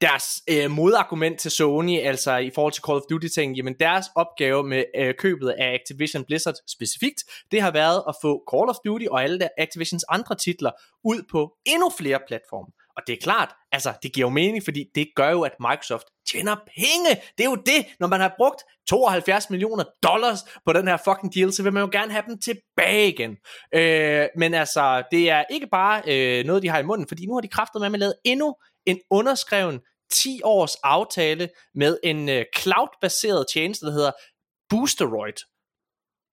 deres 0.00 0.42
øh, 0.50 0.70
modargument 0.70 1.40
til 1.40 1.50
Sony, 1.50 2.00
altså 2.00 2.36
i 2.36 2.50
forhold 2.54 2.72
til 2.72 2.82
Call 2.86 2.96
of 2.96 3.02
Duty 3.10 3.26
ting, 3.34 3.56
jamen 3.56 3.74
deres 3.80 4.06
opgave 4.14 4.64
med 4.64 4.84
øh, 4.96 5.14
købet 5.18 5.48
af 5.48 5.74
Activision 5.74 6.24
Blizzard 6.24 6.54
specifikt, 6.68 7.24
det 7.50 7.62
har 7.62 7.70
været 7.70 8.02
at 8.08 8.14
få 8.22 8.42
Call 8.52 8.68
of 8.68 8.76
Duty 8.84 9.06
og 9.10 9.22
alle 9.22 9.38
der 9.38 9.48
Activisions 9.58 10.04
andre 10.08 10.34
titler 10.34 10.70
ud 11.04 11.22
på 11.30 11.52
endnu 11.66 11.90
flere 11.98 12.18
platforme. 12.28 12.72
Og 12.96 13.02
det 13.06 13.12
er 13.12 13.16
klart, 13.22 13.54
altså 13.72 13.92
det 14.02 14.12
giver 14.12 14.26
jo 14.26 14.30
mening, 14.30 14.64
fordi 14.64 14.84
det 14.94 15.08
gør 15.16 15.30
jo, 15.30 15.42
at 15.42 15.52
Microsoft 15.60 16.06
tjener 16.32 16.56
penge. 16.56 17.22
Det 17.38 17.44
er 17.44 17.50
jo 17.50 17.54
det, 17.54 17.86
når 18.00 18.06
man 18.06 18.20
har 18.20 18.34
brugt 18.36 18.62
72 18.88 19.50
millioner 19.50 19.84
dollars 20.02 20.40
på 20.66 20.72
den 20.72 20.88
her 20.88 20.96
fucking 20.96 21.34
deal, 21.34 21.52
så 21.52 21.62
vil 21.62 21.72
man 21.72 21.82
jo 21.82 21.88
gerne 21.92 22.12
have 22.12 22.24
dem 22.28 22.38
tilbage 22.38 23.08
igen. 23.08 23.36
Øh, 23.74 24.28
men 24.36 24.54
altså, 24.54 25.02
det 25.10 25.30
er 25.30 25.44
ikke 25.50 25.66
bare 25.66 26.02
øh, 26.06 26.44
noget, 26.44 26.62
de 26.62 26.68
har 26.68 26.78
i 26.78 26.82
munden, 26.82 27.08
fordi 27.08 27.26
nu 27.26 27.34
har 27.34 27.40
de 27.40 27.48
kræftet 27.48 27.80
med 27.80 27.92
at 27.92 27.98
lave 27.98 28.12
endnu 28.24 28.54
en 28.86 29.00
underskreven 29.10 29.80
10 30.10 30.40
års 30.44 30.74
aftale 30.74 31.48
med 31.74 31.98
en 32.02 32.28
øh, 32.28 32.44
cloud-baseret 32.56 33.46
tjeneste, 33.52 33.86
der 33.86 33.92
hedder 33.92 34.12
Boosteroid. 34.68 35.38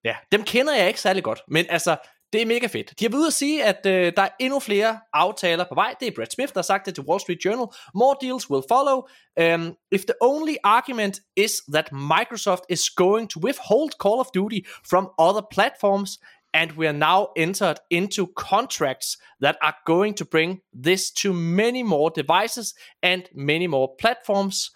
Ja, 0.04 0.16
dem 0.32 0.44
kender 0.44 0.76
jeg 0.76 0.88
ikke 0.88 1.02
særlig 1.02 1.24
godt, 1.24 1.40
men 1.48 1.66
altså, 1.70 1.98
det 2.34 2.42
er 2.42 2.46
mega 2.46 2.68
fedt. 2.68 3.00
De 3.00 3.06
har 3.06 3.10
været 3.10 3.20
ude 3.20 3.28
at 3.28 3.34
sige, 3.34 3.64
at 3.64 3.86
øh, 3.86 4.14
der 4.16 4.22
er 4.22 4.30
endnu 4.40 4.60
flere 4.60 5.00
aftaler 5.14 5.66
på 5.70 5.76
vej. 5.76 5.96
Det 6.00 6.08
er 6.08 6.12
Brad 6.16 6.28
Smith, 6.34 6.54
der 6.54 6.60
har 6.60 6.64
sagt 6.64 6.86
det 6.86 6.96
til 6.96 7.04
Wall 7.04 7.22
Street 7.22 7.46
Journal. 7.46 7.68
More 7.96 8.16
deals 8.22 8.50
will 8.50 8.64
follow. 8.70 8.98
Um, 9.44 9.76
if 9.92 10.02
the 10.02 10.18
only 10.22 10.56
argument 10.64 11.16
is 11.38 11.52
that 11.74 11.88
Microsoft 11.92 12.66
is 12.70 12.84
going 12.90 13.30
to 13.30 13.40
withhold 13.46 13.92
Call 14.04 14.20
of 14.24 14.30
Duty 14.34 14.62
from 14.90 15.04
other 15.20 15.44
platforms, 15.56 16.10
and 16.54 16.72
we 16.72 16.88
are 16.88 16.98
now 16.98 17.28
entered 17.36 17.78
into 17.90 18.28
contracts 18.36 19.18
that 19.42 19.56
are 19.62 19.76
going 19.86 20.18
to 20.18 20.26
bring 20.26 20.62
this 20.84 21.12
to 21.12 21.34
many 21.34 21.84
more 21.84 22.12
devices 22.16 22.74
and 23.02 23.24
many 23.36 23.68
more 23.68 23.88
platforms, 24.00 24.72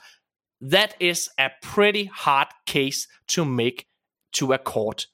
that 0.72 0.96
is 1.00 1.30
a 1.38 1.50
pretty 1.62 2.10
hard 2.14 2.48
case 2.68 3.08
to 3.28 3.46
make 3.46 3.86
to 4.34 4.54
a 4.54 4.58
court. 4.58 5.08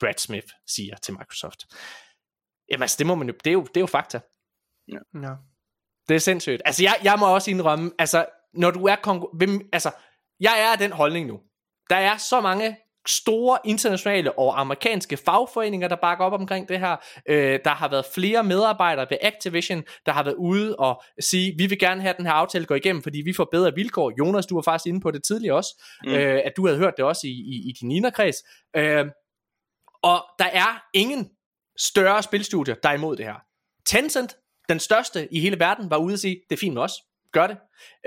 Brad 0.00 0.18
Smith 0.18 0.48
siger 0.66 0.96
til 0.96 1.14
Microsoft. 1.14 1.64
Jamen 2.70 2.82
altså, 2.82 2.96
det, 2.98 3.06
må 3.06 3.14
man 3.14 3.28
jo, 3.28 3.34
det, 3.44 3.50
er 3.50 3.52
jo, 3.52 3.62
det 3.62 3.76
er 3.76 3.80
jo 3.80 3.86
fakta. 3.86 4.20
Ja. 4.88 4.98
Det 6.08 6.14
er 6.14 6.18
sindssygt. 6.18 6.62
Altså, 6.64 6.82
jeg, 6.82 7.00
jeg 7.04 7.18
må 7.18 7.34
også 7.34 7.50
indrømme, 7.50 7.92
altså, 7.98 8.26
når 8.54 8.70
du 8.70 8.86
er 8.86 8.96
konkur- 8.96 9.68
altså, 9.72 9.90
jeg 10.40 10.60
er 10.60 10.72
af 10.72 10.78
den 10.78 10.92
holdning 10.92 11.26
nu. 11.26 11.40
Der 11.90 11.96
er 11.96 12.16
så 12.16 12.40
mange 12.40 12.76
store 13.06 13.58
internationale 13.64 14.38
og 14.38 14.60
amerikanske 14.60 15.16
fagforeninger, 15.16 15.88
der 15.88 15.96
bakker 15.96 16.24
op 16.24 16.32
omkring 16.32 16.68
det 16.68 16.80
her. 16.80 16.96
Øh, 17.28 17.58
der 17.64 17.70
har 17.70 17.88
været 17.88 18.04
flere 18.14 18.44
medarbejdere 18.44 19.06
ved 19.10 19.18
Activision, 19.20 19.82
der 20.06 20.12
har 20.12 20.22
været 20.22 20.34
ude 20.34 20.76
og 20.76 21.02
sige, 21.20 21.54
vi 21.58 21.66
vil 21.66 21.78
gerne 21.78 22.02
have 22.02 22.14
den 22.16 22.26
her 22.26 22.32
aftale 22.32 22.64
gå 22.64 22.74
igennem, 22.74 23.02
fordi 23.02 23.22
vi 23.24 23.32
får 23.32 23.48
bedre 23.52 23.74
vilkår. 23.74 24.12
Jonas, 24.18 24.46
du 24.46 24.54
var 24.54 24.62
faktisk 24.62 24.86
inde 24.86 25.00
på 25.00 25.10
det 25.10 25.24
tidligere 25.24 25.56
også, 25.56 25.82
mm. 26.04 26.12
øh, 26.12 26.40
at 26.44 26.52
du 26.56 26.66
havde 26.66 26.78
hørt 26.78 26.94
det 26.96 27.04
også 27.04 27.26
i, 27.26 27.30
i, 27.30 27.68
i 27.68 27.72
din 27.80 27.88
Nina-kreds. 27.88 28.36
Øh, 28.76 29.06
og 30.02 30.24
der 30.38 30.48
er 30.52 30.82
ingen 30.94 31.30
større 31.78 32.22
spilstudier, 32.22 32.74
der 32.74 32.88
er 32.88 32.94
imod 32.94 33.16
det 33.16 33.24
her. 33.24 33.34
Tencent, 33.86 34.36
den 34.68 34.80
største 34.80 35.34
i 35.34 35.40
hele 35.40 35.58
verden, 35.58 35.90
var 35.90 35.96
ude 35.96 36.14
og 36.14 36.18
sige, 36.18 36.40
det 36.50 36.56
er 36.56 36.60
fint 36.60 36.74
med 36.74 36.82
os. 36.82 36.92
Gør 37.32 37.46
det. 37.46 37.56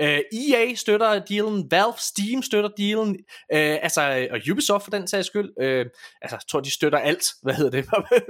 Uh, 0.02 0.20
EA 0.40 0.74
støtter 0.74 1.24
dealen, 1.24 1.70
Valve, 1.70 1.98
Steam 1.98 2.42
støtter 2.42 2.70
dealen, 2.78 3.08
uh, 3.54 3.76
altså, 3.86 4.28
og 4.30 4.38
Ubisoft 4.50 4.84
for 4.84 4.90
den 4.90 5.08
sags 5.08 5.26
skyld. 5.26 5.50
Uh, 5.64 5.84
altså, 6.22 6.36
jeg 6.36 6.46
tror, 6.48 6.60
de 6.60 6.70
støtter 6.70 6.98
alt. 6.98 7.26
Hvad 7.42 7.54
hedder 7.54 7.70
det? 7.70 7.84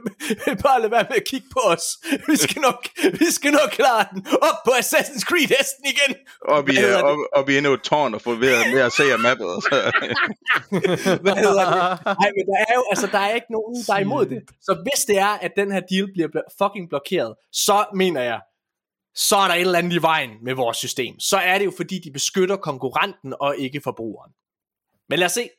Bare 0.65 0.81
lad 0.83 0.91
være 0.91 1.07
med 1.11 1.17
at 1.17 1.25
kigge 1.31 1.47
på 1.53 1.61
os. 1.61 1.85
Vi 2.29 2.37
skal 2.37 2.61
nok, 2.61 2.89
vi 3.23 3.29
skal 3.31 3.53
nok 3.53 3.71
klare 3.71 4.05
den. 4.13 4.27
Op 4.49 4.59
på 4.65 4.71
Assassin's 4.71 5.25
Creed 5.29 5.49
hesten 5.59 5.85
igen. 5.95 6.17
Og 6.41 6.67
vi, 6.67 6.77
er, 6.77 7.03
op, 7.03 7.19
op 7.33 7.49
i 7.49 7.57
endnu 7.57 7.73
et 7.73 7.83
tårn 7.83 8.15
og 8.15 8.21
få 8.21 8.35
ved 8.35 8.75
ved 8.75 8.81
at 8.81 8.93
se 8.93 9.03
af 9.13 9.19
mappet. 9.19 9.47
Hvad 11.25 11.37
hedder 11.45 11.65
det? 11.71 12.05
Nej, 12.23 12.31
men 12.37 12.45
der 12.51 12.59
er 12.69 12.75
jo, 12.75 12.85
altså, 12.91 13.07
der 13.13 13.19
er 13.19 13.35
ikke 13.35 13.53
nogen, 13.57 13.75
der 13.87 13.95
er 13.95 13.99
imod 13.99 14.27
det. 14.27 14.41
Så 14.61 14.73
hvis 14.85 15.05
det 15.05 15.19
er, 15.19 15.33
at 15.47 15.53
den 15.57 15.73
her 15.73 15.81
deal 15.81 16.07
bliver 16.13 16.29
fucking 16.61 16.89
blokeret, 16.89 17.35
så 17.53 17.85
mener 17.95 18.23
jeg, 18.23 18.41
så 19.17 19.37
er 19.37 19.49
der 19.49 19.55
et 19.55 19.61
eller 19.61 19.79
andet 19.79 19.93
i 19.93 20.03
vejen 20.03 20.31
med 20.43 20.55
vores 20.55 20.77
system. 20.77 21.21
Så 21.21 21.37
er 21.37 21.59
det 21.59 21.65
jo 21.65 21.73
fordi, 21.77 21.99
de 21.99 22.11
beskytter 22.11 22.57
konkurrenten 22.57 23.35
og 23.41 23.57
ikke 23.59 23.81
forbrugeren. 23.81 24.33
Men 25.09 25.19
lad 25.19 25.27
os 25.27 25.33
se. 25.33 25.51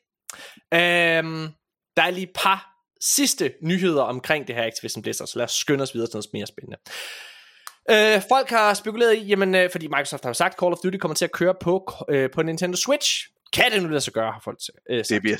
Øhm, 0.74 1.48
der 1.96 2.02
er 2.02 2.10
lige 2.10 2.26
et 2.26 2.32
par 2.34 2.78
sidste 3.00 3.54
nyheder 3.62 4.02
omkring 4.02 4.46
det 4.46 4.54
her 4.54 4.66
Activision 4.66 5.02
Blizzard, 5.02 5.28
så 5.28 5.38
lad 5.38 5.44
os 5.44 5.52
skynde 5.52 5.82
os 5.82 5.94
videre 5.94 6.08
til 6.08 6.16
noget 6.16 6.26
mere 6.32 6.46
spændende. 6.46 6.76
Øh, 7.90 8.22
folk 8.28 8.50
har 8.50 8.74
spekuleret 8.74 9.16
i, 9.16 9.20
jamen, 9.20 9.54
øh, 9.54 9.70
fordi 9.70 9.86
Microsoft 9.86 10.24
har 10.24 10.32
sagt, 10.32 10.60
Call 10.60 10.72
of 10.72 10.78
Duty 10.84 10.98
kommer 10.98 11.14
til 11.14 11.24
at 11.24 11.32
køre 11.32 11.54
på, 11.60 11.92
øh, 12.08 12.30
på 12.30 12.42
Nintendo 12.42 12.76
Switch. 12.76 13.28
Kan 13.52 13.72
det 13.72 13.82
nu 13.82 13.88
lade 13.88 14.00
sig 14.00 14.12
gøre, 14.12 14.32
har 14.32 14.40
folk 14.44 14.58
øh, 14.90 15.04
sagt. 15.04 15.08
Det 15.08 15.22
bliver 15.22 15.36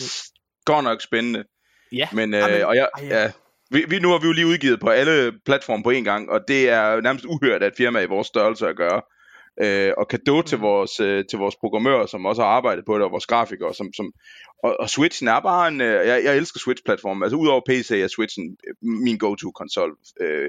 godt 0.64 0.84
nok 0.84 1.02
spændende. 1.02 1.44
Ja. 1.92 2.08
Men, 2.12 2.34
øh, 2.34 2.68
og 2.68 2.76
jeg, 2.76 2.88
ja, 3.02 3.32
vi, 3.70 3.84
vi, 3.88 3.98
nu 3.98 4.08
har 4.08 4.18
vi 4.18 4.26
jo 4.26 4.32
lige 4.32 4.46
udgivet 4.46 4.80
på 4.80 4.88
alle 4.88 5.32
platforme 5.46 5.82
på 5.82 5.90
en 5.90 6.04
gang, 6.04 6.30
og 6.30 6.40
det 6.48 6.68
er 6.68 7.00
nærmest 7.00 7.24
uhørt 7.24 7.62
at 7.62 7.72
firma 7.76 8.00
i 8.00 8.06
vores 8.06 8.26
størrelse 8.26 8.68
at 8.68 8.76
gøre. 8.76 9.02
Øh, 9.62 9.92
og 9.98 10.08
kado 10.08 10.36
mm. 10.36 10.42
til, 10.42 10.58
vores, 10.58 11.00
øh, 11.00 11.24
til 11.30 11.38
vores 11.38 11.56
programmører, 11.56 12.06
som 12.06 12.26
også 12.26 12.42
har 12.42 12.48
arbejdet 12.48 12.84
på 12.84 12.94
det, 12.94 13.04
og 13.04 13.10
vores 13.10 13.26
grafikere. 13.26 13.74
Som, 13.74 13.92
som, 13.92 14.12
og, 14.64 14.76
og 14.80 14.90
Switchen 14.90 15.28
er 15.28 15.40
bare 15.40 15.68
en... 15.68 15.80
Øh, 15.80 16.06
jeg, 16.06 16.24
jeg 16.24 16.36
elsker 16.36 16.60
Switch-platformen. 16.60 17.22
Altså 17.22 17.36
udover 17.36 17.60
PC 17.68 17.90
er 17.90 18.08
Switchen 18.08 18.56
min 18.82 19.18
go-to-konsol. 19.18 19.96
Øh, 20.20 20.48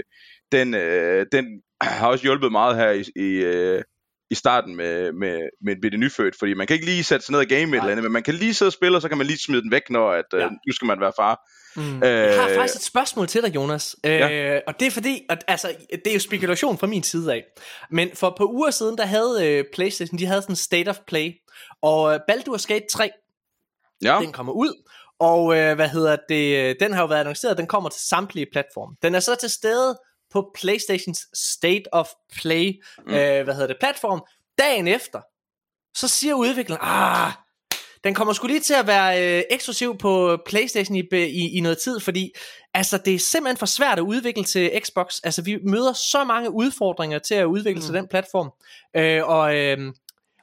den, 0.51 0.73
øh, 0.73 1.25
den 1.31 1.45
har 1.81 2.07
også 2.07 2.23
hjulpet 2.23 2.51
meget 2.51 2.75
her 2.75 2.89
i... 2.89 3.03
i 3.15 3.43
øh, 3.43 3.83
i 4.31 4.35
starten 4.35 4.75
med, 4.75 5.11
med, 5.11 5.49
med, 5.61 5.75
med 5.81 5.91
det 5.91 5.99
nyfødt, 5.99 6.35
fordi 6.39 6.53
man 6.53 6.67
kan 6.67 6.73
ikke 6.73 6.85
lige 6.85 7.03
sætte 7.03 7.25
sig 7.25 7.31
ned 7.31 7.39
og 7.39 7.45
game 7.45 7.61
et 7.61 7.65
eller 7.65 7.89
andet, 7.89 8.03
men 8.03 8.11
man 8.11 8.23
kan 8.23 8.33
lige 8.33 8.53
sidde 8.53 8.69
og 8.69 8.73
spille, 8.73 8.97
og 8.97 9.01
så 9.01 9.09
kan 9.09 9.17
man 9.17 9.27
lige 9.27 9.39
smide 9.39 9.61
den 9.61 9.71
væk, 9.71 9.89
når 9.89 10.11
at, 10.11 10.25
ja. 10.33 10.37
øh, 10.37 10.51
nu 10.51 10.73
skal 10.73 10.85
man 10.85 10.99
være 10.99 11.11
far. 11.17 11.39
Mm. 11.75 12.03
Øh, 12.03 12.09
jeg 12.09 12.41
har 12.41 12.49
faktisk 12.55 12.75
et 12.75 12.81
spørgsmål 12.81 13.27
til 13.27 13.41
dig, 13.43 13.55
Jonas. 13.55 13.95
Ja. 14.03 14.55
Øh, 14.55 14.61
og 14.67 14.79
det 14.79 14.87
er 14.87 14.91
fordi, 14.91 15.25
at, 15.29 15.43
altså, 15.47 15.75
det 15.91 16.07
er 16.07 16.13
jo 16.13 16.19
spekulation 16.19 16.77
fra 16.77 16.87
min 16.87 17.03
side 17.03 17.33
af. 17.33 17.43
Men 17.91 18.09
for 18.13 18.33
på 18.37 18.51
uger 18.51 18.71
siden, 18.71 18.97
der 18.97 19.05
havde 19.05 19.47
øh, 19.47 19.65
PlayStation, 19.73 20.19
de 20.19 20.25
havde 20.25 20.41
sådan 20.41 20.51
en 20.53 20.57
State 20.57 20.89
of 20.89 20.99
Play. 21.07 21.31
Og 21.81 22.13
øh, 22.13 22.19
Baldur's 22.31 22.67
Gate 22.67 22.85
3, 22.91 23.09
ja. 24.03 24.17
den 24.21 24.31
kommer 24.31 24.53
ud. 24.53 24.83
Og 25.19 25.57
øh, 25.57 25.75
hvad 25.75 25.89
hedder 25.89 26.17
det, 26.29 26.75
den 26.79 26.93
har 26.93 27.01
jo 27.01 27.07
været 27.07 27.19
annonceret, 27.19 27.57
den 27.57 27.67
kommer 27.67 27.89
til 27.89 28.01
samtlige 28.01 28.47
platforme. 28.51 28.95
Den 29.01 29.15
er 29.15 29.19
så 29.19 29.35
til 29.35 29.49
stede 29.49 29.97
på 30.31 30.51
PlayStations 30.55 31.27
State 31.33 31.93
of 31.93 32.07
Play, 32.35 32.81
mm. 32.97 33.13
øh, 33.13 33.43
hvad 33.43 33.53
hedder 33.53 33.67
det, 33.67 33.77
platform. 33.79 34.25
Dagen 34.59 34.87
efter, 34.87 35.21
så 35.95 36.07
siger 36.07 36.33
udvikleren, 36.33 36.81
ah, 36.83 37.31
den 38.03 38.13
kommer 38.13 38.33
sgu 38.33 38.47
lige 38.47 38.59
til 38.59 38.73
at 38.73 38.87
være 38.87 39.37
øh, 39.37 39.43
eksklusiv 39.49 39.97
på 39.97 40.37
PlayStation 40.45 40.95
i, 40.95 41.03
i, 41.13 41.57
i 41.57 41.59
noget 41.59 41.77
tid, 41.77 41.99
fordi 41.99 42.31
altså, 42.73 42.97
det 42.97 43.15
er 43.15 43.19
simpelthen 43.19 43.57
for 43.57 43.65
svært 43.65 43.97
at 43.97 44.03
udvikle 44.03 44.43
til 44.43 44.81
Xbox. 44.85 45.19
Altså, 45.23 45.41
vi 45.41 45.57
møder 45.63 45.93
så 45.93 46.23
mange 46.23 46.51
udfordringer 46.51 47.19
til 47.19 47.35
at 47.35 47.45
udvikle 47.45 47.79
mm. 47.79 47.85
til 47.85 47.93
den 47.93 48.07
platform. 48.07 48.51
Øh, 48.95 49.27
og, 49.27 49.55
øh, 49.55 49.93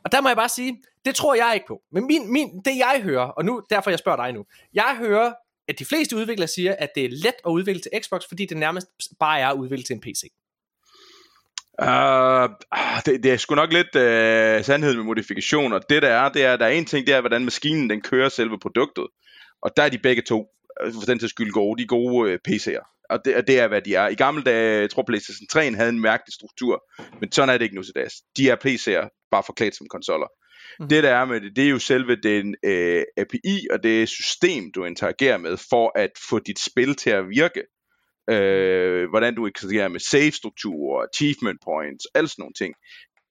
og 0.05 0.13
der 0.13 0.21
må 0.21 0.29
jeg 0.29 0.37
bare 0.37 0.49
sige, 0.49 0.83
det 1.05 1.15
tror 1.15 1.35
jeg 1.35 1.51
ikke 1.55 1.67
på. 1.67 1.81
Men 1.93 2.07
min, 2.07 2.33
min, 2.33 2.61
det 2.65 2.77
jeg 2.77 3.01
hører, 3.03 3.27
og 3.27 3.45
nu 3.45 3.63
derfor 3.71 3.91
jeg 3.91 3.99
spørger 3.99 4.25
dig 4.25 4.33
nu, 4.33 4.45
jeg 4.75 4.97
hører 4.99 5.33
at 5.69 5.79
de 5.79 5.85
fleste 5.85 6.17
udviklere 6.17 6.49
siger, 6.49 6.75
at 6.79 6.91
det 6.95 7.05
er 7.05 7.09
let 7.09 7.35
at 7.47 7.51
udvikle 7.51 7.81
til 7.81 7.91
Xbox, 8.03 8.23
fordi 8.29 8.47
det 8.47 8.57
nærmest 8.57 8.87
bare 9.21 9.41
er 9.41 9.49
at 9.49 9.57
udvikle 9.57 9.85
til 9.85 9.95
en 9.95 10.01
PC. 10.01 10.23
Uh, 11.83 11.89
øh, 11.89 12.49
det, 13.07 13.23
det 13.23 13.33
er 13.33 13.37
sgu 13.37 13.55
nok 13.55 13.73
lidt 13.73 13.95
uh, 13.95 14.65
sandhed 14.65 14.95
med 14.97 15.05
modifikationer. 15.05 15.79
Det 15.79 16.03
der 16.03 16.09
er, 16.09 16.29
det 16.29 16.45
er, 16.45 16.57
der 16.57 16.67
er 16.67 16.71
en 16.71 16.85
ting, 16.85 17.07
det 17.07 17.15
er, 17.15 17.21
hvordan 17.21 17.45
maskinen 17.45 17.91
den 17.91 18.01
kører 18.01 18.29
selve 18.29 18.59
produktet. 18.59 19.07
Og 19.63 19.71
der 19.77 19.83
er 19.83 19.89
de 19.89 19.99
begge 19.99 20.23
to, 20.23 20.47
øh, 20.83 20.93
for 20.93 21.01
den 21.07 21.19
til 21.19 21.29
skyld 21.29 21.53
gode, 21.53 21.83
de 21.83 21.87
gode 21.87 22.33
uh, 22.33 22.39
PC'er. 22.49 23.07
Og 23.11 23.25
det, 23.25 23.37
og 23.37 23.47
det 23.47 23.61
er, 23.61 23.69
hvad 23.69 23.83
de 23.83 23.95
er. 23.95 24.09
I 24.09 24.15
gamle 24.15 24.43
dage, 24.43 24.81
jeg 24.81 24.91
tror 24.91 25.05
PlayStation 25.07 25.47
3 25.47 25.75
havde 25.75 25.89
en 25.89 26.01
mærkelig 26.01 26.35
struktur, 26.35 26.85
men 27.21 27.33
sådan 27.33 27.49
er 27.49 27.59
det 27.59 27.65
ikke 27.65 27.77
nu 27.77 27.83
til 27.83 27.95
dags. 27.95 28.15
De 28.37 28.51
er 28.51 28.57
PC'er, 28.57 29.29
bare 29.31 29.43
forklædt 29.47 29.77
som 29.77 29.87
konsoller. 29.89 30.27
Mm. 30.81 30.89
Det 30.89 31.03
der 31.03 31.15
er 31.15 31.25
med 31.25 31.41
det, 31.41 31.57
det 31.57 31.65
er 31.65 31.69
jo 31.69 31.79
selve 31.79 32.17
den 32.17 32.55
uh, 32.67 33.03
API 33.17 33.67
og 33.71 33.83
det 33.83 34.09
system, 34.09 34.73
du 34.73 34.85
interagerer 34.85 35.39
med, 35.39 35.57
for 35.71 35.99
at 35.99 36.11
få 36.31 36.39
dit 36.39 36.59
spil 36.59 36.95
til 36.95 37.11
at 37.11 37.29
virke 37.29 37.63
øh, 38.31 39.09
hvordan 39.09 39.35
du 39.35 39.47
interagerer 39.47 39.89
med 39.89 40.01
save-strukturer, 40.01 41.07
achievement 41.13 41.61
points, 41.65 42.07
alle 42.15 42.29
sådan 42.29 42.43
nogle 42.43 42.55
ting. 42.55 42.75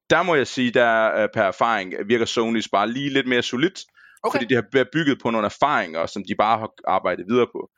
Der 0.09 0.23
må 0.23 0.35
jeg 0.35 0.47
sige, 0.47 0.71
der 0.71 1.23
uh, 1.23 1.29
per 1.33 1.43
erfaring 1.43 1.93
virker 2.07 2.25
Sony's 2.25 2.69
bare 2.71 2.91
lige 2.91 3.09
lidt 3.09 3.27
mere 3.27 3.41
solidt, 3.41 3.79
okay. 4.23 4.37
fordi 4.37 4.45
det 4.53 4.63
har 4.73 4.85
bygget 4.93 5.19
på 5.21 5.31
nogle 5.31 5.45
erfaringer, 5.45 6.05
som 6.05 6.23
de 6.27 6.35
bare 6.35 6.59
har 6.59 6.71
arbejdet 6.87 7.25
videre 7.29 7.47
på. 7.47 7.69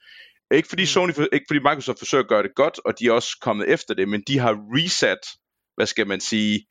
Ikke 0.51 0.69
fordi, 0.69 0.83
mm. 0.83 0.87
Sony, 0.87 1.09
ikke 1.09 1.45
fordi 1.47 1.59
Microsoft 1.59 1.99
forsøger 1.99 2.23
at 2.23 2.29
gøre 2.29 2.43
det 2.43 2.55
godt, 2.55 2.79
og 2.85 2.99
de 2.99 3.07
er 3.07 3.11
også 3.11 3.37
kommet 3.41 3.69
efter 3.69 3.93
det, 3.93 4.09
men 4.09 4.23
de 4.27 4.39
har 4.39 4.53
reset, 4.75 5.23
hvad 5.75 5.85
skal 5.85 6.07
man 6.07 6.19
sige, 6.19 6.65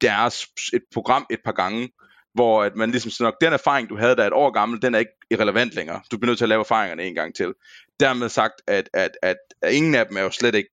deres 0.00 0.46
et 0.72 0.82
program 0.94 1.26
et 1.30 1.40
par 1.44 1.52
gange, 1.52 1.88
hvor 2.36 2.62
at 2.62 2.76
man 2.76 2.90
ligesom 2.90 3.10
siger 3.10 3.26
nok, 3.26 3.40
den 3.40 3.52
erfaring, 3.52 3.88
du 3.88 3.96
havde, 3.96 4.16
der 4.16 4.22
er 4.22 4.26
et 4.26 4.32
år 4.32 4.50
gammel, 4.50 4.82
den 4.82 4.94
er 4.94 4.98
ikke 4.98 5.12
irrelevant 5.30 5.74
længere. 5.74 6.00
Du 6.12 6.18
bliver 6.18 6.30
nødt 6.30 6.38
til 6.38 6.44
at 6.44 6.48
lave 6.48 6.60
erfaringerne 6.60 7.02
en 7.02 7.14
gang 7.14 7.34
til. 7.34 7.54
Dermed 8.00 8.28
sagt, 8.28 8.54
at, 8.66 8.88
at, 8.94 9.10
at, 9.22 9.36
at 9.62 9.72
ingen 9.72 9.94
af 9.94 10.06
dem 10.06 10.16
er 10.16 10.22
jo 10.22 10.30
slet 10.30 10.54
ikke 10.54 10.70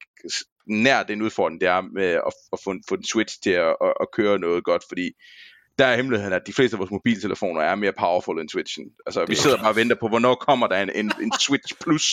nær 0.67 1.03
den 1.03 1.21
udfordring, 1.21 1.61
det 1.61 1.69
er 1.69 1.81
med 1.81 2.05
at, 2.05 2.33
at 2.53 2.59
få, 2.63 2.73
få 2.89 2.95
den 2.95 3.05
Switch 3.05 3.41
til 3.43 3.49
at, 3.49 3.75
at, 3.81 3.93
at 4.01 4.07
køre 4.13 4.39
noget 4.39 4.63
godt, 4.63 4.83
fordi 4.87 5.11
der 5.79 5.85
er 5.85 5.95
hemmeligheden, 5.95 6.33
at 6.33 6.47
de 6.47 6.53
fleste 6.53 6.75
af 6.75 6.79
vores 6.79 6.91
mobiltelefoner 6.91 7.61
er 7.61 7.75
mere 7.75 7.93
powerful 7.99 8.39
end 8.39 8.49
Switchen. 8.49 8.85
Altså, 9.05 9.25
vi 9.25 9.35
sidder 9.35 9.57
bare 9.57 9.69
og 9.69 9.75
venter 9.75 9.95
på, 9.95 10.07
hvornår 10.07 10.35
kommer 10.35 10.67
der 10.67 10.81
en, 10.81 10.91
en, 10.95 11.11
en 11.21 11.31
Switch 11.39 11.73
Plus. 11.81 12.03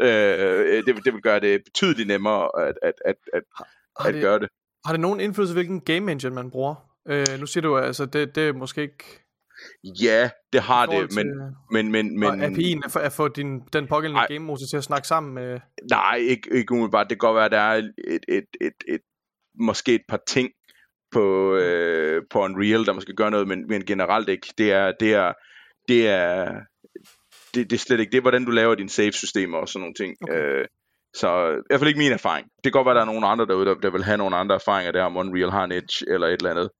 Øh, 0.00 0.86
det, 0.86 1.04
det 1.04 1.14
vil 1.14 1.22
gøre 1.22 1.40
det 1.40 1.64
betydeligt 1.64 2.08
nemmere 2.08 2.48
at, 2.66 2.74
at, 2.82 2.92
at, 3.04 3.14
at, 3.34 3.42
at 4.06 4.14
det, 4.14 4.22
gøre 4.22 4.38
det. 4.38 4.48
Har 4.86 4.92
det 4.92 5.00
nogen 5.00 5.20
indflydelse, 5.20 5.54
hvilken 5.54 5.80
game 5.80 6.12
engine 6.12 6.34
man 6.34 6.50
bruger? 6.50 6.87
Øh, 7.08 7.40
nu 7.40 7.46
siger 7.46 7.62
du, 7.62 7.76
altså, 7.76 8.06
det, 8.06 8.34
det 8.34 8.48
er 8.48 8.52
måske 8.52 8.82
ikke... 8.82 9.24
Ja, 10.02 10.30
det 10.52 10.60
har 10.60 10.86
det, 10.86 11.00
men, 11.00 11.08
til, 11.10 11.26
men, 11.72 11.92
men, 11.92 12.20
men... 12.20 12.42
API'en 12.42 12.80
er 12.84 12.88
for, 12.88 13.00
at 13.00 13.12
få 13.12 13.28
din, 13.28 13.60
den 13.72 13.86
pågældende 13.86 14.26
game 14.28 14.44
motor 14.44 14.66
til 14.70 14.76
at 14.76 14.84
snakke 14.84 15.08
sammen 15.08 15.34
med... 15.34 15.60
Nej, 15.90 16.16
ikke, 16.16 16.48
ikke 16.52 16.72
umiddelbart. 16.72 17.10
Det 17.10 17.20
kan 17.20 17.28
godt 17.28 17.34
være, 17.34 17.44
at 17.44 17.52
der 17.52 17.58
er 17.58 17.74
et, 17.74 17.92
et, 18.08 18.24
et, 18.28 18.44
et, 18.60 18.72
et 18.88 19.00
måske 19.60 19.94
et 19.94 20.02
par 20.08 20.20
ting 20.26 20.50
på, 21.12 21.54
øh, 21.54 22.22
på 22.30 22.44
Unreal, 22.44 22.86
der 22.86 22.92
måske 22.92 23.14
gør 23.16 23.30
noget, 23.30 23.48
men, 23.48 23.68
men 23.68 23.84
generelt 23.84 24.28
ikke. 24.28 24.54
Det 24.58 24.72
er, 24.72 24.92
det 25.00 25.14
er, 25.14 25.32
det 25.88 26.08
er, 26.08 26.52
det, 27.54 27.70
det 27.70 27.72
er 27.72 27.78
slet 27.78 28.00
ikke, 28.00 28.10
det 28.10 28.18
er 28.18 28.22
hvordan 28.22 28.44
du 28.44 28.50
laver 28.50 28.74
dine 28.74 28.88
save-systemer 28.88 29.58
og 29.58 29.68
sådan 29.68 29.80
nogle 29.80 29.94
ting. 29.94 30.16
Okay. 30.22 30.34
Øh, 30.34 30.64
så 31.14 31.28
i 31.50 31.62
hvert 31.68 31.80
fald 31.80 31.88
ikke 31.88 31.98
min 31.98 32.12
erfaring. 32.12 32.46
Det 32.46 32.62
kan 32.64 32.72
godt 32.72 32.86
være, 32.86 32.92
at 32.92 32.96
der 32.96 33.02
er 33.02 33.12
nogle 33.12 33.26
andre 33.26 33.46
derude, 33.46 33.66
der, 33.66 33.74
der 33.74 33.90
vil 33.90 34.04
have 34.04 34.18
nogle 34.18 34.36
andre 34.36 34.54
erfaringer 34.54 34.92
der, 34.92 35.02
om 35.02 35.16
Unreal 35.16 35.50
har 35.50 35.64
en 35.64 35.72
edge 35.72 36.04
eller 36.08 36.26
et 36.26 36.32
eller 36.32 36.50
andet. 36.50 36.70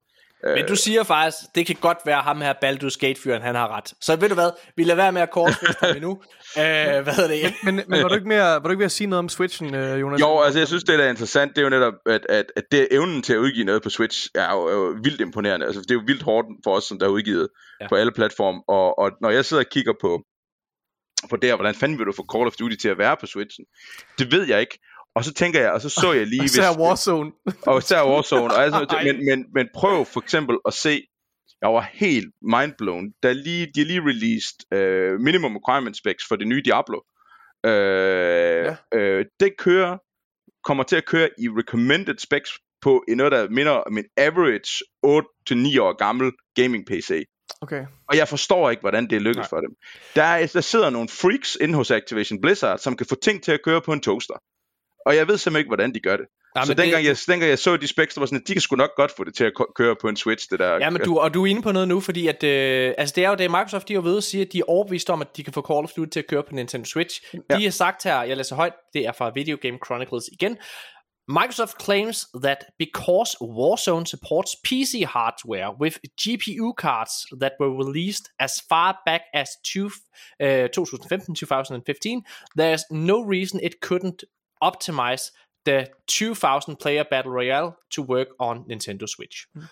Men 0.45 0.67
du 0.67 0.77
siger 0.77 1.03
faktisk, 1.03 1.39
det 1.55 1.67
kan 1.67 1.77
godt 1.81 1.99
være 2.07 2.23
ham 2.23 2.41
her 2.41 2.55
Baldur's 2.65 2.99
Gate-fyren, 2.99 3.43
han 3.43 3.55
har 3.55 3.77
ret. 3.77 3.95
Så 4.01 4.17
ved 4.17 4.29
du 4.29 4.35
hvad, 4.35 4.51
vi 4.77 4.85
lader 4.85 4.97
være 4.97 5.13
med 5.13 5.23
at 5.23 5.31
korsfeste 5.31 5.87
ham 5.87 5.97
endnu. 5.97 6.11
Uh, 6.11 6.63
hvad 7.05 7.15
hedder 7.15 7.29
det? 7.29 7.55
men, 7.65 7.75
men, 7.89 8.03
var, 8.03 8.09
du 8.09 8.15
ikke 8.15 8.29
mere, 8.29 8.45
var 8.45 8.59
du 8.59 8.71
ikke 8.71 8.79
ved 8.79 8.85
at 8.85 8.93
sige 8.93 9.07
noget 9.07 9.19
om 9.19 9.29
Switchen, 9.29 9.75
uh, 9.75 10.01
Jonas? 10.01 10.21
Jo, 10.21 10.41
altså 10.41 10.59
jeg 10.59 10.69
synes, 10.69 10.85
det 10.85 10.99
der 10.99 11.05
er 11.05 11.11
interessant, 11.11 11.57
det 11.57 11.59
er 11.59 11.63
jo 11.63 11.71
netop, 11.71 11.95
at, 12.07 12.27
at, 12.29 12.45
at 12.57 12.65
det 12.73 12.89
evnen 12.91 13.23
til 13.23 13.33
at 13.33 13.39
udgive 13.39 13.65
noget 13.65 13.83
på 13.83 13.91
Switch 13.91 14.29
er 14.35 14.53
jo, 14.53 14.65
er 14.65 14.73
jo 14.73 14.97
vildt 15.03 15.21
imponerende. 15.21 15.67
Altså 15.67 15.81
det 15.81 15.91
er 15.91 15.95
jo 15.95 16.03
vildt 16.07 16.23
hårdt 16.23 16.47
for 16.65 16.77
os, 16.77 16.85
som 16.85 16.99
der 16.99 17.07
er 17.07 17.11
udgivet 17.11 17.49
ja. 17.81 17.89
på 17.89 17.95
alle 17.95 18.13
platforme. 18.13 18.63
Og, 18.69 18.99
og 18.99 19.11
når 19.21 19.31
jeg 19.31 19.45
sidder 19.45 19.63
og 19.63 19.71
kigger 19.71 19.93
på, 20.01 20.23
på 21.31 21.37
det, 21.37 21.55
hvordan 21.55 21.75
fanden 21.75 21.99
vil 21.99 22.07
du 22.07 22.13
få 22.13 22.27
Call 22.35 22.47
of 22.47 22.53
Duty 22.53 22.77
til 22.77 22.89
at 22.89 22.99
være 22.99 23.17
på 23.21 23.27
Switchen? 23.27 23.65
Det 24.19 24.33
ved 24.33 24.47
jeg 24.49 24.61
ikke. 24.61 24.79
Og 25.15 25.25
så 25.25 25.33
tænker 25.33 25.61
jeg, 25.61 25.73
og 25.73 25.81
så 25.81 25.89
så 25.89 26.13
jeg 26.13 26.27
lige... 26.27 26.43
og 26.45 26.49
så 26.49 26.77
Warzone. 26.83 27.33
og 27.67 27.83
så 27.83 28.05
Warzone. 28.07 28.55
Og 28.55 28.63
altså, 28.63 29.01
men, 29.05 29.27
men, 29.27 29.45
men 29.55 29.69
prøv 29.75 30.05
for 30.05 30.21
eksempel 30.21 30.57
at 30.67 30.75
se, 30.75 31.03
jeg 31.63 31.71
var 31.71 31.91
helt 31.93 32.35
mindblown, 32.43 33.13
da 33.23 33.33
lige, 33.33 33.67
de 33.75 33.85
lige 33.85 34.01
released 34.01 34.59
uh, 34.75 35.21
minimum 35.21 35.57
requirement 35.57 35.97
specs 35.97 36.25
for 36.29 36.37
det 36.37 36.49
nye 36.49 36.63
Diablo. 36.65 36.99
Uh, 37.67 37.71
ja. 37.71 38.71
uh, 38.97 39.25
det 39.41 39.57
kører, 39.59 39.99
kommer 40.65 40.85
til 40.85 40.97
at 40.97 41.07
køre 41.07 41.29
i 41.39 41.49
recommended 41.49 42.19
specs 42.19 42.51
på 42.83 43.05
noget, 43.09 43.33
der 43.33 43.49
minder 43.51 43.73
om 43.73 43.99
en 43.99 44.05
average 44.17 44.85
8-9 45.07 45.81
år 45.81 45.97
gammel 45.97 46.33
gaming 46.55 46.87
PC. 46.87 47.25
Okay. 47.61 47.87
Og 48.09 48.17
jeg 48.17 48.29
forstår 48.29 48.71
ikke, 48.71 48.81
hvordan 48.81 49.11
det 49.11 49.23
lykkes 49.23 49.37
Nej. 49.37 49.49
for 49.49 49.61
dem. 49.61 49.71
Der, 50.15 50.23
er, 50.23 50.47
der 50.47 50.61
sidder 50.61 50.91
nogle 50.91 51.09
freaks 51.09 51.57
inde 51.61 51.75
hos 51.75 51.91
Activision 51.91 52.41
Blizzard, 52.41 52.79
som 52.79 52.97
kan 52.97 53.07
få 53.07 53.15
ting 53.23 53.43
til 53.43 53.53
at 53.53 53.61
køre 53.65 53.81
på 53.81 53.93
en 53.93 54.01
toaster. 54.01 54.35
Og 55.09 55.17
jeg 55.17 55.29
ved 55.29 55.39
simpelthen 55.39 55.61
ikke, 55.61 55.69
hvordan 55.69 55.95
de 55.95 56.01
gør 56.01 56.17
det. 56.17 56.27
Ja, 56.57 56.65
så 56.65 56.75
dengang, 56.75 57.03
det... 57.03 57.09
jeg, 57.09 57.17
dengang 57.29 57.51
jeg 57.51 57.59
så 57.59 57.77
de 57.77 57.87
specs, 57.87 58.15
der 58.15 58.21
var 58.21 58.27
sådan, 58.27 58.41
at 58.41 58.49
de 58.49 58.53
kan 58.53 58.61
sgu 58.61 58.77
nok 58.77 58.91
godt 58.97 59.13
få 59.17 59.25
det 59.25 59.35
til 59.35 59.45
at 59.45 59.53
køre 59.75 59.97
på 60.01 60.09
en 60.09 60.17
Switch, 60.17 60.51
det 60.51 60.59
der. 60.59 60.75
Ja, 60.75 60.91
men 60.91 61.03
du, 61.03 61.19
og 61.19 61.35
du 61.35 61.43
er 61.43 61.47
inde 61.47 61.63
på 61.63 61.73
noget 61.73 61.89
nu, 61.89 62.01
fordi 62.01 62.29
at, 62.29 62.45
øh, 62.45 62.95
altså 62.99 63.13
det 63.17 63.25
er 63.25 63.29
jo 63.29 63.35
det, 63.35 63.51
Microsoft 63.51 63.89
de 63.89 63.93
er 63.93 63.95
jo 63.95 64.03
ved 64.03 64.17
at 64.17 64.25
sige, 64.25 64.43
at 64.43 64.53
de 64.53 64.59
er 64.59 64.65
overbevist 64.69 65.11
om, 65.11 65.21
at 65.21 65.37
de 65.37 65.45
kan 65.45 65.53
få 65.53 65.63
Call 65.63 65.85
of 65.85 65.91
Duty 65.97 66.11
til 66.11 66.21
at 66.21 66.27
køre 66.27 66.43
på 66.43 66.55
Nintendo 66.55 66.85
Switch. 66.87 67.23
Ja. 67.51 67.57
De 67.57 67.65
har 67.65 67.71
sagt 67.71 68.05
her, 68.05 68.23
jeg 68.23 68.37
læser 68.37 68.57
højt, 68.57 68.73
det 68.95 69.07
er 69.07 69.13
fra 69.13 69.31
Video 69.35 69.59
Game 69.63 69.79
Chronicles 69.87 70.25
igen, 70.33 70.57
Microsoft 71.31 71.79
claims 71.79 72.27
that 72.43 72.65
because 72.79 73.37
Warzone 73.43 74.07
supports 74.07 74.57
PC 74.65 75.05
hardware 75.05 75.75
with 75.79 75.99
GPU 76.17 76.73
cards 76.75 77.27
that 77.41 77.53
were 77.61 77.71
released 77.71 78.31
as 78.41 78.63
far 78.69 78.99
back 79.05 79.23
as 79.35 79.49
two, 79.63 79.91
uh, 80.41 80.69
2015-2015, 80.75 82.23
there's 82.57 82.85
no 82.91 83.21
reason 83.21 83.61
it 83.63 83.83
couldn't 83.83 84.25
optimize 84.63 85.31
the 85.65 85.91
2000 86.07 86.77
player 86.77 87.05
battle 87.05 87.33
royale 87.33 87.77
to 87.91 88.03
work 88.03 88.29
on 88.41 88.65
Nintendo 88.65 89.09
Switch. 89.09 89.47
Mm. 89.57 89.69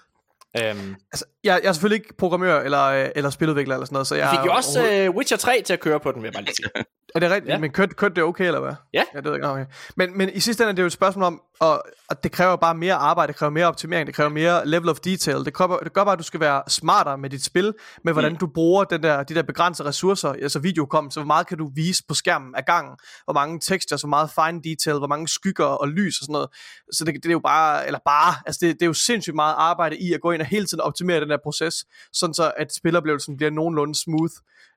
Um, 0.57 0.97
altså, 1.13 1.25
jeg, 1.45 1.61
jeg 1.63 1.69
er 1.69 1.73
selvfølgelig 1.73 2.05
ikke 2.05 2.17
programmør 2.19 2.61
eller, 2.61 2.85
øh, 2.85 3.09
eller 3.17 3.31
spiludvikler 3.31 3.75
eller 3.75 3.87
sådan 3.87 3.95
noget, 3.95 4.07
så 4.07 4.15
jeg 4.15 4.31
fik 4.31 4.47
jo 4.47 4.53
også 4.53 5.07
uh, 5.09 5.17
Witcher 5.17 5.37
3 5.37 5.63
til 5.67 5.73
at 5.73 5.81
køre 5.81 6.01
på 6.01 6.13
den, 6.13 6.23
vil 6.23 6.27
jeg 6.27 6.33
bare 6.33 6.45
lige 6.45 6.55
sige. 6.55 6.71
er 7.15 7.21
det 7.21 7.31
rigtigt? 7.31 7.53
Ja. 7.53 7.59
Men 7.59 7.71
kørte, 7.71 7.95
kørte 7.95 8.15
det 8.15 8.25
okay, 8.25 8.47
eller 8.47 8.61
hvad? 8.61 8.75
Ja. 8.95 9.05
ja 9.15 9.21
det 9.21 9.25
ved 9.25 9.35
jeg 9.35 9.45
okay. 9.45 9.67
men, 9.97 10.19
men 10.19 10.31
i 10.33 10.41
sidste 10.41 10.63
ende 10.63 10.71
er 10.71 10.75
det 10.75 10.83
jo 10.83 10.87
et 10.87 10.93
spørgsmål 10.93 11.25
om, 11.25 11.41
og, 11.61 11.83
og 12.11 12.23
det 12.23 12.33
kræver 12.33 12.57
bare 12.57 12.75
mere 12.75 12.95
arbejde, 12.95 13.33
det 13.33 13.39
kræver 13.39 13.51
mere 13.51 13.67
optimering, 13.67 14.07
det 14.07 14.15
kræver 14.15 14.31
mere 14.31 14.69
level 14.69 14.89
of 14.89 14.97
detail. 15.01 15.45
Det, 15.45 15.55
kræver, 15.55 15.79
det 15.79 15.93
gør 15.93 16.05
bare, 16.05 16.13
at 16.13 16.19
du 16.19 16.25
skal 16.25 16.41
være 16.41 16.63
smartere 16.69 17.19
med 17.19 17.31
dit 17.31 17.45
spil, 17.45 17.75
med 18.05 18.13
hvordan 18.13 18.33
mm. 18.33 18.39
du 18.39 18.47
bruger 18.47 18.85
den 18.85 19.03
der, 19.03 19.23
de 19.23 19.35
der 19.35 19.43
begrænsede 19.43 19.89
ressourcer, 19.89 20.33
altså 20.33 20.59
videokom, 20.59 21.11
så 21.11 21.21
hvor 21.21 21.27
meget 21.27 21.47
kan 21.47 21.59
du 21.59 21.71
vise 21.75 22.03
på 22.09 22.15
skærmen 22.15 22.55
af 22.55 22.65
gangen, 22.65 22.97
hvor 23.25 23.35
mange 23.35 23.61
textures, 23.61 24.03
hvor 24.03 24.09
meget 24.09 24.31
fine 24.31 24.63
detail, 24.63 24.99
hvor 24.99 25.07
mange 25.07 25.29
skygger 25.29 25.65
og 25.65 25.89
lys 25.89 26.21
og 26.21 26.25
sådan 26.25 26.33
noget. 26.33 26.49
Så 26.93 27.05
det, 27.05 27.15
det 27.15 27.27
er 27.27 27.33
jo 27.33 27.39
bare, 27.39 27.87
eller 27.87 27.99
bare, 28.05 28.35
altså 28.47 28.59
det, 28.63 28.75
det 28.75 28.83
er 28.83 28.87
jo 28.87 28.93
sindssygt 28.93 29.37
meget 29.37 29.55
arbejde 29.59 29.97
i 29.97 30.13
at 30.13 30.21
gå 30.21 30.31
ind 30.31 30.43
og 30.43 30.46
hele 30.47 30.67
tiden 30.67 30.81
optimere 30.81 31.21
den 31.21 31.31
der 31.31 31.37
proces, 31.43 31.87
sådan 32.13 32.35
så 32.35 32.53
at 32.57 32.75
spilleroplevelsen 32.75 33.37
bliver 33.37 33.51
nogenlunde 33.51 33.95
smooth. 33.95 34.35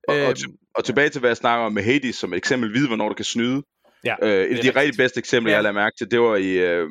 Og, 0.08 0.16
og, 0.16 0.36
til, 0.36 0.48
og 0.76 0.86
tilbage 0.86 1.10
til, 1.10 1.20
hvad 1.20 1.30
jeg 1.30 1.38
snakker 1.38 1.66
om 1.66 1.74
med 1.74 1.84
Hades 1.84 2.16
som 2.16 2.34
et 2.34 2.38
eksempel, 2.38 2.74
vide, 2.74 2.88
hvornår 2.88 3.10
du 3.10 3.16
kan 3.16 3.26
snyde. 3.26 3.64
Ja, 4.04 4.16
øh, 4.22 4.46
et 4.46 4.58
af 4.58 4.64
de 4.64 4.80
rigtig 4.80 4.98
bedste 4.98 5.18
eksempler, 5.18 5.52
ja. 5.52 5.58
jeg 5.58 5.68
har 5.68 5.72
mærke 5.72 5.98
til, 5.98 6.12
det 6.12 6.22
var 6.22 6.36
i, 6.36 6.52
øh, 6.52 6.88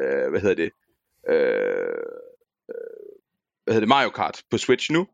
øh, 0.00 0.30
hvad 0.30 0.40
hedder 0.40 0.54
det, 0.54 0.70
øh, 1.28 1.36
øh, 2.70 2.84
hvad 3.64 3.74
hedder 3.74 3.80
det, 3.80 3.88
Mario 3.88 4.10
Kart 4.10 4.42
på 4.50 4.58
Switch 4.58 4.92
nu. 4.92 5.06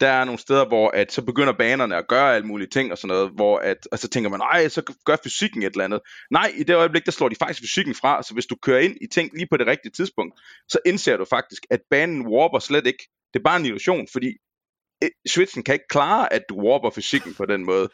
Der 0.00 0.08
er 0.08 0.24
nogle 0.24 0.38
steder, 0.38 0.68
hvor 0.68 0.90
at 0.90 1.12
så 1.12 1.22
begynder 1.22 1.52
banerne 1.52 1.96
at 1.96 2.08
gøre 2.08 2.34
alle 2.34 2.46
mulige 2.46 2.68
ting 2.68 2.92
og 2.92 2.98
sådan 2.98 3.14
noget, 3.14 3.30
hvor 3.34 3.58
at, 3.58 3.76
og 3.92 3.98
så 3.98 4.08
tænker 4.08 4.30
man, 4.30 4.40
nej, 4.40 4.68
så 4.68 4.82
gør 5.04 5.16
fysikken 5.24 5.62
et 5.62 5.72
eller 5.72 5.84
andet. 5.84 6.00
Nej, 6.30 6.52
i 6.56 6.62
det 6.62 6.76
øjeblik, 6.76 7.04
der 7.04 7.12
slår 7.12 7.28
de 7.28 7.36
faktisk 7.36 7.60
fysikken 7.60 7.94
fra, 7.94 8.22
så 8.22 8.34
hvis 8.34 8.46
du 8.46 8.56
kører 8.62 8.80
ind 8.80 8.96
i 9.00 9.06
ting 9.06 9.30
lige 9.34 9.48
på 9.50 9.56
det 9.56 9.66
rigtige 9.66 9.92
tidspunkt, 9.92 10.40
så 10.68 10.78
indser 10.86 11.16
du 11.16 11.24
faktisk, 11.24 11.66
at 11.70 11.80
banen 11.90 12.26
warper 12.26 12.58
slet 12.58 12.86
ikke. 12.86 13.08
Det 13.34 13.40
er 13.40 13.44
bare 13.44 13.56
en 13.60 13.66
illusion, 13.66 14.08
fordi 14.12 14.36
eh, 15.02 15.08
Switchen 15.28 15.62
kan 15.62 15.74
ikke 15.74 15.88
klare, 15.88 16.32
at 16.32 16.42
du 16.48 16.54
warper 16.54 16.90
fysikken 16.90 17.34
på 17.34 17.46
den 17.46 17.64
måde 17.64 17.88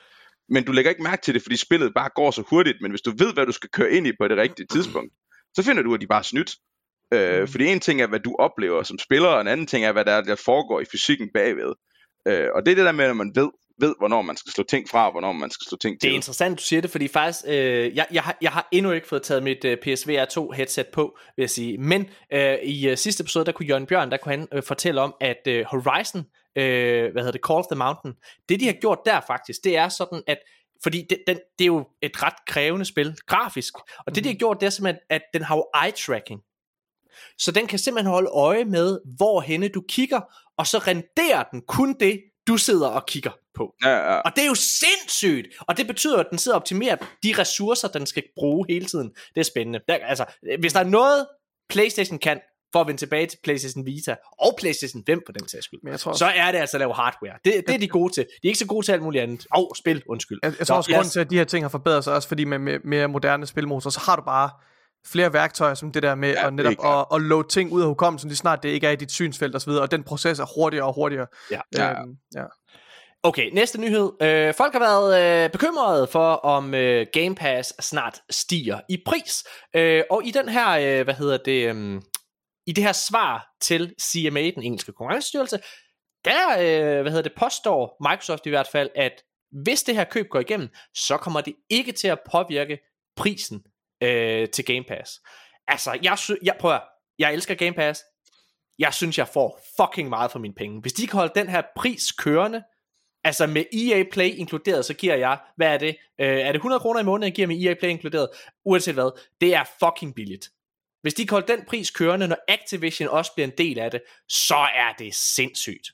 men 0.48 0.64
du 0.64 0.72
lægger 0.72 0.90
ikke 0.90 1.02
mærke 1.02 1.22
til 1.22 1.34
det, 1.34 1.42
fordi 1.42 1.56
spillet 1.56 1.94
bare 1.94 2.10
går 2.14 2.30
så 2.30 2.42
hurtigt, 2.50 2.78
men 2.80 2.90
hvis 2.90 3.00
du 3.00 3.12
ved, 3.18 3.34
hvad 3.34 3.46
du 3.46 3.52
skal 3.52 3.70
køre 3.70 3.90
ind 3.90 4.06
i 4.06 4.12
på 4.20 4.28
det 4.28 4.36
rigtige 4.36 4.66
tidspunkt, 4.66 5.12
så 5.54 5.62
finder 5.62 5.82
du, 5.82 5.94
at 5.94 6.00
de 6.00 6.06
bare 6.06 6.18
er 6.18 6.22
snydt. 6.22 6.54
Øh, 7.14 7.40
mm. 7.40 7.48
fordi 7.48 7.66
en 7.66 7.80
ting 7.80 8.00
er, 8.00 8.06
hvad 8.06 8.20
du 8.20 8.36
oplever 8.38 8.82
som 8.82 8.98
spiller, 8.98 9.28
og 9.28 9.40
en 9.40 9.48
anden 9.48 9.66
ting 9.66 9.84
er, 9.84 9.92
hvad 9.92 10.04
der, 10.04 10.20
der 10.20 10.36
foregår 10.36 10.80
i 10.80 10.84
fysikken 10.92 11.28
bagved. 11.34 11.72
Øh, 12.28 12.48
og 12.54 12.66
det 12.66 12.72
er 12.72 12.76
det 12.76 12.84
der 12.84 12.92
med, 12.92 13.04
at 13.04 13.16
man 13.16 13.32
ved, 13.34 13.50
ved, 13.78 13.94
hvornår 13.98 14.22
man 14.22 14.36
skal 14.36 14.52
slå 14.52 14.64
ting 14.64 14.88
fra, 14.88 15.06
og 15.06 15.12
hvornår 15.12 15.32
man 15.32 15.50
skal 15.50 15.68
slå 15.68 15.78
ting 15.78 16.00
til. 16.00 16.08
Det 16.08 16.10
er 16.10 16.14
interessant, 16.14 16.58
du 16.58 16.62
siger 16.62 16.82
det, 16.82 16.90
fordi 16.90 17.08
faktisk, 17.08 17.44
øh, 17.48 17.96
jeg, 17.96 18.06
jeg, 18.12 18.22
har, 18.22 18.36
jeg 18.42 18.52
har 18.52 18.68
endnu 18.72 18.92
ikke 18.92 19.08
fået 19.08 19.22
taget 19.22 19.42
mit 19.42 19.64
øh, 19.64 19.76
PSVR 19.76 20.24
2 20.24 20.50
headset 20.50 20.86
på, 20.92 21.18
vil 21.36 21.42
jeg 21.42 21.50
sige. 21.50 21.78
Men 21.78 22.06
øh, 22.32 22.54
i 22.62 22.88
øh, 22.88 22.96
sidste 22.96 23.22
episode, 23.22 23.44
der 23.44 23.52
kunne 23.52 23.66
Jørgen 23.66 23.86
Bjørn, 23.86 24.10
der 24.10 24.16
kunne 24.16 24.36
han 24.36 24.48
øh, 24.52 24.62
fortælle 24.62 25.00
om, 25.00 25.14
at 25.20 25.42
øh, 25.46 25.64
Horizon, 25.64 26.24
øh, 26.58 27.12
hvad 27.12 27.22
hedder 27.22 27.32
det, 27.32 27.40
Call 27.46 27.58
of 27.58 27.66
the 27.70 27.78
Mountain, 27.78 28.14
det 28.48 28.60
de 28.60 28.66
har 28.66 28.72
gjort 28.80 28.98
der 29.06 29.20
faktisk, 29.26 29.64
det 29.64 29.76
er 29.76 29.88
sådan, 29.88 30.22
at 30.26 30.38
fordi 30.82 31.06
det, 31.10 31.18
den, 31.26 31.36
det 31.58 31.64
er 31.64 31.66
jo 31.66 31.86
et 32.02 32.22
ret 32.22 32.34
krævende 32.46 32.84
spil, 32.84 33.16
grafisk. 33.26 33.74
Og 34.06 34.14
det, 34.14 34.24
de 34.24 34.28
har 34.28 34.36
gjort, 34.36 34.60
det 34.60 34.66
er 34.66 34.70
simpelthen, 34.70 35.00
at 35.10 35.22
den 35.34 35.42
har 35.42 35.56
jo 35.56 35.66
eye-tracking. 35.76 36.51
Så 37.38 37.52
den 37.52 37.66
kan 37.66 37.78
simpelthen 37.78 38.10
holde 38.12 38.28
øje 38.30 38.64
med, 38.64 38.98
hvor 39.16 39.40
henne 39.40 39.68
du 39.68 39.82
kigger, 39.88 40.20
og 40.58 40.66
så 40.66 40.78
renderer 40.78 41.42
den 41.52 41.62
kun 41.68 41.96
det, 42.00 42.20
du 42.46 42.56
sidder 42.56 42.88
og 42.88 43.06
kigger 43.06 43.30
på. 43.54 43.74
Ja, 43.84 43.88
ja. 43.90 44.14
Og 44.20 44.30
det 44.36 44.42
er 44.42 44.48
jo 44.48 44.54
sindssygt! 44.54 45.46
Og 45.60 45.76
det 45.76 45.86
betyder, 45.86 46.18
at 46.18 46.26
den 46.30 46.38
sidder 46.38 46.56
og 46.56 46.60
optimerer 46.60 46.96
de 47.22 47.34
ressourcer, 47.38 47.88
den 47.88 48.06
skal 48.06 48.22
bruge 48.36 48.66
hele 48.68 48.86
tiden. 48.86 49.08
Det 49.34 49.40
er 49.40 49.44
spændende. 49.44 49.80
Der, 49.88 49.94
altså, 49.94 50.24
hvis 50.60 50.72
der 50.72 50.80
er 50.80 50.84
noget, 50.84 51.26
PlayStation 51.68 52.18
kan, 52.18 52.40
for 52.72 52.80
at 52.80 52.86
vende 52.86 53.00
tilbage 53.00 53.26
til 53.26 53.38
PlayStation 53.44 53.86
Vita, 53.86 54.16
og 54.40 54.54
PlayStation 54.58 55.02
5 55.06 55.22
på 55.26 55.32
den 55.32 55.48
sags 55.48 55.64
skyld, 55.64 55.80
Men 55.82 55.90
jeg 55.90 56.00
tror, 56.00 56.12
så 56.12 56.26
er 56.26 56.52
det 56.52 56.58
altså 56.58 56.76
at 56.76 56.78
lave 56.78 56.94
hardware. 56.94 57.38
Det, 57.44 57.62
det 57.66 57.74
er 57.74 57.78
de 57.78 57.88
gode 57.88 58.12
til. 58.12 58.22
De 58.22 58.28
er 58.44 58.48
ikke 58.48 58.58
så 58.58 58.66
gode 58.66 58.86
til 58.86 58.92
alt 58.92 59.02
muligt 59.02 59.22
andet. 59.22 59.46
Åh, 59.56 59.62
oh, 59.62 59.66
spil, 59.76 60.02
undskyld. 60.08 60.38
Jeg, 60.42 60.52
jeg 60.58 60.66
tror 60.66 60.74
Nå, 60.74 60.78
også, 60.78 60.90
grunden 60.90 61.06
os- 61.06 61.12
til, 61.12 61.20
at 61.20 61.30
de 61.30 61.36
her 61.36 61.44
ting 61.44 61.64
har 61.64 61.68
forbedret 61.68 62.04
sig, 62.04 62.14
også 62.14 62.28
fordi 62.28 62.44
med, 62.44 62.58
med 62.58 62.78
mere 62.84 63.08
moderne 63.08 63.46
spilmotor, 63.46 63.90
så 63.90 64.00
har 64.00 64.16
du 64.16 64.22
bare 64.22 64.50
flere 65.06 65.32
værktøjer, 65.32 65.74
som 65.74 65.92
det 65.92 66.02
der 66.02 66.14
med 66.14 66.30
Ja, 66.32 66.46
at 66.46 66.54
netop 66.54 66.72
er 66.72 67.00
at, 67.00 67.06
at 67.14 67.22
load 67.22 67.44
ting 67.48 67.72
ud 67.72 67.80
af 67.80 67.86
hukommelsen, 67.88 68.28
lige 68.28 68.36
snart 68.36 68.62
det 68.62 68.68
ikke 68.68 68.86
er 68.86 68.90
i 68.90 68.96
dit 68.96 69.12
synsfelt 69.12 69.56
osv., 69.56 69.70
og 69.70 69.90
den 69.90 70.04
proces 70.04 70.38
er 70.38 70.54
hurtigere 70.54 70.86
og 70.86 70.94
hurtigere. 70.94 71.26
Ja, 71.50 71.60
ja. 71.76 71.90
Øhm, 71.90 72.16
ja. 72.34 72.44
Okay, 73.24 73.50
næste 73.52 73.80
nyhed. 73.80 74.12
Øh, 74.22 74.54
folk 74.54 74.72
har 74.72 74.80
været 74.80 75.44
øh, 75.44 75.50
bekymrede 75.50 76.06
for, 76.06 76.32
om 76.32 76.74
øh, 76.74 77.06
Game 77.12 77.34
Pass 77.34 77.84
snart 77.84 78.20
stiger 78.30 78.80
i 78.88 79.02
pris. 79.06 79.44
Øh, 79.76 80.02
og 80.10 80.26
i 80.26 80.30
den 80.30 80.48
her, 80.48 80.70
øh, 80.70 81.04
hvad 81.04 81.14
hedder 81.14 81.36
det, 81.36 81.74
øh, 81.74 82.02
i 82.66 82.72
det 82.72 82.84
her 82.84 82.92
svar 82.92 83.46
til 83.60 83.94
CMA, 84.02 84.40
den 84.40 84.62
engelske 84.62 84.92
konkurrencestyrelse, 84.92 85.58
der, 86.24 86.50
øh, 86.58 87.02
hvad 87.02 87.10
hedder 87.10 87.22
det, 87.22 87.32
påstår 87.36 87.96
Microsoft 88.10 88.46
i 88.46 88.50
hvert 88.50 88.68
fald, 88.72 88.90
at 88.94 89.12
hvis 89.62 89.82
det 89.82 89.94
her 89.94 90.04
køb 90.04 90.28
går 90.30 90.40
igennem, 90.40 90.68
så 90.94 91.16
kommer 91.16 91.40
det 91.40 91.54
ikke 91.70 91.92
til 91.92 92.08
at 92.08 92.18
påvirke 92.32 92.78
prisen 93.16 93.62
øh, 94.02 94.48
til 94.48 94.64
Game 94.64 94.84
Pass. 94.88 95.20
Altså, 95.68 95.98
jeg, 96.02 96.18
sy- 96.18 96.42
jeg 96.42 96.56
prøver, 96.60 96.78
jeg 97.18 97.32
elsker 97.32 97.54
Game 97.54 97.72
Pass. 97.72 98.02
Jeg 98.78 98.94
synes, 98.94 99.18
jeg 99.18 99.28
får 99.28 99.60
fucking 99.80 100.08
meget 100.08 100.30
for 100.30 100.38
mine 100.38 100.54
penge. 100.54 100.80
Hvis 100.80 100.92
de 100.92 101.06
kan 101.06 101.18
holde 101.18 101.32
den 101.34 101.48
her 101.48 101.62
pris 101.76 102.12
kørende, 102.12 102.62
Altså 103.24 103.46
med 103.46 103.64
EA 103.72 104.04
Play 104.12 104.30
inkluderet, 104.34 104.84
så 104.84 104.94
giver 104.94 105.14
jeg, 105.14 105.38
hvad 105.56 105.66
er 105.74 105.78
det? 105.78 105.96
Øh, 106.20 106.26
er 106.26 106.46
det 106.46 106.54
100 106.54 106.80
kroner 106.80 107.00
i 107.00 107.04
måneden, 107.04 107.28
jeg 107.28 107.34
giver 107.34 107.48
med 107.48 107.64
EA 107.64 107.74
Play 107.74 107.90
inkluderet? 107.90 108.28
Uanset 108.64 108.94
hvad, 108.94 109.20
det 109.40 109.54
er 109.54 109.64
fucking 109.84 110.14
billigt. 110.14 110.48
Hvis 111.02 111.14
de 111.14 111.26
kan 111.26 111.34
holde 111.34 111.52
den 111.52 111.64
pris 111.68 111.90
kørende, 111.90 112.28
når 112.28 112.36
Activision 112.48 113.08
også 113.08 113.32
bliver 113.34 113.46
en 113.46 113.52
del 113.58 113.78
af 113.78 113.90
det, 113.90 114.02
så 114.28 114.56
er 114.74 114.92
det 114.98 115.14
sindssygt. 115.14 115.86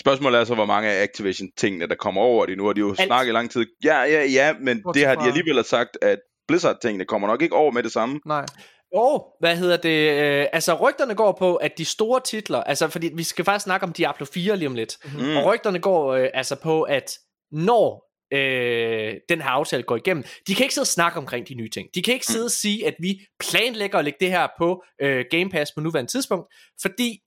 Spørgsmålet 0.00 0.40
er 0.40 0.44
så, 0.44 0.54
hvor 0.54 0.64
mange 0.64 0.88
af 0.90 1.02
Activision-tingene, 1.02 1.88
der 1.88 1.94
kommer 1.94 2.20
over 2.20 2.46
det. 2.46 2.56
Nu 2.58 2.66
har 2.66 2.72
de 2.72 2.80
jo 2.80 2.88
Alt. 2.98 3.06
snakket 3.06 3.30
i 3.30 3.34
lang 3.34 3.50
tid. 3.50 3.66
Ja, 3.84 3.98
ja, 4.02 4.24
ja, 4.24 4.54
men 4.60 4.82
Bortset 4.82 5.00
det 5.00 5.08
har 5.08 5.14
de 5.14 5.26
alligevel 5.26 5.64
sagt, 5.64 5.98
at 6.02 6.18
Blizzard-tingene 6.48 7.04
kommer 7.04 7.28
nok 7.28 7.42
ikke 7.42 7.54
over 7.56 7.70
med 7.72 7.82
det 7.82 7.92
samme. 7.92 8.20
Nej. 8.26 8.46
Og, 8.94 9.36
hvad 9.40 9.56
hedder 9.56 9.76
det, 9.76 10.22
øh, 10.22 10.46
altså 10.52 10.74
rygterne 10.74 11.14
går 11.14 11.32
på, 11.38 11.56
at 11.56 11.78
de 11.78 11.84
store 11.84 12.20
titler, 12.20 12.58
altså 12.62 12.88
fordi 12.88 13.10
vi 13.14 13.22
skal 13.22 13.44
faktisk 13.44 13.64
snakke 13.64 13.84
om 13.86 13.92
Diablo 13.92 14.26
4 14.34 14.56
lige 14.56 14.68
om 14.68 14.74
lidt, 14.74 14.98
Mm. 15.04 15.36
og 15.36 15.44
rygterne 15.44 15.78
går 15.78 16.12
øh, 16.12 16.28
altså 16.34 16.56
på, 16.62 16.82
at 16.82 17.18
når 17.52 18.06
øh, 18.32 19.14
den 19.28 19.40
her 19.42 19.48
aftale 19.50 19.82
går 19.82 19.96
igennem, 19.96 20.24
de 20.46 20.54
kan 20.54 20.64
ikke 20.64 20.74
sidde 20.74 20.82
og 20.82 20.86
snakke 20.88 21.18
omkring 21.18 21.48
de 21.48 21.54
nye 21.54 21.68
ting. 21.70 21.88
De 21.94 22.02
kan 22.02 22.14
ikke 22.14 22.26
sidde 22.26 22.44
og 22.44 22.50
sige, 22.50 22.86
at 22.86 22.94
vi 23.00 23.20
planlægger 23.40 23.98
at 23.98 24.04
lægge 24.04 24.18
det 24.20 24.30
her 24.30 24.48
på 24.58 24.82
øh, 25.00 25.24
Game 25.30 25.50
Pass 25.50 25.72
på 25.72 25.80
nuværende 25.80 26.10
tidspunkt, 26.10 26.54
fordi 26.82 27.18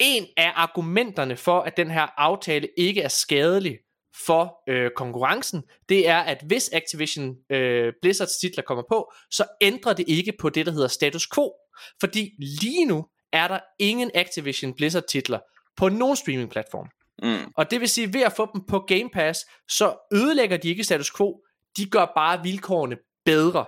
en 0.00 0.26
af 0.36 0.52
argumenterne 0.54 1.36
for, 1.36 1.60
at 1.60 1.76
den 1.76 1.90
her 1.90 2.06
aftale 2.20 2.68
ikke 2.78 3.02
er 3.02 3.08
skadelig 3.08 3.78
for 4.26 4.62
øh, 4.68 4.90
konkurrencen, 4.96 5.62
det 5.88 6.08
er, 6.08 6.18
at 6.18 6.42
hvis 6.46 6.70
Activision 6.72 7.36
øh, 7.50 7.92
Blizzards 8.02 8.36
titler 8.36 8.62
kommer 8.62 8.84
på, 8.88 9.12
så 9.30 9.44
ændrer 9.60 9.92
det 9.92 10.04
ikke 10.08 10.32
på 10.40 10.48
det, 10.48 10.66
der 10.66 10.72
hedder 10.72 10.88
status 10.88 11.28
quo. 11.34 11.52
Fordi 12.00 12.30
lige 12.38 12.84
nu 12.84 13.06
er 13.32 13.48
der 13.48 13.58
ingen 13.78 14.10
Activision 14.14 14.74
Blizzard 14.74 15.04
titler 15.08 15.38
på 15.76 15.88
nogen 15.88 16.16
streaming-platform. 16.16 16.88
Mm. 17.22 17.52
Og 17.56 17.70
det 17.70 17.80
vil 17.80 17.88
sige, 17.88 18.14
ved 18.14 18.22
at 18.22 18.32
få 18.32 18.48
dem 18.54 18.62
på 18.68 18.78
Game 18.78 19.10
Pass, 19.12 19.40
så 19.68 20.08
ødelægger 20.12 20.56
de 20.56 20.68
ikke 20.68 20.84
status 20.84 21.12
quo, 21.16 21.40
de 21.76 21.86
gør 21.86 22.12
bare 22.16 22.42
vilkårene 22.42 22.96
bedre. 23.24 23.64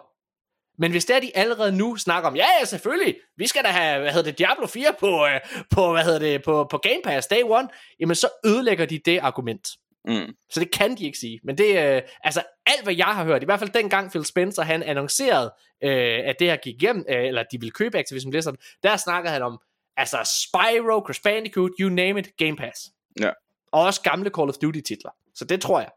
Men 0.78 0.90
hvis 0.90 1.04
det 1.04 1.16
er, 1.16 1.20
de 1.20 1.36
allerede 1.36 1.76
nu 1.76 1.96
snakker 1.96 2.30
om, 2.30 2.36
ja, 2.36 2.46
ja, 2.60 2.64
selvfølgelig, 2.64 3.16
vi 3.36 3.46
skal 3.46 3.64
da 3.64 3.68
have, 3.68 4.00
hvad 4.00 4.12
hedder 4.12 4.30
det, 4.30 4.38
Diablo 4.38 4.66
4 4.66 4.94
på, 5.00 5.26
øh, 5.26 5.40
på 5.70 5.92
hvad 5.92 6.04
hedder 6.04 6.18
det, 6.18 6.42
på, 6.42 6.66
på 6.70 6.78
Game 6.78 7.00
Pass 7.04 7.26
day 7.26 7.42
one, 7.44 7.68
jamen 8.00 8.14
så 8.14 8.28
ødelægger 8.44 8.86
de 8.86 9.00
det 9.04 9.18
argument. 9.18 9.68
Mm. 10.08 10.34
Så 10.50 10.60
det 10.60 10.70
kan 10.70 10.96
de 10.96 11.04
ikke 11.04 11.18
sige. 11.18 11.40
Men 11.44 11.58
det 11.58 11.78
er, 11.78 11.96
øh, 11.96 12.02
altså 12.24 12.42
alt 12.66 12.82
hvad 12.82 12.94
jeg 12.94 13.06
har 13.06 13.24
hørt, 13.24 13.42
i 13.42 13.44
hvert 13.44 13.58
fald 13.58 13.70
dengang 13.70 14.10
Phil 14.10 14.24
Spencer, 14.24 14.62
han 14.62 14.82
annoncerede, 14.82 15.54
øh, 15.82 16.20
at 16.24 16.36
det 16.38 16.46
her 16.46 16.56
gik 16.56 16.74
igennem, 16.82 17.04
øh, 17.08 17.24
eller 17.24 17.40
at 17.40 17.46
de 17.52 17.60
ville 17.60 17.70
købe 17.70 17.98
Activision 17.98 18.30
Blizzard, 18.30 18.54
der 18.82 18.96
snakkede 18.96 19.32
han 19.32 19.42
om, 19.42 19.58
altså 19.96 20.18
Spyro, 20.42 21.00
Crash 21.06 21.22
Bandicoot, 21.22 21.70
you 21.80 21.88
name 21.88 22.20
it, 22.20 22.28
Game 22.38 22.56
Pass. 22.56 22.80
Ja. 23.20 23.30
Og 23.72 23.82
også 23.82 24.00
gamle 24.02 24.30
Call 24.30 24.48
of 24.48 24.54
Duty 24.62 24.80
titler. 24.80 25.10
Så 25.34 25.44
det 25.44 25.60
tror 25.60 25.80
jeg. 25.80 25.90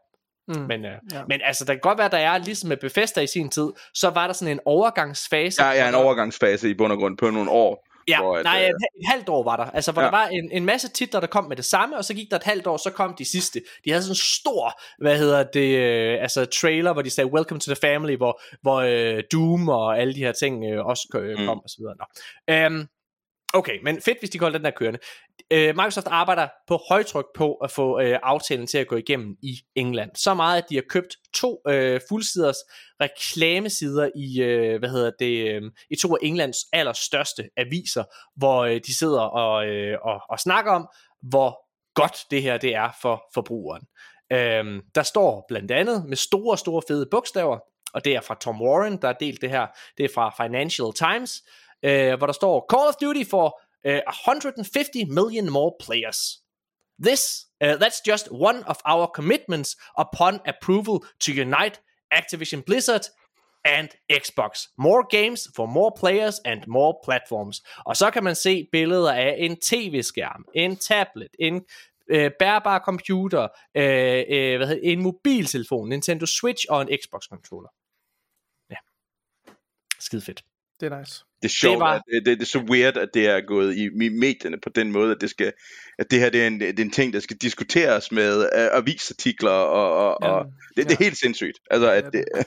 Mm. 0.48 0.60
Men, 0.60 0.84
øh, 0.84 0.90
Ja. 0.90 1.18
ja. 1.18 1.22
men 1.28 1.40
altså, 1.44 1.64
der 1.64 1.72
kan 1.74 1.80
godt 1.80 1.98
være, 1.98 2.08
der 2.08 2.18
er, 2.18 2.38
ligesom 2.38 2.68
med 2.68 2.76
Bethesda 2.76 3.20
i 3.20 3.26
sin 3.26 3.50
tid, 3.50 3.68
så 3.94 4.10
var 4.10 4.26
der 4.26 4.34
sådan 4.34 4.52
en 4.52 4.60
overgangsfase. 4.64 5.56
Der 5.58 5.64
er 5.64 5.88
en 5.88 5.94
overgangsfase 5.94 6.70
i 6.70 6.74
bund 6.74 6.92
og 6.92 6.98
grund 6.98 7.18
på 7.18 7.30
nogle 7.30 7.50
år. 7.50 7.87
Ja, 8.08 8.20
hvor 8.22 8.36
at, 8.36 8.44
nej, 8.44 8.60
øh, 8.62 8.68
et, 8.68 8.74
et 9.00 9.06
halvt 9.08 9.28
år 9.28 9.42
var 9.44 9.56
der. 9.56 9.64
Altså, 9.64 9.92
hvor 9.92 10.02
Ja. 10.02 10.06
ja. 10.06 10.10
der 10.10 10.18
var 10.18 10.26
en, 10.28 10.50
en 10.52 10.64
masse 10.64 10.88
titler, 10.88 11.20
der 11.20 11.26
kom 11.26 11.44
med 11.44 11.56
det 11.56 11.64
samme, 11.64 11.96
og 11.96 12.04
så 12.04 12.14
gik 12.14 12.30
der 12.30 12.36
et 12.36 12.42
halvt 12.44 12.66
år, 12.66 12.76
så 12.76 12.90
kom 12.90 13.14
de 13.18 13.24
sidste. 13.24 13.60
De 13.84 13.90
havde 13.90 14.02
sådan 14.02 14.12
en 14.12 14.16
stor, 14.16 14.80
hvad 15.02 15.18
hedder 15.18 15.42
det, 15.42 15.78
øh, 15.78 16.22
altså 16.22 16.44
trailer, 16.44 16.92
hvor 16.92 17.02
de 17.02 17.10
sagde, 17.10 17.32
welcome 17.32 17.60
to 17.60 17.74
the 17.74 17.80
family, 17.80 18.16
hvor, 18.16 18.40
hvor 18.62 18.76
øh, 18.76 19.22
Doom 19.32 19.68
og 19.68 19.98
alle 20.00 20.14
de 20.14 20.18
her 20.20 20.32
ting 20.32 20.64
øh, 20.72 20.86
også 20.86 21.08
øh, 21.14 21.36
kom, 21.46 21.56
Mm. 21.56 21.60
og 21.64 21.68
så 21.70 21.76
videre. 21.78 21.94
Nå. 21.98 22.74
Øhm, 22.76 22.88
okay, 23.54 23.78
men 23.82 24.02
fedt, 24.02 24.18
hvis 24.18 24.30
de 24.30 24.38
holder 24.38 24.58
den 24.58 24.64
der 24.64 24.70
kørende. 24.70 24.98
Øh, 25.50 25.76
Microsoft 25.76 26.06
arbejder 26.06 26.48
på 26.66 26.80
højtryk 26.88 27.26
på 27.36 27.54
at 27.54 27.70
få 27.70 28.00
øh, 28.00 28.18
aftalen 28.22 28.66
til 28.66 28.78
at 28.78 28.86
gå 28.86 28.96
igennem 28.96 29.36
i 29.42 29.60
England. 29.74 30.10
Så 30.14 30.34
meget, 30.34 30.62
at 30.62 30.68
de 30.70 30.74
har 30.74 30.84
købt 30.88 31.16
to 31.34 31.60
øh, 31.68 32.00
fuldsiders 32.08 32.56
reklamesider 33.00 34.10
i, 34.16 34.42
øh, 34.42 34.78
hvad 34.78 34.88
hedder 34.88 35.10
det, 35.18 35.54
øh, 35.54 35.62
i 35.90 35.96
to 35.96 36.14
af 36.14 36.18
Englands 36.22 36.56
allerstørste 36.72 37.48
aviser, 37.56 38.04
hvor 38.36 38.64
øh, 38.64 38.80
de 38.86 38.96
sidder 38.96 39.20
og, 39.20 39.66
øh, 39.66 39.98
og, 40.02 40.20
og 40.30 40.40
snakker 40.40 40.72
om, 40.72 40.88
hvor 41.22 41.58
godt 41.94 42.18
det 42.30 42.42
her 42.42 42.56
det 42.56 42.74
er 42.74 42.90
for 43.02 43.24
forbrugeren. 43.34 43.82
Øh, 44.32 44.82
der 44.94 45.02
står 45.02 45.44
blandt 45.48 45.70
andet 45.70 46.04
med 46.08 46.16
store, 46.16 46.58
store 46.58 46.82
fede 46.88 47.08
bogstaver, 47.10 47.58
og 47.94 48.04
det 48.04 48.14
er 48.16 48.20
fra 48.20 48.36
Tom 48.40 48.62
Warren, 48.62 48.96
der 49.02 49.06
har 49.06 49.16
delt 49.20 49.40
det 49.40 49.50
her. 49.50 49.66
Det 49.98 50.04
er 50.04 50.08
fra 50.14 50.44
Financial 50.44 50.92
Times, 50.94 51.42
øh, 51.82 52.18
hvor 52.18 52.26
der 52.26 52.32
står, 52.32 52.66
Call 52.72 52.88
of 52.88 52.94
Duty 52.94 53.30
for 53.30 53.60
øh, 53.86 54.00
uh, 54.08 54.12
150 54.28 55.06
million 55.08 55.50
more 55.50 55.72
players. 55.80 56.20
This, 57.02 57.46
uh, 57.64 57.74
that's 57.82 58.00
just 58.10 58.28
one 58.30 58.64
of 58.66 58.76
our 58.84 59.06
commitments 59.14 59.76
upon 59.98 60.40
approval 60.46 60.96
to 61.20 61.32
unite 61.32 61.80
Activision 62.10 62.62
Blizzard 62.66 63.04
and 63.64 63.88
Xbox. 64.12 64.68
More 64.78 65.04
games 65.10 65.48
for 65.56 65.66
more 65.66 65.92
players 66.00 66.40
and 66.44 66.66
more 66.66 66.94
platforms. 67.04 67.62
Og 67.86 67.96
så 67.96 68.10
kan 68.10 68.24
man 68.24 68.34
se 68.34 68.68
billeder 68.72 69.12
af 69.12 69.36
en 69.38 69.56
tv-skærm, 69.56 70.44
en 70.54 70.76
tablet, 70.76 71.28
en 71.38 71.64
øh, 72.08 72.30
bærbar 72.38 72.78
computer, 72.78 73.48
øh, 73.74 74.24
øh, 74.28 74.56
hvad 74.56 74.66
hedder, 74.66 74.82
en 74.82 75.02
mobiltelefon, 75.02 75.88
Nintendo 75.88 76.26
Switch 76.26 76.64
og 76.68 76.82
en 76.82 76.88
Xbox 77.02 77.22
controller. 77.22 77.68
Ja. 78.70 78.76
Skide 79.98 80.22
fedt. 80.22 80.44
Det 80.80 80.92
er 80.92 80.98
nice. 80.98 81.24
Det 81.42 81.48
er 81.48 81.52
sjovt, 81.52 81.72
det, 81.72 81.80
var... 81.80 81.98
det, 81.98 82.26
det, 82.26 82.38
det 82.38 82.44
er 82.44 82.48
så 82.48 82.58
weird, 82.58 82.96
at 82.96 83.08
det 83.14 83.26
er 83.26 83.40
gået 83.40 83.76
i, 83.76 83.84
i 83.84 84.08
medierne 84.08 84.56
på 84.62 84.68
den 84.68 84.92
måde, 84.92 85.10
at 85.10 85.20
det 85.20 85.30
skal, 85.30 85.52
at 85.98 86.10
det 86.10 86.20
her 86.20 86.30
det 86.30 86.42
er, 86.42 86.46
en, 86.46 86.60
det 86.60 86.80
er 86.80 86.84
en 86.84 86.90
ting, 86.90 87.12
der 87.12 87.20
skal 87.20 87.36
diskuteres 87.36 88.12
med 88.12 88.38
uh, 88.38 88.78
avisartikler, 88.78 89.50
og, 89.50 89.96
og, 89.96 90.18
Ja. 90.22 90.28
og 90.28 90.46
det, 90.76 90.88
det 90.88 91.00
er 91.00 91.04
helt 91.04 91.18
sindssygt. 91.18 91.58
Altså, 91.70 91.90
at 91.90 92.04
det, 92.12 92.24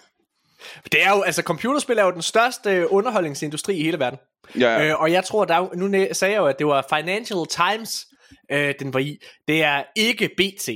Det 0.92 1.04
er 1.04 1.10
jo, 1.10 1.22
altså 1.22 1.42
computerspil 1.42 1.98
er 1.98 2.04
jo 2.04 2.12
den 2.12 2.22
største 2.22 2.72
øh, 2.72 2.86
underholdningsindustri 2.90 3.76
i 3.78 3.84
hele 3.84 4.00
verden. 4.00 4.20
ja, 4.60 4.88
Øh, 4.88 5.02
og 5.02 5.12
jeg 5.12 5.24
tror, 5.24 5.46
der 5.46 5.56
er, 5.56 5.76
nu 5.76 6.08
sagde 6.12 6.34
jeg 6.34 6.40
jo, 6.40 6.46
at 6.46 6.60
det 6.60 6.68
var 6.68 6.86
Financial 6.98 7.46
Times, 7.50 8.06
øh, 8.52 8.74
den 8.80 8.94
var 8.94 9.00
i. 9.00 9.18
Det 9.48 9.64
er 9.64 9.84
ikke 9.96 10.30
BT. 10.38 10.70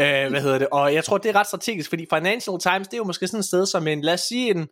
Øh, 0.00 0.30
hvad 0.30 0.42
hedder 0.42 0.58
det? 0.58 0.68
Og 0.72 0.94
jeg 0.94 1.04
tror, 1.04 1.18
det 1.18 1.28
er 1.28 1.34
ret 1.34 1.46
strategisk, 1.46 1.88
fordi 1.88 2.06
Financial 2.14 2.58
Times, 2.60 2.88
det 2.88 2.94
er 2.94 2.98
jo 2.98 3.04
måske 3.04 3.26
sådan 3.26 3.40
et 3.40 3.46
sted 3.46 3.66
som 3.66 3.86
en, 3.86 4.00
lad 4.00 4.14
os 4.14 4.20
sige, 4.20 4.50
en, 4.50 4.68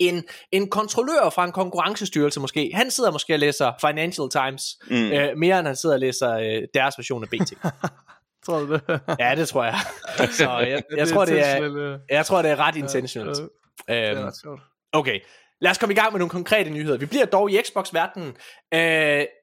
en, 0.00 0.24
en 0.52 0.70
kontrollør 0.70 1.30
fra 1.30 1.44
en 1.44 1.52
konkurrencestyrelse 1.52 2.40
måske. 2.40 2.70
Han 2.74 2.90
sidder 2.90 3.10
måske 3.10 3.34
og 3.34 3.38
læser 3.38 3.72
Financial 3.80 4.28
Times, 4.30 4.62
Mm. 4.90 4.96
øh, 4.96 5.36
mere 5.36 5.58
end 5.58 5.66
han 5.66 5.76
sidder 5.76 5.94
og 5.94 6.00
læser 6.00 6.32
øh, 6.32 6.62
deres 6.74 6.94
version 6.98 7.22
af 7.22 7.28
BT. 7.28 7.52
Tror 8.46 8.58
du 8.58 8.72
det? 8.72 9.00
ja, 9.18 9.34
det 9.36 9.48
tror 9.48 9.64
jeg. 9.64 9.78
Så 10.38 10.58
jeg, 10.58 10.82
jeg, 10.96 11.08
tror, 11.08 11.24
det 11.24 11.46
er, 11.48 11.98
jeg 12.10 12.26
tror, 12.26 12.42
det 12.42 12.50
er 12.50 12.56
ret 12.56 12.76
intentionelt. 12.76 13.40
Øh, 13.40 13.96
er 13.96 14.26
Øhm. 14.46 14.58
Okay, 14.92 15.20
lad 15.60 15.70
os 15.70 15.78
komme 15.78 15.92
i 15.92 15.96
gang 15.96 16.12
med 16.12 16.18
nogle 16.18 16.30
konkrete 16.30 16.70
nyheder. 16.70 16.98
Vi 16.98 17.06
bliver 17.06 17.24
dog 17.24 17.50
i 17.50 17.58
Xbox-verdenen. 17.62 18.28
Uh, 18.74 18.78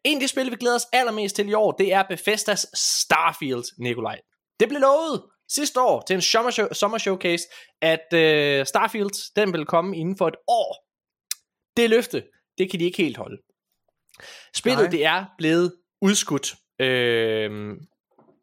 en 0.05 0.17
af 0.17 0.19
de 0.21 0.27
spil, 0.27 0.51
vi 0.51 0.55
glæder 0.55 0.75
os 0.75 0.85
allermest 0.93 1.35
til 1.35 1.49
i 1.49 1.53
år, 1.53 1.71
det 1.71 1.93
er 1.93 2.03
Bethesdas 2.09 2.65
Starfield, 2.73 3.63
Nikolaj. 3.79 4.19
Det 4.59 4.67
blev 4.69 4.81
lovet 4.81 5.23
sidste 5.49 5.81
år 5.81 6.03
til 6.07 6.13
en 6.13 6.21
sommer, 6.21 6.51
show, 6.51 6.67
sommer 6.71 6.97
showcase, 6.97 7.43
at 7.81 8.13
øh, 8.13 8.65
Starfield, 8.65 9.33
den 9.35 9.53
vil 9.53 9.65
komme 9.65 9.97
inden 9.97 10.17
for 10.17 10.27
et 10.27 10.35
år. 10.47 10.87
Det 11.77 11.89
løfte, 11.89 12.23
det 12.57 12.71
kan 12.71 12.79
de 12.79 12.85
ikke 12.85 12.97
helt 12.97 13.17
holde. 13.17 13.37
Spillet, 14.55 14.83
Nej. 14.83 14.91
det 14.91 15.05
er 15.05 15.25
blevet 15.37 15.73
udskudt. 16.01 16.55
Øh, 16.79 17.77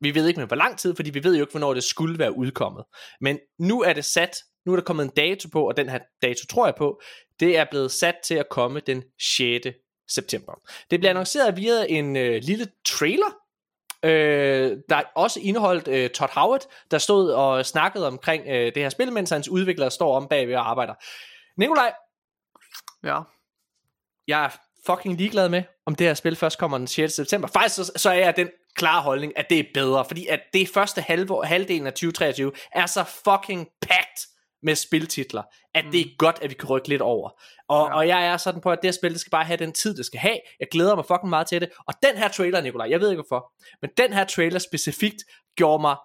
vi 0.01 0.15
ved 0.15 0.29
ikke 0.29 0.41
med 0.41 0.47
hvor 0.47 0.57
lang 0.57 0.79
tid, 0.79 0.97
fordi 0.97 1.11
vi 1.11 1.25
ved 1.25 1.35
jo 1.37 1.41
ikke, 1.41 1.51
hvornår 1.51 1.75
det 1.75 1.85
skulle 1.85 2.19
være 2.19 2.37
udkommet. 2.37 2.85
Men 3.21 3.39
nu 3.59 3.83
er 3.83 3.93
det 3.93 4.05
sat, 4.05 4.37
nu 4.67 4.73
er 4.73 4.77
der 4.77 4.83
kommet 4.85 5.05
en 5.05 5.11
dato 5.17 5.49
på, 5.49 5.69
og 5.69 5.77
den 5.77 5.89
her 5.89 5.99
dato 6.23 6.47
tror 6.47 6.67
jeg 6.67 6.75
på, 6.75 7.01
det 7.41 7.57
er 7.57 7.65
blevet 7.71 7.91
sat 7.91 8.15
til 8.25 8.35
at 8.35 8.49
komme 8.49 8.81
den 8.81 9.03
6. 9.39 9.67
september. 10.09 10.53
Det 10.91 11.01
bliver 11.01 11.11
annonceret 11.11 11.57
via 11.57 11.87
en 11.89 12.17
øh, 12.17 12.43
lille 12.43 12.67
trailer, 12.87 13.37
øh, 14.05 14.77
der 14.89 15.03
også 15.15 15.41
indeholdt 15.41 15.89
øh, 15.89 16.11
Todd 16.11 16.31
Howard, 16.35 16.63
der 16.91 16.99
stod 16.99 17.31
og 17.31 17.67
snakkede 17.67 18.07
omkring 18.07 18.45
øh, 18.47 18.65
det 18.75 18.77
her 18.77 18.89
spil, 18.89 19.13
mens 19.13 19.31
hans 19.31 19.49
udviklere 19.49 19.91
står 19.91 20.17
om 20.17 20.29
bagved 20.29 20.55
og 20.55 20.71
arbejder. 20.71 20.95
Nikolaj, 21.61 21.93
Ja. 23.05 23.21
jeg 24.29 24.45
er 24.45 24.49
fucking 24.87 25.17
ligeglad 25.17 25.49
med, 25.49 25.63
om 25.87 25.95
det 25.95 26.07
her 26.07 26.15
spil 26.15 26.37
først 26.37 26.59
kommer 26.59 26.79
den 26.79 26.87
6. 26.87 27.13
september. 27.15 27.49
Faktisk 27.49 27.75
så, 27.75 27.93
så 27.97 28.11
er 28.11 28.15
jeg 28.15 28.37
den 28.37 28.49
klare 28.75 29.03
holdning, 29.03 29.39
at 29.39 29.47
det 29.51 29.59
er 29.59 29.65
bedre, 29.75 30.05
fordi 30.05 30.27
at 30.27 30.41
det 30.53 30.69
første 30.75 31.01
halve, 31.01 31.47
halvdelen 31.47 31.87
af 31.87 31.93
2023 31.93 32.53
er 32.73 32.87
så 32.87 33.05
fucking 33.05 33.69
packed 33.83 34.29
med 34.65 34.75
spiltitler, 34.75 35.43
at 35.75 35.85
mm. 35.85 35.91
det 35.91 36.01
er 36.01 36.05
godt, 36.19 36.39
at 36.43 36.51
vi 36.51 36.55
kan 36.55 36.69
rykke 36.69 36.89
lidt 36.89 37.03
over. 37.03 37.31
Og, 37.69 37.89
ja. 37.89 37.97
og 37.97 38.09
jeg 38.09 38.27
er 38.27 38.37
sådan 38.37 38.61
på, 38.61 38.71
at 38.71 38.79
det 38.83 38.89
her 38.89 38.93
spil, 38.93 39.13
det 39.13 39.21
skal 39.21 39.31
bare 39.31 39.45
have 39.45 39.57
den 39.57 39.73
tid, 39.73 39.97
det 39.97 40.07
skal 40.07 40.21
have. 40.21 40.39
Jeg 40.61 40.69
glæder 40.71 40.95
mig 40.95 41.05
fucking 41.05 41.31
meget 41.31 41.47
til 41.47 41.61
det. 41.61 41.71
Og 41.87 41.95
den 42.03 42.17
her 42.17 42.29
trailer, 42.29 42.61
Nikolaj, 42.61 42.91
jeg 42.91 43.01
ved 43.01 43.11
ikke 43.11 43.23
hvorfor, 43.23 43.53
men 43.83 43.91
den 43.97 44.13
her 44.13 44.25
trailer 44.25 44.59
specifikt 44.59 45.23
gjorde 45.57 45.81
mig 45.81 45.97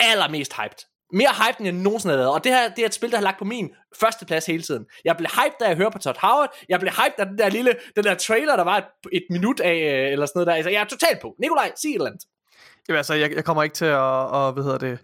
allermest 0.00 0.52
hyped. 0.56 0.86
Mere 1.14 1.30
hyped, 1.40 1.58
end 1.58 1.66
jeg 1.66 1.74
nogensinde 1.74 2.12
har 2.12 2.18
været. 2.18 2.32
Og 2.32 2.44
det 2.44 2.52
her 2.52 2.68
det 2.68 2.82
er 2.82 2.86
et 2.86 2.94
spil, 2.94 3.10
der 3.10 3.16
har 3.16 3.24
lagt 3.24 3.38
på 3.38 3.44
min 3.44 3.70
første 4.00 4.26
plads 4.26 4.46
hele 4.46 4.62
tiden. 4.62 4.86
Jeg 5.04 5.16
blev 5.16 5.28
hyped, 5.30 5.56
da 5.60 5.68
jeg 5.68 5.76
hørte 5.76 5.90
på 5.90 5.98
Todd 5.98 6.16
Howard. 6.20 6.56
Jeg 6.68 6.80
blev 6.80 6.92
hyped 6.92 7.18
af 7.18 7.26
den 7.26 7.38
der 7.38 7.48
lille, 7.48 7.74
den 7.96 8.04
der 8.04 8.14
trailer, 8.14 8.56
der 8.56 8.64
var 8.64 8.76
et, 8.76 8.84
et 9.12 9.26
minut 9.30 9.60
af, 9.60 9.74
øh, 9.74 10.12
eller 10.12 10.26
sådan 10.26 10.38
noget 10.38 10.46
der. 10.46 10.54
Altså, 10.54 10.70
jeg 10.70 10.80
er 10.80 10.84
totalt 10.84 11.20
på. 11.20 11.34
Nikolaj, 11.38 11.72
sig 11.76 11.88
et 11.88 11.94
eller 11.94 12.06
andet. 12.06 12.24
Jamen 12.88 12.96
altså, 12.96 13.14
jeg, 13.14 13.32
jeg 13.32 13.44
kommer 13.44 13.62
ikke 13.62 13.74
til 13.74 13.84
at, 13.84 13.96
og, 14.36 14.52
hvad 14.52 14.64
hedder 14.64 14.78
det, 14.78 14.98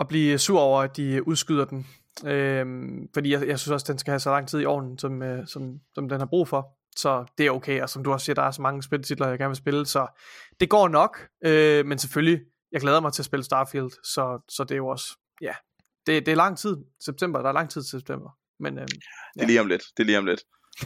at 0.00 0.08
blive 0.08 0.38
sur 0.38 0.60
over, 0.60 0.82
at 0.82 0.96
de 0.96 1.28
udskyder 1.28 1.64
den. 1.64 1.86
Øhm, 2.26 3.08
fordi 3.14 3.32
jeg, 3.32 3.48
jeg 3.48 3.58
synes 3.58 3.72
også, 3.72 3.84
at 3.84 3.88
den 3.88 3.98
skal 3.98 4.10
have 4.10 4.20
så 4.20 4.30
lang 4.30 4.48
tid 4.48 4.60
i 4.60 4.64
ovnen, 4.64 4.98
som, 4.98 5.22
øh, 5.22 5.46
som, 5.46 5.78
som 5.94 6.08
den 6.08 6.20
har 6.20 6.26
brug 6.26 6.48
for. 6.48 6.68
Så 6.96 7.24
det 7.38 7.46
er 7.46 7.50
okay, 7.50 7.82
og 7.82 7.90
som 7.90 8.04
du 8.04 8.12
også 8.12 8.24
siger, 8.24 8.34
der 8.34 8.42
er 8.42 8.50
så 8.50 8.62
mange 8.62 8.82
spiltitler, 8.82 9.28
jeg 9.28 9.38
gerne 9.38 9.48
vil 9.48 9.56
spille, 9.56 9.86
så 9.86 10.06
det 10.60 10.68
går 10.68 10.88
nok. 10.88 11.18
Øh, 11.44 11.86
men 11.86 11.98
selvfølgelig, 11.98 12.40
jeg 12.72 12.80
glæder 12.80 13.00
mig 13.00 13.12
til 13.12 13.22
at 13.22 13.26
spille 13.26 13.44
Starfield, 13.44 13.90
så, 14.04 14.44
så 14.48 14.64
det 14.64 14.70
er 14.70 14.76
jo 14.76 14.86
også, 14.88 15.18
ja, 15.40 15.52
det, 16.06 16.26
det 16.26 16.32
er 16.32 16.36
lang 16.36 16.58
tid, 16.58 16.76
september, 17.04 17.42
der 17.42 17.48
er 17.48 17.52
lang 17.52 17.70
tid 17.70 17.82
til 17.82 17.90
september. 17.90 18.30
Men, 18.60 18.78
øh, 18.78 18.86
Det 19.34 19.42
er 19.42 19.46
lige 19.46 19.60
om 19.60 19.66
lidt. 19.66 19.82
Det 19.96 20.02
er 20.02 20.06
lige 20.06 20.18
om 20.18 20.26
lidt. 20.26 20.40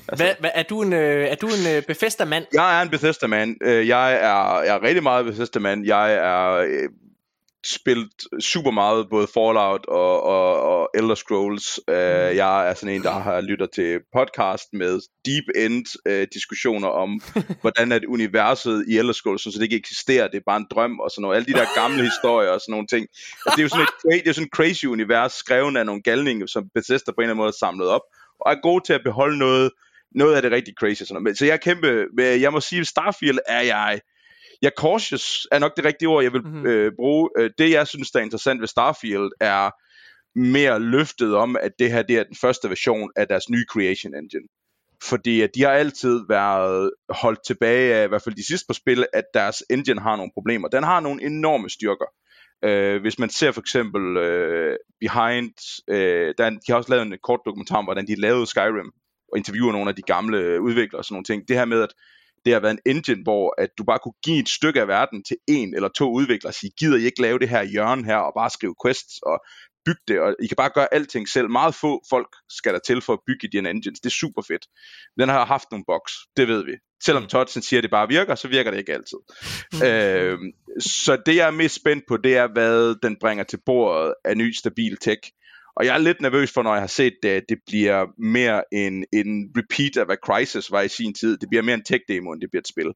Altså, 0.09 0.24
hvad, 0.24 0.35
hvad, 0.41 0.51
er 0.55 0.62
du 0.62 0.82
en, 0.82 0.93
øh, 0.93 1.27
er 1.27 1.35
du 1.35 1.47
en 1.47 1.77
øh, 1.77 1.82
Bethesda-mand? 1.87 2.47
Jeg 2.53 2.78
er 2.78 2.82
en 2.82 2.91
Bethesda-mand. 2.91 3.57
Øh, 3.65 3.89
Jeg 3.89 4.12
er, 4.15 4.62
jeg 4.62 4.77
er 4.77 4.82
rigtig 4.82 5.03
meget 5.03 5.24
Bethesda-mand. 5.24 5.87
Jeg 5.87 6.15
er 6.15 6.51
øh, 6.53 6.89
spillet 7.66 8.11
super 8.41 8.70
meget 8.70 9.07
både 9.11 9.27
Fallout 9.35 9.87
og, 9.87 10.23
og, 10.23 10.62
og 10.62 10.91
Elder 10.95 11.15
Scrolls. 11.15 11.81
Mm. 11.89 11.95
Jeg 12.43 12.69
er 12.70 12.74
sådan 12.74 12.95
en, 12.95 13.03
der 13.03 13.11
har 13.11 13.41
lytter 13.41 13.66
til 13.66 13.99
podcast 14.16 14.65
med 14.73 15.01
deep 15.27 15.45
end 15.57 15.85
øh, 16.07 16.27
diskussioner 16.35 16.89
om, 16.89 17.20
hvordan 17.62 17.93
at 17.93 18.05
universet 18.05 18.85
i 18.89 18.99
Elder 18.99 19.12
Scrolls, 19.12 19.43
så 19.43 19.51
det 19.55 19.62
ikke 19.62 19.77
eksisterer, 19.77 20.28
det 20.28 20.37
er 20.37 20.43
bare 20.47 20.57
en 20.57 20.66
drøm 20.70 21.01
og 21.01 21.11
sådan 21.11 21.23
noget. 21.23 21.37
Alle 21.37 21.47
de 21.47 21.53
der 21.53 21.81
gamle 21.81 22.03
historier 22.03 22.51
og 22.51 22.61
sådan 22.61 22.73
nogle 22.73 22.87
ting. 22.87 23.07
Altså, 23.47 23.53
det 23.57 23.59
er 23.59 23.62
jo 23.62 23.69
sådan 23.69 23.87
et, 24.19 24.24
det 24.24 24.28
er 24.31 24.32
sådan 24.32 24.47
et 24.47 24.53
crazy 24.55 24.85
univers, 24.85 25.32
skrevet 25.32 25.77
af 25.77 25.87
nogle 25.87 26.03
galninge, 26.03 26.49
som 26.49 26.65
Bethesda 26.74 27.12
på 27.12 27.15
en 27.20 27.23
eller 27.23 27.31
anden 27.32 27.37
måde 27.37 27.49
har 27.49 27.66
samlet 27.66 27.89
op, 27.89 28.03
og 28.41 28.53
er 28.53 28.57
gode 28.62 28.85
til 28.87 28.93
at 28.93 29.01
beholde 29.05 29.39
noget, 29.39 29.70
noget 30.15 30.35
af 30.37 30.43
det 30.43 30.53
rigtig 30.53 30.74
crazy. 30.81 31.03
Sådan 31.03 31.15
noget. 31.15 31.24
Men- 31.24 31.37
Så 31.37 31.45
jeg 31.47 31.53
er 31.53 31.57
kæmpe, 31.57 32.07
jeg 32.19 32.53
må 32.53 32.61
sige, 32.61 32.85
Starfield 32.85 33.39
er 33.49 33.61
jeg, 33.62 34.01
jeg 34.62 34.73
cautious 34.78 35.47
er 35.53 35.59
nok 35.59 35.77
det 35.77 35.85
rigtige 35.85 36.09
ord, 36.09 36.23
jeg 36.23 36.32
vil 36.32 36.43
Mhm. 36.43 36.51
mm-hmm. 36.51 36.66
øh, 36.66 36.93
bruge. 36.97 37.31
Øh, 37.39 37.51
Det 37.59 37.70
jeg 37.70 37.87
synes, 37.87 38.11
der 38.11 38.19
er 38.19 38.24
interessant 38.24 38.61
ved 38.61 38.69
Starfield, 38.69 39.31
er 39.41 39.70
mere 40.39 40.81
løftet 40.81 41.35
om, 41.37 41.57
at 41.61 41.73
det 41.78 41.93
her 41.93 42.03
det 42.03 42.16
er 42.19 42.24
den 42.24 42.37
første 42.41 42.69
version 42.69 43.11
af 43.16 43.28
deres 43.28 43.51
nye 43.51 43.65
Creation 43.73 44.15
Engine. 44.15 44.49
Fordi 45.03 45.41
at 45.41 45.51
de 45.55 45.62
har 45.62 45.70
altid 45.70 46.20
været 46.28 46.91
holdt 47.11 47.41
tilbage 47.47 47.95
af, 47.95 48.05
i 48.05 48.09
hvert 48.09 48.23
fald 48.23 48.35
de 48.35 48.47
sidste 48.47 48.66
par 48.66 48.74
spil, 48.74 49.07
at 49.12 49.24
deres 49.35 49.62
engine 49.70 50.01
har 50.01 50.16
nogle 50.16 50.31
problemer. 50.35 50.69
Den 50.69 50.82
har 50.85 51.01
nogle 51.01 51.23
enorme 51.23 51.70
styrker. 51.70 52.07
Øh, 52.65 53.01
hvis 53.01 53.19
man 53.19 53.31
ser 53.31 53.53
for 53.53 53.61
eksempel 53.61 54.16
øh, 54.16 54.77
Behind, 55.01 55.85
øh, 55.89 56.35
der, 56.39 56.45
er 56.45 56.51
de 56.51 56.59
har 56.69 56.77
også 56.77 56.91
lavet 56.91 57.07
en 57.07 57.19
kort 57.23 57.41
dokumentar 57.47 57.77
om, 57.77 57.85
hvordan 57.85 58.07
de 58.07 58.20
lavede 58.20 58.47
Skyrim, 58.47 58.91
og 59.32 59.39
interviewer 59.39 59.73
nogle 59.73 59.91
af 59.91 59.97
de 59.97 60.03
gamle 60.03 60.61
udviklere 60.61 61.01
og 61.01 61.05
sådan 61.05 61.15
nogle 61.15 61.24
ting. 61.24 61.49
Det 61.49 61.57
her 61.57 61.65
med, 61.65 61.82
at 61.82 61.93
det 62.45 62.53
har 62.53 62.61
været 62.61 62.73
en 62.73 62.97
engine, 62.97 63.23
hvor 63.23 63.62
at 63.62 63.71
du 63.79 63.85
bare 63.85 63.99
kunne 63.99 64.21
give 64.25 64.39
et 64.39 64.49
stykke 64.49 64.81
af 64.81 64.89
verden 64.89 65.25
til 65.25 65.37
en 65.49 65.75
eller 65.75 65.89
to 65.89 66.12
udviklere 66.12 66.51
og 66.51 66.55
sige, 66.55 66.71
gider 66.79 66.99
I 66.99 67.05
ikke 67.05 67.23
lave 67.23 67.39
det 67.39 67.49
her 67.49 67.62
hjørne 67.62 68.05
her, 68.05 68.17
og 68.17 68.33
bare 68.37 68.51
skrive 68.51 68.75
quests 68.85 69.19
og 69.23 69.41
bygge 69.85 70.03
det, 70.09 70.21
og 70.21 70.37
I 70.43 70.47
kan 70.47 70.57
bare 70.57 70.71
gøre 70.75 70.95
alting 70.95 71.29
selv. 71.29 71.51
Meget 71.51 71.75
få 71.75 72.03
folk 72.11 72.29
skal 72.49 72.75
der 72.75 72.79
til 72.87 73.01
for 73.03 73.12
at 73.12 73.19
bygge 73.27 73.47
i 73.47 73.51
dine 73.53 73.71
engines. 73.71 74.01
Det 74.01 74.11
er 74.11 74.19
super 74.21 74.43
fedt. 74.43 74.67
Den 75.19 75.29
har 75.29 75.45
haft 75.45 75.69
nogle 75.71 75.85
bugs, 75.87 76.12
det 76.37 76.49
ved 76.49 76.65
vi. 76.65 76.73
Selvom 77.05 77.23
Mm. 77.23 77.29
Todsen 77.29 77.62
siger, 77.62 77.81
at 77.81 77.83
det 77.83 77.91
bare 77.91 78.09
virker, 78.09 78.35
så 78.35 78.49
virker 78.49 78.71
det 78.71 78.79
ikke 78.79 78.93
altid. 78.93 79.19
øh, 79.89 80.39
så 80.81 81.23
det 81.27 81.37
jeg 81.37 81.47
er 81.47 81.51
mest 81.51 81.75
spændt 81.75 82.05
på, 82.09 82.17
det 82.17 82.37
er, 82.37 82.49
hvad 82.53 82.95
den 83.03 83.17
bringer 83.21 83.45
til 83.45 83.61
bordet 83.67 84.15
af 84.25 84.37
ny 84.37 84.53
stabil 84.53 84.97
tech. 84.97 85.21
Og 85.77 85.87
jeg 85.87 85.95
er 85.95 85.99
lidt 85.99 86.21
nervøs 86.21 86.53
for, 86.53 86.63
når 86.63 86.73
jeg 86.73 86.83
har 86.83 86.87
set 86.87 87.15
det, 87.23 87.29
at 87.29 87.43
det 87.49 87.59
bliver 87.67 88.07
mere 88.19 88.63
en, 88.73 89.05
en 89.13 89.51
repeat 89.59 89.97
af, 89.97 90.07
hvad 90.07 90.17
Crisis 90.25 90.71
var 90.71 90.81
i 90.81 90.89
sin 90.89 91.15
tid. 91.15 91.39
Det 91.39 91.49
bliver 91.49 91.63
mere 91.63 91.75
en 91.75 91.85
tech-demo, 91.93 92.33
end 92.33 92.41
det 92.41 92.51
bliver 92.51 92.61
et 92.61 92.69
spil. 92.69 92.93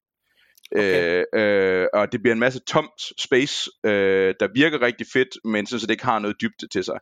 Okay. 0.72 1.24
Øh, 1.34 1.40
øh, 1.40 1.86
og 1.94 2.12
det 2.12 2.22
bliver 2.22 2.32
en 2.32 2.40
masse 2.40 2.60
tomt 2.66 3.02
space, 3.18 3.70
øh, 3.86 4.34
der 4.40 4.48
virker 4.54 4.82
rigtig 4.82 5.06
fedt, 5.12 5.28
men 5.44 5.66
sådan, 5.66 5.80
så 5.80 5.86
det 5.86 5.92
ikke 5.92 6.04
har 6.04 6.18
noget 6.18 6.40
dybde 6.40 6.68
til 6.68 6.84
sig. 6.84 6.98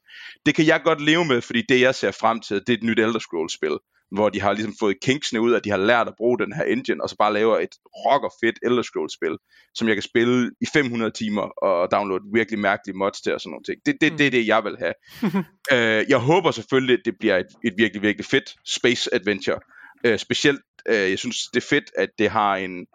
Det 0.46 0.54
kan 0.54 0.66
jeg 0.66 0.80
godt 0.84 1.00
leve 1.00 1.24
med, 1.24 1.40
fordi 1.40 1.62
det 1.68 1.80
jeg 1.80 1.94
ser 1.94 2.10
frem 2.10 2.40
til, 2.40 2.56
det 2.56 2.68
er 2.68 2.76
et 2.76 2.82
nyt 2.82 2.98
Elder 2.98 3.18
Scrolls 3.18 3.54
spil, 3.54 3.78
hvor 4.14 4.28
de 4.28 4.40
har 4.40 4.52
ligesom 4.52 4.74
fået 4.80 5.00
kinksene 5.02 5.40
ud, 5.40 5.54
at 5.54 5.64
de 5.64 5.70
har 5.70 5.76
lært 5.76 6.08
at 6.08 6.14
bruge 6.16 6.38
den 6.38 6.52
her 6.52 6.64
engine, 6.64 7.02
og 7.02 7.08
så 7.08 7.16
bare 7.18 7.32
laver 7.32 7.58
et 7.58 7.74
rocker 8.06 8.30
fedt 8.44 8.58
Elder 8.62 8.82
Scrolls 8.82 9.14
spil, 9.14 9.36
som 9.74 9.88
jeg 9.88 9.96
kan 9.96 10.02
spille 10.02 10.50
i 10.60 10.66
500 10.72 11.10
timer 11.10 11.42
og 11.42 11.90
downloade 11.90 12.24
virkelig 12.34 12.58
mærkelige 12.58 12.96
mods 12.96 13.20
til 13.20 13.34
og 13.34 13.40
sådan 13.40 13.50
nogle 13.50 13.64
ting. 13.64 13.78
Det, 13.86 13.94
det, 14.00 14.18
det 14.18 14.26
er 14.26 14.30
det, 14.30 14.46
jeg 14.46 14.64
vil 14.64 14.76
have. 14.78 14.94
øh, 15.74 16.04
jeg 16.08 16.18
håber 16.18 16.50
selvfølgelig, 16.50 16.94
at 16.98 17.04
det 17.04 17.14
bliver 17.20 17.36
et, 17.36 17.46
et 17.64 17.74
virkelig, 17.76 18.02
virkelig 18.02 18.26
fedt 18.26 18.54
space 18.66 19.14
adventure. 19.14 19.60
Øh, 20.04 20.18
specielt, 20.18 20.60
øh, 20.88 21.10
jeg 21.10 21.18
synes, 21.18 21.36
det 21.54 21.62
er 21.62 21.66
fedt, 21.68 21.90
at 21.98 22.08
det 22.18 22.30
har 22.30 22.56
en 22.56 22.86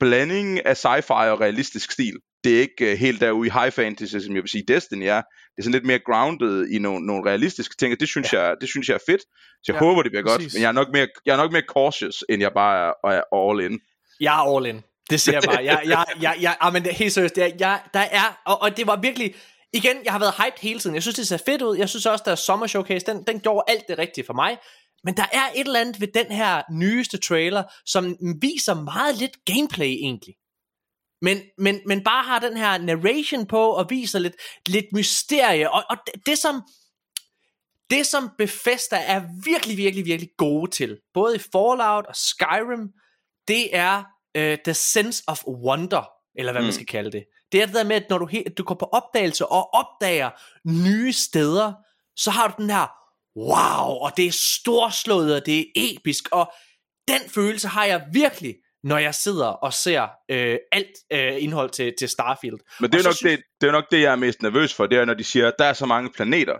blanding 0.00 0.66
af 0.66 0.74
sci-fi 0.84 1.30
og 1.32 1.40
realistisk 1.40 1.90
stil. 1.92 2.16
Det 2.44 2.56
er 2.56 2.60
ikke 2.60 2.92
uh, 2.92 2.98
helt 2.98 3.20
derude 3.20 3.46
i 3.46 3.50
high 3.50 3.72
fantasy, 3.72 4.16
som 4.16 4.34
jeg 4.34 4.42
vil 4.42 4.50
sige 4.50 4.64
Destiny 4.68 5.04
er. 5.04 5.22
Det 5.22 5.58
er 5.58 5.62
sådan 5.62 5.72
lidt 5.72 5.86
mere 5.86 5.98
grounded 5.98 6.66
i 6.70 6.78
nogle, 6.78 7.06
nogle 7.06 7.30
realistiske 7.30 7.74
ting, 7.78 7.92
og 7.92 8.00
det 8.00 8.08
synes, 8.08 8.32
ja. 8.32 8.42
jeg, 8.42 8.56
det 8.60 8.68
synes 8.68 8.88
jeg 8.88 8.94
er 8.94 9.04
fedt. 9.06 9.20
Så 9.20 9.72
jeg 9.72 9.74
Ja, 9.74 9.78
håber, 9.78 10.02
det 10.02 10.12
bliver 10.12 10.24
præcis. 10.24 10.44
godt, 10.44 10.54
men 10.54 10.62
jeg 10.62 10.68
er, 10.68 10.72
nok 10.72 10.88
mere, 10.92 11.08
jeg 11.26 11.32
er 11.32 11.36
nok 11.36 11.52
mere 11.52 11.62
cautious, 11.68 12.24
end 12.28 12.42
jeg 12.42 12.52
bare 12.52 12.94
er, 13.04 13.08
er 13.10 13.50
all 13.50 13.72
in. 13.72 13.80
Jeg 14.20 14.34
er 14.40 14.56
all 14.56 14.66
in. 14.66 14.82
Det 15.10 15.20
siger 15.20 15.34
jeg 15.34 15.42
bare. 15.46 15.64
Jeg, 15.64 15.82
jeg, 15.84 16.04
jeg, 16.20 16.36
jeg, 16.40 16.56
jeg, 16.62 16.72
men 16.72 16.82
helt 16.82 17.12
seriøst. 17.12 17.38
Jeg, 17.38 17.54
jeg, 17.60 17.80
der 17.94 18.00
er, 18.00 18.40
og, 18.46 18.62
og 18.62 18.76
det 18.76 18.86
var 18.86 18.96
virkelig, 19.00 19.34
igen, 19.72 19.96
jeg 20.04 20.12
har 20.12 20.18
været 20.18 20.34
hyped 20.34 20.60
hele 20.60 20.80
tiden. 20.80 20.94
Jeg 20.94 21.02
synes, 21.02 21.16
det 21.16 21.28
ser 21.28 21.38
fedt 21.46 21.62
ud. 21.62 21.76
Jeg 21.76 21.88
synes 21.88 22.06
også, 22.06 22.22
der 22.24 22.32
er 22.32 22.36
Summer 22.36 22.66
Showcase, 22.66 23.06
den, 23.06 23.24
den 23.26 23.40
gjorde 23.40 23.64
alt 23.68 23.84
det 23.88 23.98
rigtige 23.98 24.24
for 24.26 24.34
mig. 24.34 24.58
Men 25.04 25.16
der 25.16 25.26
er 25.32 25.46
et 25.56 25.66
eller 25.66 25.80
andet 25.80 26.00
ved 26.00 26.08
den 26.14 26.26
her 26.26 26.62
nyeste 26.72 27.18
trailer, 27.18 27.62
som 27.86 28.16
viser 28.40 28.74
meget 28.74 29.16
lidt 29.16 29.36
gameplay 29.44 29.86
egentlig. 29.86 30.34
Men, 31.22 31.40
men, 31.58 31.80
men 31.86 32.04
bare 32.04 32.24
har 32.24 32.38
den 32.38 32.56
her 32.56 32.78
narration 32.78 33.46
på, 33.46 33.70
og 33.70 33.86
viser 33.90 34.18
lidt, 34.18 34.34
lidt 34.66 34.86
mysterie. 34.92 35.70
Og, 35.70 35.84
og 35.90 35.96
det, 36.06 36.26
det 36.26 36.38
som 36.38 36.62
det 37.90 38.06
som 38.06 38.30
Bethesda 38.38 38.96
er 38.96 39.22
virkelig, 39.44 39.76
virkelig, 39.76 40.04
virkelig 40.04 40.30
gode 40.38 40.70
til, 40.70 40.98
både 41.14 41.36
i 41.36 41.38
Fallout 41.38 42.06
og 42.06 42.16
Skyrim, 42.16 42.88
det 43.48 43.76
er 43.76 43.98
uh, 44.38 44.56
the 44.64 44.74
sense 44.74 45.22
of 45.26 45.44
wonder, 45.46 46.10
eller 46.38 46.52
hvad 46.52 46.62
mm. 46.62 46.66
man 46.66 46.72
skal 46.72 46.86
kalde 46.86 47.12
det. 47.12 47.24
Det 47.52 47.62
er 47.62 47.66
det 47.66 47.74
der 47.74 47.84
med, 47.84 47.96
at 47.96 48.10
når 48.10 48.18
du, 48.18 48.26
he- 48.26 48.54
du 48.58 48.64
går 48.64 48.74
på 48.74 48.84
opdagelse 48.92 49.46
og 49.46 49.74
opdager 49.74 50.30
nye 50.68 51.12
steder, 51.12 51.72
så 52.16 52.30
har 52.30 52.48
du 52.48 52.62
den 52.62 52.70
her, 52.70 52.86
wow, 53.36 53.96
og 54.04 54.16
det 54.16 54.26
er 54.26 54.32
storslået, 54.32 55.34
og 55.34 55.46
det 55.46 55.58
er 55.60 55.64
episk, 55.74 56.28
og 56.32 56.52
den 57.08 57.20
følelse 57.28 57.68
har 57.68 57.84
jeg 57.84 58.06
virkelig, 58.12 58.54
når 58.84 58.98
jeg 58.98 59.14
sidder 59.14 59.46
og 59.46 59.72
ser 59.72 60.08
øh, 60.30 60.56
alt 60.72 60.90
øh, 61.12 61.42
indhold 61.42 61.70
til, 61.70 61.94
til 61.98 62.08
Starfield. 62.08 62.58
Men 62.80 62.90
det 62.90 62.98
er, 62.98 63.00
Og 63.00 63.04
nok 63.04 63.14
synes- 63.14 63.36
det, 63.36 63.44
det 63.60 63.68
er 63.68 63.72
nok 63.72 63.84
det, 63.90 64.00
jeg 64.00 64.12
er 64.12 64.16
mest 64.16 64.42
nervøs 64.42 64.74
for, 64.74 64.86
det 64.86 64.98
er, 64.98 65.04
når 65.04 65.14
de 65.14 65.24
siger, 65.24 65.48
at 65.48 65.54
der 65.58 65.64
er 65.64 65.72
så 65.72 65.86
mange 65.86 66.10
planeter, 66.14 66.54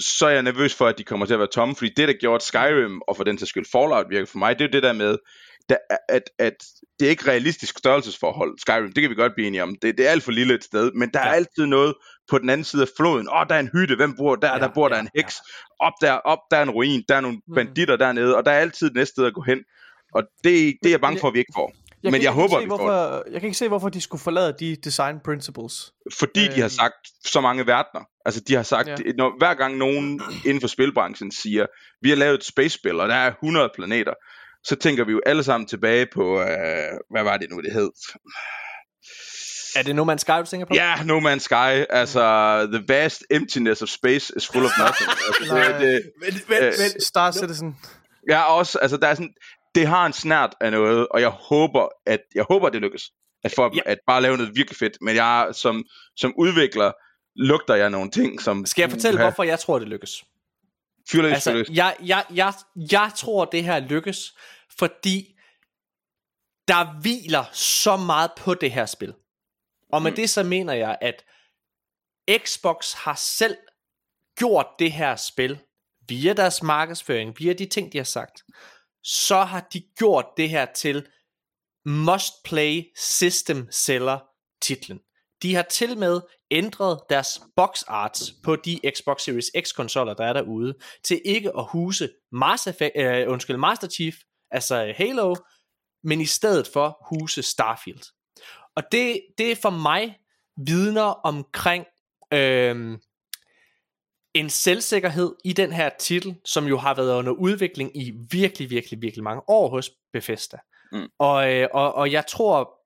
så 0.00 0.26
er 0.26 0.30
jeg 0.30 0.42
nervøs 0.42 0.74
for, 0.74 0.86
at 0.86 0.98
de 0.98 1.04
kommer 1.04 1.26
til 1.26 1.34
at 1.34 1.40
være 1.40 1.48
tomme, 1.52 1.76
fordi 1.76 1.90
det, 1.96 2.08
der 2.08 2.14
gjorde 2.14 2.44
Skyrim, 2.44 3.00
og 3.08 3.16
for 3.16 3.24
den 3.24 3.36
til 3.36 3.46
skyld 3.46 3.66
Fallout 3.72 4.06
virker 4.10 4.26
for 4.26 4.38
mig, 4.38 4.58
det 4.58 4.64
er 4.64 4.68
jo 4.68 4.72
det 4.72 4.82
der 4.82 4.92
med, 4.92 5.18
der, 5.68 5.76
at, 6.08 6.22
at 6.38 6.54
det 7.00 7.06
er 7.06 7.10
ikke 7.10 7.30
realistisk 7.30 7.78
størrelsesforhold, 7.78 8.58
Skyrim, 8.58 8.92
det 8.92 9.02
kan 9.02 9.10
vi 9.10 9.14
godt 9.14 9.34
blive 9.34 9.46
enige 9.46 9.62
om. 9.62 9.76
Det, 9.82 9.98
det 9.98 10.06
er 10.06 10.10
alt 10.10 10.22
for 10.22 10.30
lille 10.32 10.54
et 10.54 10.64
sted, 10.64 10.92
men 10.92 11.10
der 11.14 11.20
ja. 11.20 11.26
er 11.26 11.32
altid 11.32 11.66
noget 11.66 11.94
på 12.30 12.38
den 12.38 12.50
anden 12.50 12.64
side 12.64 12.82
af 12.82 12.88
floden. 12.96 13.28
Åh, 13.28 13.40
oh, 13.40 13.46
der 13.48 13.54
er 13.54 13.60
en 13.60 13.70
hytte, 13.74 13.96
hvem 13.96 14.16
bor 14.16 14.36
der? 14.36 14.52
Ja, 14.52 14.58
der 14.58 14.68
bor 14.74 14.88
ja, 14.88 14.94
der 14.94 15.00
en 15.00 15.08
heks. 15.16 15.36
Ja. 15.80 15.86
Op 15.86 15.92
der, 16.00 16.12
op 16.12 16.38
der 16.50 16.56
er 16.56 16.62
en 16.62 16.70
ruin, 16.70 17.04
der 17.08 17.14
er 17.16 17.20
nogle 17.20 17.40
mm. 17.48 17.54
banditter 17.54 17.96
dernede, 17.96 18.36
og 18.36 18.44
der 18.44 18.50
er 18.50 18.58
altid 18.58 18.86
et 18.86 18.94
næste 18.94 19.12
sted 19.12 19.26
at 19.26 19.34
gå 19.34 19.42
hen. 19.42 19.58
Og 20.14 20.22
det, 20.44 20.76
det 20.82 20.88
er 20.88 20.90
jeg 20.90 21.00
bange 21.00 21.20
for, 21.20 21.28
at 21.28 21.34
vi 21.34 21.38
ikke 21.38 21.52
får. 21.54 21.72
Jeg 22.02 22.12
men 22.12 22.20
jeg, 22.20 22.24
jeg 22.24 22.32
håber, 22.32 22.60
se, 22.60 22.66
hvorfor, 22.66 23.22
Jeg 23.30 23.40
kan 23.40 23.46
ikke 23.48 23.58
se, 23.58 23.68
hvorfor 23.68 23.88
de 23.88 24.00
skulle 24.00 24.22
forlade 24.22 24.56
de 24.60 24.76
design 24.76 25.20
principles. 25.24 25.92
Fordi 26.18 26.44
øh... 26.44 26.54
de 26.54 26.60
har 26.60 26.64
øhm. 26.64 26.70
sagt 26.70 27.08
så 27.24 27.40
mange 27.40 27.66
verdener. 27.66 28.04
Altså, 28.24 28.40
de 28.40 28.54
har 28.54 28.62
sagt, 28.62 28.88
ja. 28.88 29.12
når, 29.16 29.38
hver 29.38 29.54
gang 29.54 29.76
nogen 29.76 30.20
inden 30.44 30.60
for 30.60 30.68
spilbranchen 30.68 31.32
siger, 31.32 31.66
vi 32.02 32.08
har 32.08 32.16
lavet 32.16 32.34
et 32.34 32.44
space-spil, 32.44 33.00
og 33.00 33.08
der 33.08 33.14
er 33.14 33.30
100 33.30 33.70
planeter, 33.74 34.14
så 34.64 34.76
tænker 34.76 35.04
vi 35.04 35.12
jo 35.12 35.20
alle 35.26 35.42
sammen 35.42 35.66
tilbage 35.66 36.06
på, 36.14 36.40
øh, 36.40 36.46
hvad 37.10 37.22
var 37.22 37.36
det 37.36 37.50
nu, 37.50 37.60
det 37.60 37.72
hed? 37.72 37.90
Er 39.76 39.82
det 39.82 39.96
No 39.96 40.12
Man's 40.12 40.18
Sky, 40.18 40.30
du 40.40 40.46
tænker 40.46 40.66
på? 40.66 40.74
Ja, 40.74 40.94
yeah, 40.96 41.06
No 41.06 41.20
Man's 41.20 41.38
Sky. 41.38 41.84
Altså, 41.90 42.22
the 42.72 42.84
vast 42.88 43.24
emptiness 43.30 43.82
of 43.82 43.88
space 43.88 44.32
is 44.36 44.46
full 44.46 44.64
of 44.64 44.70
nothing. 44.78 45.10
altså, 45.40 45.54
det, 45.54 45.80
det, 45.80 46.10
men, 46.20 46.34
men, 46.48 46.58
øh, 46.58 46.72
men, 46.78 47.00
Star 47.00 47.30
Citizen. 47.30 47.76
Ja, 48.28 48.42
også, 48.42 48.78
altså, 48.78 48.96
der 48.96 49.06
er 49.06 49.14
sådan, 49.14 49.34
det 49.74 49.86
har 49.86 50.06
en 50.06 50.12
snært 50.12 50.54
af 50.60 50.72
noget, 50.72 51.08
og 51.08 51.20
jeg 51.20 51.28
håber, 51.28 51.88
at 52.06 52.20
jeg 52.34 52.44
håber, 52.48 52.68
det 52.68 52.80
lykkes. 52.80 53.10
At, 53.44 53.52
for, 53.56 53.70
ja. 53.76 53.80
at 53.86 53.98
bare 54.06 54.22
lave 54.22 54.36
noget 54.36 54.56
virkelig 54.56 54.76
fedt. 54.76 54.98
Men 55.00 55.16
jeg 55.16 55.48
som, 55.52 55.84
som 56.16 56.34
udvikler, 56.38 56.92
lugter 57.36 57.74
jeg 57.74 57.90
nogle 57.90 58.10
ting, 58.10 58.40
som... 58.40 58.66
Skal 58.66 58.82
jeg 58.82 58.90
fortælle, 58.90 59.20
hvorfor 59.20 59.42
jeg 59.42 59.58
tror, 59.58 59.78
det 59.78 59.88
lykkes? 59.88 60.24
Fyrløs, 61.10 61.32
altså, 61.32 61.50
fyrløs. 61.50 61.68
Jeg, 61.70 61.96
jeg, 62.04 62.24
jeg, 62.34 62.52
jeg 62.92 63.10
tror, 63.16 63.44
det 63.44 63.64
her 63.64 63.80
lykkes, 63.80 64.34
fordi 64.78 65.34
der 66.68 67.00
hviler 67.00 67.44
så 67.52 67.96
meget 67.96 68.30
på 68.38 68.54
det 68.54 68.72
her 68.72 68.86
spil. 68.86 69.14
Og 69.92 70.02
med 70.02 70.10
mm. 70.10 70.16
det 70.16 70.30
så 70.30 70.42
mener 70.42 70.72
jeg, 70.72 70.98
at 71.00 71.24
Xbox 72.38 72.92
har 72.92 73.14
selv 73.14 73.56
gjort 74.38 74.66
det 74.78 74.92
her 74.92 75.16
spil 75.16 75.58
via 76.08 76.32
deres 76.32 76.62
markedsføring, 76.62 77.38
via 77.38 77.52
de 77.52 77.66
ting, 77.66 77.92
de 77.92 77.98
har 77.98 78.04
sagt, 78.04 78.42
så 79.08 79.44
har 79.44 79.68
de 79.72 79.80
gjort 79.98 80.26
det 80.36 80.50
her 80.50 80.66
til 80.74 81.06
must 81.84 82.32
play 82.44 82.82
system 82.96 83.66
seller 83.70 84.18
titlen. 84.62 85.00
De 85.42 85.54
har 85.54 85.62
til 85.62 85.98
med 85.98 86.20
ændret 86.50 87.00
deres 87.10 87.40
box 87.56 87.82
arts 87.86 88.32
på 88.44 88.56
de 88.56 88.80
Xbox 88.96 89.22
Series 89.22 89.50
X 89.60 89.74
konsoller, 89.74 90.14
der 90.14 90.24
er 90.24 90.32
derude, 90.32 90.74
til 91.04 91.20
ikke 91.24 91.56
at 91.58 91.64
huse 91.70 92.10
Mass 92.32 92.66
Effect, 92.66 92.92
øh, 92.96 93.24
undskyld, 93.28 93.56
Master 93.56 93.88
Chief, 93.88 94.14
altså 94.50 94.94
Halo, 94.96 95.34
men 96.04 96.20
i 96.20 96.26
stedet 96.26 96.68
for 96.72 97.06
huse 97.08 97.42
Starfield. 97.42 98.02
Og 98.76 98.82
det, 98.92 99.20
det 99.38 99.58
for 99.58 99.70
mig 99.70 100.18
vidner 100.66 101.02
omkring 101.02 101.84
øh, 102.32 102.98
en 104.34 104.50
selvsikkerhed 104.50 105.34
i 105.44 105.52
den 105.52 105.72
her 105.72 105.90
titel, 105.98 106.36
som 106.44 106.66
jo 106.66 106.78
har 106.78 106.94
været 106.94 107.18
under 107.18 107.32
udvikling 107.32 107.96
i 107.96 108.12
virkelig, 108.30 108.70
virkelig, 108.70 109.02
virkelig 109.02 109.24
mange 109.24 109.42
år 109.48 109.68
hos 109.68 109.90
Bethesda. 110.12 110.58
Mm. 110.92 111.08
Og, 111.18 111.54
øh, 111.54 111.68
og, 111.74 111.94
og 111.94 112.12
jeg 112.12 112.26
tror, 112.26 112.78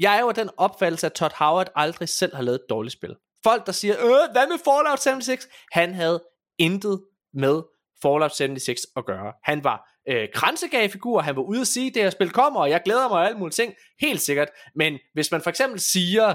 jeg 0.00 0.16
er 0.16 0.20
jo 0.20 0.30
den 0.30 0.50
opfattelse, 0.56 1.06
at 1.06 1.12
Todd 1.12 1.32
Howard 1.38 1.68
aldrig 1.74 2.08
selv 2.08 2.34
har 2.34 2.42
lavet 2.42 2.60
et 2.60 2.66
dårligt 2.70 2.92
spil. 2.92 3.16
Folk, 3.44 3.66
der 3.66 3.72
siger, 3.72 3.94
øh, 3.94 4.32
hvad 4.32 4.46
med 4.48 4.58
Fallout 4.64 5.02
76? 5.02 5.48
Han 5.72 5.94
havde 5.94 6.22
intet 6.58 7.04
med 7.34 7.62
Fallout 8.02 8.36
76 8.36 8.80
at 8.96 9.06
gøre. 9.06 9.32
Han 9.44 9.64
var 9.64 9.88
øh, 10.08 10.28
kransegagefigur, 10.34 11.20
han 11.20 11.36
var 11.36 11.42
ude 11.42 11.60
at 11.60 11.66
sige, 11.66 11.86
at 11.86 11.94
det 11.94 12.02
her 12.02 12.10
spil 12.10 12.30
kommer, 12.30 12.60
og 12.60 12.70
jeg 12.70 12.82
glæder 12.84 13.08
mig 13.08 13.18
og 13.18 13.26
alle 13.26 13.38
mulige 13.38 13.52
ting, 13.52 13.74
helt 14.00 14.20
sikkert. 14.20 14.48
Men 14.74 14.98
hvis 15.14 15.30
man 15.30 15.42
for 15.42 15.50
eksempel 15.50 15.80
siger, 15.80 16.34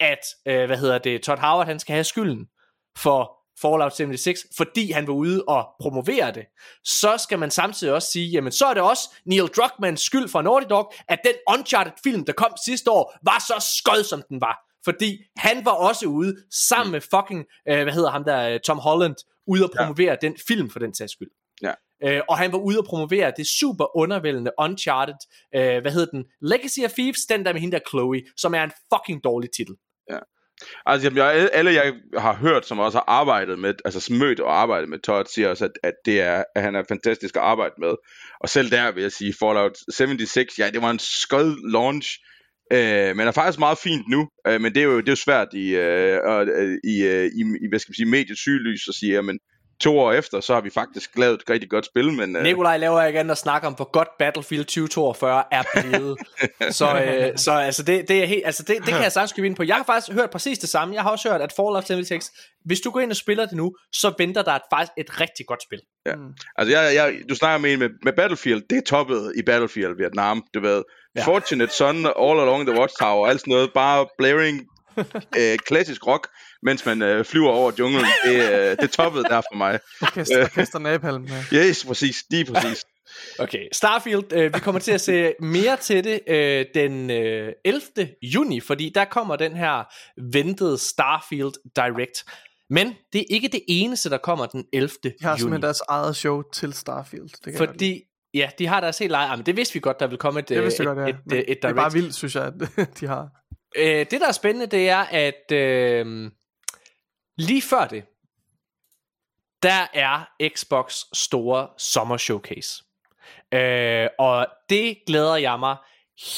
at, 0.00 0.20
øh, 0.46 0.66
hvad 0.66 0.78
hedder 0.78 0.98
det, 0.98 1.22
Todd 1.22 1.38
Howard, 1.38 1.66
han 1.66 1.78
skal 1.78 1.92
have 1.94 2.04
skylden 2.04 2.46
for 2.98 3.37
Fallout 3.62 3.96
76, 3.96 4.46
fordi 4.56 4.90
han 4.90 5.06
var 5.06 5.12
ude 5.12 5.44
og 5.48 5.68
promovere 5.80 6.32
det, 6.32 6.44
så 6.84 7.16
skal 7.18 7.38
man 7.38 7.50
samtidig 7.50 7.94
også 7.94 8.10
sige, 8.10 8.28
jamen 8.28 8.52
så 8.52 8.66
er 8.66 8.74
det 8.74 8.82
også 8.82 9.10
Neil 9.24 9.46
Druckmanns 9.46 10.00
skyld 10.00 10.28
for 10.28 10.42
Naughty 10.42 10.66
Dog, 10.70 10.92
at 11.08 11.18
den 11.24 11.34
Uncharted 11.58 11.92
film, 12.04 12.24
der 12.24 12.32
kom 12.32 12.52
sidste 12.64 12.90
år, 12.90 13.18
var 13.22 13.38
så 13.38 13.78
skød, 13.78 14.04
som 14.04 14.22
den 14.28 14.40
var. 14.40 14.58
Fordi 14.84 15.18
han 15.36 15.64
var 15.64 15.72
også 15.72 16.06
ude, 16.06 16.36
sammen 16.50 16.92
med 16.92 17.00
fucking, 17.00 17.44
øh, 17.68 17.82
hvad 17.82 17.92
hedder 17.92 18.10
ham 18.10 18.24
der, 18.24 18.58
Tom 18.58 18.78
Holland, 18.78 19.16
ude 19.46 19.64
og 19.64 19.70
promovere 19.76 20.16
ja. 20.22 20.28
den 20.28 20.36
film 20.48 20.70
for 20.70 20.78
den 20.78 20.94
sags 20.94 21.12
skyld. 21.12 21.30
Ja. 21.62 21.72
Øh, 22.04 22.22
og 22.28 22.38
han 22.38 22.52
var 22.52 22.58
ude 22.58 22.78
og 22.78 22.84
promovere 22.84 23.32
det 23.36 23.46
super 23.46 23.96
undervældende 23.96 24.50
Uncharted, 24.58 25.14
øh, 25.54 25.80
hvad 25.82 25.92
hedder 25.92 26.06
den, 26.06 26.24
Legacy 26.40 26.80
of 26.84 26.92
Thieves, 26.92 27.26
den 27.26 27.44
der 27.44 27.52
med 27.52 27.60
hende 27.60 27.76
der 27.76 27.82
Chloe, 27.88 28.22
som 28.36 28.54
er 28.54 28.62
en 28.62 28.72
fucking 28.94 29.24
dårlig 29.24 29.50
titel. 29.50 29.74
Ja. 30.10 30.18
Altså, 30.86 31.06
jamen, 31.06 31.16
jeg, 31.16 31.50
alle 31.52 31.72
jeg 31.72 31.94
har 32.16 32.34
hørt, 32.34 32.66
som 32.66 32.78
også 32.78 32.98
har 32.98 33.04
arbejdet 33.08 33.58
med, 33.58 33.74
altså 33.84 34.12
mødt 34.12 34.40
og 34.40 34.60
arbejdet 34.60 34.88
med 34.88 34.98
Todd, 34.98 35.26
siger 35.26 35.48
også, 35.48 35.64
at, 35.64 35.70
at, 35.82 35.94
det 36.04 36.20
er, 36.20 36.44
at 36.56 36.62
han 36.62 36.74
er 36.74 36.82
fantastisk 36.88 37.36
at 37.36 37.42
arbejde 37.42 37.74
med. 37.78 37.94
Og 38.40 38.48
selv 38.48 38.70
der 38.70 38.92
vil 38.92 39.02
jeg 39.02 39.12
sige, 39.12 39.34
Fallout 39.40 39.76
76, 39.94 40.58
ja, 40.58 40.70
det 40.70 40.82
var 40.82 40.90
en 40.90 40.98
skød 40.98 41.70
launch, 41.72 42.18
øh, 42.72 43.16
men 43.16 43.28
er 43.28 43.32
faktisk 43.32 43.58
meget 43.58 43.78
fint 43.78 44.08
nu, 44.08 44.28
øh, 44.46 44.60
men 44.60 44.74
det 44.74 44.80
er 44.80 44.84
jo, 44.84 45.00
det 45.00 45.08
er 45.08 45.12
jo 45.12 45.16
svært 45.16 45.48
i, 45.54 45.68
øh, 45.74 46.18
øh 46.26 46.78
i, 46.84 47.02
øh, 47.02 47.24
i, 47.24 47.40
i, 47.64 47.68
hvad 47.68 47.78
skal 47.78 47.90
man 47.90 47.94
sige, 47.94 48.10
mediet 48.10 48.38
sygelig, 48.38 48.72
at 48.88 48.94
sige, 48.94 49.22
men 49.22 49.38
to 49.80 49.98
år 49.98 50.12
efter, 50.12 50.40
så 50.40 50.54
har 50.54 50.60
vi 50.60 50.70
faktisk 50.70 51.18
lavet 51.18 51.34
et 51.34 51.50
rigtig 51.50 51.70
godt 51.70 51.86
spil. 51.86 52.12
Men, 52.12 52.36
uh... 52.36 52.42
Nikolaj 52.42 52.76
laver 52.76 53.02
igen 53.02 53.30
og 53.30 53.36
snakker 53.36 53.68
om, 53.68 53.74
hvor 53.74 53.90
godt 53.90 54.08
Battlefield 54.18 54.64
2042 54.64 55.44
er 55.52 55.62
blevet. 55.74 56.18
så, 56.78 57.02
øh, 57.02 57.38
så 57.38 57.52
altså, 57.52 57.82
det, 57.82 58.08
det, 58.08 58.22
er 58.22 58.26
helt, 58.26 58.42
altså, 58.44 58.62
det, 58.62 58.76
det 58.76 58.86
kan 58.86 59.02
jeg 59.02 59.12
sagtens 59.12 59.30
skrive 59.30 59.46
ind 59.46 59.56
på. 59.56 59.62
Jeg 59.62 59.76
har 59.76 59.84
faktisk 59.84 60.12
hørt 60.12 60.30
præcis 60.30 60.58
det 60.58 60.68
samme. 60.68 60.94
Jeg 60.94 61.02
har 61.02 61.10
også 61.10 61.30
hørt, 61.30 61.40
at 61.40 61.52
Fallout 61.52 61.86
76, 61.86 62.30
hvis 62.64 62.80
du 62.80 62.90
går 62.90 63.00
ind 63.00 63.10
og 63.10 63.16
spiller 63.16 63.46
det 63.46 63.56
nu, 63.56 63.72
så 63.92 64.14
venter 64.18 64.42
der 64.42 64.52
et, 64.52 64.62
faktisk 64.72 64.92
et 64.96 65.20
rigtig 65.20 65.46
godt 65.46 65.62
spil. 65.62 65.80
Ja. 66.06 66.14
Mm. 66.14 66.34
Altså, 66.56 66.80
jeg, 66.80 66.94
jeg, 66.94 67.14
du 67.28 67.34
snakker 67.34 67.58
med, 67.58 67.76
med, 67.76 67.88
med 68.02 68.12
Battlefield, 68.12 68.62
det 68.70 68.78
er 68.78 68.82
toppet 68.86 69.32
i 69.36 69.42
Battlefield 69.42 69.96
Vietnam, 69.96 70.42
du 70.54 70.60
ved. 70.60 70.82
Ja. 71.16 71.24
Fortunate 71.24 71.74
Son, 71.74 71.96
All 72.06 72.40
Along 72.40 72.66
the 72.66 72.80
Watchtower, 72.80 73.28
alt 73.28 73.40
sådan 73.40 73.50
noget, 73.50 73.70
bare 73.74 74.06
blaring 74.18 74.62
øh, 75.40 75.58
klassisk 75.58 76.06
rock, 76.06 76.28
mens 76.62 76.86
man 76.86 77.02
øh, 77.02 77.24
flyver 77.24 77.50
over 77.50 77.72
junglen. 77.78 78.04
Det, 78.24 78.52
øh, 78.52 78.76
det 78.80 78.90
toppede 78.90 79.24
der 79.24 79.40
for 79.52 79.56
mig. 79.56 79.78
Orkester, 80.02 80.42
orkester 80.42 80.78
Napalm. 80.78 81.28
Ja. 81.52 81.66
Yes, 81.66 81.84
præcis. 81.84 82.24
Lige 82.30 82.44
præcis. 82.44 82.84
Okay, 83.38 83.66
Starfield, 83.72 84.32
øh, 84.32 84.54
vi 84.54 84.58
kommer 84.58 84.80
til 84.80 84.92
at 84.92 85.00
se 85.00 85.34
mere 85.40 85.76
til 85.76 86.04
det 86.04 86.20
øh, 86.28 86.66
den 86.74 87.10
øh, 87.10 87.52
11. 87.64 87.82
juni, 88.22 88.60
fordi 88.60 88.92
der 88.94 89.04
kommer 89.04 89.36
den 89.36 89.56
her 89.56 89.84
ventede 90.32 90.78
Starfield 90.78 91.52
Direct. 91.76 92.24
Men 92.70 92.94
det 93.12 93.20
er 93.20 93.24
ikke 93.30 93.48
det 93.48 93.62
eneste, 93.68 94.10
der 94.10 94.18
kommer 94.18 94.46
den 94.46 94.64
11. 94.72 94.90
juni. 95.04 95.14
De 95.20 95.24
har 95.24 95.36
simpelthen 95.36 95.62
deres 95.62 95.80
eget 95.88 96.16
show 96.16 96.42
til 96.54 96.72
Starfield. 96.72 97.28
Det 97.44 97.52
kan 97.52 97.56
fordi, 97.56 98.02
ja, 98.34 98.50
de 98.58 98.66
har 98.66 98.80
deres 98.80 98.98
helt 98.98 99.12
eget, 99.12 99.38
men 99.38 99.46
det 99.46 99.56
vidste 99.56 99.74
vi 99.74 99.80
godt, 99.80 100.00
der 100.00 100.06
vil 100.06 100.18
komme 100.18 100.40
et, 100.40 100.48
det 100.48 100.58
et, 100.58 100.80
et, 100.80 100.86
godt, 100.86 100.98
ja. 100.98 101.06
et, 101.06 101.08
et, 101.08 101.38
et 101.38 101.46
direct. 101.46 101.62
Det 101.62 101.70
er 101.70 101.74
bare 101.74 101.92
vildt, 101.92 102.14
synes 102.14 102.34
jeg, 102.34 102.52
at 102.76 102.88
de 103.00 103.06
har. 103.06 103.28
Øh, 103.76 103.98
det, 103.98 104.10
der 104.10 104.28
er 104.28 104.32
spændende, 104.32 104.66
det 104.66 104.88
er, 104.88 105.04
at 105.10 105.52
øh, 105.52 106.30
lige 107.38 107.62
før 107.62 107.86
det, 107.86 108.04
der 109.62 109.86
er 109.94 110.24
Xbox 110.48 111.02
store 111.12 111.68
sommer 111.78 112.16
showcase. 112.16 112.84
Øh, 113.54 114.08
og 114.18 114.46
det 114.68 114.98
glæder 115.06 115.36
jeg 115.36 115.58
mig 115.58 115.76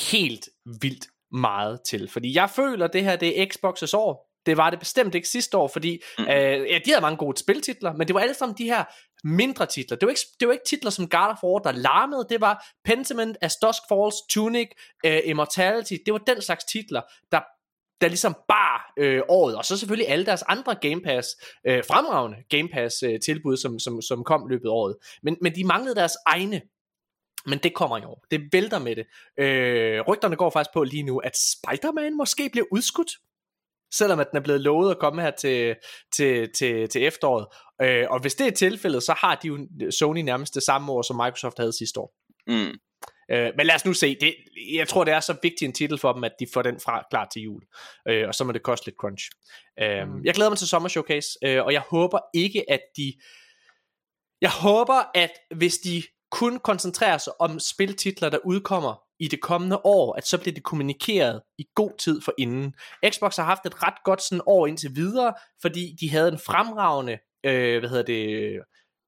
helt 0.02 0.48
vildt 0.80 1.06
meget 1.32 1.80
til. 1.82 2.10
Fordi 2.10 2.34
jeg 2.34 2.50
føler, 2.50 2.84
at 2.84 2.92
det 2.92 3.04
her 3.04 3.16
det 3.16 3.42
er 3.42 3.46
Xbox's 3.46 3.96
år. 3.96 4.30
Det 4.46 4.56
var 4.56 4.70
det 4.70 4.78
bestemt 4.78 5.14
ikke 5.14 5.28
sidste 5.28 5.56
år, 5.56 5.68
fordi 5.68 6.02
mm. 6.18 6.24
øh, 6.24 6.30
ja, 6.30 6.78
de 6.84 6.90
havde 6.90 7.00
mange 7.00 7.16
gode 7.16 7.38
spiltitler, 7.38 7.92
men 7.92 8.06
det 8.06 8.14
var 8.14 8.20
alle 8.20 8.34
sammen 8.34 8.58
de 8.58 8.64
her 8.64 8.84
mindre 9.24 9.66
titler. 9.66 9.96
Det 9.96 10.06
var 10.06 10.10
ikke, 10.10 10.20
det 10.40 10.48
var 10.48 10.52
ikke 10.52 10.64
titler 10.64 10.90
som 10.90 11.08
God 11.08 11.28
of 11.30 11.42
War, 11.42 11.58
der 11.58 11.72
larmede. 11.72 12.26
Det 12.28 12.40
var 12.40 12.66
Pentiment, 12.84 13.36
As 13.40 13.56
Dusk 13.56 13.82
Falls, 13.88 14.14
Tunic, 14.30 14.68
uh, 15.06 15.18
Immortality. 15.24 15.94
Det 16.06 16.12
var 16.12 16.18
den 16.18 16.42
slags 16.42 16.64
titler, 16.64 17.02
der 17.32 17.40
der 18.00 18.08
ligesom 18.08 18.36
bar 18.48 18.92
øh, 18.98 19.22
året, 19.28 19.56
og 19.56 19.64
så 19.64 19.76
selvfølgelig 19.76 20.08
alle 20.08 20.26
deres 20.26 20.42
andre 20.42 20.74
Game 20.74 21.00
Pass, 21.02 21.28
øh, 21.66 21.84
fremragende 21.88 22.36
Game 22.50 22.68
Pass 22.68 23.02
øh, 23.02 23.20
tilbud, 23.20 23.56
som, 23.56 23.78
som, 23.78 24.02
som 24.02 24.24
kom 24.24 24.48
løbet 24.48 24.68
af 24.68 24.72
året. 24.72 24.96
Men, 25.22 25.36
men 25.42 25.54
de 25.54 25.64
manglede 25.64 25.94
deres 25.94 26.12
egne 26.26 26.62
men 27.46 27.58
det 27.58 27.74
kommer 27.74 27.98
i 27.98 28.04
år. 28.04 28.24
Det 28.30 28.40
vælter 28.52 28.78
med 28.78 28.96
det. 28.96 29.06
Øh, 29.38 30.00
rygterne 30.00 30.36
går 30.36 30.50
faktisk 30.50 30.72
på 30.74 30.84
lige 30.84 31.02
nu, 31.02 31.18
at 31.18 31.36
Spider-Man 31.36 32.16
måske 32.16 32.48
bliver 32.52 32.66
udskudt 32.72 33.10
selvom 33.92 34.20
at 34.20 34.30
den 34.30 34.36
er 34.36 34.42
blevet 34.42 34.60
lovet 34.60 34.90
at 34.90 34.98
komme 34.98 35.22
her 35.22 35.30
til, 35.30 35.76
til, 36.12 36.52
til, 36.52 36.88
til 36.88 37.04
efteråret. 37.04 37.46
Øh, 37.82 38.06
og 38.10 38.20
hvis 38.20 38.34
det 38.34 38.46
er 38.46 38.50
tilfældet, 38.50 39.02
så 39.02 39.14
har 39.18 39.34
de 39.34 39.48
jo 39.48 39.66
Sony 39.90 40.20
nærmest 40.20 40.54
det 40.54 40.62
samme 40.62 40.92
år, 40.92 41.02
som 41.02 41.16
Microsoft 41.16 41.58
havde 41.58 41.72
sidste 41.72 42.00
år. 42.00 42.14
Mm. 42.46 42.78
Øh, 43.32 43.52
men 43.56 43.66
lad 43.66 43.74
os 43.74 43.84
nu 43.84 43.92
se. 43.92 44.16
Det, 44.20 44.34
jeg 44.74 44.88
tror, 44.88 45.04
det 45.04 45.14
er 45.14 45.20
så 45.20 45.36
vigtig 45.42 45.66
en 45.66 45.72
titel 45.72 45.98
for 45.98 46.12
dem, 46.12 46.24
at 46.24 46.32
de 46.40 46.46
får 46.54 46.62
den 46.62 46.80
fra 46.80 47.06
klar 47.10 47.28
til 47.32 47.42
jul. 47.42 47.62
Øh, 48.08 48.28
og 48.28 48.34
så 48.34 48.44
må 48.44 48.52
det 48.52 48.62
koste 48.62 48.86
lidt 48.86 48.96
crunch. 48.96 49.30
Øh, 49.82 50.08
mm. 50.08 50.24
Jeg 50.24 50.34
glæder 50.34 50.50
mig 50.50 50.58
til 50.58 50.68
Sommer 50.68 50.88
Showcase, 50.88 51.28
øh, 51.44 51.64
og 51.64 51.72
jeg 51.72 51.80
håber 51.80 52.18
ikke, 52.34 52.70
at 52.70 52.80
de... 52.96 53.12
Jeg 54.40 54.50
håber, 54.50 55.10
at 55.14 55.30
hvis 55.56 55.78
de 55.78 56.02
kun 56.30 56.58
koncentrerer 56.58 57.18
sig 57.18 57.40
om 57.40 57.58
spiltitler, 57.58 58.28
der 58.28 58.38
udkommer 58.44 59.02
i 59.20 59.28
det 59.28 59.40
kommende 59.40 59.80
år, 59.84 60.14
at 60.16 60.26
så 60.26 60.38
bliver 60.38 60.54
det 60.54 60.62
kommunikeret 60.62 61.42
i 61.58 61.64
god 61.74 61.98
tid 61.98 62.20
for 62.20 62.34
inden. 62.38 62.74
Xbox 63.10 63.36
har 63.36 63.44
haft 63.44 63.66
et 63.66 63.82
ret 63.82 64.04
godt 64.04 64.22
sådan 64.22 64.42
år 64.46 64.66
indtil 64.66 64.90
videre, 64.94 65.34
fordi 65.62 65.96
de 66.00 66.10
havde 66.10 66.28
en 66.28 66.38
fremragende, 66.38 67.18
øh, 67.44 67.78
hvad 67.78 67.88
hedder 67.88 68.04
det, 68.04 68.52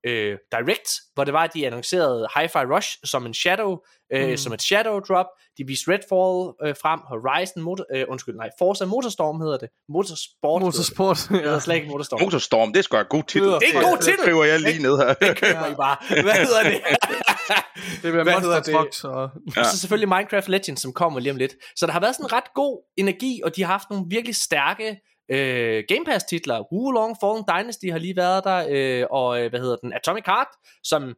øh, 0.07 0.39
Direct, 0.53 0.91
hvor 1.15 1.25
det 1.25 1.35
var, 1.35 1.45
at 1.45 1.55
de 1.55 1.67
annoncerede 1.67 2.29
Hi-Fi 2.37 2.65
Rush 2.75 2.99
som 3.05 3.27
en 3.27 3.35
shadow, 3.35 3.77
øh, 4.15 4.31
mm. 4.31 4.37
som 4.37 4.53
et 4.53 4.63
shadow 4.63 5.01
drop. 5.01 5.27
De 5.59 5.65
viste 5.67 5.91
Redfall 5.93 6.69
øh, 6.69 6.75
frem, 6.83 7.01
Horizon, 7.13 7.63
motor, 7.63 7.85
øh, 7.95 8.05
undskyld, 8.09 8.35
nej, 8.35 8.51
Forza 8.59 8.85
Motorstorm 8.85 9.41
hedder 9.41 9.57
det. 9.57 9.69
Motorsport. 9.89 10.63
Motorsport, 10.63 11.17
Det 11.31 11.41
hedder 11.41 11.59
slet 11.59 11.75
ikke 11.75 11.89
Motorstorm. 11.89 12.21
Motorstorm, 12.23 12.73
det 12.73 12.79
er 12.79 12.83
sgu 12.83 12.97
en 12.97 13.05
god 13.11 13.23
titel. 13.29 13.49
Det 13.49 13.55
er 13.75 13.79
en 13.79 13.85
god 13.85 13.97
Det 13.97 14.05
titel. 14.05 14.19
skriver 14.23 14.45
jeg 14.45 14.61
lige 14.61 14.83
ned 14.83 14.97
her. 14.99 15.15
Det 15.15 15.37
køber 15.37 15.67
I 15.67 15.75
bare. 15.75 15.97
Hvad 16.23 16.33
hedder 16.47 16.63
det? 16.63 16.81
Det 18.03 18.13
bliver 18.13 18.23
Hvad 18.23 18.33
Monster 18.33 18.41
hedder 18.49 18.63
det? 18.63 18.75
Trucks 18.75 19.05
og... 19.05 19.23
Og 19.57 19.65
så 19.67 19.79
selvfølgelig 19.81 20.09
Minecraft 20.09 20.49
Legends, 20.49 20.81
som 20.83 20.93
kommer 20.93 21.21
lige 21.21 21.31
om 21.33 21.37
lidt. 21.37 21.55
Så 21.77 21.87
der 21.87 21.93
har 21.93 22.01
været 22.01 22.15
sådan 22.15 22.27
en 22.27 22.33
ret 22.33 22.55
god 22.55 22.85
energi, 22.97 23.41
og 23.45 23.57
de 23.57 23.63
har 23.63 23.73
haft 23.73 23.91
nogle 23.91 24.05
virkelig 24.09 24.37
stærke 24.37 24.97
øh, 25.29 25.85
Game 25.89 26.05
Pass 26.07 26.25
titler. 26.25 26.73
Wulong 26.73 27.17
Fallen 27.21 27.45
Dynasty 27.49 27.87
har 27.91 27.99
lige 27.99 28.17
været 28.17 28.45
der, 28.45 28.67
øh, 28.71 29.07
og 29.11 29.43
øh, 29.43 29.51
hvad 29.51 29.61
hedder 29.61 29.77
den? 29.77 29.93
Atomic 29.93 30.25
Heart, 30.27 30.49
som 30.83 31.15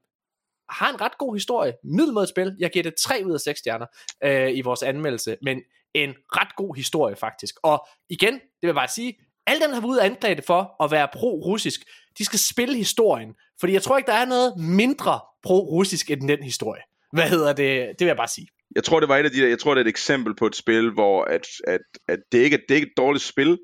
har 0.71 0.91
en 0.91 1.01
ret 1.01 1.19
god 1.19 1.35
historie. 1.35 1.73
Middelmådet 1.85 2.29
spil. 2.29 2.57
Jeg 2.59 2.71
giver 2.71 2.83
det 2.83 2.95
3 2.95 3.23
ud 3.27 3.35
af 3.35 3.41
6 3.41 3.59
stjerner 3.59 3.87
øh, 4.25 4.57
i 4.57 4.61
vores 4.61 4.83
anmeldelse, 4.83 5.37
men 5.43 5.61
en 5.95 6.15
ret 6.37 6.57
god 6.57 6.77
historie 6.77 7.17
faktisk. 7.17 7.55
Og 7.63 7.87
igen, 8.09 8.35
det 8.35 8.63
vil 8.63 8.69
jeg 8.69 8.75
bare 8.75 8.89
sige, 8.89 9.19
alle 9.47 9.63
dem, 9.63 9.71
der 9.71 9.75
har 9.75 9.81
været 9.81 9.91
ude 9.91 10.01
og 10.01 10.07
anklage 10.07 10.35
det 10.35 10.45
for 10.45 10.85
at 10.85 10.91
være 10.91 11.09
pro-russisk, 11.17 11.81
de 12.19 12.25
skal 12.25 12.39
spille 12.39 12.77
historien. 12.77 13.35
Fordi 13.61 13.73
jeg 13.73 13.83
tror 13.83 13.97
ikke, 13.97 14.07
der 14.07 14.17
er 14.17 14.25
noget 14.25 14.55
mindre 14.57 15.21
pro-russisk 15.43 16.11
end 16.11 16.29
den 16.29 16.43
historie. 16.43 16.83
Hvad 17.13 17.29
hedder 17.29 17.53
det? 17.53 17.89
Det 17.89 18.01
vil 18.01 18.07
jeg 18.07 18.17
bare 18.17 18.29
sige. 18.29 18.49
Jeg 18.75 18.85
tror, 18.85 19.01
det 19.01 19.09
var 19.09 19.17
et 19.17 19.25
af 19.25 19.31
de 19.31 19.41
der, 19.41 19.49
jeg 19.49 19.59
tror, 19.59 19.75
det 19.75 19.81
er 19.81 19.85
et 19.85 19.89
eksempel 19.89 20.35
på 20.37 20.47
et 20.47 20.57
spil, 20.57 20.91
hvor 20.91 21.25
at, 21.25 21.47
at, 21.67 21.81
at 22.09 22.19
det, 22.33 22.39
ikke, 22.39 22.57
det 22.57 22.71
er 22.71 22.75
ikke 22.75 22.87
et 22.87 22.97
dårligt 22.97 23.25
spil, 23.25 23.59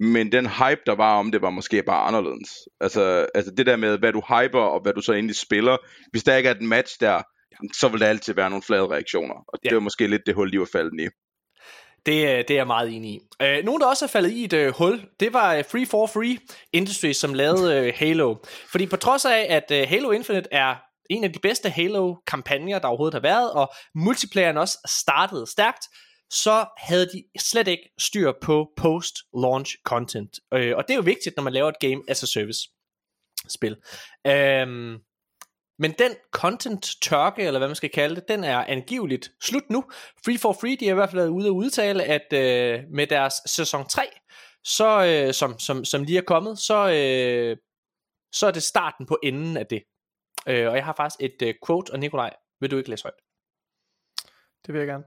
men 0.00 0.32
den 0.32 0.46
hype, 0.46 0.80
der 0.86 0.94
var 0.94 1.18
om 1.18 1.32
det, 1.32 1.42
var 1.42 1.50
måske 1.50 1.82
bare 1.82 2.06
anderledes. 2.06 2.50
Altså, 2.80 3.26
altså 3.34 3.52
det 3.56 3.66
der 3.66 3.76
med, 3.76 3.98
hvad 3.98 4.12
du 4.12 4.20
hyper, 4.20 4.60
og 4.60 4.80
hvad 4.82 4.92
du 4.92 5.00
så 5.00 5.12
egentlig 5.12 5.36
spiller. 5.36 5.76
Hvis 6.10 6.24
der 6.24 6.36
ikke 6.36 6.48
er 6.48 6.54
et 6.54 6.62
match 6.62 6.96
der, 7.00 7.22
så 7.74 7.88
vil 7.88 8.00
der 8.00 8.06
altid 8.06 8.34
være 8.34 8.50
nogle 8.50 8.62
flade 8.62 8.86
reaktioner. 8.86 9.34
Og 9.48 9.58
Ja. 9.64 9.68
det 9.68 9.74
var 9.74 9.80
måske 9.80 10.06
lidt 10.06 10.22
det 10.26 10.34
hul, 10.34 10.52
de 10.52 10.60
var 10.60 10.68
faldet 10.72 11.00
i. 11.00 11.08
Det, 12.06 12.22
øh, 12.24 12.38
det 12.38 12.50
er 12.50 12.54
jeg 12.54 12.66
meget 12.66 12.96
enig 12.96 13.10
i. 13.10 13.20
Øh, 13.42 13.64
nogen, 13.64 13.80
der 13.80 13.86
også 13.86 14.04
er 14.04 14.08
faldet 14.08 14.30
i 14.30 14.44
et 14.44 14.52
øh, 14.52 14.74
hul, 14.78 15.00
det 15.20 15.32
var 15.32 15.54
øh, 15.54 15.64
Free 15.70 15.86
for 15.86 16.06
Free 16.06 16.38
Industries, 16.72 17.16
som 17.16 17.34
lavede 17.34 17.74
øh, 17.86 17.92
Halo. 17.96 18.34
Fordi 18.70 18.86
på 18.86 18.96
trods 18.96 19.24
af, 19.24 19.46
at 19.48 19.70
øh, 19.80 19.86
Halo 19.88 20.10
Infinite 20.10 20.48
er 20.52 20.74
en 21.10 21.24
af 21.24 21.32
de 21.32 21.38
bedste 21.38 21.70
Halo-kampagner, 21.70 22.78
der 22.78 22.88
overhovedet 22.88 23.14
har 23.14 23.20
været, 23.20 23.52
og 23.52 23.72
multiplayeren 23.94 24.56
også 24.56 24.78
startede 25.02 25.46
stærkt, 25.46 25.84
så 26.30 26.66
havde 26.78 27.06
de 27.06 27.24
slet 27.38 27.68
ikke 27.68 27.90
styr 27.98 28.32
på 28.42 28.70
post-launch 28.76 29.76
content. 29.84 30.40
Øh, 30.54 30.76
og 30.76 30.84
det 30.88 30.90
er 30.90 30.96
jo 30.96 31.02
vigtigt, 31.02 31.36
når 31.36 31.42
man 31.42 31.52
laver 31.52 31.68
et 31.68 31.78
game 31.80 32.02
as 32.08 32.22
a 32.22 32.26
service 32.26 32.68
spil. 33.48 33.76
Øhm, 34.26 34.98
men 35.78 35.92
den 35.98 36.12
content 36.32 36.88
tørke, 37.02 37.42
eller 37.42 37.60
hvad 37.60 37.68
man 37.68 37.76
skal 37.76 37.90
kalde 37.90 38.16
det, 38.16 38.28
den 38.28 38.44
er 38.44 38.64
angiveligt 38.64 39.32
slut 39.40 39.70
nu. 39.70 39.84
Free 40.24 40.38
for 40.38 40.52
Free, 40.52 40.76
de 40.76 40.84
har 40.84 40.92
i 40.92 40.94
hvert 40.94 41.10
fald 41.10 41.20
været 41.20 41.28
ude 41.28 41.48
og 41.48 41.54
udtale, 41.54 42.04
at 42.04 42.32
øh, 42.32 42.84
med 42.90 43.06
deres 43.06 43.34
sæson 43.46 43.88
3, 43.88 44.02
så, 44.64 45.04
øh, 45.04 45.34
som, 45.34 45.58
som, 45.58 45.84
som 45.84 46.02
lige 46.02 46.18
er 46.18 46.22
kommet, 46.22 46.58
så, 46.58 46.90
øh, 46.90 47.56
så 48.32 48.46
er 48.46 48.50
det 48.50 48.62
starten 48.62 49.06
på 49.06 49.18
enden 49.22 49.56
af 49.56 49.66
det. 49.66 49.82
Øh, 50.48 50.68
og 50.68 50.76
jeg 50.76 50.84
har 50.84 50.94
faktisk 50.96 51.20
et 51.20 51.48
øh, 51.48 51.54
quote, 51.66 51.90
og 51.90 51.98
Nikolaj, 51.98 52.34
vil 52.60 52.70
du 52.70 52.76
ikke 52.76 52.90
læse 52.90 53.04
højt? 53.04 53.25
Det 54.66 54.72
vil 54.72 54.78
jeg 54.78 54.88
gerne. 54.88 55.04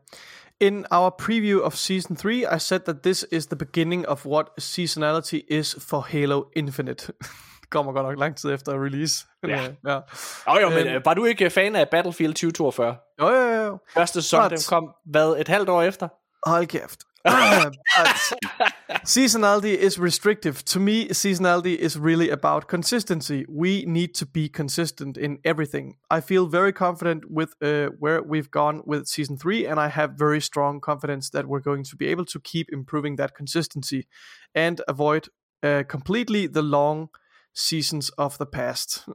In 0.59 0.85
our 0.91 1.09
preview 1.09 1.61
of 1.61 1.73
Season 1.73 2.15
3, 2.15 2.45
I 2.55 2.59
said 2.59 2.79
that 2.79 2.95
this 3.03 3.25
is 3.31 3.45
the 3.45 3.55
beginning 3.55 4.07
of 4.07 4.25
what 4.25 4.45
seasonality 4.59 5.39
is 5.49 5.75
for 5.89 5.99
Halo 5.99 6.43
Infinite. 6.55 7.13
det 7.61 7.69
kommer 7.69 7.93
godt 7.93 8.05
nok 8.05 8.19
lang 8.19 8.35
tid 8.35 8.53
efter 8.53 8.83
release. 8.83 9.25
Ja. 9.47 9.67
ja. 9.87 9.99
Oh, 10.47 10.61
jo, 10.61 10.69
men 10.69 10.87
øh, 10.87 11.05
var 11.05 11.13
du 11.13 11.25
ikke 11.25 11.49
fan 11.49 11.75
af 11.75 11.89
Battlefield 11.89 12.33
2042? 12.33 12.95
Jo, 13.21 13.27
jo, 13.29 13.35
jo, 13.35 13.63
jo. 13.63 13.77
Første 13.93 14.21
sæson, 14.21 14.49
den 14.49 14.59
kom, 14.69 14.89
hvad, 15.05 15.35
et 15.39 15.47
halvt 15.47 15.69
år 15.69 15.81
efter? 15.81 16.07
Hold 16.49 16.67
kæft. 16.67 16.99
Ah, 17.25 17.71
seasonality 19.03 19.75
is 19.75 19.99
restrictive. 19.99 20.63
To 20.65 20.79
me, 20.79 21.09
seasonality 21.09 21.75
is 21.75 21.97
really 21.97 22.29
about 22.29 22.67
consistency. 22.67 23.45
We 23.49 23.85
need 23.85 24.15
to 24.15 24.25
be 24.25 24.49
consistent 24.49 25.17
in 25.17 25.39
everything. 25.43 25.95
I 26.09 26.21
feel 26.21 26.47
very 26.47 26.71
confident 26.71 27.29
with 27.29 27.55
uh, 27.61 27.89
where 27.99 28.23
we've 28.23 28.49
gone 28.51 28.81
with 28.85 29.07
season 29.07 29.37
three, 29.37 29.65
and 29.67 29.79
I 29.79 29.89
have 29.89 30.13
very 30.17 30.41
strong 30.41 30.79
confidence 30.79 31.29
that 31.31 31.47
we're 31.47 31.59
going 31.59 31.83
to 31.85 31.95
be 31.95 32.07
able 32.07 32.25
to 32.25 32.39
keep 32.39 32.67
improving 32.71 33.17
that 33.17 33.35
consistency 33.35 34.07
and 34.55 34.81
avoid 34.87 35.27
uh, 35.63 35.83
completely 35.87 36.47
the 36.47 36.61
long 36.61 37.09
seasons 37.53 38.09
of 38.17 38.37
the 38.37 38.45
past. 38.45 39.05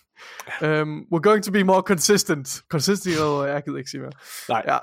um, 0.60 1.06
we're 1.10 1.20
going 1.20 1.42
to 1.42 1.50
be 1.52 1.62
more 1.62 1.82
consistent. 1.82 2.62
Consistent, 2.68 3.16
oh, 3.18 3.44
jeg 3.44 3.62
gider 3.64 3.78
ikke 3.78 3.90
sige 3.90 4.00
mere. 4.00 4.12
Nej. 4.48 4.80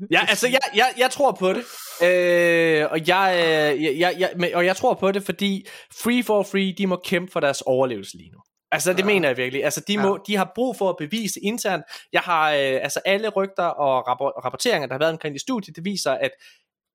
Ja. 0.00 0.06
Ja. 0.10 0.20
Ja, 0.20 0.26
altså 0.28 0.48
jeg, 0.48 0.60
jeg, 0.74 0.92
jeg 0.98 1.10
tror 1.10 1.32
på 1.32 1.52
det. 1.52 1.64
Øh, 2.02 2.86
og 2.90 3.08
jeg, 3.08 3.34
øh, 3.76 4.00
jeg, 4.00 4.14
jeg, 4.18 4.54
og 4.54 4.66
jeg 4.66 4.76
tror 4.76 4.94
på 4.94 5.12
det, 5.12 5.22
fordi 5.22 5.66
Free 6.02 6.22
for 6.22 6.42
Free, 6.42 6.74
de 6.78 6.86
må 6.86 7.00
kæmpe 7.04 7.32
for 7.32 7.40
deres 7.40 7.62
overlevelse 7.62 8.16
lige 8.16 8.30
nu. 8.30 8.38
Altså 8.72 8.92
det 8.92 8.98
ja. 8.98 9.04
mener 9.04 9.28
jeg 9.28 9.36
virkelig. 9.36 9.64
Altså 9.64 9.80
de, 9.88 9.98
må, 9.98 10.18
de 10.26 10.36
har 10.36 10.52
brug 10.54 10.76
for 10.76 10.88
at 10.90 10.96
bevise 10.98 11.40
internt. 11.40 11.84
Jeg 12.12 12.20
har 12.20 12.50
øh, 12.50 12.78
altså 12.82 13.00
alle 13.04 13.28
rygter 13.28 13.64
og 13.64 14.08
rappor- 14.08 14.44
rapporteringer, 14.44 14.86
der 14.86 14.94
har 14.94 14.98
været 14.98 15.12
omkring 15.12 15.36
i 15.36 15.38
studiet, 15.38 15.76
det 15.76 15.84
viser, 15.84 16.12
at 16.12 16.30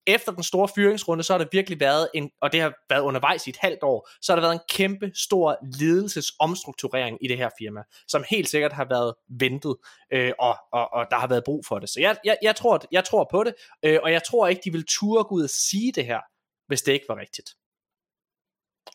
efter 0.08 0.32
den 0.32 0.44
store 0.44 0.68
fyringsrunde, 0.76 1.24
så 1.24 1.34
har 1.34 1.38
der 1.38 1.46
virkelig 1.52 1.80
været 1.80 2.10
en, 2.14 2.32
og 2.42 2.52
det 2.52 2.62
har 2.62 2.74
været 2.90 3.02
undervejs 3.02 3.48
i 3.48 3.50
et 3.50 3.58
halvt 3.58 3.84
år, 3.84 4.10
så 4.22 4.32
har 4.32 4.36
der 4.36 4.48
været 4.48 4.54
en 4.54 4.66
kæmpe 4.70 5.12
stor 5.16 5.58
ledelsesomstrukturering 5.80 7.18
i 7.22 7.28
det 7.28 7.38
her 7.38 7.50
firma, 7.60 7.84
som 8.08 8.24
helt 8.30 8.50
sikkert 8.50 8.74
har 8.74 8.86
været 8.90 9.14
ventet, 9.30 9.76
øh, 10.14 10.32
og, 10.40 10.58
og, 10.74 10.94
og 10.94 11.06
der 11.12 11.18
har 11.18 11.28
været 11.28 11.44
brug 11.44 11.66
for 11.66 11.80
det. 11.80 11.90
Så 11.90 12.00
jeg, 12.00 12.18
jeg, 12.26 12.38
jeg, 12.42 12.56
tror, 12.56 12.82
jeg 12.92 13.04
tror 13.04 13.28
på 13.32 13.44
det, 13.44 13.54
øh, 13.84 14.00
og 14.04 14.12
jeg 14.12 14.24
tror 14.24 14.48
ikke, 14.48 14.62
de 14.66 14.72
vil 14.72 14.86
turde 14.90 15.24
gå 15.24 15.36
ud 15.36 15.44
og 15.44 15.50
sige 15.50 15.92
det 15.92 16.06
her, 16.06 16.20
hvis 16.68 16.82
det 16.82 16.92
ikke 16.92 17.06
var 17.10 17.20
rigtigt. 17.20 17.50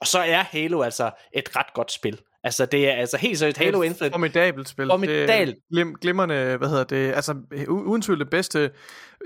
Og 0.01 0.07
så 0.07 0.19
er 0.19 0.43
Halo 0.43 0.83
altså 0.83 1.11
et 1.33 1.57
ret 1.57 1.75
godt 1.75 1.93
spil. 1.93 2.21
Altså 2.45 2.67
det 2.67 2.89
er 2.89 2.93
altså 2.93 3.17
helt 3.17 3.39
seriøst 3.39 3.59
Halo 3.59 3.83
Infinite. 3.83 4.13
Formidabelt 4.13 4.69
spil. 4.69 4.87
Formidabelt. 4.87 5.55
Det 5.57 5.65
glim, 5.73 5.95
glimrende, 6.01 6.57
hvad 6.57 6.69
hedder 6.69 6.85
det, 6.85 7.13
altså 7.13 7.35
uden 7.69 8.03
tvivl 8.03 8.19
det 8.21 8.31
bedste 8.31 8.71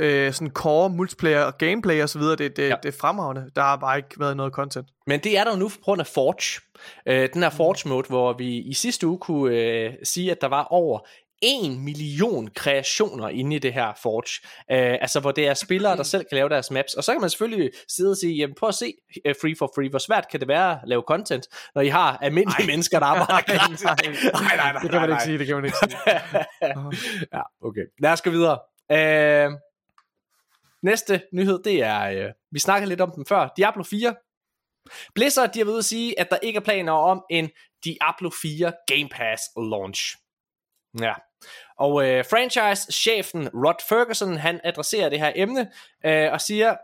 øh, 0.00 0.32
sådan 0.32 0.50
core 0.50 0.90
multiplayer 0.90 1.42
og 1.42 1.58
gameplay 1.58 2.02
og 2.02 2.08
så 2.08 2.18
videre, 2.18 2.36
det, 2.36 2.56
det, 2.56 2.62
Ja. 2.62 2.68
ja. 2.68 2.74
det 2.82 2.88
er 2.94 2.98
fremragende. 3.00 3.50
Der 3.56 3.62
har 3.62 3.76
bare 3.76 3.96
ikke 3.96 4.20
været 4.20 4.36
noget 4.36 4.52
content. 4.52 4.88
Men 5.06 5.20
det 5.20 5.38
er 5.38 5.44
der 5.44 5.50
jo 5.50 5.56
nu 5.58 5.68
på 5.68 5.74
grund 5.82 6.00
af 6.00 6.06
Forge. 6.06 6.60
Øh, 7.08 7.28
den 7.34 7.42
her 7.42 7.50
Forge 7.50 7.88
mode, 7.88 8.06
hvor 8.08 8.32
vi 8.32 8.58
i 8.58 8.74
sidste 8.74 9.06
uge 9.06 9.18
kunne 9.18 9.56
øh, 9.56 9.92
sige, 10.02 10.30
at 10.30 10.40
der 10.40 10.48
var 10.48 10.64
over 10.64 10.98
1 11.42 11.78
million 11.78 12.48
kreationer 12.56 13.28
inde 13.28 13.56
i 13.56 13.58
det 13.58 13.72
her 13.72 13.92
Forge. 14.02 14.48
Øh, 14.70 14.98
altså 15.00 15.20
hvor 15.20 15.32
det 15.32 15.46
er 15.46 15.54
spillere, 15.54 15.96
der 15.96 16.02
selv 16.02 16.24
kan 16.24 16.36
lave 16.36 16.48
deres 16.48 16.70
maps. 16.70 16.94
Og 16.94 17.04
så 17.04 17.12
kan 17.12 17.20
man 17.20 17.30
selvfølgelig 17.30 17.70
sidde 17.88 18.10
og 18.10 18.16
sige, 18.16 18.34
jamen 18.34 18.54
prøv 18.54 18.68
at 18.68 18.74
se 18.74 18.92
uh, 19.28 19.34
Free 19.40 19.54
for 19.58 19.72
Free, 19.74 19.90
hvor 19.90 19.98
svært 19.98 20.28
kan 20.30 20.40
det 20.40 20.48
være 20.48 20.72
at 20.72 20.78
lave 20.86 21.02
content, 21.06 21.46
når 21.74 21.82
I 21.82 21.88
har 21.88 22.16
almindelige 22.16 22.62
Ej. 22.62 22.66
mennesker, 22.66 22.98
der 22.98 23.06
arbejder 23.06 23.40
gratis. 23.58 23.84
nej, 23.84 23.96
nej, 24.56 24.56
nej, 24.56 24.82
det 24.82 24.90
kan 24.90 25.00
man 25.00 25.08
nej, 25.08 25.16
ikke 25.16 25.24
sige, 25.24 25.38
det 25.38 25.46
kan 25.46 25.56
man 25.56 25.64
ikke 25.64 25.76
sige. 25.78 25.98
ja, 27.34 27.42
okay. 27.62 27.84
Lad 28.02 28.12
os 28.12 28.22
gå 28.22 28.30
videre. 28.30 28.58
Øh, 28.92 29.50
næste 30.82 31.22
nyhed, 31.32 31.62
det 31.64 31.82
er, 31.82 32.10
øh, 32.10 32.32
vi 32.50 32.58
snakkede 32.58 32.88
lidt 32.88 33.00
om 33.00 33.12
den 33.14 33.26
før, 33.26 33.48
Diablo 33.56 33.82
4. 33.82 34.14
Blizzard, 35.14 35.52
de 35.52 35.58
har 35.58 35.66
ude 35.66 35.78
at 35.78 35.84
sige, 35.84 36.20
at 36.20 36.30
der 36.30 36.36
ikke 36.42 36.56
er 36.56 36.60
planer 36.60 36.92
om 36.92 37.22
en 37.30 37.50
Diablo 37.84 38.30
4 38.42 38.72
Game 38.86 39.08
Pass 39.08 39.42
launch. 39.56 40.16
Ja. 41.00 41.14
Og 41.78 42.08
øh, 42.08 42.24
franchise-chefen 42.24 43.48
Rod 43.48 43.84
Ferguson, 43.88 44.36
han 44.36 44.60
adresserer 44.64 45.08
det 45.08 45.18
her 45.18 45.32
emne 45.34 45.70
øh, 46.04 46.32
og 46.32 46.40
siger, 46.40 46.76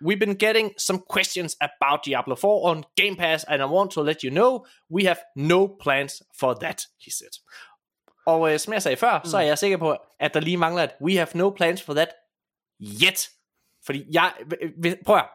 We've 0.00 0.18
been 0.18 0.36
getting 0.36 0.74
some 0.78 1.00
questions 1.12 1.56
about 1.60 2.04
Diablo 2.04 2.34
4 2.34 2.50
on 2.50 2.84
Game 2.96 3.16
Pass, 3.16 3.44
and 3.44 3.62
I 3.62 3.64
want 3.64 3.90
to 3.90 4.02
let 4.02 4.22
you 4.22 4.30
know, 4.30 4.64
we 4.90 5.04
have 5.04 5.18
no 5.36 5.66
plans 5.66 6.22
for 6.40 6.54
that, 6.54 6.86
he 7.04 7.10
said. 7.10 7.30
Og 8.26 8.52
øh, 8.52 8.58
som 8.58 8.72
jeg 8.72 8.82
sagde 8.82 8.96
før, 8.96 9.18
mm. 9.18 9.30
så 9.30 9.38
er 9.38 9.42
jeg 9.42 9.58
sikker 9.58 9.76
på, 9.76 9.96
at 10.20 10.34
der 10.34 10.40
lige 10.40 10.56
mangler 10.56 10.82
et 10.82 10.90
We 11.00 11.16
have 11.16 11.28
no 11.34 11.50
plans 11.50 11.82
for 11.82 11.94
that 11.94 12.08
yet. 12.80 13.28
Fordi 13.86 14.04
jeg, 14.10 14.32
øh, 14.62 14.70
øh, 14.86 14.96
prøv 15.06 15.16
at, 15.16 15.28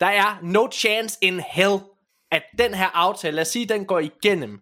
der 0.00 0.06
er 0.06 0.38
no 0.42 0.68
chance 0.72 1.18
in 1.20 1.40
hell, 1.40 1.78
at 2.30 2.42
den 2.58 2.74
her 2.74 2.86
aftale, 2.86 3.36
lad 3.36 3.42
os 3.42 3.48
sige, 3.48 3.66
den 3.66 3.84
går 3.84 3.98
igennem 3.98 4.60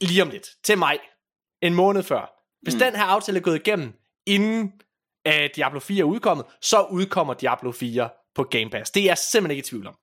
lige 0.00 0.22
om 0.22 0.30
lidt, 0.30 0.48
til 0.64 0.78
mig, 0.78 0.98
en 1.66 1.74
måned 1.74 2.02
før. 2.02 2.32
Hvis 2.62 2.74
mm. 2.74 2.80
den 2.80 2.96
her 2.96 3.04
aftale 3.04 3.38
er 3.38 3.42
gået 3.42 3.56
igennem, 3.56 3.92
inden 4.26 4.72
uh, 5.28 5.34
Diablo 5.56 5.80
4 5.80 6.00
er 6.00 6.04
udkommet, 6.04 6.46
så 6.60 6.82
udkommer 6.90 7.34
Diablo 7.34 7.72
4 7.72 8.08
på 8.34 8.42
Game 8.42 8.70
Pass. 8.70 8.90
Det 8.90 9.00
er 9.00 9.04
jeg 9.04 9.18
simpelthen 9.18 9.50
ikke 9.56 9.66
i 9.66 9.70
tvivl 9.70 9.86
om. 9.86 9.94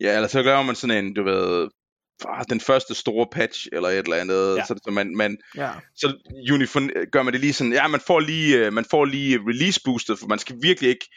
Ja, 0.00 0.14
eller 0.14 0.28
så 0.28 0.42
gør 0.42 0.62
man 0.62 0.74
sådan 0.74 1.04
en, 1.04 1.14
du 1.14 1.22
ved, 1.22 1.68
ah, 2.28 2.44
den 2.50 2.60
første 2.60 2.94
store 2.94 3.26
patch, 3.32 3.66
eller 3.72 3.88
et 3.88 3.98
eller 3.98 4.16
andet, 4.16 4.56
Ja. 4.56 4.64
så, 4.64 4.80
så 4.84 4.90
man, 4.90 5.16
man 5.16 5.36
Ja. 5.56 5.70
så 5.96 6.16
unifon, 6.52 6.90
gør 7.12 7.22
man 7.22 7.32
det 7.32 7.40
lige 7.40 7.52
sådan, 7.52 7.72
ja, 7.72 7.88
man 7.88 8.00
får 8.00 8.20
lige, 8.20 8.66
øh, 8.66 8.72
man 8.72 8.84
får 8.90 9.04
lige 9.04 9.38
release 9.38 9.80
boostet, 9.84 10.18
for 10.18 10.26
man 10.26 10.38
skal 10.38 10.56
virkelig 10.62 10.90
ikke 10.90 11.08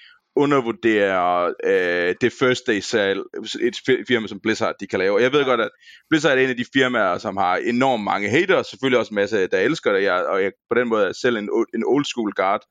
undervurdere 0.43 1.53
øh, 1.65 2.15
det 2.21 2.33
first 2.39 2.67
day 2.67 2.79
salg, 2.79 3.19
et 3.61 3.75
fi- 3.89 4.03
firma 4.07 4.27
som 4.27 4.39
Blizzard, 4.43 4.75
de 4.79 4.87
kan 4.87 4.99
lave. 4.99 5.13
Og 5.15 5.21
jeg 5.21 5.31
ved 5.31 5.45
godt, 5.45 5.61
at 5.61 5.69
Blizzard 6.09 6.37
er 6.37 6.41
en 6.43 6.49
af 6.49 6.57
de 6.57 6.65
firmaer, 6.73 7.17
som 7.17 7.37
har 7.37 7.55
enormt 7.57 8.03
mange 8.03 8.29
haters, 8.29 8.67
selvfølgelig 8.67 8.99
også 8.99 9.09
en 9.11 9.15
masse, 9.15 9.47
der 9.47 9.57
elsker 9.59 9.93
det, 9.93 10.03
jeg, 10.03 10.25
og 10.25 10.43
jeg, 10.43 10.51
på 10.69 10.79
den 10.79 10.87
måde 10.89 11.07
er 11.07 11.13
selv 11.21 11.37
en, 11.37 11.49
en 11.75 11.83
old 11.85 12.05
school 12.05 12.31
guard, 12.35 12.61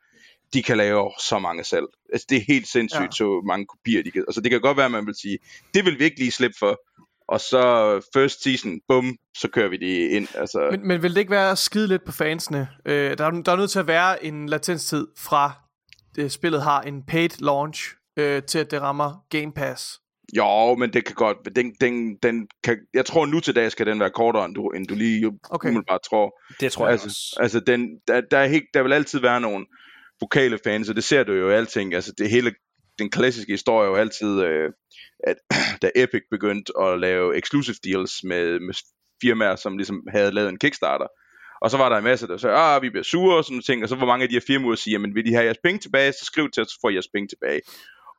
de 0.55 0.62
kan 0.62 0.76
lave 0.76 1.10
så 1.20 1.38
mange 1.38 1.64
salg. 1.64 1.86
Altså, 2.12 2.26
det 2.30 2.36
er 2.38 2.42
helt 2.48 2.68
sindssygt, 2.68 3.00
Ja. 3.00 3.05
ja. 3.05 3.10
så 3.10 3.42
mange 3.47 3.66
kopier, 3.66 4.02
de 4.02 4.10
kan. 4.10 4.24
Altså, 4.28 4.40
det 4.40 4.50
kan 4.50 4.60
godt 4.60 4.76
være, 4.76 4.86
at 4.86 4.92
man 4.92 5.06
vil 5.06 5.14
sige, 5.22 5.38
det 5.74 5.84
vil 5.84 5.98
vi 5.98 6.05
ikke 6.05 6.18
lige 6.18 6.30
slippe 6.32 6.56
for. 6.58 6.80
Og 7.28 7.40
så 7.40 7.62
first 8.14 8.42
season, 8.42 8.80
bum, 8.88 9.16
så 9.36 9.48
kører 9.48 9.68
vi 9.68 9.76
det 9.76 10.10
ind. 10.10 10.28
Altså, 10.34 10.68
Men, 10.70 10.88
men 10.88 11.02
vil 11.02 11.10
det 11.14 11.18
ikke 11.18 11.30
være 11.30 11.50
at 11.50 11.58
skide 11.58 11.88
lidt 11.88 12.05
på 12.05 12.12
fansene? 12.12 12.68
Øh, 12.86 13.18
der, 13.18 13.24
er, 13.26 13.30
der 13.30 13.52
er 13.52 13.56
nødt 13.56 13.70
til 13.70 13.78
at 13.78 13.86
være 13.86 14.24
en 14.24 14.48
latenstid 14.48 15.06
fra 15.18 15.52
det 16.18 16.32
spillet 16.32 16.62
har 16.62 16.82
en 16.82 17.02
paid 17.02 17.30
launch 17.38 17.94
øh, 18.16 18.42
til 18.42 18.58
at 18.58 18.70
det 18.70 18.80
rammer 18.80 19.26
Game 19.30 19.52
Pass. 19.52 20.00
Jo, 20.36 20.74
men 20.74 20.92
det 20.92 21.05
kan 21.05 21.14
godt. 21.14 21.36
Den, 21.56 21.74
den, 21.80 22.16
den 22.22 22.48
kan, 22.64 22.78
jeg 22.94 23.06
tror 23.06 23.26
nu 23.26 23.40
til 23.40 23.56
dag 23.56 23.72
skal 23.72 23.86
den 23.86 24.00
være 24.00 24.10
kortere, 24.10 24.44
end 24.44 24.55
du, 24.55 24.68
end 24.68 24.86
du 24.86 24.94
lige 24.94 25.26
Okay. 25.26 25.36
okay. 25.50 25.68
umiddelbart 25.68 26.00
tror. 26.10 26.40
Det 26.60 26.72
tror 26.72 26.84
jeg 26.84 26.92
altså, 26.92 27.06
også. 27.06 27.36
altså 27.40 27.60
den, 27.60 27.98
der, 28.08 28.20
der, 28.30 28.38
er 28.38 28.47
helt, 28.47 28.64
der 28.74 28.82
vil 28.82 28.92
altid 28.92 29.20
være 29.20 29.40
nogle 29.40 29.66
vokale 30.20 30.58
fans, 30.64 30.88
og 30.88 30.97
det 30.97 31.05
ser 31.05 31.24
du 31.24 31.32
jo 31.32 31.50
i 31.50 31.55
alting. 31.55 31.94
Altså 31.94 32.12
det 32.18 32.30
hele, 32.30 32.55
den 32.98 33.10
klassiske 33.10 33.52
historie 33.52 33.86
er 33.86 33.90
jo 33.90 33.97
altid, 33.97 34.40
øh, 34.40 34.70
at 35.26 35.36
da 35.82 35.90
Epic 35.97 36.22
begyndte 36.30 36.72
at 36.80 37.00
lave 37.00 37.38
exclusive 37.38 37.76
deals 37.84 38.12
med, 38.24 38.60
med 38.60 38.74
firmaer, 39.22 39.56
som 39.56 39.78
ligesom 39.78 40.02
havde 40.10 40.30
lavet 40.30 40.48
en 40.48 40.58
Kickstarter, 40.58 41.06
og 41.60 41.70
så 41.70 41.76
var 41.76 41.88
der 41.88 41.96
en 41.96 42.04
masse, 42.04 42.26
der 42.26 42.36
sagde, 42.36 42.56
ah, 42.56 42.82
vi 42.82 42.90
bliver 42.90 43.04
sure 43.04 43.36
og 43.36 43.44
sådan 43.44 43.54
nogle 43.54 43.62
ting, 43.62 43.82
og 43.82 43.88
så 43.88 43.94
var 43.96 44.06
mange 44.06 44.22
af 44.22 44.28
de 44.28 44.34
her 44.34 44.40
firmaer, 44.46 44.70
der 44.70 44.76
siger, 44.76 44.92
jamen 44.94 45.14
vil 45.14 45.24
de 45.26 45.32
have 45.34 45.44
jeres 45.44 45.58
penge 45.64 45.78
tilbage, 45.80 46.12
så 46.12 46.24
skriv 46.24 46.50
til 46.50 46.62
os, 46.62 46.68
så 46.68 46.78
får 46.80 46.90
I 46.90 46.94
jeres 46.94 47.08
penge 47.14 47.28
tilbage. 47.28 47.60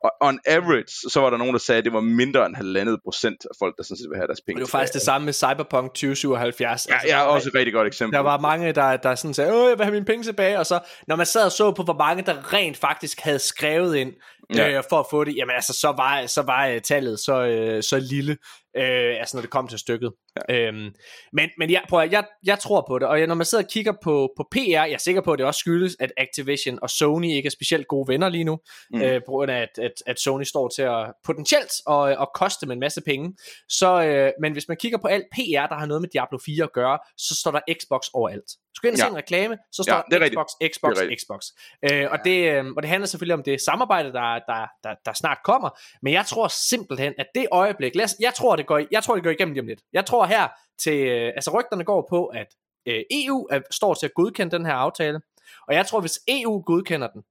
Og 0.04 0.12
on 0.22 0.40
average, 0.46 0.88
så 1.10 1.20
var 1.22 1.30
der 1.30 1.38
nogen, 1.38 1.54
der 1.54 1.60
sagde, 1.60 1.80
at 1.80 1.86
det 1.86 1.94
var 1.94 2.00
mindre 2.02 2.46
end 2.46 2.56
halvandet 2.56 3.00
procent 3.04 3.46
af 3.46 3.56
folk, 3.60 3.78
der 3.78 3.84
sådan 3.84 3.98
set 3.98 4.10
vil 4.10 4.18
have 4.18 4.28
deres 4.28 4.42
penge 4.42 4.56
Det 4.58 4.62
var 4.62 4.66
tilbage. 4.66 4.80
faktisk 4.82 4.94
det 4.94 5.02
samme 5.02 5.26
med 5.26 5.34
Cyberpunk 5.34 5.88
2077. 5.94 6.88
Ja, 6.90 6.96
ja, 7.08 7.22
også 7.24 7.50
et 7.50 7.56
rigtig 7.56 7.74
godt 7.74 7.88
eksempel. 7.88 8.14
Der 8.18 8.24
var 8.24 8.40
mange, 8.40 8.72
der, 8.74 8.98
der 8.98 9.16
sådan 9.16 9.34
sagde, 9.34 9.54
åh, 9.54 9.70
jeg 9.70 9.78
vil 9.78 9.86
have 9.86 9.94
mine 9.94 10.06
penge 10.06 10.24
tilbage, 10.24 10.60
og 10.60 10.66
så, 10.66 10.80
når 11.08 11.16
man 11.16 11.26
sad 11.26 11.46
og 11.46 11.52
så 11.52 11.72
på, 11.72 11.84
hvor 11.84 11.94
mange, 11.98 12.24
der 12.24 12.54
rent 12.54 12.78
faktisk 12.78 13.20
havde 13.22 13.40
skrevet 13.40 13.96
ind, 13.96 14.14
Ja. 14.56 14.78
øh, 14.78 14.84
for 14.90 15.00
at 15.00 15.06
få 15.12 15.24
det, 15.24 15.36
jamen 15.36 15.56
altså, 15.56 15.74
så 15.74 15.88
var, 15.98 16.26
så 16.26 16.42
var 16.42 16.68
øh, 16.68 16.82
tallet 16.82 17.20
så, 17.20 17.42
øh, 17.46 17.84
så 17.84 18.00
lille, 18.00 18.38
øh, 18.78 19.20
altså 19.20 19.38
når 19.38 19.42
det 19.42 19.50
kom 19.50 19.68
til 19.68 19.80
stykket. 19.80 20.12
Ja. 20.50 20.56
Øhm, 20.68 20.90
men 21.34 21.50
men 21.58 21.72
jeg, 21.72 21.84
prøv, 21.90 22.00
at- 22.02 22.12
jeg, 22.12 22.24
jeg 22.46 22.60
tror 22.60 22.86
på 22.88 23.00
det, 23.00 23.08
og 23.08 23.20
jeg, 23.20 23.28
når 23.28 23.36
man 23.36 23.46
sidder 23.46 23.64
og 23.64 23.70
kigger 23.70 23.94
på, 24.04 24.34
på 24.38 24.48
PR, 24.52 24.58
jeg 24.70 24.92
er 24.92 24.98
sikker 24.98 25.22
på, 25.22 25.34
at 25.34 25.40
det 25.40 25.46
også 25.46 25.60
skyldes, 25.60 25.96
at 26.00 26.12
Activision 26.18 26.80
og 26.82 26.90
Sony 26.90 27.28
ikke 27.32 27.48
er 27.48 27.52
specielt 27.52 27.88
gode 27.88 28.08
venner 28.08 28.30
lige 28.30 28.44
nu, 28.44 28.60
mm. 28.94 29.02
Øh, 29.02 29.22
på 29.26 29.32
grund 29.32 29.52
af, 29.52 29.62
at, 29.62 29.84
at, 29.84 29.92
at 30.08 30.20
Sony 30.20 30.44
står 30.44 30.68
til 30.68 30.82
at 30.82 31.12
potentielt 31.26 31.72
at, 31.90 32.10
at 32.22 32.28
koste 32.36 32.66
med 32.68 32.74
en 32.74 32.80
masse 32.80 33.02
penge. 33.06 33.34
Så, 33.70 34.04
øh, 34.04 34.32
men 34.42 34.52
hvis 34.54 34.68
man 34.68 34.78
kigger 34.78 34.98
på 34.98 35.08
alt 35.08 35.26
PR, 35.32 35.68
der 35.68 35.76
har 35.76 35.86
noget 35.86 36.02
med 36.02 36.10
Diablo 36.10 36.38
4 36.46 36.64
at 36.64 36.74
gøre, 36.74 37.00
så 37.18 37.36
står 37.36 37.52
der 37.52 37.60
Xbox 37.82 38.02
overalt. 38.14 38.50
Skal 38.80 38.88
ind 38.88 38.96
og 38.96 39.00
se 39.00 39.06
Ja. 39.06 39.10
en 39.10 39.18
reklame, 39.18 39.58
så 39.72 39.84
står 39.84 39.94
Ja, 39.96 40.02
der 40.18 40.20
rigtigt. 40.24 40.42
Xbox, 40.76 40.96
Xbox. 40.98 40.98
Xbox. 41.22 41.46
Øh, 41.92 42.12
og, 42.12 42.20
det, 42.26 42.52
øh, 42.54 42.66
og 42.78 42.84
det 42.84 42.90
handler 42.90 43.08
selvfølgelig 43.08 43.34
om 43.34 43.44
det 43.44 43.62
samarbejde, 43.62 44.14
der, 44.14 44.40
der, 44.48 44.68
der, 44.84 44.96
der 45.06 45.14
snart 45.14 45.38
kommer, 45.44 45.70
men 46.02 46.14
jeg 46.14 46.26
tror 46.26 46.48
simpelthen, 46.48 47.14
at 47.18 47.28
det 47.36 47.48
øjeblik, 47.52 47.96
lad 47.96 48.06
os, 48.06 48.16
jeg, 48.20 48.34
tror, 48.34 48.56
det 48.56 48.68
går, 48.68 48.82
jeg 48.92 49.04
tror, 49.04 49.16
det 49.16 49.24
går 49.24 49.32
igennem 49.32 49.54
lige 49.54 49.62
om 49.62 49.68
lidt. 49.68 49.82
Jeg 49.94 50.06
tror 50.06 50.26
her 50.26 50.48
til, 50.78 51.08
øh, 51.08 51.32
altså 51.36 51.60
rygterne 51.60 51.84
går 51.84 52.08
på, 52.10 52.26
at 52.26 52.48
øh, 52.86 53.04
EU 53.12 53.48
er, 53.52 53.62
står 53.72 53.94
til 53.94 54.06
at 54.06 54.14
godkende 54.14 54.58
den 54.58 54.66
her 54.66 54.74
aftale, 54.74 55.22
og 55.68 55.74
jeg 55.76 55.86
tror, 55.88 56.02
hvis 56.02 56.20
EU 56.28 56.64
godkender 56.66 57.08
den, 57.08 57.24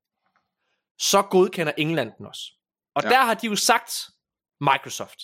så 0.98 1.22
godkender 1.22 1.72
England 1.76 2.12
den 2.18 2.26
også. 2.26 2.42
Og. 2.94 3.02
Ja. 3.04 3.08
der 3.08 3.24
har 3.24 3.34
de 3.34 3.46
jo 3.46 3.56
sagt, 3.56 3.92
Microsoft, 4.60 5.20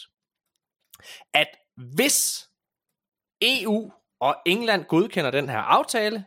at 1.34 1.48
hvis 1.76 2.48
EU 3.42 3.92
og 4.20 4.36
England 4.46 4.84
godkender 4.84 5.30
den 5.30 5.48
her 5.48 5.58
aftale, 5.58 6.24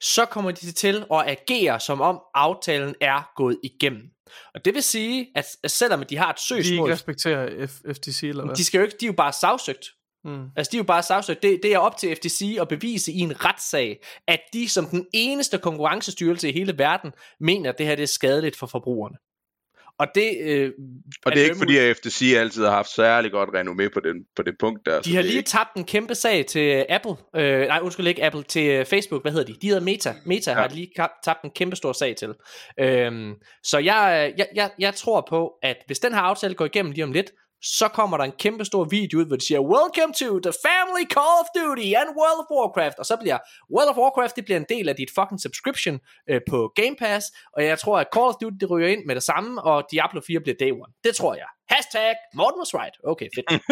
så 0.00 0.24
kommer 0.24 0.50
de 0.50 0.72
til 0.72 1.04
at 1.12 1.24
agere 1.26 1.80
som 1.80 2.00
om 2.00 2.20
aftalen 2.34 2.94
er 3.00 3.30
gået 3.36 3.58
igennem. 3.64 4.02
Og 4.54 4.64
det 4.64 4.74
vil 4.74 4.82
sige, 4.82 5.30
at 5.34 5.46
selvom 5.66 6.02
de 6.02 6.16
har 6.16 6.30
et 6.30 6.36
De 6.48 6.56
ikke 6.56 6.68
søgsmål, 6.68 6.90
respekterer 6.90 7.66
F- 7.66 7.92
FTC 7.92 8.22
eller 8.22 8.44
hvad? 8.44 8.54
de 8.56 8.64
skal 8.64 8.78
jo 8.78 8.84
ikke, 8.84 8.96
de 9.00 9.04
er 9.04 9.08
jo 9.08 9.12
bare 9.16 9.32
sagsøgt. 9.32 9.86
Mm. 10.24 10.48
Altså, 10.56 10.70
de 10.70 10.76
er 10.76 10.78
jo 10.78 10.84
bare 10.84 11.02
sagsøgt. 11.02 11.42
Det, 11.42 11.60
det 11.62 11.74
er 11.74 11.78
op 11.78 11.96
til 11.96 12.16
FTC 12.16 12.56
at 12.60 12.68
bevise 12.68 13.12
i 13.12 13.18
en 13.18 13.44
retssag, 13.44 14.04
at 14.28 14.40
de 14.52 14.68
som 14.68 14.86
den 14.86 15.06
eneste 15.12 15.58
konkurrencestyrelse 15.58 16.48
i 16.48 16.52
hele 16.52 16.78
verden, 16.78 17.12
mener, 17.40 17.70
at 17.72 17.78
det 17.78 17.86
her 17.86 17.94
det 17.96 18.02
er 18.02 18.06
skadeligt 18.06 18.56
for 18.56 18.66
forbrugerne. 18.66 19.16
Og 19.98 20.06
det, 20.14 20.36
øh, 20.42 20.72
Og 21.24 21.32
det 21.32 21.40
er 21.40 21.44
ikke 21.44 21.56
fordi, 21.56 21.78
at 21.78 21.96
FTC 21.96 22.34
altid 22.36 22.64
har 22.64 22.70
haft 22.70 22.88
særlig 22.94 23.30
godt 23.32 23.48
renommé 23.50 23.88
på, 23.94 24.00
den, 24.00 24.24
på 24.36 24.42
det 24.42 24.54
punkt 24.60 24.80
der. 24.86 25.00
De 25.00 25.14
har 25.14 25.22
lige 25.22 25.36
ikke- 25.36 25.48
tabt 25.48 25.70
en 25.76 25.84
kæmpe 25.84 26.14
sag 26.14 26.46
til 26.46 26.86
Apple. 26.88 27.14
Øh, 27.36 27.66
nej, 27.66 27.78
undskyld 27.82 28.06
ikke 28.06 28.24
Apple, 28.24 28.42
til 28.42 28.66
øh, 28.70 28.86
Facebook. 28.86 29.22
Hvad 29.22 29.32
hedder 29.32 29.46
de? 29.46 29.56
De 29.62 29.66
hedder 29.66 29.82
Meta. 29.82 30.14
Meta 30.26 30.50
ja. 30.50 30.56
har 30.56 30.68
lige 30.68 30.90
tabt 31.24 31.42
en 31.44 31.50
kæmpe 31.50 31.76
stor 31.76 31.92
sag 31.92 32.16
til. 32.16 32.34
Øhm, 32.80 33.32
så 33.64 33.78
jeg, 33.78 34.32
jeg, 34.38 34.46
jeg, 34.54 34.70
jeg 34.78 34.94
tror 34.94 35.26
på, 35.28 35.52
at 35.62 35.76
hvis 35.86 35.98
den 35.98 36.12
her 36.14 36.20
aftale 36.20 36.54
går 36.54 36.64
igennem 36.64 36.92
lige 36.92 37.04
om 37.04 37.12
lidt, 37.12 37.30
så 37.64 37.88
kommer 37.88 38.16
der 38.16 38.24
en 38.24 38.32
kæmpe 38.32 38.64
stor 38.64 38.84
video 38.84 39.18
ud, 39.18 39.26
hvor 39.26 39.36
de 39.36 39.46
siger, 39.46 39.60
Welcome 39.60 40.12
to 40.14 40.40
the 40.40 40.52
family 40.66 41.04
Call 41.16 41.36
of 41.42 41.46
Duty 41.56 41.88
and 42.00 42.10
World 42.18 42.38
of 42.42 42.46
Warcraft. 42.56 42.98
Og 42.98 43.06
så 43.06 43.16
bliver 43.16 43.38
World 43.74 43.88
of 43.88 43.96
Warcraft, 43.96 44.36
det 44.36 44.44
bliver 44.44 44.58
en 44.58 44.66
del 44.68 44.88
af 44.88 44.96
dit 44.96 45.10
fucking 45.14 45.40
subscription 45.40 46.00
øh, 46.30 46.40
på 46.50 46.72
Game 46.76 46.96
Pass. 46.98 47.26
Og 47.52 47.64
jeg 47.64 47.78
tror, 47.78 47.98
at 47.98 48.06
Call 48.14 48.26
of 48.26 48.34
Duty, 48.40 48.56
det 48.60 48.70
ryger 48.70 48.88
ind 48.88 49.04
med 49.06 49.14
det 49.14 49.22
samme, 49.22 49.62
og 49.62 49.84
Diablo 49.90 50.20
4 50.26 50.40
bliver 50.40 50.56
day 50.60 50.70
one. 50.70 50.92
Det 51.04 51.16
tror 51.16 51.34
jeg. 51.34 51.46
Hashtag 51.68 52.14
Morten 52.34 52.58
was 52.60 52.74
right. 52.74 52.96
Okay, 53.04 53.28
fedt. 53.34 53.48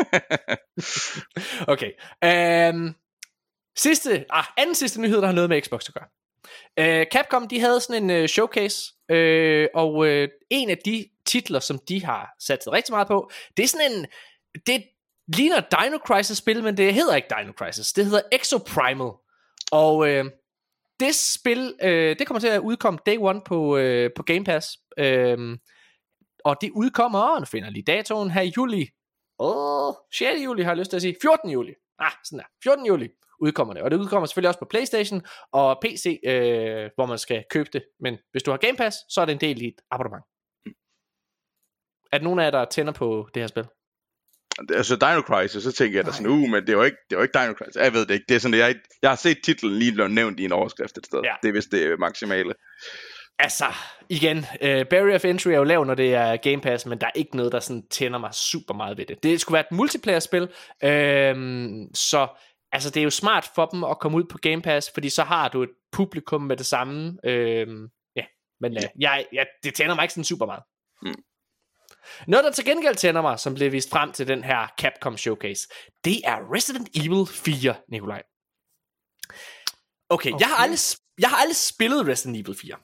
Okay. 1.74 1.90
Øhm, 2.24 2.94
sidste, 3.76 4.24
ah, 4.30 4.44
anden 4.56 4.74
sidste 4.74 5.00
nyhed, 5.00 5.20
der 5.20 5.26
har 5.26 5.34
noget 5.34 5.50
med 5.50 5.62
Xbox 5.62 5.88
at 5.88 5.94
gøre. 5.94 6.08
Øh, 6.78 7.06
Capcom, 7.12 7.48
de 7.48 7.60
havde 7.60 7.80
sådan 7.80 8.02
en 8.02 8.10
øh, 8.10 8.28
showcase, 8.28 8.94
øh, 9.10 9.68
og 9.74 10.06
øh, 10.06 10.28
en 10.50 10.70
af 10.70 10.78
de 10.78 11.08
titler, 11.26 11.60
som 11.60 11.78
de 11.88 12.04
har 12.04 12.30
sat 12.40 12.60
rigtig 12.72 12.92
meget 12.92 13.08
på, 13.08 13.30
det 13.56 13.62
er 13.62 13.68
sådan 13.68 13.92
en, 13.92 14.06
det 14.66 14.84
ligner 15.36 15.60
Dino 15.60 15.98
Crisis 16.06 16.38
spil, 16.38 16.62
men 16.62 16.76
det 16.76 16.94
hedder 16.94 17.16
ikke 17.16 17.28
Dino 17.38 17.52
Crisis, 17.52 17.92
det 17.92 18.04
hedder 18.04 18.22
Exoprimal. 18.32 19.10
Og 19.72 20.08
øh, 20.08 20.24
det 21.00 21.14
spil, 21.14 21.74
øh, 21.82 22.18
det 22.18 22.26
kommer 22.26 22.40
til 22.40 22.48
at 22.48 22.60
udkomme 22.60 22.98
day 23.06 23.16
one 23.20 23.40
på, 23.46 23.76
øh, 23.76 24.10
på 24.16 24.22
Game 24.22 24.44
Pass. 24.44 24.78
Øh, 24.98 25.58
og 26.44 26.56
det 26.60 26.70
udkommer, 26.70 27.38
nu 27.38 27.44
finder 27.44 27.66
jeg 27.66 27.72
lige 27.72 27.84
datoen 27.84 28.30
her 28.30 28.42
i 28.42 28.52
juli. 28.56 28.88
Åh, 29.38 29.94
6. 30.14 30.44
juli 30.44 30.62
har 30.62 30.70
jeg 30.70 30.78
lyst 30.78 30.90
til 30.90 30.96
at 30.96 31.02
sige. 31.02 31.16
14. 31.22 31.50
juli. 31.50 31.74
Ah, 31.98 32.12
sådan 32.24 32.38
der. 32.38 32.44
14. 32.62 32.86
juli 32.86 33.08
udkommer 33.40 33.74
det. 33.74 33.82
Og 33.82 33.90
det 33.90 33.96
udkommer 33.96 34.26
selvfølgelig 34.26 34.48
også 34.48 34.58
på 34.58 34.66
Playstation 34.70 35.22
og 35.52 35.78
PC, 35.82 36.20
øh, 36.26 36.90
hvor 36.94 37.06
man 37.06 37.18
skal 37.18 37.44
købe 37.50 37.68
det. 37.72 37.84
Men 38.00 38.18
hvis 38.30 38.42
du 38.42 38.50
har 38.50 38.58
Game 38.58 38.76
Pass, 38.76 38.96
så 39.08 39.20
er 39.20 39.24
det 39.24 39.32
en 39.32 39.40
del 39.40 39.62
i 39.62 39.68
et 39.68 39.80
abonnement. 39.90 40.24
Er 42.12 42.18
der 42.18 42.24
nogen 42.24 42.38
af 42.38 42.44
jer, 42.44 42.50
der 42.50 42.64
tænder 42.64 42.92
på 42.92 43.28
det 43.34 43.42
her 43.42 43.46
spil? 43.46 43.64
Altså 44.74 44.96
Dino 44.96 45.20
Crisis, 45.20 45.62
så 45.62 45.72
tænker 45.72 45.98
jeg 45.98 46.06
da 46.06 46.12
sådan, 46.12 46.26
uh, 46.26 46.50
men 46.50 46.66
det 46.66 46.76
var 46.76 46.84
ikke, 46.84 46.96
det 47.10 47.18
var 47.18 47.22
ikke 47.24 47.38
Dino 47.38 47.52
Crisis. 47.52 47.76
Jeg 47.76 47.92
ved 47.92 48.06
det 48.06 48.14
ikke. 48.14 48.24
Det 48.28 48.34
er 48.34 48.38
sådan, 48.38 48.58
jeg, 48.58 48.74
jeg 49.02 49.10
har 49.10 49.16
set 49.16 49.38
titlen 49.44 49.78
lige 49.78 49.92
blevet 49.92 50.10
nævnt 50.10 50.40
i 50.40 50.44
en 50.44 50.52
overskrift 50.52 50.98
et 50.98 51.06
sted. 51.06 51.20
Ja. 51.24 51.34
Det 51.42 51.48
er 51.48 51.52
vist 51.52 51.72
det 51.72 51.98
maksimale. 51.98 52.54
Altså, 53.38 53.64
igen, 54.08 54.38
uh, 54.38 54.86
Barrier 54.90 55.14
of 55.14 55.24
Entry 55.24 55.48
er 55.48 55.56
jo 55.56 55.64
lav, 55.64 55.84
når 55.84 55.94
det 55.94 56.14
er 56.14 56.36
Game 56.36 56.60
Pass, 56.60 56.86
men 56.86 57.00
der 57.00 57.06
er 57.06 57.10
ikke 57.14 57.36
noget, 57.36 57.52
der 57.52 57.60
sådan 57.60 57.88
tænder 57.90 58.18
mig 58.18 58.34
super 58.34 58.74
meget 58.74 58.98
ved 58.98 59.06
det. 59.06 59.22
Det 59.22 59.40
skulle 59.40 59.54
være 59.54 59.64
et 59.70 59.76
multiplayer-spil, 59.76 60.48
øhm, 60.84 61.94
så 61.94 62.28
altså, 62.72 62.90
det 62.90 63.00
er 63.00 63.04
jo 63.04 63.10
smart 63.10 63.50
for 63.54 63.66
dem 63.66 63.84
at 63.84 63.98
komme 63.98 64.18
ud 64.18 64.24
på 64.24 64.38
Game 64.38 64.62
Pass, 64.62 64.90
fordi 64.94 65.08
så 65.08 65.22
har 65.22 65.48
du 65.48 65.62
et 65.62 65.70
publikum 65.92 66.40
med 66.40 66.56
det 66.56 66.66
samme. 66.66 67.18
Øhm, 67.24 67.88
ja, 68.16 68.24
men 68.60 68.72
uh, 68.72 68.82
jeg, 68.98 69.26
jeg, 69.32 69.46
det 69.64 69.74
tænder 69.74 69.94
mig 69.94 70.04
ikke 70.04 70.14
sådan 70.14 70.24
super 70.24 70.46
meget. 70.46 70.62
Mm. 71.02 71.22
Noget, 72.26 72.44
der 72.44 72.50
til 72.50 72.64
gengæld 72.64 72.94
tænder 72.94 73.22
mig, 73.22 73.38
som 73.38 73.54
blev 73.54 73.72
vist 73.72 73.90
frem 73.90 74.12
til 74.12 74.28
den 74.28 74.44
her 74.44 74.72
Capcom 74.80 75.16
Showcase, 75.16 75.68
det 76.04 76.20
er 76.24 76.54
Resident 76.54 76.88
Evil 76.94 77.26
4, 77.26 77.74
Nikolaj. 77.88 78.22
Okay, 80.08 80.30
okay. 80.30 80.40
Jeg, 80.40 80.48
har 80.48 80.56
aldrig, 80.56 80.78
jeg 81.20 81.28
har 81.28 81.36
aldrig 81.36 81.56
spillet 81.56 82.08
Resident 82.08 82.36
Evil 82.36 82.56
4. 82.62 82.76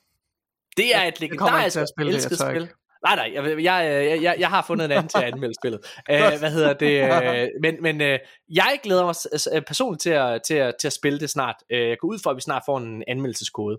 Det 0.76 0.94
er 0.94 1.00
et 1.00 1.04
jeg 1.04 1.12
legendarisk 1.20 1.76
det, 1.76 2.06
elsket 2.06 2.38
tør 2.38 2.50
spil. 2.50 2.68
Nej, 3.04 3.16
nej, 3.16 3.30
jeg, 3.34 3.64
jeg, 3.64 3.64
jeg, 3.64 4.22
jeg, 4.22 4.36
jeg 4.38 4.48
har 4.48 4.62
fundet 4.62 4.84
en 4.84 4.90
anden 4.90 5.08
til 5.08 5.18
at 5.18 5.24
anmelde 5.24 5.54
spillet. 5.54 5.80
Uh, 6.12 6.38
hvad 6.38 6.50
hedder 6.50 6.72
det? 6.72 7.02
Uh, 7.02 7.48
men 7.62 7.82
men 7.82 8.18
jeg 8.48 8.80
glæder 8.82 9.04
mig 9.04 9.64
personligt 9.64 10.02
til 10.02 10.10
at, 10.10 10.42
til, 10.42 10.54
at, 10.54 10.74
til 10.80 10.86
at 10.86 10.92
spille 10.92 11.20
det 11.20 11.30
snart. 11.30 11.56
Jeg 11.70 11.96
går 11.98 12.08
ud 12.08 12.18
fra, 12.18 12.30
at 12.30 12.36
vi 12.36 12.40
snart 12.40 12.62
får 12.66 12.78
en 12.78 13.04
anmeldelseskode. 13.08 13.78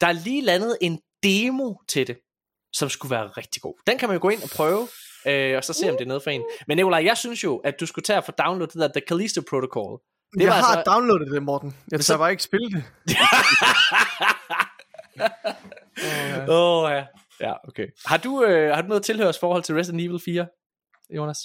Der 0.00 0.06
er 0.06 0.12
lige 0.12 0.42
landet 0.42 0.78
en 0.80 1.00
demo 1.22 1.74
til 1.88 2.06
det, 2.06 2.16
som 2.72 2.88
skulle 2.88 3.10
være 3.10 3.26
rigtig 3.26 3.62
god. 3.62 3.74
Den 3.86 3.98
kan 3.98 4.08
man 4.08 4.16
jo 4.16 4.22
gå 4.22 4.28
ind 4.28 4.42
og 4.42 4.48
prøve. 4.48 4.88
øh, 5.26 5.56
og 5.56 5.64
så 5.64 5.72
se, 5.72 5.90
om 5.90 5.96
det 5.96 6.04
er 6.04 6.08
noget 6.08 6.22
for 6.22 6.30
en. 6.30 6.42
Men 6.66 6.76
Nikolaj, 6.76 7.04
jeg 7.04 7.16
synes 7.16 7.44
jo, 7.44 7.56
at 7.56 7.80
du 7.80 7.86
skulle 7.86 8.02
tage 8.02 8.16
og 8.16 8.24
få 8.24 8.32
downloadet 8.32 8.74
det 8.74 8.80
der 8.80 8.88
The 8.88 9.02
Callisto 9.08 9.42
Protocol. 9.50 10.00
Det 10.32 10.44
jeg 10.44 10.54
har 10.54 10.76
altså... 10.76 10.92
downloadet 10.92 11.30
det, 11.32 11.42
Morten. 11.42 11.76
Jeg 11.90 12.04
så... 12.04 12.18
bare 12.18 12.30
ikke 12.30 12.42
spille 12.42 12.70
det. 12.70 12.84
Åh, 16.48 16.84
oh, 16.84 16.90
ja. 16.90 17.04
Ja, 17.40 17.52
okay. 17.68 17.86
Har 18.06 18.16
du, 18.16 18.44
øh, 18.44 18.74
har 18.74 18.82
du 18.82 18.88
noget 18.88 19.02
tilhørsforhold 19.02 19.62
til 19.62 19.74
Resident 19.74 20.02
Evil 20.02 20.20
4, 20.24 20.46
Jonas? 21.16 21.38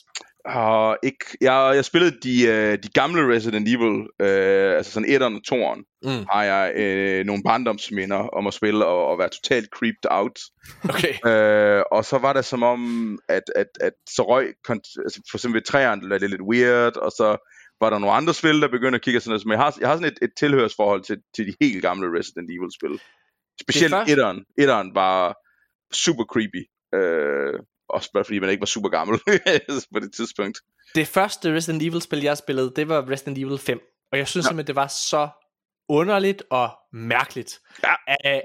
Uh, 0.56 0.96
ikke, 1.04 1.26
jeg, 1.42 1.72
jeg 1.76 1.86
spillede 1.86 2.18
de, 2.24 2.34
uh, 2.48 2.84
de 2.84 2.90
gamle 2.94 3.36
Resident 3.36 3.68
Evil, 3.68 3.96
uh, 4.00 4.78
altså 4.78 4.92
sådan 4.92 5.10
1'eren 5.10 5.36
og 5.36 5.42
2'eren, 5.52 5.82
mm. 6.04 6.26
har 6.32 6.44
jeg 6.44 6.66
uh, 6.76 7.26
nogle 7.26 7.44
barndomsminder 7.44 8.18
om 8.18 8.48
at 8.48 8.54
spille 8.54 8.86
og, 8.86 9.08
og 9.08 9.20
være 9.20 9.30
totalt 9.30 9.70
creeped 9.70 10.06
out. 10.10 10.40
Okay. 10.90 11.14
Uh, 11.30 11.84
og 11.98 12.06
så 12.06 12.18
var 12.18 12.34
det 12.34 12.46
som 12.46 12.64
om, 12.64 13.20
at, 13.30 13.44
at, 13.56 13.68
at 13.82 13.94
så 14.10 14.24
røg, 14.30 14.54
altså 14.70 15.22
for 15.32 15.38
eksempel 15.38 15.62
ved 15.62 15.70
3'eren, 15.70 16.20
det 16.20 16.30
lidt 16.30 16.42
weird, 16.42 16.98
og 16.98 17.12
så 17.12 17.38
var 17.82 17.90
der 17.90 18.00
nogle 18.00 18.16
andre 18.16 18.34
spil, 18.34 18.62
der 18.62 18.68
begyndte 18.68 18.96
at 18.96 19.02
kigge 19.02 19.20
sådan 19.20 19.30
noget, 19.30 19.46
men 19.46 19.52
jeg 19.52 19.60
har, 19.60 19.78
jeg 19.80 19.90
har 19.90 19.96
sådan 19.96 20.12
et, 20.12 20.20
et 20.22 20.34
tilhørsforhold 20.38 21.04
til, 21.04 21.18
til 21.36 21.48
de 21.48 21.54
helt 21.62 21.82
gamle 21.82 22.20
Resident 22.20 22.50
Evil 22.52 22.72
spil. 22.72 23.00
Specielt 23.62 23.96
etteren. 24.08 24.46
Etteren 24.58 24.96
var 24.96 25.36
super 25.94 26.24
creepy. 26.24 26.62
Øh, 26.96 27.60
også 27.90 28.12
bare 28.14 28.24
fordi 28.24 28.40
man 28.40 28.50
ikke 28.50 28.62
var 28.62 28.66
super 28.66 28.90
gammel 28.90 29.20
på 29.94 30.00
det 30.00 30.14
tidspunkt. 30.14 30.60
Det 30.96 31.08
første 31.08 31.56
Resident 31.56 31.84
Evil 31.84 32.02
spil, 32.02 32.22
jeg 32.22 32.38
spillede, 32.38 32.74
det 32.76 32.90
var 32.90 33.10
Resident 33.10 33.38
Evil 33.38 33.58
5. 33.58 33.80
Og 34.12 34.18
jeg 34.18 34.28
synes 34.28 34.44
ja. 34.44 34.50
simpelthen, 34.50 34.68
det 34.68 34.76
var 34.76 34.88
så 34.88 35.30
underligt 35.90 36.44
og 36.50 36.70
mærkeligt. 36.94 37.60
Ja. 37.84 37.94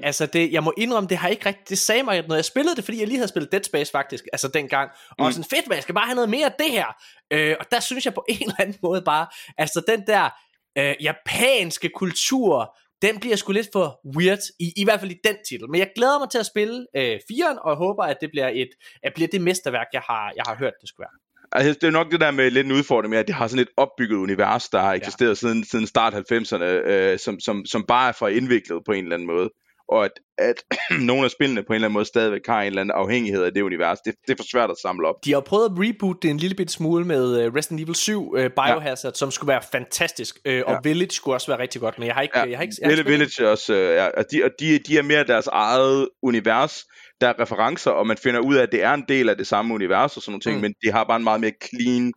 Altså 0.03 0.27
det, 0.27 0.53
jeg 0.53 0.63
må 0.63 0.73
indrømme, 0.77 1.09
det 1.09 1.17
har 1.17 1.29
ikke 1.29 1.47
rigtig, 1.47 1.69
det 1.69 1.79
sagde 1.79 2.03
mig 2.03 2.23
noget. 2.23 2.37
Jeg 2.37 2.45
spillede 2.45 2.77
det, 2.77 2.85
fordi 2.85 2.99
jeg 2.99 3.07
lige 3.07 3.19
havde 3.19 3.29
spillet 3.29 3.53
Dead 3.53 3.63
Space 3.63 3.93
faktisk, 3.93 4.25
altså 4.33 4.49
dengang. 4.49 4.91
Og 5.19 5.27
mm. 5.27 5.33
sådan, 5.33 5.51
fedt, 5.51 5.69
man, 5.69 5.77
jeg 5.77 5.83
skal 5.83 5.95
bare 5.95 6.07
have 6.07 6.15
noget 6.15 6.31
mere 6.31 6.47
af 6.47 6.53
det 6.59 6.71
her. 6.71 6.87
Uh, 7.35 7.57
og 7.61 7.67
der 7.71 7.81
synes 7.81 8.05
jeg 8.05 8.15
på 8.15 8.25
en 8.29 8.43
eller 8.43 8.55
anden 8.59 8.77
måde 8.83 9.03
bare, 9.03 9.27
altså 9.59 9.83
den 9.89 10.07
der 10.07 10.31
uh, 10.79 11.05
japanske 11.05 11.91
kultur, 11.95 12.77
den 13.03 13.21
bliver 13.21 13.37
sgu 13.37 13.53
lidt 13.53 13.69
for 13.73 14.01
weird, 14.17 14.39
i, 14.61 14.73
i 14.77 14.85
hvert 14.85 15.01
fald 15.01 15.11
i 15.11 15.21
den 15.25 15.37
titel. 15.49 15.71
Men 15.71 15.79
jeg 15.79 15.91
glæder 15.97 16.19
mig 16.19 16.31
til 16.31 16.39
at 16.39 16.47
spille 16.47 16.87
øh, 16.97 17.15
4'eren, 17.33 17.59
og 17.65 17.71
jeg 17.71 17.77
håber, 17.77 18.03
at 18.03 18.17
det 18.21 18.31
bliver, 18.31 18.49
et, 18.49 18.69
at 19.03 19.13
bliver 19.15 19.29
det 19.29 19.41
mesterværk, 19.41 19.87
jeg 19.93 20.03
har, 20.11 20.33
jeg 20.37 20.45
har 20.47 20.57
hørt, 20.57 20.73
det 20.81 20.89
skulle 20.89 21.05
være. 21.05 21.19
Altså, 21.53 21.79
det 21.81 21.87
er 21.87 21.91
nok 21.91 22.11
det 22.11 22.21
der 22.21 22.31
med 22.31 22.51
lidt 22.51 22.67
en 22.67 22.73
udfordring 22.73 23.11
med, 23.11 23.19
at 23.19 23.27
det 23.27 23.35
har 23.35 23.49
sådan 23.49 23.63
et 23.63 23.69
opbygget 23.77 24.17
univers, 24.17 24.69
der 24.69 24.81
har 24.81 24.93
eksisteret 24.95 25.29
ja. 25.29 25.35
siden, 25.35 25.65
siden 25.65 25.87
start 25.87 26.15
90'erne, 26.15 26.65
øh, 26.65 27.19
som, 27.19 27.41
som, 27.41 27.67
som 27.67 27.85
bare 27.89 28.09
er 28.09 28.13
for 28.13 28.29
indviklet 28.29 28.83
på 28.87 28.93
en 28.93 29.05
eller 29.05 29.17
anden 29.17 29.27
måde 29.27 29.51
og 29.91 30.05
at, 30.05 30.11
at 30.39 30.55
nogle 31.11 31.25
af 31.25 31.31
spillene 31.31 31.63
på 31.63 31.73
en 31.73 31.75
eller 31.75 31.87
anden 31.87 31.95
måde 31.95 32.05
stadigvæk 32.05 32.47
har 32.47 32.61
en 32.61 32.67
eller 32.67 32.81
anden 32.81 32.95
afhængighed 32.97 33.43
af 33.45 33.55
det 33.55 33.63
univers. 33.63 33.99
Det, 34.01 34.15
det 34.27 34.33
er 34.33 34.37
for 34.37 34.49
svært 34.53 34.71
at 34.71 34.77
samle 34.83 35.09
op. 35.09 35.15
De 35.25 35.33
har 35.33 35.41
prøvet 35.41 35.65
at 35.65 35.73
reboot 35.77 36.23
det 36.23 36.31
en 36.31 36.37
lille 36.37 36.57
bit 36.57 36.71
smule 36.71 37.05
med 37.05 37.47
uh, 37.47 37.55
Resident 37.55 37.81
Evil 37.81 37.95
7 37.95 38.29
uh, 38.29 38.41
Biohazard, 38.41 39.13
ja. 39.13 39.19
som 39.19 39.31
skulle 39.31 39.49
være 39.49 39.63
fantastisk, 39.73 40.39
uh, 40.49 40.53
og 40.67 40.73
ja. 40.73 40.79
Village 40.83 41.11
skulle 41.11 41.37
også 41.37 41.47
være 41.47 41.59
rigtig 41.59 41.81
godt, 41.81 41.99
men 41.99 42.07
jeg 42.07 42.15
har 42.15 42.23
ikke... 42.23 42.39
Ja. 42.39 42.45
Jeg 42.49 42.59
har 42.59 42.63
ikke 42.63 42.75
jeg 42.83 42.97
har 42.97 43.03
Village 43.03 43.49
også, 43.49 43.73
uh, 43.73 43.79
ja, 43.79 44.07
og 44.07 44.25
de, 44.31 44.45
og 44.45 44.51
de, 44.61 44.79
de 44.79 44.99
er 44.99 45.03
mere 45.03 45.25
deres 45.25 45.47
eget 45.47 46.09
univers, 46.23 46.85
der 47.21 47.29
er 47.29 47.41
referencer, 47.41 47.91
og 47.91 48.07
man 48.07 48.17
finder 48.17 48.41
ud 48.41 48.55
af, 48.55 48.63
at 48.63 48.73
det 48.73 48.83
er 48.83 48.95
en 48.95 49.05
del 49.09 49.29
af 49.29 49.37
det 49.37 49.47
samme 49.47 49.75
univers 49.75 50.17
og 50.17 50.23
sådan 50.23 50.33
nogle 50.33 50.41
ting, 50.41 50.57
mm. 50.57 50.63
men 50.63 50.75
de 50.85 50.93
har 50.93 51.05
bare 51.05 51.17
en 51.17 51.25
meget 51.25 51.41
mere 51.41 51.53
clean 51.65 52.13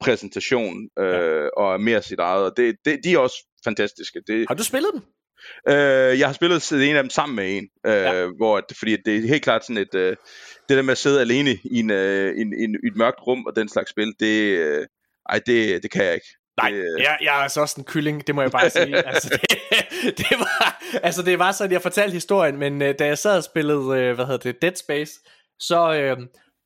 præsentation 0.00 0.88
øh, 0.98 1.06
ja. 1.06 1.48
og 1.56 1.80
mere 1.80 2.02
sit 2.02 2.18
eget, 2.18 2.44
og 2.44 2.52
det, 2.56 2.76
det, 2.84 3.00
de 3.04 3.12
er 3.12 3.18
også 3.18 3.36
fantastiske. 3.64 4.22
Det, 4.26 4.44
har 4.48 4.54
du 4.54 4.64
spillet 4.64 4.90
dem? 4.94 5.02
Øh, 5.68 6.18
jeg 6.18 6.28
har 6.28 6.32
spillet 6.32 6.72
en 6.72 6.96
af 6.96 7.02
dem 7.02 7.10
sammen 7.10 7.36
med 7.36 7.56
en, 7.56 7.68
øh, 7.86 7.92
ja. 7.92 8.26
hvor, 8.36 8.62
fordi 8.78 8.96
det 9.04 9.16
er 9.16 9.28
helt 9.28 9.42
klart 9.42 9.64
sådan 9.64 9.82
et, 9.82 9.94
øh, 9.94 10.16
det 10.68 10.76
der 10.76 10.82
med 10.82 10.92
at 10.92 10.98
sidde 10.98 11.20
alene 11.20 11.50
i, 11.50 11.78
en, 11.78 11.90
øh, 11.90 12.40
en, 12.40 12.54
en, 12.54 12.76
et 12.86 12.96
mørkt 12.96 13.26
rum 13.26 13.46
og 13.46 13.56
den 13.56 13.68
slags 13.68 13.90
spil, 13.90 14.14
det, 14.20 14.58
øh, 14.58 14.86
ej, 15.28 15.40
det, 15.46 15.82
det 15.82 15.90
kan 15.90 16.04
jeg 16.04 16.14
ikke. 16.14 16.26
Nej, 16.62 16.72
øh... 16.72 17.02
jeg, 17.02 17.18
jeg 17.20 17.38
er 17.38 17.42
altså 17.42 17.60
også 17.60 17.74
en 17.78 17.84
kylling, 17.84 18.26
det 18.26 18.34
må 18.34 18.42
jeg 18.42 18.50
bare 18.50 18.70
sige. 18.70 18.96
altså, 19.12 19.28
det, 19.28 19.58
det, 20.18 20.38
var, 20.38 20.82
altså, 21.02 21.22
det 21.22 21.38
var 21.38 21.52
sådan, 21.52 21.72
jeg 21.72 21.82
fortalte 21.82 22.12
historien, 22.12 22.56
men 22.56 22.82
øh, 22.82 22.94
da 22.98 23.06
jeg 23.06 23.18
sad 23.18 23.36
og 23.36 23.44
spillede, 23.44 24.00
øh, 24.00 24.14
hvad 24.14 24.26
hedder 24.26 24.52
det, 24.52 24.62
Dead 24.62 24.76
Space, 24.76 25.12
så, 25.60 25.94
øh, 25.94 26.16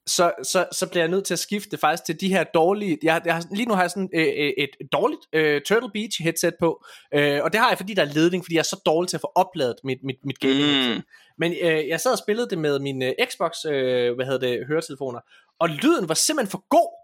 så, 0.07 0.33
så, 0.43 0.67
så 0.73 0.89
bliver 0.89 1.03
jeg 1.03 1.11
nødt 1.11 1.25
til 1.25 1.35
at 1.35 1.39
skifte 1.39 1.79
faktisk 1.79 2.05
til 2.05 2.21
de 2.21 2.29
her 2.29 2.45
dårlige, 2.45 2.99
jeg, 3.03 3.23
jeg, 3.25 3.43
lige 3.51 3.67
nu 3.67 3.75
har 3.75 3.83
jeg 3.83 3.91
sådan 3.91 4.09
øh, 4.15 4.27
øh, 4.27 4.53
et 4.59 4.71
dårligt 4.93 5.21
øh, 5.33 5.61
Turtle 5.63 5.91
Beach 5.95 6.23
headset 6.23 6.55
på, 6.61 6.85
øh, 7.15 7.41
og 7.43 7.53
det 7.53 7.61
har 7.61 7.69
jeg 7.69 7.79
fordi 7.79 7.95
der 7.95 8.03
er 8.03 8.13
ledning, 8.15 8.45
fordi 8.45 8.55
jeg 8.55 8.61
er 8.61 8.65
så 8.65 8.81
dårlig 8.87 9.09
til 9.09 9.17
at 9.17 9.21
få 9.21 9.33
opladet 9.35 9.77
mit, 9.85 9.99
mit, 10.05 10.17
mit 10.25 10.41
gaming 10.41 10.95
mm. 10.95 11.03
Men 11.39 11.53
øh, 11.63 11.89
jeg 11.89 12.01
sad 12.01 12.13
og 12.13 12.19
spillede 12.19 12.51
det 12.51 12.59
med 12.59 12.79
min 12.79 13.03
øh, 13.03 13.13
Xbox, 13.31 13.53
øh, 13.67 14.15
hvad 14.15 14.27
hedder 14.27 14.49
det, 14.49 14.67
høretelefoner, 14.67 15.21
og 15.61 15.69
lyden 15.69 16.09
var 16.09 16.15
simpelthen 16.15 16.51
for 16.51 16.65
god, 16.69 17.03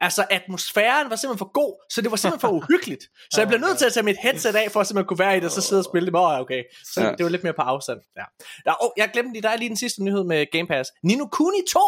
Altså 0.00 0.26
atmosfæren 0.30 1.10
var 1.10 1.16
simpelthen 1.16 1.38
for 1.38 1.52
god, 1.52 1.72
så 1.92 2.00
det 2.02 2.10
var 2.10 2.16
simpelthen 2.16 2.40
for 2.40 2.56
uhyggeligt. 2.58 3.04
Så 3.32 3.40
jeg 3.40 3.48
blev 3.48 3.60
nødt 3.60 3.78
til 3.78 3.86
at 3.86 3.92
tage 3.92 4.04
mit 4.04 4.16
headset 4.22 4.56
af, 4.56 4.70
for 4.70 4.80
at 4.80 4.86
simpelthen 4.86 5.08
kunne 5.08 5.18
være 5.18 5.36
i 5.36 5.40
det, 5.40 5.44
og 5.44 5.50
så 5.50 5.60
sidde 5.60 5.80
og 5.80 5.84
spille 5.84 6.06
det. 6.06 6.14
Åh, 6.14 6.22
oh, 6.22 6.40
okay. 6.40 6.62
Så 6.94 7.00
ja. 7.02 7.12
det 7.12 7.24
var 7.24 7.30
lidt 7.30 7.42
mere 7.42 7.52
på 7.52 7.62
afstand. 7.62 8.00
Ja. 8.16 8.24
Der, 8.64 8.74
oh, 8.84 8.90
jeg 8.96 9.10
glemte 9.12 9.32
lige, 9.32 9.42
der 9.42 9.48
er 9.48 9.56
lige 9.56 9.68
den 9.68 9.76
sidste 9.76 10.04
nyhed 10.04 10.24
med 10.24 10.46
Game 10.52 10.66
Pass. 10.66 10.90
Nino 11.02 11.26
Kuni 11.26 11.58
2 11.72 11.80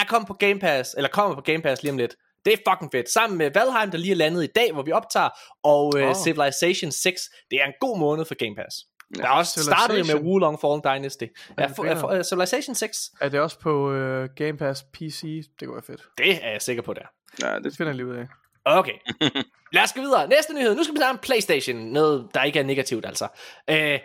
er 0.00 0.04
kommet 0.04 0.26
på 0.26 0.34
Game 0.34 0.58
Pass, 0.58 0.94
eller 0.94 1.08
kommer 1.08 1.34
på 1.34 1.40
Game 1.40 1.62
Pass 1.62 1.82
lige 1.82 1.92
om 1.92 1.98
lidt. 1.98 2.14
Det 2.44 2.52
er 2.52 2.72
fucking 2.72 2.90
fedt. 2.92 3.10
Sammen 3.10 3.38
med 3.38 3.50
Valheim, 3.54 3.90
der 3.90 3.98
lige 3.98 4.12
er 4.12 4.16
landet 4.16 4.44
i 4.44 4.46
dag, 4.46 4.72
hvor 4.72 4.82
vi 4.82 4.92
optager, 4.92 5.28
og 5.62 5.92
uh, 5.96 6.02
oh. 6.02 6.14
Civilization 6.14 6.92
6. 6.92 7.22
Det 7.50 7.60
er 7.60 7.66
en 7.66 7.72
god 7.80 7.98
måned 7.98 8.24
for 8.24 8.34
Game 8.34 8.56
Pass. 8.56 8.76
Ja, 9.16 9.22
der 9.22 9.28
er 9.28 9.32
også 9.32 9.64
startet 9.64 10.06
med 10.06 10.14
Wulong 10.14 10.60
Fallen 10.60 10.80
Dynasty. 10.84 11.24
Ja, 11.58 11.66
for, 11.66 11.94
for, 12.00 12.16
uh, 12.16 12.22
Civilization 12.22 12.74
6. 12.74 13.10
Er 13.20 13.28
det 13.28 13.40
også 13.40 13.58
på 13.58 13.90
uh, 13.90 14.28
Game 14.36 14.56
Pass 14.58 14.84
PC? 14.92 15.22
Det 15.60 15.68
kunne 15.68 15.74
være 15.74 15.82
fedt. 15.82 16.02
Det 16.18 16.44
er 16.44 16.50
jeg 16.50 16.62
sikker 16.62 16.82
på, 16.82 16.94
der. 16.94 17.06
Ja, 17.42 17.58
det 17.58 17.76
finder 17.76 17.90
jeg 17.90 17.96
lige 17.96 18.06
ud 18.06 18.16
af. 18.16 18.26
Okay. 18.64 18.92
Lad 19.72 19.82
os 19.82 19.92
gå 19.92 20.00
videre. 20.00 20.28
Næste 20.28 20.54
nyhed. 20.54 20.76
Nu 20.76 20.82
skal 20.82 20.94
vi 20.94 20.98
tage 20.98 21.10
en 21.10 21.18
Playstation. 21.18 21.76
Noget, 21.76 22.28
der 22.34 22.42
ikke 22.42 22.58
er 22.58 22.64
negativt, 22.64 23.06
altså. 23.06 23.24
Uh, 23.70 24.00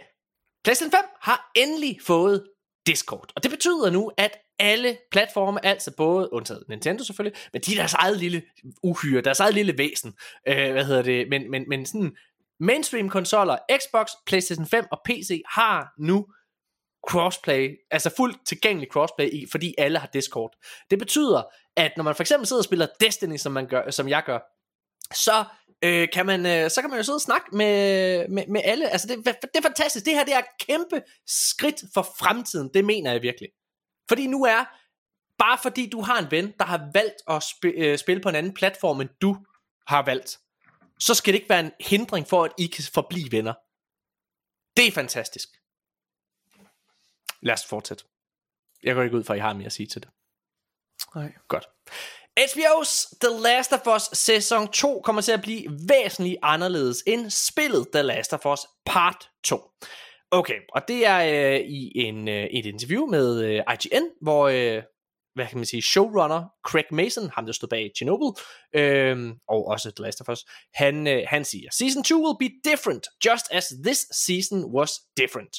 PlayStation 0.64 0.92
5 0.92 1.00
har 1.22 1.52
endelig 1.56 2.00
fået 2.06 2.44
Discord. 2.88 3.32
Og 3.36 3.44
det 3.44 3.52
betyder 3.52 3.90
nu, 3.90 4.12
at 4.18 4.38
alle 4.64 4.98
platforme, 5.12 5.66
altså 5.66 5.92
både 5.98 6.34
undtaget 6.34 6.64
Nintendo 6.70 7.04
selvfølgelig, 7.04 7.40
men 7.54 7.62
de 7.62 7.72
er 7.72 7.76
deres 7.76 7.94
eget 7.94 8.18
lille 8.18 8.42
uhyre, 8.84 9.22
deres 9.22 9.40
eget 9.40 9.54
lille 9.54 9.78
væsen, 9.78 10.14
øh, 10.48 10.72
hvad 10.72 10.86
hedder 10.86 11.02
det, 11.02 11.30
men, 11.30 11.52
men, 11.52 11.70
men 11.70 11.86
sådan 11.86 12.16
mainstream 12.60 13.10
konsoller, 13.10 13.58
Xbox, 13.72 14.08
PlayStation 14.26 14.68
5 14.68 14.86
og 14.92 15.02
PC 15.06 15.42
har 15.50 15.94
nu 16.00 16.26
crossplay, 17.10 17.78
altså 17.92 18.10
fuldt 18.18 18.38
tilgængelig 18.48 18.90
crossplay, 18.92 19.30
i, 19.30 19.46
fordi 19.52 19.76
alle 19.78 20.00
har 20.00 20.10
Discord. 20.14 20.52
Det 20.90 21.00
betyder, 21.00 21.44
at 21.76 21.92
når 21.98 22.04
man 22.04 22.16
for 22.16 22.24
eksempel 22.24 22.48
sidder 22.48 22.60
og 22.60 22.66
spiller 22.66 22.88
Destiny, 23.00 23.38
som, 23.38 23.52
man 23.52 23.68
gør, 23.68 23.92
som 23.92 24.10
jeg 24.10 24.24
gør, 24.26 24.40
så 25.14 25.44
øh, 25.84 26.08
kan 26.14 26.26
man, 26.26 26.46
øh, 26.46 26.70
så 26.70 26.82
kan 26.82 26.90
man 26.90 27.00
jo 27.00 27.04
sidde 27.04 27.18
og 27.18 27.22
snakke 27.22 27.56
med, 27.56 28.28
med, 28.28 28.44
med 28.48 28.62
alle. 28.64 28.90
Altså 28.90 29.08
det, 29.08 29.26
det 29.26 29.58
er 29.58 29.62
fantastisk. 29.62 30.06
Det 30.06 30.14
her 30.14 30.24
det 30.24 30.34
er 30.34 30.40
et 30.40 30.68
kæmpe 30.68 31.02
skridt 31.28 31.84
for 31.94 32.02
fremtiden. 32.20 32.70
Det 32.74 32.86
mener 32.86 33.12
jeg 33.12 33.22
virkelig. 33.22 33.50
Fordi 34.10 34.28
nu 34.28 34.44
er, 34.44 34.66
bare 35.38 35.58
fordi 35.62 35.90
du 35.90 36.02
har 36.02 36.20
en 36.20 36.32
ven, 36.32 36.54
der 36.60 36.66
har 36.66 36.90
valgt 36.94 37.16
at 37.28 37.44
sp- 37.44 37.82
øh, 37.84 37.98
spille 37.98 38.22
på 38.22 38.30
en 38.30 38.36
anden 38.36 38.54
platform, 38.54 39.02
end 39.02 39.10
du 39.22 39.38
har 39.88 40.02
valgt, 40.06 40.40
så 41.00 41.14
skal 41.14 41.34
det 41.34 41.40
ikke 41.40 41.50
være 41.50 41.60
en 41.60 41.72
hindring 41.80 42.28
for, 42.28 42.44
at 42.44 42.52
I 42.58 42.66
kan 42.68 42.84
forblive 42.94 43.32
venner. 43.32 43.54
Det 44.78 44.88
er 44.88 44.92
fantastisk. 44.92 45.50
Lad 47.42 47.54
os 47.54 47.66
fortsætte. 47.66 48.04
Jeg 48.84 48.96
går 48.96 49.02
ikke 49.04 49.18
ud 49.18 49.24
fra, 49.24 49.34
at 49.34 49.38
I 49.38 49.42
har 49.42 49.54
mere 49.54 49.66
at 49.66 49.74
sige 49.74 49.88
til 49.88 50.02
det. 50.02 50.10
Nej. 51.16 51.34
Godt. 51.48 51.66
HBO's 52.40 53.18
The 53.22 53.40
Last 53.42 53.74
of 53.74 53.96
Us 53.96 54.18
sæson 54.18 54.72
2 54.72 55.02
kommer 55.02 55.22
til 55.22 55.32
at 55.32 55.42
blive 55.42 55.80
væsentligt 55.90 56.38
anderledes 56.42 57.04
end 57.08 57.30
spillet 57.30 57.88
The 57.94 58.02
Last 58.02 58.34
of 58.34 58.46
Us 58.46 58.60
Part 58.86 59.30
2. 59.44 59.72
Okay, 60.34 60.60
og 60.76 60.88
det 60.88 61.06
er 61.06 61.20
øh, 61.54 61.60
i 61.60 61.92
en, 61.96 62.28
øh, 62.28 62.44
et 62.44 62.66
interview 62.66 63.06
med 63.06 63.44
øh, 63.44 63.62
IGN, 63.74 64.06
hvor, 64.22 64.48
øh, 64.48 64.84
hvad 65.36 65.48
kan 65.48 65.58
man 65.58 65.66
sige, 65.66 65.82
showrunner 65.82 66.46
Craig 66.66 66.86
Mason, 66.92 67.30
ham 67.30 67.46
der 67.46 67.54
stod 67.54 67.70
bag 67.70 67.92
Chernobyl, 67.98 68.42
øh, 68.76 69.36
og 69.48 69.68
også 69.68 69.92
The 69.92 70.04
Last 70.04 70.22
of 70.22 70.30
Us, 70.30 70.46
han, 70.74 71.08
øh, 71.08 71.24
han 71.28 71.46
siger, 71.46 71.70
Season 71.72 72.04
2 72.04 72.16
will 72.16 72.50
be 72.50 72.70
different, 72.70 73.08
just 73.26 73.46
as 73.52 73.66
this 73.84 74.00
season 74.26 74.66
was 74.78 74.92
different. 75.18 75.56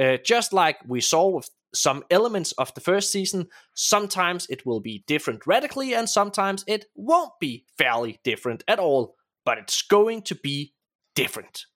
Uh, 0.00 0.16
just 0.30 0.52
like 0.52 0.76
we 0.90 1.00
saw 1.00 1.36
with 1.36 1.48
some 1.74 2.02
elements 2.10 2.52
of 2.52 2.68
the 2.76 2.84
first 2.90 3.12
season, 3.12 3.46
sometimes 3.76 4.46
it 4.50 4.60
will 4.66 4.82
be 4.82 5.04
different 5.08 5.40
radically, 5.46 5.94
and 5.98 6.08
sometimes 6.08 6.64
it 6.66 6.84
won't 6.96 7.32
be 7.40 7.64
fairly 7.78 8.18
different 8.24 8.64
at 8.68 8.78
all, 8.78 9.14
but 9.46 9.58
it's 9.58 9.82
going 9.82 10.22
to 10.22 10.34
be 10.42 10.72
different. 11.14 11.66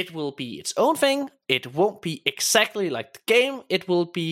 It 0.00 0.14
will 0.14 0.32
be 0.38 0.48
its 0.60 0.72
own 0.76 0.96
thing. 0.96 1.30
It 1.48 1.66
won't 1.66 2.00
be 2.02 2.14
exactly 2.26 2.88
like 2.88 3.08
the 3.16 3.34
game. 3.34 3.56
It 3.68 3.88
will 3.88 4.06
be 4.14 4.30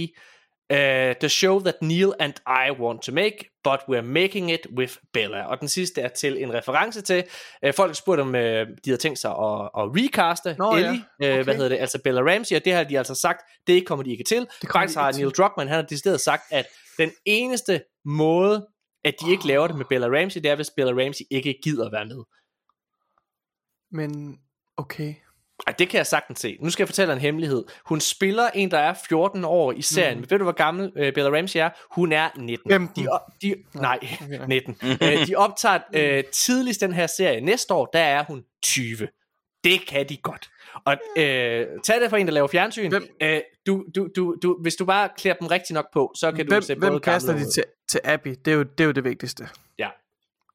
Uh, 0.72 1.14
the 1.20 1.28
show 1.28 1.60
that 1.60 1.74
Neil 1.82 2.14
and 2.20 2.34
I 2.46 2.70
want 2.70 3.02
to 3.02 3.12
make, 3.12 3.36
but 3.64 3.80
we're 3.88 4.02
making 4.02 4.50
it 4.50 4.66
with 4.76 4.96
Bella. 5.12 5.42
Og 5.46 5.60
den 5.60 5.68
sidste 5.68 6.00
er 6.00 6.08
til 6.08 6.42
en 6.42 6.52
reference 6.54 7.00
til, 7.00 7.24
uh, 7.66 7.74
folk 7.74 7.88
har 7.88 7.94
spurgt 7.94 8.20
om, 8.20 8.28
uh, 8.28 8.34
de 8.34 8.66
havde 8.86 8.96
tænkt 8.96 9.18
sig 9.18 9.30
at, 9.30 9.70
at 9.78 9.84
recaste 9.96 10.56
Nå. 10.58 10.76
Ellie, 10.76 11.04
ja. 11.20 11.26
Okay. 11.26 11.38
uh, 11.38 11.44
hvad 11.44 11.54
hedder 11.54 11.68
det, 11.68 11.78
altså 11.78 11.98
Bella 12.04 12.20
Ramsey, 12.20 12.56
og 12.56 12.64
det 12.64 12.72
har 12.72 12.84
de 12.84 12.98
altså 12.98 13.14
sagt, 13.14 13.40
det 13.66 13.86
kommer 13.86 14.02
de 14.02 14.10
ikke 14.10 14.24
til. 14.24 14.46
Det 14.60 14.70
Faktisk 14.72 14.98
har 14.98 15.12
Neil 15.12 15.30
Druckmann, 15.30 15.68
han 15.68 15.76
har 15.76 15.86
decideret 15.86 16.20
sagt, 16.20 16.42
at 16.50 16.66
den 16.98 17.10
eneste 17.24 17.82
måde, 18.04 18.68
at 19.04 19.14
de 19.20 19.30
ikke 19.30 19.46
laver 19.46 19.66
det 19.66 19.76
med 19.76 19.84
Bella 19.84 20.06
Ramsey, 20.06 20.40
det 20.40 20.50
er, 20.50 20.54
hvis 20.56 20.70
Bella 20.76 21.04
Ramsey 21.04 21.24
ikke 21.30 21.58
gider 21.62 21.90
være 21.90 22.06
med. 22.06 22.24
Men, 23.92 24.38
okay. 24.76 25.14
Ej, 25.66 25.74
det 25.78 25.88
kan 25.88 25.98
jeg 25.98 26.06
sagtens 26.06 26.40
se. 26.40 26.56
Nu 26.60 26.70
skal 26.70 26.82
jeg 26.82 26.88
fortælle 26.88 27.12
en 27.12 27.18
hemmelighed. 27.18 27.64
Hun 27.84 28.00
spiller 28.00 28.48
en, 28.54 28.70
der 28.70 28.78
er 28.78 28.94
14 29.08 29.44
år 29.44 29.72
i 29.72 29.82
serien. 29.82 30.18
Mm. 30.18 30.26
Ved 30.30 30.38
du, 30.38 30.44
hvor 30.44 30.52
gammel 30.52 30.84
uh, 30.86 30.92
Bella 30.94 31.36
Ramsey 31.38 31.60
er? 31.60 31.70
Hun 31.90 32.12
er 32.12 32.28
19. 32.36 32.70
15. 32.70 33.04
De, 33.04 33.08
de, 33.42 33.54
nej, 33.74 33.98
okay. 34.22 34.46
19. 34.48 34.76
uh, 34.82 35.26
de 35.26 35.34
optager 35.36 35.78
uh, 35.94 36.30
tidligst 36.32 36.80
den 36.80 36.92
her 36.92 37.06
serie. 37.06 37.40
Næste 37.40 37.74
år, 37.74 37.86
der 37.92 38.00
er 38.00 38.24
hun 38.24 38.44
20. 38.62 39.08
Det 39.64 39.86
kan 39.88 40.08
de 40.08 40.16
godt. 40.16 40.50
Og 40.84 40.92
uh, 41.16 41.22
tag 41.84 42.00
det 42.00 42.10
for 42.10 42.16
en, 42.16 42.26
der 42.26 42.32
laver 42.32 42.48
fjernsyn. 42.48 42.88
Hvem- 42.88 43.08
Uh, 43.22 43.28
du, 43.66 43.84
du, 43.94 44.08
du, 44.16 44.36
du, 44.42 44.58
hvis 44.62 44.76
du 44.76 44.84
bare 44.84 45.08
klæder 45.18 45.36
dem 45.38 45.46
rigtig 45.46 45.74
nok 45.74 45.92
på, 45.92 46.12
så 46.16 46.32
kan 46.32 46.46
Hvem, 46.46 46.60
du 46.60 46.66
se 46.66 46.74
hvem 46.74 46.88
både 46.90 47.00
kaster 47.00 47.32
gamle 47.32 47.46
de 47.46 47.52
til, 47.52 47.64
til 47.90 48.00
Abby? 48.04 48.28
Det 48.44 48.50
er, 48.50 48.54
jo, 48.54 48.62
det 48.62 48.80
er 48.80 48.84
jo 48.84 48.90
det 48.92 49.04
vigtigste. 49.04 49.48
Ja. 49.78 49.88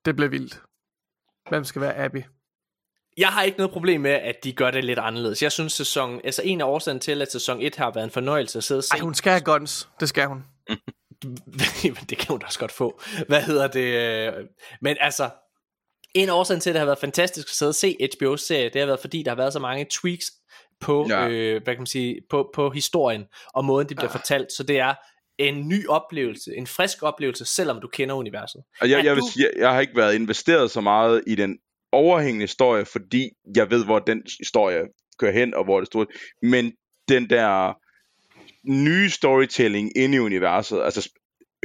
Det 0.06 0.16
bliver 0.16 0.30
vildt. 0.30 0.62
Hvem 1.50 1.64
skal 1.64 1.82
være 1.82 1.98
Abby? 1.98 2.22
Jeg 3.18 3.28
har 3.28 3.44
ikke 3.44 3.58
noget 3.58 3.72
problem 3.72 4.02
med, 4.02 4.12
at 4.12 4.36
de 4.44 4.52
gør 4.54 4.72
det 4.72 4.84
lidt 4.86 5.00
anderledes. 5.00 5.44
Jeg 5.44 5.52
synes, 5.52 5.74
sæson, 5.74 6.22
altså 6.24 6.42
en 6.46 6.62
af 6.62 6.66
årsagen 6.66 7.00
til, 7.00 7.22
at 7.22 7.32
sæson 7.32 7.62
1 7.62 7.76
har 7.76 7.92
været 7.92 8.04
en 8.06 8.12
fornøjelse 8.12 8.58
at 8.58 8.64
sidde 8.64 8.80
og 8.80 8.84
se. 8.84 8.94
Ej, 8.94 9.00
hun 9.00 9.14
skal 9.14 9.32
have 9.32 9.42
guns. 9.44 9.90
Det 10.00 10.10
skal 10.10 10.28
hun. 10.28 10.44
Jamen, 11.84 11.98
det 12.10 12.18
kan 12.18 12.28
hun 12.30 12.40
da 12.40 12.46
også 12.46 12.60
godt 12.60 12.72
få. 12.72 13.02
Hvad 13.28 13.42
hedder 13.42 13.68
det? 13.68 14.34
Men 14.82 14.98
altså, 15.00 15.30
en 16.14 16.30
af 16.30 16.34
årsagen 16.34 16.62
til, 16.62 16.70
at 16.70 16.74
det 16.74 16.80
har 16.80 16.86
været 16.86 17.00
fantastisk 17.00 17.48
at 17.48 17.56
sidde 17.56 17.70
og 17.70 17.76
se 17.76 17.98
HBO's 18.02 18.38
serie, 18.38 18.70
det 18.70 18.82
har 18.82 18.86
været, 18.86 19.00
fordi 19.00 19.24
der 19.24 19.32
har 19.32 19.36
været 19.36 19.54
så 19.54 19.60
mange 19.60 19.86
tweaks 19.92 20.26
på, 20.82 21.06
ja. 21.10 21.28
Øh, 21.28 21.64
hvad 21.64 21.74
kan 21.74 21.80
man 21.82 21.86
sige, 21.88 22.22
på, 22.30 22.50
på 22.56 22.70
historien 22.70 23.24
og 23.54 23.66
måden, 23.66 23.90
det 23.90 23.98
bliver 23.98 24.10
Ja. 24.14 24.18
fortalt. 24.18 24.52
Så 24.58 24.64
det 24.64 24.80
er 24.80 24.94
en 25.40 25.68
ny 25.68 25.88
oplevelse, 25.88 26.52
en 26.58 26.68
frisk 26.68 27.04
oplevelse, 27.04 27.46
selvom 27.46 27.82
du 27.82 27.88
kender 27.88 28.16
universet. 28.16 28.62
Og 28.82 28.90
jeg, 28.90 29.00
Er 29.00 29.04
jeg 29.04 29.16
vil 29.16 29.22
du- 29.22 29.30
sige, 29.34 29.50
jeg 29.58 29.74
har 29.74 29.82
ikke 29.82 29.96
været 29.96 30.16
investeret 30.16 30.72
så 30.72 30.82
meget 30.82 31.24
i 31.28 31.36
den 31.36 31.58
overhængende 31.96 32.44
historie, 32.44 32.86
fordi 32.86 33.30
jeg 33.56 33.70
ved, 33.70 33.86
hvor 33.86 34.00
den 34.00 34.24
historie 34.40 34.82
kører 35.20 35.32
hen, 35.32 35.54
og 35.54 35.64
hvor 35.64 35.80
det 35.80 35.88
står. 35.88 36.06
Men 36.42 36.74
den 37.10 37.30
der 37.30 37.74
nye 38.64 39.10
storytelling 39.10 39.98
inde 39.98 40.16
i 40.16 40.20
universet, 40.20 40.82
altså 40.84 41.10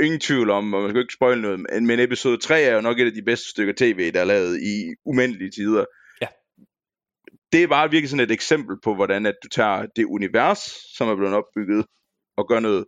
ingen 0.02 0.20
tvivl 0.20 0.50
om, 0.50 0.74
og 0.74 0.82
man 0.82 0.90
skal 0.90 1.00
ikke 1.00 1.14
spoil 1.14 1.40
noget, 1.40 1.60
men, 1.60 1.86
men 1.86 2.00
episode 2.00 2.36
3 2.38 2.62
er 2.62 2.74
jo 2.74 2.80
nok 2.80 3.00
et 3.00 3.06
af 3.06 3.12
de 3.12 3.22
bedste 3.22 3.50
stykker 3.50 3.74
tv, 3.76 4.12
der 4.12 4.20
er 4.20 4.24
lavet 4.24 4.62
i 4.62 4.94
umindelige 5.04 5.50
tider. 5.50 5.84
Ja. 6.22 6.26
Det 7.52 7.62
er 7.62 7.66
bare 7.66 7.90
virkelig 7.90 8.10
sådan 8.10 8.24
et 8.24 8.30
eksempel 8.30 8.76
på, 8.84 8.94
hvordan 8.94 9.26
at 9.26 9.34
du 9.42 9.48
tager 9.48 9.86
det 9.96 10.04
univers, 10.04 10.58
som 10.96 11.08
er 11.08 11.16
blevet 11.16 11.34
opbygget, 11.34 11.86
og 12.36 12.48
gør 12.48 12.60
noget, 12.60 12.84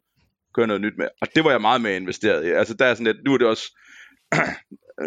gør 0.55 0.67
noget 0.67 0.83
nyt 0.83 0.99
med. 0.99 1.09
Og 1.21 1.29
det 1.35 1.45
var 1.45 1.51
jeg 1.51 1.61
meget 1.61 1.81
mere 1.81 1.97
investeret 1.97 2.47
i. 2.47 2.49
Altså 2.49 2.75
der 2.75 2.85
er 2.85 2.95
sådan 2.95 3.07
lidt, 3.07 3.25
nu 3.25 3.35
er 3.35 3.39
det 3.39 3.47
også, 3.47 3.79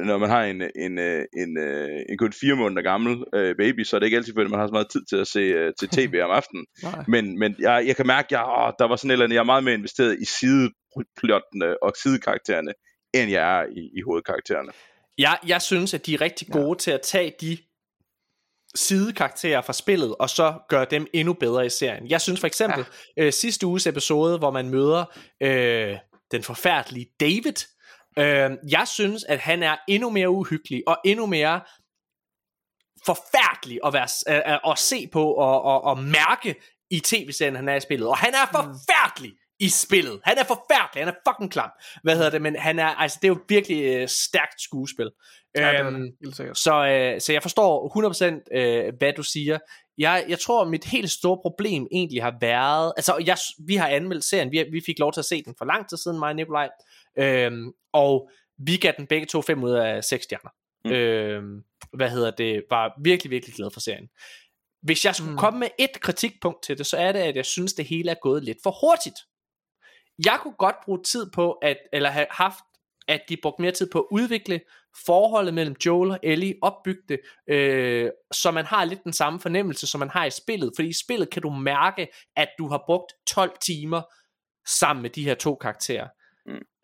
når 0.03 0.17
man 0.17 0.29
har 0.29 0.43
en, 0.43 0.61
en, 0.75 0.99
øh, 0.99 1.25
en, 1.37 1.57
en, 1.57 2.05
en 2.09 2.17
kun 2.17 2.33
fire 2.33 2.55
måneder 2.55 2.81
gammel 2.81 3.23
øh, 3.33 3.55
baby, 3.55 3.83
så 3.83 3.95
er 3.95 3.99
det 3.99 4.07
ikke 4.07 4.17
altid, 4.17 4.33
fordi 4.33 4.49
man 4.49 4.59
har 4.59 4.67
så 4.67 4.71
meget 4.71 4.89
tid 4.89 5.05
til 5.09 5.15
at 5.15 5.27
se 5.27 5.39
øh, 5.39 5.73
til 5.79 5.89
tv 5.89 6.21
om 6.23 6.31
aftenen. 6.31 6.65
Men, 7.13 7.39
men 7.39 7.55
jeg, 7.59 7.83
jeg 7.87 7.95
kan 7.95 8.07
mærke, 8.07 8.25
at 8.25 8.31
jeg, 8.31 8.43
åh, 8.57 8.71
der 8.79 8.87
var 8.87 8.95
sådan 8.95 9.09
et 9.09 9.13
eller 9.13 9.25
andet, 9.25 9.35
jeg 9.35 9.41
er 9.41 9.45
meget 9.53 9.63
mere 9.63 9.73
investeret 9.73 10.17
i 10.19 10.25
sideplottene 10.25 11.83
og 11.83 11.93
sidekaraktererne, 12.03 12.73
end 13.13 13.31
jeg 13.31 13.59
er 13.59 13.65
i, 13.65 13.89
i 13.97 14.01
hovedkaraktererne. 14.01 14.71
Jeg, 15.17 15.37
jeg 15.47 15.61
synes, 15.61 15.93
at 15.93 16.05
de 16.05 16.13
er 16.13 16.21
rigtig 16.21 16.47
gode 16.47 16.69
ja. 16.69 16.75
til 16.75 16.91
at 16.91 17.01
tage 17.01 17.33
de 17.41 17.57
sidekarakterer 18.75 19.61
fra 19.61 19.73
spillet, 19.73 20.15
og 20.15 20.29
så 20.29 20.53
gøre 20.69 20.85
dem 20.91 21.07
endnu 21.13 21.33
bedre 21.33 21.65
i 21.65 21.69
serien. 21.69 22.09
Jeg 22.09 22.21
synes 22.21 22.39
for 22.39 22.47
eksempel, 22.47 22.85
ja. 23.17 23.23
øh, 23.23 23.33
sidste 23.33 23.67
uges 23.67 23.87
episode, 23.87 24.37
hvor 24.37 24.51
man 24.51 24.69
møder 24.69 25.05
øh, 25.41 25.97
den 26.31 26.43
forfærdelige 26.43 27.07
David, 27.19 27.74
øh, 28.19 28.51
jeg 28.71 28.87
synes, 28.87 29.23
at 29.23 29.39
han 29.39 29.63
er 29.63 29.77
endnu 29.87 30.09
mere 30.09 30.29
uhyggelig, 30.29 30.83
og 30.87 30.97
endnu 31.05 31.25
mere 31.25 31.61
forfærdelig 33.05 33.79
at, 33.85 33.93
være, 33.93 34.07
øh, 34.53 34.71
at 34.71 34.79
se 34.79 35.07
på 35.07 35.33
og, 35.33 35.61
og, 35.61 35.83
og 35.83 35.99
mærke 35.99 36.55
i 36.89 36.99
tv-serien, 36.99 37.55
han 37.55 37.69
er 37.69 37.75
i 37.75 37.79
spillet. 37.79 38.07
Og 38.07 38.17
han 38.17 38.33
er 38.33 38.45
forfærdelig 38.51 39.33
i 39.59 39.69
spillet. 39.69 40.19
Han 40.23 40.37
er 40.37 40.43
forfærdelig, 40.43 41.05
han 41.05 41.07
er 41.07 41.31
fucking 41.31 41.51
klam. 41.51 41.69
Hvad 42.03 42.15
hedder 42.15 42.29
det? 42.29 42.41
Men 42.41 42.55
han 42.55 42.79
er, 42.79 42.87
altså, 42.87 43.19
det 43.21 43.27
er 43.27 43.33
jo 43.33 43.39
virkelig 43.47 43.83
øh, 43.83 44.07
stærkt 44.07 44.61
skuespil. 44.61 45.11
Ja, 45.55 45.69
det 45.71 45.79
er 45.79 45.87
Øhm, 45.87 46.11
det. 46.23 46.57
Så, 46.57 46.87
øh, 46.87 47.21
så 47.21 47.33
jeg 47.33 47.41
forstår 47.41 47.71
100% 48.51 48.57
øh, 48.57 48.93
hvad 48.97 49.13
du 49.13 49.23
siger. 49.23 49.59
Jeg, 49.97 50.25
jeg 50.27 50.39
tror, 50.39 50.65
mit 50.65 50.85
helt 50.85 51.11
store 51.11 51.39
problem 51.41 51.87
egentlig 51.91 52.23
har 52.23 52.37
været... 52.41 52.93
Altså, 52.97 53.23
jeg, 53.25 53.37
vi 53.67 53.75
har 53.75 53.87
anmeldt 53.87 54.23
serien. 54.23 54.51
Vi, 54.51 54.65
vi 54.71 54.81
fik 54.85 54.99
lov 54.99 55.13
til 55.13 55.21
at 55.21 55.25
se 55.25 55.43
den 55.43 55.55
for 55.57 55.65
lang 55.65 55.89
tid 55.89 55.97
siden, 55.97 56.19
mig 56.19 56.29
og 56.29 56.35
Nikolaj. 56.35 56.69
Øhm, 57.17 57.71
og 57.93 58.29
vi 58.57 58.77
gav 58.77 58.93
den 58.97 59.07
begge 59.07 59.25
to 59.25 59.41
5 59.41 59.63
ud 59.63 59.71
af 59.71 60.03
6 60.03 60.23
stjerner. 60.23 60.49
Mm. 60.85 60.91
Øhm, 60.91 61.63
hvad 61.93 62.09
hedder 62.09 62.31
det? 62.31 62.63
Var 62.69 62.93
virkelig, 63.03 63.31
virkelig 63.31 63.55
glad 63.55 63.71
for 63.71 63.79
serien. 63.79 64.09
Hvis 64.81 65.05
jeg 65.05 65.15
skulle 65.15 65.29
Mm. 65.29 65.33
mm. 65.33 65.39
komme 65.39 65.59
med 65.59 65.67
et 65.79 66.01
kritikpunkt 66.01 66.63
til 66.63 66.77
det, 66.77 66.85
så 66.85 66.97
er 66.97 67.11
det, 67.11 67.19
at 67.19 67.35
jeg 67.35 67.45
synes, 67.45 67.73
det 67.73 67.85
hele 67.85 68.11
er 68.11 68.15
gået 68.21 68.43
lidt 68.43 68.57
for 68.63 68.71
hurtigt. 68.81 69.15
Jeg 70.25 70.39
kunne 70.41 70.53
godt 70.57 70.75
bruge 70.85 71.03
tid 71.03 71.31
på, 71.31 71.51
at, 71.51 71.77
eller 71.93 72.09
have 72.09 72.27
haft, 72.29 72.63
at 73.07 73.21
de 73.29 73.37
brugte 73.41 73.61
mere 73.61 73.71
tid 73.71 73.89
på 73.91 73.99
at 73.99 74.05
udvikle 74.11 74.61
forholdet 75.05 75.53
mellem 75.53 75.75
Joel 75.85 76.11
og 76.11 76.19
Ellie, 76.23 76.55
opbygge 76.61 77.01
det, 77.09 77.19
øh, 77.47 78.09
så 78.33 78.51
man 78.51 78.65
har 78.65 78.85
lidt 78.85 79.03
den 79.03 79.13
samme 79.13 79.39
fornemmelse, 79.39 79.87
som 79.87 79.99
man 79.99 80.09
har 80.09 80.25
i 80.25 80.29
spillet. 80.29 80.71
Fordi 80.75 80.87
i 80.87 80.93
spillet 81.05 81.29
kan 81.29 81.41
du 81.41 81.49
mærke, 81.49 82.07
at 82.35 82.49
du 82.59 82.67
har 82.67 82.83
brugt 82.85 83.13
12 83.27 83.51
timer 83.61 84.01
sammen 84.67 85.01
med 85.01 85.09
de 85.09 85.23
her 85.23 85.35
to 85.35 85.55
karakterer. 85.55 86.07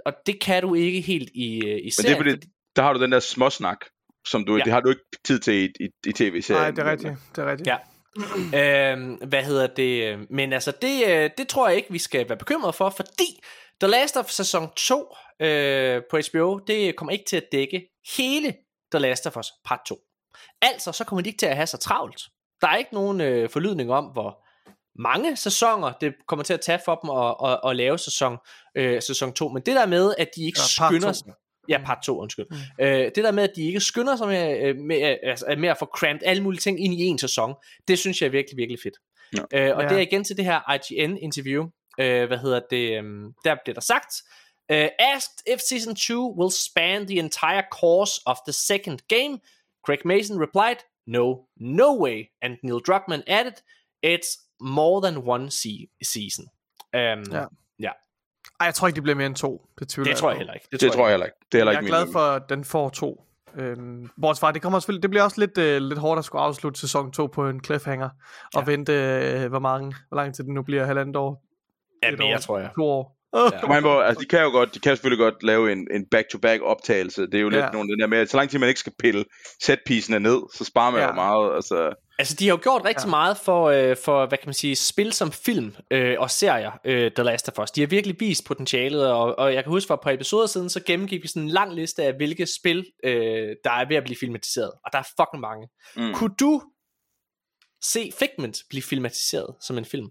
Og 0.06 0.14
det 0.26 0.42
kan 0.42 0.64
du 0.64 0.74
ikke 0.76 1.02
helt 1.02 1.30
i, 1.36 1.66
øh, 1.66 1.78
i 1.78 1.84
Men 1.84 1.92
serien. 1.92 2.18
det 2.24 2.28
er 2.28 2.32
fordi, 2.36 2.48
der 2.76 2.82
har 2.82 2.94
du 2.94 3.02
den 3.02 3.12
der 3.12 3.20
småsnak, 3.20 3.78
som 4.28 4.46
du, 4.46 4.58
Ja. 4.58 4.64
det 4.64 4.74
har 4.74 4.80
du 4.80 4.90
ikke 4.90 5.02
tid 5.26 5.40
til 5.40 5.54
i, 5.54 5.66
i, 5.86 5.90
i 6.08 6.12
tv-serien. 6.12 6.62
Nej, 6.62 6.72
det 6.72 6.80
er 6.80 6.92
rigtigt. 6.92 7.14
Det 7.36 7.42
er 7.44 7.52
rigtigt. 7.52 7.68
Ja. 7.68 7.78
øhm, 8.94 9.14
hvad 9.14 9.44
hedder 9.44 9.68
det? 9.68 10.20
Men 10.30 10.54
altså, 10.54 10.72
det, 10.82 11.08
øh, 11.08 11.30
det 11.38 11.48
tror 11.48 11.68
jeg 11.68 11.78
ikke, 11.78 11.92
vi 11.92 12.00
skal 12.00 12.30
være 12.30 12.38
bekymrede 12.38 12.74
for, 12.74 12.90
fordi 12.90 13.40
The 13.82 13.90
Last 13.90 14.18
of 14.18 14.30
sæson 14.30 14.70
2 14.78 15.16
øh, 15.42 16.02
på 16.12 16.20
HBO, 16.32 16.58
det 16.68 16.96
kommer 16.96 17.12
ikke 17.12 17.26
til 17.26 17.38
at 17.38 17.46
dække 17.52 17.88
hele 18.18 18.54
The 18.92 19.00
Last 19.00 19.28
of 19.28 19.38
Us 19.38 19.48
part 19.66 19.80
2. 19.88 19.98
Altså, 20.62 20.92
så 20.92 21.04
kommer 21.04 21.22
de 21.24 21.30
ikke 21.30 21.38
til 21.40 21.46
at 21.46 21.56
have 21.56 21.68
så 21.68 21.78
travlt. 21.78 22.22
Der 22.62 22.68
er 22.68 22.76
ikke 22.76 22.94
nogen 22.94 23.22
øh, 23.22 23.50
forlydning 23.50 23.92
om, 23.92 24.06
hvor 24.06 24.41
mange 25.02 25.36
sæsoner 25.38 25.92
det 26.02 26.14
kommer 26.28 26.44
til 26.44 26.54
at 26.54 26.62
tage 26.62 26.80
for 26.86 26.96
dem 26.96 27.10
at, 27.10 27.52
at, 27.52 27.70
at 27.70 27.76
lave 27.76 27.98
sæson, 27.98 28.38
øh, 28.76 29.02
sæson 29.02 29.34
2. 29.34 29.48
Men 29.48 29.64
det 29.66 29.76
der 29.76 29.86
med, 29.86 30.14
at 30.18 30.30
de 30.36 30.46
ikke 30.46 30.60
Ja, 30.82 30.88
skynder 30.88 31.12
sig... 31.12 31.34
Ja, 31.70 31.82
part 31.86 31.98
2, 32.04 32.20
undskyld. 32.20 32.46
Mm. 32.52 32.86
Øh, 32.86 33.12
det 33.16 33.16
der 33.16 33.32
med, 33.32 33.44
at 33.44 33.52
de 33.56 33.68
ikke 33.68 33.80
skynder 33.80 34.16
sig 34.16 34.28
med, 34.28 34.60
øh, 34.62 34.76
med, 34.78 35.18
altså, 35.24 35.56
med 35.58 35.70
at 35.70 35.78
få 35.78 35.86
crammet 35.86 36.24
alle 36.26 36.44
mulige 36.44 36.60
ting 36.60 36.84
ind 36.86 36.94
i 36.94 37.04
en 37.04 37.18
sæson, 37.18 37.54
det 37.88 38.00
synes 38.00 38.22
jeg 38.22 38.28
er 38.28 38.32
virkelig, 38.32 38.58
virkelig 38.58 38.80
fedt. 38.84 38.98
Ja. 39.54 39.70
Øh, 39.70 39.76
og 39.78 39.84
Ja. 39.84 39.90
det 39.90 39.98
er 39.98 40.02
igen 40.02 40.24
til 40.24 40.38
det 40.38 40.46
her 40.46 40.74
IGN-interview, 40.74 41.64
øh, 42.00 42.28
hvad 42.28 42.38
hedder 42.38 42.60
det, 42.70 43.04
øh, 43.04 43.04
der 43.46 43.56
bliver 43.64 43.74
der 43.74 43.82
sagt, 43.82 44.14
uh, 44.74 44.88
asked 45.16 45.38
if 45.54 45.60
season 45.60 45.96
2 45.96 46.36
will 46.40 46.52
span 46.52 47.08
the 47.08 47.20
entire 47.20 47.64
course 47.82 48.22
of 48.26 48.38
the 48.48 48.54
second 48.54 49.00
game, 49.08 49.40
Craig 49.86 50.00
Mason 50.06 50.38
replied, 50.42 50.80
no, 51.08 51.26
no 51.60 51.90
way, 52.04 52.26
and 52.42 52.58
Neil 52.64 52.80
Druckmann 52.88 53.24
added, 53.28 53.58
it's 54.06 54.30
more 54.62 55.08
than 55.10 55.24
one 55.28 55.52
se- 55.52 55.88
season. 56.04 56.46
Um, 56.96 57.34
Ja. 57.34 57.46
ja. 57.80 57.92
Ej, 58.60 58.66
jeg 58.66 58.74
tror 58.76 58.88
ikke, 58.88 58.96
det 58.96 59.04
bliver 59.04 59.16
mere 59.16 59.26
end 59.28 59.36
to. 59.36 59.68
Det 59.80 59.90
tvivler 59.90 60.12
Det 60.12 60.20
tror 60.20 60.30
jeg 60.30 60.38
heller 60.38 60.54
ikke. 60.54 60.68
Det, 60.72 60.82
det 60.82 60.92
tror 60.92 61.04
jeg 61.04 61.12
heller 61.12 61.26
ikke. 61.26 61.38
Det 61.52 61.58
er 61.58 61.60
heller 61.60 61.72
Jeg 61.72 61.78
er 61.78 61.82
ikke 61.82 61.90
glad 61.92 62.06
min 62.06 62.12
for, 62.14 62.20
at 62.20 62.44
den 62.50 62.64
får 62.66 62.90
to. 62.90 63.24
Øhm, 63.58 64.10
bortset 64.22 64.40
fra, 64.40 64.52
det 64.52 64.62
kommer 64.62 64.80
selvfølgelig, 64.80 65.04
det 65.04 65.10
bliver 65.10 65.24
også 65.24 65.40
lidt, 65.40 65.58
øh, 65.58 65.82
lidt 65.82 66.00
hårdt 66.00 66.20
at 66.20 66.26
skulle 66.26 66.42
afslutte 66.42 66.80
sæson 66.80 67.12
2 67.12 67.28
på 67.28 67.48
en 67.50 67.64
cliffhanger, 67.64 68.10
og 68.56 68.62
Ja. 68.68 68.72
vente, 68.72 68.94
øh, 68.94 69.50
hvor, 69.50 69.60
mange, 69.60 69.96
hvor 70.10 70.16
lang 70.18 70.36
tid 70.36 70.44
det 70.44 70.54
nu 70.54 70.64
bliver, 70.64 70.86
halvandet 70.86 71.16
år, 71.16 71.44
Ja, 72.04 72.12
mere, 72.18 72.36
år, 72.36 72.40
tror 72.40 72.60
jeg. 72.60 72.70
to 72.76 72.84
år. 72.86 73.18
Ja. 73.36 73.60
Kommer 73.60 73.76
an 73.76 73.84
på, 73.84 74.00
altså, 74.00 74.22
de 74.22 74.26
kan 74.28 74.42
jo 74.42 74.50
godt, 74.50 74.74
de 74.76 74.80
kan 74.80 74.96
selvfølgelig 74.96 75.20
godt 75.24 75.44
lave 75.44 75.72
en, 75.72 75.88
en 75.92 76.06
back-to-back 76.12 76.62
optagelse. 76.62 77.22
Det 77.22 77.36
er 77.36 77.40
jo 77.42 77.50
lidt 77.50 77.62
Ja. 77.62 77.70
nogle 77.70 77.80
af 77.92 77.96
den 77.96 78.00
der 78.00 78.08
med, 78.08 78.18
at 78.18 78.30
så 78.30 78.38
lang 78.38 78.50
tid 78.50 78.60
man 78.60 78.70
ikke 78.70 78.80
skal 78.80 78.94
pille 79.00 79.26
setpiecene 79.64 80.20
ned, 80.20 80.40
så 80.56 80.64
sparer 80.66 80.92
man 80.92 81.02
Ja. 81.02 81.08
jo 81.08 81.14
meget. 81.14 81.56
Altså, 81.56 81.94
Altså, 82.22 82.36
de 82.40 82.48
har 82.48 82.56
jo 82.56 82.60
gjort 82.64 82.86
rigtig 82.86 83.06
Ja. 83.06 83.10
meget 83.10 83.38
for, 83.38 83.66
øh, 83.70 83.98
for, 84.06 84.26
hvad 84.26 84.38
kan 84.38 84.48
man 84.48 84.54
sige, 84.54 84.76
spil 84.76 85.14
som 85.14 85.32
film 85.32 85.76
øh, 85.92 86.16
og 86.20 86.32
serier, 86.32 86.72
øh, 86.86 87.12
The 87.12 87.24
Last 87.24 87.50
of 87.50 87.60
Us. 87.64 87.72
De 87.72 87.82
har 87.82 87.88
virkelig 87.88 88.16
vist 88.20 88.46
potentialet, 88.46 89.08
og, 89.12 89.40
og 89.40 89.54
jeg 89.54 89.64
kan 89.64 89.72
huske, 89.72 89.88
for 89.88 89.94
et 89.94 90.00
par 90.04 90.12
episoder 90.12 90.48
siden, 90.48 90.70
så 90.70 90.84
gennemgik 90.86 91.24
vi 91.24 91.28
sådan 91.28 91.42
en 91.42 91.50
lang 91.50 91.74
liste 91.76 92.04
af, 92.04 92.14
hvilke 92.14 92.46
spil, 92.46 92.86
øh, 93.04 93.56
der 93.64 93.72
er 93.72 93.88
ved 93.88 93.96
at 93.96 94.04
blive 94.04 94.18
filmatiseret. 94.20 94.72
Og 94.86 94.90
der 94.94 95.00
er 95.00 95.04
fucking 95.20 95.42
mange. 95.42 95.68
mm. 95.96 96.14
Kunne 96.14 96.34
du 96.40 96.62
se 97.84 98.12
Figment 98.20 98.58
blive 98.70 98.82
filmatiseret 98.84 99.56
som 99.62 99.78
en 99.78 99.86
film? 99.86 100.08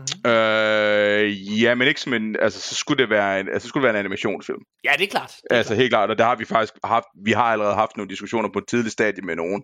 Mm-hmm. 0.00 0.30
Øh, 0.30 1.62
ja, 1.62 1.74
men 1.74 1.88
ikke 1.88 2.00
som 2.00 2.14
en, 2.14 2.36
altså 2.40 2.60
så 2.60 2.74
skulle 2.74 3.02
det 3.02 3.10
være 3.10 3.40
en, 3.40 3.48
altså, 3.48 3.60
så 3.60 3.68
skulle 3.68 3.82
det 3.82 3.92
være 3.92 4.00
en 4.00 4.04
animationsfilm. 4.06 4.62
Ja, 4.84 4.90
det 4.98 5.04
er 5.04 5.10
klart. 5.10 5.32
Det 5.42 5.46
er 5.50 5.56
altså 5.56 5.70
klart. 5.72 5.78
helt 5.78 5.92
klart, 5.92 6.10
og 6.10 6.18
der 6.18 6.24
har 6.24 6.36
vi 6.36 6.44
faktisk 6.44 6.74
haft, 6.84 7.06
vi 7.24 7.32
har 7.32 7.42
allerede 7.42 7.74
haft 7.74 7.96
nogle 7.96 8.10
diskussioner 8.10 8.48
på 8.52 8.58
et 8.58 8.66
tidligt 8.68 8.92
stadie 8.92 9.24
med 9.24 9.36
nogen, 9.36 9.62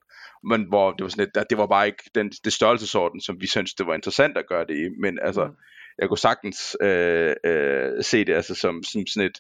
men 0.51 0.69
hvor 0.69 0.93
det 0.93 1.03
var 1.03 1.09
sådan 1.09 1.29
lidt, 1.35 1.51
det 1.51 1.59
var 1.59 1.67
bare 1.67 1.87
ikke 1.87 2.03
den, 2.15 2.31
det 2.45 2.53
størrelsesorden, 2.53 3.21
som 3.21 3.37
vi 3.41 3.47
synes 3.47 3.75
det 3.75 3.87
var 3.87 3.95
interessant 3.95 4.37
at 4.39 4.49
gøre 4.49 4.67
det 4.69 4.77
i, 4.77 4.89
men 5.01 5.19
altså, 5.23 5.45
mm. 5.45 5.53
jeg 5.99 6.09
kunne 6.09 6.19
sagtens 6.19 6.77
øh, 6.83 7.33
øh, 7.47 8.05
se 8.05 8.25
det 8.25 8.35
altså 8.35 8.55
som, 8.55 8.83
som 8.83 9.07
sådan 9.07 9.27
et, 9.31 9.39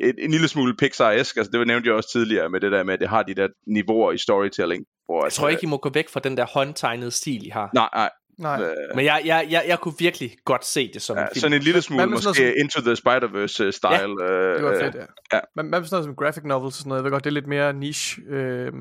et, 0.00 0.14
en 0.18 0.30
lille 0.30 0.48
smule 0.48 0.76
Pixar-esk, 0.82 1.36
altså 1.36 1.50
det 1.52 1.66
nævnte 1.66 1.88
jeg 1.88 1.96
også 1.96 2.12
tidligere 2.12 2.50
med 2.50 2.60
det 2.60 2.72
der 2.72 2.82
med, 2.84 2.94
at 2.94 3.00
det 3.00 3.08
har 3.08 3.22
de 3.22 3.34
der 3.34 3.48
niveauer 3.66 4.12
i 4.12 4.18
storytelling. 4.18 4.84
Hvor, 5.06 5.24
Jeg 5.24 5.32
tror 5.32 5.48
ikke, 5.48 5.62
I 5.62 5.66
må 5.66 5.76
gå 5.76 5.90
væk 5.90 6.08
fra 6.08 6.20
den 6.20 6.36
der 6.36 6.46
håndtegnede 6.46 7.10
stil, 7.10 7.46
I 7.46 7.48
har. 7.48 7.70
Nej, 7.74 7.88
nej. 7.94 8.10
Nej. 8.38 8.62
Øh, 8.62 8.96
Men 8.96 9.04
jeg, 9.04 9.22
jeg, 9.24 9.46
jeg, 9.50 9.64
jeg 9.66 9.78
kunne 9.78 9.94
virkelig 9.98 10.36
godt 10.44 10.64
se 10.64 10.90
det 10.94 11.02
som 11.02 11.16
ja, 11.16 11.22
en 11.22 11.28
film. 11.32 11.40
sådan 11.40 11.56
en 11.56 11.62
lille 11.62 11.82
smule 11.82 12.06
måske 12.06 12.42
noget 12.42 12.54
Into 12.56 12.80
the 12.80 12.92
Spider-Verse 12.92 13.70
style. 13.70 14.24
Ja, 14.24 14.54
Det 14.54 14.64
var 14.64 14.78
fedt, 14.80 14.94
ja. 14.94 15.04
ja. 15.32 15.40
Men 15.56 15.68
hvad 15.68 15.80
med 15.80 15.86
sådan 15.88 15.96
noget 15.96 16.04
som 16.04 16.16
graphic 16.24 16.44
novels 16.44 16.74
og 16.74 16.78
sådan 16.78 16.88
noget? 16.88 17.00
Jeg 17.00 17.04
ved 17.04 17.10
godt, 17.10 17.24
det 17.24 17.30
er 17.30 17.34
lidt 17.34 17.46
mere 17.46 17.72
niche. 17.72 18.22
Øh, 18.30 18.72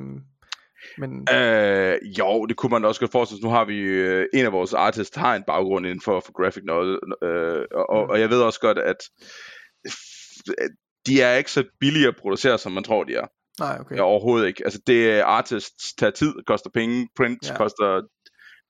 men 0.97 1.27
Øh, 1.33 1.97
jo, 2.19 2.45
det 2.45 2.57
kunne 2.57 2.69
man 2.69 2.85
også 2.85 2.99
godt 3.01 3.11
forestille 3.11 3.39
sig. 3.39 3.43
Nu 3.43 3.49
har 3.49 3.65
vi 3.65 3.77
øh, 3.77 4.25
en 4.33 4.45
af 4.45 4.51
vores 4.51 4.73
artists 4.73 5.17
har 5.17 5.35
en 5.35 5.43
baggrund 5.47 5.85
inden 5.85 6.01
for, 6.01 6.19
for 6.25 6.43
graphic 6.43 6.63
novel, 6.65 6.99
øh, 7.23 7.65
og, 7.89 8.09
og 8.09 8.19
jeg 8.19 8.29
ved 8.29 8.41
også 8.41 8.59
godt, 8.59 8.77
at 8.79 8.97
de 11.05 11.21
er 11.21 11.35
ikke 11.35 11.51
så 11.51 11.63
billige 11.79 12.07
at 12.07 12.15
producere, 12.21 12.57
som 12.57 12.71
man 12.71 12.83
tror, 12.83 13.03
de 13.03 13.15
er. 13.15 13.27
nej, 13.59 13.77
okay. 13.79 13.95
Ja, 13.95 14.01
overhovedet 14.01 14.47
ikke. 14.47 14.63
Altså, 14.63 14.79
det 14.87 15.11
er 15.11 15.25
artists 15.25 15.93
tager 15.93 16.11
tid, 16.11 16.33
koster 16.47 16.69
penge, 16.73 17.07
print 17.17 17.49
ja. 17.49 17.57
koster, 17.57 18.01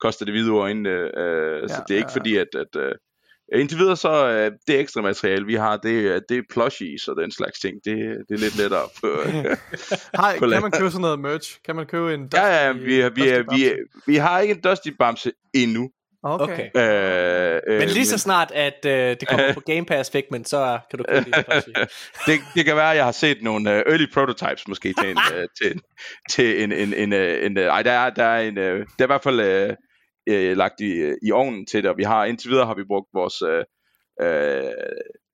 koster 0.02 0.26
det 0.26 0.34
hvide 0.34 0.52
ord 0.52 0.70
ind, 0.70 0.88
øh, 0.88 1.04
øh, 1.04 1.70
så 1.70 1.76
Ja, 1.76 1.84
det 1.88 1.94
er 1.94 1.96
ikke 1.96 1.96
ja, 1.96 2.00
ja. 2.00 2.06
fordi, 2.20 2.38
at, 2.38 2.48
at 2.56 2.82
øh, 2.82 2.92
indtil 3.60 3.78
videre 3.80 3.98
så 3.98 4.28
øh, 4.30 4.52
det 4.68 4.80
ekstra 4.80 5.02
materiale, 5.02 5.46
vi 5.46 5.56
har, 5.56 5.78
det, 5.78 6.08
er- 6.08 6.20
det 6.30 6.38
er 6.38 6.42
plushies 6.54 7.08
og 7.08 7.16
den 7.22 7.32
slags 7.32 7.60
ting. 7.60 7.76
Det, 7.86 7.96
det 8.30 8.36
er 8.36 8.40
lidt 8.40 8.58
lettere 8.58 8.88
på, 9.02 9.08
Har, 10.14 10.34
på 10.34 10.40
kan 10.40 10.50
land. 10.50 10.62
man 10.62 10.72
købe 10.72 10.90
sådan 10.92 11.02
noget 11.02 11.20
merch? 11.20 11.58
Kan 11.66 11.76
man 11.76 11.86
købe 11.86 12.14
en 12.14 12.30
Ja, 12.34 12.46
ja, 12.46 12.72
Dusty- 12.74 12.78
vi, 12.78 12.96
vi, 12.96 13.02
Dusty 13.02 13.56
vi, 13.56 13.66
er- 13.66 13.76
vi 14.08 14.16
har 14.16 14.40
ikke 14.40 14.54
en 14.54 14.62
Dusty 14.62 14.90
Bamse 15.00 15.32
endnu. 15.54 15.90
Okay. 16.24 16.70
Okay. 16.74 17.56
Øh, 17.56 17.60
øh, 17.68 17.80
Men 17.80 17.90
lige 17.90 18.06
så 18.06 18.18
snart, 18.18 18.52
at 18.52 18.86
øh, 18.86 18.92
det 19.20 19.28
kommer 19.28 19.54
på 19.60 19.60
Game 19.60 19.86
Pass 19.86 20.12
Figment, 20.12 20.50
så 20.50 20.80
kan 20.90 21.00
du 21.00 21.06
købe 21.10 21.26
det. 21.32 21.66
det, 22.28 22.40
det 22.56 22.66
kan 22.66 22.76
være, 22.76 22.92
at 22.92 22.98
jeg 22.98 23.06
har 23.06 23.12
set 23.12 23.38
nogle 23.42 23.70
uh, 23.70 23.76
early 23.76 24.06
prototypes 24.14 24.68
måske 24.68 24.94
til 25.02 25.10
en, 25.10 25.18
uh, 25.18 25.44
til, 25.62 25.72
en- 25.72 25.82
til 26.30 26.64
en, 26.64 26.72
en, 26.72 26.94
en, 26.94 27.14
en 27.14 27.58
uh, 27.58 27.64
ej, 27.64 27.82
der 27.84 27.92
er, 27.92 28.10
der 28.10 28.24
er 28.24 28.42
en, 28.42 28.58
uh, 28.58 28.64
det 28.64 28.86
er 29.00 29.04
i 29.04 29.06
hvert 29.06 29.24
fald 29.24 29.70
uh, 29.70 29.76
uh, 30.32 30.58
lagt 30.58 30.82
i, 30.82 31.14
i 31.24 31.32
ovnen 31.32 31.66
til 31.66 31.83
det, 31.83 31.90
og 31.91 31.98
vi 31.98 32.03
har 32.03 32.25
indtil 32.25 32.50
videre 32.51 32.66
har 32.66 32.75
vi 32.75 32.83
brugt 32.88 33.08
vores, 33.14 33.41
uh, 33.41 33.64
uh, 34.25 34.72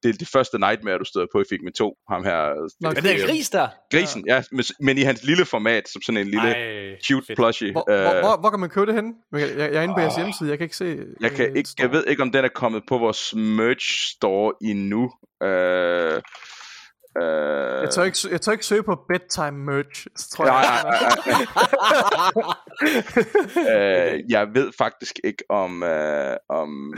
det 0.03 0.09
er 0.09 0.17
det 0.19 0.27
første 0.27 0.59
Nightmare, 0.59 0.97
du 0.99 1.03
støder 1.05 1.27
på 1.31 1.41
i 1.41 1.43
Figment 1.49 1.75
2, 1.75 1.95
ham 2.09 2.23
her, 2.23 2.39
Nå, 2.81 2.89
Er 2.89 2.93
det 2.93 3.21
en 3.21 3.27
gris 3.27 3.49
der? 3.49 3.67
grisen, 3.91 4.23
ja, 4.27 4.43
men, 4.51 4.63
men 4.79 4.97
i 4.97 5.01
hans 5.01 5.23
lille 5.23 5.45
format, 5.45 5.89
som 5.89 6.01
sådan 6.01 6.21
en 6.21 6.27
lille 6.27 6.55
Ej, 6.55 6.95
cute 7.07 7.25
fedt. 7.27 7.37
plushie. 7.37 7.71
Hvor, 7.71 7.91
Øh, 7.91 8.01
hvor, 8.01 8.19
hvor, 8.21 8.39
hvor 8.39 8.49
kan 8.49 8.59
man 8.59 8.69
købe 8.69 8.85
det 8.85 8.95
henne? 8.95 9.13
Jeg, 9.31 9.39
jeg, 9.41 9.57
jeg 9.57 9.73
er 9.75 9.81
inde 9.81 9.93
på 9.93 9.99
jeres 9.99 10.15
hjemmeside, 10.15 10.49
jeg 10.49 10.57
kan 10.57 10.65
ikke 10.65 10.77
se... 10.77 10.97
Jeg, 11.21 11.31
kan 11.31 11.49
øh, 11.49 11.55
ikke, 11.57 11.69
store. 11.69 11.83
jeg 11.83 11.91
ved 11.91 12.05
ikke, 12.07 12.21
om 12.21 12.31
den 12.31 12.45
er 12.45 12.49
kommet 12.55 12.83
på 12.87 12.97
vores 12.97 13.35
merch 13.35 14.15
store 14.15 14.53
endnu. 14.61 15.11
Øh, 15.43 16.21
øh, 17.21 17.81
Jeg 17.81 17.89
tør, 17.89 18.03
ikke, 18.03 18.17
jeg 18.31 18.41
tør 18.41 18.51
ikke 18.51 18.65
søge 18.65 18.83
på 18.83 18.95
bedtime 19.07 19.51
merch, 19.51 20.07
tror 20.31 20.45
jeg. 20.45 20.53
nej, 20.53 20.83
nej, 20.83 20.99
nej. 23.65 23.75
øh, 24.13 24.31
jeg 24.31 24.47
ved 24.53 24.71
faktisk 24.77 25.19
ikke 25.23 25.43
om... 25.49 25.83
Øh, 25.83 26.37
om, 26.49 26.93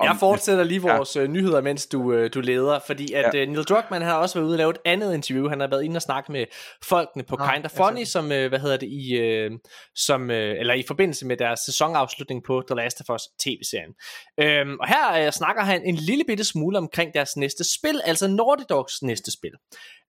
om 0.00 0.06
Jeg 0.06 0.16
fortsætter 0.20 0.64
lige 0.64 0.82
vores 0.82 1.16
ja. 1.16 1.26
nyheder, 1.26 1.60
mens 1.60 1.86
du, 1.86 2.12
øh, 2.12 2.30
du 2.34 2.40
leder, 2.40 2.78
fordi 2.86 3.12
at 3.12 3.34
ja. 3.34 3.38
Ja. 3.38 3.44
Neil 3.44 3.64
Druckmann 3.64 4.02
han 4.02 4.12
har 4.12 4.18
også 4.18 4.38
været 4.38 4.46
ude 4.46 4.54
og 4.54 4.58
lave 4.58 4.70
et 4.70 4.78
andet 4.84 5.14
interview. 5.14 5.48
Han 5.48 5.60
har 5.60 5.66
været 5.66 5.84
inde 5.84 5.96
og 5.96 6.02
snakke 6.02 6.32
med 6.32 6.44
folkene 6.84 7.24
på 7.24 7.36
Nå, 7.36 7.44
Kinda 7.46 7.68
Funny, 7.68 8.04
ser 8.04 8.06
som 8.06 8.32
øh, 8.32 8.48
hvad 8.48 8.58
hedder 8.58 8.76
det 8.76 8.88
i 8.88 9.14
øh, 9.14 9.50
som 9.94 10.30
øh, 10.30 10.60
eller 10.60 10.74
i 10.74 10.84
forbindelse 10.86 11.26
med 11.26 11.36
deres 11.36 11.60
sæsonafslutning 11.60 12.44
på 12.44 12.62
The 12.68 12.76
Last 12.76 13.00
of 13.00 13.14
Us 13.14 13.22
tv-serien. 13.40 13.92
Øhm, 14.40 14.76
og 14.80 14.88
her 14.88 15.26
øh, 15.26 15.32
snakker 15.32 15.62
han 15.62 15.82
en 15.84 15.94
lille 15.94 16.24
bitte 16.26 16.44
smule 16.44 16.78
omkring 16.78 17.14
deres 17.14 17.36
næste 17.36 17.64
spil, 17.78 18.00
altså 18.04 18.28
Naughty 18.28 18.64
Dogs 18.68 19.02
næste 19.02 19.32
spil. 19.32 19.52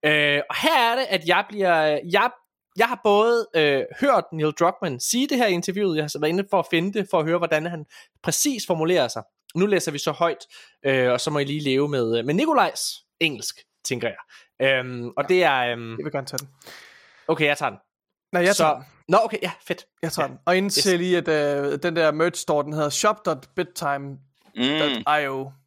Øh, 0.06 0.42
og 0.50 0.56
her 0.62 0.92
er 0.92 0.96
det, 0.96 1.06
at 1.10 1.28
jeg 1.28 1.46
bliver 1.50 2.00
jeg 2.12 2.30
jeg 2.78 2.88
har 2.88 3.02
både 3.04 3.48
øh, 3.56 3.84
hørt 4.02 4.24
Neil 4.34 4.52
Druckmann 4.52 5.00
sige 5.00 5.28
det 5.28 5.38
her 5.38 5.48
i 5.48 5.52
interviewet, 5.52 5.96
jeg 5.96 6.04
har 6.04 6.08
så 6.08 6.20
været 6.20 6.30
inde 6.30 6.48
for 6.50 6.60
at 6.60 6.66
finde 6.72 6.94
det, 6.94 7.08
for 7.12 7.20
at 7.20 7.26
høre, 7.26 7.38
hvordan 7.38 7.66
han 7.66 7.86
præcis 8.24 8.64
formulerer 8.68 9.08
sig. 9.08 9.24
Nu 9.56 9.66
læser 9.66 9.92
vi 9.92 9.98
så 9.98 10.12
højt, 10.12 10.46
øh, 10.86 11.12
og 11.12 11.22
så 11.22 11.30
må 11.32 11.40
I 11.40 11.44
lige 11.44 11.60
leve 11.64 11.90
med, 11.90 12.24
med 12.24 12.34
Nikolajs 12.34 12.94
engelsk, 13.20 13.60
tænker 13.86 14.08
jeg. 14.08 14.18
Øhm, 14.68 15.08
og 15.18 15.30
det 15.30 15.44
er... 15.44 15.58
Øhm, 15.72 15.98
Jeg 15.98 16.04
vil 16.06 16.12
gerne 16.12 16.28
tage 16.28 16.38
den. 16.38 16.50
okay, 17.28 17.46
jeg 17.46 17.58
tager 17.58 17.70
den. 17.70 17.80
Nej, 18.32 18.44
jeg 18.44 18.56
tager 18.56 18.70
så, 18.72 18.76
den. 18.76 18.84
Nå, 19.08 19.18
okay, 19.24 19.38
ja, 19.42 19.52
fedt. 19.68 19.86
Jeg 20.02 20.12
tager 20.12 20.28
Ja. 20.28 20.32
den. 20.32 20.40
Og 20.46 20.58
inden 20.58 20.68
yes. 20.78 20.86
jeg 20.88 20.98
lige, 20.98 21.18
at 21.18 21.28
øh, 21.28 21.80
den 21.84 21.96
der 21.96 22.12
merch 22.12 22.42
store, 22.42 22.64
den 22.64 22.74
hedder 22.74 22.90
shop.bedtime.io, 22.90 24.18
Mm, 24.56 24.64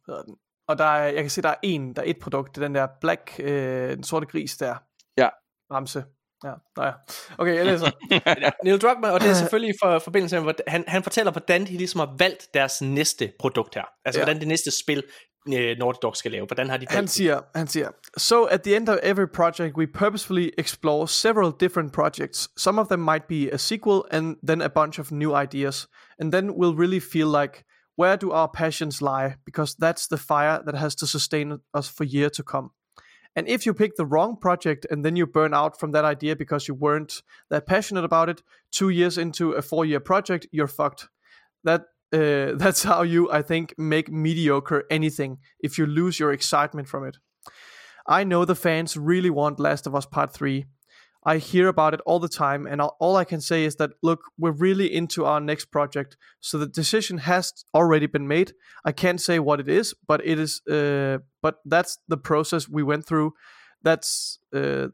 hedder 0.07 0.23
den. 0.25 0.35
Og 0.67 0.77
der 0.77 0.85
er, 0.85 1.03
jeg 1.03 1.23
kan 1.23 1.29
se, 1.29 1.41
der 1.41 1.49
er 1.49 1.55
en, 1.63 1.95
der 1.95 2.01
er 2.01 2.05
et 2.07 2.19
produkt, 2.21 2.55
det 2.55 2.61
er 2.61 2.67
den 2.67 2.75
der 2.75 2.87
black, 3.01 3.35
øh, 3.39 3.89
den 3.95 4.03
sorte 4.03 4.25
gris 4.25 4.57
der. 4.57 4.75
Ja. 5.17 5.29
Ramse. 5.73 6.03
Ja, 6.43 6.51
nå 6.77 6.83
ja. 6.83 6.91
Okay, 7.37 7.55
jeg 7.55 7.65
læser. 7.65 7.91
Neil 8.65 8.79
Druckmann, 8.81 9.13
og 9.13 9.19
det 9.21 9.29
er 9.29 9.33
selvfølgelig 9.33 9.75
for 9.81 9.99
forbindelse 9.99 10.39
med, 10.41 10.53
han, 10.67 10.83
han 10.87 11.03
fortæller, 11.03 11.31
hvordan 11.31 11.61
de 11.65 11.77
ligesom 11.77 11.99
har 11.99 12.15
valgt 12.19 12.47
deres 12.53 12.81
næste 12.81 13.31
produkt 13.39 13.75
her. 13.75 13.83
Altså, 14.05 14.19
Ja. 14.19 14.25
hvordan 14.25 14.39
det 14.39 14.47
næste 14.47 14.71
spil, 14.71 15.03
øh, 15.47 15.77
Naughty 15.77 15.97
Dog 16.01 16.15
skal 16.15 16.31
lave. 16.31 16.45
Hvordan 16.45 16.69
har 16.69 16.77
de 16.77 16.81
valgt 16.81 16.91
Han 16.91 17.03
det? 17.03 17.09
siger, 17.11 17.41
han 17.55 17.67
siger, 17.67 17.89
So 18.17 18.43
at 18.43 18.61
the 18.61 18.75
end 18.75 18.89
of 18.89 18.97
every 19.03 19.25
project, 19.33 19.75
we 19.77 19.87
purposefully 19.93 20.49
explore 20.57 21.07
several 21.07 21.51
different 21.59 21.93
projects. 21.93 22.49
Some 22.57 22.81
of 22.81 22.87
them 22.87 22.99
might 22.99 23.23
be 23.29 23.53
a 23.53 23.57
sequel 23.57 24.01
and 24.11 24.35
then 24.47 24.61
a 24.61 24.67
bunch 24.67 24.99
of 24.99 25.11
new 25.11 25.41
ideas. 25.41 25.87
And 26.19 26.31
then 26.33 26.49
we'll 26.51 26.77
really 26.79 26.99
feel 26.99 27.27
like, 27.41 27.63
where 27.97 28.17
do 28.17 28.31
our 28.31 28.49
passions 28.53 29.01
lie? 29.01 29.35
Because 29.45 29.75
that's 29.81 30.07
the 30.07 30.17
fire 30.17 30.59
that 30.65 30.75
has 30.75 30.95
to 30.95 31.05
sustain 31.05 31.51
us 31.77 31.89
for 31.97 32.03
years 32.05 32.31
to 32.31 32.43
come. 32.43 32.69
And 33.35 33.47
if 33.47 33.65
you 33.65 33.73
pick 33.73 33.95
the 33.95 34.05
wrong 34.05 34.37
project 34.37 34.85
and 34.89 35.05
then 35.05 35.15
you 35.15 35.25
burn 35.25 35.53
out 35.53 35.79
from 35.79 35.91
that 35.91 36.03
idea 36.03 36.35
because 36.35 36.67
you 36.67 36.73
weren't 36.73 37.21
that 37.49 37.65
passionate 37.65 38.03
about 38.03 38.29
it, 38.29 38.43
two 38.71 38.89
years 38.89 39.17
into 39.17 39.53
a 39.53 39.61
four 39.61 39.85
year 39.85 39.99
project, 39.99 40.47
you're 40.51 40.67
fucked. 40.67 41.07
That 41.63 41.81
uh, 42.13 42.53
that's 42.55 42.83
how 42.83 43.03
you, 43.03 43.31
I 43.31 43.41
think, 43.41 43.73
make 43.77 44.11
mediocre 44.11 44.83
anything 44.89 45.37
if 45.59 45.77
you 45.77 45.85
lose 45.85 46.19
your 46.19 46.33
excitement 46.33 46.87
from 46.87 47.05
it. 47.05 47.17
I 48.07 48.23
know 48.23 48.45
the 48.45 48.55
fans 48.55 48.97
really 48.97 49.29
want 49.29 49.59
Last 49.59 49.87
of 49.87 49.95
Us 49.95 50.05
Part 50.05 50.33
3. 50.33 50.65
I 51.23 51.37
hear 51.37 51.67
about 51.67 51.93
it 51.93 52.01
all 52.05 52.19
the 52.19 52.27
time, 52.27 52.65
and 52.65 52.81
all, 52.81 52.95
all 52.99 53.15
I 53.15 53.25
can 53.25 53.41
say 53.41 53.63
is 53.65 53.75
that 53.75 53.91
look, 54.01 54.21
we're 54.39 54.51
really 54.51 54.91
into 54.93 55.25
our 55.25 55.39
next 55.39 55.65
project, 55.71 56.17
so 56.39 56.57
the 56.57 56.67
decision 56.67 57.19
has 57.19 57.53
already 57.73 58.07
been 58.07 58.27
made. 58.27 58.53
I 58.85 58.91
can't 58.91 59.21
say 59.21 59.39
what 59.39 59.59
it 59.59 59.69
is, 59.69 59.93
but 60.07 60.21
it 60.25 60.39
is, 60.39 60.61
uh, 60.67 61.19
but 61.41 61.55
that's 61.65 61.99
the 62.07 62.17
process 62.17 62.67
we 62.67 62.83
went 62.83 63.05
through. 63.05 63.33
That's 63.83 64.39
uh, 64.55 64.87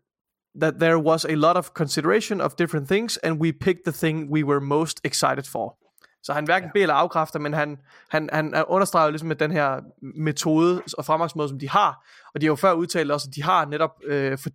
that 0.60 0.80
there 0.80 1.00
was 1.00 1.26
a 1.26 1.36
lot 1.36 1.56
of 1.56 1.74
consideration 1.74 2.42
of 2.42 2.56
different 2.56 2.88
things, 2.88 3.18
and 3.18 3.40
we 3.40 3.52
picked 3.52 3.86
the 3.86 3.92
thing 3.92 4.30
we 4.30 4.44
were 4.44 4.60
most 4.60 5.00
excited 5.04 5.48
for. 5.48 5.78
Så 6.24 6.34
han 6.34 6.46
hverken 6.46 6.72
ja. 6.76 6.82
eller 6.82 6.96
afkræfter, 6.96 7.40
men 7.40 7.54
han, 7.54 7.78
han, 8.10 8.30
han 8.34 8.54
er- 8.54 8.72
understreger 8.72 9.06
jo 9.06 9.12
ligesom 9.12 9.28
med 9.28 9.36
den 9.36 9.52
her 9.52 9.82
metode 10.02 10.82
og 10.98 11.06
fremgangsmåde, 11.06 11.50
som 11.50 11.60
de 11.60 11.70
har. 11.70 12.06
Og 12.34 12.42
de 12.42 12.46
har 12.46 12.52
jo 12.52 12.56
før 12.56 12.74
udtalt 12.74 13.12
også, 13.12 13.28
at 13.30 13.36
de 13.36 13.44
har 13.44 13.66
netop, 13.66 13.92
øh, 14.06 14.38
for, 14.38 14.50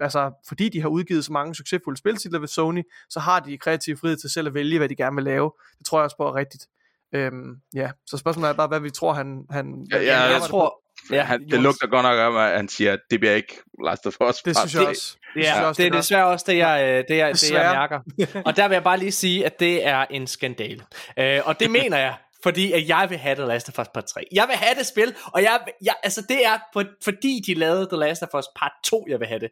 altså, 0.00 0.30
fordi 0.48 0.68
de 0.68 0.80
har 0.80 0.88
udgivet 0.88 1.24
så 1.24 1.32
mange 1.32 1.54
succesfulde 1.54 1.98
spiltitler 1.98 2.38
ved 2.38 2.48
Sony, 2.48 2.82
så 3.08 3.20
har 3.20 3.40
de 3.40 3.58
kreativ 3.58 3.96
frihed 3.96 4.16
til 4.16 4.30
selv 4.30 4.46
at 4.46 4.54
vælge, 4.54 4.78
hvad 4.78 4.88
de 4.88 4.96
gerne 4.96 5.16
vil 5.16 5.24
lave. 5.24 5.52
Det 5.78 5.86
tror 5.86 5.98
jeg 5.98 6.04
også 6.04 6.16
på 6.16 6.26
er 6.26 6.34
rigtigt. 6.34 6.66
Øhm, 7.14 7.56
ja, 7.74 7.90
så 8.06 8.16
spørgsmålet 8.16 8.50
er 8.50 8.54
bare, 8.54 8.68
hvad 8.68 8.80
vi 8.80 8.90
tror, 8.90 9.12
han... 9.12 9.44
han 9.50 9.86
Ja, 9.92 9.98
ja, 9.98 10.20
Jeg, 10.20 10.32
jeg 10.32 10.42
tror... 10.42 10.82
Ja, 11.12 11.22
han, 11.22 11.48
det 11.50 11.60
lugter 11.60 11.86
godt 11.86 12.02
nok 12.02 12.18
om, 12.18 12.36
at 12.36 12.56
han 12.56 12.68
siger, 12.68 12.92
at 12.92 12.98
det 13.10 13.20
bliver 13.20 13.34
ikke 13.34 13.54
Last 13.84 14.06
of 14.06 14.12
Us. 14.28 14.36
Det 14.36 14.56
Part 14.56 14.68
synes 14.68 14.74
jeg 14.74 14.82
tre. 14.82 14.90
også. 14.90 15.16
Det 15.34 15.44
Ja, 15.44 15.64
også, 15.64 15.82
det 15.82 15.92
er 15.92 15.96
desværre 15.96 16.26
også 16.26 16.44
det, 16.48 16.56
jeg, 16.56 16.82
øh, 16.82 17.04
det, 17.08 17.16
jeg, 17.16 17.32
det, 17.32 17.50
jeg 17.50 17.72
mærker. 17.74 18.00
Og 18.46 18.56
der 18.56 18.68
vil 18.68 18.74
jeg 18.74 18.84
bare 18.84 18.98
lige 18.98 19.12
sige, 19.12 19.46
at 19.46 19.60
det 19.60 19.86
er 19.86 20.06
en 20.10 20.26
skandale. 20.26 20.84
Øh, 21.18 21.40
og 21.44 21.60
det 21.60 21.70
mener 21.70 21.98
jeg, 21.98 22.14
fordi 22.42 22.72
at 22.72 22.88
jeg 22.88 23.06
vil 23.10 23.18
have 23.18 23.34
The 23.34 23.44
Last 23.44 23.68
of 23.68 23.78
Us 23.78 23.88
Part 23.94 24.04
3. 24.04 24.20
Jeg 24.32 24.48
vil 24.48 24.56
have 24.56 24.74
det 24.78 24.86
spil, 24.86 25.14
og 25.24 25.42
jeg, 25.42 25.60
jeg, 25.84 25.94
altså 26.02 26.22
det 26.28 26.46
er 26.46 26.58
for, 26.72 26.84
fordi 27.04 27.42
de 27.46 27.54
lavede 27.54 27.86
The 27.86 27.96
Last 27.96 28.22
of 28.22 28.38
Us 28.38 28.44
Part 28.56 28.72
2, 28.84 29.06
jeg 29.08 29.20
vil 29.20 29.28
have 29.28 29.40
det. 29.40 29.50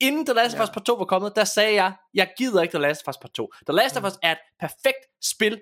Inden 0.00 0.26
The 0.26 0.34
Last 0.34 0.54
of. 0.56 0.60
Us 0.62 0.70
Part 0.70 0.84
2 0.84 0.94
var 0.94 1.04
kommet, 1.04 1.32
der 1.36 1.44
sagde 1.44 1.74
jeg, 1.74 1.92
jeg 2.14 2.28
gider 2.38 2.62
ikke 2.62 2.72
The 2.72 2.82
Last 2.82 3.02
of 3.08 3.12
Us 3.12 3.18
Part 3.18 3.30
2. 3.32 3.52
The 3.68 3.76
Last 3.76 3.96
of 3.96 4.04
Us 4.04 4.12
er 4.22 4.32
et 4.32 4.38
perfekt 4.60 5.04
spil. 5.24 5.60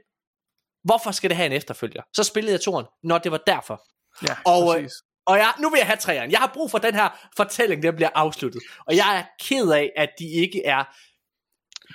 Hvorfor 0.85 1.11
skal 1.11 1.31
det 1.31 1.37
have 1.37 1.47
en 1.47 1.53
efterfølger? 1.53 2.03
Så 2.15 2.25
spillede 2.25 2.53
jeg 2.53 2.61
toren, 2.61 2.87
når 3.03 3.19
det 3.19 3.33
var 3.33 3.41
derfor. 3.47 3.83
Ja, 4.29 4.35
Og, 4.47 4.77
øh, 4.77 4.83
præcis. 4.85 4.99
Og 5.27 5.37
jeg, 5.37 5.53
nu 5.61 5.71
vil 5.71 5.79
jeg 5.79 5.87
have 5.87 5.97
træerne. 5.97 6.33
Jeg 6.33 6.41
har 6.41 6.51
brug 6.55 6.71
for 6.71 6.79
den 6.79 6.95
her 6.95 7.29
fortælling, 7.37 7.83
der 7.83 7.93
bliver 7.93 8.09
afsluttet. 8.15 8.63
Og 8.87 8.97
jeg 8.97 9.19
er 9.19 9.25
ked 9.49 9.71
af, 9.71 9.91
at 9.97 10.09
de 10.19 10.25
ikke 10.31 10.65
er 10.65 10.85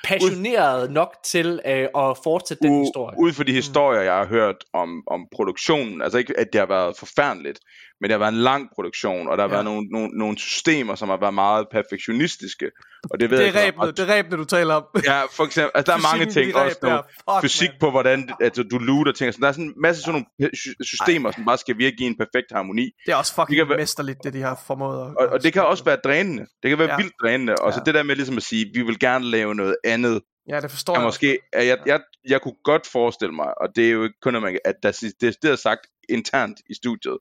passioneret 0.03 0.91
nok 0.91 1.15
til 1.25 1.61
øh, 1.65 1.83
at 1.83 2.17
fortsætte 2.23 2.63
den 2.63 2.81
U- 2.81 2.85
historie. 2.85 3.19
Ud 3.19 3.33
fra 3.33 3.43
de 3.43 3.51
historier, 3.53 4.01
jeg 4.01 4.13
har 4.13 4.25
hørt 4.25 4.55
om, 4.73 5.03
om 5.07 5.27
produktionen, 5.35 6.01
altså 6.01 6.17
ikke, 6.17 6.39
at 6.39 6.47
det 6.53 6.59
har 6.59 6.65
været 6.67 6.97
forfærdeligt, 6.97 7.59
men 8.01 8.09
det 8.09 8.11
har 8.11 8.19
været 8.19 8.31
en 8.33 8.39
lang 8.39 8.69
produktion, 8.75 9.27
og 9.29 9.37
der 9.37 9.43
har 9.43 9.49
Ja. 9.49 9.53
været 9.53 9.65
nogle, 9.65 9.87
nogle, 9.91 10.09
nogle 10.17 10.37
systemer, 10.37 10.95
som 10.95 11.09
har 11.09 11.17
været 11.17 11.33
meget 11.33 11.67
perfektionistiske. 11.71 12.71
Og 13.11 13.19
det 13.19 13.29
ved 13.29 13.37
Det 13.37 13.43
jeg 13.45 13.61
er 13.61 13.65
ikke, 13.65 13.79
ræbene, 13.79 13.91
det 13.97 14.09
er 14.09 14.13
ræbene, 14.13 14.37
du 14.37 14.45
taler 14.45 14.73
om. 14.73 14.83
Ja, 15.05 15.21
for 15.37 15.43
eksempel, 15.43 15.71
altså 15.75 15.91
der 15.91 15.97
er 15.97 16.15
mange 16.15 16.25
ting, 16.31 16.53
de 16.53 16.55
også 16.59 16.77
noget 16.81 17.01
der. 17.27 17.33
Fuck, 17.33 17.41
fysik 17.43 17.69
man. 17.69 17.77
på, 17.79 17.91
hvordan 17.91 18.29
altså, 18.41 18.63
du 18.63 18.77
looter 18.77 19.11
ting. 19.11 19.33
sådan. 19.33 19.41
Der 19.41 19.47
er 19.47 19.51
sådan 19.51 19.65
en 19.65 19.73
masse 19.81 20.01
sådan 20.01 20.25
nogle 20.41 20.49
systemer, 20.85 21.31
som 21.31 21.45
bare 21.45 21.57
skal 21.57 21.77
virke 21.77 21.95
i 21.99 22.03
en 22.03 22.17
perfekt 22.17 22.47
harmoni. 22.51 22.85
Det 23.05 23.11
er 23.11 23.15
også 23.15 23.33
fucking 23.35 23.59
Det 23.59 23.69
være- 23.69 23.77
mesterligt, 23.77 24.19
det 24.23 24.33
de 24.33 24.41
har 24.41 24.63
formået 24.67 25.01
at 25.01 25.15
Og, 25.17 25.27
og 25.33 25.43
det 25.43 25.53
kan 25.53 25.63
også 25.65 25.83
være 25.83 25.97
drænende. 26.03 26.45
Det 26.63 26.69
kan 26.69 26.79
være 26.79 26.89
Ja. 26.89 26.97
vildt 26.97 27.13
drænende. 27.21 27.55
Og 27.55 27.73
så 27.73 27.79
Ja. 27.79 27.83
det 27.85 27.93
der 27.93 28.03
med 28.03 28.15
ligesom 28.15 28.37
at 28.37 28.43
sige, 28.43 28.65
vi 28.73 28.81
vil 28.81 28.99
gerne 28.99 29.25
lave 29.25 29.55
noget 29.55 29.75
andet. 29.85 30.21
Ja, 30.49 30.59
det 30.61 30.71
forstår 30.71 30.93
Jeg 30.93 30.99
jeg. 30.99 31.05
måske, 31.07 31.37
at 31.53 31.67
jeg, 31.67 31.77
jeg, 31.85 31.99
jeg 32.29 32.41
kunne 32.41 32.55
godt 32.63 32.87
forestille 32.87 33.33
mig, 33.35 33.61
og 33.61 33.67
det 33.75 33.87
er 33.87 33.91
jo 33.91 34.03
ikke 34.03 34.15
kun, 34.21 34.35
at, 34.35 34.41
man, 34.41 34.57
at 34.65 34.75
der, 34.83 34.91
det, 35.21 35.35
det 35.41 35.51
er 35.51 35.55
sagt 35.55 35.81
internt 36.09 36.57
i 36.69 36.73
studiet 36.75 37.17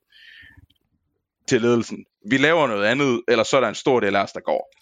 til 1.49 1.61
ledelsen. 1.61 2.05
Vi 2.29 2.37
laver 2.37 2.67
noget 2.67 2.85
andet, 2.85 3.21
eller 3.27 3.43
så 3.43 3.57
er 3.57 3.61
der 3.61 3.67
en 3.67 3.75
stor 3.75 3.99
del 3.99 4.15
af 4.15 4.23
os, 4.23 4.31
der 4.31 4.39
går. 4.39 4.73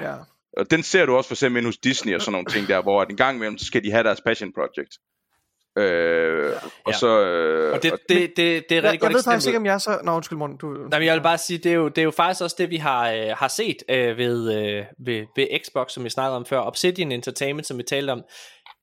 Ja. 0.00 0.14
Og 0.56 0.70
den 0.70 0.82
ser 0.82 1.06
du 1.06 1.16
også 1.16 1.28
for 1.28 1.34
eksempel 1.34 1.64
hos 1.64 1.76
Disney 1.78 2.14
og 2.14 2.20
sådan 2.20 2.32
nogle 2.32 2.46
ting 2.46 2.68
der, 2.68 2.82
hvor 2.82 3.02
at 3.02 3.08
en 3.10 3.16
gang 3.16 3.36
imellem, 3.36 3.58
så 3.58 3.64
skal 3.66 3.84
de 3.84 3.90
have 3.90 4.04
deres 4.04 4.20
passion 4.20 4.52
project. 4.52 4.92
Øh, 5.78 6.52
og 6.84 6.92
Ja. 6.92 6.98
så... 6.98 7.20
Øh, 7.20 7.72
Og 7.74 7.82
det, 7.82 7.92
og- 7.92 7.98
det, 8.08 8.32
det, 8.36 8.36
det 8.36 8.44
er 8.44 8.56
et 8.58 8.64
Jeg, 8.70 8.82
rigtig 8.84 9.02
jeg 9.02 9.08
ved 9.08 9.14
godt 9.14 9.24
faktisk 9.24 9.46
ikke, 9.46 9.58
om 9.58 9.66
jeg 9.66 9.74
er 9.74 9.78
så... 9.78 9.98
Nå, 10.04 10.12
undskyld, 10.16 10.38
morgen. 10.38 10.56
Du... 10.56 10.66
Nej, 10.66 10.98
men 10.98 11.06
jeg 11.06 11.14
vil 11.14 11.22
bare 11.22 11.38
sige, 11.38 11.58
det 11.58 11.72
er 11.72 11.76
jo, 11.76 11.88
det 11.88 11.98
er 11.98 12.02
jo 12.02 12.10
faktisk 12.10 12.42
også 12.42 12.56
det, 12.58 12.70
vi 12.70 12.76
har, 12.76 13.10
øh, 13.10 13.28
har 13.36 13.48
set 13.48 13.76
øh, 13.88 14.16
ved, 14.18 14.52
øh, 14.58 14.84
ved, 14.98 15.26
ved 15.36 15.46
Xbox, 15.64 15.90
som 15.92 16.04
vi 16.04 16.10
snakkede 16.10 16.36
om 16.36 16.46
før. 16.46 16.60
Obsidian 16.60 17.12
Entertainment, 17.12 17.66
som 17.66 17.78
vi 17.78 17.82
talte 17.82 18.10
om. 18.10 18.22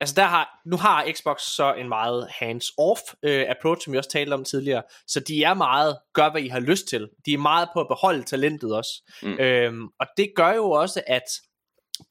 Altså 0.02 0.16
der 0.16 0.24
har, 0.24 0.62
nu 0.66 0.78
har 0.78 1.08
Xbox 1.12 1.42
så 1.42 1.74
en 1.74 1.90
meget 1.90 2.28
hands-off 2.28 3.14
øh, 3.24 3.46
approach, 3.50 3.84
som 3.84 3.94
vi 3.94 3.98
også 3.98 4.10
talte 4.10 4.34
om 4.34 4.44
tidligere. 4.44 4.84
Så 5.08 5.20
de 5.20 5.44
er 5.44 5.54
meget, 5.54 5.98
gør 6.14 6.32
hvad 6.32 6.42
I 6.42 6.48
har 6.48 6.60
lyst 6.60 6.88
til. 6.88 7.10
De 7.26 7.34
er 7.34 7.38
meget 7.38 7.70
på 7.74 7.80
at 7.80 7.88
beholde 7.88 8.24
talentet 8.24 8.76
også. 8.76 8.92
Mm. 9.24 9.40
Øhm, 9.40 9.88
og 10.00 10.08
det 10.18 10.32
gør 10.36 10.54
jo 10.54 10.72
også, 10.72 11.02
at 11.08 11.24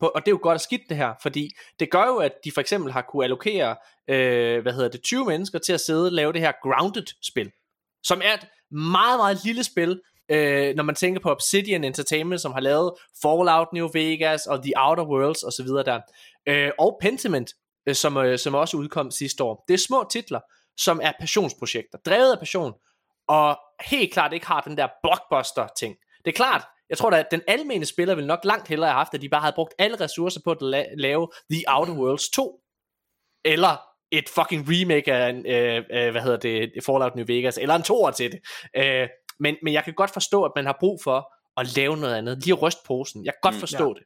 på, 0.01 0.07
og 0.07 0.21
det 0.21 0.29
er 0.29 0.33
jo 0.33 0.41
godt 0.43 0.55
og 0.55 0.61
skidt 0.61 0.83
det 0.89 0.97
her, 0.97 1.15
fordi 1.23 1.51
det 1.81 1.91
gør 1.91 2.07
jo, 2.07 2.17
at 2.17 2.33
de 2.45 2.53
for 2.53 2.61
eksempel 2.61 2.93
har 2.93 3.03
kunne 3.03 3.25
allokere, 3.25 3.77
øh, 4.09 4.63
hvad 4.63 4.73
hedder 4.73 4.89
det, 4.89 5.03
20 5.03 5.25
mennesker 5.25 5.59
til 5.59 5.73
at 5.73 5.81
sidde 5.81 6.07
og 6.07 6.13
lave 6.13 6.33
det 6.33 6.41
her 6.41 6.53
Grounded-spil, 6.63 7.51
som 8.03 8.21
er 8.25 8.35
et 8.35 8.47
meget, 8.71 9.19
meget 9.19 9.45
lille 9.45 9.65
spil, 9.65 10.01
øh, 10.31 10.75
når 10.75 10.83
man 10.83 10.95
tænker 10.95 11.21
på 11.21 11.31
Obsidian 11.31 11.85
Entertainment, 11.85 12.41
som 12.41 12.53
har 12.53 12.61
lavet 12.61 12.93
Fallout 13.23 13.69
New 13.73 13.89
Vegas 13.93 14.47
og 14.47 14.63
The 14.63 14.73
Outer 14.77 15.05
Worlds 15.05 15.43
osv. 15.43 15.67
der, 15.67 16.01
øh, 16.47 16.71
og 16.79 16.99
Pentiment, 17.01 17.55
øh, 17.91 17.95
som, 17.97 18.17
øh, 18.17 18.39
som 18.39 18.55
også 18.55 18.77
udkom 18.77 19.11
sidste 19.11 19.45
år. 19.45 19.65
Det 19.69 19.75
er 19.75 19.79
små 19.79 20.09
titler, 20.13 20.41
som 20.77 21.01
er 21.03 21.13
passionsprojekter, 21.21 21.99
drevet 22.07 22.33
af 22.33 22.39
passion, 22.39 22.73
og 23.29 23.59
helt 23.85 24.13
klart 24.13 24.33
ikke 24.33 24.47
har 24.47 24.61
den 24.61 24.77
der 24.77 24.89
blockbuster-ting. 25.03 25.97
Det 26.25 26.31
er 26.31 26.37
klart, 26.37 26.63
jeg 26.91 26.99
tror 26.99 27.11
da, 27.11 27.17
at 27.19 27.31
den 27.31 27.43
almene 27.49 27.87
spiller 27.87 28.15
vil 28.15 28.27
nok 28.27 28.45
langt 28.45 28.69
hellere 28.69 28.91
have 28.91 28.97
haft, 28.99 29.15
at 29.15 29.21
de 29.23 29.29
bare 29.29 29.41
havde 29.41 29.55
brugt 29.55 29.75
alle 29.79 30.01
ressourcer 30.01 30.41
på 30.45 30.51
at 30.51 30.59
la- 30.63 30.95
lave 30.97 31.29
The 31.53 31.63
Outer 31.69 31.95
Worlds 31.95 32.29
2, 32.29 32.61
eller 33.45 33.77
et 34.13 34.29
fucking 34.29 34.67
remake 34.69 35.13
af, 35.13 35.29
en, 35.31 35.47
øh, 35.47 35.77
øh, 35.93 36.11
hvad 36.11 36.23
hedder 36.23 36.37
det, 36.37 36.73
Fallout 36.87 37.17
New 37.17 37.25
Vegas, 37.27 37.59
eller 37.59 37.75
en 37.75 37.83
toer 37.83 38.11
til 38.11 38.33
det. 38.33 38.41
Øh, 38.77 39.09
men, 39.41 39.57
men 39.63 39.75
jeg 39.75 39.85
kan 39.85 39.95
godt 39.95 40.11
forstå, 40.11 40.45
at 40.45 40.53
man 40.57 40.67
har 40.67 40.77
brug 40.81 41.01
for 41.05 41.33
at 41.61 41.77
lave 41.77 41.97
noget 41.97 42.15
andet. 42.15 42.45
Lige 42.45 42.55
at 42.55 42.63
ryste 42.63 42.81
posen. 42.87 43.25
Jeg 43.25 43.33
kan 43.35 43.39
godt 43.43 43.55
Mm, 43.55 43.61
forstå 43.61 43.89
ja. 43.89 43.95
det. 43.95 44.03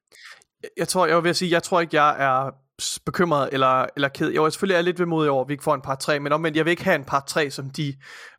Jeg 0.76 0.88
tror, 0.88 1.06
jeg 1.06 1.24
vil 1.24 1.34
sige, 1.34 1.50
jeg 1.50 1.62
tror 1.62 1.80
ikke, 1.80 1.96
jeg 2.02 2.16
er 2.24 2.50
bekymret 3.06 3.48
eller, 3.52 3.86
eller 3.96 4.08
ked. 4.08 4.30
Jeg 4.30 4.42
er 4.42 4.50
selvfølgelig 4.50 4.78
er 4.78 4.82
lidt 4.82 5.00
vemodig 5.00 5.30
over, 5.30 5.44
at 5.44 5.48
vi 5.48 5.54
ikke 5.54 5.64
får 5.64 5.74
en 5.74 5.80
par 5.80 5.94
3, 5.94 6.20
men 6.20 6.32
omvendt, 6.32 6.56
jeg 6.56 6.64
vil 6.64 6.70
ikke 6.70 6.84
have 6.84 6.94
en 6.94 7.04
par 7.04 7.24
3, 7.28 7.50
som 7.50 7.70
de 7.70 7.94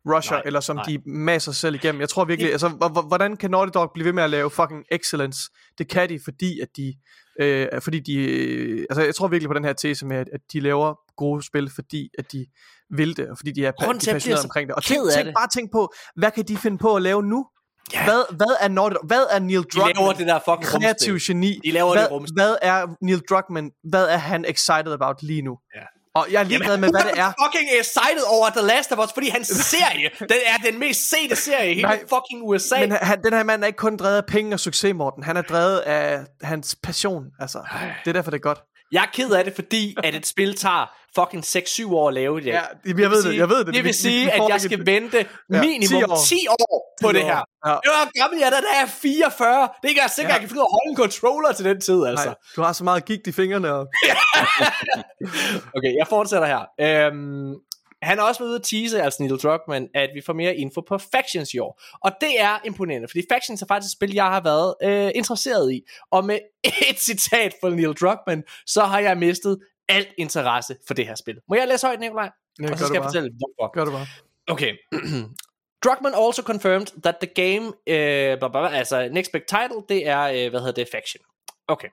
rusher, 0.06 0.36
Nej, 0.36 0.42
eller 0.44 0.60
som 0.60 0.76
nej. 0.76 0.84
de 0.88 0.98
masser 1.06 1.52
sig 1.52 1.60
selv 1.60 1.74
igennem. 1.74 2.00
Jeg 2.00 2.08
tror 2.08 2.24
virkelig, 2.24 2.52
altså, 2.52 2.68
hvordan 3.08 3.36
kan 3.36 3.50
Naughty 3.50 3.70
Dog 3.74 3.90
blive 3.94 4.04
ved 4.04 4.12
med 4.12 4.22
at 4.22 4.30
lave 4.30 4.50
fucking 4.50 4.84
excellence? 4.90 5.40
Det 5.78 5.88
kan 5.88 6.08
de, 6.08 6.20
fordi 6.24 6.60
at 6.60 6.68
de, 6.76 6.94
øh, 7.40 7.68
fordi 7.80 8.00
de, 8.00 8.14
øh, 8.14 8.86
altså 8.90 9.02
jeg 9.04 9.14
tror 9.14 9.28
virkelig 9.28 9.48
på 9.48 9.54
den 9.54 9.64
her 9.64 9.72
tese 9.72 10.06
med, 10.06 10.16
at, 10.16 10.28
at 10.32 10.40
de 10.52 10.60
laver 10.60 10.94
gode 11.16 11.42
spil, 11.42 11.70
fordi 11.74 12.10
at 12.18 12.32
de 12.32 12.46
vil 12.90 13.16
det, 13.16 13.28
og 13.28 13.38
fordi 13.38 13.52
de 13.52 13.66
er, 13.66 13.70
de 13.70 13.84
er 13.84 13.94
jeg 14.06 14.14
passionerede 14.14 14.44
omkring 14.44 14.68
det. 14.68 14.76
Og 14.76 14.84
tænk, 14.84 15.12
tænk 15.12 15.26
det. 15.26 15.34
bare 15.34 15.48
tænk 15.54 15.72
på, 15.72 15.92
hvad 16.16 16.30
kan 16.30 16.44
de 16.44 16.56
finde 16.56 16.78
på 16.78 16.94
at 16.96 17.02
lave 17.02 17.22
nu? 17.22 17.46
Ja. 17.92 18.04
Hvad, 18.04 18.36
hvad 18.36 18.56
er 18.60 18.68
Naughty 18.68 18.94
Dog? 18.94 19.06
Hvad 19.06 19.24
er 19.30 19.38
Neil 19.38 19.62
De 19.62 19.78
laver 19.78 19.86
Druckmann? 19.94 20.18
det 20.18 20.26
der 20.26 20.38
fucking 20.38 20.64
kreativ 20.82 21.12
rumspil. 21.12 21.34
geni. 21.34 21.60
De 21.64 21.70
laver 21.70 21.92
hvad, 21.92 22.20
det. 22.20 22.30
Hvad 22.36 22.56
er 22.62 22.86
Neil 23.02 23.20
Druckmann, 23.30 23.70
hvad 23.90 24.04
er 24.04 24.16
han 24.16 24.44
excited 24.48 24.92
about 24.92 25.22
lige 25.22 25.42
nu? 25.42 25.58
Ja. 25.76 25.80
Og 26.14 26.26
jeg 26.30 26.40
er 26.40 26.44
ligeglad 26.44 26.76
med, 26.76 26.88
hvad 26.90 27.00
det 27.12 27.18
er. 27.20 27.32
fucking 27.44 27.68
excited 27.80 28.22
over 28.28 28.50
The 28.50 28.66
Last 28.66 28.92
of 28.92 28.98
Us, 29.04 29.12
fordi 29.14 29.28
hans 29.28 29.48
serie, 29.74 30.10
den 30.18 30.38
er 30.46 30.70
den 30.70 30.78
mest 30.78 31.10
sete 31.10 31.36
serie 31.36 31.70
i 31.70 31.74
hele 31.74 31.88
Nej, 31.88 31.98
fucking 32.00 32.42
USA. 32.42 32.80
Men 32.80 32.92
han, 32.92 33.22
den 33.24 33.32
her 33.32 33.42
mand 33.42 33.62
er 33.62 33.66
ikke 33.66 33.76
kun 33.76 33.96
drevet 33.96 34.16
af 34.16 34.26
penge 34.26 34.54
og 34.54 34.60
succes, 34.60 34.94
Morten. 34.94 35.22
Han 35.22 35.36
er 35.36 35.42
drevet 35.42 35.78
af 35.78 36.20
hans 36.42 36.76
passion. 36.82 37.24
Altså, 37.40 37.58
det 38.04 38.08
er 38.10 38.12
derfor, 38.12 38.30
det 38.30 38.38
er 38.38 38.42
godt. 38.42 38.58
Jeg 38.92 39.02
er 39.02 39.06
ked 39.12 39.30
af 39.30 39.44
det, 39.44 39.54
fordi 39.54 39.96
at 40.04 40.14
et 40.14 40.26
spil 40.26 40.56
tager 40.56 40.90
fucking 41.18 41.44
6-7 41.44 41.94
år 41.94 42.08
at 42.08 42.14
lave 42.14 42.40
dag. 42.40 42.46
Ja, 42.46 42.60
jeg 42.86 43.10
ved 43.10 43.22
det, 43.22 43.36
jeg 43.36 43.48
ved 43.48 43.58
det. 43.58 43.66
Det 43.66 43.74
Vi- 43.74 43.78
vil 43.80 43.84
vi- 43.88 43.92
sige, 43.92 44.24
vi 44.24 44.30
at 44.30 44.42
jeg 44.48 44.60
skal 44.60 44.80
et- 44.80 44.86
vente 44.86 45.16
Ja, 45.52 45.60
minimum 45.60 46.02
10 46.02 46.04
år. 46.12 46.16
10 46.26 46.46
år 46.50 46.96
på 47.02 47.08
10 47.12 47.14
det 47.16 47.22
år. 47.24 47.26
her. 47.26 47.40
Ja. 47.66 47.70
Det 47.84 47.90
var 47.96 48.10
gammel 48.20 48.38
jeg, 48.40 48.52
da 48.52 48.56
der 48.56 48.82
er 48.82 48.86
44. 48.86 49.60
Det 49.62 49.68
er 49.84 49.88
ikke 49.88 49.98
engang 49.98 50.10
sikkert, 50.10 50.30
Ja. 50.30 50.34
jeg 50.34 50.40
kan 50.40 50.48
finde 50.48 50.60
ud 50.60 50.64
af 50.64 50.68
at 50.68 50.76
holde 50.76 50.90
en 50.90 50.96
controller 50.96 51.52
til 51.52 51.64
den 51.64 51.80
tid, 51.80 52.06
altså. 52.06 52.24
Nej, 52.26 52.34
du 52.56 52.62
har 52.62 52.72
så 52.72 52.84
meget 52.84 53.04
gigt 53.04 53.26
i 53.26 53.32
fingrene. 53.32 53.72
Og... 53.74 53.86
Okay, 55.76 55.92
jeg 55.98 56.06
fortsætter 56.08 56.46
her. 56.54 56.62
Øhm, 56.80 57.54
han 58.02 58.18
har 58.18 58.28
også 58.28 58.40
været 58.40 58.48
ude 58.48 58.56
at 58.56 58.62
tease, 58.62 59.02
altså 59.02 59.22
Neil 59.22 59.38
Druckmann, 59.38 59.88
at 59.94 60.10
vi 60.14 60.20
får 60.20 60.32
mere 60.32 60.56
info 60.56 60.80
på 60.80 60.98
Factions 60.98 61.54
i 61.54 61.58
år. 61.58 61.82
Og 62.04 62.12
det 62.20 62.40
er 62.40 62.58
imponerende, 62.64 63.08
fordi 63.08 63.22
Factions 63.32 63.62
er 63.62 63.66
faktisk 63.66 63.88
et 63.88 63.92
spil, 63.92 64.14
jeg 64.14 64.24
har 64.24 64.40
været 64.40 64.74
øh, 64.82 65.10
interesseret 65.14 65.72
i. 65.72 65.82
Og 66.10 66.24
med 66.24 66.38
et 66.90 66.98
citat 66.98 67.54
fra 67.60 67.70
Neil 67.70 67.92
Druckmann, 67.92 68.42
så 68.66 68.84
har 68.84 69.00
jeg 69.00 69.18
mistet 69.18 69.58
alt 69.88 70.08
interesse 70.18 70.76
for 70.86 70.94
det 70.94 71.06
her 71.06 71.14
spil. 71.14 71.36
Må 71.48 71.54
jeg 71.54 71.68
læse 71.68 71.86
højt, 71.86 72.00
Nikolaj? 72.00 72.30
Ja, 72.60 72.72
og 72.72 72.78
så 72.78 72.86
skal 72.86 72.94
jeg 72.94 73.04
fortælle, 73.04 73.30
hvorfor. 73.30 73.72
Gør 73.72 73.84
du 73.84 73.90
bare. 73.90 74.06
Okay. 74.46 74.74
Druckmann 75.84 76.14
also 76.14 76.42
confirmed 76.42 77.02
that 77.02 77.16
the 77.16 77.30
game, 77.34 77.72
øh, 77.86 78.38
blah, 78.38 78.50
blah, 78.50 78.78
altså 78.78 79.08
next 79.12 79.32
big 79.32 79.42
title, 79.48 79.82
det 79.88 80.08
er, 80.08 80.22
øh, 80.22 80.50
hvad 80.50 80.60
hedder 80.60 80.72
det, 80.72 80.88
Faction. 80.92 81.24
Okay. 81.68 81.88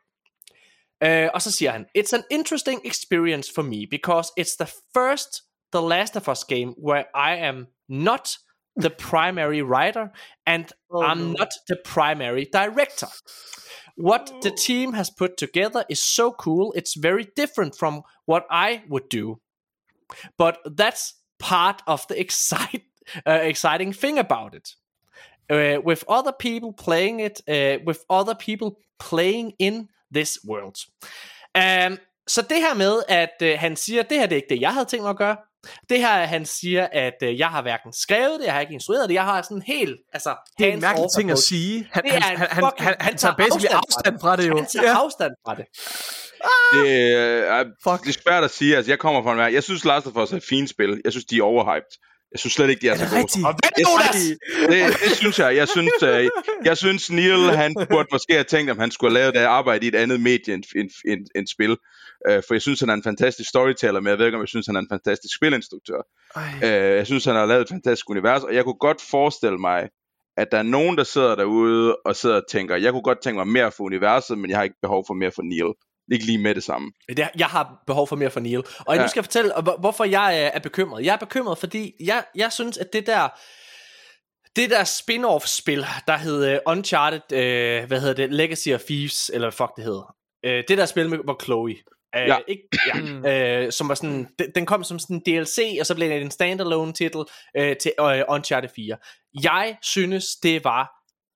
Øh, 1.03 1.30
og 1.33 1.41
så 1.41 1.51
siger 1.51 1.72
han, 1.72 1.85
It's 1.98 2.15
an 2.15 2.23
interesting 2.32 2.82
experience 2.85 3.51
for 3.56 3.61
me, 3.61 3.88
because 3.91 4.32
it's 4.40 4.56
the 4.59 4.72
first 4.93 5.43
The 5.73 5.81
Last 5.81 6.15
of 6.15 6.29
Us 6.29 6.43
game 6.45 6.73
where 6.77 7.05
I 7.13 7.35
am 7.47 7.67
not 7.89 8.37
the 8.81 8.89
primary 9.11 9.61
writer, 9.61 10.11
and 10.45 10.71
Oh, 10.89 11.03
I'm 11.03 11.33
no. 11.33 11.39
not 11.39 11.51
the 11.67 11.75
primary 11.75 12.45
director. 12.45 13.07
What 13.95 14.31
the 14.41 14.51
team 14.51 14.93
has 14.93 15.09
put 15.11 15.37
together 15.37 15.85
is 15.89 16.01
so 16.15 16.31
cool, 16.31 16.73
it's 16.75 16.95
very 16.95 17.27
different 17.35 17.75
from 17.75 18.03
what 18.25 18.45
I 18.49 18.83
would 18.89 19.09
do. 19.09 19.39
But 20.37 20.57
that's 20.77 21.13
part 21.39 21.81
of 21.87 22.07
the 22.07 22.19
excite, 22.25 22.83
uh, 23.27 23.39
exciting 23.43 23.93
thing 23.93 24.17
about 24.19 24.55
it. 24.55 24.75
Uh, 25.49 25.81
with 25.85 26.03
other 26.07 26.31
people 26.31 26.73
playing 26.73 27.19
it, 27.19 27.41
uh, 27.47 27.83
with 27.85 28.05
other 28.09 28.35
people 28.35 28.77
playing 28.99 29.53
in 29.59 29.89
this 30.13 30.39
world. 30.45 30.77
Um, 31.55 31.97
så 32.27 32.41
det 32.41 32.57
her 32.61 32.73
med, 32.73 33.03
at 33.07 33.29
uh, 33.41 33.59
han 33.59 33.75
siger, 33.75 34.03
det 34.03 34.19
her 34.19 34.25
det 34.25 34.35
er 34.35 34.41
ikke 34.41 34.49
det, 34.49 34.61
jeg 34.61 34.73
havde 34.73 34.85
tænkt 34.85 35.03
mig 35.03 35.09
at 35.09 35.17
gøre. 35.17 35.37
Det 35.90 36.00
her, 36.00 36.25
han 36.25 36.45
siger, 36.45 36.88
at 36.92 37.14
uh, 37.24 37.40
jeg 37.40 37.48
har 37.48 37.61
hverken 37.61 37.93
skrevet 37.93 38.40
det, 38.40 38.45
jeg 38.45 38.53
har 38.53 38.61
ikke 38.61 38.74
instrueret 38.74 39.09
det, 39.09 39.16
jeg 39.16 39.24
har 39.24 39.42
sådan 39.42 39.61
helt, 39.67 39.95
altså... 40.14 40.35
Det 40.59 40.67
er 40.69 40.74
en 40.74 40.82
mærkelig 40.82 41.08
ting 41.17 41.32
at 41.32 41.40
sige. 41.40 41.88
Han, 41.92 42.03
Det 42.03 42.11
han, 42.11 42.22
er 42.24 42.32
en 42.32 42.38
han, 42.38 42.48
han, 42.51 42.64
fucking- 42.64 42.83
han, 42.83 42.88
han 42.88 42.95
han 43.00 43.17
tager 43.17 43.35
tager 43.35 43.50
basically 43.50 43.67
afstand 43.67 43.75
fra 43.75 43.77
afstand 43.98 44.19
fra 44.22 44.35
det 44.35 44.48
jo. 44.50 44.58
Han 44.58 44.66
tager 44.66 44.95
afstand 44.95 45.32
fra 45.45 45.56
det. 45.56 45.66
Det, 46.74 47.11
er, 47.48 47.64
Fuck. 47.83 48.03
det 48.08 48.16
er 48.16 48.22
svært 48.24 48.43
at 48.43 48.51
sige. 48.51 48.75
Altså, 48.77 48.92
jeg 48.92 49.00
kommer 49.00 49.24
fra 49.24 49.32
en 49.32 49.38
verden. 49.38 49.53
Jeg 49.53 49.64
synes, 49.64 49.85
Last 49.85 50.08
of 50.08 50.16
Us 50.16 50.32
er 50.32 50.38
et 50.38 50.43
fint 50.50 50.69
spil. 50.69 51.01
Jeg 51.03 51.11
synes, 51.14 51.25
de 51.25 51.38
er 51.38 51.43
overhyped. 51.43 51.92
Jeg 52.32 52.40
synes 52.40 52.53
slet 52.53 52.69
ikke, 52.69 52.82
de 52.82 52.88
er, 52.88 52.92
Er 52.93 52.98
så 52.98 53.03
det 53.03 53.11
gode. 53.11 53.48
Og 53.48 53.53
hvad 53.53 53.69
Jeg 53.77 53.85
Jonas? 53.88 54.16
det, 54.93 55.09
det 55.09 55.17
synes 55.17 55.40
jeg. 55.40 55.56
Jeg 55.56 55.67
synes, 55.67 56.03
uh, 56.03 56.25
jeg 56.66 56.77
synes 56.77 57.11
Neil, 57.11 57.40
han 57.64 57.75
burde 57.90 58.08
måske 58.11 58.33
have 58.33 58.43
tænkt, 58.43 58.72
om 58.72 58.80
han 58.80 58.92
skulle 58.92 59.11
have 59.11 59.19
lavet 59.22 59.33
det 59.35 59.40
arbejde 59.40 59.85
i 59.85 59.88
et 59.88 59.95
andet 59.95 60.19
medie 60.22 60.53
end, 60.53 60.64
end, 60.75 60.90
end, 61.08 61.25
end 61.35 61.48
spil. 61.48 61.77
Uh, 62.29 62.41
for 62.47 62.53
jeg 62.53 62.61
synes, 62.61 62.79
han 62.79 62.89
er 62.89 62.93
en 62.93 63.03
fantastisk 63.03 63.49
storyteller, 63.49 63.99
men 63.99 64.09
jeg 64.09 64.17
ved 64.17 64.25
ikke, 64.25 64.35
om 64.35 64.41
jeg 64.41 64.47
synes, 64.47 64.65
han 64.67 64.75
er 64.75 64.79
en 64.79 64.89
fantastisk 64.91 65.35
spilinstruktør. 65.35 66.01
Uh, 66.57 66.97
jeg 66.99 67.05
synes, 67.05 67.25
han 67.25 67.35
har 67.35 67.45
lavet 67.45 67.61
et 67.61 67.69
fantastisk 67.69 68.09
univers, 68.09 68.43
og 68.43 68.55
jeg 68.55 68.63
kunne 68.63 68.79
godt 68.79 69.01
forestille 69.01 69.57
mig, 69.57 69.89
at 70.37 70.47
der 70.51 70.57
er 70.57 70.63
nogen, 70.63 70.97
der 70.97 71.03
sidder 71.03 71.35
derude 71.35 71.95
og 72.05 72.15
sidder 72.15 72.35
og 72.35 72.43
tænker, 72.51 72.75
jeg 72.75 72.91
kunne 72.91 73.01
godt 73.01 73.21
tænke 73.23 73.37
mig 73.37 73.47
mere 73.47 73.71
for 73.71 73.83
universet, 73.83 74.37
men 74.37 74.49
jeg 74.49 74.57
har 74.57 74.63
ikke 74.63 74.75
behov 74.81 75.03
for 75.07 75.13
mere 75.13 75.31
for 75.31 75.41
Neil. 75.41 75.73
Ikke 76.11 76.25
lige 76.25 76.37
med 76.37 76.55
det 76.55 76.63
samme. 76.63 76.91
Jeg 77.37 77.47
har 77.47 77.83
behov 77.87 78.07
for 78.07 78.15
mere 78.15 78.29
for 78.29 78.39
Neil. 78.39 78.63
Og 78.79 78.95
ja. 78.95 79.01
Nu 79.01 79.07
skal 79.07 79.19
jeg 79.19 79.25
fortælle, 79.25 79.51
hvor- 79.63 79.77
hvorfor 79.79 80.03
jeg 80.03 80.29
øh, 80.45 80.51
er 80.53 80.59
bekymret. 80.59 81.05
Jeg 81.05 81.13
er 81.13 81.17
bekymret, 81.17 81.57
fordi 81.57 81.93
jeg, 81.99 82.23
jeg 82.35 82.51
synes, 82.51 82.77
at 82.77 82.93
det 82.93 83.07
der 83.07 83.29
det 84.55 84.69
der 84.69 84.83
spin-off 84.83 85.47
spil, 85.47 85.85
der 86.07 86.17
hed 86.17 86.53
uh, 86.53 86.71
Uncharted, 86.71 87.21
uh, 87.31 87.87
hvad 87.87 87.99
hedder 88.01 88.13
det, 88.13 88.33
Legacy 88.33 88.69
of 88.69 88.81
Thieves, 88.81 89.29
eller 89.33 89.45
hvad 89.47 89.51
fuck 89.51 89.75
det 89.75 89.83
hedder. 89.83 90.15
Øh, 90.45 90.63
det 90.67 90.77
der 90.77 90.85
spil, 90.85 91.09
med, 91.09 91.17
hvor 91.23 91.39
Chloe... 91.43 91.75
Øh, 92.16 92.27
Ja. 92.27 92.38
Ikke, 92.48 92.64
ja, 93.25 93.66
øh, 93.66 93.72
som 93.72 93.90
var 93.90 93.95
sådan, 93.95 94.27
den, 94.40 94.48
den 94.56 94.66
kom 94.66 94.83
som 94.83 95.00
sådan 95.00 95.16
en 95.16 95.22
DLC, 95.22 95.77
og 95.80 95.85
så 95.85 95.95
blev 95.95 96.09
det 96.09 96.22
en 96.22 96.32
standalone 96.32 96.93
titel 96.93 97.24
øh, 97.58 97.77
til 97.77 97.92
øh, 98.00 98.22
Uncharted 98.30 98.69
4. 98.75 98.98
Jeg 99.43 99.77
synes, 99.82 100.25
det 100.43 100.64
var 100.64 100.92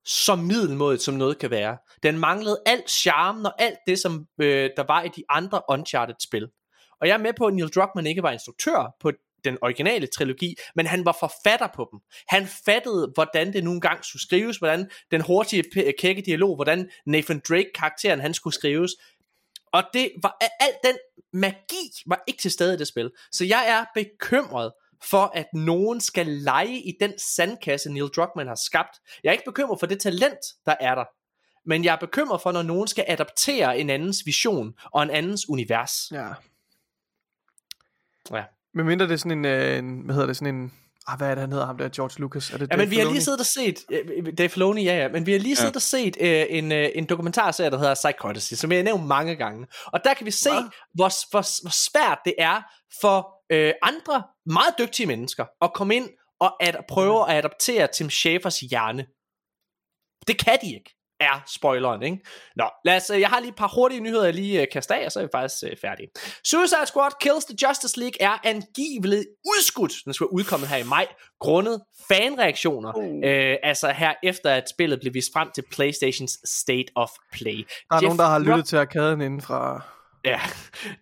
så 0.05 0.35
middelmådigt, 0.35 1.03
som 1.03 1.13
noget 1.15 1.37
kan 1.39 1.51
være. 1.51 1.77
Den 2.03 2.19
manglede 2.19 2.61
alt 2.65 2.89
charmen 2.89 3.45
og 3.45 3.61
alt 3.61 3.77
det, 3.87 3.99
som 3.99 4.25
øh, 4.41 4.69
der 4.77 4.83
var 4.87 5.03
i 5.03 5.07
de 5.07 5.23
andre 5.29 5.61
Uncharted-spil. 5.69 6.47
Og 7.01 7.07
jeg 7.07 7.13
er 7.13 7.17
med 7.17 7.33
på, 7.37 7.45
at 7.45 7.53
Neil 7.53 7.69
Druckmann 7.69 8.07
ikke 8.07 8.23
var 8.23 8.31
instruktør 8.31 8.95
på 9.01 9.11
den 9.43 9.57
originale 9.61 10.07
trilogi, 10.07 10.55
men 10.75 10.85
han 10.85 11.05
var 11.05 11.17
forfatter 11.19 11.67
på 11.75 11.87
dem. 11.91 11.99
Han 12.27 12.47
fattede, 12.65 13.11
hvordan 13.15 13.53
det 13.53 13.63
nogle 13.63 13.81
gange 13.81 14.03
skulle 14.03 14.21
skrives, 14.21 14.57
hvordan 14.57 14.89
den 15.11 15.21
hurtige 15.21 15.63
kække 15.99 16.21
dialog, 16.21 16.55
hvordan 16.55 16.89
Nathan 17.05 17.41
Drake-karakteren 17.49 18.19
han 18.19 18.33
skulle 18.33 18.53
skrives. 18.53 18.91
Og 19.77 19.83
det 19.93 20.11
var 20.23 20.37
al 20.59 20.73
den 20.83 20.97
magi 21.33 21.91
var 22.05 22.23
ikke 22.27 22.41
til 22.41 22.51
stede 22.51 22.73
i 22.73 22.77
det 22.77 22.87
spil. 22.87 23.11
Så 23.31 23.45
jeg 23.45 23.65
er 23.67 24.01
bekymret 24.01 24.71
for, 25.03 25.31
at 25.35 25.47
nogen 25.53 26.01
skal 26.01 26.27
lege 26.27 26.81
i 26.81 26.93
den 26.99 27.13
sandkasse, 27.19 27.91
Neil 27.91 28.07
Druckmann 28.15 28.47
har 28.47 28.55
skabt. 28.55 28.99
Jeg 29.23 29.29
er 29.29 29.33
ikke 29.33 29.45
bekymret 29.45 29.79
for 29.79 29.87
det 29.87 29.99
talent, 29.99 30.39
der 30.65 30.75
er 30.79 30.95
der. 30.95 31.05
Men 31.65 31.83
jeg 31.83 31.93
er 31.93 31.99
bekymret 31.99 32.41
for, 32.41 32.51
når 32.51 32.61
nogen 32.61 32.87
skal 32.87 33.05
adaptere 33.07 33.79
en 33.79 33.89
andens 33.89 34.25
vision 34.25 34.73
og 34.85 35.03
en 35.03 35.09
andens 35.09 35.49
univers. 35.49 36.11
Ja. 36.11 36.29
Ja. 38.31 38.43
Men 38.73 38.85
mindre 38.85 39.05
det 39.05 39.13
er 39.13 39.17
sådan 39.17 39.37
en, 39.37 39.45
øh, 39.45 39.77
en, 39.77 39.99
hvad 39.99 40.15
hedder 40.15 40.27
det, 40.27 40.37
sådan 40.37 40.55
en, 40.55 40.73
ah, 41.07 41.17
hvad 41.17 41.29
er 41.29 41.35
det, 41.35 41.41
han 41.41 41.51
hedder 41.51 41.65
ham 41.65 41.77
der, 41.77 41.89
George 41.89 42.19
Lucas? 42.19 42.49
Er 42.49 42.57
det 42.57 42.61
Ja, 42.61 42.75
Dave 42.75 42.77
men 42.77 42.89
vi 42.91 42.95
har 42.95 43.01
Filoni? 43.01 43.13
lige 43.15 43.23
siddet 43.23 43.39
og 43.39 43.45
set, 43.45 43.85
øh, 43.91 44.37
Dave 44.37 44.49
Filoni, 44.49 44.83
ja, 44.83 44.97
ja, 44.97 45.07
men 45.07 45.25
vi 45.25 45.31
har 45.31 45.39
lige 45.39 45.55
siddet 45.55 45.75
og 45.75 45.81
set 45.81 46.17
øh, 46.19 46.45
en, 46.49 46.71
øh, 46.71 46.89
en 46.95 47.05
dokumentarserie, 47.05 47.71
der 47.71 47.77
hedder 47.77 47.95
Psychodicy, 47.95 48.53
som 48.53 48.71
jeg 48.71 48.79
har 48.79 48.83
nævnt 48.83 49.05
mange 49.05 49.35
gange. 49.35 49.67
Og 49.85 50.03
der 50.03 50.13
kan 50.13 50.25
vi 50.25 50.31
se, 50.31 50.49
hvor, 50.49 51.29
hvor, 51.31 51.61
hvor 51.63 51.71
svært 51.71 52.19
det 52.25 52.33
er 52.37 52.61
for 53.01 53.29
øh, 53.51 53.73
andre 53.81 54.23
meget 54.45 54.73
dygtige 54.79 55.07
mennesker 55.07 55.45
at 55.61 55.73
komme 55.73 55.95
ind 55.95 56.09
og 56.39 56.63
at 56.63 56.75
prøve 56.89 57.29
at 57.29 57.37
adaptere 57.37 57.87
Tim 57.87 58.09
Schafers 58.09 58.59
hjerne. 58.59 59.05
Det 60.27 60.39
kan 60.45 60.57
de 60.61 60.67
ikke, 60.75 60.96
er 61.19 61.43
spoileren, 61.47 62.03
ikke? 62.03 62.17
Nå, 62.55 62.65
lad 62.85 62.95
os, 62.95 63.09
øh, 63.09 63.21
jeg 63.21 63.29
har 63.29 63.39
lige 63.39 63.49
et 63.49 63.55
par 63.55 63.71
hurtige 63.75 64.01
nyheder, 64.01 64.23
jeg 64.23 64.33
lige 64.33 64.61
øh, 64.61 64.67
kaster 64.73 64.95
af, 64.95 65.05
og 65.05 65.11
så 65.11 65.19
er 65.19 65.23
vi 65.23 65.29
faktisk 65.33 65.63
øh, 65.63 65.77
færdige. 65.81 66.07
Suicide 66.43 66.85
Squad 66.85 67.11
Kills 67.21 67.45
the 67.45 67.57
Justice 67.67 67.99
League 67.99 68.21
er 68.21 68.37
angiveligt 68.43 69.25
udskudt. 69.45 69.93
Den 70.05 70.13
skal 70.13 70.25
være 70.25 70.33
udkommet 70.33 70.69
her 70.69 70.77
i 70.77 70.83
maj, 70.83 71.07
grundet 71.39 71.81
fanreaktioner. 72.07 72.93
Uh. 72.95 73.29
Øh, 73.29 73.55
altså 73.63 73.91
her 73.91 74.13
efter, 74.23 74.49
at 74.49 74.69
spillet 74.69 74.99
blev 74.99 75.13
vist 75.13 75.33
frem 75.33 75.49
til 75.55 75.63
Playstations 75.71 76.39
State 76.45 76.91
of 76.95 77.09
Play. 77.33 77.67
Der 77.89 77.95
er 77.95 78.01
nogen, 78.01 78.19
der 78.19 78.25
har 78.25 78.39
lyttet 78.39 78.65
til 78.65 78.77
arkaden 78.77 79.21
inden 79.21 79.41
fra... 79.41 79.81
Ja, 80.27 80.39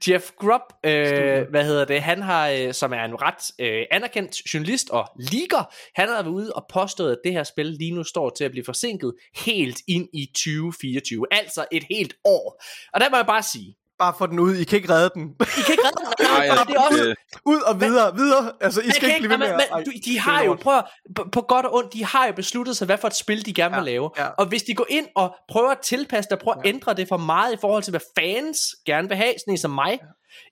Jeff 0.07 0.31
Grubb, 0.39 0.63
øh, 0.83 1.49
hvad 1.49 1.65
hedder 1.65 1.85
det, 1.85 2.01
han 2.01 2.21
har, 2.21 2.49
øh, 2.49 2.73
som 2.73 2.93
er 2.93 3.03
en 3.03 3.21
ret 3.21 3.51
øh, 3.59 3.85
anerkendt 3.91 4.53
journalist 4.53 4.89
og 4.89 5.07
liger, 5.19 5.73
han 5.95 6.07
har 6.07 6.15
været 6.15 6.27
ude 6.27 6.53
og 6.53 6.65
påstået, 6.69 7.11
at 7.11 7.17
det 7.23 7.33
her 7.33 7.43
spil 7.43 7.65
lige 7.65 7.91
nu 7.91 8.03
står 8.03 8.29
til 8.29 8.43
at 8.43 8.51
blive 8.51 8.65
forsinket 8.65 9.13
helt 9.35 9.81
ind 9.87 10.09
i 10.13 10.25
2024, 10.25 11.25
altså 11.31 11.65
et 11.71 11.83
helt 11.89 12.13
år. 12.25 12.61
Og 12.93 13.01
der 13.01 13.09
må 13.09 13.15
jeg 13.15 13.25
bare 13.25 13.43
sige, 13.43 13.75
Bare 13.99 14.13
få 14.17 14.25
den 14.27 14.39
ud, 14.39 14.55
I 14.55 14.63
kan 14.63 14.75
ikke 14.77 14.89
redde 14.93 15.09
den. 15.13 15.23
I 15.39 15.61
kan 15.65 15.71
ikke 15.71 15.83
redde 15.83 15.97
den, 15.97 16.07
Nej, 16.37 16.47
nej, 16.47 16.63
det 16.67 16.75
er 16.75 16.79
også, 16.79 17.15
ud 17.45 17.59
og 17.61 17.81
videre, 17.81 18.15
videre. 18.15 18.51
Altså, 18.61 18.81
I 18.81 18.89
skal 18.91 19.09
ikke 19.09 19.19
blive 19.19 19.29
ved 19.29 19.37
med 19.37 19.47
men, 19.47 19.85
men, 19.85 20.01
de 20.05 20.19
har 20.19 20.43
jo, 20.43 20.53
prøv 20.61 20.81
på, 21.15 21.25
på 21.31 21.41
godt 21.41 21.65
og 21.65 21.73
ondt, 21.75 21.93
de 21.93 22.05
har 22.05 22.25
jo 22.27 22.33
besluttet 22.33 22.77
sig, 22.77 22.85
hvad 22.85 22.97
for 22.97 23.07
et 23.07 23.15
spil 23.15 23.45
de 23.45 23.53
gerne 23.53 23.75
vil 23.75 23.81
Ja, 23.85 23.91
lave. 23.91 24.09
ja. 24.17 24.27
Og 24.27 24.45
hvis 24.45 24.63
de 24.63 24.73
går 24.75 24.85
ind 24.89 25.07
og 25.15 25.35
prøver 25.49 25.71
at 25.71 25.79
tilpasse 25.79 26.29
det, 26.29 26.37
og 26.37 26.43
prøver 26.43 26.57
at 26.57 26.65
ændre 26.67 26.93
det 26.93 27.07
for 27.07 27.17
meget 27.17 27.53
i 27.53 27.57
forhold 27.61 27.83
til, 27.83 27.91
hvad 27.91 28.01
fans 28.19 28.57
gerne 28.85 29.07
vil 29.07 29.17
have, 29.17 29.33
sådan 29.39 29.51
en 29.53 29.57
som 29.57 29.71
mig, 29.71 29.99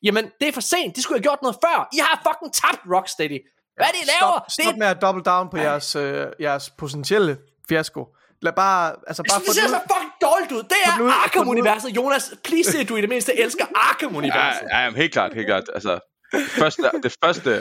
jamen 0.03 0.25
det 0.39 0.47
er 0.47 0.51
for 0.51 0.61
sent, 0.61 0.95
de 0.95 1.01
skulle 1.01 1.17
have 1.17 1.23
gjort 1.23 1.39
noget 1.41 1.57
før. 1.65 1.89
I 1.93 1.97
har 1.97 2.22
fucking 2.27 2.53
tabt 2.53 2.81
Rocksteady. 2.95 3.39
Hvad 3.77 3.85
er 3.88 3.91
det, 3.91 3.99
I 4.03 4.05
laver? 4.05 4.33
Stop, 4.33 4.51
stop 4.51 4.72
det, 4.73 4.80
med 4.80 4.88
at 4.88 5.01
double 5.01 5.23
down 5.23 5.49
på 5.49 5.57
jeres, 5.57 5.95
øh, 5.95 6.25
jeres 6.39 6.69
potentielle 6.77 7.38
fiasko. 7.69 8.05
Lad 8.43 8.53
bare, 8.53 8.95
altså 9.07 9.23
bare 9.30 9.39
det, 9.39 9.47
det 9.47 9.55
ser 9.55 9.67
så 9.67 9.80
fucking 9.93 10.13
dårligt 10.22 10.51
ud. 10.51 10.63
Det 10.63 10.80
er. 10.85 10.91
Arkham-universet. 11.23 11.89
Jonas, 11.97 12.33
please 12.43 12.80
at 12.80 12.89
du 12.89 12.95
i 12.95 13.01
det 13.01 13.09
mindste 13.09 13.39
elsker 13.39 13.65
Ja, 13.69 13.80
Arkham-universet. 13.89 14.67
ja, 14.72 14.80
jamen, 14.83 14.97
helt 14.97 15.13
klart, 15.13 15.33
helt 15.33 15.47
klart. 15.47 15.63
Altså, 15.73 15.99
første, 16.61 16.83
det 17.03 17.15
første 17.23 17.51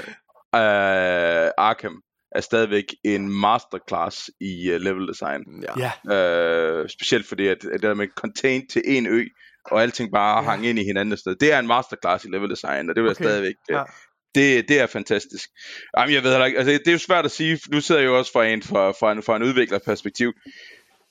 uh, 0.57 1.67
Arkham 1.69 1.97
er 2.35 2.41
stadigvæk 2.41 2.85
en 3.05 3.29
masterclass 3.29 4.31
i 4.41 4.75
uh, 4.75 4.81
level 4.81 5.09
design. 5.09 5.43
Ja. 5.79 5.91
Ja. 6.11 6.81
Uh, 6.81 6.89
specielt 6.89 7.29
fordi, 7.29 7.47
at, 7.47 7.65
at 7.65 7.73
det 7.73 7.83
der 7.83 7.95
med 7.95 8.09
contained 8.17 8.69
til 8.73 8.83
en 8.85 9.07
ø, 9.07 9.25
og 9.71 9.83
alting 9.83 10.13
bare 10.13 10.37
Ja. 10.37 10.43
ja. 10.43 10.51
hang 10.51 10.67
ind 10.67 10.79
i 10.79 10.85
hinanden 10.85 11.17
sted. 11.17 11.35
Det 11.41 11.53
er 11.53 11.59
en 11.59 11.67
masterclass 11.67 12.25
i 12.25 12.29
level 12.29 12.51
design, 12.51 12.89
og 12.91 12.95
det 12.97 13.03
vil 13.03 13.11
Okay, 13.11 13.21
okay. 13.21 13.25
stadigvæk... 13.25 13.55
Uh, 13.71 13.75
ja. 13.75 13.83
Det, 14.35 14.69
det 14.69 14.81
er 14.81 14.87
fantastisk. 14.87 15.51
Jamen, 15.99 16.15
jeg 16.15 16.23
ved 16.23 16.31
heller 16.31 16.47
ikke, 16.47 16.59
altså, 16.59 16.73
det 16.73 16.89
er 16.89 16.93
jo 16.93 16.99
svært 16.99 17.25
at 17.25 17.31
sige, 17.31 17.59
nu 17.71 17.81
sidder 17.81 18.01
jeg 18.01 18.09
jo 18.09 18.19
også 18.19 18.33
fra 18.33 18.47
en, 18.47 18.63
fra, 18.63 18.91
fra 18.91 19.13
en, 19.13 19.23
fra 19.23 19.37
en 19.37 19.43
udviklerperspektiv. 19.43 20.33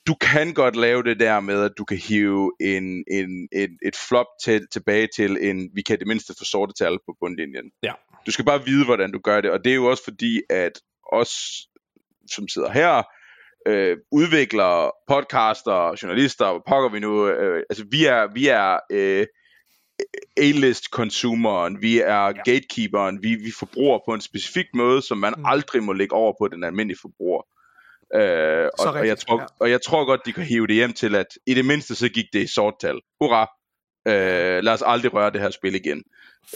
Du 0.06 0.14
kan 0.14 0.54
godt 0.54 0.76
lave 0.76 1.02
det 1.02 1.20
der 1.20 1.40
med, 1.40 1.64
at 1.64 1.72
du 1.78 1.84
kan 1.84 1.96
hive 1.96 2.52
en, 2.60 3.04
en, 3.10 3.48
et, 3.52 3.70
et 3.86 3.96
flop 4.08 4.26
til, 4.44 4.66
tilbage 4.72 5.08
til 5.16 5.38
en, 5.40 5.70
vi 5.74 5.82
kan 5.82 5.98
det 5.98 6.06
mindste 6.06 6.34
få 6.38 6.44
sorte 6.44 6.72
tal 6.84 6.98
på 7.06 7.16
bundlinjen. 7.20 7.70
Ja. 7.82 7.92
Du 8.26 8.30
skal 8.30 8.44
bare 8.44 8.64
vide, 8.64 8.84
hvordan 8.84 9.12
du 9.12 9.18
gør 9.18 9.40
det, 9.40 9.50
og 9.50 9.64
det 9.64 9.70
er 9.70 9.74
jo 9.74 9.84
også 9.84 10.04
fordi, 10.04 10.40
at 10.50 10.72
os, 11.12 11.32
som 12.30 12.48
sidder 12.48 12.70
her, 12.70 13.02
øh, 13.66 13.96
udviklere, 14.12 14.90
podcaster, 15.08 15.96
journalister, 16.02 16.62
pokker 16.68 16.88
vi 16.88 17.00
nu, 17.00 17.28
øh, 17.28 17.62
altså 17.70 17.84
vi 17.90 18.04
er, 18.04 18.32
vi 18.34 18.48
er 18.48 18.78
øh, 18.92 19.26
A-list 20.36 20.84
consumeren, 20.84 21.82
vi 21.82 22.00
er 22.00 22.24
ja. 22.24 22.30
gatekeeperen, 22.32 23.22
vi, 23.22 23.34
vi 23.34 23.52
forbruger 23.58 23.98
på 24.08 24.14
en 24.14 24.20
specifik 24.20 24.66
måde, 24.74 25.02
som 25.02 25.18
man 25.18 25.34
Mm. 25.36 25.44
aldrig 25.46 25.82
må 25.82 25.92
lægge 25.92 26.14
over 26.14 26.32
på 26.40 26.48
den 26.48 26.64
almindelige 26.64 26.98
forbruger. 27.00 27.42
Øh, 28.14 28.20
og, 28.78 28.86
og, 28.86 28.94
jeg 28.94 29.02
rigtigt, 29.02 29.28
tror, 29.28 29.36
ja. 29.36 29.42
ja. 29.42 29.46
og 29.60 29.70
jeg 29.70 29.82
tror 29.82 30.04
godt, 30.04 30.20
de 30.26 30.32
kan 30.32 30.44
hive 30.44 30.66
det 30.66 30.74
hjem 30.74 30.92
til, 30.92 31.14
at 31.14 31.26
i 31.46 31.54
det 31.54 31.64
mindste 31.64 31.94
så 31.94 32.08
gik 32.08 32.24
det 32.32 32.38
i 32.42 32.46
sorttal. 32.46 33.00
Hurra! 33.20 33.46
Øh, 34.08 34.62
lad 34.64 34.72
os 34.72 34.82
aldrig 34.86 35.14
røre 35.14 35.30
det 35.30 35.40
her 35.40 35.50
spil 35.50 35.74
igen. 35.74 36.02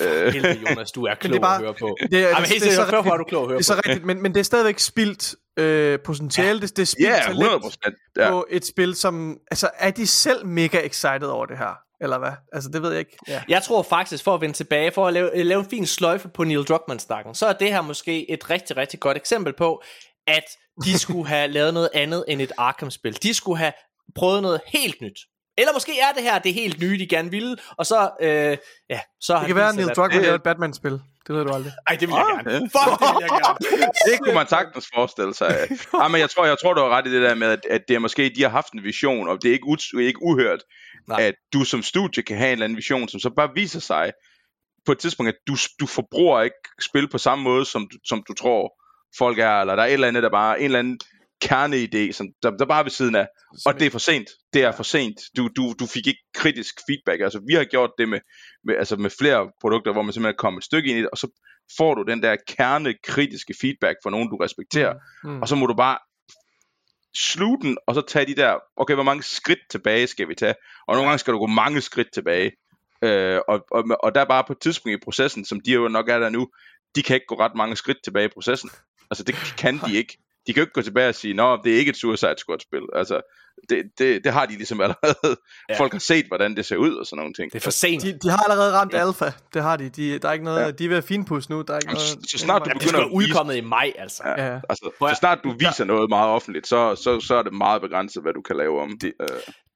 Øh, 0.00 0.32
Heldig, 0.32 0.62
Jonas, 0.70 0.92
du 0.92 1.04
er 1.04 1.14
klog 1.14 1.32
det 1.32 1.36
er 1.38 1.42
bare- 1.42 1.54
at 1.56 1.62
høre 1.62 1.74
på. 1.80 1.96
Det, 2.10 2.22
er- 2.22 2.26
Ej, 2.28 2.32
men 2.32 2.42
det, 2.42 2.48
helt 2.48 2.62
det, 2.62 2.72
er 2.78 2.90
hvorfor 2.92 3.10
er 3.12 3.16
du 3.16 3.22
rigtigt, 3.22 3.28
klog 3.28 3.42
at 3.42 3.48
høre 3.48 3.58
det 3.58 3.62
er 3.62 3.64
så 3.64 3.74
på? 3.74 3.80
rigtigt, 3.86 4.06
men, 4.06 4.22
men 4.22 4.34
det 4.34 4.40
er 4.40 4.44
stadigvæk 4.44 4.78
spildt 4.78 5.34
øh, 5.58 5.98
potentiale, 6.04 6.60
det, 6.60 6.70
det 6.76 6.82
er 6.82 6.86
spildt 6.86 7.08
Ja, 7.08 7.14
talent 7.16 7.30
100 7.42 7.60
procent. 7.60 7.94
Ja. 8.16 8.30
på 8.30 8.46
et 8.50 8.64
spil, 8.66 8.94
som, 8.94 9.38
altså 9.50 9.70
er 9.78 9.90
de 9.90 10.06
selv 10.06 10.46
mega 10.46 10.78
excited 10.86 11.22
over 11.28 11.46
det 11.46 11.58
her, 11.58 11.74
eller 12.00 12.18
hvad? 12.18 12.32
Altså 12.52 12.70
det 12.72 12.82
ved 12.82 12.90
jeg 12.90 12.98
ikke. 12.98 13.16
Ja. 13.28 13.42
Jeg 13.48 13.62
tror 13.62 13.82
faktisk, 13.82 14.24
for 14.24 14.34
at 14.34 14.40
vende 14.40 14.54
tilbage, 14.56 14.92
for 14.92 15.06
at 15.06 15.12
lave, 15.12 15.42
lave 15.44 15.60
en 15.60 15.70
fin 15.70 15.86
sløjfe 15.86 16.28
på 16.28 16.44
Neil 16.44 16.62
Druckmann-stakken, 16.64 17.34
så 17.34 17.46
er 17.46 17.52
det 17.52 17.72
her 17.72 17.80
måske 17.80 18.30
et 18.30 18.50
rigtig, 18.50 18.76
rigtig 18.76 19.00
godt 19.00 19.16
eksempel 19.16 19.52
på, 19.52 19.82
at 20.26 20.44
de 20.84 20.98
skulle 21.04 21.28
have 21.28 21.48
lavet 21.48 21.74
noget 21.74 21.88
andet 21.94 22.24
end 22.28 22.40
et 22.42 22.52
Arkham-spil. 22.58 23.22
De 23.22 23.34
skulle 23.34 23.58
have 23.58 23.72
prøvet 24.14 24.42
noget 24.42 24.60
helt 24.66 25.00
nyt. 25.00 25.18
Eller 25.58 25.72
måske 25.72 26.00
er 26.00 26.12
det 26.14 26.22
her 26.22 26.38
det 26.38 26.54
helt 26.54 26.80
nye, 26.80 26.98
de 26.98 27.06
gerne 27.06 27.30
ville, 27.30 27.56
og 27.78 27.86
så, 27.86 28.10
øh, 28.20 28.56
ja, 28.90 29.00
så 29.20 29.32
har 29.32 29.40
Det 29.40 29.46
kan 29.46 29.56
være, 29.56 29.68
at 29.68 29.74
Neil 29.74 29.88
Druckmann 29.88 30.22
laver 30.22 30.34
et 30.34 30.42
Batman-spil. 30.42 30.92
Det 31.26 31.34
ved 31.34 31.44
du 31.44 31.52
aldrig. 31.52 31.72
Ej, 31.86 31.96
det 31.96 32.08
vil 32.08 32.14
jeg 32.14 32.24
Ah, 32.38 32.44
gerne. 32.44 32.70
Fuck, 32.70 33.00
det 33.00 33.08
vil 33.14 33.20
jeg 33.20 33.28
gerne. 33.28 33.86
Det 34.12 34.20
kunne 34.22 34.34
man 34.34 34.48
sagtens 34.48 34.86
forestille 34.94 35.34
sig. 35.34 35.56
ja, 36.02 36.08
men 36.08 36.20
jeg 36.20 36.30
tror, 36.30 36.44
jeg 36.46 36.56
tror, 36.62 36.74
du 36.74 36.80
har 36.80 36.88
ret 36.88 37.06
i 37.06 37.12
det 37.12 37.22
der 37.22 37.34
med, 37.34 37.46
at, 37.48 37.60
at 37.70 37.80
det 37.88 37.94
er 37.96 37.98
måske, 37.98 38.32
de 38.36 38.42
har 38.42 38.48
haft 38.48 38.72
en 38.72 38.82
vision, 38.82 39.28
og 39.28 39.42
det 39.42 39.48
er 39.48 39.52
ikke, 39.52 39.66
u- 39.68 39.98
ikke 39.98 40.22
uhørt, 40.22 40.62
Nej. 41.08 41.22
At 41.22 41.34
du 41.52 41.64
som 41.64 41.82
studie 41.82 42.22
kan 42.22 42.36
have 42.36 42.48
en 42.48 42.52
eller 42.52 42.64
anden 42.64 42.76
vision, 42.76 43.08
som 43.08 43.20
så 43.20 43.30
bare 43.36 43.50
viser 43.54 43.80
sig 43.80 44.12
på 44.86 44.92
et 44.92 44.98
tidspunkt, 44.98 45.28
at 45.28 45.38
du, 45.46 45.56
du 45.80 45.86
forbruger 45.86 46.42
ikke 46.42 46.56
spil 46.90 47.08
på 47.08 47.18
samme 47.18 47.44
måde, 47.44 47.64
som, 47.64 47.88
du- 47.92 47.98
som 48.04 48.22
du 48.28 48.34
tror 48.34 48.72
folk 49.18 49.38
er, 49.38 49.60
eller 49.60 49.76
der 49.76 49.82
er 49.82 49.86
et 49.86 49.92
eller 49.92 50.08
andet, 50.08 50.22
der 50.22 50.30
bare 50.30 50.58
en 50.58 50.64
eller 50.64 50.78
anden 50.78 50.98
kerneidé, 51.44 52.12
som 52.12 52.26
der, 52.42 52.50
der 52.50 52.66
bare 52.66 52.78
er 52.78 52.82
ved 52.82 52.90
siden 52.90 53.14
af, 53.14 53.26
og 53.66 53.80
det 53.80 53.86
er 53.86 53.90
for 53.90 53.98
sent. 53.98 54.28
Det 54.52 54.62
er 54.62 54.72
for 54.72 54.82
sent. 54.82 55.18
Du, 55.36 55.48
du, 55.56 55.74
du 55.80 55.86
fik 55.86 56.06
ikke 56.06 56.22
kritisk 56.34 56.74
feedback. 56.88 57.22
Altså, 57.22 57.40
vi 57.48 57.54
har 57.54 57.64
gjort 57.64 57.90
det 57.98 58.08
med, 58.08 58.20
med, 58.64 58.74
altså 58.76 58.96
med 58.96 59.10
flere 59.20 59.50
produkter, 59.60 59.92
hvor 59.92 60.02
man 60.02 60.12
simpelthen 60.12 60.38
kommer 60.38 60.58
et 60.58 60.64
stykke 60.64 60.88
ind 60.90 60.98
i 60.98 61.02
det, 61.02 61.10
og 61.10 61.18
så 61.18 61.28
får 61.78 61.94
du 61.94 62.02
den 62.02 62.22
der 62.22 62.36
kernekritiske 62.48 63.54
feedback 63.60 63.96
fra 64.02 64.10
nogen, 64.10 64.28
du 64.30 64.36
respekterer. 64.36 64.94
Mm. 65.24 65.42
Og 65.42 65.48
så 65.48 65.54
må 65.56 65.66
du 65.66 65.74
bare 65.74 65.98
sluge 67.16 67.58
den, 67.62 67.78
og 67.86 67.94
så 67.94 68.00
tage 68.00 68.26
de 68.26 68.34
der, 68.34 68.58
okay, 68.76 68.94
hvor 68.94 69.02
mange 69.02 69.22
skridt 69.22 69.58
tilbage 69.70 70.06
skal 70.06 70.28
vi 70.28 70.34
tage? 70.34 70.54
Og 70.86 70.94
nogle 70.94 71.08
gange 71.08 71.18
skal 71.18 71.32
du 71.32 71.38
gå 71.38 71.46
mange 71.46 71.80
skridt 71.80 72.12
tilbage. 72.12 72.52
Øh, 73.02 73.40
og, 73.48 73.64
og, 73.70 73.84
og 74.02 74.14
der 74.14 74.20
er 74.20 74.24
bare 74.24 74.44
på 74.46 74.52
et 74.52 74.58
tidspunkt 74.58 74.94
i 74.94 75.04
processen, 75.04 75.44
som 75.44 75.60
de 75.60 75.72
jo 75.72 75.88
nok 75.88 76.08
er 76.08 76.18
der 76.18 76.28
nu, 76.28 76.48
de 76.94 77.02
kan 77.02 77.14
ikke 77.14 77.26
gå 77.26 77.34
ret 77.34 77.54
mange 77.54 77.76
skridt 77.76 77.98
tilbage 78.04 78.26
i 78.26 78.34
processen. 78.34 78.70
Altså 79.10 79.24
det 79.24 79.34
kan 79.58 79.78
de 79.78 79.96
ikke 79.96 80.18
de 80.46 80.52
kan 80.52 80.60
jo 80.60 80.62
ikke 80.62 80.72
gå 80.72 80.82
tilbage 80.82 81.08
og 81.08 81.14
sige, 81.14 81.34
nå, 81.34 81.58
det 81.64 81.74
er 81.74 81.78
ikke 81.78 81.90
et 81.90 81.96
Suicide 81.96 82.34
Squad-spil. 82.38 82.82
Altså, 82.94 83.20
det, 83.70 83.82
det, 83.98 84.24
det 84.24 84.32
har 84.32 84.46
de 84.46 84.52
ligesom 84.56 84.80
allerede. 84.84 85.16
Ja. 85.24 85.34
Ja. 85.74 85.78
Folk 85.78 85.92
har 85.92 85.98
set, 85.98 86.26
hvordan 86.28 86.56
det 86.56 86.66
ser 86.66 86.76
ud 86.76 86.94
og 86.94 87.06
sådan 87.06 87.16
nogle 87.16 87.34
ting. 87.34 87.52
Det 87.52 87.58
er 87.58 87.62
for 87.62 87.70
sent. 87.70 88.02
De, 88.02 88.18
de 88.22 88.30
har 88.30 88.42
allerede 88.42 88.72
ramt 88.72 88.94
alfa, 88.94 89.30
det 89.54 89.62
har 89.62 89.76
de. 89.76 89.88
de 89.88 90.18
der 90.18 90.28
er 90.28 90.32
ikke 90.32 90.44
noget, 90.44 90.60
ja. 90.64 90.70
de 90.70 90.84
er 90.84 90.88
ved 90.88 90.96
at 90.96 91.04
finpudse 91.04 91.50
nu. 91.50 91.62
Der 91.62 91.74
er 91.74 91.78
ikke 91.78 91.88
Jamen, 91.88 91.94
noget, 92.16 92.30
så- 92.30 92.38
snart 92.38 92.62
du 92.64 92.68
Jamen, 92.70 92.80
det 92.80 92.86
begynder 92.88 93.04
skulle 93.04 93.16
at 93.16 93.20
vise- 93.20 93.30
udkommet 93.30 93.56
i 93.56 93.60
maj, 93.60 93.92
altså. 93.98 94.22
Ja. 94.26 94.46
Ja. 94.52 94.60
Altså, 94.68 94.90
så 95.00 95.14
snart 95.18 95.38
du 95.44 95.52
viser 95.58 95.84
noget 95.84 96.08
meget 96.08 96.28
offentligt, 96.30 96.66
så, 96.66 96.94
så, 96.94 97.20
så 97.20 97.34
er 97.34 97.42
det 97.42 97.52
meget 97.52 97.82
begrænset, 97.82 98.22
hvad 98.22 98.32
du 98.32 98.40
kan 98.42 98.56
lave 98.56 98.80
om. 98.82 98.98
Det, 99.00 99.12
øh, 99.20 99.26
Det 99.28 99.34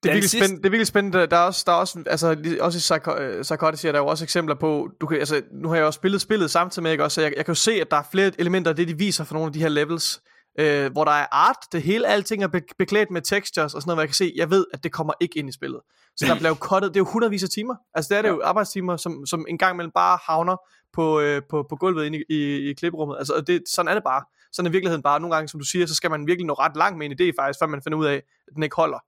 er, 0.08 0.12
virkelig 0.12 0.22
sidste- 0.30 0.38
spændende, 0.38 0.62
det 0.62 0.66
er 0.66 0.70
virkelig 0.70 0.86
spændende. 0.86 1.26
Der 1.26 1.36
er 1.36 1.40
også, 1.40 1.62
der 1.66 1.72
er 1.72 1.76
også, 1.76 2.02
altså, 2.06 2.36
også 2.60 2.76
i 2.78 2.80
Psycho, 2.80 3.16
øh, 3.18 3.42
Psychotic 3.42 3.84
er 3.84 3.92
der 3.92 3.98
jo 3.98 4.06
også 4.06 4.24
eksempler 4.24 4.54
på, 4.54 4.88
du 5.00 5.06
kan, 5.06 5.18
altså, 5.18 5.42
nu 5.52 5.68
har 5.68 5.76
jeg 5.76 5.84
også 5.84 5.96
spillet 5.96 6.20
spillet 6.20 6.50
samtidig 6.50 6.82
med, 6.82 6.92
ikke? 6.92 7.04
Også, 7.04 7.14
så 7.14 7.20
jeg, 7.20 7.32
jeg 7.36 7.44
kan 7.44 7.52
jo 7.52 7.60
se, 7.60 7.72
at 7.72 7.90
der 7.90 7.96
er 7.96 8.02
flere 8.12 8.30
elementer 8.38 8.70
af 8.70 8.76
det, 8.76 8.88
de 8.88 8.98
viser 8.98 9.24
for 9.24 9.34
nogle 9.34 9.46
af 9.46 9.52
de 9.52 9.58
her 9.60 9.68
levels, 9.68 10.20
øh, 10.58 10.92
hvor 10.92 11.04
der 11.04 11.12
er 11.12 11.26
art, 11.32 11.56
det 11.72 11.82
hele, 11.82 12.06
alting 12.06 12.42
er 12.42 12.48
be- 12.48 12.74
beklædt 12.78 13.10
med 13.10 13.22
textures 13.22 13.74
og 13.74 13.82
sådan 13.82 13.88
noget, 13.88 13.96
hvor 13.96 14.02
jeg 14.02 14.08
kan 14.08 14.14
se, 14.14 14.32
jeg 14.36 14.50
ved, 14.50 14.66
at 14.72 14.84
det 14.84 14.92
kommer 14.92 15.12
ikke 15.20 15.38
ind 15.38 15.48
i 15.48 15.52
spillet. 15.52 15.80
Så 16.16 16.26
der 16.26 16.34
bliver 16.34 16.48
jo 16.48 16.54
cuttet, 16.54 16.90
det 16.90 16.96
er 16.96 17.00
jo 17.00 17.10
hundredvis 17.12 17.42
af 17.42 17.48
timer. 17.48 17.74
Altså 17.94 18.08
det 18.08 18.18
er 18.18 18.22
det 18.22 18.28
jo 18.28 18.40
arbejdstimer, 18.44 18.96
som, 18.96 19.26
som 19.26 19.46
en 19.48 19.58
gang 19.58 19.74
imellem 19.74 19.92
bare 19.94 20.18
havner 20.22 20.56
på, 20.92 21.20
øh, 21.20 21.42
på, 21.50 21.66
på 21.68 21.76
gulvet 21.76 22.06
inde 22.06 22.18
i, 22.18 22.24
i, 22.28 22.70
i 22.70 22.74
klipperummet. 22.74 23.16
Altså 23.18 23.44
det, 23.46 23.62
sådan 23.68 23.88
er 23.88 23.94
det 23.94 24.04
bare. 24.04 24.24
Sådan 24.52 24.66
er 24.66 24.70
virkeligheden 24.70 25.02
bare. 25.02 25.20
Nogle 25.20 25.34
gange, 25.34 25.48
som 25.48 25.60
du 25.60 25.66
siger, 25.66 25.86
så 25.86 25.94
skal 25.94 26.10
man 26.10 26.26
virkelig 26.26 26.46
nå 26.46 26.52
ret 26.54 26.76
langt 26.76 26.98
med 26.98 27.06
en 27.06 27.12
idé 27.12 27.42
faktisk, 27.42 27.58
før 27.58 27.66
man 27.66 27.82
finder 27.82 27.98
ud 27.98 28.06
af, 28.06 28.14
at 28.48 28.54
den 28.54 28.62
ikke 28.62 28.76
holder. 28.76 28.98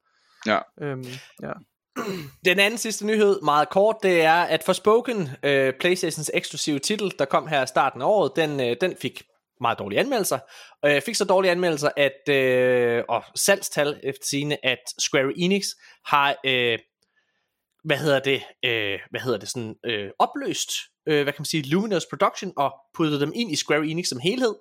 Ja. 0.46 0.58
Øhm, 0.80 1.04
ja. 1.42 1.52
Den 2.44 2.58
anden 2.58 2.78
sidste 2.78 3.06
nyhed, 3.06 3.40
meget 3.42 3.70
kort, 3.70 3.96
det 4.02 4.22
er, 4.22 4.42
at 4.42 4.62
Forspoken, 4.62 5.30
øh, 5.42 5.72
Playstations 5.80 6.30
eksklusive 6.34 6.78
titel, 6.78 7.12
der 7.18 7.24
kom 7.24 7.46
her 7.46 7.62
i 7.62 7.66
starten 7.66 8.02
af 8.02 8.06
året, 8.06 8.32
den, 8.36 8.60
øh, 8.60 8.76
den 8.80 8.94
fik 9.02 9.22
meget 9.62 9.78
dårlige 9.78 10.00
anmeldelser. 10.00 10.38
Jeg 10.82 11.02
fik 11.02 11.14
så 11.14 11.24
dårlige 11.24 11.50
anmeldelser, 11.50 11.90
at, 11.96 12.28
øh, 12.34 13.04
og 13.08 13.22
salgstal 13.34 14.00
efter 14.02 14.26
sine, 14.26 14.66
at 14.66 14.78
Square 14.98 15.32
Enix 15.36 15.66
har, 16.04 16.36
øh, 16.44 16.78
hvad 17.84 17.96
hedder 17.96 18.20
det, 18.20 18.42
øh, 18.64 18.98
hvad 19.10 19.20
hedder 19.20 19.38
det, 19.38 19.48
sådan, 19.48 19.76
øh, 19.86 20.10
opløst, 20.18 20.70
øh, 21.06 21.22
hvad 21.22 21.32
kan 21.32 21.40
man 21.40 21.44
sige, 21.44 21.62
Luminous 21.62 22.06
Production, 22.06 22.52
og 22.56 22.74
puttet 22.94 23.20
dem 23.20 23.32
ind 23.34 23.52
i 23.52 23.56
Square 23.56 23.86
Enix 23.86 24.06
som 24.06 24.20
helhed. 24.20 24.54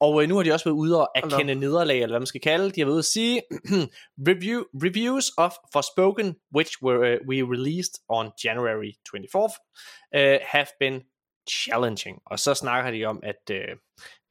Og 0.00 0.22
øh, 0.22 0.28
nu 0.28 0.36
har 0.36 0.42
de 0.42 0.52
også 0.52 0.64
været 0.64 0.76
ude 0.76 1.00
og 1.00 1.08
erkende 1.14 1.54
nederlag, 1.54 1.96
eller 1.96 2.12
hvad 2.12 2.20
man 2.20 2.26
skal 2.26 2.40
kalde. 2.40 2.70
De 2.70 2.80
har 2.80 2.86
været 2.86 2.94
ude 2.94 2.98
at 2.98 3.04
sige, 3.04 3.42
Review, 4.28 4.62
reviews 4.74 5.32
of 5.38 5.52
Forspoken, 5.72 6.36
which 6.56 6.72
were 6.82 6.98
uh, 6.98 7.28
we 7.28 7.36
released 7.54 7.94
on 8.08 8.30
January 8.44 8.92
24th, 9.08 9.56
uh, 10.18 10.38
have 10.54 10.66
been 10.80 11.02
challenging. 11.50 12.18
Og 12.26 12.38
så 12.38 12.54
snakker 12.54 12.90
de 12.90 13.04
om, 13.04 13.20
at 13.22 13.50
uh, 13.50 13.76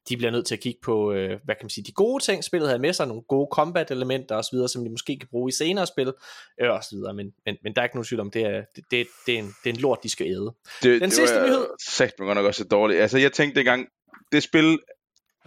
de 0.08 0.16
bliver 0.16 0.30
nødt 0.30 0.46
til 0.46 0.54
at 0.54 0.60
kigge 0.60 0.80
på, 0.82 1.10
uh, 1.10 1.14
hvad 1.16 1.28
kan 1.46 1.58
man 1.62 1.70
sige, 1.70 1.84
de 1.84 1.92
gode 1.92 2.22
ting, 2.24 2.44
spillet 2.44 2.68
havde 2.68 2.78
med 2.82 2.92
sig, 2.92 3.06
nogle 3.06 3.22
gode 3.22 3.48
combat-elementer 3.52 4.36
osv., 4.36 4.58
som 4.68 4.84
de 4.84 4.90
måske 4.90 5.18
kan 5.18 5.28
bruge 5.30 5.48
i 5.48 5.52
senere 5.52 5.86
spil, 5.86 6.12
øh, 6.60 6.70
og 6.70 6.84
så 6.84 6.96
videre. 6.96 7.14
Men, 7.14 7.32
men, 7.46 7.56
men 7.62 7.74
der 7.74 7.80
er 7.80 7.84
ikke 7.84 7.96
nogen 7.96 8.04
tvivl 8.06 8.20
om, 8.20 8.30
det 8.30 8.42
er, 8.42 8.62
det, 8.76 8.84
det, 8.90 9.06
det, 9.26 9.34
er, 9.34 9.38
en, 9.38 9.54
det 9.64 9.70
er 9.70 9.74
en 9.74 9.80
lort, 9.80 9.98
de 10.02 10.08
skal 10.08 10.26
æde. 10.26 10.52
det, 10.82 11.00
Den 11.00 11.00
det 11.00 11.12
sidste 11.12 11.36
var, 11.36 11.46
nyhed. 11.46 11.66
Sagt 11.88 12.12
mig 12.18 12.26
godt 12.26 12.36
nok 12.36 12.46
også 12.46 12.64
dårligt. 12.64 13.00
Altså, 13.00 13.18
jeg 13.18 13.32
tænkte 13.32 13.56
dengang, 13.58 13.86
det 14.32 14.42
spil, 14.42 14.78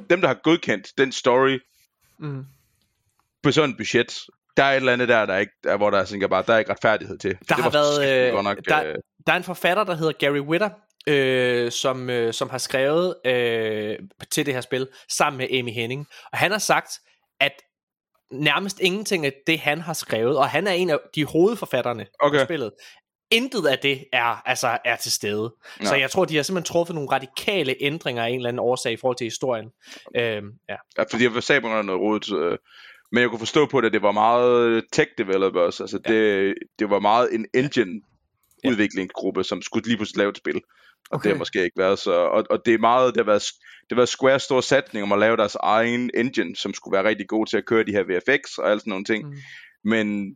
dem 0.09 0.22
der 0.22 0.27
har 0.27 0.40
godkendt 0.43 0.88
den 0.98 1.11
story 1.11 1.59
Mm. 2.19 2.45
på 3.43 3.51
sådan 3.51 3.69
et 3.69 3.77
budget, 3.77 4.19
der 4.58 4.64
er 4.64 4.72
et 4.72 4.75
eller 4.75 4.93
andet 4.93 5.08
der, 5.08 5.25
der 5.25 5.34
er 5.34 5.38
ikke, 5.40 5.51
der, 5.64 5.77
hvor 5.77 5.90
der 5.90 5.98
jeg 5.98 6.08
tænker 6.08 6.27
bare, 6.27 6.43
der 6.48 6.53
er 6.53 6.58
ikke 6.59 6.72
retfærdighed 6.72 7.17
til. 7.17 7.32
Der 7.32 7.56
det 7.56 7.64
har 7.64 7.69
været, 7.69 8.27
øh, 8.38 8.43
nok, 8.43 8.58
der- 8.69 8.84
øh, 8.85 8.95
Der 9.27 9.34
er 9.34 9.38
en 9.38 9.43
forfatter, 9.43 9.84
der 9.84 9.95
hedder 9.95 10.11
Gary 10.19 10.40
Whitta, 10.40 10.69
øh, 11.08 11.72
som, 11.72 12.09
øh, 12.09 12.34
som 12.34 12.50
har 12.50 12.58
skrevet 12.58 13.16
øh, 13.25 14.00
til 14.32 14.45
det 14.45 14.53
her 14.53 14.61
spil, 14.61 14.88
sammen 15.09 15.38
med 15.38 15.59
Amy 15.59 15.72
Henning. 15.72 16.08
Og 16.32 16.38
han 16.38 16.51
har 16.51 16.59
sagt, 16.59 16.92
at 17.40 17.51
nærmest 18.32 18.80
ingenting 18.80 19.25
af 19.25 19.34
det, 19.48 19.59
han 19.59 19.82
har 19.82 19.93
skrevet, 19.93 20.38
og 20.38 20.50
han 20.50 20.67
er 20.67 20.72
en 20.72 20.90
af 20.90 20.98
de 21.16 21.25
hovedforfatterne 21.25 22.06
Okay. 22.19 22.40
på 22.40 22.45
spillet, 22.45 22.72
intet 23.32 23.66
af 23.67 23.80
det 23.80 24.06
er, 24.14 24.48
altså, 24.48 24.77
er 24.85 24.95
til 24.95 25.11
stede. 25.11 25.56
Nå. 25.80 25.85
Så 25.85 25.95
jeg 25.95 26.11
tror, 26.11 26.25
de 26.25 26.35
har 26.35 26.43
simpelthen 26.43 26.74
truffet 26.74 26.95
nogle 26.95 27.11
radikale 27.11 27.75
ændringer 27.80 28.24
af 28.24 28.30
en 28.30 28.35
eller 28.35 28.50
anden 28.50 28.59
årsag 28.59 28.92
i 28.93 28.98
forhold 28.98 29.17
til 29.17 29.25
historien. 29.25 29.66
Øhm, 30.16 30.51
ja. 30.69 30.75
Ja, 30.98 31.03
fordi 31.11 31.24
jeg 31.24 31.43
sagde 31.43 31.61
på 31.61 31.67
noget 31.67 32.01
rodet, 32.01 32.32
øh, 32.38 32.58
men 33.11 33.22
jeg 33.22 33.30
kunne 33.30 33.40
forstå 33.40 33.66
på 33.66 33.82
det, 33.82 33.88
at 33.88 33.93
det 33.93 34.01
var 34.01 34.11
meget 34.11 34.84
tech 34.92 35.11
developers, 35.17 35.82
altså 35.82 36.00
Ja. 36.08 36.14
det, 36.14 36.53
det 36.80 36.90
var 36.90 37.00
meget 37.00 37.34
en 37.34 37.45
engine 37.53 38.01
udviklingsgruppe, 38.67 39.43
som 39.43 39.61
skulle 39.61 39.88
lige 39.88 39.98
pludselig 39.98 40.17
lave 40.17 40.30
et 40.30 40.38
spil. 40.38 40.61
Og 41.09 41.16
okay. 41.16 41.30
Det 41.30 41.35
har 41.35 41.40
måske 41.40 41.64
ikke 41.64 41.77
været 41.77 42.00
så, 42.00 42.11
og, 42.14 42.43
og 42.50 42.59
det 42.66 42.74
er 42.74 42.77
meget, 42.77 43.14
det 43.16 43.22
har 43.22 43.25
været, 43.32 43.43
det 43.82 43.92
har 43.92 43.95
været 43.95 44.09
Squares 44.09 44.43
store 44.43 44.64
satning 44.64 45.03
om 45.03 45.11
at 45.11 45.19
lave 45.19 45.38
deres 45.38 45.56
egen 45.59 46.09
engine, 46.14 46.56
som 46.56 46.74
skulle 46.74 46.95
være 46.98 47.08
rigtig 47.08 47.27
god 47.27 47.45
til 47.45 47.58
at 47.58 47.66
køre 47.66 47.84
de 47.84 47.92
her 47.92 48.03
VFX 48.03 48.58
og 48.58 48.72
alt 48.72 48.82
sådan 48.82 48.92
nogle 48.92 49.06
ting, 49.06 49.25
Mm. 49.27 49.34
men 49.84 50.35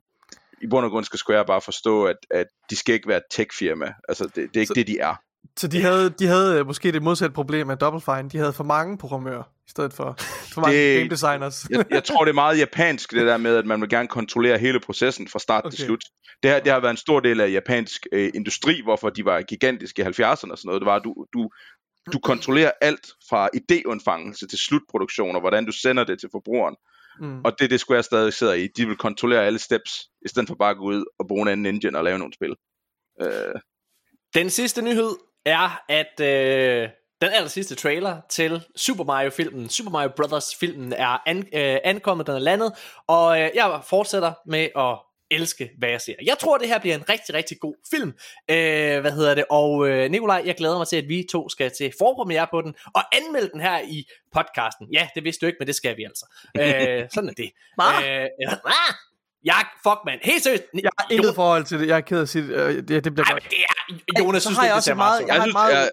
i 0.61 0.67
bund 0.67 0.85
og 0.85 0.91
grund 0.91 1.06
skal 1.06 1.19
Square 1.19 1.45
bare 1.45 1.61
forstå, 1.61 2.06
at, 2.06 2.17
at 2.31 2.45
de 2.69 2.75
skal 2.75 2.95
ikke 2.95 3.07
være 3.07 3.17
et 3.17 3.23
tech-firma, 3.31 3.93
altså 4.09 4.23
det, 4.23 4.35
det 4.35 4.43
er 4.56 4.59
ikke 4.59 4.67
Så- 4.67 4.73
det, 4.73 4.88
de 4.88 4.99
er. 4.99 5.15
Så 5.57 5.67
de 5.67 5.81
havde, 5.81 6.09
de 6.09 6.27
havde 6.27 6.59
øh, 6.59 6.65
måske 6.65 6.91
det 6.91 7.03
modsatte 7.03 7.33
problem 7.33 7.67
med 7.67 7.77
Double 7.77 8.01
Fine. 8.01 8.30
De 8.30 8.38
havde 8.38 8.53
for 8.53 8.64
mange 8.64 8.98
programmører, 8.98 9.43
i 9.69 9.72
stedet 9.72 9.93
for, 9.93 10.15
for 10.53 10.61
mange 10.61 10.77
Det- 10.77 10.98
game 10.98 11.09
designers. 11.09 11.65
jeg, 11.69 11.85
jeg 11.89 12.03
tror, 12.09 12.23
det 12.25 12.30
er 12.30 12.33
meget 12.35 12.59
japansk, 12.59 13.11
det 13.11 13.25
der 13.27 13.38
med, 13.38 13.56
at 13.56 13.65
man 13.65 13.81
vil 13.81 13.89
gerne 13.89 14.07
kontrollere 14.07 14.57
hele 14.57 14.80
processen 14.80 15.27
fra 15.27 15.39
start 15.39 15.65
okay. 15.65 15.75
til 15.75 15.85
slut. 15.85 16.03
Det, 16.43 16.51
her, 16.51 16.59
det 16.59 16.72
har 16.72 16.80
været 16.80 16.91
en 16.91 16.98
stor 16.98 17.19
del 17.19 17.41
af 17.41 17.51
japansk 17.51 18.06
øh, 18.11 18.31
industri, 18.35 18.81
hvorfor 18.83 19.09
de 19.09 19.25
var 19.25 19.41
gigantiske 19.41 20.01
i 20.01 20.06
70'erne 20.06 20.31
og 20.31 20.38
sådan 20.38 20.57
noget. 20.65 20.81
Det 20.81 20.85
var, 20.85 20.95
at 20.95 21.01
du, 21.03 21.25
du, 21.33 21.49
du 22.14 22.19
kontrollerer 22.19 22.72
alt 22.81 23.07
fra 23.30 23.49
idéundfangelse 23.56 24.48
til 24.48 24.59
slutproduktion, 24.59 25.35
og 25.35 25.41
hvordan 25.41 25.65
du 25.65 25.72
sender 25.72 26.03
det 26.03 26.19
til 26.19 26.30
forbrugeren. 26.31 26.75
Mm. 27.22 27.41
Og 27.45 27.51
det 27.59 27.65
er 27.65 27.69
det, 27.69 27.80
Square 27.80 28.03
stadig 28.03 28.33
sidder 28.33 28.53
i. 28.53 28.67
De 28.77 28.88
vil 28.88 28.98
kontrollere 28.98 29.45
alle 29.45 29.59
steps, 29.59 29.91
i 30.25 30.27
stedet 30.27 30.48
for 30.48 30.56
bare 30.56 30.72
at 30.72 30.77
gå 30.77 30.83
ud 30.83 31.06
og 31.19 31.27
bruge 31.27 31.41
en 31.41 31.48
anden 31.48 31.65
engine 31.65 31.98
og 31.98 32.03
lave 32.03 32.19
nogle 32.19 32.33
spil. 32.33 32.56
Øh, 33.22 33.56
Den 34.35 34.49
sidste 34.49 34.81
nyhed 34.81 35.09
er, 35.45 35.81
at 35.89 36.19
øh, 36.22 36.89
den 37.22 37.30
aller 37.30 37.49
sidste 37.49 37.75
trailer 37.75 38.22
til 38.30 38.61
Super 38.75 39.03
Mario-filmen, 39.03 39.69
Super 39.69 39.91
Mario 39.91 40.09
Brothers-filmen, 40.15 40.93
er 40.93 41.22
an, 41.25 41.38
øh, 41.53 41.77
ankommet, 41.83 42.27
den 42.27 42.35
er 42.35 42.39
landet, 42.39 42.73
og 43.07 43.41
øh, 43.41 43.49
jeg 43.56 43.80
fortsætter 43.89 44.33
med 44.45 44.67
at 44.77 44.98
elske, 45.31 45.69
hvad 45.77 45.89
jeg 45.89 46.01
ser. 46.01 46.14
Jeg 46.25 46.38
tror, 46.39 46.57
det 46.57 46.67
her 46.67 46.80
bliver 46.80 46.95
en 46.95 47.09
rigtig, 47.09 47.35
rigtig 47.35 47.57
god 47.59 47.75
film. 47.91 48.09
Øh, 48.51 48.99
hvad 49.01 49.11
hedder 49.11 49.35
det? 49.35 49.45
Og 49.49 49.89
øh, 49.89 50.11
Nikolaj, 50.11 50.41
jeg 50.45 50.56
glæder 50.56 50.77
mig 50.77 50.88
til, 50.88 50.95
at 50.98 51.07
vi 51.07 51.25
to 51.31 51.49
skal 51.49 51.72
til 51.77 51.93
forpremiere 51.99 52.48
på 52.51 52.61
den, 52.61 52.73
og 52.95 53.01
anmelde 53.15 53.49
den 53.53 53.61
her 53.61 53.80
i 53.80 54.03
podcasten. 54.33 54.88
Ja, 54.93 55.07
det 55.15 55.23
vidste 55.23 55.41
du 55.41 55.48
ikke, 55.48 55.57
men 55.59 55.67
det 55.67 55.75
skal 55.75 55.98
vi 55.98 56.03
altså. 56.03 56.25
Øh, 56.59 57.07
sådan 57.15 57.30
er 57.30 57.33
det. 57.33 57.51
Hva? 57.75 57.83
Øh, 58.23 58.27
ja. 58.41 58.49
Jeg, 59.43 59.65
fuck 59.83 59.99
man, 60.06 60.19
helt 60.22 60.43
seriøst. 60.43 60.64
Jeg 60.73 60.89
har 60.99 61.07
intet 61.11 61.35
forhold 61.35 61.64
til 61.64 61.80
det. 61.80 61.88
Jeg 61.88 61.98
er 61.98 62.01
ked 62.01 62.17
af 62.17 62.22
at 62.22 62.30
sige 62.30 62.48
det. 62.48 62.53
Øh, 62.56 62.75
det, 62.75 63.03
det 63.03 63.14
bliver 63.14 63.25
Ej, 63.25 63.31
godt. 63.33 63.43
det 63.49 63.57
er, 64.17 64.23
Jonas, 64.23 64.43
så 64.43 64.49
synes 64.49 64.57
har 64.57 64.65
jeg 64.65 64.72
det 64.72 64.77
også 64.77 64.93
meget- 64.93 65.22
meget, 65.22 65.27
jeg 65.27 65.35
har 65.35 65.41
jeg, 65.41 65.48
et 65.48 65.53
meget 65.53 65.73
jeg, 65.75 65.89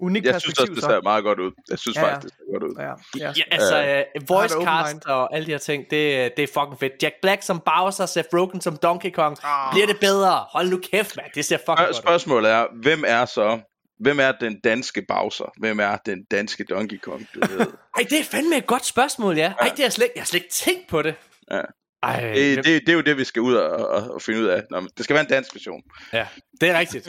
Unikt 0.00 0.26
jeg 0.26 0.40
synes 0.40 0.58
også, 0.58 0.62
perspektiv, 0.62 0.74
det 0.74 0.82
så. 0.84 0.88
ser 0.90 1.02
meget 1.02 1.24
godt 1.24 1.38
ud. 1.40 1.50
Jeg 1.70 1.78
synes 1.78 1.96
Ja, 1.96 2.06
ja. 2.06 2.14
faktisk, 2.14 2.34
det 2.34 2.42
ser 2.46 2.52
godt 2.58 2.62
ud. 2.62 2.74
Ja, 2.78 3.24
ja. 3.26 3.32
Ja, 3.36 3.42
altså, 3.50 4.04
uh, 4.22 4.28
voice 4.28 4.56
open 4.56 4.68
cast 4.68 4.94
mind. 4.94 5.02
og 5.06 5.34
alle 5.34 5.46
de 5.46 5.50
her 5.50 5.58
ting, 5.58 5.82
det, 5.90 6.32
det 6.36 6.42
er 6.42 6.46
fucking 6.54 6.78
fedt. 6.80 6.92
Jack 7.02 7.14
Black 7.22 7.42
som 7.42 7.60
Bowser, 7.66 8.06
Seth 8.06 8.28
Rogen 8.34 8.60
som 8.60 8.76
Donkey 8.76 9.10
Kong. 9.10 9.36
Ah. 9.44 9.72
Bliver 9.72 9.86
det 9.86 10.00
bedre? 10.00 10.44
Hold 10.52 10.68
nu 10.70 10.80
kæft, 10.92 11.16
mand. 11.16 11.26
Det 11.34 11.44
ser 11.44 11.56
fucking 11.56 11.66
Spørg- 11.78 11.86
godt 11.86 11.96
ud. 11.96 12.02
Spørgsmålet 12.02 12.50
er, 12.50 12.66
hvem 12.82 13.04
er 13.06 13.24
så, 13.24 13.58
hvem 14.00 14.20
er 14.20 14.32
den 14.32 14.60
danske 14.64 15.04
Bowser? 15.08 15.52
Hvem 15.60 15.80
er 15.80 15.96
den 16.06 16.24
danske 16.30 16.64
Donkey 16.64 16.98
Kong, 17.00 17.28
du 17.34 17.40
ved? 17.40 17.58
Ej, 17.98 18.02
det 18.10 18.20
er 18.20 18.24
fandme 18.24 18.56
et 18.56 18.66
godt 18.66 18.84
spørgsmål, 18.86 19.36
ja. 19.36 19.52
Ej, 19.60 19.68
det 19.68 19.78
har 19.78 19.84
jeg 19.84 19.92
slet, 19.92 20.08
jeg 20.14 20.20
har 20.20 20.26
slet 20.26 20.40
ikke 20.42 20.52
tænkt 20.54 20.88
på 20.88 21.02
det. 21.02 21.14
Ja. 21.50 21.60
Ej, 22.02 22.32
Det, 22.34 22.56
det, 22.56 22.64
det 22.64 22.88
er 22.88 22.92
jo 22.92 23.00
det, 23.00 23.16
vi 23.16 23.24
skal 23.24 23.42
ud 23.42 23.54
og, 23.54 23.70
og, 23.88 24.10
og 24.14 24.22
finde 24.22 24.40
ud 24.40 24.46
af. 24.46 24.62
Nå, 24.70 24.80
men 24.80 24.90
det 24.96 25.04
skal 25.04 25.14
være 25.14 25.24
en 25.24 25.30
dansk 25.30 25.54
version. 25.54 25.82
Ja, 26.12 26.26
det 26.60 26.68
er 26.70 26.78
rigtigt. 26.78 27.08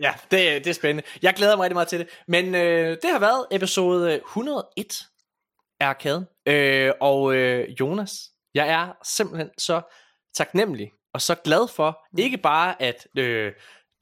Ja, 0.00 0.12
det, 0.30 0.64
det 0.64 0.66
er 0.66 0.72
spændende. 0.72 1.02
Jeg 1.22 1.34
glæder 1.34 1.56
mig 1.56 1.62
rigtig 1.64 1.74
meget 1.76 1.88
til 1.88 1.98
det. 1.98 2.08
Men 2.28 2.54
øh, 2.54 2.90
det 3.02 3.10
har 3.10 3.18
været 3.18 3.46
episode 3.50 4.14
101 4.14 4.94
af 5.80 5.86
Arkaden. 5.86 6.24
Øh, 6.46 6.92
og 7.00 7.34
øh, 7.34 7.68
Jonas, 7.80 8.12
jeg 8.54 8.68
er 8.68 8.92
simpelthen 9.04 9.50
så 9.58 9.80
taknemmelig 10.34 10.90
og 11.14 11.22
så 11.22 11.34
glad 11.34 11.68
for, 11.76 12.04
ikke 12.18 12.38
bare 12.38 12.82
at 12.82 13.06
øh, 13.18 13.52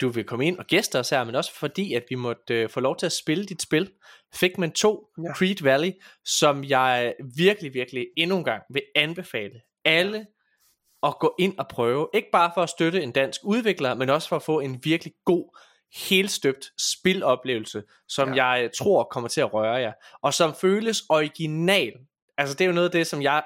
du 0.01 0.09
vil 0.09 0.25
komme 0.25 0.47
ind 0.47 0.59
og 0.59 0.65
gæste 0.67 0.99
os 0.99 1.11
her, 1.11 1.25
men 1.25 1.35
også 1.35 1.55
fordi, 1.55 1.95
at 1.95 2.03
vi 2.11 2.15
måtte 2.15 2.55
øh, 2.55 2.69
få 2.71 2.81
lov 2.81 2.97
til 2.97 3.07
at 3.07 3.13
spille 3.13 3.45
dit 3.47 3.63
spil, 3.63 3.91
Figment 4.35 4.75
2, 4.75 5.07
Ja. 5.19 5.23
ja. 5.29 5.35
Creed 5.35 5.63
Valley, 5.63 5.93
som 6.25 6.65
jeg 6.65 7.15
virkelig, 7.37 7.75
virkelig 7.75 8.07
endnu 8.17 8.39
en 8.39 8.45
gang 8.45 8.63
vil 8.71 8.83
anbefale 8.97 9.61
alle 9.85 10.27
at 11.03 11.19
gå 11.21 11.35
ind 11.39 11.59
og 11.59 11.69
prøve. 11.69 12.09
Ikke 12.15 12.29
bare 12.33 12.51
for 12.55 12.63
at 12.63 12.69
støtte 12.69 13.03
en 13.03 13.13
dansk 13.13 13.41
udvikler, 13.45 13.95
men 13.95 14.11
også 14.11 14.29
for 14.29 14.37
at 14.37 14.43
få 14.43 14.61
en 14.61 14.81
virkelig 14.85 15.13
god, 15.25 15.59
helstøbt 15.95 16.65
spiloplevelse, 16.79 17.83
som 18.09 18.35
ja. 18.35 18.47
jeg 18.47 18.71
tror 18.79 19.05
kommer 19.05 19.29
til 19.29 19.41
at 19.41 19.55
røre 19.55 19.75
jer, 19.75 19.93
og 20.23 20.35
som 20.35 20.55
føles 20.55 21.03
original. 21.09 21.93
Altså 22.39 22.55
det 22.55 22.65
er 22.65 22.67
jo 22.67 22.75
noget 22.75 22.89
af 22.89 22.93
det, 22.93 23.07
som 23.07 23.23
jeg 23.23 23.43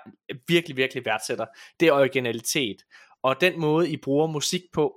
virkelig, 0.49 0.77
virkelig 0.77 1.05
værdsætter. 1.07 1.47
Det 1.81 1.89
er 1.89 1.93
originalitet. 1.93 2.77
Og 3.23 3.41
den 3.41 3.61
måde, 3.61 3.91
I 3.91 3.97
bruger 3.97 4.27
musik 4.27 4.63
på, 4.73 4.95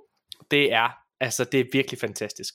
det 0.50 0.72
er, 0.72 0.88
altså 1.20 1.44
det 1.44 1.60
er 1.60 1.64
virkelig 1.72 2.00
fantastisk. 2.00 2.54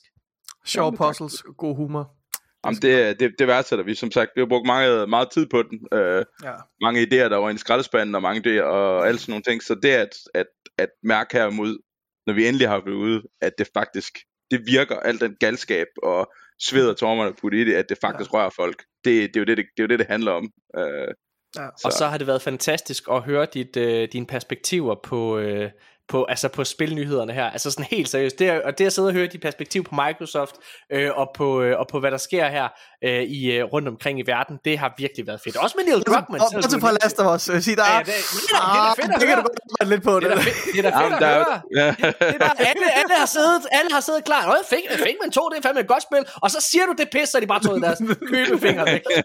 Sjov 0.64 0.96
puzzles, 0.96 1.42
god 1.58 1.76
humor. 1.76 2.16
Jamen, 2.64 2.82
det, 2.82 3.20
det, 3.20 3.34
det 3.38 3.46
værdsætter 3.46 3.84
vi, 3.84 3.94
som 3.94 4.10
sagt. 4.10 4.30
Vi 4.34 4.40
har 4.40 4.46
brugt 4.46 4.66
mange, 4.66 5.06
meget 5.06 5.30
tid 5.30 5.46
på 5.46 5.62
den. 5.62 5.78
Øh, 5.92 6.24
ja. 6.44 6.52
Mange 6.80 7.02
idéer, 7.02 7.28
der 7.28 7.36
var 7.36 7.50
i 7.50 7.58
skraldespanden, 7.58 8.14
og 8.14 8.22
mange 8.22 8.40
idéer, 8.40 8.62
og 8.62 9.08
alle 9.08 9.18
sådan 9.18 9.32
nogle 9.32 9.42
ting. 9.42 9.62
Så 9.62 9.74
det 9.74 9.88
at, 9.88 10.08
at, 10.34 10.46
at 10.78 10.88
mærke 11.02 11.36
herimod, 11.36 11.78
når 12.26 12.34
vi 12.34 12.46
endelig 12.46 12.68
har 12.68 12.82
været 12.84 12.94
ude, 12.94 13.22
at 13.40 13.52
det 13.58 13.68
faktisk, 13.74 14.18
det 14.50 14.60
virker, 14.66 14.96
al 14.96 15.20
den 15.20 15.36
galskab 15.40 15.86
og 16.02 16.32
sved 16.60 16.88
og 16.88 16.96
tårmer, 16.96 17.24
der 17.24 17.32
putte 17.40 17.60
i 17.60 17.64
det, 17.64 17.74
at 17.74 17.88
det 17.88 17.98
faktisk 18.00 18.32
ja. 18.32 18.38
rører 18.38 18.50
folk. 18.50 18.84
Det, 19.04 19.34
det, 19.34 19.36
er 19.36 19.40
jo 19.40 19.44
det, 19.44 19.56
det, 19.56 19.66
det, 19.76 19.82
er 19.82 19.84
jo 19.84 19.88
det, 19.88 19.98
det 19.98 20.06
handler 20.06 20.32
om. 20.32 20.50
Øh, 20.78 21.08
ja. 21.56 21.68
Så. 21.78 21.82
Og 21.84 21.92
så 21.92 22.06
har 22.06 22.18
det 22.18 22.26
været 22.26 22.42
fantastisk 22.42 23.04
at 23.10 23.22
høre 23.22 23.46
dit, 23.54 23.76
øh, 23.76 24.08
dine 24.12 24.26
perspektiver 24.26 24.94
på, 25.04 25.38
øh, 25.38 25.70
på, 26.08 26.24
altså 26.24 26.48
på 26.48 26.64
spilnyhederne 26.64 27.32
her. 27.32 27.50
Altså 27.50 27.70
sådan 27.70 27.86
helt 27.90 28.08
seriøst. 28.08 28.38
Det 28.38 28.48
er, 28.48 28.60
og 28.64 28.78
det 28.78 28.86
at 28.86 28.92
sidde 28.92 29.08
og 29.08 29.12
høre 29.12 29.26
de 29.26 29.38
perspektiv 29.38 29.84
på 29.84 29.94
Microsoft 29.94 30.54
øh, 30.90 31.10
og, 31.14 31.30
på, 31.34 31.62
øh, 31.62 31.78
og 31.78 31.88
på 31.88 32.00
hvad 32.00 32.10
der 32.10 32.16
sker 32.16 32.48
her 32.48 32.68
øh, 33.04 33.22
i 33.22 33.52
øh, 33.52 33.64
rundt 33.64 33.88
omkring 33.88 34.18
i 34.18 34.22
verden, 34.26 34.58
det 34.64 34.78
har 34.78 34.94
virkelig 34.98 35.26
været 35.26 35.40
fedt. 35.44 35.56
Også 35.56 35.74
med 35.78 35.84
Neil 35.84 36.02
Druckmann. 36.02 36.40
Og, 36.42 36.48
og 36.56 36.70
til 36.70 36.80
for 36.80 36.90
Last 37.02 37.20
of 37.20 37.26
Us. 37.34 37.42
Sig 37.64 37.76
der, 37.76 37.84
ja, 37.92 37.98
det, 37.98 38.06
det, 38.06 38.14
det, 38.40 38.80
er 38.80 38.94
fedt 39.00 39.12
at 39.14 39.20
det 39.20 39.28
kan 39.28 39.88
lidt 39.88 40.02
på. 40.02 40.20
Det, 40.20 40.30
det, 40.30 40.38
det 40.72 40.78
er 40.84 40.90
da 40.90 40.92
fedt 41.04 41.12
at 41.12 41.34
høre. 41.34 41.60
Ja. 41.76 41.86
Det, 42.32 42.38
der, 42.44 42.52
alle, 42.70 42.86
alle, 43.00 43.14
har 43.22 43.26
siddet, 43.26 43.62
alle 43.78 43.90
har 43.92 44.00
siddet 44.00 44.24
klar. 44.24 44.46
Nå, 44.46 44.54
fik, 44.70 44.84
fik 45.06 45.16
man 45.22 45.30
to, 45.30 45.42
det 45.48 45.58
er 45.58 45.62
fandme 45.62 45.80
et 45.80 45.86
godt 45.94 46.02
spil. 46.02 46.24
Og 46.42 46.50
så 46.50 46.60
siger 46.70 46.86
du 46.86 46.94
det 46.98 47.08
pis, 47.12 47.28
så 47.28 47.40
de 47.40 47.46
bare 47.46 47.60
tog 47.60 47.80
deres 47.80 48.02
købefinger 48.30 48.84
væk. 48.84 49.02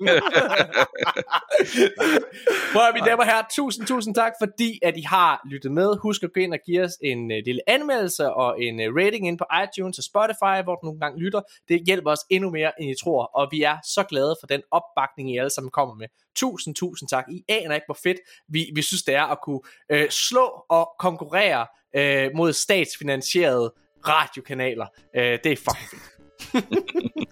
Prøv 2.74 2.84
at 2.88 2.94
mine 2.94 3.06
damer 3.10 3.24
her, 3.24 3.40
tusind, 3.52 3.88
tusind 3.88 4.16
tak, 4.16 4.34
fordi 4.42 4.80
at 4.82 4.98
I 4.98 5.02
har 5.02 5.42
lyttet 5.52 5.72
med. 5.72 5.90
Husk 6.02 6.24
at 6.24 6.34
gå 6.34 6.40
ind 6.40 6.54
og 6.54 6.60
give 6.66 6.84
os 6.84 6.94
en 7.04 7.20
uh, 7.32 7.38
lille 7.46 7.62
anmeldelse 7.68 8.34
og 8.34 8.62
en 8.62 8.76
uh, 8.80 8.96
rating 9.00 9.28
ind 9.28 9.38
på 9.38 9.46
iTunes 9.64 9.98
og 9.98 10.04
Spotify, 10.04 10.58
hvor 10.64 10.76
du 10.76 10.84
nogle 10.84 11.00
gange 11.00 11.20
lytter. 11.24 11.42
Det 11.70 11.82
hjælper 11.86 12.12
os 12.12 12.24
endnu 12.30 12.50
mere, 12.50 12.72
end 12.80 12.92
I 12.92 12.96
tror, 13.04 13.24
og 13.40 13.48
vi 13.52 13.64
er 13.64 13.69
så 13.84 14.04
glade 14.04 14.36
for 14.40 14.48
den 14.48 14.62
opbakning, 14.72 15.32
I 15.32 15.38
alle 15.38 15.50
sammen 15.50 15.72
kommer 15.72 15.96
med. 15.96 16.08
Tusind, 16.36 16.76
tusind 16.76 17.10
tak. 17.10 17.26
I 17.32 17.44
aner 17.48 17.76
ikke, 17.76 17.88
hvor 17.88 18.00
fedt 18.04 18.18
vi, 18.48 18.72
vi 18.76 18.82
synes, 18.82 19.04
det 19.04 19.16
er 19.16 19.24
at 19.24 19.38
kunne 19.44 19.62
uh, 19.94 20.10
slå 20.10 20.66
og 20.70 20.90
konkurrere 21.00 21.68
uh, 21.98 22.38
mod 22.38 22.54
statsfinansierede 22.54 23.74
radiokanaler. 24.08 24.88
Uh, 25.18 25.22
det 25.22 25.46
er 25.46 25.58
fucking 25.58 25.90
fedt. 25.90 26.04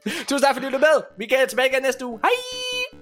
Tusind 0.28 0.42
tak 0.42 0.56
fordi 0.56 0.70
du 0.70 0.76
er 0.76 0.80
med. 0.80 1.04
Vi 1.18 1.26
kan 1.26 1.48
tilbage 1.50 1.70
igen 1.70 1.82
næste 1.82 2.06
uge. 2.06 2.20
Hej! 2.24 2.97